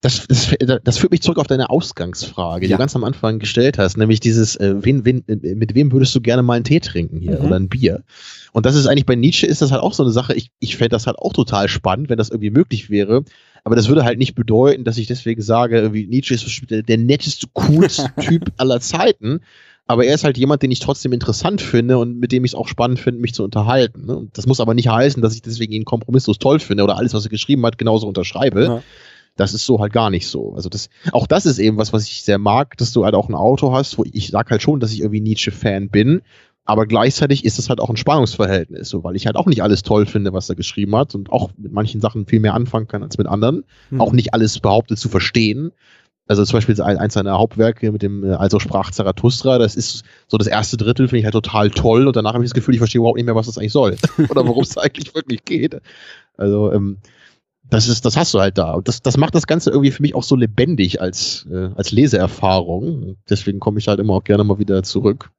Das, 0.03 0.27
das, 0.27 0.55
das 0.83 0.99
führt 0.99 1.13
mich 1.13 1.23
zurück 1.23 1.39
auf 1.39 1.47
deine 1.47 1.71
Ausgangsfrage, 1.71 2.67
die 2.67 2.71
Ja. 2.73 2.77
du 2.77 2.81
ganz 2.81 2.95
am 2.97 3.05
Anfang 3.05 3.39
gestellt 3.39 3.79
hast, 3.79 3.97
nämlich 3.97 4.19
dieses, 4.21 4.57
äh, 4.57 4.75
wen, 4.85 5.05
wen, 5.05 5.23
äh, 5.29 5.55
mit 5.55 5.75
wem 5.77 5.93
würdest 5.93 6.13
du 6.15 6.21
gerne 6.21 6.43
mal 6.43 6.55
einen 6.55 6.65
Tee 6.65 6.81
trinken 6.81 7.21
hier 7.21 7.39
Mhm. 7.39 7.47
oder 7.47 7.57
ein 7.57 7.69
Bier? 7.69 8.03
Und 8.53 8.67
das 8.67 8.75
ist 8.75 8.87
eigentlich 8.87 9.07
bei 9.07 9.15
Nietzsche 9.15 9.47
ist 9.47 9.63
das 9.63 9.71
halt 9.71 9.81
auch 9.81 9.95
so 9.95 10.03
eine 10.03 10.11
Sache. 10.13 10.35
Ich, 10.35 10.51
ich 10.59 10.77
fände 10.77 10.91
das 10.91 11.07
halt 11.07 11.19
auch 11.19 11.33
total 11.33 11.69
spannend, 11.69 12.11
wenn 12.11 12.19
das 12.19 12.31
irgendwie 12.31 12.51
möglich 12.51 12.91
wäre. 12.91 13.25
Aber 13.65 13.77
das 13.77 13.87
würde 13.89 14.05
halt 14.05 14.19
nicht 14.19 14.35
bedeuten, 14.35 14.83
dass 14.83 14.99
ich 14.99 15.07
deswegen 15.07 15.41
sage, 15.41 15.89
Nietzsche 15.91 16.35
ist 16.35 16.63
der, 16.69 16.99
netteste, 16.99 17.47
coolste 17.53 18.13
Typ 18.21 18.51
aller 18.57 18.81
Zeiten. 18.81 19.41
Aber 19.87 20.05
er 20.05 20.15
ist 20.15 20.25
halt 20.25 20.37
jemand, 20.37 20.63
den 20.63 20.71
ich 20.73 20.81
trotzdem 20.81 21.13
interessant 21.13 21.61
finde 21.61 21.99
und 21.99 22.19
mit 22.19 22.33
dem 22.33 22.45
ich 22.45 22.53
es 22.53 22.55
auch 22.57 22.67
spannend 22.67 22.99
finde, 22.99 23.21
mich 23.21 23.35
zu 23.35 23.45
unterhalten. 23.45 24.07
Ne? 24.07 24.29
Das 24.33 24.47
muss 24.47 24.59
aber 24.61 24.75
nicht 24.75 24.89
heißen, 24.89 25.23
dass 25.23 25.35
ich 25.35 25.43
deswegen 25.43 25.73
ihn 25.73 25.85
kompromisslos 25.85 26.39
toll 26.39 26.59
finde 26.61 26.83
oder 26.85 26.97
alles, 26.97 27.15
was 27.15 27.25
er 27.25 27.31
geschrieben 27.31 27.65
hat, 27.67 27.79
genauso 27.79 28.09
unterschreibe. 28.09 28.65
ja. 28.65 28.83
Das 29.37 29.55
ist 29.55 29.65
so 29.65 29.81
halt 29.81 29.93
gar 29.93 30.11
nicht 30.11 30.27
so. 30.29 30.53
Also 30.55 30.69
das, 30.69 30.91
auch 31.13 31.27
das 31.27 31.47
ist 31.47 31.59
eben 31.59 31.79
was, 31.79 31.93
was 31.93 32.07
ich 32.07 32.23
sehr 32.23 32.39
mag, 32.39 32.77
dass 32.77 32.93
du 32.93 33.05
halt 33.05 33.15
auch 33.15 33.29
ein 33.29 33.35
Auto 33.35 33.73
hast, 33.73 33.97
wo 33.99 34.05
ich 34.11 34.29
sag 34.29 34.51
halt 34.51 34.63
schon, 34.63 34.79
dass 34.81 34.93
ich 34.93 35.01
irgendwie 35.01 35.21
Nietzsche-Fan 35.21 35.89
bin, 35.89 36.21
aber 36.65 36.87
gleichzeitig 36.87 37.45
ist 37.45 37.59
es 37.59 37.69
halt 37.69 37.81
auch 37.81 37.91
ein 37.91 37.97
Spannungsverhältnis, 37.97 38.89
so, 38.89 39.03
weil 39.03 39.17
ich 39.17 39.27
halt 39.27 39.37
auch 39.37 39.47
nicht 39.47 39.63
alles 39.63 39.83
toll 39.83 40.07
finde, 40.07 40.33
was 40.33 40.49
er 40.49 40.55
geschrieben 40.55 40.95
hat 40.95 41.15
und 41.15 41.31
auch 41.33 41.51
mit 41.57 41.73
manchen 41.73 42.01
Sachen 42.01 42.27
viel 42.27 42.41
mehr 42.41 42.55
anfangen 42.55 42.87
kann 42.87 43.03
als 43.03 43.19
mit 43.19 43.27
anderen. 43.27 43.65
Mhm. 43.91 44.01
Auch 44.01 44.13
nicht 44.13 44.33
alles 44.35 44.61
behauptet 44.61 44.99
zu 44.99 45.09
verstehen. 45.09 45.73
Also 46.29 46.45
zum 46.45 46.59
Beispiel 46.59 46.81
ein- 46.81 46.99
eins 46.99 47.15
seiner 47.15 47.37
Hauptwerke 47.37 47.91
mit 47.91 48.03
dem 48.03 48.23
äh, 48.23 48.35
Also 48.35 48.61
sprach 48.61 48.93
Zarathustra, 48.93 49.59
das 49.59 49.75
ist 49.75 50.05
so 50.29 50.39
das 50.39 50.47
erste 50.47 50.77
Drittel, 50.77 51.09
finde 51.09 51.19
ich 51.19 51.25
halt 51.25 51.33
total 51.35 51.71
toll 51.71 52.07
und 52.07 52.15
danach 52.15 52.35
habe 52.35 52.45
ich 52.45 52.51
das 52.51 52.55
Gefühl, 52.55 52.75
ich 52.75 52.79
verstehe 52.81 53.01
überhaupt 53.01 53.17
nicht 53.17 53.27
mehr, 53.27 53.35
was 53.35 53.47
das 53.47 53.59
eigentlich 53.59 53.73
soll 53.73 53.97
oder 54.29 54.47
worum 54.47 54.63
es 54.63 54.79
eigentlich 54.79 55.13
wirklich 55.17 55.45
geht. 55.45 55.81
Also 56.37 56.73
ähm, 56.73 56.99
das 57.73 57.89
ist, 57.89 58.05
das 58.05 58.17
hast 58.19 58.35
du 58.35 58.41
halt 58.41 58.59
da. 58.59 58.73
Und 58.73 58.87
das, 58.87 59.01
das 59.01 59.17
macht 59.17 59.35
das 59.35 59.47
Ganze 59.47 59.71
irgendwie 59.71 59.91
für 59.91 60.03
mich 60.03 60.15
auch 60.15 60.23
so 60.23 60.37
lebendig 60.37 61.01
als, 61.01 61.47
äh, 61.51 61.71
als 61.75 61.91
Leseerfahrung. 61.91 63.17
Deswegen 63.31 63.61
komme 63.61 63.79
ich 63.79 63.89
halt 63.89 63.99
immer 63.99 64.15
auch 64.15 64.25
gerne 64.25 64.45
mal 64.45 64.59
wieder 64.59 64.83
zurück. 64.83 65.31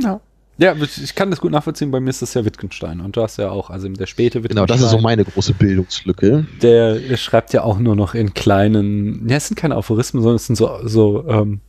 Ja. 0.00 0.20
Ja, 0.56 0.74
ich 0.76 1.16
kann 1.16 1.30
das 1.30 1.40
gut 1.40 1.50
nachvollziehen. 1.50 1.90
Bei 1.90 1.98
mir 1.98 2.10
ist 2.10 2.22
das 2.22 2.32
ja 2.32 2.44
Wittgenstein. 2.44 3.00
Und 3.00 3.16
du 3.16 3.22
hast 3.22 3.38
ja 3.38 3.50
auch, 3.50 3.70
also 3.70 3.88
der 3.88 4.06
späte 4.06 4.44
Wittgenstein. 4.44 4.66
Genau, 4.66 4.66
das 4.66 4.80
ist 4.80 4.90
so 4.90 4.98
meine 4.98 5.24
große 5.24 5.52
Bildungslücke. 5.52 6.46
Der 6.62 7.16
schreibt 7.16 7.52
ja 7.52 7.64
auch 7.64 7.78
nur 7.78 7.96
noch 7.96 8.14
in 8.14 8.34
kleinen, 8.34 9.28
ja, 9.28 9.36
es 9.36 9.48
sind 9.48 9.56
keine 9.56 9.74
Aphorismen, 9.74 10.22
sondern 10.22 10.36
es 10.36 10.46
sind 10.46 10.54
so, 10.56 10.78
so 10.84 11.26
ähm, 11.28 11.60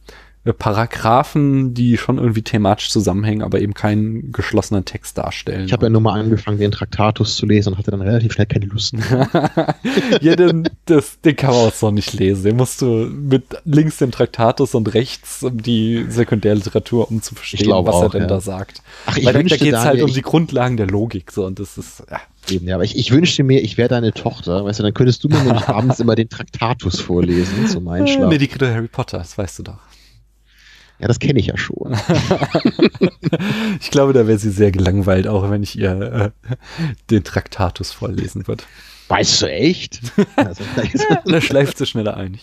Paragraphen, 0.54 1.74
die 1.74 1.98
schon 1.98 2.18
irgendwie 2.18 2.44
thematisch 2.44 2.90
zusammenhängen, 2.90 3.42
aber 3.42 3.60
eben 3.60 3.74
keinen 3.74 4.32
geschlossenen 4.32 4.86
Text 4.86 5.18
darstellen. 5.18 5.66
Ich 5.66 5.74
habe 5.74 5.88
ja 5.88 5.90
nur 5.90 6.02
mal 6.02 6.20
angefangen, 6.20 6.60
den 6.60 6.72
Traktatus 6.72 7.36
zu 7.36 7.46
lesen 7.46 7.74
und 7.74 7.80
hatte 7.80 7.92
dann 7.92 8.02
relativ 8.02 8.34
schnell 8.34 8.46
keine 8.46 8.66
Lust 8.66 8.94
mehr. 8.94 9.28
ja, 10.22 10.36
den, 10.36 10.70
das, 10.86 11.20
den 11.22 11.36
kann 11.36 11.50
man 11.50 11.60
auch 11.68 11.74
so 11.74 11.90
nicht 11.90 12.14
lesen. 12.14 12.44
Den 12.44 12.58
musst 12.58 12.82
du 12.82 12.86
mit 12.86 13.44
links 13.66 13.98
den 13.98 14.12
Traktatus 14.12 14.76
und 14.76 14.94
rechts 14.94 15.42
um 15.44 15.62
die 15.62 16.06
Sekundärliteratur, 16.10 17.10
um 17.10 17.22
zu 17.22 17.34
verstehen, 17.34 17.68
was 17.70 17.86
er 17.86 17.94
auch, 17.94 18.12
denn 18.12 18.22
ja. 18.22 18.28
da 18.28 18.40
sagt. 18.40 18.84
Ach, 19.08 19.18
ich 19.18 19.26
Weil 19.26 19.34
da, 19.34 19.40
da 19.40 19.44
wünschte, 19.44 19.64
geht 19.64 19.74
es 19.74 19.84
halt 19.84 20.02
um 20.02 20.14
die 20.14 20.22
Grundlagen 20.22 20.78
der 20.78 20.88
Logik. 20.88 21.32
So, 21.32 21.46
und 21.46 21.60
das 21.60 21.78
ist, 21.78 22.04
ja. 22.10 22.20
Eben, 22.50 22.68
ja, 22.68 22.76
aber 22.76 22.84
ich, 22.84 22.96
ich 22.96 23.12
wünschte 23.12 23.44
mir, 23.44 23.64
ich 23.64 23.78
wäre 23.78 23.90
deine 23.90 24.14
Tochter, 24.14 24.66
weißt 24.66 24.80
du, 24.80 24.84
dann 24.84 24.94
könntest 24.94 25.24
du 25.24 25.30
mir 25.30 25.44
nämlich 25.44 25.68
abends 25.68 26.00
immer 26.00 26.16
den 26.16 26.30
Traktatus 26.30 27.00
vorlesen 27.00 27.68
zum 27.68 27.88
Einschlafen. 27.88 28.30
Nee, 28.30 28.38
die 28.38 28.48
kriegt 28.48 28.62
Harry 28.62 28.88
Potter, 28.88 29.18
das 29.18 29.38
weißt 29.38 29.60
du 29.60 29.64
doch. 29.64 29.80
Ja, 31.00 31.08
das 31.08 31.20
kenne 31.20 31.40
ich 31.40 31.48
ja 31.48 31.58
schon. 31.58 31.96
Ich 33.82 33.92
glaube, 33.92 34.14
da 34.14 34.28
wäre 34.28 34.38
sie 34.38 34.52
sehr 34.52 34.72
gelangweilt, 34.72 35.28
auch 35.28 35.50
wenn 35.50 35.64
ich 35.64 35.78
ihr 35.78 36.32
äh, 36.48 36.56
den 37.10 37.24
Traktatus 37.24 37.92
vorlesen 37.92 38.48
würde. 38.48 38.64
Weißt 39.08 39.42
du 39.42 39.48
echt? 39.52 40.00
Also, 40.36 40.64
Da 41.26 41.42
schleift 41.42 41.78
sie 41.78 41.86
schneller 41.86 42.16
ein. 42.18 42.40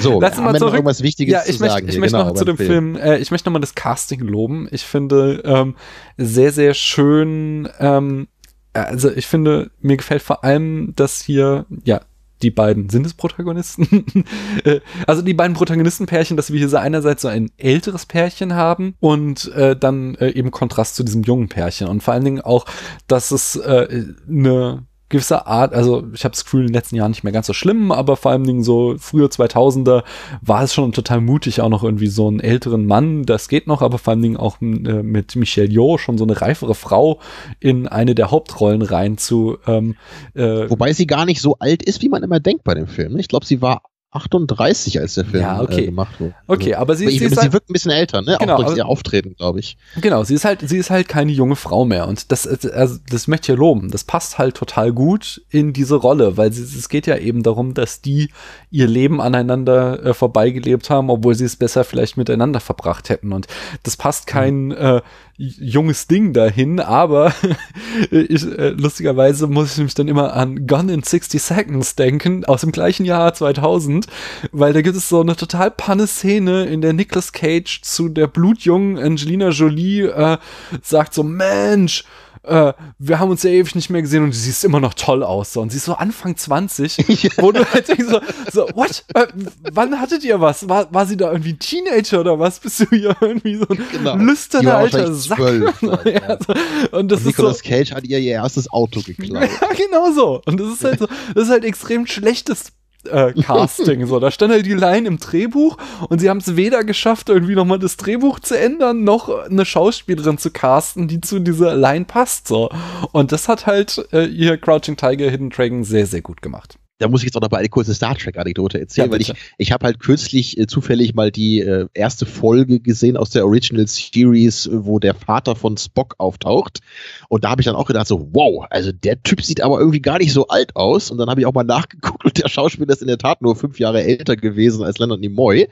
So, 0.00 0.20
Lass 0.20 0.36
uns 0.38 0.44
mal 0.44 0.58
zurück- 0.58 0.74
irgendwas 0.74 1.02
Wichtiges 1.02 1.32
Ja, 1.32 1.40
ich 1.46 1.56
zu 1.56 1.60
möchte, 1.62 1.74
sagen? 1.74 1.86
ich 1.88 1.92
hier? 1.92 2.00
möchte 2.00 2.16
Genau, 2.18 2.28
noch 2.28 2.34
zu 2.34 2.44
dem 2.44 2.56
Film, 2.56 2.96
äh, 2.96 3.18
ich 3.18 3.30
möchte 3.30 3.48
nochmal 3.48 3.60
das 3.60 3.74
Casting 3.74 4.20
loben. 4.20 4.68
Ich 4.70 4.82
finde 4.84 5.42
ähm, 5.44 5.76
sehr, 6.18 6.52
sehr 6.52 6.74
schön, 6.74 7.68
ähm, 7.78 8.28
also 8.72 9.10
ich 9.12 9.26
finde, 9.26 9.70
mir 9.80 9.96
gefällt 9.96 10.22
vor 10.22 10.42
allem, 10.44 10.92
dass 10.96 11.22
hier, 11.22 11.64
ja, 11.84 12.00
die 12.44 12.50
beiden 12.50 12.90
sind 12.90 13.06
es 13.06 13.14
Protagonisten. 13.14 14.04
Äh, 14.64 14.80
also 15.06 15.22
die 15.22 15.34
beiden 15.34 15.54
Protagonistenpärchen, 15.54 16.36
dass 16.36 16.52
wir 16.52 16.58
hier 16.58 16.80
einerseits 16.80 17.22
so 17.22 17.28
ein 17.28 17.50
älteres 17.56 18.06
Pärchen 18.06 18.54
haben 18.54 18.94
und 19.00 19.52
äh, 19.52 19.76
dann 19.76 20.14
äh, 20.16 20.30
eben 20.30 20.50
Kontrast 20.50 20.96
zu 20.96 21.02
diesem 21.02 21.22
jungen 21.22 21.48
Pärchen. 21.48 21.88
Und 21.88 22.02
vor 22.02 22.14
allen 22.14 22.24
Dingen 22.24 22.40
auch, 22.40 22.66
dass 23.06 23.30
es 23.30 23.56
äh, 23.56 24.04
eine 24.28 24.84
gewisse 25.14 25.46
Art, 25.46 25.72
also 25.72 26.02
ich 26.12 26.24
habe 26.24 26.32
das 26.32 26.44
Gefühl, 26.44 26.62
in 26.62 26.66
den 26.66 26.74
letzten 26.74 26.96
Jahren 26.96 27.12
nicht 27.12 27.22
mehr 27.22 27.32
ganz 27.32 27.46
so 27.46 27.52
schlimm, 27.52 27.92
aber 27.92 28.16
vor 28.16 28.32
allen 28.32 28.42
Dingen 28.42 28.64
so 28.64 28.96
früher 28.98 29.28
2000er 29.28 30.02
war 30.42 30.64
es 30.64 30.74
schon 30.74 30.90
total 30.90 31.20
mutig, 31.20 31.60
auch 31.60 31.68
noch 31.68 31.84
irgendwie 31.84 32.08
so 32.08 32.26
einen 32.26 32.40
älteren 32.40 32.84
Mann, 32.84 33.24
das 33.24 33.48
geht 33.48 33.68
noch, 33.68 33.80
aber 33.80 33.98
vor 33.98 34.12
allen 34.12 34.22
Dingen 34.22 34.36
auch 34.36 34.60
äh, 34.60 34.64
mit 34.64 35.36
Michelle 35.36 35.70
Yeoh 35.70 35.98
schon 35.98 36.18
so 36.18 36.24
eine 36.24 36.40
reifere 36.40 36.74
Frau 36.74 37.20
in 37.60 37.86
eine 37.86 38.16
der 38.16 38.32
Hauptrollen 38.32 38.82
rein 38.82 39.16
zu 39.16 39.58
ähm, 39.68 39.94
äh, 40.34 40.68
Wobei 40.68 40.92
sie 40.92 41.06
gar 41.06 41.24
nicht 41.26 41.40
so 41.40 41.56
alt 41.60 41.84
ist, 41.84 42.02
wie 42.02 42.08
man 42.08 42.24
immer 42.24 42.40
denkt 42.40 42.64
bei 42.64 42.74
dem 42.74 42.88
Film. 42.88 43.12
ne? 43.12 43.20
Ich 43.20 43.28
glaube, 43.28 43.46
sie 43.46 43.62
war 43.62 43.82
38, 44.14 45.00
als 45.00 45.14
der 45.14 45.24
Film 45.24 45.42
Ja, 45.42 45.60
okay. 45.60 45.82
äh, 45.82 45.86
gemacht 45.86 46.20
wurde. 46.20 46.34
Okay, 46.46 46.74
aber 46.74 46.94
sie, 46.96 47.04
Aber 47.04 47.10
sie 47.10 47.16
ich, 47.16 47.22
ist 47.22 47.34
sie 47.34 47.40
halt, 47.40 47.52
wirkt 47.52 47.68
ein 47.68 47.72
bisschen 47.72 47.90
älter, 47.90 48.22
ne? 48.22 48.36
Genau, 48.38 48.52
auch 48.54 48.56
durch 48.58 48.68
aber- 48.68 48.76
ihr 48.76 48.86
Auftreten, 48.86 49.34
glaube 49.36 49.60
ich. 49.60 49.76
Genau, 50.00 50.22
sie 50.24 50.34
ist 50.34 50.44
halt, 50.44 50.60
sie 50.68 50.78
ist 50.78 50.90
halt 50.90 51.08
keine 51.08 51.32
junge 51.32 51.56
Frau 51.56 51.84
mehr 51.84 52.06
und 52.08 52.30
das, 52.32 52.46
also 52.46 52.98
das 53.10 53.26
möchte 53.26 53.44
ich 53.52 53.56
ja 53.56 53.60
loben. 53.60 53.90
Das 53.90 54.04
passt 54.04 54.38
halt 54.38 54.56
total 54.56 54.92
gut 54.92 55.42
in 55.50 55.72
diese 55.72 55.96
Rolle, 55.96 56.36
weil 56.36 56.52
sie, 56.52 56.62
es 56.62 56.88
geht 56.88 57.06
ja 57.06 57.16
eben 57.16 57.42
darum, 57.42 57.74
dass 57.74 58.00
die 58.00 58.30
ihr 58.70 58.86
Leben 58.86 59.20
aneinander 59.20 60.04
äh, 60.04 60.14
vorbeigelebt 60.14 60.90
haben, 60.90 61.10
obwohl 61.10 61.34
sie 61.34 61.44
es 61.44 61.56
besser 61.56 61.84
vielleicht 61.84 62.16
miteinander 62.16 62.60
verbracht 62.60 63.08
hätten 63.08 63.32
und 63.32 63.46
das 63.82 63.96
passt 63.96 64.26
kein 64.26 64.70
äh, 64.72 65.02
junges 65.36 66.06
Ding 66.06 66.32
dahin, 66.32 66.78
aber 66.78 67.34
ich, 68.10 68.44
äh, 68.46 68.70
lustigerweise 68.70 69.46
muss 69.46 69.76
ich 69.76 69.82
mich 69.82 69.94
dann 69.94 70.08
immer 70.08 70.34
an 70.34 70.66
Gone 70.66 70.92
in 70.92 71.02
60 71.02 71.42
Seconds 71.42 71.96
denken, 71.96 72.44
aus 72.44 72.60
dem 72.60 72.72
gleichen 72.72 73.04
Jahr 73.04 73.34
2000, 73.34 74.06
weil 74.52 74.72
da 74.72 74.82
gibt 74.82 74.96
es 74.96 75.08
so 75.08 75.20
eine 75.20 75.34
total 75.34 75.70
panne 75.70 76.06
Szene, 76.06 76.66
in 76.66 76.80
der 76.80 76.92
Nicolas 76.92 77.32
Cage 77.32 77.82
zu 77.82 78.08
der 78.08 78.28
blutjungen 78.28 78.98
Angelina 78.98 79.48
Jolie 79.48 80.02
äh, 80.02 80.38
sagt 80.82 81.14
so, 81.14 81.24
Mensch, 81.24 82.04
äh, 82.46 82.72
wir 82.98 83.18
haben 83.18 83.30
uns 83.30 83.42
ja 83.42 83.50
ewig 83.50 83.74
nicht 83.74 83.90
mehr 83.90 84.02
gesehen 84.02 84.22
und 84.24 84.30
du 84.34 84.36
siehst 84.36 84.64
immer 84.64 84.80
noch 84.80 84.94
toll 84.94 85.22
aus. 85.22 85.52
So. 85.52 85.60
Und 85.60 85.70
sie 85.70 85.78
ist 85.78 85.84
so 85.86 85.94
Anfang 85.94 86.36
20, 86.36 86.98
wo 87.38 87.52
du 87.52 87.64
halt 87.72 87.88
denkst 87.88 88.04
so, 88.08 88.20
so 88.52 88.68
what? 88.74 89.04
Äh, 89.14 89.26
wann 89.72 90.00
hattet 90.00 90.24
ihr 90.24 90.40
was? 90.40 90.68
War, 90.68 90.92
war 90.92 91.06
sie 91.06 91.16
da 91.16 91.30
irgendwie 91.32 91.56
Teenager 91.56 92.20
oder 92.20 92.38
was? 92.38 92.60
Bist 92.60 92.80
du 92.80 92.86
hier 92.90 93.16
irgendwie 93.20 93.56
so 93.56 93.66
ein 93.68 93.78
Genau. 93.92 94.16
lüsterner 94.16 94.76
alter 94.76 95.12
Sack? 95.14 95.38
zwölf 95.38 95.78
dann, 95.80 95.98
ja, 96.04 96.12
ja. 96.12 96.38
so. 96.38 96.54
Und 96.96 97.10
das 97.10 97.20
Und 97.22 97.28
ist 97.30 97.36
so, 97.36 97.42
Nicolas 97.44 97.62
Cage 97.62 97.92
hat 97.92 98.04
ihr 98.04 98.18
ihr 98.18 98.32
erstes 98.32 98.70
Auto 98.70 99.00
geklaut. 99.04 99.48
ja, 99.60 99.68
genau 99.76 100.12
so. 100.12 100.42
Und 100.46 100.60
das 100.60 100.68
ist 100.72 100.84
halt 100.84 100.98
so, 100.98 101.06
das 101.34 101.44
ist 101.44 101.50
halt 101.50 101.64
extrem 101.64 102.06
schlechtes 102.06 102.72
äh, 103.10 103.32
Casting. 103.42 104.06
so, 104.06 104.20
da 104.20 104.30
stand 104.30 104.52
halt 104.52 104.66
die 104.66 104.74
Line 104.74 105.06
im 105.06 105.18
Drehbuch 105.18 105.76
und 106.08 106.20
sie 106.20 106.30
haben 106.30 106.38
es 106.38 106.56
weder 106.56 106.84
geschafft, 106.84 107.28
irgendwie 107.28 107.54
nochmal 107.54 107.78
das 107.78 107.96
Drehbuch 107.96 108.40
zu 108.40 108.58
ändern, 108.58 109.04
noch 109.04 109.28
eine 109.28 109.64
Schauspielerin 109.64 110.38
zu 110.38 110.50
casten, 110.50 111.08
die 111.08 111.20
zu 111.20 111.40
dieser 111.40 111.74
Line 111.76 112.04
passt. 112.04 112.48
So. 112.48 112.70
Und 113.12 113.32
das 113.32 113.48
hat 113.48 113.66
halt 113.66 114.06
äh, 114.12 114.26
ihr 114.26 114.56
Crouching 114.58 114.96
Tiger, 114.96 115.30
Hidden 115.30 115.50
Dragon 115.50 115.84
sehr, 115.84 116.06
sehr 116.06 116.22
gut 116.22 116.42
gemacht. 116.42 116.78
Da 116.98 117.08
muss 117.08 117.20
ich 117.20 117.26
jetzt 117.26 117.36
auch 117.36 117.40
noch 117.40 117.50
mal 117.50 117.58
eine 117.58 117.68
kurze 117.68 117.92
Star 117.92 118.16
Trek-Anekdote 118.16 118.78
erzählen, 118.78 119.08
Ja, 119.08 119.12
weil 119.12 119.20
ich, 119.20 119.32
ich 119.58 119.72
habe 119.72 119.84
halt 119.84 119.98
kürzlich 119.98 120.58
äh, 120.58 120.66
zufällig 120.66 121.14
mal 121.14 121.32
die 121.32 121.60
äh, 121.60 121.88
erste 121.92 122.24
Folge 122.24 122.78
gesehen 122.80 123.16
aus 123.16 123.30
der 123.30 123.44
Original 123.44 123.86
Series, 123.88 124.66
äh, 124.66 124.84
wo 124.84 125.00
der 125.00 125.14
Vater 125.14 125.56
von 125.56 125.76
Spock 125.76 126.14
auftaucht. 126.18 126.80
Und 127.28 127.44
da 127.44 127.50
habe 127.50 127.60
ich 127.60 127.66
dann 127.66 127.74
auch 127.74 127.86
gedacht, 127.86 128.06
so, 128.06 128.28
wow, 128.32 128.66
also 128.70 128.92
der 128.92 129.20
Typ 129.22 129.42
sieht 129.42 129.60
aber 129.60 129.80
irgendwie 129.80 130.02
gar 130.02 130.18
nicht 130.18 130.32
so 130.32 130.46
alt 130.46 130.76
aus. 130.76 131.10
Und 131.10 131.18
dann 131.18 131.28
habe 131.28 131.40
ich 131.40 131.46
auch 131.46 131.54
mal 131.54 131.64
nachgeguckt 131.64 132.24
und 132.24 132.42
der 132.42 132.48
Schauspieler 132.48 132.92
ist 132.92 133.02
in 133.02 133.08
der 133.08 133.18
Tat 133.18 133.42
nur 133.42 133.56
fünf 133.56 133.80
Jahre 133.80 134.04
älter 134.04 134.36
gewesen 134.36 134.84
als 134.84 134.98
Leonard 134.98 135.20
Nimoy. 135.20 135.68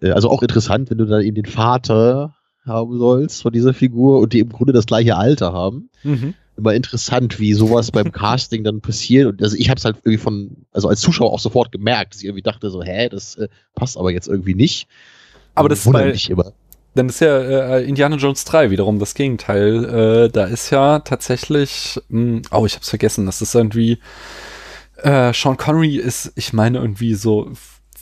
Äh, 0.00 0.10
also 0.10 0.30
auch 0.30 0.42
interessant, 0.42 0.90
wenn 0.90 0.98
du 0.98 1.04
dann 1.04 1.22
eben 1.22 1.34
den 1.34 1.46
Vater 1.46 2.34
haben 2.64 2.98
sollst 2.98 3.42
von 3.42 3.52
dieser 3.52 3.74
Figur 3.74 4.18
und 4.18 4.32
die 4.32 4.40
im 4.40 4.48
Grunde 4.48 4.72
das 4.72 4.86
gleiche 4.86 5.16
Alter 5.16 5.52
haben 5.52 5.90
Mhm. 6.02 6.34
Immer 6.56 6.74
interessant, 6.74 7.38
wie 7.38 7.52
sowas 7.54 7.90
beim 7.90 8.12
Casting 8.12 8.64
dann 8.64 8.80
passiert. 8.80 9.26
Und 9.26 9.42
also 9.42 9.56
ich 9.56 9.68
habe 9.68 9.78
es 9.78 9.84
halt 9.84 9.96
irgendwie 9.98 10.18
von, 10.18 10.56
also 10.72 10.88
als 10.88 11.00
Zuschauer 11.00 11.32
auch 11.32 11.40
sofort 11.40 11.72
gemerkt, 11.72 12.14
dass 12.14 12.20
ich 12.20 12.26
irgendwie 12.26 12.42
dachte 12.42 12.70
so, 12.70 12.82
hä, 12.82 13.08
das 13.08 13.36
äh, 13.36 13.48
passt 13.74 13.96
aber 13.96 14.10
jetzt 14.12 14.28
irgendwie 14.28 14.54
nicht. 14.54 14.88
Aber 15.54 15.68
das 15.68 15.80
ist 15.80 15.86
wundert 15.86 16.12
bei- 16.14 16.32
immer. 16.32 16.52
Dann 16.94 17.10
ist 17.10 17.20
ja 17.20 17.76
äh, 17.76 17.84
Indiana 17.84 18.16
Jones 18.16 18.44
3 18.44 18.70
wiederum 18.70 18.98
das 18.98 19.14
Gegenteil. 19.14 19.84
Äh, 19.84 20.28
da 20.30 20.46
ist 20.46 20.70
ja 20.70 21.00
tatsächlich, 21.00 22.00
mh, 22.08 22.42
oh, 22.52 22.64
ich 22.64 22.74
hab's 22.74 22.88
vergessen, 22.88 23.26
das 23.26 23.42
ist 23.42 23.54
irgendwie, 23.54 23.98
äh, 25.02 25.32
Sean 25.34 25.58
Connery 25.58 25.96
ist, 25.96 26.32
ich 26.36 26.54
meine, 26.54 26.78
irgendwie 26.78 27.14
so 27.14 27.50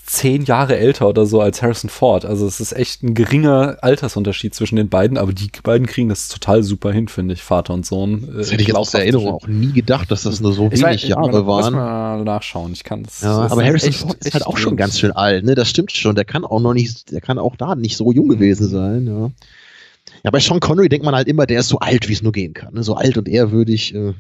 zehn 0.07 0.45
Jahre 0.45 0.77
älter 0.77 1.09
oder 1.09 1.25
so 1.27 1.41
als 1.41 1.63
Harrison 1.63 1.89
Ford. 1.91 2.25
Also 2.25 2.47
es 2.47 2.61
ist 2.61 2.73
echt 2.73 3.03
ein 3.03 3.15
geringer 3.15 3.79
Altersunterschied 3.81 4.55
zwischen 4.55 4.77
den 4.77 4.89
beiden, 4.89 5.17
aber 5.19 5.33
die 5.33 5.49
beiden 5.63 5.87
kriegen 5.87 6.09
das 6.09 6.29
total 6.29 6.63
super 6.63 6.93
hin, 6.93 7.09
finde 7.09 7.35
ich, 7.35 7.43
Vater 7.43 7.73
und 7.75 7.87
Sohn. 7.87 8.25
Äh, 8.29 8.37
Das 8.39 8.53
hätte 8.53 8.63
ich 8.63 8.69
jetzt 8.69 8.77
aus 8.77 8.91
der 8.91 9.01
Erinnerung 9.01 9.33
auch 9.33 9.47
nie 9.47 9.73
gedacht, 9.73 10.11
dass 10.11 10.25
das 10.25 10.41
nur 10.41 10.53
so 10.53 10.67
Ich 10.67 10.73
wenig 10.83 10.83
weiß, 10.85 11.09
Jahre 11.09 11.31
man, 11.33 11.45
Muss 11.45 11.65
waren. 11.65 11.75
mal 11.75 12.25
nachschauen. 12.25 12.73
Ich 12.73 12.85
kann 12.85 13.03
das. 13.03 13.23
Ja, 13.23 13.47
aber 13.49 13.65
Harrison 13.65 13.89
echt- 13.91 13.99
Ford 14.01 14.17
ist 14.25 14.35
halt 14.35 14.47
auch 14.47 14.59
schon 14.59 14.77
ganz 14.77 14.99
schön 14.99 15.13
alt, 15.13 15.45
ne? 15.45 15.55
Das 15.55 15.69
stimmt 15.71 15.93
schon. 15.93 16.15
Der 16.15 16.25
kann 16.25 16.45
auch 16.45 16.61
noch 16.61 16.75
nicht, 16.75 17.11
der 17.11 17.21
kann 17.21 17.39
auch 17.39 17.57
da 17.57 17.75
nicht 17.75 17.97
so 17.97 18.13
jung 18.13 18.29
gewesen 18.29 18.69
sein, 18.69 19.07
ja. 19.07 19.31
Ja, 20.23 20.31
bei 20.31 20.39
Sean 20.41 20.61
Connery 20.61 20.89
denkt 20.89 21.05
man 21.05 21.15
halt 21.15 21.29
immer, 21.29 21.47
der 21.47 21.61
ist 21.61 21.69
so 21.69 21.79
alt, 21.81 22.09
wie 22.09 22.13
es 22.13 22.23
nur 22.23 22.33
gehen 22.33 22.53
kann. 22.55 22.75
Ne? 22.75 22.83
So 22.83 22.95
alt 22.95 23.17
und 23.19 23.29
ehrwürdig. 23.29 23.95
Äh. 23.95 24.13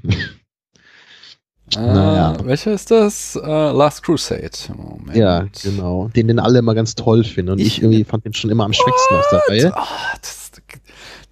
Ah, 1.76 1.80
Naja. 1.80 2.36
Welcher 2.44 2.72
ist 2.72 2.90
das? 2.90 3.36
Äh, 3.36 3.46
Last 3.48 4.02
Crusade. 4.02 4.50
Moment. 4.76 5.16
Ja, 5.16 5.46
genau. 5.62 6.08
Den, 6.14 6.28
den 6.28 6.38
alle 6.38 6.58
immer 6.58 6.74
ganz 6.74 6.94
toll 6.94 7.24
finden. 7.24 7.52
Und 7.52 7.58
ich, 7.58 7.66
Ich- 7.78 7.82
irgendwie 7.82 8.04
fand 8.04 8.24
den 8.24 8.34
schon 8.34 8.50
immer 8.50 8.64
am 8.64 8.72
schwächsten 8.72 9.14
aus 9.14 9.24
der 9.32 9.42
Reihe. 9.48 9.72
Ah, 9.76 9.86
das, 10.20 10.43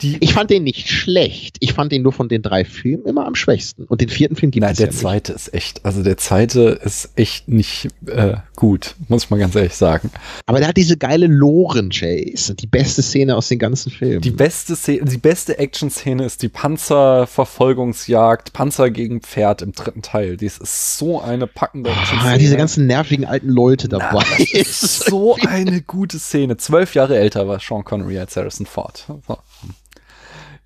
die, 0.02 0.16
Ich 0.20 0.34
fand 0.34 0.50
den 0.50 0.64
nicht 0.64 0.88
schlecht. 0.88 1.56
Ich 1.60 1.72
fand 1.72 1.92
den 1.92 2.02
nur 2.02 2.12
von 2.12 2.28
den 2.28 2.42
drei 2.42 2.64
Filmen 2.64 3.04
immer 3.06 3.26
am 3.26 3.34
schwächsten. 3.34 3.84
Und 3.84 4.00
den 4.00 4.08
vierten 4.08 4.36
Film 4.36 4.50
gibt 4.50 4.62
Nein, 4.62 4.72
es 4.72 4.78
der 4.78 4.86
ja 4.86 4.92
nicht. 4.92 5.00
zweite 5.00 5.32
ist 5.32 5.54
echt, 5.54 5.84
also 5.84 6.02
der 6.02 6.16
zweite 6.18 6.80
ist 6.84 7.10
echt 7.16 7.48
nicht 7.48 7.88
äh, 8.06 8.34
gut, 8.56 8.94
muss 9.08 9.24
ich 9.24 9.30
mal 9.30 9.38
ganz 9.38 9.54
ehrlich 9.54 9.74
sagen. 9.74 10.10
Aber 10.46 10.58
der 10.58 10.68
hat 10.68 10.76
diese 10.76 10.96
geile 10.96 11.26
Loren-Chase. 11.26 12.54
Die 12.54 12.66
beste 12.66 13.02
Szene 13.02 13.36
aus 13.36 13.48
den 13.48 13.58
ganzen 13.58 13.90
Filmen. 13.90 14.20
Die 14.20 14.30
beste 14.30 14.76
Szene, 14.76 15.04
die 15.04 15.18
beste 15.18 15.58
Action-Szene 15.58 16.24
ist 16.24 16.42
die 16.42 16.48
Panzerverfolgungsjagd, 16.48 18.52
Panzer 18.52 18.90
gegen 18.90 19.20
Pferd 19.20 19.62
im 19.62 19.72
dritten 19.72 20.02
Teil. 20.02 20.36
Dies 20.36 20.58
ist 20.58 20.98
so 20.98 21.20
eine 21.20 21.46
packende 21.46 21.90
ah, 21.90 22.00
Action-Szene. 22.00 22.38
diese 22.38 22.56
ganzen 22.56 22.86
nervigen 22.86 23.24
alten 23.24 23.48
Leute 23.48 23.88
Na, 23.90 23.98
dabei. 23.98 24.24
das 24.38 24.52
ist 24.52 25.04
so 25.06 25.36
eine 25.48 25.80
gute 25.82 26.18
Szene. 26.18 26.56
Zwölf 26.56 26.94
Jahre 26.94 27.18
älter 27.18 27.48
war 27.48 27.60
Sean 27.60 27.84
Connery 27.84 28.18
als 28.18 28.36
Harrison 28.36 28.66
Ford. 28.66 29.04
So. 29.26 29.38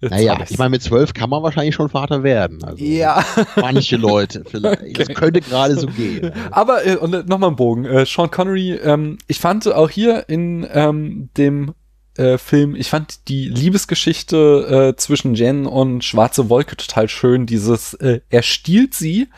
Jetzt 0.00 0.10
naja, 0.10 0.38
ich 0.48 0.58
meine, 0.58 0.70
mit 0.70 0.82
zwölf 0.82 1.14
kann 1.14 1.30
man 1.30 1.42
wahrscheinlich 1.42 1.74
schon 1.74 1.88
Vater 1.88 2.22
werden. 2.22 2.62
Also 2.62 2.84
ja. 2.84 3.24
Manche 3.56 3.96
Leute 3.96 4.44
vielleicht. 4.46 4.98
Das 4.98 5.08
könnte 5.08 5.40
gerade 5.40 5.76
so 5.76 5.86
gehen. 5.86 6.32
Aber 6.50 6.86
äh, 6.86 6.96
und 6.96 7.28
nochmal 7.28 7.50
ein 7.50 7.56
Bogen. 7.56 7.86
Äh, 7.86 8.04
Sean 8.04 8.30
Connery, 8.30 8.72
ähm, 8.72 9.16
ich 9.26 9.40
fand 9.40 9.66
auch 9.66 9.88
hier 9.88 10.28
in 10.28 10.66
ähm, 10.70 11.30
dem 11.38 11.72
äh, 12.18 12.38
Film, 12.38 12.74
ich 12.74 12.88
fand 12.88 13.28
die 13.28 13.48
Liebesgeschichte 13.48 14.92
äh, 14.94 14.96
zwischen 14.96 15.34
Jen 15.34 15.66
und 15.66 16.04
Schwarze 16.04 16.48
Wolke 16.48 16.76
total 16.76 17.08
schön. 17.08 17.46
Dieses, 17.46 17.94
äh, 17.94 18.20
er 18.30 18.42
stiehlt 18.42 18.94
sie, 18.94 19.28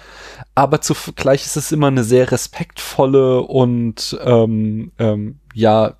aber 0.55 0.80
zugleich 0.80 1.44
ist 1.44 1.56
es 1.56 1.72
immer 1.72 1.89
eine 1.89 2.05
sehr 2.05 2.30
respektvolle 2.30 3.43
und 3.43 4.18
ähm, 4.24 4.93
ähm, 4.98 5.39
ja 5.59 5.94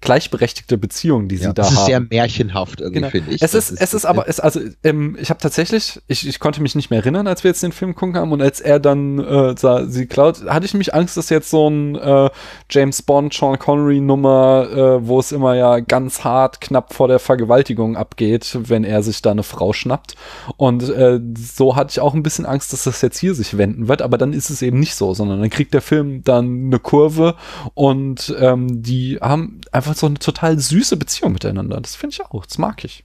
gleichberechtigte 0.00 0.78
Beziehung, 0.78 1.28
die 1.28 1.36
sie 1.36 1.44
Ja, 1.44 1.52
da 1.52 1.62
das 1.62 1.72
ist 1.72 1.78
haben. 1.78 1.86
sehr 1.86 2.00
märchenhaft 2.00 2.80
irgendwie, 2.80 3.00
Genau. 3.00 3.10
finde 3.10 3.30
ich. 3.32 3.42
Es 3.42 3.52
Das 3.52 3.70
ist, 3.70 3.80
es 3.80 3.94
ist 3.94 4.04
aber, 4.04 4.28
es, 4.28 4.40
also, 4.40 4.60
ähm, 4.84 5.16
ich 5.20 5.30
habe 5.30 5.40
tatsächlich, 5.40 6.00
ich, 6.08 6.26
ich 6.26 6.38
konnte 6.40 6.60
mich 6.62 6.74
nicht 6.74 6.90
mehr 6.90 7.00
erinnern, 7.00 7.26
als 7.26 7.44
wir 7.44 7.50
jetzt 7.50 7.62
den 7.62 7.72
Film 7.72 7.94
gucken 7.94 8.16
haben 8.16 8.32
und 8.32 8.42
als 8.42 8.60
er 8.60 8.80
dann 8.80 9.18
äh, 9.18 9.54
sah, 9.58 9.86
sie 9.86 10.06
klaut, 10.06 10.44
hatte 10.46 10.66
ich 10.66 10.74
mich 10.74 10.94
Angst, 10.94 11.16
dass 11.16 11.30
jetzt 11.30 11.50
so 11.50 11.68
ein 11.68 11.94
äh, 11.96 12.30
James 12.70 13.02
Bond, 13.02 13.32
Sean 13.34 13.58
Connery 13.58 14.00
Nummer, 14.00 14.68
äh, 14.70 15.06
wo 15.06 15.18
es 15.20 15.32
immer 15.32 15.54
ja 15.54 15.80
ganz 15.80 16.24
hart 16.24 16.60
knapp 16.60 16.92
vor 16.94 17.08
der 17.08 17.18
Vergewaltigung 17.18 17.96
abgeht, 17.96 18.58
wenn 18.64 18.84
er 18.84 19.02
sich 19.02 19.22
da 19.22 19.30
eine 19.30 19.42
Frau 19.42 19.72
schnappt. 19.72 20.14
Und 20.56 20.88
äh, 20.88 21.20
so 21.36 21.76
hatte 21.76 21.90
ich 21.92 22.00
auch 22.00 22.14
ein 22.14 22.22
bisschen 22.22 22.46
Angst, 22.46 22.72
dass 22.72 22.84
das 22.84 23.00
jetzt 23.02 23.18
hier 23.18 23.34
sich 23.34 23.56
wenden 23.58 23.88
wird, 23.88 24.02
aber 24.02 24.18
dann 24.18 24.32
ist 24.32 24.50
es 24.50 24.62
eben 24.62 24.80
nicht 24.80 24.94
so, 24.94 25.14
sondern 25.14 25.40
dann 25.40 25.50
kriegt 25.50 25.74
der 25.74 25.82
Film 25.82 26.22
dann 26.24 26.66
eine 26.66 26.78
Kurve 26.78 27.34
und 27.74 28.34
ähm, 28.40 28.82
die 28.82 29.01
haben 29.20 29.60
einfach 29.70 29.94
so 29.94 30.06
eine 30.06 30.18
total 30.18 30.58
süße 30.58 30.96
Beziehung 30.96 31.32
miteinander. 31.32 31.80
Das 31.80 31.96
finde 31.96 32.14
ich 32.14 32.24
auch, 32.24 32.46
das 32.46 32.58
mag 32.58 32.84
ich. 32.84 33.04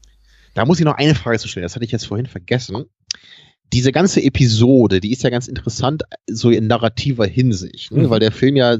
Da 0.54 0.66
muss 0.66 0.80
ich 0.80 0.86
noch 0.86 0.96
eine 0.96 1.16
Frage 1.16 1.40
zu 1.40 1.48
stellen, 1.48 1.64
das 1.64 1.76
hatte 1.76 1.86
ich 1.86 1.92
jetzt 1.92 2.08
vorhin 2.08 2.26
vergessen. 2.26 2.86
Diese 3.74 3.92
ganze 3.92 4.24
Episode, 4.24 5.02
die 5.02 5.12
ist 5.12 5.24
ja 5.24 5.30
ganz 5.30 5.48
interessant, 5.48 6.04
so 6.30 6.50
in 6.50 6.68
narrativer 6.68 7.28
Hinsicht, 7.28 7.92
ne? 7.92 8.04
Mhm. 8.04 8.10
weil 8.10 8.20
der 8.20 8.32
Film 8.32 8.56
ja 8.56 8.78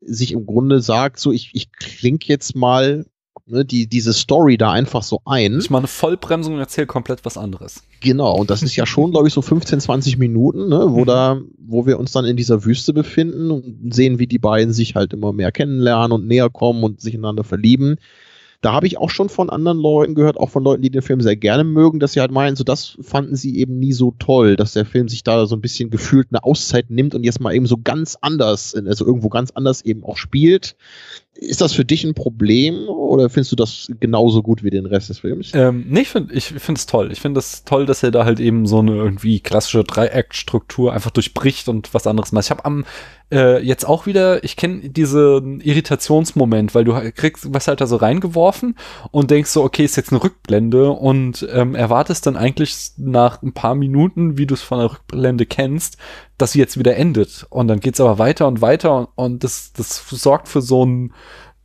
sich 0.00 0.32
im 0.32 0.46
Grunde 0.46 0.80
sagt, 0.80 1.18
so 1.18 1.32
ich, 1.32 1.50
ich 1.54 1.72
kling 1.72 2.20
jetzt 2.24 2.54
mal 2.54 3.04
ne, 3.48 3.64
die, 3.64 3.86
diese 3.86 4.12
Story 4.12 4.56
da 4.56 4.70
einfach 4.72 5.02
so 5.02 5.20
ein. 5.24 5.58
Ich 5.58 5.70
mache 5.70 5.80
eine 5.80 5.88
Vollbremsung 5.88 6.54
und 6.54 6.60
erzähle 6.60 6.86
komplett 6.86 7.24
was 7.24 7.36
anderes. 7.36 7.82
Genau, 8.00 8.36
und 8.36 8.50
das 8.50 8.62
ist 8.62 8.76
ja 8.76 8.86
schon, 8.86 9.10
glaube 9.10 9.28
ich, 9.28 9.34
so 9.34 9.42
15, 9.42 9.80
20 9.80 10.18
Minuten, 10.18 10.68
ne, 10.68 10.86
wo 10.88 11.00
Mhm. 11.00 11.06
da, 11.06 11.40
wo 11.58 11.86
wir 11.86 11.98
uns 11.98 12.12
dann 12.12 12.24
in 12.24 12.36
dieser 12.36 12.64
Wüste 12.64 12.92
befinden 12.92 13.50
und 13.50 13.92
sehen, 13.92 14.18
wie 14.18 14.26
die 14.26 14.38
beiden 14.38 14.72
sich 14.72 14.94
halt 14.94 15.12
immer 15.12 15.32
mehr 15.32 15.52
kennenlernen 15.52 16.12
und 16.12 16.26
näher 16.26 16.50
kommen 16.50 16.84
und 16.84 17.00
sich 17.00 17.14
ineinander 17.14 17.44
verlieben. 17.44 17.96
Da 18.60 18.72
habe 18.72 18.88
ich 18.88 18.98
auch 18.98 19.10
schon 19.10 19.28
von 19.28 19.50
anderen 19.50 19.78
Leuten 19.78 20.16
gehört, 20.16 20.36
auch 20.36 20.50
von 20.50 20.64
Leuten, 20.64 20.82
die 20.82 20.90
den 20.90 21.00
Film 21.02 21.20
sehr 21.20 21.36
gerne 21.36 21.62
mögen, 21.62 22.00
dass 22.00 22.14
sie 22.14 22.20
halt 22.20 22.32
meinen, 22.32 22.56
so 22.56 22.64
das 22.64 22.98
fanden 23.00 23.36
sie 23.36 23.56
eben 23.56 23.78
nie 23.78 23.92
so 23.92 24.14
toll, 24.18 24.56
dass 24.56 24.72
der 24.72 24.84
Film 24.84 25.08
sich 25.08 25.22
da 25.22 25.46
so 25.46 25.54
ein 25.54 25.60
bisschen 25.60 25.90
gefühlt 25.90 26.26
eine 26.32 26.42
Auszeit 26.42 26.90
nimmt 26.90 27.14
und 27.14 27.22
jetzt 27.22 27.40
mal 27.40 27.54
eben 27.54 27.66
so 27.66 27.76
ganz 27.76 28.18
anders, 28.20 28.74
also 28.74 29.06
irgendwo 29.06 29.28
ganz 29.28 29.52
anders 29.52 29.82
eben 29.82 30.02
auch 30.02 30.16
spielt. 30.16 30.74
Ist 31.40 31.60
das 31.60 31.72
für 31.72 31.84
dich 31.84 32.02
ein 32.02 32.14
Problem 32.14 32.88
oder 32.88 33.30
findest 33.30 33.52
du 33.52 33.56
das 33.56 33.92
genauso 34.00 34.42
gut 34.42 34.64
wie 34.64 34.70
den 34.70 34.86
Rest 34.86 35.08
des 35.08 35.20
Films? 35.20 35.52
Ähm, 35.54 35.86
nee, 35.88 36.00
ich 36.00 36.10
finde 36.46 36.78
es 36.78 36.86
toll. 36.86 37.12
Ich 37.12 37.20
finde 37.20 37.38
es 37.38 37.62
toll, 37.62 37.86
dass 37.86 38.02
er 38.02 38.10
da 38.10 38.24
halt 38.24 38.40
eben 38.40 38.66
so 38.66 38.80
eine 38.80 38.96
irgendwie 38.96 39.38
klassische 39.38 39.84
Dreieckstruktur 39.84 40.92
einfach 40.92 41.12
durchbricht 41.12 41.68
und 41.68 41.94
was 41.94 42.08
anderes 42.08 42.32
macht. 42.32 42.46
Ich 42.46 42.50
habe 42.50 42.64
am 42.64 42.84
äh, 43.30 43.62
jetzt 43.62 43.86
auch 43.86 44.06
wieder, 44.06 44.42
ich 44.42 44.56
kenne 44.56 44.88
diesen 44.88 45.60
Irritationsmoment, 45.60 46.74
weil 46.74 46.84
du 46.84 46.94
kriegst 47.12 47.54
was 47.54 47.68
halt 47.68 47.80
da 47.80 47.86
so 47.86 47.96
reingeworfen 47.96 48.76
und 49.12 49.30
denkst 49.30 49.50
so, 49.50 49.62
okay, 49.62 49.84
ist 49.84 49.96
jetzt 49.96 50.10
eine 50.10 50.22
Rückblende 50.22 50.90
und 50.90 51.46
ähm, 51.52 51.76
erwartest 51.76 52.26
dann 52.26 52.36
eigentlich 52.36 52.92
nach 52.96 53.42
ein 53.42 53.52
paar 53.52 53.76
Minuten, 53.76 54.38
wie 54.38 54.46
du 54.46 54.54
es 54.54 54.62
von 54.62 54.78
der 54.78 54.90
Rückblende 54.90 55.46
kennst, 55.46 55.98
dass 56.38 56.52
sie 56.52 56.58
jetzt 56.60 56.78
wieder 56.78 56.96
endet. 56.96 57.46
Und 57.50 57.68
dann 57.68 57.80
geht's 57.80 58.00
aber 58.00 58.18
weiter 58.18 58.46
und 58.48 58.60
weiter 58.60 58.96
und, 58.96 59.08
und 59.16 59.44
das, 59.44 59.72
das 59.74 60.08
sorgt 60.08 60.48
für 60.48 60.62
so 60.62 60.84
ein 60.84 61.12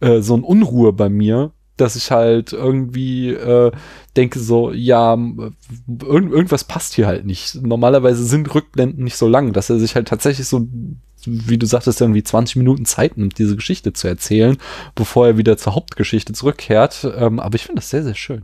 äh, 0.03 0.21
so 0.21 0.35
ein 0.35 0.43
Unruhe 0.43 0.91
bei 0.91 1.09
mir, 1.09 1.51
dass 1.77 1.95
ich 1.95 2.11
halt 2.11 2.53
irgendwie 2.53 3.29
äh, 3.29 3.71
denke 4.17 4.39
so, 4.39 4.71
ja, 4.71 5.13
irgend, 5.13 6.33
irgendwas 6.33 6.65
passt 6.65 6.93
hier 6.93 7.07
halt 7.07 7.25
nicht. 7.25 7.55
Normalerweise 7.55 8.25
sind 8.25 8.53
Rückblenden 8.53 9.03
nicht 9.03 9.15
so 9.15 9.27
lang, 9.27 9.53
dass 9.53 9.69
er 9.69 9.79
sich 9.79 9.95
halt 9.95 10.07
tatsächlich 10.07 10.47
so, 10.47 10.67
wie 11.25 11.57
du 11.57 11.65
sagtest, 11.65 12.01
irgendwie 12.01 12.23
20 12.23 12.57
Minuten 12.57 12.85
Zeit 12.85 13.17
nimmt, 13.17 13.39
diese 13.39 13.55
Geschichte 13.55 13.93
zu 13.93 14.07
erzählen, 14.07 14.57
bevor 14.93 15.25
er 15.25 15.37
wieder 15.37 15.57
zur 15.57 15.73
Hauptgeschichte 15.73 16.33
zurückkehrt. 16.33 17.09
Ähm, 17.15 17.39
aber 17.39 17.55
ich 17.55 17.63
finde 17.63 17.79
das 17.79 17.89
sehr, 17.89 18.03
sehr 18.03 18.15
schön. 18.15 18.43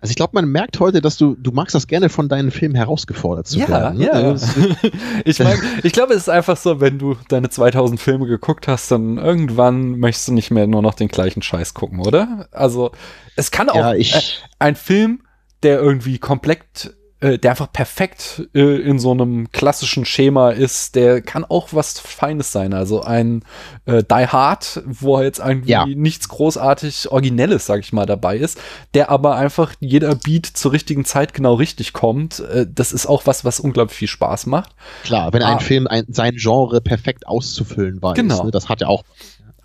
Also 0.00 0.10
ich 0.10 0.16
glaube, 0.16 0.32
man 0.34 0.46
merkt 0.48 0.78
heute, 0.78 1.00
dass 1.00 1.16
du, 1.16 1.36
du 1.38 1.52
magst 1.52 1.74
das 1.74 1.86
gerne 1.86 2.08
von 2.08 2.28
deinen 2.28 2.50
Filmen 2.50 2.74
herausgefordert 2.74 3.46
zu 3.46 3.58
werden. 3.68 3.98
ne? 3.98 4.04
Also 4.12 4.46
ich 5.24 5.38
meine, 5.38 5.58
ich 5.82 5.92
glaube, 5.92 6.12
es 6.12 6.22
ist 6.22 6.28
einfach 6.28 6.56
so, 6.56 6.80
wenn 6.80 6.98
du 6.98 7.16
deine 7.28 7.48
2000 7.48 7.98
Filme 8.00 8.26
geguckt 8.26 8.68
hast, 8.68 8.90
dann 8.90 9.16
irgendwann 9.18 9.98
möchtest 9.98 10.28
du 10.28 10.32
nicht 10.32 10.50
mehr 10.50 10.66
nur 10.66 10.82
noch 10.82 10.94
den 10.94 11.08
gleichen 11.08 11.42
Scheiß 11.42 11.74
gucken, 11.74 12.00
oder? 12.00 12.46
Also, 12.52 12.92
es 13.36 13.50
kann 13.50 13.68
auch 13.70 13.76
Ja, 13.76 13.94
ich- 13.94 14.14
äh, 14.14 14.20
ein 14.58 14.76
Film, 14.76 15.22
der 15.62 15.80
irgendwie 15.80 16.18
komplett 16.18 16.94
äh, 17.26 17.38
der 17.38 17.50
einfach 17.52 17.72
perfekt 17.72 18.48
äh, 18.54 18.60
in 18.80 18.98
so 18.98 19.10
einem 19.10 19.50
klassischen 19.50 20.04
Schema 20.04 20.50
ist. 20.50 20.94
Der 20.94 21.20
kann 21.22 21.44
auch 21.44 21.68
was 21.72 21.98
Feines 21.98 22.52
sein. 22.52 22.72
Also 22.72 23.02
ein 23.02 23.42
äh, 23.86 24.02
Die 24.02 24.26
Hard, 24.26 24.82
wo 24.86 25.20
jetzt 25.20 25.38
irgendwie 25.40 25.70
Ja. 25.70 25.86
nichts 25.86 26.28
großartig 26.28 27.10
Originelles, 27.10 27.66
sag 27.66 27.80
ich 27.80 27.92
mal, 27.92 28.06
dabei 28.06 28.36
ist, 28.36 28.58
der 28.94 29.10
aber 29.10 29.36
einfach 29.36 29.74
jeder 29.80 30.14
Beat 30.14 30.46
zur 30.46 30.72
richtigen 30.72 31.04
Zeit 31.04 31.34
genau 31.34 31.54
richtig 31.54 31.92
kommt. 31.92 32.40
Äh, 32.40 32.66
das 32.72 32.92
ist 32.92 33.06
auch 33.06 33.26
was, 33.26 33.44
was 33.44 33.60
unglaublich 33.60 33.96
viel 33.98 34.08
Spaß 34.08 34.46
macht. 34.46 34.70
Klar, 35.04 35.32
wenn 35.32 35.42
Ah. 35.42 35.52
ein 35.54 35.60
Film 35.60 35.86
ein, 35.86 36.04
sein 36.08 36.36
Genre 36.36 36.80
perfekt 36.80 37.26
auszufüllen 37.26 38.00
weiß. 38.02 38.14
Genau. 38.14 38.44
Ne, 38.44 38.50
das 38.50 38.68
hat 38.68 38.80
ja 38.80 38.86
auch. 38.88 39.04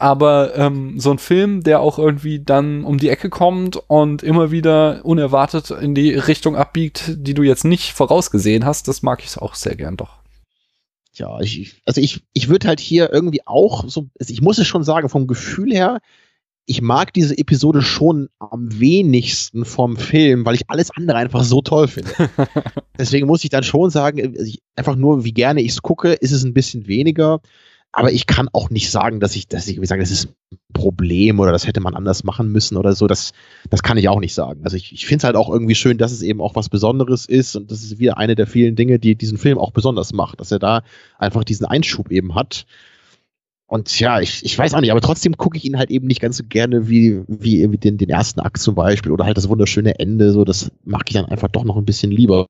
Aber 0.02 0.57
ähm, 0.57 0.99
so 0.99 1.11
ein 1.11 1.19
Film, 1.19 1.61
der 1.61 1.80
auch 1.80 1.99
irgendwie 1.99 2.40
dann 2.40 2.86
um 2.86 2.98
die 2.98 3.10
Ecke 3.10 3.30
kommt 3.30 3.78
und 3.88 4.23
immer 4.23 4.49
wieder 4.49 5.06
unerwartet 5.06 5.69
in 5.69 5.94
die 5.94 6.15
Richtung 6.15 6.56
abbiegt, 6.56 7.11
die 7.18 7.36
du 7.36 7.44
jetzt 7.44 7.65
nicht 7.65 7.94
vorausgesehen 7.94 8.65
hast, 8.65 8.88
das 8.88 9.03
mag 9.03 9.23
ich 9.23 9.38
auch 9.38 9.53
sehr 9.53 9.76
gern 9.76 9.98
doch. 9.98 10.18
Ja, 11.14 11.40
ich, 11.40 11.84
also 11.86 12.02
ich, 12.02 12.23
ich 12.34 12.49
würde 12.49 12.68
halt 12.68 12.80
hier 12.80 13.14
irgendwie 13.14 13.45
auch 13.45 13.88
so, 13.88 14.10
also 14.19 14.34
ich 14.34 14.41
muss 14.41 14.57
es 14.57 14.65
schon 14.65 14.84
sagen, 14.84 15.07
vom 15.07 15.28
Gefühl 15.28 15.72
her, 15.72 15.99
ich 16.65 16.82
mag 16.82 17.14
diese 17.14 17.38
Episode 17.38 17.84
schon 17.84 18.30
am 18.40 18.80
wenigsten 18.80 19.65
vom 19.65 19.98
Film, 19.98 20.48
weil 20.48 20.56
ich 20.56 20.68
alles 20.68 20.90
andere 20.90 21.19
einfach 21.19 21.44
so 21.44 21.61
toll 21.61 21.88
finde. 21.88 22.11
Deswegen 22.98 23.28
muss 23.28 23.44
ich 23.44 23.52
dann 23.52 23.64
schon 23.64 23.91
sagen, 23.91 24.19
also 24.36 24.48
ich, 24.48 24.64
einfach 24.76 24.95
nur, 24.95 25.26
wie 25.26 25.34
gerne 25.34 25.61
ich 25.61 25.73
es 25.73 25.84
gucke, 25.84 26.14
ist 26.14 26.32
es 26.32 26.44
ein 26.44 26.56
bisschen 26.56 26.88
weniger. 26.88 27.40
Aber 27.93 28.11
ich 28.11 28.26
kann 28.26 28.47
auch 28.53 28.69
nicht 28.69 28.89
sagen, 28.89 29.19
dass 29.19 29.35
ich, 29.35 29.47
dass 29.47 29.68
ich 29.68 29.73
irgendwie 29.73 29.88
sage, 29.88 30.01
das 30.01 30.11
ist 30.11 30.30
ein 30.51 30.57
Problem 30.73 31.39
oder 31.39 31.51
das 31.51 31.68
hätte 31.68 31.81
man 31.81 31.93
anders 31.93 32.23
machen 32.23 32.49
müssen 32.51 32.77
oder 32.77 32.93
so. 32.93 33.05
Das, 33.05 33.34
das 33.69 33.84
kann 33.84 33.97
ich 33.97 34.07
auch 34.07 34.22
nicht 34.22 34.34
sagen. 34.34 34.61
Also 34.63 34.77
ich, 34.77 34.93
ich 34.93 35.05
finde 35.05 35.18
es 35.18 35.23
halt 35.26 35.35
auch 35.35 35.49
irgendwie 35.49 35.76
schön, 35.76 35.97
dass 35.97 36.13
es 36.13 36.22
eben 36.22 36.39
auch 36.39 36.55
was 36.55 36.69
Besonderes 36.69 37.26
ist 37.26 37.55
und 37.55 37.69
das 37.69 37.84
ist 37.84 37.99
wieder 37.99 38.18
eine 38.18 38.35
der 38.35 38.47
vielen 38.47 38.76
Dinge, 38.76 38.97
die 38.97 39.15
diesen 39.15 39.38
Film 39.38 39.57
auch 39.57 39.72
besonders 39.72 40.13
macht, 40.13 40.39
dass 40.39 40.51
er 40.51 40.59
da 40.59 40.84
einfach 41.18 41.43
diesen 41.43 41.65
Einschub 41.65 42.11
eben 42.11 42.34
hat. 42.34 42.65
Und 43.68 43.99
ja, 43.99 44.19
ich, 44.19 44.43
ich 44.43 44.57
weiß 44.57 44.73
auch 44.73 44.81
nicht, 44.81 44.91
aber 44.91 44.99
trotzdem 44.99 45.38
gucke 45.38 45.57
ich 45.57 45.65
ihn 45.65 45.77
halt 45.77 45.91
eben 45.91 46.07
nicht 46.07 46.22
ganz 46.22 46.38
so 46.38 46.43
gerne 46.47 46.89
wie, 46.89 47.22
wie 47.27 47.61
irgendwie 47.61 47.77
den, 47.77 47.97
den 47.97 48.09
ersten 48.09 48.41
Akt 48.41 48.57
zum 48.57 48.76
Beispiel 48.76 49.11
oder 49.11 49.26
halt 49.26 49.38
das 49.38 49.47
wunderschöne 49.47 49.97
Ende. 49.99 50.31
So, 50.31 50.43
das 50.43 50.72
mag 50.84 51.03
ich 51.07 51.13
dann 51.13 51.26
einfach 51.26 51.47
doch 51.47 51.63
noch 51.63 51.77
ein 51.77 51.85
bisschen 51.85 52.11
lieber. 52.11 52.47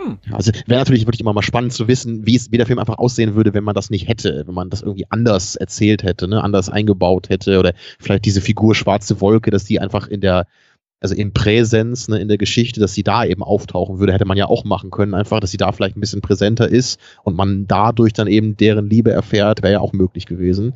Hm. 0.00 0.18
Also 0.30 0.52
wäre 0.66 0.80
natürlich 0.80 1.06
wirklich 1.06 1.20
immer 1.20 1.32
mal 1.32 1.42
spannend 1.42 1.72
zu 1.72 1.88
wissen, 1.88 2.26
wie 2.26 2.36
es 2.36 2.52
wie 2.52 2.56
der 2.56 2.66
Film 2.66 2.78
einfach 2.78 2.98
aussehen 2.98 3.34
würde, 3.34 3.52
wenn 3.54 3.64
man 3.64 3.74
das 3.74 3.90
nicht 3.90 4.06
hätte, 4.08 4.44
wenn 4.46 4.54
man 4.54 4.70
das 4.70 4.82
irgendwie 4.82 5.06
anders 5.10 5.56
erzählt 5.56 6.04
hätte, 6.04 6.28
ne, 6.28 6.42
anders 6.42 6.68
eingebaut 6.68 7.28
hätte 7.28 7.58
oder 7.58 7.74
vielleicht 7.98 8.24
diese 8.24 8.40
Figur 8.40 8.74
schwarze 8.74 9.20
Wolke, 9.20 9.50
dass 9.50 9.64
die 9.64 9.80
einfach 9.80 10.06
in 10.06 10.20
der 10.20 10.46
also 11.00 11.14
in 11.14 11.32
Präsenz, 11.32 12.08
ne, 12.08 12.18
in 12.18 12.28
der 12.28 12.38
Geschichte, 12.38 12.80
dass 12.80 12.94
sie 12.94 13.04
da 13.04 13.24
eben 13.24 13.42
auftauchen 13.42 13.98
würde, 13.98 14.12
hätte 14.12 14.24
man 14.24 14.36
ja 14.36 14.46
auch 14.46 14.64
machen 14.64 14.90
können, 14.90 15.14
einfach, 15.14 15.40
dass 15.40 15.50
sie 15.50 15.56
da 15.56 15.70
vielleicht 15.70 15.96
ein 15.96 16.00
bisschen 16.00 16.22
präsenter 16.22 16.68
ist 16.68 16.98
und 17.22 17.36
man 17.36 17.66
dadurch 17.66 18.12
dann 18.12 18.26
eben 18.26 18.56
deren 18.56 18.90
Liebe 18.90 19.12
erfährt, 19.12 19.62
wäre 19.62 19.74
ja 19.74 19.80
auch 19.80 19.92
möglich 19.92 20.26
gewesen. 20.26 20.74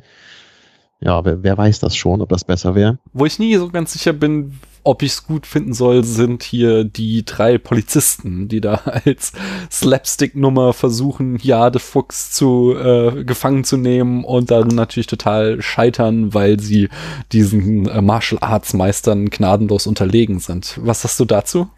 Ja, 1.01 1.25
wer, 1.25 1.43
wer 1.43 1.57
weiß 1.57 1.79
das 1.81 1.97
schon, 1.97 2.21
ob 2.21 2.29
das 2.29 2.45
besser 2.45 2.75
wäre. 2.75 2.99
Wo 3.11 3.25
ich 3.25 3.37
nie 3.37 3.55
so 3.57 3.67
ganz 3.67 3.91
sicher 3.91 4.13
bin, 4.13 4.53
ob 4.83 5.01
ich 5.01 5.13
es 5.13 5.25
gut 5.25 5.47
finden 5.47 5.73
soll, 5.73 6.03
sind 6.03 6.43
hier 6.43 6.83
die 6.83 7.25
drei 7.25 7.57
Polizisten, 7.57 8.47
die 8.47 8.61
da 8.61 8.75
als 9.05 9.31
Slapstick-Nummer 9.71 10.73
versuchen, 10.73 11.37
Jade 11.41 11.79
Fuchs 11.79 12.31
zu 12.31 12.75
äh, 12.77 13.23
gefangen 13.23 13.63
zu 13.63 13.77
nehmen 13.77 14.23
und 14.23 14.51
dann 14.51 14.67
natürlich 14.67 15.07
total 15.07 15.61
scheitern, 15.61 16.33
weil 16.33 16.59
sie 16.59 16.89
diesen 17.31 17.87
äh, 17.87 18.01
Martial 18.01 18.39
Arts 18.41 18.73
Meistern 18.73 19.29
gnadenlos 19.29 19.87
unterlegen 19.87 20.39
sind. 20.39 20.79
Was 20.81 21.03
hast 21.03 21.19
du 21.19 21.25
dazu? 21.25 21.69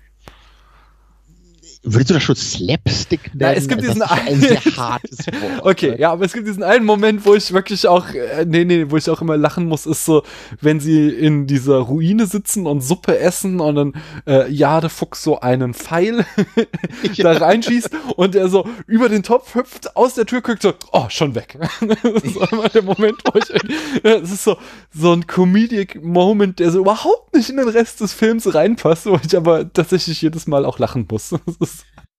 Würdest 1.85 2.09
du 2.09 2.13
das 2.15 2.23
schon 2.23 2.35
Slapstick 2.35 3.21
nennen? 3.33 3.37
Na, 3.39 3.53
es 3.53 3.67
gibt 3.67 3.81
diesen 3.83 3.97
ja 3.99 4.07
ein 4.11 4.27
einen- 4.27 4.41
sehr 4.41 4.59
hartes 4.77 5.19
Wort. 5.27 5.65
Okay, 5.65 5.95
ja, 5.99 6.11
aber 6.11 6.25
es 6.25 6.33
gibt 6.33 6.47
diesen 6.47 6.63
einen 6.63 6.85
Moment, 6.85 7.25
wo 7.25 7.35
ich 7.35 7.53
wirklich 7.53 7.87
auch, 7.87 8.09
äh, 8.09 8.45
nee, 8.45 8.65
nee, 8.65 8.85
wo 8.89 8.97
ich 8.97 9.09
auch 9.09 9.21
immer 9.21 9.37
lachen 9.37 9.65
muss, 9.67 9.85
ist 9.85 10.03
so, 10.05 10.23
wenn 10.61 10.79
sie 10.79 11.07
in 11.09 11.47
dieser 11.47 11.77
Ruine 11.77 12.25
sitzen 12.25 12.65
und 12.65 12.81
Suppe 12.81 13.19
essen 13.19 13.59
und 13.59 13.75
dann 13.75 13.93
äh, 14.27 14.51
Jade 14.51 14.89
Fuchs 14.89 15.23
so 15.23 15.39
einen 15.39 15.73
Pfeil 15.73 16.25
da 17.17 17.31
reinschießt 17.33 17.89
und 18.15 18.35
er 18.35 18.49
so 18.49 18.67
über 18.87 19.09
den 19.09 19.23
Topf 19.23 19.55
hüpft, 19.55 19.95
aus 19.95 20.15
der 20.15 20.25
Tür 20.25 20.41
guckt, 20.41 20.61
so, 20.63 20.73
oh, 20.91 21.05
schon 21.09 21.35
weg. 21.35 21.57
das 21.81 22.23
ist 22.23 22.51
immer 22.51 22.69
der 22.69 22.81
Moment, 22.83 23.17
wo 23.31 23.37
ich, 23.39 24.03
es 24.03 24.31
ist 24.31 24.43
so, 24.43 24.57
so 24.93 25.13
ein 25.13 25.27
Comedic 25.27 26.03
Moment, 26.03 26.59
der 26.59 26.71
so 26.71 26.79
überhaupt 26.79 27.35
nicht 27.35 27.49
in 27.49 27.57
den 27.57 27.69
Rest 27.69 28.01
des 28.01 28.13
Films 28.13 28.53
reinpasst, 28.53 29.05
wo 29.05 29.19
ich 29.23 29.35
aber 29.35 29.71
tatsächlich 29.71 30.21
jedes 30.21 30.47
Mal 30.47 30.65
auch 30.65 30.79
lachen 30.79 31.05
muss. 31.09 31.29
Das 31.45 31.55
ist, 31.69 31.74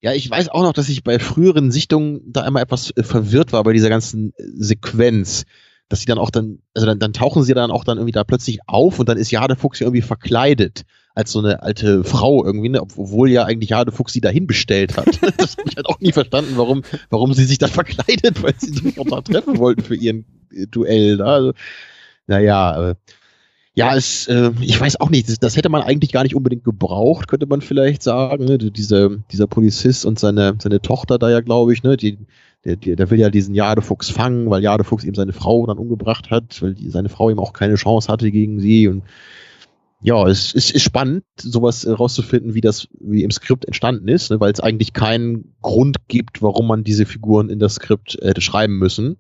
Ja, 0.07 0.13
ich 0.13 0.31
weiß 0.31 0.51
auch 0.51 0.63
noch, 0.63 0.73
dass 0.73 0.89
ich 0.89 1.03
bei 1.03 1.19
früheren 1.19 1.73
Sichtungen 1.73 2.21
da 2.27 2.43
einmal 2.43 2.63
etwas 2.63 2.93
äh, 2.97 3.03
verwirrt 3.03 3.53
war 3.53 3.65
bei 3.65 3.73
dieser 3.73 3.89
ganzen 3.89 4.33
äh, 4.37 4.45
Sequenz. 4.55 5.47
Dass 5.89 5.99
sie 5.99 6.07
dann 6.07 6.19
auch 6.19 6.31
dann, 6.31 6.61
also 6.75 6.87
dann, 6.87 7.01
dann 7.01 7.13
tauchen 7.13 7.43
sie 7.43 7.55
dann 7.55 7.73
auch 7.73 7.83
dann 7.83 7.99
irgendwie 7.99 8.13
da 8.13 8.23
plötzlich 8.23 8.61
auf 8.69 9.01
und 9.01 9.09
dann 9.09 9.19
ist 9.19 9.33
Jade 9.33 9.57
Fuchs 9.57 9.81
ja 9.81 9.87
irgendwie 9.87 10.03
verkleidet 10.03 10.83
als 11.17 11.33
so 11.33 11.41
eine 11.41 11.61
alte 11.61 12.05
Frau 12.05 12.45
irgendwie, 12.45 12.69
ne? 12.69 12.83
obwohl 12.83 13.33
ja 13.33 13.47
eigentlich 13.47 13.71
Jade 13.71 13.91
Fuchs 13.91 14.13
sie 14.13 14.21
dahin 14.21 14.47
bestellt 14.47 14.97
hat. 14.97 15.07
das 15.39 15.57
habe 15.57 15.69
ich 15.69 15.77
halt 15.77 15.87
auch 15.87 15.99
nie 15.99 16.13
verstanden, 16.13 16.53
warum, 16.55 16.83
warum 17.11 17.35
sie 17.35 17.45
sich 17.45 17.59
da 17.59 17.67
verkleidet, 17.67 18.45
weil 18.45 18.55
sie 18.59 18.75
sich 18.75 19.01
auch 19.01 19.07
da 19.07 19.23
treffen 19.23 19.59
wollten 19.59 19.83
für 19.83 19.97
ihren 19.97 20.25
äh, 20.53 20.69
Duell. 20.69 21.17
Da. 21.17 21.25
Also, 21.25 21.53
naja, 22.29 22.95
ja, 23.77 23.95
es, 23.95 24.27
äh, 24.27 24.53
ich 24.63 24.81
weiß 24.81 25.01
auch 25.01 25.11
nicht, 25.11 25.29
das, 25.29 25.39
das 25.39 25.55
hätte 25.55 25.69
man 25.69 25.83
eigentlich 25.83 26.11
gar 26.11 26.23
nicht 26.23 26.35
unbedingt 26.35 26.65
gebraucht, 26.65 27.29
könnte 27.29 27.45
man 27.45 27.61
vielleicht 27.61 28.03
sagen. 28.03 28.47
Ne? 28.47 28.57
Diese, 28.57 29.23
dieser 29.31 29.47
Polizist 29.47 30.07
und 30.07 30.19
seine, 30.19 30.57
seine 30.59 30.81
Tochter 30.81 31.19
da 31.19 31.29
ja, 31.29 31.43
glaube 31.43 31.75
ich, 31.75 31.83
ne? 31.83 31.99
die, 31.99 32.17
der, 32.65 32.77
der, 32.77 33.11
will 33.11 33.21
ja 33.21 33.29
diesen 33.29 33.55
Jadefuchs 33.55 34.09
fangen, 34.09 34.49
weil 34.49 34.63
Jadefuchs 34.63 35.05
eben 35.05 35.15
seine 35.15 35.35
Frau 35.35 35.67
dann 35.67 35.77
umgebracht 35.77 36.31
hat, 36.31 36.61
weil 36.63 36.73
die, 36.73 36.89
seine 36.89 37.11
Frau 37.11 37.29
eben 37.29 37.39
auch 37.39 37.53
keine 37.53 37.75
Chance 37.75 38.11
hatte 38.11 38.31
gegen 38.31 38.61
sie. 38.61 38.89
Und 38.89 39.03
ja, 40.01 40.27
es, 40.27 40.55
es 40.55 40.71
ist 40.71 40.83
spannend, 40.83 41.25
sowas 41.39 41.85
äh, 41.85 41.91
rauszufinden, 41.91 42.55
wie 42.55 42.63
das 42.63 42.89
wie 42.99 43.25
im 43.25 43.31
Skript 43.31 43.67
entstanden 43.67 44.09
ist, 44.09 44.31
ne? 44.31 44.41
weil 44.41 44.53
es 44.53 44.61
eigentlich 44.61 44.95
keinen 44.95 45.55
Grund 45.61 46.09
gibt, 46.09 46.41
warum 46.41 46.67
man 46.67 46.83
diese 46.83 47.05
Figuren 47.05 47.51
in 47.51 47.59
das 47.59 47.75
Skript 47.75 48.17
hätte 48.23 48.41
schreiben 48.41 48.79
müssen. 48.79 49.19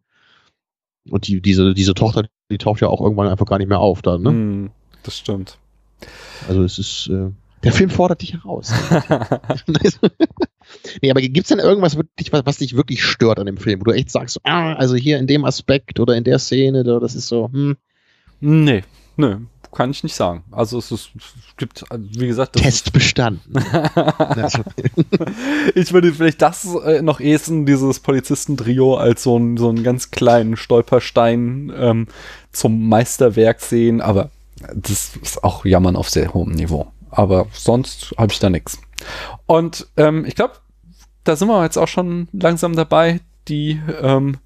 Und 1.10 1.26
die, 1.26 1.40
diese, 1.40 1.74
diese 1.74 1.94
Tochter, 1.94 2.26
die 2.50 2.58
taucht 2.58 2.80
ja 2.80 2.88
auch 2.88 3.00
irgendwann 3.00 3.28
einfach 3.28 3.46
gar 3.46 3.58
nicht 3.58 3.68
mehr 3.68 3.80
auf 3.80 4.02
dann, 4.02 4.22
ne? 4.22 4.30
Hm, 4.30 4.70
das 5.02 5.18
stimmt. 5.18 5.58
Also 6.48 6.62
es 6.62 6.78
ist, 6.78 7.08
äh, 7.08 7.30
der 7.64 7.72
Film 7.72 7.90
fordert 7.90 8.22
dich 8.22 8.34
heraus. 8.34 8.72
nee, 11.02 11.10
aber 11.10 11.20
gibt's 11.20 11.48
denn 11.48 11.58
irgendwas, 11.58 11.96
was, 11.96 12.58
dich 12.58 12.76
wirklich 12.76 13.02
stört 13.02 13.38
an 13.38 13.46
dem 13.46 13.56
Film, 13.56 13.80
wo 13.80 13.84
du 13.84 13.92
echt 13.92 14.10
sagst, 14.10 14.40
ah, 14.44 14.74
also 14.74 14.94
hier 14.94 15.18
in 15.18 15.26
dem 15.26 15.44
Aspekt 15.44 15.98
oder 15.98 16.14
in 16.16 16.24
der 16.24 16.38
Szene, 16.38 16.84
da, 16.84 17.00
das 17.00 17.14
ist 17.14 17.28
so, 17.28 17.50
hm, 17.50 17.76
Nee, 18.40 18.82
nee, 19.16 19.36
kann 19.72 19.90
ich 19.90 20.02
nicht 20.02 20.14
sagen. 20.14 20.44
Also 20.50 20.78
es, 20.78 20.90
ist, 20.90 21.10
es 21.16 21.56
gibt, 21.56 21.84
wie 21.90 22.26
gesagt, 22.26 22.56
das 22.56 22.62
Test 22.62 22.92
bestanden. 22.92 23.64
Ich 25.74 25.92
würde 25.92 26.12
vielleicht 26.12 26.42
das 26.42 26.66
äh, 26.84 27.02
noch 27.02 27.20
ehesten, 27.20 27.66
dieses 27.66 28.00
Polizistentrio, 28.00 28.96
als 28.96 29.22
so, 29.22 29.38
ein, 29.38 29.56
so 29.56 29.68
einen 29.68 29.82
ganz 29.82 30.10
kleinen 30.10 30.56
Stolperstein 30.56 31.72
ähm, 31.76 32.06
zum 32.52 32.88
Meisterwerk 32.88 33.60
sehen, 33.60 34.00
aber 34.00 34.30
das 34.74 35.16
ist 35.16 35.44
auch 35.44 35.64
Jammern 35.64 35.96
auf 35.96 36.08
sehr 36.08 36.32
hohem 36.32 36.52
Niveau. 36.52 36.92
Aber 37.10 37.46
sonst 37.52 38.14
habe 38.18 38.32
ich 38.32 38.38
da 38.38 38.50
nichts. 38.50 38.78
Und 39.46 39.86
ähm, 39.96 40.24
ich 40.24 40.34
glaube, 40.34 40.54
da 41.24 41.36
sind 41.36 41.48
wir 41.48 41.62
jetzt 41.62 41.76
auch 41.76 41.88
schon 41.88 42.28
langsam 42.32 42.74
dabei, 42.74 43.20
die 43.48 43.80
ähm, 44.00 44.38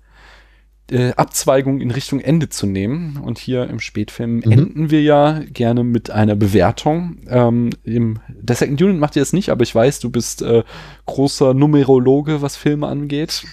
äh, 0.91 1.13
Abzweigung 1.17 1.81
in 1.81 1.91
Richtung 1.91 2.21
Ende 2.21 2.49
zu 2.49 2.67
nehmen. 2.67 3.19
Und 3.23 3.39
hier 3.39 3.69
im 3.69 3.81
Spätfilm 3.81 4.37
Mhm. 4.37 4.53
enden 4.53 4.91
wir 4.91 5.03
ja 5.03 5.41
gerne 5.53 5.85
mit 5.85 6.11
einer 6.11 6.37
Bewertung. 6.37 7.19
Ähm, 7.29 7.71
im, 7.85 8.19
der 8.29 8.57
Second 8.57 8.81
Unit 8.83 8.99
macht 8.99 9.17
ihr 9.17 9.23
das 9.23 9.33
nicht, 9.33 9.51
aber 9.51 9.63
ich 9.63 9.75
weiß, 9.75 10.01
du 10.01 10.11
bist 10.11 10.43
äh, 10.43 10.63
großer 11.07 11.55
Numerologe, 11.55 12.43
was 12.43 12.57
Filme 12.57 12.87
angeht. 12.87 13.45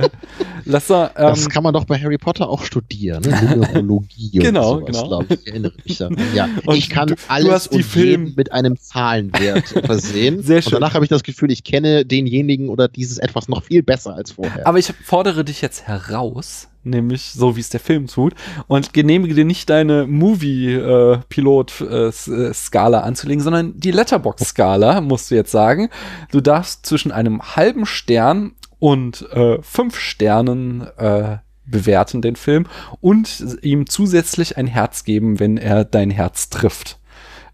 Lasser, 0.64 1.12
ähm, 1.16 1.26
das 1.28 1.48
kann 1.48 1.62
man 1.62 1.72
doch 1.74 1.84
bei 1.84 1.98
Harry 1.98 2.18
Potter 2.18 2.48
auch 2.48 2.64
studieren, 2.64 3.22
ne? 3.22 3.56
Numerologie 3.72 4.30
Genau, 4.38 4.74
und 4.78 4.80
sowas, 4.80 4.96
genau. 4.96 5.06
glaube 5.08 5.34
ich. 5.34 5.46
Erinnere 5.46 5.72
mich 5.84 5.98
daran. 5.98 6.16
Ja, 6.34 6.48
Und 6.66 6.76
ich 6.76 6.88
kann 6.88 7.08
du- 7.08 7.14
du 7.14 7.20
alles 7.28 7.68
die 7.68 7.76
und 7.76 7.82
Film- 7.84 8.24
jeden 8.26 8.34
mit 8.36 8.52
einem 8.52 8.76
Zahlenwert 8.76 9.68
versehen. 9.84 10.42
Sehr 10.42 10.62
schön. 10.62 10.74
Und 10.74 10.80
danach 10.80 10.94
habe 10.94 11.04
ich 11.04 11.08
das 11.08 11.22
Gefühl, 11.22 11.50
ich 11.50 11.64
kenne 11.64 12.04
denjenigen 12.04 12.68
oder 12.68 12.88
dieses 12.88 13.18
etwas 13.18 13.48
noch 13.48 13.62
viel 13.64 13.82
besser 13.82 14.14
als 14.14 14.32
vorher. 14.32 14.66
Aber 14.66 14.78
ich 14.78 14.92
fordere 15.04 15.44
dich 15.44 15.60
jetzt 15.62 15.86
heraus, 15.86 16.68
nämlich 16.86 17.32
so 17.32 17.56
wie 17.56 17.60
es 17.60 17.70
der 17.70 17.80
Film 17.80 18.06
tut, 18.06 18.34
und 18.66 18.92
genehmige 18.92 19.34
dir 19.34 19.44
nicht 19.44 19.68
deine 19.68 20.06
Movie-Pilot-Skala 20.06 23.00
anzulegen, 23.00 23.42
sondern 23.42 23.78
die 23.78 23.90
Letterbox-Skala, 23.90 25.00
musst 25.00 25.30
du 25.30 25.34
jetzt 25.34 25.52
sagen. 25.52 25.88
Du 26.30 26.40
darfst 26.40 26.86
zwischen 26.86 27.12
einem 27.12 27.56
halben 27.56 27.86
Stern 27.86 28.52
und 28.78 29.22
äh, 29.32 29.60
fünf 29.62 29.98
Sternen 29.98 30.86
äh, 30.96 31.38
bewerten, 31.64 32.22
den 32.22 32.36
Film, 32.36 32.66
und 33.00 33.58
ihm 33.62 33.88
zusätzlich 33.88 34.56
ein 34.56 34.66
Herz 34.66 35.04
geben, 35.04 35.40
wenn 35.40 35.56
er 35.56 35.84
dein 35.84 36.10
Herz 36.10 36.50
trifft. 36.50 36.98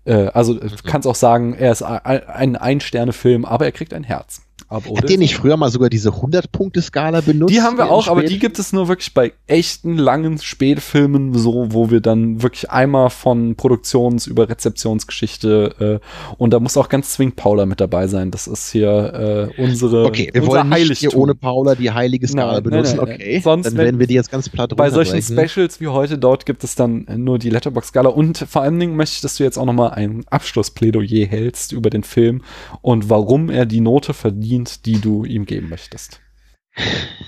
Äh, 0.05 0.27
also 0.35 0.55
du 0.55 0.69
kannst 0.85 1.09
auch 1.09 1.15
sagen, 1.15 1.55
er 1.55 1.73
ist 1.73 1.83
ein 1.83 2.57
Ein-Sterne-Film, 2.57 3.45
aber 3.45 3.65
er 3.65 3.73
kriegt 3.73 3.95
ein 3.95 4.05
Herz. 4.05 4.43
Ab 4.73 4.85
Hat 4.97 5.11
ihr 5.11 5.19
nicht 5.19 5.35
früher 5.35 5.59
mal 5.59 5.71
sogar 5.71 5.91
diese 5.91 6.09
100-Punkte-Skala 6.09 7.21
benutzt? 7.21 7.53
Die 7.53 7.61
haben 7.61 7.77
wir 7.77 7.91
auch, 7.91 8.09
aber 8.09 8.23
die 8.23 8.39
gibt 8.39 8.59
es 8.59 8.73
nur 8.73 8.89
wirklich 8.89 9.13
bei 9.13 9.33
echten 9.47 9.99
langen 9.99 10.39
Spätfilmen, 10.39 11.35
so, 11.35 11.67
wo 11.73 11.91
wir 11.91 12.01
dann 12.01 12.43
wirklich 12.43 12.71
einmal 12.71 13.11
von 13.11 13.55
Produktions- 13.55 14.27
über 14.27 14.49
Rezeptionsgeschichte 14.49 16.01
äh, 16.01 16.35
und 16.39 16.55
da 16.55 16.61
muss 16.61 16.79
auch 16.79 16.89
ganz 16.89 17.13
zwingend 17.13 17.37
Paula 17.37 17.67
mit 17.67 17.81
dabei 17.81 18.07
sein. 18.07 18.31
Das 18.31 18.47
ist 18.47 18.73
hier 18.73 19.51
äh, 19.59 19.63
unsere 19.63 20.07
Okay, 20.07 20.31
wir 20.33 20.47
wollen 20.47 20.71
nicht 20.71 20.99
hier 20.99 21.15
ohne 21.15 21.35
Paula 21.35 21.75
die 21.75 21.91
heilige 21.91 22.27
Skala 22.27 22.55
nein, 22.55 22.63
benutzen. 22.63 22.97
Nein, 22.97 23.07
nein, 23.09 23.17
okay, 23.17 23.41
sonst 23.45 23.67
dann 23.67 23.77
werden 23.77 24.01
wir 24.01 24.07
die 24.07 24.15
jetzt 24.15 24.31
ganz 24.31 24.49
platt 24.49 24.75
Bei 24.75 24.89
solchen 24.89 25.21
Specials 25.21 25.83
wie 25.83 25.89
heute 25.89 26.17
dort 26.17 26.47
gibt 26.47 26.65
es 26.65 26.75
dann 26.77 27.07
nur 27.17 27.39
die 27.39 27.51
Letterbox-Skala 27.51 28.09
und 28.09 28.39
vor 28.39 28.63
allen 28.63 28.81
Dingen 28.81 28.97
möchte 28.97 29.17
ich, 29.17 29.21
dass 29.21 29.37
du 29.37 29.45
jetzt 29.45 29.59
auch 29.59 29.67
noch 29.67 29.75
mal 29.75 29.91
ein 29.91 30.25
Abschlussplädoyer 30.31 31.27
hältst 31.27 31.73
über 31.73 31.91
den 31.91 32.05
Film 32.05 32.41
und 32.81 33.11
warum 33.11 33.51
er 33.51 33.67
die 33.67 33.81
Note 33.81 34.15
verdient 34.15 34.62
verdient, 34.63 34.87
die 34.87 35.01
du 35.01 35.25
ihm 35.25 35.47
geben 35.47 35.69
möchtest? 35.69 36.21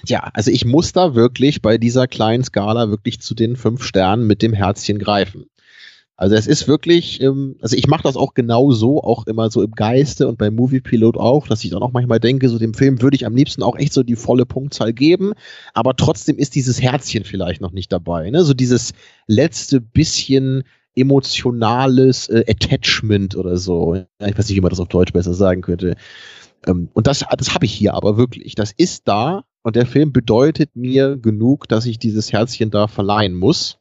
Ja, 0.07 0.31
also 0.33 0.51
ich 0.51 0.65
muss 0.65 0.93
da 0.93 1.15
wirklich 1.15 1.61
bei 1.61 1.77
dieser 1.77 2.07
kleinen 2.07 2.45
Skala 2.45 2.89
wirklich 2.89 3.21
zu 3.21 3.35
den 3.35 3.57
fünf 3.57 3.83
Sternen 3.85 4.27
mit 4.27 4.41
dem 4.41 4.55
Herzchen 4.55 4.99
greifen. 4.99 5.47
Also 6.17 6.37
es 6.37 6.47
ist 6.47 6.69
wirklich, 6.69 7.21
ähm, 7.21 7.57
also 7.61 7.77
ich 7.77 7.89
mache 7.89 8.05
das 8.05 8.17
auch 8.17 8.35
genau 8.35 8.71
so, 8.71 9.03
auch 9.03 9.27
immer 9.27 9.51
so 9.51 9.63
im 9.63 9.73
Geiste 9.73 10.29
und 10.29 10.39
beim 10.39 10.55
Movie 10.55 10.81
Pilot 10.81 11.17
auch, 11.17 11.49
dass 11.49 11.65
ich 11.65 11.71
dann 11.71 11.83
auch 11.83 11.93
manchmal 11.93 12.21
denke, 12.21 12.49
so 12.49 12.59
dem 12.59 12.73
Film 12.73 13.03
würde 13.03 13.17
ich 13.17 13.27
am 13.27 13.35
liebsten 13.35 13.65
auch 13.65 13.77
echt 13.77 13.93
so 13.93 14.05
die 14.05 14.15
volle 14.15 14.47
Punktzahl 14.47 14.93
geben, 14.93 15.33
aber 15.75 15.97
trotzdem 15.97 16.39
ist 16.39 16.55
dieses 16.55 16.81
Herzchen 16.81 17.25
vielleicht 17.25 17.61
noch 17.61 17.73
nicht 17.73 17.91
dabei, 17.93 18.31
ne? 18.31 18.45
So 18.45 18.55
dieses 18.55 18.93
letzte 19.27 19.81
bisschen 19.81 20.63
emotionales 20.95 22.29
äh, 22.29 22.45
Attachment 22.49 23.35
oder 23.35 23.57
so. 23.57 23.97
Ich 24.21 24.39
weiß 24.39 24.49
nicht, 24.49 24.57
wie 24.57 24.61
man 24.61 24.71
das 24.71 24.81
auf 24.81 24.89
Deutsch 24.89 25.13
besser 25.13 25.35
sagen 25.35 25.63
könnte. 25.63 25.97
Ähm, 26.67 26.89
und 26.93 27.07
das, 27.07 27.25
das 27.37 27.55
habe 27.55 27.67
ich 27.67 27.73
hier 27.73 27.95
aber 27.95 28.17
wirklich. 28.17 28.55
Das 28.55 28.73
ist 28.73 29.09
da 29.09 29.45
und 29.63 29.77
der 29.77 29.87
Film 29.87 30.13
bedeutet 30.13 30.77
mir 30.77 31.17
genug, 31.17 31.69
dass 31.69 31.87
ich 31.87 31.99
dieses 31.99 32.33
Herzchen 32.33 32.71
da 32.71 32.87
verleihen 32.87 33.35
muss. 33.35 33.79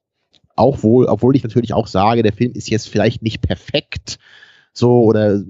Auch 0.55 0.83
wohl, 0.83 1.05
obwohl 1.05 1.35
ich 1.35 1.43
natürlich 1.43 1.73
auch 1.73 1.87
sage, 1.87 2.23
der 2.23 2.33
Film 2.33 2.53
ist 2.53 2.69
jetzt 2.69 2.87
vielleicht 2.87 3.21
nicht 3.21 3.41
perfekt. 3.41 4.17
So, 4.71 5.03
oder 5.03 5.43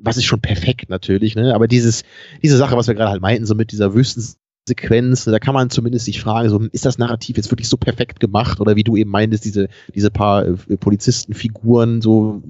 was 0.00 0.16
ist 0.16 0.24
schon 0.24 0.40
perfekt 0.40 0.88
natürlich, 0.88 1.34
ne? 1.34 1.54
Aber 1.54 1.68
dieses, 1.68 2.04
diese 2.42 2.56
Sache, 2.56 2.76
was 2.76 2.86
wir 2.86 2.94
gerade 2.94 3.10
halt 3.10 3.22
meinten, 3.22 3.44
so 3.44 3.54
mit 3.54 3.72
dieser 3.72 3.92
Wüstensequenz, 3.92 5.24
da 5.24 5.38
kann 5.38 5.54
man 5.54 5.68
zumindest 5.68 6.04
sich 6.04 6.20
fragen, 6.20 6.48
so, 6.48 6.60
ist 6.72 6.86
das 6.86 6.98
Narrativ 6.98 7.36
jetzt 7.36 7.50
wirklich 7.50 7.68
so 7.68 7.76
perfekt 7.76 8.20
gemacht? 8.20 8.60
Oder 8.60 8.76
wie 8.76 8.84
du 8.84 8.96
eben 8.96 9.10
meintest, 9.10 9.44
diese, 9.44 9.68
diese 9.94 10.10
paar 10.10 10.46
äh, 10.46 10.76
Polizistenfiguren, 10.76 12.00
so, 12.00 12.42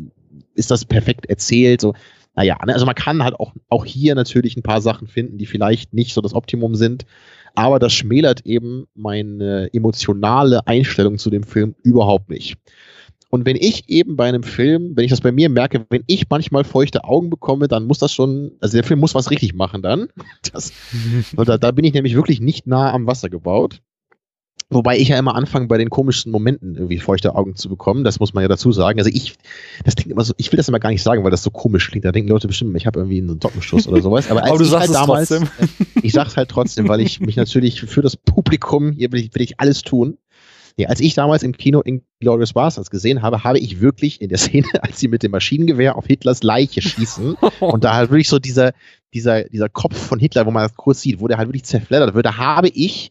ist 0.54 0.70
das 0.70 0.84
perfekt 0.84 1.26
erzählt? 1.26 1.80
So, 1.80 1.94
naja, 2.34 2.56
ne, 2.64 2.72
also 2.72 2.86
man 2.86 2.94
kann 2.94 3.22
halt 3.22 3.38
auch, 3.38 3.52
auch 3.68 3.84
hier 3.84 4.14
natürlich 4.14 4.56
ein 4.56 4.62
paar 4.62 4.80
Sachen 4.80 5.08
finden, 5.08 5.38
die 5.38 5.46
vielleicht 5.46 5.92
nicht 5.92 6.14
so 6.14 6.20
das 6.20 6.34
Optimum 6.34 6.74
sind, 6.74 7.04
aber 7.54 7.78
das 7.78 7.92
schmälert 7.92 8.46
eben 8.46 8.86
meine 8.94 9.68
emotionale 9.72 10.66
Einstellung 10.66 11.18
zu 11.18 11.30
dem 11.30 11.42
Film 11.42 11.74
überhaupt 11.82 12.30
nicht. 12.30 12.56
Und 13.30 13.46
wenn 13.46 13.56
ich 13.56 13.88
eben 13.88 14.16
bei 14.16 14.28
einem 14.28 14.42
Film, 14.42 14.96
wenn 14.96 15.04
ich 15.04 15.10
das 15.10 15.20
bei 15.20 15.30
mir 15.30 15.48
merke, 15.48 15.86
wenn 15.88 16.02
ich 16.08 16.28
manchmal 16.28 16.64
feuchte 16.64 17.04
Augen 17.04 17.30
bekomme, 17.30 17.68
dann 17.68 17.84
muss 17.84 17.98
das 17.98 18.12
schon, 18.12 18.52
also 18.60 18.76
der 18.76 18.84
Film 18.84 18.98
muss 18.98 19.14
was 19.14 19.30
richtig 19.30 19.54
machen 19.54 19.82
dann. 19.82 20.08
Das, 20.52 20.72
da, 21.36 21.58
da 21.58 21.70
bin 21.70 21.84
ich 21.84 21.92
nämlich 21.92 22.16
wirklich 22.16 22.40
nicht 22.40 22.66
nah 22.66 22.92
am 22.92 23.06
Wasser 23.06 23.30
gebaut. 23.30 23.82
Wobei 24.72 24.98
ich 24.98 25.08
ja 25.08 25.18
immer 25.18 25.34
anfange, 25.34 25.66
bei 25.66 25.78
den 25.78 25.90
komischsten 25.90 26.30
Momenten 26.30 26.76
irgendwie 26.76 26.98
feuchte 26.98 27.34
Augen 27.34 27.56
zu 27.56 27.68
bekommen. 27.68 28.04
Das 28.04 28.20
muss 28.20 28.34
man 28.34 28.42
ja 28.42 28.48
dazu 28.48 28.70
sagen. 28.70 29.00
Also 29.00 29.10
ich, 29.12 29.34
das 29.84 29.96
klingt 29.96 30.12
immer 30.12 30.22
so, 30.22 30.32
ich 30.36 30.52
will 30.52 30.58
das 30.58 30.68
immer 30.68 30.78
gar 30.78 30.90
nicht 30.90 31.02
sagen, 31.02 31.24
weil 31.24 31.32
das 31.32 31.42
so 31.42 31.50
komisch 31.50 31.90
klingt. 31.90 32.04
Da 32.04 32.12
denken 32.12 32.30
Leute 32.30 32.46
bestimmt, 32.46 32.76
ich 32.76 32.86
habe 32.86 33.00
irgendwie 33.00 33.18
einen 33.18 33.40
Doppelschuss 33.40 33.88
oder 33.88 34.00
sowas. 34.00 34.30
Aber, 34.30 34.40
als 34.42 34.50
Aber 34.50 34.58
du 34.58 34.64
sagst 34.64 34.94
halt 34.94 34.96
damals, 34.96 35.28
trotzdem. 35.28 35.48
ich 36.02 36.12
sag's 36.12 36.36
halt 36.36 36.50
trotzdem, 36.50 36.88
weil 36.88 37.00
ich 37.00 37.18
mich 37.18 37.34
natürlich 37.34 37.80
für 37.80 38.00
das 38.00 38.16
Publikum, 38.16 38.92
hier 38.92 39.10
will 39.10 39.20
ich, 39.20 39.34
will 39.34 39.42
ich 39.42 39.58
alles 39.58 39.82
tun. 39.82 40.18
Nee, 40.76 40.86
als 40.86 41.00
ich 41.00 41.14
damals 41.14 41.42
im 41.42 41.56
Kino 41.56 41.80
in 41.80 42.02
Glorious 42.20 42.52
Bastards 42.52 42.90
gesehen 42.90 43.22
habe, 43.22 43.42
habe 43.42 43.58
ich 43.58 43.80
wirklich 43.80 44.20
in 44.20 44.28
der 44.28 44.38
Szene, 44.38 44.68
als 44.82 45.00
sie 45.00 45.08
mit 45.08 45.24
dem 45.24 45.32
Maschinengewehr 45.32 45.96
auf 45.96 46.06
Hitlers 46.06 46.44
Leiche 46.44 46.80
schießen 46.80 47.34
und 47.58 47.82
da 47.82 47.94
halt 47.94 48.10
wirklich 48.10 48.28
so 48.28 48.38
dieser, 48.38 48.72
dieser, 49.12 49.44
dieser 49.44 49.68
Kopf 49.68 49.96
von 49.96 50.20
Hitler, 50.20 50.46
wo 50.46 50.52
man 50.52 50.62
das 50.62 50.76
kurz 50.76 51.00
sieht, 51.00 51.20
wo 51.20 51.26
der 51.26 51.38
halt 51.38 51.48
wirklich 51.48 51.64
zerfleddert 51.64 52.14
wird, 52.14 52.24
da 52.24 52.36
habe 52.36 52.68
ich 52.68 53.10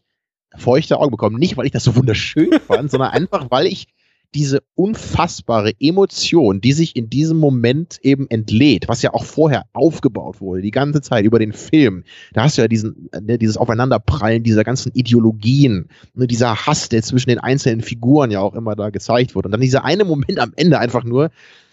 feuchte 0.60 0.98
Augen 0.98 1.10
bekommen. 1.10 1.38
Nicht, 1.38 1.56
weil 1.56 1.66
ich 1.66 1.72
das 1.72 1.84
so 1.84 1.96
wunderschön 1.96 2.50
fand, 2.66 2.90
sondern 2.90 3.10
einfach, 3.10 3.46
weil 3.50 3.66
ich 3.66 3.88
diese 4.34 4.62
unfassbare 4.76 5.72
Emotion, 5.80 6.60
die 6.60 6.72
sich 6.72 6.94
in 6.94 7.10
diesem 7.10 7.38
Moment 7.38 7.98
eben 8.02 8.30
entlädt, 8.30 8.86
was 8.86 9.02
ja 9.02 9.12
auch 9.12 9.24
vorher 9.24 9.64
aufgebaut 9.72 10.40
wurde, 10.40 10.62
die 10.62 10.70
ganze 10.70 11.00
Zeit 11.00 11.24
über 11.24 11.40
den 11.40 11.52
Film. 11.52 12.04
Da 12.32 12.44
hast 12.44 12.56
du 12.56 12.62
ja 12.62 12.68
diesen, 12.68 13.10
ne, 13.20 13.38
dieses 13.38 13.56
Aufeinanderprallen 13.56 14.44
dieser 14.44 14.62
ganzen 14.62 14.92
Ideologien, 14.92 15.88
ne, 16.14 16.28
dieser 16.28 16.66
Hass, 16.66 16.88
der 16.88 17.02
zwischen 17.02 17.30
den 17.30 17.40
einzelnen 17.40 17.80
Figuren 17.80 18.30
ja 18.30 18.40
auch 18.40 18.54
immer 18.54 18.76
da 18.76 18.90
gezeigt 18.90 19.34
wurde. 19.34 19.48
Und 19.48 19.52
dann 19.52 19.60
dieser 19.60 19.84
eine 19.84 20.04
Moment 20.04 20.38
am 20.38 20.52
Ende 20.54 20.78
einfach 20.78 21.02
nur, 21.02 21.30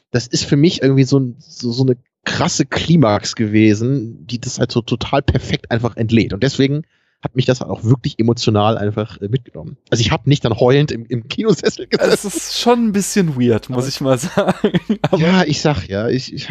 das 0.10 0.26
ist 0.26 0.46
für 0.46 0.58
mich 0.58 0.82
irgendwie 0.82 1.04
so, 1.04 1.34
so, 1.38 1.72
so 1.72 1.84
eine 1.84 1.98
krasse 2.26 2.66
Klimax 2.66 3.36
gewesen, 3.36 4.26
die 4.26 4.42
das 4.42 4.58
halt 4.58 4.72
so 4.72 4.82
total 4.82 5.22
perfekt 5.22 5.70
einfach 5.70 5.96
entlädt. 5.96 6.34
Und 6.34 6.44
deswegen 6.44 6.84
hat 7.22 7.36
mich 7.36 7.46
das 7.46 7.62
auch 7.62 7.84
wirklich 7.84 8.20
emotional 8.20 8.78
einfach 8.78 9.20
äh, 9.22 9.28
mitgenommen. 9.28 9.78
Also 9.90 10.02
ich 10.02 10.12
habe 10.12 10.30
nicht 10.30 10.46
dann 10.46 10.60
heulend 10.60 10.92
im, 10.92 11.06
im 11.06 11.28
Kinosessel 11.28 11.88
gesessen. 11.88 12.28
Es 12.28 12.36
ist 12.36 12.60
schon 12.60 12.88
ein 12.88 12.92
bisschen 12.92 13.36
weird, 13.36 13.70
muss 13.70 13.80
aber, 13.80 13.88
ich 13.88 14.02
mal 14.02 14.18
sagen. 14.18 14.72
Aber 15.02 15.22
ja, 15.22 15.44
ich 15.44 15.62
sag 15.62 15.88
ja, 15.88 16.10
ich, 16.10 16.34
ich, 16.34 16.48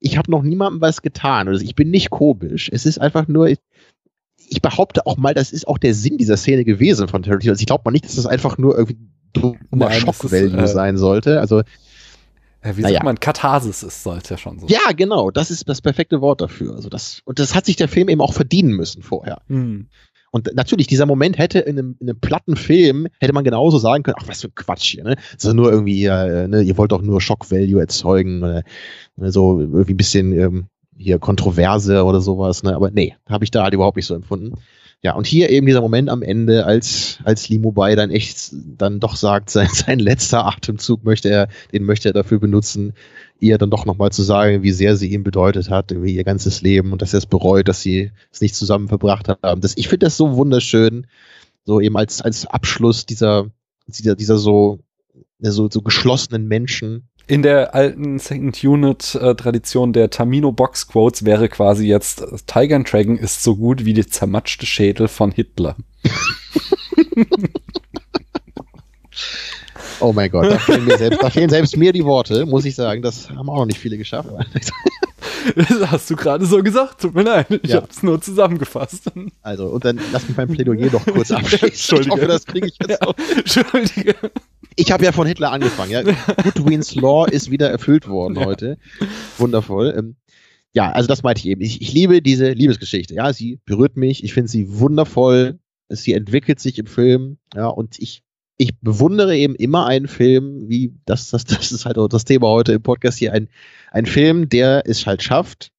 ich 0.00 0.18
habe 0.18 0.30
noch 0.30 0.42
niemandem 0.42 0.80
was 0.80 1.02
getan. 1.02 1.48
Also 1.48 1.64
ich 1.64 1.74
bin 1.74 1.90
nicht 1.90 2.10
komisch. 2.10 2.68
Es 2.72 2.84
ist 2.84 2.98
einfach 2.98 3.28
nur, 3.28 3.48
ich, 3.48 3.58
ich 4.48 4.60
behaupte 4.60 5.06
auch 5.06 5.16
mal, 5.16 5.34
das 5.34 5.52
ist 5.52 5.68
auch 5.68 5.78
der 5.78 5.94
Sinn 5.94 6.18
dieser 6.18 6.36
Szene 6.36 6.64
gewesen 6.64 7.06
von 7.06 7.22
Tarantino. 7.22 7.52
Also 7.52 7.60
ich 7.60 7.66
glaube 7.66 7.82
mal 7.84 7.92
nicht, 7.92 8.04
dass 8.04 8.16
das 8.16 8.26
einfach 8.26 8.58
nur 8.58 8.76
irgendwie 8.76 8.98
dummer 9.32 9.90
Schock-Value 9.92 10.56
äh, 10.56 10.66
sein 10.66 10.98
sollte. 10.98 11.40
Also 11.40 11.62
wie 12.62 12.82
naja. 12.82 12.94
sagt 12.94 13.04
man, 13.04 13.20
Katharsis 13.20 13.82
ist, 13.82 14.02
sollte 14.02 14.34
ja 14.34 14.38
schon 14.38 14.58
so. 14.58 14.66
Ja, 14.66 14.92
genau, 14.96 15.30
das 15.30 15.50
ist 15.50 15.68
das 15.68 15.80
perfekte 15.80 16.20
Wort 16.20 16.40
dafür. 16.40 16.74
Also 16.74 16.88
das, 16.88 17.22
und 17.24 17.38
das 17.38 17.54
hat 17.54 17.66
sich 17.66 17.76
der 17.76 17.88
Film 17.88 18.08
eben 18.08 18.20
auch 18.20 18.32
verdienen 18.32 18.72
müssen 18.72 19.02
vorher. 19.02 19.40
Hm. 19.46 19.88
Und 20.30 20.50
natürlich, 20.54 20.86
dieser 20.86 21.06
Moment 21.06 21.38
hätte 21.38 21.60
in 21.60 21.78
einem, 21.78 21.96
in 22.00 22.08
einem 22.08 22.20
platten 22.20 22.56
Film, 22.56 23.08
hätte 23.20 23.32
man 23.32 23.44
genauso 23.44 23.78
sagen 23.78 24.02
können, 24.02 24.16
ach, 24.20 24.28
was 24.28 24.42
für 24.42 24.48
ein 24.48 24.54
Quatsch 24.54 24.92
hier, 24.92 25.04
ne? 25.04 25.16
Das 25.34 25.44
ist 25.44 25.54
nur 25.54 25.70
irgendwie, 25.70 26.04
äh, 26.04 26.48
ne, 26.48 26.62
ihr 26.62 26.76
wollt 26.76 26.92
doch 26.92 27.02
nur 27.02 27.20
Shock-Value 27.20 27.80
erzeugen, 27.80 28.42
oder 28.42 28.62
ne, 29.16 29.32
so 29.32 29.60
irgendwie 29.60 29.94
ein 29.94 29.96
bisschen 29.98 30.32
ähm, 30.32 30.66
hier 30.96 31.18
Kontroverse 31.18 32.04
oder 32.04 32.20
sowas, 32.20 32.62
ne? 32.62 32.74
Aber 32.74 32.90
nee, 32.90 33.14
habe 33.28 33.44
ich 33.44 33.50
da 33.50 33.62
halt 33.62 33.74
überhaupt 33.74 33.96
nicht 33.96 34.06
so 34.06 34.14
empfunden. 34.14 34.54
Ja, 35.00 35.14
und 35.14 35.28
hier 35.28 35.48
eben 35.50 35.66
dieser 35.66 35.80
Moment 35.80 36.10
am 36.10 36.22
Ende, 36.22 36.66
als, 36.66 37.18
als 37.22 37.48
Limo 37.48 37.70
Bay 37.70 37.94
dann 37.94 38.10
echt 38.10 38.52
dann 38.52 38.98
doch 38.98 39.14
sagt, 39.14 39.48
sein, 39.48 39.68
sein 39.72 40.00
letzter 40.00 40.44
Atemzug 40.44 41.04
möchte 41.04 41.30
er, 41.30 41.48
den 41.72 41.84
möchte 41.84 42.08
er 42.08 42.12
dafür 42.12 42.40
benutzen, 42.40 42.94
ihr 43.40 43.58
dann 43.58 43.70
doch 43.70 43.86
nochmal 43.86 44.10
zu 44.10 44.22
sagen, 44.22 44.62
wie 44.62 44.72
sehr 44.72 44.96
sie 44.96 45.12
ihm 45.12 45.22
bedeutet 45.22 45.70
hat, 45.70 45.90
irgendwie 45.92 46.14
ihr 46.14 46.24
ganzes 46.24 46.62
Leben 46.62 46.92
und 46.92 47.02
dass 47.02 47.14
er 47.14 47.18
es 47.18 47.26
bereut, 47.26 47.68
dass 47.68 47.82
sie 47.82 48.10
es 48.32 48.40
nicht 48.40 48.54
zusammen 48.54 48.88
verbracht 48.88 49.28
haben. 49.28 49.60
Das, 49.60 49.76
ich 49.76 49.88
finde 49.88 50.06
das 50.06 50.16
so 50.16 50.36
wunderschön, 50.36 51.06
so 51.64 51.80
eben 51.80 51.96
als, 51.96 52.22
als 52.22 52.46
Abschluss 52.46 53.06
dieser, 53.06 53.50
dieser, 53.86 54.16
dieser 54.16 54.38
so, 54.38 54.80
so, 55.38 55.68
so 55.70 55.82
geschlossenen 55.82 56.48
Menschen. 56.48 57.08
In 57.26 57.42
der 57.42 57.74
alten 57.74 58.18
Second 58.18 58.64
Unit 58.64 59.14
äh, 59.14 59.34
Tradition 59.34 59.92
der 59.92 60.08
Tamino 60.08 60.50
Box 60.50 60.88
Quotes 60.88 61.24
wäre 61.26 61.48
quasi 61.48 61.86
jetzt 61.86 62.24
Tiger 62.46 62.76
and 62.76 62.90
Dragon 62.90 63.18
ist 63.18 63.42
so 63.42 63.56
gut 63.56 63.84
wie 63.84 63.92
die 63.92 64.06
zermatschte 64.06 64.64
Schädel 64.64 65.08
von 65.08 65.30
Hitler. 65.30 65.76
Oh 70.00 70.12
mein 70.12 70.30
Gott, 70.30 70.46
da 70.46 70.58
fehlen, 70.58 70.84
mir 70.84 70.96
selbst, 70.96 71.22
da 71.22 71.30
fehlen 71.30 71.50
selbst 71.50 71.76
mir 71.76 71.92
die 71.92 72.04
Worte, 72.04 72.46
muss 72.46 72.64
ich 72.64 72.74
sagen. 72.74 73.02
Das 73.02 73.28
haben 73.30 73.48
auch 73.48 73.58
noch 73.58 73.66
nicht 73.66 73.78
viele 73.78 73.98
geschafft. 73.98 74.30
Das 75.54 75.90
hast 75.90 76.10
du 76.10 76.16
gerade 76.16 76.44
so 76.46 76.62
gesagt, 76.62 77.00
tut 77.00 77.14
mir 77.14 77.22
leid. 77.22 77.46
Ich 77.62 77.70
ja. 77.70 77.76
habe 77.76 77.88
es 77.90 78.02
nur 78.02 78.20
zusammengefasst. 78.20 79.10
Also, 79.40 79.66
und 79.66 79.84
dann 79.84 80.00
lass 80.12 80.28
mich 80.28 80.36
mein 80.36 80.48
Plädoyer 80.48 80.90
doch 80.90 81.04
kurz 81.06 81.30
abschließen. 81.30 81.68
Entschuldige. 81.68 82.08
Ich 82.08 82.12
hoffe, 82.12 82.26
das 82.26 82.44
kriege 82.44 82.66
ich 82.66 82.76
jetzt 82.80 83.00
ja, 83.00 83.14
Entschuldige. 83.36 84.14
Ich 84.76 84.92
habe 84.92 85.04
ja 85.04 85.12
von 85.12 85.26
Hitler 85.26 85.52
angefangen. 85.52 85.90
Ja. 85.90 86.02
Goodwins 86.42 86.94
Law 86.96 87.26
ist 87.26 87.50
wieder 87.50 87.70
erfüllt 87.70 88.08
worden 88.08 88.36
ja. 88.36 88.44
heute. 88.46 88.78
Wundervoll. 89.38 89.94
Ähm, 89.96 90.16
ja, 90.74 90.90
also 90.92 91.08
das 91.08 91.22
meinte 91.22 91.40
ich 91.40 91.46
eben. 91.46 91.62
Ich, 91.62 91.80
ich 91.80 91.92
liebe 91.92 92.20
diese 92.20 92.50
Liebesgeschichte. 92.52 93.14
Ja, 93.14 93.32
sie 93.32 93.60
berührt 93.64 93.96
mich. 93.96 94.24
Ich 94.24 94.34
finde 94.34 94.50
sie 94.50 94.78
wundervoll. 94.78 95.58
Sie 95.88 96.12
entwickelt 96.12 96.60
sich 96.60 96.78
im 96.78 96.86
Film. 96.86 97.38
Ja, 97.54 97.68
und 97.68 97.98
ich 97.98 98.22
ich 98.58 98.76
bewundere 98.80 99.36
eben 99.36 99.54
immer 99.54 99.86
einen 99.86 100.08
Film, 100.08 100.68
wie 100.68 100.92
das, 101.06 101.30
das, 101.30 101.44
das 101.44 101.72
ist 101.72 101.86
halt 101.86 101.96
auch 101.96 102.08
das 102.08 102.24
Thema 102.24 102.48
heute 102.48 102.72
im 102.72 102.82
Podcast 102.82 103.18
hier, 103.18 103.32
ein, 103.32 103.48
ein 103.92 104.04
Film, 104.04 104.48
der 104.48 104.82
es 104.84 105.06
halt 105.06 105.22
schafft, 105.22 105.70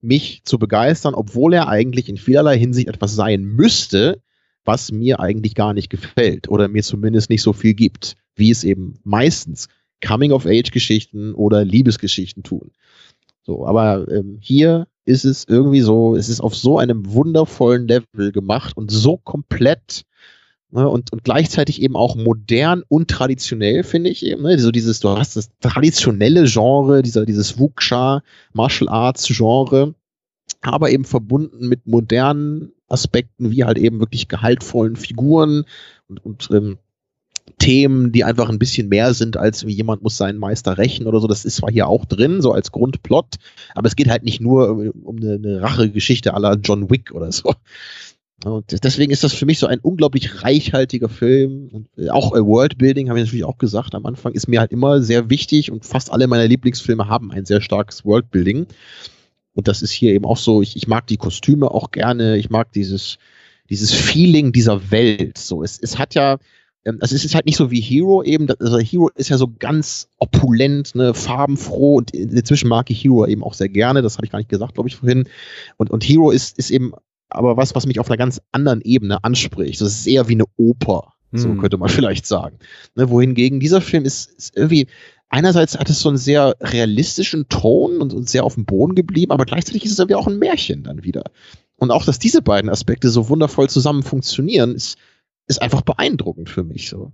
mich 0.00 0.42
zu 0.44 0.58
begeistern, 0.58 1.14
obwohl 1.14 1.52
er 1.52 1.68
eigentlich 1.68 2.08
in 2.08 2.16
vielerlei 2.16 2.58
Hinsicht 2.58 2.88
etwas 2.88 3.14
sein 3.14 3.44
müsste, 3.44 4.20
was 4.64 4.90
mir 4.90 5.20
eigentlich 5.20 5.54
gar 5.54 5.74
nicht 5.74 5.90
gefällt 5.90 6.48
oder 6.48 6.68
mir 6.68 6.82
zumindest 6.82 7.30
nicht 7.30 7.42
so 7.42 7.52
viel 7.52 7.74
gibt, 7.74 8.16
wie 8.34 8.50
es 8.50 8.64
eben 8.64 8.94
meistens 9.04 9.68
Coming-of-Age-Geschichten 10.04 11.34
oder 11.34 11.64
Liebesgeschichten 11.64 12.42
tun. 12.42 12.72
So, 13.42 13.66
aber 13.66 14.08
ähm, 14.10 14.38
hier 14.40 14.86
ist 15.04 15.24
es 15.24 15.44
irgendwie 15.46 15.80
so, 15.80 16.16
es 16.16 16.28
ist 16.28 16.40
auf 16.40 16.54
so 16.56 16.78
einem 16.78 17.12
wundervollen 17.12 17.86
Level 17.86 18.32
gemacht 18.32 18.76
und 18.76 18.90
so 18.90 19.18
komplett 19.18 20.04
ne, 20.72 20.88
und, 20.88 21.12
und 21.12 21.24
gleichzeitig 21.24 21.80
eben 21.80 21.96
auch 21.96 22.16
modern 22.16 22.82
und 22.88 23.08
traditionell, 23.08 23.84
finde 23.84 24.10
ich 24.10 24.24
eben. 24.24 24.42
Ne? 24.42 24.58
So 24.58 24.70
dieses, 24.70 25.00
du 25.00 25.10
hast 25.10 25.36
das 25.36 25.50
traditionelle 25.60 26.44
Genre, 26.44 27.02
dieser, 27.02 27.24
dieses 27.24 27.58
Wuxia 27.58 28.22
Martial 28.52 28.88
Arts 28.88 29.26
Genre, 29.28 29.94
aber 30.60 30.90
eben 30.90 31.04
verbunden 31.04 31.68
mit 31.68 31.86
modernen 31.86 32.72
Aspekten, 32.88 33.50
wie 33.50 33.64
halt 33.64 33.78
eben 33.78 34.00
wirklich 34.00 34.28
gehaltvollen 34.28 34.96
Figuren 34.96 35.64
und, 36.08 36.24
und 36.24 36.48
ähm, 36.52 36.78
Themen, 37.58 38.12
die 38.12 38.24
einfach 38.24 38.48
ein 38.48 38.58
bisschen 38.58 38.88
mehr 38.88 39.14
sind, 39.14 39.36
als 39.36 39.66
wie 39.66 39.72
jemand 39.72 40.02
muss 40.02 40.16
seinen 40.16 40.38
Meister 40.38 40.78
rächen 40.78 41.06
oder 41.06 41.20
so. 41.20 41.26
Das 41.26 41.44
ist 41.44 41.56
zwar 41.56 41.70
hier 41.70 41.88
auch 41.88 42.04
drin, 42.04 42.40
so 42.40 42.52
als 42.52 42.72
Grundplot, 42.72 43.36
aber 43.74 43.88
es 43.88 43.96
geht 43.96 44.10
halt 44.10 44.24
nicht 44.24 44.40
nur 44.40 44.92
um 45.02 45.16
eine, 45.16 45.34
eine 45.34 45.62
Rachegeschichte 45.62 46.30
la 46.30 46.54
John 46.54 46.90
Wick 46.90 47.12
oder 47.12 47.32
so. 47.32 47.54
Und 48.44 48.84
deswegen 48.84 49.12
ist 49.12 49.22
das 49.22 49.32
für 49.32 49.46
mich 49.46 49.58
so 49.58 49.66
ein 49.66 49.78
unglaublich 49.78 50.42
reichhaltiger 50.42 51.08
Film. 51.08 51.68
Und 51.72 51.88
äh, 51.96 52.08
auch 52.10 52.32
Worldbuilding, 52.32 53.08
habe 53.08 53.18
ich 53.18 53.26
natürlich 53.26 53.44
auch 53.44 53.58
gesagt 53.58 53.94
am 53.94 54.06
Anfang, 54.06 54.32
ist 54.32 54.48
mir 54.48 54.60
halt 54.60 54.72
immer 54.72 55.00
sehr 55.00 55.30
wichtig 55.30 55.70
und 55.70 55.84
fast 55.84 56.10
alle 56.10 56.26
meiner 56.26 56.46
Lieblingsfilme 56.46 57.08
haben 57.08 57.30
ein 57.30 57.44
sehr 57.44 57.60
starkes 57.60 58.04
Worldbuilding. 58.04 58.66
Und 59.54 59.68
das 59.68 59.82
ist 59.82 59.92
hier 59.92 60.12
eben 60.12 60.24
auch 60.24 60.38
so, 60.38 60.62
ich, 60.62 60.76
ich 60.76 60.88
mag 60.88 61.06
die 61.06 61.18
Kostüme 61.18 61.70
auch 61.70 61.90
gerne, 61.90 62.36
ich 62.36 62.50
mag 62.50 62.72
dieses, 62.72 63.18
dieses 63.68 63.92
Feeling 63.92 64.52
dieser 64.52 64.90
Welt. 64.90 65.38
So, 65.38 65.62
es, 65.62 65.78
es 65.78 65.98
hat 65.98 66.14
ja, 66.14 66.38
ähm, 66.84 66.98
also 67.00 67.14
es 67.14 67.24
ist 67.24 67.34
halt 67.34 67.46
nicht 67.46 67.56
so 67.56 67.70
wie 67.70 67.80
Hero 67.80 68.22
eben, 68.22 68.48
also 68.58 68.78
Hero 68.78 69.10
ist 69.14 69.28
ja 69.28 69.38
so 69.38 69.52
ganz 69.58 70.08
opulent, 70.18 70.94
ne, 70.94 71.14
farbenfroh 71.14 71.96
und 71.96 72.12
inzwischen 72.12 72.68
mag 72.68 72.90
ich 72.90 73.04
Hero 73.04 73.26
eben 73.26 73.44
auch 73.44 73.54
sehr 73.54 73.68
gerne, 73.68 74.02
das 74.02 74.16
habe 74.16 74.26
ich 74.26 74.32
gar 74.32 74.38
nicht 74.38 74.48
gesagt, 74.48 74.74
glaube 74.74 74.88
ich, 74.88 74.96
vorhin. 74.96 75.28
Und, 75.76 75.90
und 75.90 76.02
Hero 76.02 76.30
ist, 76.30 76.58
ist 76.58 76.70
eben 76.70 76.92
aber 77.34 77.56
was, 77.56 77.74
was 77.74 77.86
mich 77.86 77.98
auf 77.98 78.08
einer 78.08 78.16
ganz 78.16 78.40
anderen 78.52 78.80
Ebene 78.82 79.22
anspricht. 79.24 79.80
Das 79.80 79.92
ist 79.92 80.06
eher 80.06 80.28
wie 80.28 80.34
eine 80.34 80.44
Oper, 80.56 81.12
so 81.32 81.48
hm. 81.48 81.58
könnte 81.58 81.78
man 81.78 81.88
vielleicht 81.90 82.26
sagen. 82.26 82.58
Ne, 82.94 83.10
wohingegen 83.10 83.60
dieser 83.60 83.80
Film 83.80 84.04
ist, 84.04 84.30
ist 84.32 84.56
irgendwie, 84.56 84.86
einerseits 85.28 85.78
hat 85.78 85.90
es 85.90 86.00
so 86.00 86.08
einen 86.08 86.18
sehr 86.18 86.54
realistischen 86.60 87.48
Ton 87.48 88.00
und, 88.00 88.12
und 88.12 88.28
sehr 88.28 88.44
auf 88.44 88.54
dem 88.54 88.64
Boden 88.64 88.94
geblieben, 88.94 89.32
aber 89.32 89.44
gleichzeitig 89.44 89.84
ist 89.84 89.92
es 89.92 89.98
irgendwie 89.98 90.16
auch 90.16 90.28
ein 90.28 90.38
Märchen 90.38 90.84
dann 90.84 91.04
wieder. 91.04 91.24
Und 91.76 91.90
auch, 91.90 92.04
dass 92.04 92.18
diese 92.18 92.42
beiden 92.42 92.70
Aspekte 92.70 93.10
so 93.10 93.28
wundervoll 93.28 93.68
zusammen 93.68 94.02
funktionieren, 94.02 94.74
ist, 94.74 94.98
ist 95.48 95.60
einfach 95.60 95.82
beeindruckend 95.82 96.48
für 96.48 96.62
mich. 96.62 96.88
So. 96.88 97.12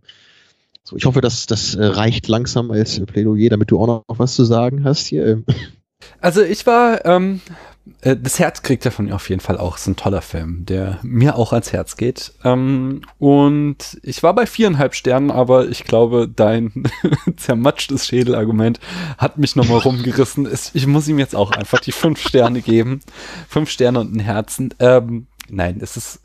So, 0.85 0.97
ich 0.97 1.05
hoffe, 1.05 1.21
dass 1.21 1.47
das 1.47 1.75
äh, 1.75 1.85
reicht 1.85 2.29
langsam 2.29 2.71
als 2.71 2.99
Plädoyer, 3.05 3.51
damit 3.51 3.71
du 3.71 3.79
auch 3.79 3.87
noch 3.87 4.05
was 4.09 4.35
zu 4.35 4.45
sagen 4.45 4.85
hast 4.85 5.07
hier. 5.07 5.43
Also 6.21 6.43
ich 6.43 6.67
war, 6.67 7.05
ähm, 7.05 7.41
äh, 8.01 8.17
das 8.17 8.39
Herz 8.39 8.63
kriegt 8.63 8.85
er 8.85 8.93
von 8.93 9.09
ihr 9.09 9.15
auf 9.15 9.29
jeden 9.29 9.41
Fall 9.41 9.59
auch. 9.59 9.77
Ist 9.77 9.87
ein 9.87 9.97
toller 9.97 10.23
Film, 10.23 10.65
der 10.67 10.99
mir 11.03 11.37
auch 11.37 11.53
ans 11.53 11.73
Herz 11.73 11.97
geht. 11.97 12.33
Ähm, 12.45 13.03
und 13.19 13.99
ich 14.03 14.23
war 14.23 14.35
bei 14.35 14.47
viereinhalb 14.47 14.95
Sternen, 14.95 15.31
aber 15.31 15.69
ich 15.69 15.85
glaube, 15.85 16.29
dein 16.29 16.85
zermatschtes 17.37 18.07
Schädelargument 18.07 18.81
hat 19.17 19.39
mich 19.39 19.57
nochmal 19.57 19.79
rumgerissen. 19.79 20.49
Ich 20.75 20.87
muss 20.87 21.09
ihm 21.09 21.19
jetzt 21.19 21.37
auch 21.37 21.51
einfach 21.53 21.81
die 21.81 21.93
fünf 21.93 22.21
Sterne 22.21 22.63
geben. 22.63 23.01
Fünf 23.49 23.71
Sterne 23.71 24.01
und 24.01 24.15
ein 24.15 24.21
Herzen. 24.21 24.75
Ähm, 24.79 25.27
nein, 25.49 25.79
es 25.81 25.97
ist 25.97 26.21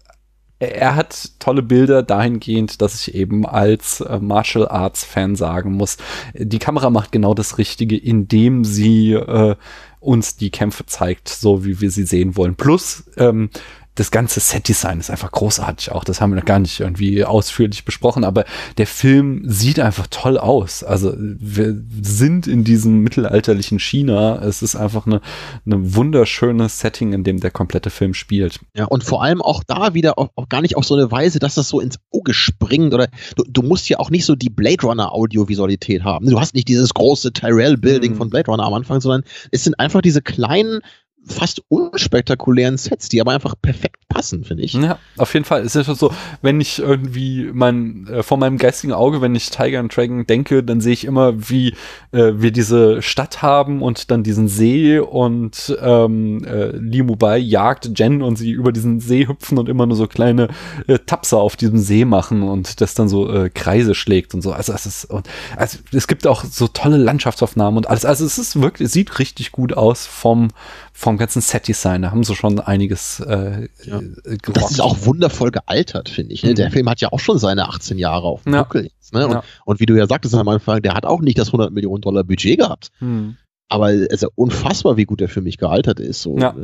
er 0.63 0.95
hat 0.95 1.31
tolle 1.39 1.61
Bilder 1.61 2.03
dahingehend, 2.03 2.81
dass 2.81 2.95
ich 2.95 3.15
eben 3.15 3.45
als 3.45 4.01
äh, 4.01 4.19
Martial 4.19 4.67
Arts 4.67 5.03
Fan 5.03 5.35
sagen 5.35 5.73
muss, 5.73 5.97
die 6.33 6.59
Kamera 6.59 6.89
macht 6.89 7.11
genau 7.11 7.33
das 7.33 7.57
Richtige, 7.57 7.97
indem 7.97 8.63
sie 8.63 9.13
äh, 9.13 9.55
uns 10.03 10.35
die 10.35 10.51
Kämpfe 10.51 10.85
zeigt, 10.85 11.29
so 11.29 11.65
wie 11.65 11.81
wir 11.81 11.91
sie 11.91 12.03
sehen 12.03 12.35
wollen. 12.35 12.55
Plus 12.55 13.05
ähm, 13.17 13.49
das 13.95 14.09
ganze 14.09 14.39
Set-Design 14.39 14.99
ist 14.99 15.11
einfach 15.11 15.31
großartig 15.31 15.91
auch. 15.91 16.03
Das 16.03 16.19
haben 16.19 16.31
wir 16.31 16.37
noch 16.37 16.45
gar 16.45 16.59
nicht 16.59 16.79
irgendwie 16.79 17.23
ausführlich 17.23 17.85
besprochen, 17.85 18.23
aber 18.23 18.45
der 18.77 18.87
Film 18.87 19.43
sieht 19.45 19.79
einfach 19.79 20.07
toll 20.09 20.37
aus. 20.37 20.83
Also 20.83 21.13
wir 21.17 21.79
sind 22.01 22.47
in 22.47 22.63
diesem 22.63 22.99
mittelalterlichen 22.99 23.79
China. 23.79 24.41
Es 24.43 24.63
ist 24.63 24.75
einfach 24.75 25.05
eine, 25.05 25.21
eine 25.65 25.95
wunderschöne 25.95 26.69
Setting, 26.69 27.13
in 27.13 27.23
dem 27.23 27.39
der 27.39 27.51
komplette 27.51 27.91
Film 27.91 28.15
spielt. 28.15 28.59
Ja, 28.75 28.85
und 28.85 29.03
vor 29.03 29.21
allem 29.21 29.41
auch 29.41 29.63
da 29.63 29.93
wieder 29.93 30.17
auch, 30.17 30.29
auch 30.35 30.49
gar 30.49 30.61
nicht 30.61 30.75
auf 30.75 30.85
so 30.85 30.95
eine 30.95 31.11
Weise, 31.11 31.37
dass 31.37 31.55
das 31.55 31.69
so 31.69 31.79
ins 31.79 31.97
Auge 32.11 32.33
springt 32.33 32.93
oder 32.95 33.07
du, 33.35 33.43
du 33.47 33.61
musst 33.61 33.89
ja 33.89 33.99
auch 33.99 34.09
nicht 34.09 34.25
so 34.25 34.35
die 34.35 34.49
Blade 34.49 34.87
Runner 34.87 35.13
Audiovisualität 35.13 36.03
haben. 36.03 36.25
Du 36.25 36.39
hast 36.39 36.55
nicht 36.55 36.67
dieses 36.67 36.93
große 36.95 37.31
Tyrell 37.33 37.77
Building 37.77 38.13
mhm. 38.13 38.17
von 38.17 38.29
Blade 38.31 38.49
Runner 38.49 38.63
am 38.63 38.73
Anfang, 38.73 39.01
sondern 39.01 39.23
es 39.51 39.63
sind 39.63 39.79
einfach 39.79 40.01
diese 40.01 40.23
kleinen 40.23 40.81
fast 41.25 41.61
unspektakulären 41.69 42.77
Sets, 42.77 43.09
die 43.09 43.21
aber 43.21 43.31
einfach 43.31 43.55
perfekt 43.61 44.07
passen, 44.09 44.43
finde 44.43 44.63
ich. 44.63 44.73
Ja, 44.73 44.99
auf 45.17 45.33
jeden 45.33 45.45
Fall. 45.45 45.61
Es 45.63 45.75
ist 45.75 45.87
so, 45.87 46.13
wenn 46.41 46.61
ich 46.61 46.79
irgendwie 46.79 47.49
mein, 47.53 48.07
äh, 48.07 48.23
vor 48.23 48.37
meinem 48.37 48.57
geistigen 48.57 48.93
Auge, 48.93 49.21
wenn 49.21 49.33
ich 49.33 49.49
Tiger 49.49 49.79
and 49.79 49.95
Dragon 49.95 50.25
denke, 50.25 50.63
dann 50.63 50.81
sehe 50.81 50.93
ich 50.93 51.05
immer, 51.05 51.49
wie 51.49 51.75
äh, 52.11 52.33
wir 52.35 52.51
diese 52.51 53.01
Stadt 53.01 53.41
haben 53.41 53.81
und 53.81 54.11
dann 54.11 54.23
diesen 54.23 54.47
See 54.47 54.99
und 54.99 55.75
ähm, 55.81 56.43
äh, 56.45 56.75
Liu 56.75 57.15
Bai 57.15 57.37
jagt 57.37 57.97
Jen 57.97 58.21
und 58.21 58.37
sie 58.37 58.51
über 58.51 58.71
diesen 58.71 58.99
See 58.99 59.27
hüpfen 59.27 59.57
und 59.57 59.69
immer 59.69 59.85
nur 59.85 59.97
so 59.97 60.07
kleine 60.07 60.49
äh, 60.87 60.99
Tapser 60.99 61.39
auf 61.39 61.55
diesem 61.55 61.77
See 61.77 62.05
machen 62.05 62.43
und 62.43 62.81
das 62.81 62.93
dann 62.93 63.09
so 63.09 63.31
äh, 63.31 63.49
Kreise 63.49 63.95
schlägt 63.95 64.33
und 64.33 64.41
so. 64.41 64.51
Also 64.51 64.73
es 64.73 65.05
und, 65.05 65.27
also 65.55 65.79
es 65.91 66.07
gibt 66.07 66.27
auch 66.27 66.43
so 66.43 66.67
tolle 66.67 66.97
Landschaftsaufnahmen 66.97 67.77
und 67.77 67.89
alles. 67.89 68.05
Also 68.05 68.25
es 68.25 68.37
ist 68.37 68.61
wirklich, 68.61 68.87
es 68.87 68.93
sieht 68.93 69.19
richtig 69.19 69.51
gut 69.51 69.73
aus 69.73 70.05
vom, 70.05 70.49
vom 70.93 71.12
ganzen 71.17 71.41
Set-Design. 71.41 72.01
Da 72.01 72.11
haben 72.11 72.23
sie 72.23 72.35
schon 72.35 72.59
einiges 72.59 73.19
äh, 73.19 73.67
ja. 73.83 73.99
Äh, 73.99 74.37
das 74.53 74.71
ist 74.71 74.81
auch 74.81 75.05
wundervoll 75.05 75.51
gealtert, 75.51 76.09
finde 76.09 76.33
ich. 76.33 76.43
Ne? 76.43 76.51
Mhm. 76.51 76.55
Der 76.55 76.71
Film 76.71 76.89
hat 76.89 77.01
ja 77.01 77.11
auch 77.11 77.19
schon 77.19 77.37
seine 77.37 77.67
18 77.67 77.97
Jahre 77.97 78.27
auf 78.27 78.43
dem 78.43 78.53
ja. 78.53 78.63
Buckel. 78.63 78.83
Jetzt, 78.83 79.13
ne? 79.13 79.27
und, 79.27 79.33
ja. 79.33 79.43
und, 79.65 79.79
wie 79.79 79.85
du 79.85 79.95
ja 79.95 80.07
sagtest 80.07 80.35
am 80.35 80.47
Anfang, 80.47 80.81
der 80.81 80.93
hat 80.93 81.05
auch 81.05 81.21
nicht 81.21 81.37
das 81.37 81.47
100 81.47 81.71
Millionen 81.71 82.01
Dollar 82.01 82.23
Budget 82.23 82.59
gehabt. 82.59 82.89
Mhm. 82.99 83.37
Aber 83.69 83.91
es 83.91 84.07
ist 84.07 84.23
ja 84.23 84.29
unfassbar, 84.35 84.97
wie 84.97 85.05
gut 85.05 85.19
der 85.19 85.29
für 85.29 85.41
mich 85.41 85.57
gealtert 85.57 85.99
ist. 85.99 86.21
So. 86.21 86.37
Ja. 86.37 86.55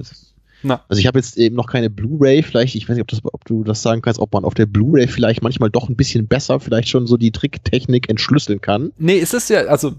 Na. 0.61 0.81
Also 0.89 0.99
ich 0.99 1.07
habe 1.07 1.19
jetzt 1.19 1.37
eben 1.37 1.55
noch 1.55 1.67
keine 1.67 1.89
Blu-ray, 1.89 2.43
vielleicht, 2.43 2.75
ich 2.75 2.87
weiß 2.87 2.95
nicht, 2.95 3.01
ob, 3.01 3.07
das, 3.07 3.19
ob, 3.23 3.45
du 3.45 3.63
das 3.63 3.81
sagen 3.81 4.01
kannst, 4.01 4.19
ob 4.19 4.33
man 4.33 4.43
auf 4.43 4.53
der 4.53 4.65
Blu-ray 4.65 5.07
vielleicht 5.07 5.41
manchmal 5.41 5.69
doch 5.69 5.89
ein 5.89 5.95
bisschen 5.95 6.27
besser 6.27 6.59
vielleicht 6.59 6.89
schon 6.89 7.07
so 7.07 7.17
die 7.17 7.31
Tricktechnik 7.31 8.09
entschlüsseln 8.09 8.61
kann. 8.61 8.91
Nee, 8.97 9.19
es 9.19 9.33
ist 9.33 9.49
ja, 9.49 9.61
also 9.61 9.93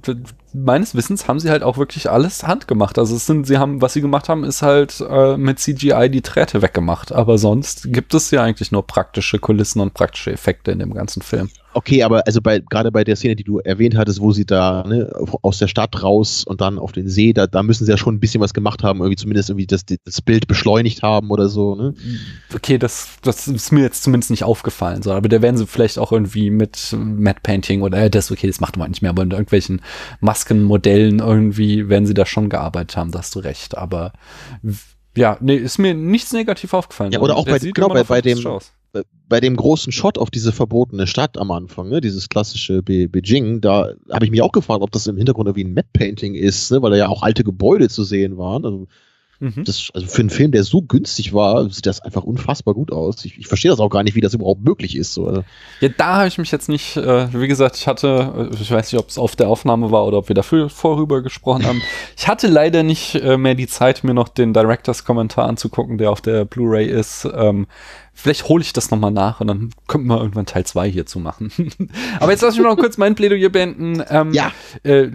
meines 0.52 0.94
Wissens 0.94 1.28
haben 1.28 1.40
sie 1.40 1.50
halt 1.50 1.62
auch 1.62 1.78
wirklich 1.78 2.10
alles 2.10 2.46
handgemacht. 2.46 2.98
Also 2.98 3.16
es 3.16 3.26
sind, 3.26 3.46
sie 3.46 3.58
haben, 3.58 3.80
was 3.80 3.94
sie 3.94 4.00
gemacht 4.00 4.28
haben, 4.28 4.44
ist 4.44 4.62
halt 4.62 5.02
äh, 5.08 5.36
mit 5.36 5.58
CGI 5.58 6.08
die 6.10 6.22
Drähte 6.22 6.62
weggemacht. 6.62 7.12
Aber 7.12 7.38
sonst 7.38 7.92
gibt 7.92 8.14
es 8.14 8.30
ja 8.30 8.42
eigentlich 8.42 8.72
nur 8.72 8.86
praktische 8.86 9.38
Kulissen 9.38 9.80
und 9.80 9.94
praktische 9.94 10.32
Effekte 10.32 10.72
in 10.72 10.78
dem 10.78 10.94
ganzen 10.94 11.22
Film. 11.22 11.50
Okay, 11.72 12.02
aber 12.02 12.26
also 12.26 12.40
bei 12.40 12.60
gerade 12.60 12.90
bei 12.92 13.04
der 13.04 13.16
Szene, 13.16 13.36
die 13.36 13.44
du 13.44 13.58
erwähnt 13.58 13.96
hattest, 13.96 14.20
wo 14.20 14.32
sie 14.32 14.44
da 14.44 14.84
ne, 14.86 15.10
aus 15.42 15.58
der 15.58 15.68
Stadt 15.68 16.02
raus 16.02 16.44
und 16.44 16.60
dann 16.60 16.78
auf 16.78 16.92
den 16.92 17.08
See, 17.08 17.32
da, 17.32 17.46
da 17.46 17.62
müssen 17.62 17.84
sie 17.84 17.90
ja 17.90 17.96
schon 17.96 18.16
ein 18.16 18.20
bisschen 18.20 18.40
was 18.40 18.54
gemacht 18.54 18.82
haben, 18.82 19.00
irgendwie 19.00 19.16
zumindest 19.16 19.50
irgendwie 19.50 19.66
das, 19.66 19.84
das 19.86 20.20
Bild 20.20 20.46
beschleunigt 20.46 21.02
haben 21.02 21.30
oder 21.30 21.48
so. 21.48 21.74
Ne? 21.74 21.94
Okay, 22.54 22.78
das, 22.78 23.18
das 23.22 23.48
ist 23.48 23.72
mir 23.72 23.82
jetzt 23.82 24.02
zumindest 24.02 24.30
nicht 24.30 24.44
aufgefallen, 24.44 25.02
so. 25.02 25.12
aber 25.12 25.28
da 25.28 25.42
werden 25.42 25.56
sie 25.56 25.66
vielleicht 25.66 25.98
auch 25.98 26.12
irgendwie 26.12 26.50
mit 26.50 26.94
Matte 26.98 27.40
Painting 27.42 27.82
oder 27.82 27.98
äh, 27.98 28.10
das 28.10 28.30
okay, 28.30 28.46
das 28.46 28.60
macht 28.60 28.76
man 28.76 28.90
nicht 28.90 29.02
mehr, 29.02 29.10
aber 29.10 29.22
in 29.22 29.30
irgendwelchen 29.30 29.80
Masken 30.20 30.50
Maskenmodellen 30.50 31.20
irgendwie 31.20 31.88
werden 31.88 32.06
sie 32.06 32.14
da 32.14 32.26
schon 32.26 32.48
gearbeitet 32.48 32.96
haben, 32.96 33.10
da 33.12 33.20
hast 33.20 33.34
du 33.34 33.40
recht. 33.40 33.76
Aber 33.76 34.12
ja, 35.16 35.36
nee, 35.40 35.56
ist 35.56 35.78
mir 35.78 35.94
nichts 35.94 36.32
negativ 36.32 36.74
aufgefallen. 36.74 37.12
Ja, 37.12 37.20
oder 37.20 37.36
auch 37.36 37.44
bei, 37.44 37.58
genau, 37.58 37.88
bei, 37.88 38.04
bei 38.04 38.20
dem, 38.20 38.38
bei 39.28 39.40
dem 39.40 39.56
großen 39.56 39.92
Shot 39.92 40.18
auf 40.18 40.30
diese 40.30 40.52
verbotene 40.52 41.06
Stadt 41.06 41.38
am 41.38 41.50
Anfang, 41.50 41.88
ne, 41.88 42.00
dieses 42.00 42.28
klassische 42.28 42.82
Be 42.82 43.08
Beijing, 43.08 43.60
da 43.60 43.92
habe 44.10 44.24
ich 44.24 44.30
mich 44.30 44.42
auch 44.42 44.52
gefragt, 44.52 44.82
ob 44.82 44.90
das 44.90 45.06
im 45.06 45.16
Hintergrund 45.16 45.46
irgendwie 45.46 45.64
ein 45.64 45.74
Map 45.74 45.92
Painting 45.92 46.34
ist, 46.34 46.70
ne, 46.70 46.82
weil 46.82 46.90
da 46.90 46.96
ja 46.96 47.08
auch 47.08 47.22
alte 47.22 47.44
Gebäude 47.44 47.88
zu 47.88 48.02
sehen 48.04 48.36
waren. 48.36 48.64
Also 48.64 48.86
Mhm. 49.40 49.64
Das, 49.64 49.88
also 49.94 50.06
für 50.06 50.20
einen 50.20 50.30
Film, 50.30 50.52
der 50.52 50.62
so 50.62 50.82
günstig 50.82 51.32
war, 51.32 51.68
sieht 51.70 51.86
das 51.86 52.00
einfach 52.00 52.22
unfassbar 52.24 52.74
gut 52.74 52.92
aus. 52.92 53.24
Ich, 53.24 53.38
ich 53.38 53.46
verstehe 53.46 53.70
das 53.70 53.80
auch 53.80 53.88
gar 53.88 54.02
nicht, 54.02 54.14
wie 54.14 54.20
das 54.20 54.34
überhaupt 54.34 54.62
möglich 54.62 54.96
ist. 54.96 55.14
So. 55.14 55.26
Also 55.26 55.44
ja, 55.80 55.88
da 55.88 56.16
habe 56.16 56.28
ich 56.28 56.36
mich 56.36 56.50
jetzt 56.52 56.68
nicht, 56.68 56.96
äh, 56.96 57.32
wie 57.32 57.48
gesagt, 57.48 57.76
ich 57.76 57.86
hatte, 57.86 58.50
äh, 58.52 58.54
ich 58.54 58.70
weiß 58.70 58.92
nicht, 58.92 59.00
ob 59.00 59.08
es 59.08 59.18
auf 59.18 59.36
der 59.36 59.48
Aufnahme 59.48 59.90
war 59.90 60.06
oder 60.06 60.18
ob 60.18 60.28
wir 60.28 60.34
dafür 60.34 60.68
vorüber 60.68 61.22
gesprochen 61.22 61.66
haben. 61.66 61.82
Ich 62.16 62.28
hatte 62.28 62.48
leider 62.48 62.82
nicht 62.82 63.14
äh, 63.14 63.38
mehr 63.38 63.54
die 63.54 63.66
Zeit, 63.66 64.04
mir 64.04 64.14
noch 64.14 64.28
den 64.28 64.52
Directors 64.52 65.04
Kommentar 65.04 65.48
anzugucken, 65.48 65.96
der 65.96 66.10
auf 66.10 66.20
der 66.20 66.44
Blu-ray 66.44 66.86
ist. 66.86 67.26
Ähm, 67.34 67.66
Vielleicht 68.12 68.48
hole 68.48 68.62
ich 68.62 68.74
das 68.74 68.90
nochmal 68.90 69.12
nach 69.12 69.40
und 69.40 69.46
dann 69.46 69.70
können 69.86 70.06
wir 70.06 70.18
irgendwann 70.18 70.44
Teil 70.44 70.66
2 70.66 70.90
hierzu 70.90 71.20
machen. 71.20 71.50
Aber 72.20 72.32
jetzt 72.32 72.42
lass 72.42 72.54
mich 72.54 72.64
noch 72.64 72.76
kurz 72.76 72.98
mein 72.98 73.14
Plädoyer 73.14 73.48
beenden. 73.48 74.02
Ähm, 74.10 74.34
ja. 74.34 74.52
Äh, 74.82 75.12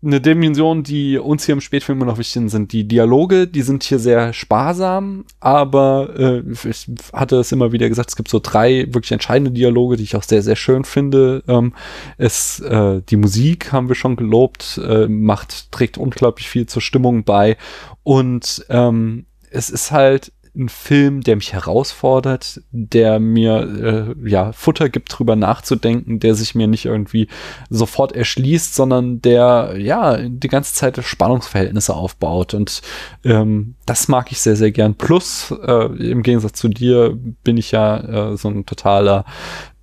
eine 0.00 0.20
Dimension, 0.20 0.84
die 0.84 1.18
uns 1.18 1.44
hier 1.44 1.54
im 1.54 1.60
Spätfilm 1.60 1.98
immer 1.98 2.10
noch 2.12 2.18
wichtig 2.18 2.50
sind, 2.50 2.72
die 2.72 2.86
Dialoge, 2.86 3.48
die 3.48 3.62
sind 3.62 3.82
hier 3.82 3.98
sehr 3.98 4.32
sparsam, 4.32 5.24
aber 5.40 6.14
äh, 6.16 6.68
ich 6.68 6.88
hatte 7.12 7.36
es 7.36 7.50
immer 7.50 7.72
wieder 7.72 7.88
gesagt, 7.88 8.10
es 8.10 8.16
gibt 8.16 8.28
so 8.28 8.38
drei 8.40 8.86
wirklich 8.90 9.10
entscheidende 9.10 9.50
Dialoge, 9.50 9.96
die 9.96 10.04
ich 10.04 10.14
auch 10.14 10.22
sehr, 10.22 10.42
sehr 10.42 10.54
schön 10.54 10.84
finde. 10.84 11.42
Ähm, 11.48 11.74
es, 12.16 12.60
äh, 12.60 13.02
die 13.08 13.16
Musik 13.16 13.72
haben 13.72 13.88
wir 13.88 13.96
schon 13.96 14.14
gelobt, 14.14 14.80
äh, 14.84 15.08
macht, 15.08 15.72
trägt 15.72 15.98
unglaublich 15.98 16.48
viel 16.48 16.66
zur 16.66 16.82
Stimmung 16.82 17.24
bei 17.24 17.56
und 18.04 18.64
ähm, 18.68 19.26
es 19.50 19.70
ist 19.70 19.90
halt 19.90 20.32
ein 20.58 20.68
Film, 20.68 21.22
der 21.22 21.36
mich 21.36 21.52
herausfordert, 21.52 22.60
der 22.70 23.20
mir 23.20 24.14
äh, 24.24 24.28
ja 24.28 24.52
Futter 24.52 24.88
gibt, 24.88 25.16
drüber 25.16 25.36
nachzudenken, 25.36 26.20
der 26.20 26.34
sich 26.34 26.54
mir 26.54 26.66
nicht 26.66 26.84
irgendwie 26.84 27.28
sofort 27.70 28.12
erschließt, 28.12 28.74
sondern 28.74 29.22
der 29.22 29.74
ja 29.78 30.16
die 30.16 30.48
ganze 30.48 30.74
Zeit 30.74 30.98
Spannungsverhältnisse 31.02 31.94
aufbaut 31.94 32.54
und 32.54 32.82
ähm, 33.24 33.76
das 33.86 34.08
mag 34.08 34.32
ich 34.32 34.40
sehr 34.40 34.56
sehr 34.56 34.72
gern. 34.72 34.96
Plus 34.96 35.54
äh, 35.62 36.10
im 36.10 36.22
Gegensatz 36.22 36.58
zu 36.58 36.68
dir 36.68 37.16
bin 37.44 37.56
ich 37.56 37.70
ja 37.70 38.32
äh, 38.32 38.36
so 38.36 38.48
ein 38.48 38.66
totaler 38.66 39.24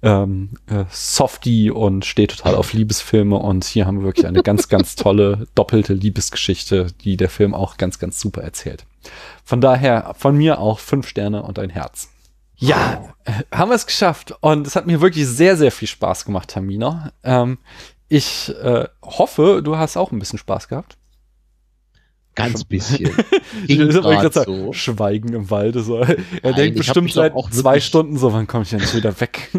ähm, 0.01 0.51
äh, 0.67 0.85
Softie 0.91 1.71
und 1.71 2.05
steht 2.05 2.37
total 2.37 2.55
auf 2.55 2.73
Liebesfilme 2.73 3.37
und 3.37 3.63
hier 3.63 3.87
haben 3.87 3.99
wir 3.99 4.05
wirklich 4.05 4.27
eine 4.27 4.43
ganz 4.43 4.67
ganz 4.67 4.95
tolle 4.95 5.47
doppelte 5.55 5.93
Liebesgeschichte, 5.93 6.87
die 7.01 7.17
der 7.17 7.29
Film 7.29 7.53
auch 7.53 7.77
ganz 7.77 7.97
ganz 7.97 8.19
super 8.19 8.41
erzählt. 8.41 8.85
Von 9.43 9.61
daher 9.61 10.13
von 10.17 10.35
mir 10.35 10.59
auch 10.59 10.79
fünf 10.79 11.07
Sterne 11.07 11.43
und 11.43 11.59
ein 11.59 11.69
Herz. 11.69 12.09
Ja, 12.57 13.13
äh, 13.25 13.31
haben 13.53 13.69
wir 13.69 13.75
es 13.75 13.85
geschafft. 13.85 14.33
Und 14.41 14.65
es 14.65 14.75
hat 14.75 14.87
mir 14.87 15.01
wirklich 15.01 15.27
sehr, 15.27 15.57
sehr 15.57 15.71
viel 15.71 15.87
Spaß 15.87 16.25
gemacht, 16.25 16.49
Tamina. 16.49 17.11
Ähm, 17.23 17.57
ich 18.07 18.53
äh, 18.61 18.87
hoffe, 19.03 19.61
du 19.63 19.77
hast 19.77 19.97
auch 19.97 20.11
ein 20.11 20.19
bisschen 20.19 20.39
Spaß 20.39 20.67
gehabt. 20.67 20.97
Ganz 22.35 22.65
bisschen. 22.65 23.09
so. 24.45 24.73
Schweigen 24.73 25.33
im 25.33 25.49
Walde. 25.49 25.81
So. 25.81 25.99
Er 25.99 26.17
Nein, 26.43 26.55
denkt 26.55 26.77
bestimmt 26.77 27.13
seit 27.13 27.33
zwei 27.51 27.79
Stunden 27.79 28.17
so, 28.17 28.33
wann 28.33 28.45
komme 28.45 28.63
ich 28.63 28.69
denn 28.69 28.79
jetzt 28.79 28.93
wieder 28.93 29.19
weg? 29.21 29.51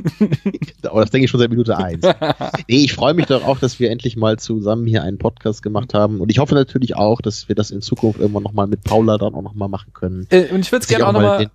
Aber 0.83 1.01
das 1.01 1.11
denke 1.11 1.25
ich 1.25 1.31
schon 1.31 1.41
seit 1.41 1.49
Minute 1.49 1.77
eins. 1.77 2.05
nee, 2.69 2.85
ich 2.85 2.93
freue 2.93 3.15
mich 3.15 3.27
doch 3.27 3.45
auch, 3.45 3.59
dass 3.59 3.81
wir 3.81 3.91
endlich 3.91 4.17
mal 4.17 4.39
zusammen 4.39 4.87
hier 4.87 5.03
einen 5.03 5.17
Podcast 5.17 5.63
gemacht 5.63 5.95
haben. 5.95 6.21
Und 6.21 6.31
ich 6.31 6.39
hoffe 6.39 6.55
natürlich 6.55 6.97
auch, 6.97 7.23
dass 7.23 7.49
wir 7.49 7.55
das 7.55 7.71
in 7.71 7.81
Zukunft 7.81 8.21
irgendwann 8.21 8.43
nochmal 8.43 8.67
mit 8.67 8.85
Paula 8.85 9.17
dann 9.17 9.35
auch 9.35 9.43
nochmal 9.43 9.71
machen 9.71 9.93
können. 9.95 10.27
Äh, 10.31 10.53
und 10.53 10.61
ich 10.61 10.71
würde 10.71 10.83
es 10.83 10.89
gerne 10.89 11.07
auch 11.07 11.13
nochmal 11.13 11.51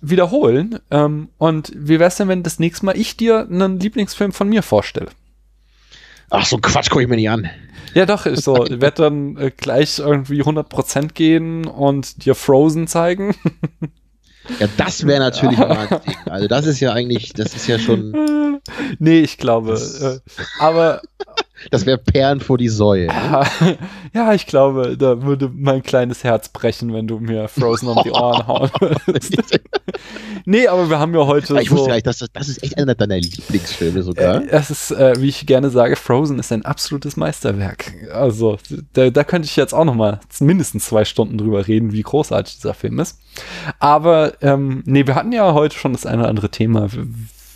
wiederholen. 0.00 0.78
Ähm, 0.90 1.28
und 1.36 1.70
wie 1.76 1.98
wäre 1.98 2.08
es 2.08 2.16
denn, 2.16 2.28
wenn 2.28 2.42
das 2.42 2.58
nächste 2.58 2.86
Mal 2.86 2.96
ich 2.96 3.18
dir 3.18 3.46
einen 3.46 3.78
Lieblingsfilm 3.78 4.32
von 4.32 4.48
mir 4.48 4.62
vorstelle? 4.62 5.08
Ach, 6.30 6.46
so 6.46 6.56
Quatsch 6.56 6.88
gucke 6.88 7.02
ich 7.02 7.08
mir 7.10 7.16
nicht 7.16 7.28
an. 7.28 7.50
Ja, 7.94 8.06
doch, 8.06 8.26
ist 8.26 8.44
so. 8.44 8.64
Ich 8.64 8.80
werde 8.80 9.02
dann 9.02 9.36
äh, 9.36 9.50
gleich 9.50 9.98
irgendwie 9.98 10.42
100% 10.42 11.12
gehen 11.12 11.66
und 11.66 12.24
dir 12.24 12.34
Frozen 12.34 12.86
zeigen. 12.86 13.34
Ja, 14.58 14.66
das 14.76 15.06
wäre 15.06 15.20
natürlich 15.20 15.56
Ding. 16.04 16.16
Also 16.26 16.48
das 16.48 16.66
ist 16.66 16.80
ja 16.80 16.92
eigentlich, 16.92 17.32
das 17.32 17.54
ist 17.54 17.68
ja 17.68 17.78
schon. 17.78 18.60
Nee, 18.98 19.20
ich 19.20 19.38
glaube. 19.38 19.74
Äh, 19.74 20.18
aber 20.58 21.00
das 21.70 21.86
wäre 21.86 21.98
Perlen 21.98 22.40
vor 22.40 22.58
die 22.58 22.68
Säue. 22.68 23.08
Ja, 24.14 24.34
ich 24.34 24.46
glaube, 24.46 24.98
da 24.98 25.22
würde 25.22 25.50
mein 25.54 25.82
kleines 25.82 26.22
Herz 26.22 26.50
brechen, 26.50 26.92
wenn 26.92 27.06
du 27.06 27.18
mir 27.18 27.48
Frozen 27.48 27.88
um 27.88 28.02
die 28.04 28.10
Ohren 28.10 28.46
hauen 28.46 28.70
würdest. 28.78 29.34
nee, 30.44 30.68
aber 30.68 30.90
wir 30.90 30.98
haben 30.98 31.14
ja 31.14 31.26
heute. 31.26 31.58
ich 31.58 31.70
so, 31.70 31.76
wusste 31.76 31.88
gar 31.88 31.94
nicht, 31.94 32.06
dass 32.06 32.18
das, 32.18 32.30
das 32.30 32.48
ist 32.48 32.62
echt 32.62 32.76
einer 32.76 32.94
deiner 32.94 33.16
Lieblingsfilme 33.16 34.02
sogar. 34.02 34.42
Äh, 34.42 34.48
es 34.50 34.70
ist, 34.70 34.90
äh, 34.90 35.14
wie 35.18 35.28
ich 35.28 35.46
gerne 35.46 35.70
sage, 35.70 35.96
Frozen 35.96 36.38
ist 36.38 36.52
ein 36.52 36.66
absolutes 36.66 37.16
Meisterwerk. 37.16 37.94
Also, 38.12 38.58
da, 38.92 39.08
da 39.08 39.24
könnte 39.24 39.46
ich 39.46 39.56
jetzt 39.56 39.72
auch 39.72 39.86
noch 39.86 39.94
mal 39.94 40.20
mindestens 40.40 40.84
zwei 40.84 41.06
Stunden 41.06 41.38
drüber 41.38 41.66
reden, 41.66 41.92
wie 41.92 42.02
großartig 42.02 42.56
dieser 42.56 42.74
Film 42.74 42.98
ist. 42.98 43.18
Aber, 43.78 44.34
ähm, 44.42 44.82
nee, 44.84 45.06
wir 45.06 45.14
hatten 45.14 45.32
ja 45.32 45.54
heute 45.54 45.74
schon 45.74 45.94
das 45.94 46.04
eine 46.04 46.20
oder 46.20 46.28
andere 46.28 46.50
Thema 46.50 46.88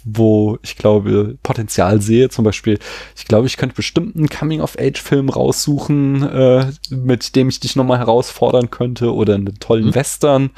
wo 0.07 0.59
ich 0.63 0.77
glaube 0.77 1.37
Potenzial 1.43 2.01
sehe. 2.01 2.31
Zum 2.31 2.45
Beispiel, 2.45 2.79
ich 3.17 3.25
glaube, 3.27 3.49
ich 3.49 3.57
könnte 3.57 3.75
bestimmt 3.75 4.17
einen 4.17 4.29
Coming-of-Age-Film 4.29 5.29
raussuchen, 5.29 6.23
äh, 6.23 6.67
mit 6.91 7.35
dem 7.35 7.49
ich 7.49 7.61
dich 7.61 7.75
nochmal 7.75 7.99
herausfordern 7.99 8.71
könnte 8.71 9.13
oder 9.13 9.35
einen 9.35 9.59
tollen 9.59 9.87
mhm. 9.87 9.95
Western. 9.97 10.51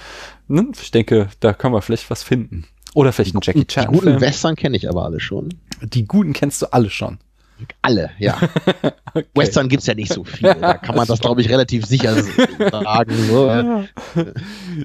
Ne? 0.49 0.69
Ich 0.81 0.91
denke, 0.91 1.29
da 1.41 1.55
können 1.55 1.75
wir 1.75 1.83
vielleicht 1.83 2.11
was 2.11 2.23
finden. 2.23 2.67
Oder 2.95 3.13
vielleicht 3.13 3.35
einen 3.35 3.43
Jackie 3.43 3.65
Chan. 3.65 3.91
Die 3.91 3.99
guten. 3.99 4.21
Western 4.21 4.55
kenne 4.55 4.77
ich 4.77 4.89
aber 4.89 5.05
alle 5.05 5.21
schon. 5.21 5.55
Die 5.83 6.05
guten 6.05 6.35
kennst 6.35 6.61
du 6.63 6.67
alle 6.73 6.91
schon. 6.91 7.19
Alle, 7.83 8.11
ja. 8.19 8.37
okay. 9.15 9.27
Western 9.35 9.69
gibt 9.69 9.81
es 9.81 9.87
ja 9.87 9.95
nicht 9.95 10.13
so 10.13 10.25
viel. 10.25 10.55
Da 10.55 10.75
kann 10.75 10.97
man 10.97 11.07
das, 11.09 11.21
glaube 11.21 11.41
ich, 11.41 11.49
relativ 11.49 11.87
sicher 11.87 12.15
sagen. 12.71 13.15
So. 13.29 13.85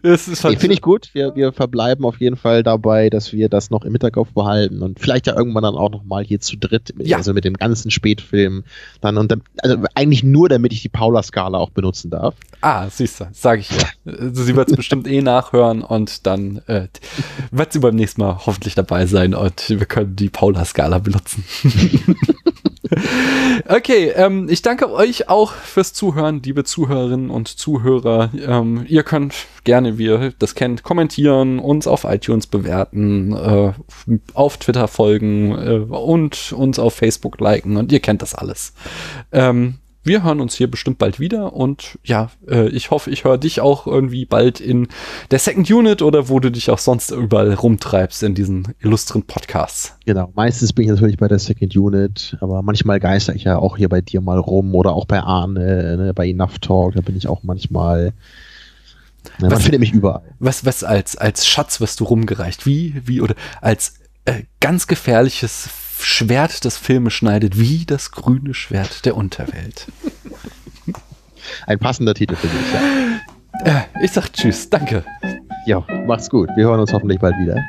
Das 0.01 0.27
ist 0.27 0.43
halt 0.43 0.55
nee, 0.55 0.59
Finde 0.59 0.73
ich 0.75 0.81
gut. 0.81 1.09
Wir, 1.13 1.35
wir 1.35 1.51
verbleiben 1.51 2.05
auf 2.05 2.19
jeden 2.19 2.35
Fall 2.35 2.63
dabei, 2.63 3.09
dass 3.09 3.33
wir 3.33 3.49
das 3.49 3.69
noch 3.69 3.83
im 3.83 3.91
Hinterkopf 3.91 4.31
behalten 4.33 4.81
und 4.81 4.99
vielleicht 4.99 5.27
ja 5.27 5.35
irgendwann 5.35 5.63
dann 5.63 5.75
auch 5.75 5.91
noch 5.91 6.03
mal 6.03 6.23
hier 6.23 6.39
zu 6.39 6.57
dritt, 6.57 6.93
ja. 6.97 7.17
also 7.17 7.33
mit 7.33 7.45
dem 7.45 7.55
ganzen 7.55 7.91
Spätfilm. 7.91 8.63
Dann 9.01 9.17
und 9.17 9.31
dann, 9.31 9.41
also 9.61 9.77
eigentlich 9.95 10.23
nur, 10.23 10.49
damit 10.49 10.73
ich 10.73 10.81
die 10.81 10.89
Paula-Skala 10.89 11.57
auch 11.57 11.69
benutzen 11.71 12.09
darf. 12.09 12.35
Ah, 12.61 12.89
siehst 12.89 13.19
du, 13.19 13.27
sage 13.33 13.61
ich 13.61 13.69
ja. 13.71 13.87
Also 14.05 14.43
sie 14.43 14.55
wird 14.55 14.69
es 14.69 14.75
bestimmt 14.75 15.07
eh 15.07 15.21
nachhören 15.21 15.81
und 15.81 16.25
dann 16.25 16.61
äh, 16.67 16.87
wird 17.51 17.73
sie 17.73 17.79
beim 17.79 17.95
nächsten 17.95 18.21
Mal 18.21 18.45
hoffentlich 18.45 18.75
dabei 18.75 19.05
sein 19.05 19.33
und 19.33 19.69
wir 19.69 19.85
können 19.85 20.15
die 20.15 20.29
Paula-Skala 20.29 20.99
benutzen. 20.99 21.43
okay, 23.67 24.09
ähm, 24.15 24.47
ich 24.49 24.61
danke 24.61 24.91
euch 24.91 25.29
auch 25.29 25.53
fürs 25.53 25.93
Zuhören, 25.93 26.41
liebe 26.43 26.63
Zuhörerinnen 26.63 27.29
und 27.29 27.47
Zuhörer. 27.47 28.31
Ähm, 28.33 28.85
ihr 28.87 29.03
könnt 29.03 29.33
gerne, 29.63 29.97
wie 29.97 30.05
ihr 30.05 30.33
das 30.39 30.55
kennt, 30.55 30.83
kommentieren, 30.83 31.59
uns 31.59 31.87
auf 31.87 32.03
iTunes 32.03 32.47
bewerten, 32.47 33.33
äh, 33.33 33.73
auf 34.33 34.57
Twitter 34.57 34.87
folgen 34.87 35.51
äh, 35.51 35.95
und 35.95 36.53
uns 36.53 36.79
auf 36.79 36.95
Facebook 36.95 37.39
liken 37.39 37.77
und 37.77 37.91
ihr 37.91 37.99
kennt 37.99 38.21
das 38.21 38.35
alles. 38.35 38.73
Ähm, 39.31 39.75
wir 40.03 40.23
hören 40.23 40.41
uns 40.41 40.55
hier 40.55 40.69
bestimmt 40.69 40.97
bald 40.97 41.19
wieder 41.19 41.53
und 41.53 41.97
ja, 42.03 42.29
äh, 42.47 42.67
ich 42.69 42.91
hoffe, 42.91 43.09
ich 43.09 43.23
höre 43.23 43.37
dich 43.37 43.61
auch 43.61 43.87
irgendwie 43.87 44.25
bald 44.25 44.59
in 44.59 44.87
der 45.31 45.39
Second 45.39 45.69
Unit 45.71 46.01
oder 46.01 46.29
wo 46.29 46.39
du 46.39 46.51
dich 46.51 46.69
auch 46.69 46.77
sonst 46.77 47.11
überall 47.11 47.53
rumtreibst 47.53 48.23
in 48.23 48.35
diesen 48.35 48.73
illustren 48.81 49.23
Podcasts. 49.23 49.97
Genau, 50.05 50.31
meistens 50.35 50.73
bin 50.73 50.85
ich 50.85 50.91
natürlich 50.91 51.17
bei 51.17 51.27
der 51.27 51.39
Second 51.39 51.75
Unit, 51.75 52.37
aber 52.41 52.61
manchmal 52.61 52.99
geister 52.99 53.33
ich 53.35 53.45
ja 53.45 53.57
auch 53.57 53.77
hier 53.77 53.89
bei 53.89 54.01
dir 54.01 54.21
mal 54.21 54.39
rum 54.39 54.75
oder 54.75 54.93
auch 54.93 55.05
bei 55.05 55.21
Arne, 55.21 55.97
ne, 55.97 56.13
bei 56.13 56.29
Enough 56.29 56.59
Talk, 56.59 56.95
da 56.95 57.01
bin 57.01 57.15
ich 57.15 57.27
auch 57.27 57.43
manchmal. 57.43 58.13
Ja, 59.39 59.49
man 59.49 59.61
findet 59.61 59.79
mich 59.79 59.93
überall. 59.93 60.35
Was, 60.39 60.65
was 60.65 60.83
als, 60.83 61.15
als 61.15 61.47
Schatz 61.47 61.79
wirst 61.79 62.01
du 62.01 62.03
rumgereicht? 62.03 62.65
Wie, 62.65 63.01
wie, 63.05 63.21
oder 63.21 63.35
als 63.61 63.95
äh, 64.25 64.43
ganz 64.59 64.87
gefährliches 64.87 65.69
Schwert, 66.05 66.65
das 66.65 66.77
Filme 66.77 67.11
schneidet, 67.11 67.57
wie 67.57 67.85
das 67.85 68.11
grüne 68.11 68.53
Schwert 68.53 69.05
der 69.05 69.15
Unterwelt. 69.15 69.87
Ein 71.67 71.79
passender 71.79 72.13
Titel 72.13 72.35
für 72.35 72.47
dich, 72.47 72.73
ja. 72.73 73.79
Äh, 73.79 74.03
ich 74.03 74.11
sag 74.11 74.31
Tschüss, 74.33 74.69
danke. 74.69 75.05
Ja, 75.65 75.85
macht's 76.05 76.29
gut. 76.29 76.49
Wir 76.55 76.65
hören 76.65 76.79
uns 76.79 76.91
hoffentlich 76.91 77.19
bald 77.19 77.35
wieder. 77.39 77.63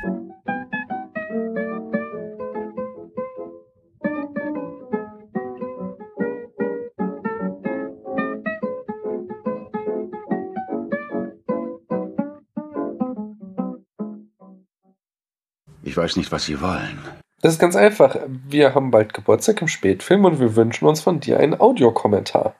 Ich 15.82 15.96
weiß 15.96 16.16
nicht, 16.16 16.32
was 16.32 16.46
Sie 16.46 16.60
wollen. 16.60 16.98
Das 17.44 17.52
ist 17.52 17.58
ganz 17.58 17.76
einfach. 17.76 18.16
Wir 18.26 18.74
haben 18.74 18.90
bald 18.90 19.12
Geburtstag 19.12 19.60
im 19.60 19.68
Spätfilm 19.68 20.24
und 20.24 20.40
wir 20.40 20.56
wünschen 20.56 20.86
uns 20.86 21.02
von 21.02 21.20
dir 21.20 21.38
einen 21.38 21.60
Audiokommentar. 21.60 22.54